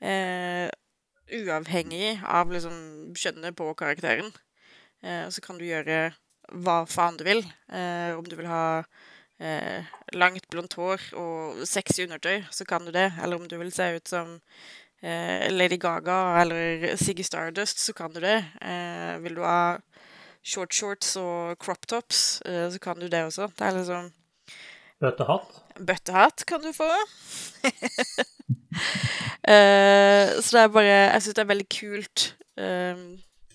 Eh, 0.00 0.68
uavhengig 1.34 2.20
av 2.24 2.52
liksom 2.52 3.14
kjønnet 3.16 3.56
på 3.56 3.68
karakteren. 3.76 4.32
Eh, 5.02 5.28
så 5.28 5.40
kan 5.44 5.60
du 5.60 5.66
gjøre 5.66 6.14
hva 6.64 6.84
faen 6.88 7.18
du 7.18 7.24
vil. 7.26 7.44
Eh, 7.72 8.16
om 8.16 8.24
du 8.24 8.36
vil 8.36 8.48
ha 8.48 8.84
eh, 9.40 9.84
langt, 10.16 10.48
blondt 10.52 10.76
hår 10.78 11.10
og 11.20 11.64
sexy 11.68 12.06
undertøy, 12.06 12.44
så 12.50 12.64
kan 12.68 12.84
du 12.84 12.92
det. 12.94 13.10
Eller 13.22 13.40
om 13.40 13.48
du 13.48 13.56
vil 13.60 13.72
se 13.72 13.90
ut 13.96 14.08
som 14.08 14.38
eh, 15.02 15.48
Lady 15.52 15.76
Gaga 15.80 16.40
eller 16.42 16.96
Siggy 17.00 17.24
Stardust, 17.24 17.84
så 17.84 17.92
kan 17.92 18.12
du 18.12 18.20
det. 18.24 18.40
vil 19.20 19.36
du 19.36 19.44
ha 19.44 19.76
short 20.44 20.76
shorts 20.76 21.16
og 21.20 21.56
crop 21.62 21.86
tops, 21.88 22.42
eh, 22.44 22.68
så 22.70 22.80
kan 22.82 23.00
du 23.00 23.08
det 23.08 23.24
også. 23.24 23.48
Det 23.56 23.66
er 23.66 23.78
liksom 23.78 24.12
Bøttehatt? 25.02 25.60
Bøttehatt 25.84 26.44
kan 26.46 26.62
du 26.62 26.70
få. 26.72 26.86
uh, 27.64 27.70
så 30.44 30.48
det 30.54 30.60
er 30.62 30.72
bare 30.72 30.86
Jeg 30.86 31.22
syns 31.22 31.34
det 31.34 31.42
er 31.42 31.50
veldig 31.50 31.68
kult, 31.74 32.26
uh, 32.60 32.96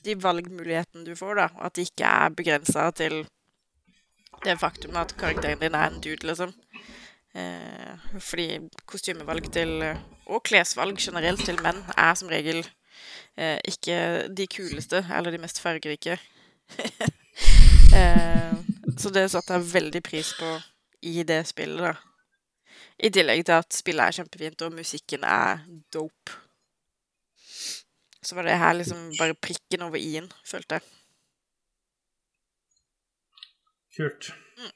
de 0.06 0.16
valgmulighetene 0.24 1.06
du 1.08 1.16
får, 1.16 1.40
da. 1.40 1.48
At 1.64 1.78
de 1.78 1.86
ikke 1.88 2.10
er 2.10 2.36
begrensa 2.36 2.90
til 2.92 3.22
det 4.44 4.60
faktum 4.60 4.96
at 5.00 5.16
karakteren 5.20 5.60
din 5.60 5.76
er 5.76 5.88
en 5.90 6.02
dude, 6.02 6.28
liksom. 6.28 6.54
Fordi 8.20 8.58
kostymevalg 8.90 9.52
til 9.54 9.84
Og 10.26 10.42
klesvalg 10.44 10.98
generelt 10.98 11.44
til 11.46 11.60
menn 11.62 11.84
er 11.94 12.16
som 12.18 12.32
regel 12.32 12.64
ikke 13.38 14.28
de 14.34 14.48
kuleste 14.50 15.04
eller 15.14 15.32
de 15.32 15.38
mest 15.38 15.62
fargerike. 15.62 16.18
eh, 18.00 18.54
så 18.98 19.12
det 19.14 19.30
satte 19.32 19.58
jeg 19.58 19.72
veldig 19.74 20.04
pris 20.06 20.34
på 20.40 20.54
i 21.10 21.24
det 21.24 21.42
spillet, 21.48 21.82
da. 21.90 21.96
I 23.00 23.10
tillegg 23.16 23.46
til 23.48 23.56
at 23.56 23.74
spillet 23.74 24.06
er 24.06 24.18
kjempefint, 24.20 24.62
og 24.66 24.76
musikken 24.76 25.24
er 25.24 25.64
dope. 25.94 26.36
Så 28.22 28.36
var 28.36 28.44
det 28.44 28.58
her 28.60 28.74
liksom 28.76 29.14
bare 29.20 29.38
prikken 29.40 29.86
over 29.86 29.96
i-en, 29.96 30.28
følte 30.46 30.80
jeg. 30.80 30.84
Kult. 33.96 34.34
Mm. 34.60 34.74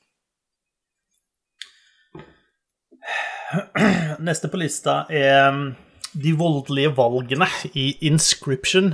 Neste 4.28 4.50
på 4.52 4.60
lista 4.60 5.04
er 5.12 5.50
um, 5.52 5.76
de 6.14 6.34
voldelige 6.40 6.94
valgene 6.98 7.48
i 7.74 7.98
Inscription. 8.08 8.94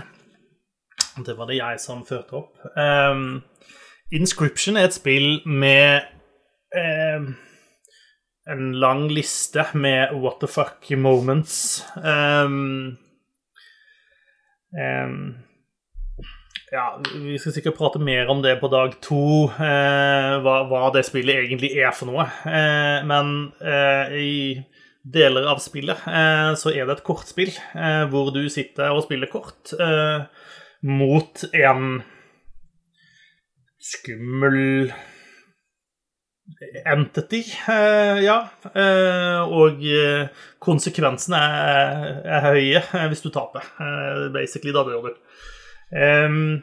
Det 1.26 1.38
var 1.38 1.50
det 1.50 1.60
jeg 1.60 1.80
som 1.84 2.06
førte 2.08 2.40
opp. 2.42 2.56
Um, 2.76 3.42
Inscription 4.12 4.78
er 4.78 4.90
et 4.90 4.98
spill 4.98 5.42
med 5.46 6.08
um, 6.74 7.36
en 8.50 8.72
lang 8.82 9.06
liste 9.12 9.66
med 9.74 10.16
what 10.18 10.40
the 10.42 10.48
fuck 10.50 10.90
moments. 10.98 11.84
Um, 11.96 12.98
ja, 16.72 17.02
vi 17.16 17.38
skal 17.42 17.54
sikkert 17.56 17.78
prate 17.80 18.00
mer 18.02 18.30
om 18.30 18.44
det 18.46 18.60
på 18.62 18.70
dag 18.70 18.94
to, 19.02 19.50
eh, 19.50 20.36
hva, 20.44 20.60
hva, 20.70 20.90
det 20.94 21.02
spillet 21.08 21.42
egentlig 21.42 21.72
er 21.82 21.94
for 21.98 22.12
noe. 22.12 22.28
Eh, 22.46 23.00
men 23.10 23.50
eh, 23.58 24.14
i 24.14 24.36
deler 25.10 25.48
av 25.50 25.62
spillet 25.64 26.04
så 26.60 26.70
er 26.70 26.86
det 26.86 26.98
et 26.98 27.06
kortspill 27.08 27.50
hvor 28.12 28.28
du 28.36 28.44
sitter 28.52 28.92
og 28.92 29.06
spiller 29.06 29.32
kort. 29.32 29.72
Mot 30.88 31.44
en 31.54 32.02
skummel 33.80 34.92
entity, 36.86 37.44
eh, 37.70 38.20
ja. 38.24 38.40
Eh, 38.74 39.42
og 39.54 39.84
eh, 39.86 40.30
konsekvensene 40.64 41.40
er, 41.40 42.48
høye 42.48 42.82
hvis 43.12 43.24
du 43.24 43.30
taper. 43.34 43.66
basically, 44.34 44.74
da. 44.74 44.84
Um, 45.90 46.60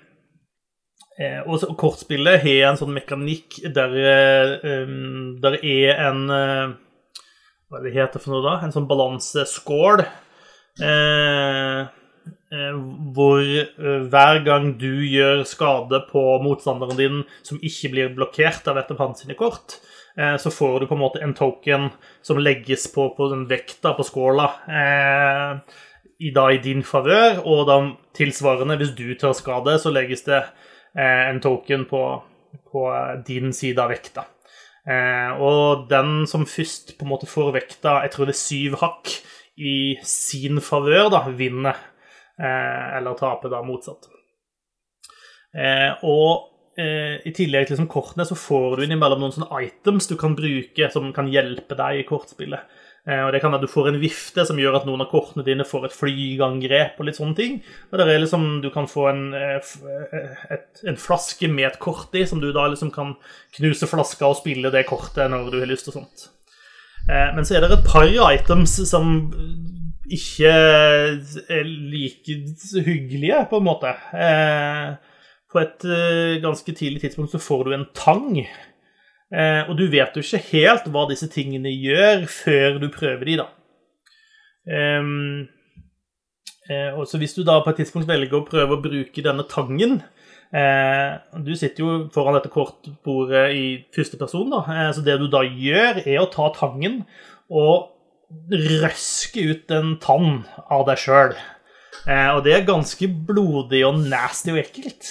og 1.49 1.63
kortspillet 1.81 2.43
har 2.43 2.69
en 2.69 2.79
sånn 2.79 2.93
mekanikk 2.95 3.57
der, 3.75 3.95
der 5.43 5.57
er 5.65 6.03
en 6.11 6.27
Hva 6.29 7.79
er 7.81 7.87
det 7.87 7.95
heter 7.95 8.23
for 8.23 8.35
noe 8.37 8.45
da? 8.45 8.59
En 8.63 8.75
sånn 8.75 8.89
balanseskål. 8.91 10.05
Uh, 10.77 11.89
hvor 13.17 13.43
eh, 13.43 14.05
hver 14.11 14.41
gang 14.47 14.73
du 14.81 15.03
gjør 15.07 15.45
skade 15.49 16.03
på 16.11 16.23
motstanderen 16.45 16.99
din 16.99 17.23
som 17.47 17.61
ikke 17.63 17.93
blir 17.93 18.15
blokkert 18.17 18.69
av 18.71 18.81
et 18.81 18.93
av 18.93 19.01
hans 19.03 19.23
sine 19.23 19.37
kort, 19.39 19.79
eh, 20.19 20.37
så 20.41 20.53
får 20.53 20.81
du 20.81 20.87
på 20.91 20.97
en 20.97 21.03
måte 21.03 21.23
en 21.25 21.35
token 21.37 21.91
som 22.27 22.41
legges 22.43 22.89
på, 22.95 23.09
på 23.17 23.31
den 23.33 23.47
vekta 23.51 23.95
på 23.97 24.07
skåla 24.07 24.51
i, 26.17 26.31
da, 26.33 26.47
i 26.49 26.63
din 26.65 26.81
favør, 26.87 27.43
og 27.45 27.67
da 27.69 27.81
tilsvarende, 28.17 28.79
hvis 28.81 28.95
du 28.97 29.11
tar 29.21 29.37
skade, 29.37 29.77
så 29.79 29.93
legges 29.93 30.25
det 30.25 30.41
en 30.97 31.43
token 31.45 31.85
på, 31.91 32.01
på 32.73 32.87
din 33.27 33.53
side 33.53 33.83
av 33.83 33.91
vekta. 33.93 34.25
og 35.45 35.91
den 35.91 36.25
som 36.25 36.47
først 36.49 36.95
på 36.97 37.05
en 37.05 37.11
måte 37.11 37.29
får 37.29 37.53
vekta, 37.53 37.99
jeg 38.07 38.15
tror 38.15 38.31
det 38.31 38.33
er 38.33 38.41
syv 38.41 38.79
hakk, 38.81 39.13
i 39.57 39.97
sin 40.05 40.61
favør, 40.61 41.09
da, 41.13 41.23
vinner. 41.33 41.77
Eh, 42.37 42.97
eller 42.97 43.17
tape 43.17 43.49
da 43.49 43.63
motsatt. 43.65 44.11
Eh, 45.57 46.05
og 46.05 46.51
eh, 46.77 47.23
i 47.25 47.33
tillegg 47.33 47.65
til 47.65 47.77
liksom 47.77 47.89
kortene, 47.93 48.27
så 48.29 48.37
får 48.37 48.77
du 48.77 48.85
innimellom 48.85 49.23
noen 49.25 49.33
sånne 49.33 49.63
items 49.65 50.11
du 50.11 50.19
kan 50.21 50.37
bruke 50.37 50.91
som 50.93 51.15
kan 51.17 51.31
hjelpe 51.33 51.79
deg 51.79 52.03
i 52.03 52.09
kortspillet. 52.09 52.83
Og 53.07 53.29
det 53.31 53.39
kan 53.39 53.53
være 53.55 53.63
Du 53.63 53.71
får 53.71 53.87
en 53.87 54.01
vifte 54.03 54.43
som 54.43 54.59
gjør 54.59 54.81
at 54.81 54.87
noen 54.89 55.05
av 55.05 55.07
kortene 55.13 55.45
dine 55.47 55.63
får 55.63 55.85
et 55.87 55.93
flygangrep. 55.95 56.97
og 56.99 57.07
litt 57.07 57.15
sånne 57.15 57.37
ting. 57.39 57.61
Og 57.93 58.01
det 58.01 58.07
er 58.11 58.19
liksom, 58.19 58.61
Du 58.65 58.67
kan 58.75 58.89
få 58.91 59.05
en, 59.13 59.21
et, 59.31 60.81
en 60.83 60.99
flaske 60.99 61.47
med 61.47 61.69
et 61.69 61.79
kort 61.79 62.11
i, 62.19 62.25
som 62.27 62.41
du 62.43 62.49
da 62.51 62.67
liksom 62.67 62.91
kan 62.91 63.15
knuse 63.61 63.87
flaska 63.87 64.27
og 64.27 64.41
spille 64.41 64.75
det 64.75 64.89
kortet 64.91 65.31
når 65.31 65.53
du 65.55 65.61
har 65.61 65.71
lyst. 65.71 65.87
og 65.87 66.01
sånt. 66.01 66.27
Men 67.07 67.47
så 67.47 67.55
er 67.55 67.63
det 67.63 67.79
et 67.79 67.87
par 67.87 68.11
items 68.11 68.75
som 68.91 69.31
ikke 70.13 70.55
like 71.67 72.39
hyggelige, 72.87 73.43
på 73.51 73.61
en 73.61 73.67
måte. 73.67 73.93
På 75.53 75.63
et 75.63 75.87
ganske 76.43 76.73
tidlig 76.73 77.03
tidspunkt 77.03 77.33
så 77.33 77.43
får 77.43 77.65
du 77.65 77.75
en 77.75 77.87
tang 77.97 78.29
Eh, 79.35 79.67
og 79.67 79.75
du 79.75 79.89
vet 79.91 80.15
jo 80.15 80.23
ikke 80.23 80.39
helt 80.53 80.85
hva 80.95 81.03
disse 81.11 81.27
tingene 81.33 81.73
gjør 81.73 82.29
før 82.31 82.77
du 82.83 82.89
prøver 82.95 83.25
de, 83.27 83.35
da. 83.41 83.47
Eh, 84.67 85.03
og 86.95 87.07
så 87.11 87.19
hvis 87.19 87.35
du 87.35 87.43
da 87.47 87.63
på 87.63 87.71
et 87.73 87.79
tidspunkt 87.83 88.11
velger 88.11 88.37
å 88.39 88.47
prøve 88.47 88.73
å 88.75 88.83
bruke 88.83 89.23
denne 89.23 89.45
tangen 89.47 90.01
eh, 90.51 91.15
Du 91.47 91.53
sitter 91.55 91.85
jo 91.85 92.11
foran 92.11 92.35
dette 92.35 92.51
kortbordet 92.51 93.55
i 93.55 93.87
første 93.95 94.19
person, 94.19 94.51
da. 94.51 94.67
Eh, 94.75 94.91
så 94.95 95.01
det 95.07 95.19
du 95.23 95.29
da 95.31 95.43
gjør, 95.47 96.03
er 96.07 96.19
å 96.23 96.31
ta 96.31 96.51
tangen 96.55 97.05
og 97.47 97.96
røske 98.51 99.45
ut 99.53 99.71
en 99.75 99.95
tann 100.03 100.43
av 100.73 100.87
deg 100.89 101.01
sjøl. 101.01 101.37
Eh, 102.07 102.31
og 102.35 102.43
det 102.47 102.55
er 102.57 102.67
ganske 102.69 103.09
blodig 103.29 103.83
og 103.87 104.03
nasty 104.11 104.53
og 104.55 104.61
ekkelt. 104.63 105.09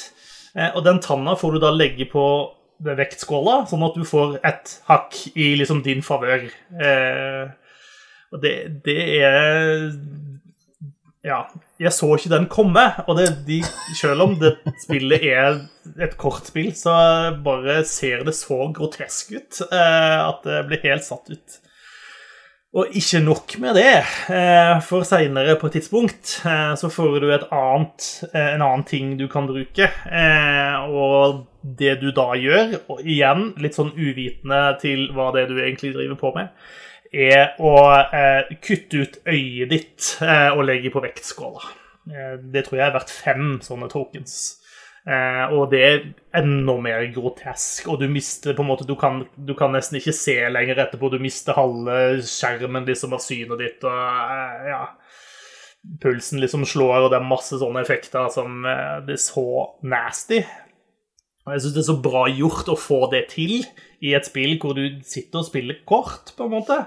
Eh, 0.55 0.71
og 0.71 0.83
den 0.85 1.01
tanna 1.03 1.35
får 1.39 1.55
du 1.55 1.63
da 1.63 1.71
legge 1.75 2.07
på 2.11 2.25
vektskåla, 2.83 3.61
sånn 3.69 3.85
at 3.87 3.95
du 3.95 4.03
får 4.07 4.39
et 4.45 4.73
hakk 4.89 5.15
i 5.33 5.53
liksom 5.59 5.81
din 5.85 6.03
favør. 6.05 6.47
Eh, 6.75 7.45
og 8.35 8.41
det, 8.43 8.55
det, 8.85 8.97
er 9.23 9.91
Ja, 11.25 11.45
jeg 11.81 11.91
så 11.95 12.11
ikke 12.15 12.33
den 12.35 12.49
komme. 12.51 12.83
Og 13.07 13.19
det, 13.19 13.29
de, 13.47 13.61
selv 13.97 14.27
om 14.27 14.35
det 14.41 14.57
spillet 14.83 15.23
er 15.23 15.61
et 16.03 16.17
kortspill, 16.19 16.73
så 16.77 16.95
bare 17.45 17.79
ser 17.87 18.25
det 18.27 18.35
så 18.37 18.67
grotesk 18.75 19.35
ut 19.37 19.61
eh, 19.69 20.19
at 20.19 20.43
det 20.45 20.65
blir 20.69 20.83
helt 20.85 21.07
satt 21.07 21.31
ut. 21.31 21.61
Og 22.75 22.91
ikke 22.91 23.21
nok 23.23 23.53
med 23.63 23.77
det, 23.77 24.01
eh, 24.35 24.81
for 24.83 25.05
seinere 25.07 25.53
på 25.55 25.69
et 25.69 25.77
tidspunkt 25.77 26.41
eh, 26.43 26.73
så 26.75 26.89
får 26.91 27.21
du 27.23 27.29
annet, 27.31 28.07
eh, 28.33 28.49
en 28.51 28.65
annen 28.65 28.83
ting 28.83 29.13
du 29.15 29.29
kan 29.31 29.47
bruke. 29.47 29.87
Og 30.91 31.45
det 31.63 32.01
du 32.01 32.09
da 32.11 32.33
gjør, 32.35 32.75
og 32.91 32.99
igjen 32.99 33.53
litt 33.63 33.79
sånn 33.79 33.93
uvitende 33.95 34.75
til 34.81 35.07
hva 35.15 35.31
det 35.31 35.45
er 35.45 35.53
du 35.53 35.61
egentlig 35.61 35.93
driver 35.95 36.19
på 36.19 36.33
med, 36.35 36.51
er 37.15 37.55
å 37.63 37.77
kutte 38.59 39.05
ut 39.05 39.17
øyet 39.23 39.71
ditt 39.71 40.11
og 40.19 40.65
legge 40.67 40.91
på 40.91 40.99
vektskåla. 40.99 41.63
Det 42.43 42.65
tror 42.65 42.79
jeg 42.81 42.87
er 42.89 42.97
verdt 42.97 43.13
fem 43.13 43.45
sånne 43.63 43.87
tokens. 43.89 44.59
Eh, 45.05 45.53
og 45.53 45.69
det 45.69 45.81
er 45.85 45.97
enda 46.39 46.73
mer 46.81 47.03
grotesk, 47.13 47.91
og 47.93 47.99
du 48.01 48.07
mister 48.09 48.55
på 48.57 48.63
en 48.63 48.69
måte 48.71 48.87
Du 48.89 48.95
kan, 48.97 49.21
du 49.37 49.53
kan 49.53 49.75
nesten 49.75 49.99
ikke 49.99 50.15
se 50.17 50.37
lenger 50.49 50.81
etterpå. 50.81 51.11
Du 51.13 51.19
mister 51.21 51.57
halve 51.57 52.23
skjermen 52.25 52.87
liksom 52.89 53.13
av 53.13 53.21
synet 53.21 53.61
ditt, 53.61 53.85
og 53.85 53.93
eh, 53.93 54.69
ja 54.73 54.85
Pulsen 56.01 56.41
liksom 56.41 56.63
slår, 56.65 57.03
og 57.05 57.11
det 57.13 57.19
er 57.19 57.27
masse 57.29 57.59
sånne 57.61 57.83
effekter 57.85 58.31
som 58.33 58.63
eh, 58.65 59.03
Det 59.05 59.19
er 59.19 59.21
så 59.21 59.49
nasty. 59.85 60.41
Og 61.45 61.53
jeg 61.53 61.61
syns 61.61 61.75
det 61.75 61.81
er 61.83 61.89
så 61.91 61.99
bra 62.01 62.23
gjort 62.33 62.69
å 62.73 62.79
få 62.79 63.03
det 63.11 63.27
til 63.35 63.59
i 64.05 64.15
et 64.17 64.25
spill 64.25 64.55
hvor 64.61 64.73
du 64.73 64.97
sitter 65.05 65.43
og 65.43 65.47
spiller 65.47 65.77
kort, 65.85 66.33
på 66.37 66.47
en 66.47 66.55
måte. 66.55 66.79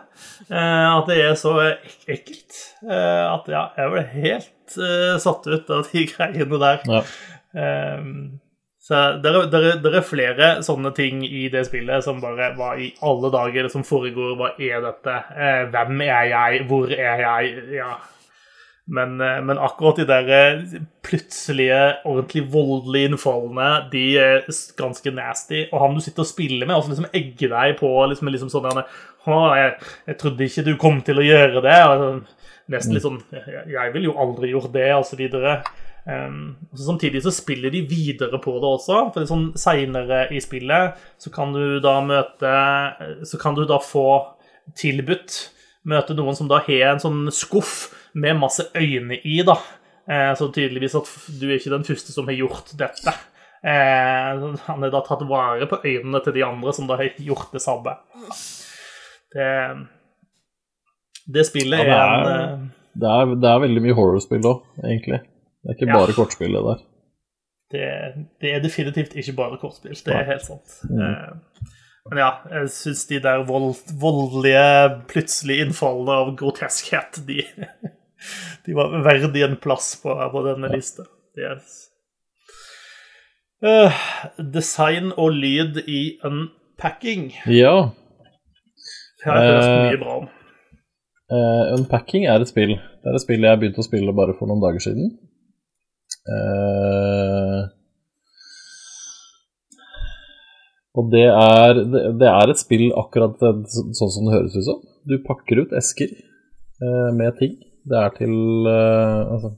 Eh, 0.51 0.87
at 0.91 1.07
det 1.07 1.21
er 1.23 1.37
så 1.39 1.55
ek 1.63 2.09
ekkelt. 2.17 2.59
Eh, 2.83 3.25
at 3.31 3.47
ja, 3.55 3.69
jeg 3.79 3.93
ble 3.95 4.05
helt 4.17 4.79
eh, 4.83 5.15
satt 5.23 5.47
ut 5.47 5.71
av 5.77 5.87
de 5.93 6.05
greiene 6.11 6.63
der. 6.65 6.83
Ja. 6.91 7.05
Um, 7.55 8.41
så 8.89 8.99
det 9.23 9.31
er, 9.31 9.49
det, 9.51 9.59
er, 9.59 9.97
er, 9.99 10.05
flere 10.07 10.51
sånne 10.65 10.93
ting 10.97 11.25
i 11.27 11.49
det 11.53 11.65
spillet 11.67 12.05
som 12.07 12.21
bare 12.23 12.53
Hva 12.57 12.71
i 12.79 12.93
alle 13.05 13.31
dager 13.35 13.67
som 13.73 13.83
foregår? 13.85 14.37
Hva 14.39 14.53
er 14.55 14.85
dette? 14.85 15.17
Eh, 15.35 15.65
hvem 15.73 16.05
er 16.07 16.29
jeg? 16.31 16.63
Hvor 16.71 16.93
er 16.95 17.25
jeg? 17.25 17.51
Ja. 17.75 17.97
Men, 18.89 19.19
eh, 19.21 19.41
men 19.45 19.61
akkurat 19.61 19.99
de 20.01 20.07
der 20.09 20.31
eh, 20.33 20.79
plutselige, 21.05 21.81
ordentlig 22.09 22.47
voldelige 22.53 23.11
innfallene, 23.11 23.91
de 23.93 24.05
er 24.23 24.47
ganske 24.79 25.13
nasty. 25.13 25.67
Og 25.73 25.83
han 25.83 25.99
du 25.99 26.01
sitter 26.05 26.25
og 26.25 26.31
spiller 26.31 26.65
med, 26.65 26.79
altså 26.79 26.95
liksom 26.95 27.11
egger 27.13 27.53
deg 27.53 27.75
på 27.83 27.91
liksom, 28.13 28.31
liksom 28.33 28.53
sånn 28.55 28.71
jeg, 28.79 29.75
jeg, 30.07 30.17
trodde 30.23 30.47
ikke 30.47 30.65
du 30.65 30.73
kom 30.81 31.03
til 31.05 31.21
å 31.21 31.27
gjøre 31.27 31.65
det. 31.67 31.77
Og 31.91 32.73
nesten 32.73 32.97
litt 32.97 33.05
sånn 33.05 33.21
jeg 33.35 33.93
ville 33.93 34.09
jo 34.09 34.17
aldri 34.23 34.55
gjort 34.55 34.73
det, 34.73 34.89
og 34.97 35.05
så 35.11 35.21
videre. 35.21 35.59
Um, 36.09 36.57
samtidig 36.73 37.21
så 37.23 37.31
spiller 37.31 37.71
de 37.71 37.83
videre 37.85 38.39
på 38.41 38.55
det 38.57 38.69
også. 38.69 39.01
for 39.13 39.29
sånn 39.29 39.51
Seinere 39.61 40.23
i 40.33 40.41
spillet 40.41 40.97
så 41.21 41.33
kan 41.35 41.53
du 41.53 41.83
da 41.85 41.99
møte 42.01 42.53
Så 43.29 43.37
kan 43.41 43.59
du 43.59 43.67
da 43.69 43.77
få 43.83 44.07
tilbudt 44.79 45.37
møte 45.89 46.17
noen 46.17 46.37
som 46.37 46.49
da 46.49 46.63
har 46.65 46.95
en 46.95 47.03
sånn 47.03 47.29
skuff 47.33 47.91
med 48.17 48.41
masse 48.41 48.67
øyne 48.77 49.21
i, 49.21 49.39
da. 49.47 49.57
Uh, 50.09 50.33
så 50.37 50.49
tydeligvis 50.53 50.97
at 50.97 51.09
du 51.41 51.47
er 51.49 51.59
ikke 51.59 51.75
den 51.77 51.87
første 51.87 52.13
som 52.13 52.29
har 52.29 52.37
gjort 52.37 52.73
dette. 52.81 53.15
Uh, 53.65 54.57
han 54.65 54.85
har 54.85 54.93
da 54.93 55.05
tatt 55.05 55.25
vare 55.29 55.69
på 55.69 55.81
øynene 55.85 56.21
til 56.25 56.37
de 56.37 56.45
andre 56.47 56.75
som 56.77 56.89
da 56.89 56.99
har 57.01 57.17
gjort 57.21 57.53
det 57.53 57.63
samme. 57.65 57.97
Det, 59.33 59.49
det 61.37 61.49
spillet 61.49 61.85
ja, 61.85 61.89
det 61.89 61.97
er, 62.01 62.45
en 62.53 62.69
uh, 62.69 62.69
det 62.99 63.17
er, 63.17 63.35
det 63.41 63.51
er 63.51 63.67
veldig 63.69 63.85
mye 63.85 63.97
horrorspill 63.97 64.49
òg, 64.49 64.65
egentlig. 64.83 65.21
Det 65.63 65.73
er 65.73 65.77
ikke 65.77 65.91
bare 65.93 66.13
ja. 66.13 66.17
kortspill, 66.17 66.55
det 66.55 66.63
der. 66.69 66.85
Det, 67.69 67.89
det, 68.41 68.53
er 68.55 68.63
definitivt 68.65 69.17
ikke 69.19 69.35
bare 69.37 69.59
kortspill. 69.61 69.97
Det 70.07 70.15
er 70.15 70.25
helt 70.31 70.47
sant. 70.47 70.79
Mm. 70.89 71.03
Eh, 71.05 71.67
men 72.09 72.23
ja, 72.23 72.31
jeg 72.55 72.71
syns 72.73 73.05
de 73.11 73.21
der 73.21 73.45
vold, 73.49 73.75
voldelige, 74.01 74.65
plutselige 75.11 75.67
innfallene 75.67 76.17
av 76.23 76.33
groteskhet, 76.39 77.21
de, 77.29 77.43
de 78.65 78.77
var 78.79 78.97
verdig 79.05 79.45
en 79.45 79.59
plass 79.61 79.93
på, 80.03 80.15
på 80.33 80.45
denne 80.47 80.71
ja. 80.71 80.79
lista. 80.79 81.05
Yes. 81.39 81.77
Uh, 83.59 83.93
design 84.39 85.13
og 85.19 85.35
lyd 85.37 85.83
i 85.85 86.17
unpacking. 86.25 87.33
Ja. 87.51 87.91
Det 89.19 89.27
har 89.27 89.43
jeg 89.43 89.55
hørt 89.55 89.69
uh, 89.69 89.85
mye 89.85 90.03
bra 90.03 90.19
om. 90.23 90.29
Uh, 91.29 91.65
unpacking 91.77 92.25
er 92.25 92.41
et 92.41 92.49
spill. 92.49 92.79
Det 92.79 93.11
er 93.11 93.19
et 93.19 93.25
spill 93.27 93.45
jeg 93.45 93.61
begynte 93.61 93.83
å 93.83 93.87
spille 93.87 94.15
bare 94.17 94.37
for 94.39 94.49
noen 94.49 94.63
dager 94.65 94.87
siden. 94.87 95.11
Uh, 96.29 97.65
og 100.99 101.13
det 101.13 101.25
er, 101.31 101.79
det 102.21 102.29
er, 102.29 102.51
et 102.51 102.61
spill 102.61 102.91
akkurat 102.99 103.39
sånn 103.41 104.13
som 104.13 104.27
det 104.27 104.35
høres 104.35 104.57
ut 104.59 104.67
som. 104.67 104.83
Du 105.09 105.17
pakker 105.25 105.63
ut 105.63 105.73
esker 105.79 106.13
uh, 106.13 107.11
med 107.17 107.39
ting. 107.41 107.55
Det 107.89 107.97
er 107.97 108.13
til 108.19 108.35
uh, 108.67 109.31
Altså 109.33 109.55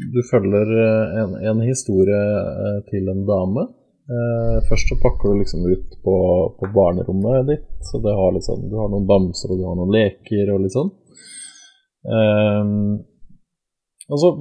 Du 0.00 0.22
følger 0.30 0.72
en, 1.20 1.36
en 1.52 1.60
historie 1.62 2.22
til 2.88 3.10
en 3.12 3.26
dame. 3.28 3.66
først 4.68 4.88
så 4.88 4.96
pakker 5.02 5.28
du 5.28 5.42
liksom 5.42 5.66
ut 5.68 5.92
på, 6.04 6.14
på 6.56 6.70
barnerommet 6.74 7.44
ditt. 7.50 7.66
Så 7.84 8.00
har 8.00 8.38
sånn, 8.42 8.64
du 8.72 8.78
har 8.80 8.88
noen 8.88 9.04
bamser 9.06 9.52
og 9.52 9.60
du 9.60 9.66
har 9.68 9.76
noen 9.76 9.92
leker 9.92 10.54
og 10.54 10.64
litt 10.64 10.74
sånn. 10.74 10.88
og 14.08 14.24
så 14.24 14.32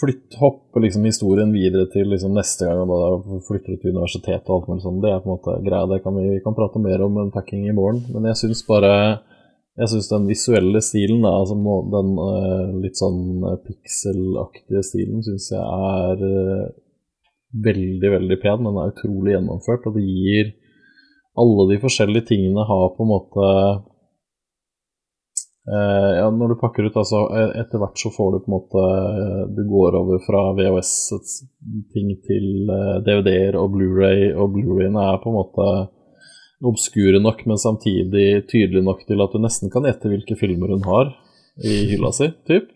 flytt, 0.00 0.36
hoppe 0.40 0.80
liksom 0.80 1.04
historien 1.04 1.52
videre 1.52 1.88
til 1.92 2.08
liksom 2.12 2.32
neste 2.36 2.68
gang, 2.68 2.80
og 2.86 3.02
da 3.02 3.40
flytter 3.48 3.74
du 3.74 3.82
til 3.82 3.92
universitetet 3.92 4.48
og 4.48 4.54
alt 4.56 4.70
mulig 4.70 4.84
sånt. 4.86 5.02
Det 5.04 5.10
er 5.12 5.20
på 5.20 5.28
en 5.28 5.36
måte 5.36 5.58
greia. 5.66 5.88
Det 5.90 6.00
kan 6.04 6.16
vi, 6.16 6.24
vi 6.30 6.40
kan 6.44 6.56
prate 6.56 6.80
mer 6.82 7.04
om 7.04 7.18
en 7.20 7.34
packing 7.34 7.66
i 7.68 7.76
morgen. 7.76 8.00
Men 8.14 8.30
jeg 8.30 8.40
syns 8.42 8.64
bare 8.68 8.94
jeg 9.80 9.88
syns 9.88 10.08
den 10.10 10.26
visuelle 10.28 10.80
stilen, 10.84 11.22
altså 11.24 11.56
den 11.56 12.10
uh, 12.20 12.72
litt 12.82 12.98
sånn 13.00 13.40
uh, 13.40 13.56
pikselaktige 13.64 14.82
stilen, 14.84 15.22
syns 15.24 15.48
jeg 15.54 15.62
er 15.62 16.20
uh, 16.20 16.66
veldig, 17.64 18.10
veldig 18.18 18.38
pen. 18.42 18.66
Den 18.68 18.80
er 18.80 18.92
utrolig 18.92 19.32
gjennomført, 19.36 19.88
og 19.88 19.96
det 19.96 20.04
gir 20.04 20.52
alle 21.40 21.64
de 21.70 21.80
forskjellige 21.80 22.28
tingene 22.34 22.66
har 22.68 22.90
på 22.92 23.06
en 23.06 23.12
måte 23.14 23.46
ja, 25.66 26.26
når 26.34 26.48
du 26.48 26.56
pakker 26.58 26.88
ut, 26.88 26.96
altså 26.98 27.20
etter 27.54 27.78
hvert 27.78 28.00
så 28.00 28.10
får 28.10 28.32
du 28.32 28.38
på 28.42 28.50
en 28.50 28.54
måte 28.56 28.82
uh, 28.82 29.42
Du 29.54 29.60
går 29.70 29.94
over 30.00 30.18
fra 30.24 30.40
VHS-ting 30.58 32.08
til 32.26 32.72
eh, 32.74 32.96
DVD-er 33.06 33.58
og 33.60 33.70
Blu-ray, 33.76 34.32
og 34.34 34.56
Blu-rayene 34.56 35.04
er 35.12 35.20
på 35.22 35.30
en 35.30 35.38
måte 35.38 35.68
obskure 36.66 37.22
nok, 37.22 37.44
men 37.46 37.62
samtidig 37.62 38.44
tydelige 38.50 38.86
nok 38.86 39.06
til 39.06 39.22
at 39.22 39.34
du 39.34 39.38
nesten 39.42 39.70
kan 39.70 39.86
gjette 39.86 40.10
hvilke 40.10 40.38
filmer 40.38 40.74
hun 40.74 40.84
har 40.86 41.14
i 41.62 41.78
hylla 41.92 42.10
si, 42.14 42.30
typ. 42.50 42.70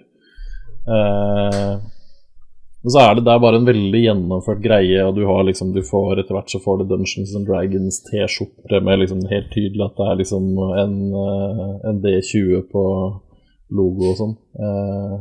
Og 2.87 2.93
så 2.95 3.01
er 3.03 3.17
det, 3.17 3.25
det 3.27 3.33
er 3.33 3.41
bare 3.43 3.59
en 3.59 3.67
veldig 3.67 4.01
gjennomført 4.01 4.61
greie, 4.63 4.99
og 5.03 5.17
du 5.17 5.25
har 5.27 5.41
liksom, 5.49 5.73
du 5.75 5.81
får 5.83 6.21
etter 6.23 6.37
hvert 6.37 6.53
så 6.53 6.61
får 6.63 6.77
du 6.79 6.91
Dungeons 6.93 7.33
and 7.35 7.49
Dragons 7.49 7.97
T-skjorte 8.07 8.79
med 8.87 9.01
liksom 9.01 9.25
helt 9.27 9.49
tydelig 9.51 9.89
at 9.89 9.97
det 9.99 10.07
er 10.07 10.21
liksom 10.21 10.45
en, 10.55 10.93
eh, 11.19 11.73
en 11.91 11.99
D20 12.05 12.61
på 12.71 12.85
logo 13.75 14.13
og 14.13 14.21
sånn. 14.21 14.37
Eh, 14.63 15.17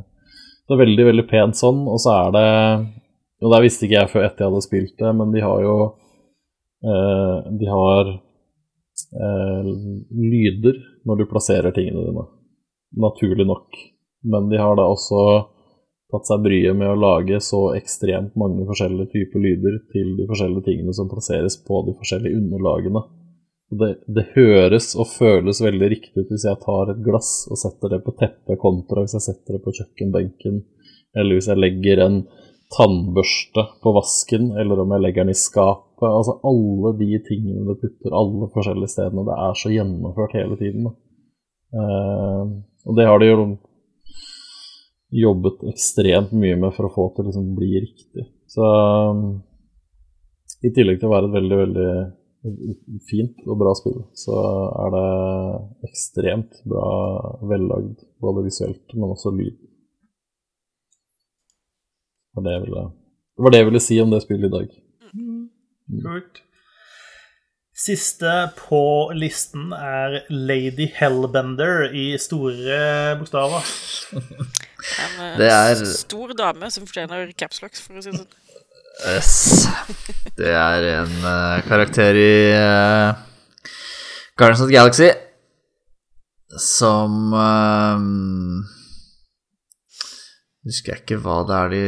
det 0.65 0.77
er 0.77 0.81
veldig, 0.83 1.07
veldig 1.09 1.25
pent 1.31 1.57
sånn, 1.57 1.81
og 1.89 1.97
så 2.01 2.13
er 2.19 2.35
det 2.37 2.51
Og 3.43 3.51
det 3.51 3.63
visste 3.65 3.85
ikke 3.85 3.97
jeg 3.97 4.09
før 4.13 4.23
etter 4.25 4.45
jeg 4.45 4.51
hadde 4.51 4.65
spilt 4.65 4.93
det, 5.01 5.09
men 5.17 5.33
de 5.33 5.41
har 5.43 5.65
jo 5.65 5.73
eh, 6.85 7.49
De 7.59 7.67
har 7.69 8.13
eh, 8.13 9.73
lyder 10.13 10.79
når 11.05 11.19
du 11.19 11.25
plasserer 11.33 11.73
tingene 11.73 12.05
dine. 12.05 12.29
Naturlig 13.01 13.45
nok. 13.49 13.81
Men 14.23 14.49
de 14.49 14.61
har 14.61 14.77
da 14.77 14.87
også 14.89 15.25
tatt 16.15 16.31
seg 16.31 16.45
bryet 16.45 16.77
med 16.79 16.93
å 16.93 16.99
lage 16.99 17.41
så 17.43 17.59
ekstremt 17.75 18.37
mange 18.39 18.63
forskjellige 18.69 19.11
typer 19.11 19.43
lyder 19.43 19.77
til 19.91 20.15
de 20.19 20.27
forskjellige 20.29 20.69
tingene 20.69 20.95
som 20.95 21.11
plasseres 21.11 21.59
på 21.67 21.83
de 21.87 21.95
forskjellige 21.99 22.39
underlagene. 22.39 23.03
Det, 23.75 23.91
det, 24.07 24.27
høres 24.35 24.93
og 24.95 25.09
føles 25.09 25.59
veldig 25.65 25.89
riktig 25.91 26.23
ut 26.23 26.31
hvis 26.31 26.45
jeg 26.47 26.61
tar 26.61 26.91
et 26.93 27.01
glass 27.03 27.31
og 27.49 27.59
setter 27.59 27.95
det 27.95 28.03
på 28.05 28.13
teppet, 28.15 28.59
kontra 28.61 29.03
hvis 29.03 29.17
jeg 29.17 29.25
setter 29.25 29.57
det 29.57 29.63
på 29.65 29.73
kjøkkenbenken, 29.75 30.59
eller 31.17 31.39
hvis 31.39 31.49
jeg 31.49 31.59
legger 31.59 32.03
en 32.05 32.19
tannbørste 32.75 33.65
på 33.83 33.93
vasken, 33.95 34.51
eller 34.59 34.81
om 34.83 34.93
jeg 34.95 35.03
legger 35.05 35.25
den 35.25 35.33
i 35.33 35.39
skapet. 35.39 36.07
Altså 36.07 36.37
alle 36.45 36.93
de 36.99 37.19
tingene 37.25 37.65
du 37.67 37.75
putter 37.79 38.15
alle 38.15 38.49
forskjellige 38.53 38.93
stedene. 38.93 39.25
Det 39.27 39.37
er 39.47 39.59
så 39.59 39.73
gjennomført 39.73 40.37
hele 40.37 40.57
tiden. 40.59 40.89
Uh, 41.75 42.61
og 42.85 42.97
det 42.97 43.07
har 43.09 43.21
de 43.21 43.29
jo 43.29 43.37
jobbet 45.15 45.63
ekstremt 45.71 46.33
mye 46.35 46.57
med 46.59 46.73
for 46.75 46.87
å 46.87 46.93
få 46.93 47.07
til 47.13 47.25
å 47.25 47.29
liksom 47.29 47.49
bli 47.57 47.71
riktig. 47.83 48.27
Så 48.51 48.65
um, 48.65 49.25
i 50.65 50.71
tillegg 50.75 51.01
til 51.01 51.09
å 51.09 51.15
være 51.15 51.29
et 51.29 51.35
veldig, 51.35 51.57
veldig 51.61 51.89
fint 53.09 53.45
og 53.49 53.57
bra 53.59 53.73
spill, 53.77 54.01
så 54.17 54.37
er 54.83 54.95
det 54.95 55.05
ekstremt 55.89 56.61
bra 56.69 56.89
vellagd, 57.49 58.05
både 58.21 58.45
visuelt, 58.45 58.85
men 58.93 59.13
også 59.15 59.33
lyd. 59.35 59.57
Det 62.35 62.41
var 62.41 62.47
det 62.47 62.55
jeg 62.57 62.65
ville, 62.65 62.87
det 63.35 63.45
var 63.45 63.53
det 63.53 63.61
jeg 63.61 63.69
ville 63.71 63.85
si 63.85 64.01
om 64.03 64.11
det 64.11 64.23
spillet 64.25 64.49
i 64.49 64.55
dag. 64.57 64.75
Mm. 65.15 65.45
Kult. 66.03 66.41
Siste 67.75 68.31
på 68.55 69.11
listen 69.11 69.73
er 69.75 70.21
Lady 70.31 70.87
Hellbender 70.95 71.89
i 71.91 72.13
store 72.21 73.17
bokstaver. 73.19 73.67
En 75.01 75.39
det 75.39 75.49
er 75.51 75.83
stor 75.89 76.33
dame 76.37 76.69
som 76.73 76.85
fortjener 76.87 77.31
capslocks, 77.37 77.83
for 77.83 77.99
å 77.99 78.03
si 78.03 78.13
det 78.13 78.21
sånn. 78.21 78.41
Yes. 79.05 79.67
Det 80.39 80.53
er 80.55 80.85
en 81.01 81.13
uh, 81.25 81.59
karakter 81.67 82.15
i 82.15 82.35
uh, 82.55 83.11
Guardians 84.39 84.63
of 84.63 84.69
the 84.69 84.77
Galaxy 84.77 85.09
som 86.61 87.33
uh, 87.35 87.99
Husker 90.65 90.93
jeg 90.93 91.03
ikke 91.03 91.19
hva 91.21 91.41
det 91.45 91.57
er 91.57 91.73
de 91.73 91.83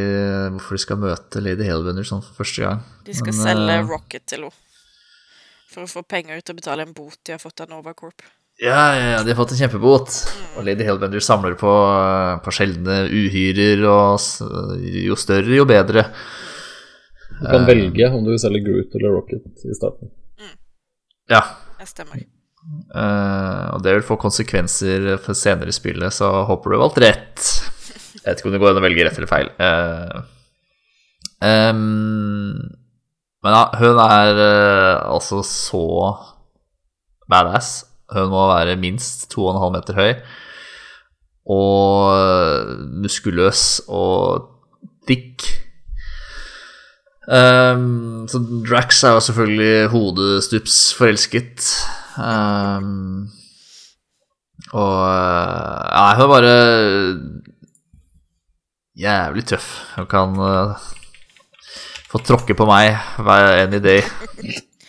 Hvorfor 0.58 0.76
de 0.76 0.84
skal 0.84 1.00
møte 1.01 1.42
Lady 1.42 1.66
Hellbender 1.66 2.06
sånn 2.08 2.22
for 2.26 2.43
første 2.43 2.66
gang. 2.66 2.84
De 3.08 3.16
skal 3.16 3.32
Men, 3.34 3.43
selge 3.45 3.77
Rocket 3.88 4.27
til 4.27 4.50
henne 4.50 4.64
for 5.67 5.84
å 5.84 5.92
få 5.92 6.01
penger 6.08 6.40
til 6.42 6.56
å 6.56 6.58
betale 6.61 6.85
en 6.88 6.93
bot 6.95 7.17
de 7.27 7.35
har 7.35 7.42
fått 7.43 7.61
av 7.61 7.69
Nova 7.69 7.92
Corp. 7.98 8.24
Ja, 8.58 8.95
ja, 8.95 9.10
ja, 9.11 9.18
de 9.24 9.30
har 9.30 9.38
fått 9.38 9.52
en 9.53 9.60
kjempebot. 9.60 10.14
Og 10.58 10.66
Lady 10.66 10.86
Hellbender 10.88 11.22
samler 11.22 11.53
på, 11.60 11.72
på 12.42 12.53
sjeldne 12.56 13.03
uhyrer, 13.06 13.84
og 13.86 14.80
jo 15.06 15.18
større, 15.19 15.52
jo 15.60 15.66
bedre. 15.69 16.08
Du 17.38 17.44
kan 17.45 17.61
uh, 17.61 17.68
velge 17.69 18.08
om 18.10 18.24
du 18.26 18.32
vil 18.34 18.40
selge 18.42 18.64
Groot 18.66 18.95
eller 18.98 19.14
Rocket 19.14 19.61
i 19.61 19.77
starten. 19.77 20.10
Mm. 20.42 20.56
Ja. 21.30 21.44
Det 21.77 21.86
stemmer. 21.92 22.24
Uh, 22.90 23.76
og 23.76 23.84
det 23.86 23.94
vil 24.00 24.08
få 24.08 24.18
konsekvenser 24.19 25.06
for 25.22 25.38
senere 25.38 25.69
i 25.69 25.77
spillet, 25.77 26.16
så 26.18 26.32
håper 26.50 26.74
du 26.74 26.80
valgte 26.82 27.03
rett. 27.06 27.44
Jeg 28.16 28.24
vet 28.26 28.42
ikke 28.42 28.50
om 28.50 28.56
det 28.56 28.61
går 28.64 28.74
an 28.74 28.80
å 28.82 28.86
velge 28.88 29.06
rett 29.06 29.19
eller 29.22 29.30
feil. 29.30 29.52
Uh, 29.61 30.18
um, 31.45 32.58
men 33.45 33.53
ja, 33.53 33.61
hun 33.84 34.02
er 34.02 34.42
altså 35.06 35.44
så 35.45 35.86
badass 37.30 37.76
hun 38.14 38.30
må 38.32 38.48
være 38.53 38.77
minst 38.80 39.27
2,5 39.34 39.72
meter 39.76 39.98
høy. 39.98 40.14
Og 41.48 42.76
muskuløs 43.03 43.82
og 43.88 44.48
dick. 45.08 45.44
Um, 47.27 48.27
så 48.32 48.40
Drax 48.69 49.03
er 49.03 49.18
jo 49.18 49.19
selvfølgelig 49.19 49.90
hodestups 49.92 50.94
forelsket. 50.95 51.64
Um, 52.18 53.27
og 54.72 55.03
Ja, 55.92 56.16
hun 56.16 56.24
er 56.24 56.27
bare 56.27 56.56
jævlig 58.98 59.45
tøff. 59.45 59.68
Hun 59.95 60.08
kan 60.08 60.40
uh, 60.40 60.76
få 62.11 62.24
tråkke 62.24 62.56
på 62.56 62.66
meg 62.66 62.95
hver 63.19 63.68
any 63.68 63.84
day. 63.84 64.02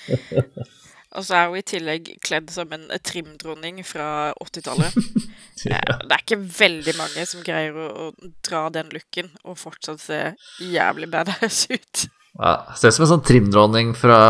Og 1.19 1.25
så 1.27 1.35
er 1.35 1.49
hun 1.51 1.59
i 1.59 1.67
tillegg 1.67 2.13
kledd 2.23 2.53
som 2.55 2.71
en 2.75 2.87
trimdronning 3.03 3.81
fra 3.87 4.31
80-tallet. 4.39 4.99
ja. 5.67 5.81
Det 5.83 6.15
er 6.15 6.23
ikke 6.23 6.39
veldig 6.39 6.95
mange 6.99 7.25
som 7.27 7.43
greier 7.47 7.75
å, 7.75 7.89
å, 8.07 8.31
dra 8.47 8.69
den 8.75 8.93
looken 8.95 9.33
og 9.43 9.59
fortsatt 9.59 10.03
se 10.05 10.21
jævlig 10.63 11.11
badass 11.11 11.65
ut. 11.73 12.05
Ja, 12.39 12.55
Ser 12.79 12.93
ut 12.93 12.99
som 13.01 13.09
en 13.09 13.13
sånn 13.17 13.27
trimdronning 13.27 13.97
fra 13.99 14.21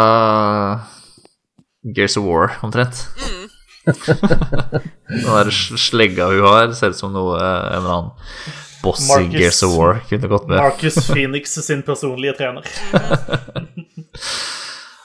Gears 1.85 2.17
of 2.17 2.25
War, 2.25 2.57
omtrent. 2.65 3.05
Mm. 3.21 3.47
den 5.09 5.29
der 5.29 5.53
slegga 5.53 6.31
hun 6.33 6.45
har, 6.45 6.73
ser 6.77 6.97
ut 6.97 7.01
som 7.01 7.13
noe 7.13 7.37
en 7.37 7.79
eller 7.79 7.93
annen 7.99 8.11
boss 8.81 9.05
Marcus, 9.09 9.35
i 9.35 9.43
Gears 9.43 9.63
of 9.67 9.77
War 9.77 10.01
kunne 10.09 10.31
gått 10.33 10.49
med. 10.49 10.57
Marcus 10.57 11.03
Phoenix 11.05 11.59
sin 11.69 11.85
personlige 11.85 12.39
trener. 12.41 12.65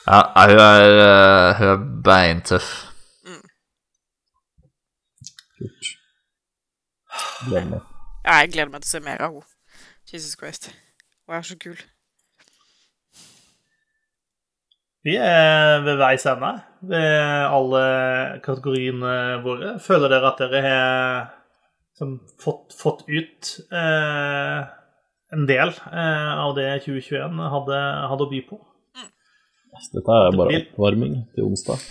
Ja, 0.08 0.48
hun 0.50 0.60
er, 0.60 0.90
eh, 1.04 1.58
hun 1.58 1.68
er 1.68 1.78
beintøff. 2.04 2.70
Mm. 3.24 3.46
Gleder 7.48 7.70
meg. 7.70 7.80
Ja, 8.26 8.34
jeg 8.34 8.52
gleder 8.52 8.72
meg 8.72 8.82
til 8.84 8.90
å 8.90 8.92
se 8.92 9.00
mer 9.06 9.24
av 9.24 9.38
henne. 9.38 9.48
Jesus 10.12 10.36
Christ. 10.40 10.74
Hun 11.26 11.38
er 11.38 11.46
så 11.48 11.56
kul. 11.60 11.80
Vi 15.04 15.16
er 15.20 15.82
ved 15.84 15.98
veis 16.00 16.26
ende 16.26 16.52
ved 16.82 17.48
alle 17.52 17.86
kategoriene 18.44 19.16
våre. 19.44 19.78
Føler 19.80 20.12
dere 20.12 20.32
at 20.32 20.44
dere 20.44 20.62
har 20.68 21.32
som, 21.96 22.20
fått, 22.44 22.76
fått, 22.76 23.08
ut 23.08 23.56
eh, 23.72 24.62
en 25.32 25.48
del 25.48 25.72
eh, 25.72 26.32
av 26.44 26.56
det 26.60 26.70
2021 26.86 27.44
hadde, 27.56 27.82
hadde 28.12 28.28
å 28.28 28.32
by 28.32 28.46
på? 28.52 28.62
Dette 29.74 30.16
er 30.16 30.36
bare 30.38 30.50
blir, 30.50 30.66
oppvarming 30.70 31.16
til 31.36 31.48
onsdag. 31.48 31.82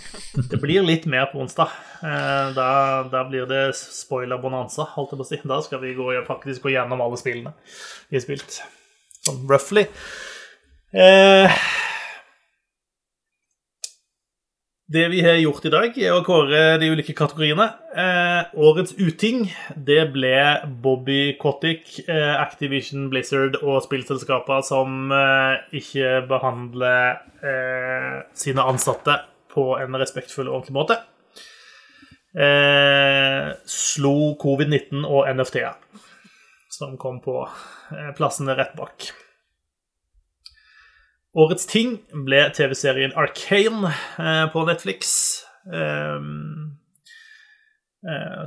Det 0.51 0.59
blir 0.61 0.85
litt 0.87 1.05
mer 1.09 1.27
på 1.31 1.41
onsdag. 1.43 1.71
Eh, 2.03 2.53
da, 2.55 2.67
da 3.11 3.23
blir 3.27 3.47
det 3.49 3.63
spoiler-bonanza, 3.77 4.87
holdt 4.95 5.13
jeg 5.13 5.19
på 5.19 5.25
å 5.25 5.29
si. 5.29 5.39
Da 5.51 5.59
skal 5.65 5.83
vi 5.83 5.93
gå, 5.97 6.09
faktisk 6.27 6.65
gå 6.65 6.73
gjennom 6.73 7.03
alle 7.03 7.19
spillene 7.19 7.53
vi 8.09 8.19
har 8.19 8.25
spilt. 8.25 8.61
Sånn 9.23 9.43
roughly. 9.49 9.85
Eh, 10.93 11.63
det 14.93 15.07
vi 15.09 15.21
har 15.25 15.39
gjort 15.41 15.65
i 15.65 15.71
dag, 15.73 15.95
er 15.97 16.13
å 16.13 16.23
kåre 16.25 16.77
de 16.81 16.89
ulike 16.93 17.15
kategoriene. 17.17 17.65
Eh, 17.97 18.51
årets 18.61 18.93
uting 18.99 19.47
det 19.73 20.03
ble 20.13 20.35
Bobby 20.83 21.33
Kotick, 21.41 21.95
eh, 22.05 22.35
Activision, 22.37 23.07
Blizzard 23.09 23.57
og 23.63 23.81
spillselskaper 23.87 24.61
som 24.67 25.09
eh, 25.13 25.63
ikke 25.81 26.19
behandler 26.29 27.23
eh, 27.41 28.19
sine 28.37 28.67
ansatte 28.69 29.17
på 29.53 29.71
en 29.81 29.97
respektfull 29.97 30.51
og 30.51 30.59
ordentlig 30.59 30.77
måte. 30.77 30.99
Eh, 32.33 33.49
slo 33.69 34.15
covid-19 34.41 35.05
og 35.05 35.29
NFT-er, 35.33 35.77
som 36.73 36.97
kom 37.01 37.21
på 37.25 37.41
eh, 37.45 38.13
plassene 38.17 38.57
rett 38.57 38.77
bak. 38.77 39.09
Årets 41.33 41.65
ting 41.65 41.95
ble 42.27 42.43
TV-serien 42.53 43.13
Arcane 43.17 43.89
eh, 44.21 44.43
på 44.53 44.61
Netflix. 44.67 45.07
Ehm, 45.65 46.75
eh, 48.05 48.43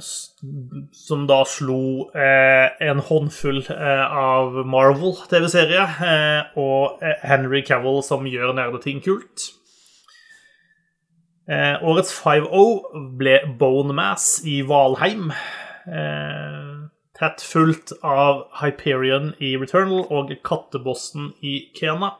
som 0.94 1.24
da 1.26 1.40
slo 1.50 2.06
eh, 2.14 2.68
en 2.86 3.02
håndfull 3.02 3.64
eh, 3.74 4.04
av 4.06 4.60
Marvel-TV-serier, 4.70 5.98
eh, 6.12 6.54
og 6.62 7.02
eh, 7.02 7.18
Henry 7.26 7.64
Cavill 7.66 8.04
som 8.06 8.28
gjør 8.30 8.54
nerdeting 8.54 9.02
kult. 9.04 9.50
årets 11.46 12.10
5-0 12.10 13.04
ble 13.18 13.36
Bone 13.58 13.94
Mass 13.94 14.40
i 14.46 14.62
Valheim. 14.66 15.30
tett 17.14 17.42
fulgt 17.42 17.92
av 18.02 18.48
Hyperion 18.60 19.30
i 19.38 19.52
Returnal 19.56 20.02
og 20.10 20.32
kattebossen 20.42 21.30
i 21.46 21.70
Kena. 21.78 22.16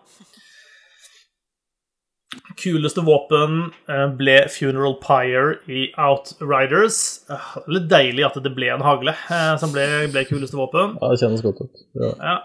Kuleste 2.57 3.03
våpen 3.05 3.71
eh, 3.89 4.07
ble 4.17 4.37
Funeral 4.53 4.97
Pyre 5.03 5.59
i 5.69 5.87
Outriders. 6.01 6.99
Eh, 7.31 7.49
Litt 7.69 7.89
deilig 7.91 8.25
at 8.29 8.39
det 8.45 8.53
ble 8.57 8.71
en 8.75 8.85
hagle 8.87 9.13
eh, 9.13 9.55
som 9.61 9.73
ble, 9.75 9.85
ble 10.13 10.25
kuleste 10.29 10.57
våpen. 10.59 10.97
Ja, 11.01 11.11
det 11.13 11.21
kjennes 11.23 11.45
godt 11.45 11.65
ut. 11.67 11.83
Ja. 12.01 12.13
Ja. 12.21 12.37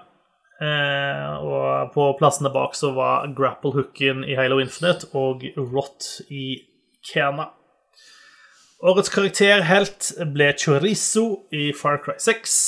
Eh, 0.61 1.31
og 1.41 1.93
på 1.95 2.09
plassene 2.19 2.51
bak 2.53 2.75
så 2.77 2.91
var 2.93 3.31
grapple 3.37 3.71
hooken 3.79 4.21
i 4.27 4.35
Halo 4.37 4.59
Infinite 4.61 5.07
og 5.17 5.47
Rot 5.57 6.11
i 6.29 6.59
Kena. 7.07 7.47
Årets 8.81 9.09
karakterhelt 9.13 10.11
ble 10.33 10.51
Chorizo 10.57 11.25
i 11.53 11.69
Far 11.77 11.99
Cry 12.03 12.17
6. 12.21 12.59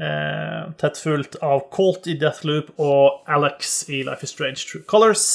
Eh, 0.00 0.70
tett 0.80 0.96
fulgt 1.00 1.36
av 1.44 1.66
Colt 1.72 2.06
i 2.08 2.14
Deathloop 2.20 2.70
og 2.80 3.26
Alex 3.28 3.82
i 3.92 4.02
Life 4.08 4.24
is 4.24 4.32
Strange 4.32 4.64
True 4.64 4.84
Colors. 4.88 5.26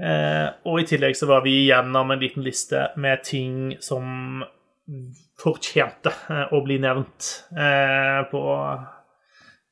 Eh, 0.00 0.48
og 0.64 0.80
i 0.80 0.86
tillegg 0.88 1.16
så 1.18 1.28
var 1.28 1.42
vi 1.44 1.66
gjennom 1.66 2.12
en 2.12 2.22
liten 2.22 2.44
liste 2.44 2.86
med 2.96 3.20
ting 3.26 3.74
som 3.84 4.40
fortjente 5.40 6.12
eh, 6.32 6.54
å 6.56 6.60
bli 6.64 6.78
nevnt 6.80 7.28
eh, 7.52 8.22
på 8.30 8.42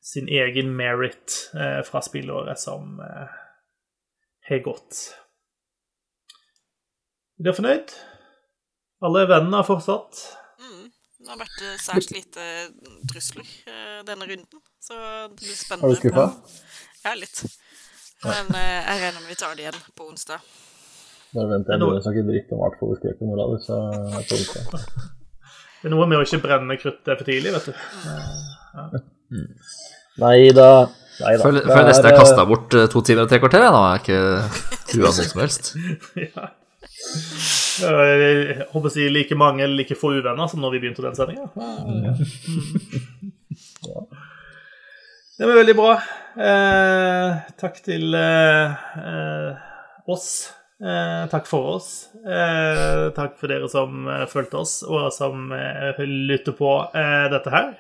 sin 0.05 0.29
egen 0.29 0.75
merit 0.77 1.39
eh, 1.57 1.81
fra 1.87 2.03
spillåret 2.05 2.61
som 2.61 3.01
eh, 3.05 3.39
har 4.51 4.63
gått. 4.65 5.01
Er 7.39 7.49
dere 7.49 7.57
fornøyd? 7.57 7.97
Alle 9.09 9.25
vennene 9.31 9.61
har 9.61 9.69
fortsatt? 9.69 10.23
Mm. 10.59 10.89
Det 11.19 11.33
har 11.33 11.41
vært 11.41 11.65
særs 11.85 12.11
lite 12.13 12.47
trusler 13.11 13.49
eh, 13.71 14.01
denne 14.09 14.29
runden, 14.29 14.63
så 14.83 14.99
det 14.99 15.41
blir 15.41 15.57
Er 15.57 15.83
Har 15.83 15.95
du 15.95 16.01
skuffa? 16.03 16.29
Ja, 17.05 17.15
litt. 17.17 17.45
Men 18.27 18.51
eh, 18.59 18.81
jeg 18.83 19.03
regner 19.05 19.21
med 19.23 19.31
vi 19.31 19.39
tar 19.39 19.55
det 19.55 19.67
igjen 19.67 19.79
på 19.95 20.09
onsdag. 20.11 20.43
Bare 21.37 21.51
vent, 21.53 21.69
jeg 21.69 21.79
begynner 21.79 22.01
å 22.01 22.05
snakke 22.05 22.25
dritt 22.27 22.53
om 22.57 22.63
hvert 22.65 22.79
fall 22.81 22.91
vi 22.91 22.99
skrev 22.99 23.19
på 23.19 23.29
så 23.63 23.77
får. 24.73 24.87
Det 25.79 25.87
er 25.87 25.93
noe 25.95 26.07
med 26.11 26.19
å 26.19 26.25
ikke 26.27 26.41
brenne 26.43 26.79
kruttet 26.81 27.21
for 27.21 27.29
tidlig, 27.29 27.53
vet 27.55 27.69
du. 27.69 27.73
Nei 30.19 30.49
da. 30.57 30.71
Nei 31.19 31.35
da. 31.37 31.45
Føler 31.45 31.63
Det 31.63 31.71
føler 31.71 31.91
nesten 31.93 32.09
jeg 32.11 32.19
kasta 32.19 32.47
bort 32.49 32.75
eh, 32.75 32.89
to 32.91 33.03
timer 33.07 33.27
og 33.27 33.31
tre 33.31 33.39
kvarter. 33.43 33.67
jeg, 33.67 33.75
Nå 33.75 33.83
jeg 33.87 34.01
ikke 34.03 34.21
trua 34.91 35.13
noe 35.13 35.29
som 35.31 35.43
helst. 35.45 35.71
ja. 36.27 36.49
Jeg 37.79 38.67
håper 38.73 38.91
å 38.91 38.93
si 38.93 39.07
like 39.13 39.39
mange 39.39 39.63
eller 39.63 39.79
like 39.85 39.95
få 39.99 40.17
uvenner 40.17 40.51
som 40.51 40.63
når 40.65 40.75
vi 40.75 40.81
begynte 40.83 41.05
den 41.05 41.15
sendinga. 41.15 41.47
Det 45.39 45.47
var 45.47 45.61
veldig 45.61 45.77
bra. 45.79 45.93
Eh, 46.39 47.39
takk 47.59 47.81
til 47.83 48.15
eh, 48.15 48.75
eh, 49.03 49.67
oss. 50.07 50.29
Eh, 50.79 51.25
takk 51.33 51.49
for 51.51 51.73
oss. 51.75 51.89
Eh, 52.23 53.09
takk 53.17 53.35
for 53.41 53.51
dere 53.51 53.67
som 53.73 54.07
eh, 54.07 54.23
fulgte 54.31 54.61
oss, 54.61 54.77
og 54.87 55.11
som 55.15 55.51
lytter 55.99 56.55
på 56.55 56.73
dette 56.95 57.55
her. 57.55 57.73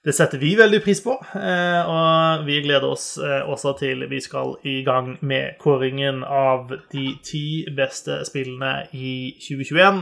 Det 0.00 0.14
setter 0.16 0.40
vi 0.40 0.54
veldig 0.56 0.78
pris 0.80 1.02
på, 1.04 1.12
og 1.12 2.44
vi 2.46 2.54
gleder 2.64 2.86
oss 2.88 3.18
også 3.20 3.74
til 3.76 4.06
vi 4.08 4.16
skal 4.24 4.54
i 4.64 4.78
gang 4.86 5.10
med 5.20 5.58
kåringen 5.60 6.22
av 6.24 6.70
de 6.94 7.02
ti 7.20 7.66
beste 7.76 8.22
spillene 8.24 8.86
i 8.96 9.34
2021. 9.44 10.00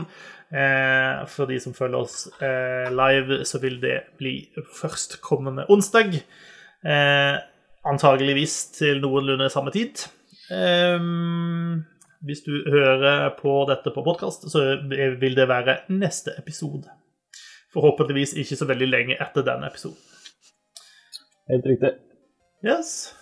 Eh, 0.55 1.25
For 1.27 1.51
de 1.51 1.59
som 1.59 1.75
følger 1.75 1.99
oss 1.99 2.29
live, 2.39 3.41
så 3.43 3.59
vil 3.59 3.81
det 3.83 3.97
bli 4.21 4.37
førstkommende 4.79 5.67
onsdag. 5.67 6.21
Antageligvis 7.87 8.65
til 8.75 8.99
noenlunde 9.03 9.49
samme 9.49 9.71
tid. 9.71 10.03
Um, 10.51 11.85
Hvis 12.25 12.41
du 12.43 12.51
hører 12.67 13.29
på 13.39 13.61
dette 13.69 13.93
på 13.95 14.03
podkast, 14.03 14.49
så 14.51 14.63
vil 15.21 15.37
det 15.37 15.47
være 15.47 15.77
neste 15.87 16.33
episode. 16.37 16.89
Forhåpentligvis 17.73 18.33
ikke 18.41 18.57
så 18.59 18.67
veldig 18.67 18.89
lenge 18.89 19.15
etter 19.21 19.45
den 19.45 19.63
episoden. 19.63 20.01
Helt 21.49 21.65
riktig. 21.65 21.93
Yes. 22.65 23.15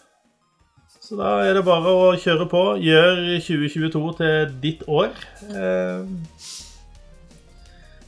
Så 1.00 1.16
da 1.16 1.38
er 1.46 1.54
det 1.56 1.64
bare 1.68 1.94
å 1.94 2.08
kjøre 2.20 2.48
på. 2.52 2.64
Gjør 2.82 3.22
2022 3.46 4.02
til 4.18 4.56
ditt 4.64 4.82
år. 4.90 5.14
Eh, 5.54 6.02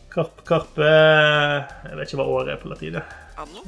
Karpe, 0.09 0.43
Karpe 0.47 0.89
Jeg 0.89 1.99
vet 1.99 2.09
ikke 2.09 2.19
hva 2.23 2.31
året 2.33 2.55
er 2.55 2.59
på 2.63 2.71
latin. 2.71 2.97
Anno? 3.39 3.63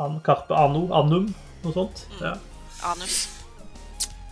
An, 0.00 0.16
karpe 0.26 0.56
anno, 0.58 0.88
annum, 0.96 1.28
noe 1.64 1.74
sånt. 1.76 2.04
Ja. 2.20 2.34
Anus. 2.90 3.28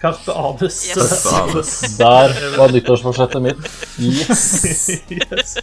Karpe 0.01 0.35
anus. 0.35 0.81
Yes. 0.89 1.27
Anus. 1.41 1.73
Der 1.99 2.35
var 2.59 2.75
nyttårsforsettet 2.75 3.43
mitt. 3.43 3.70
Yes. 3.99 4.65
yes. 5.11 5.57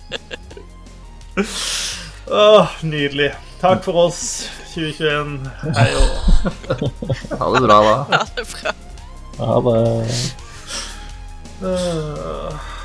Åh, 2.30 2.68
nydelig. 2.82 3.34
Takk 3.60 3.84
for 3.84 4.06
oss, 4.08 4.50
2021. 4.74 5.50
Hei 5.76 5.90
og 6.00 6.08
Ha 7.40 7.50
det 7.56 7.62
bra, 7.66 7.80
da. 7.84 7.96
Ha 8.14 8.26
det 8.38 8.48
bra. 8.54 8.76
Ha 9.40 9.62
det 9.68 9.80
Øh. 11.60 12.79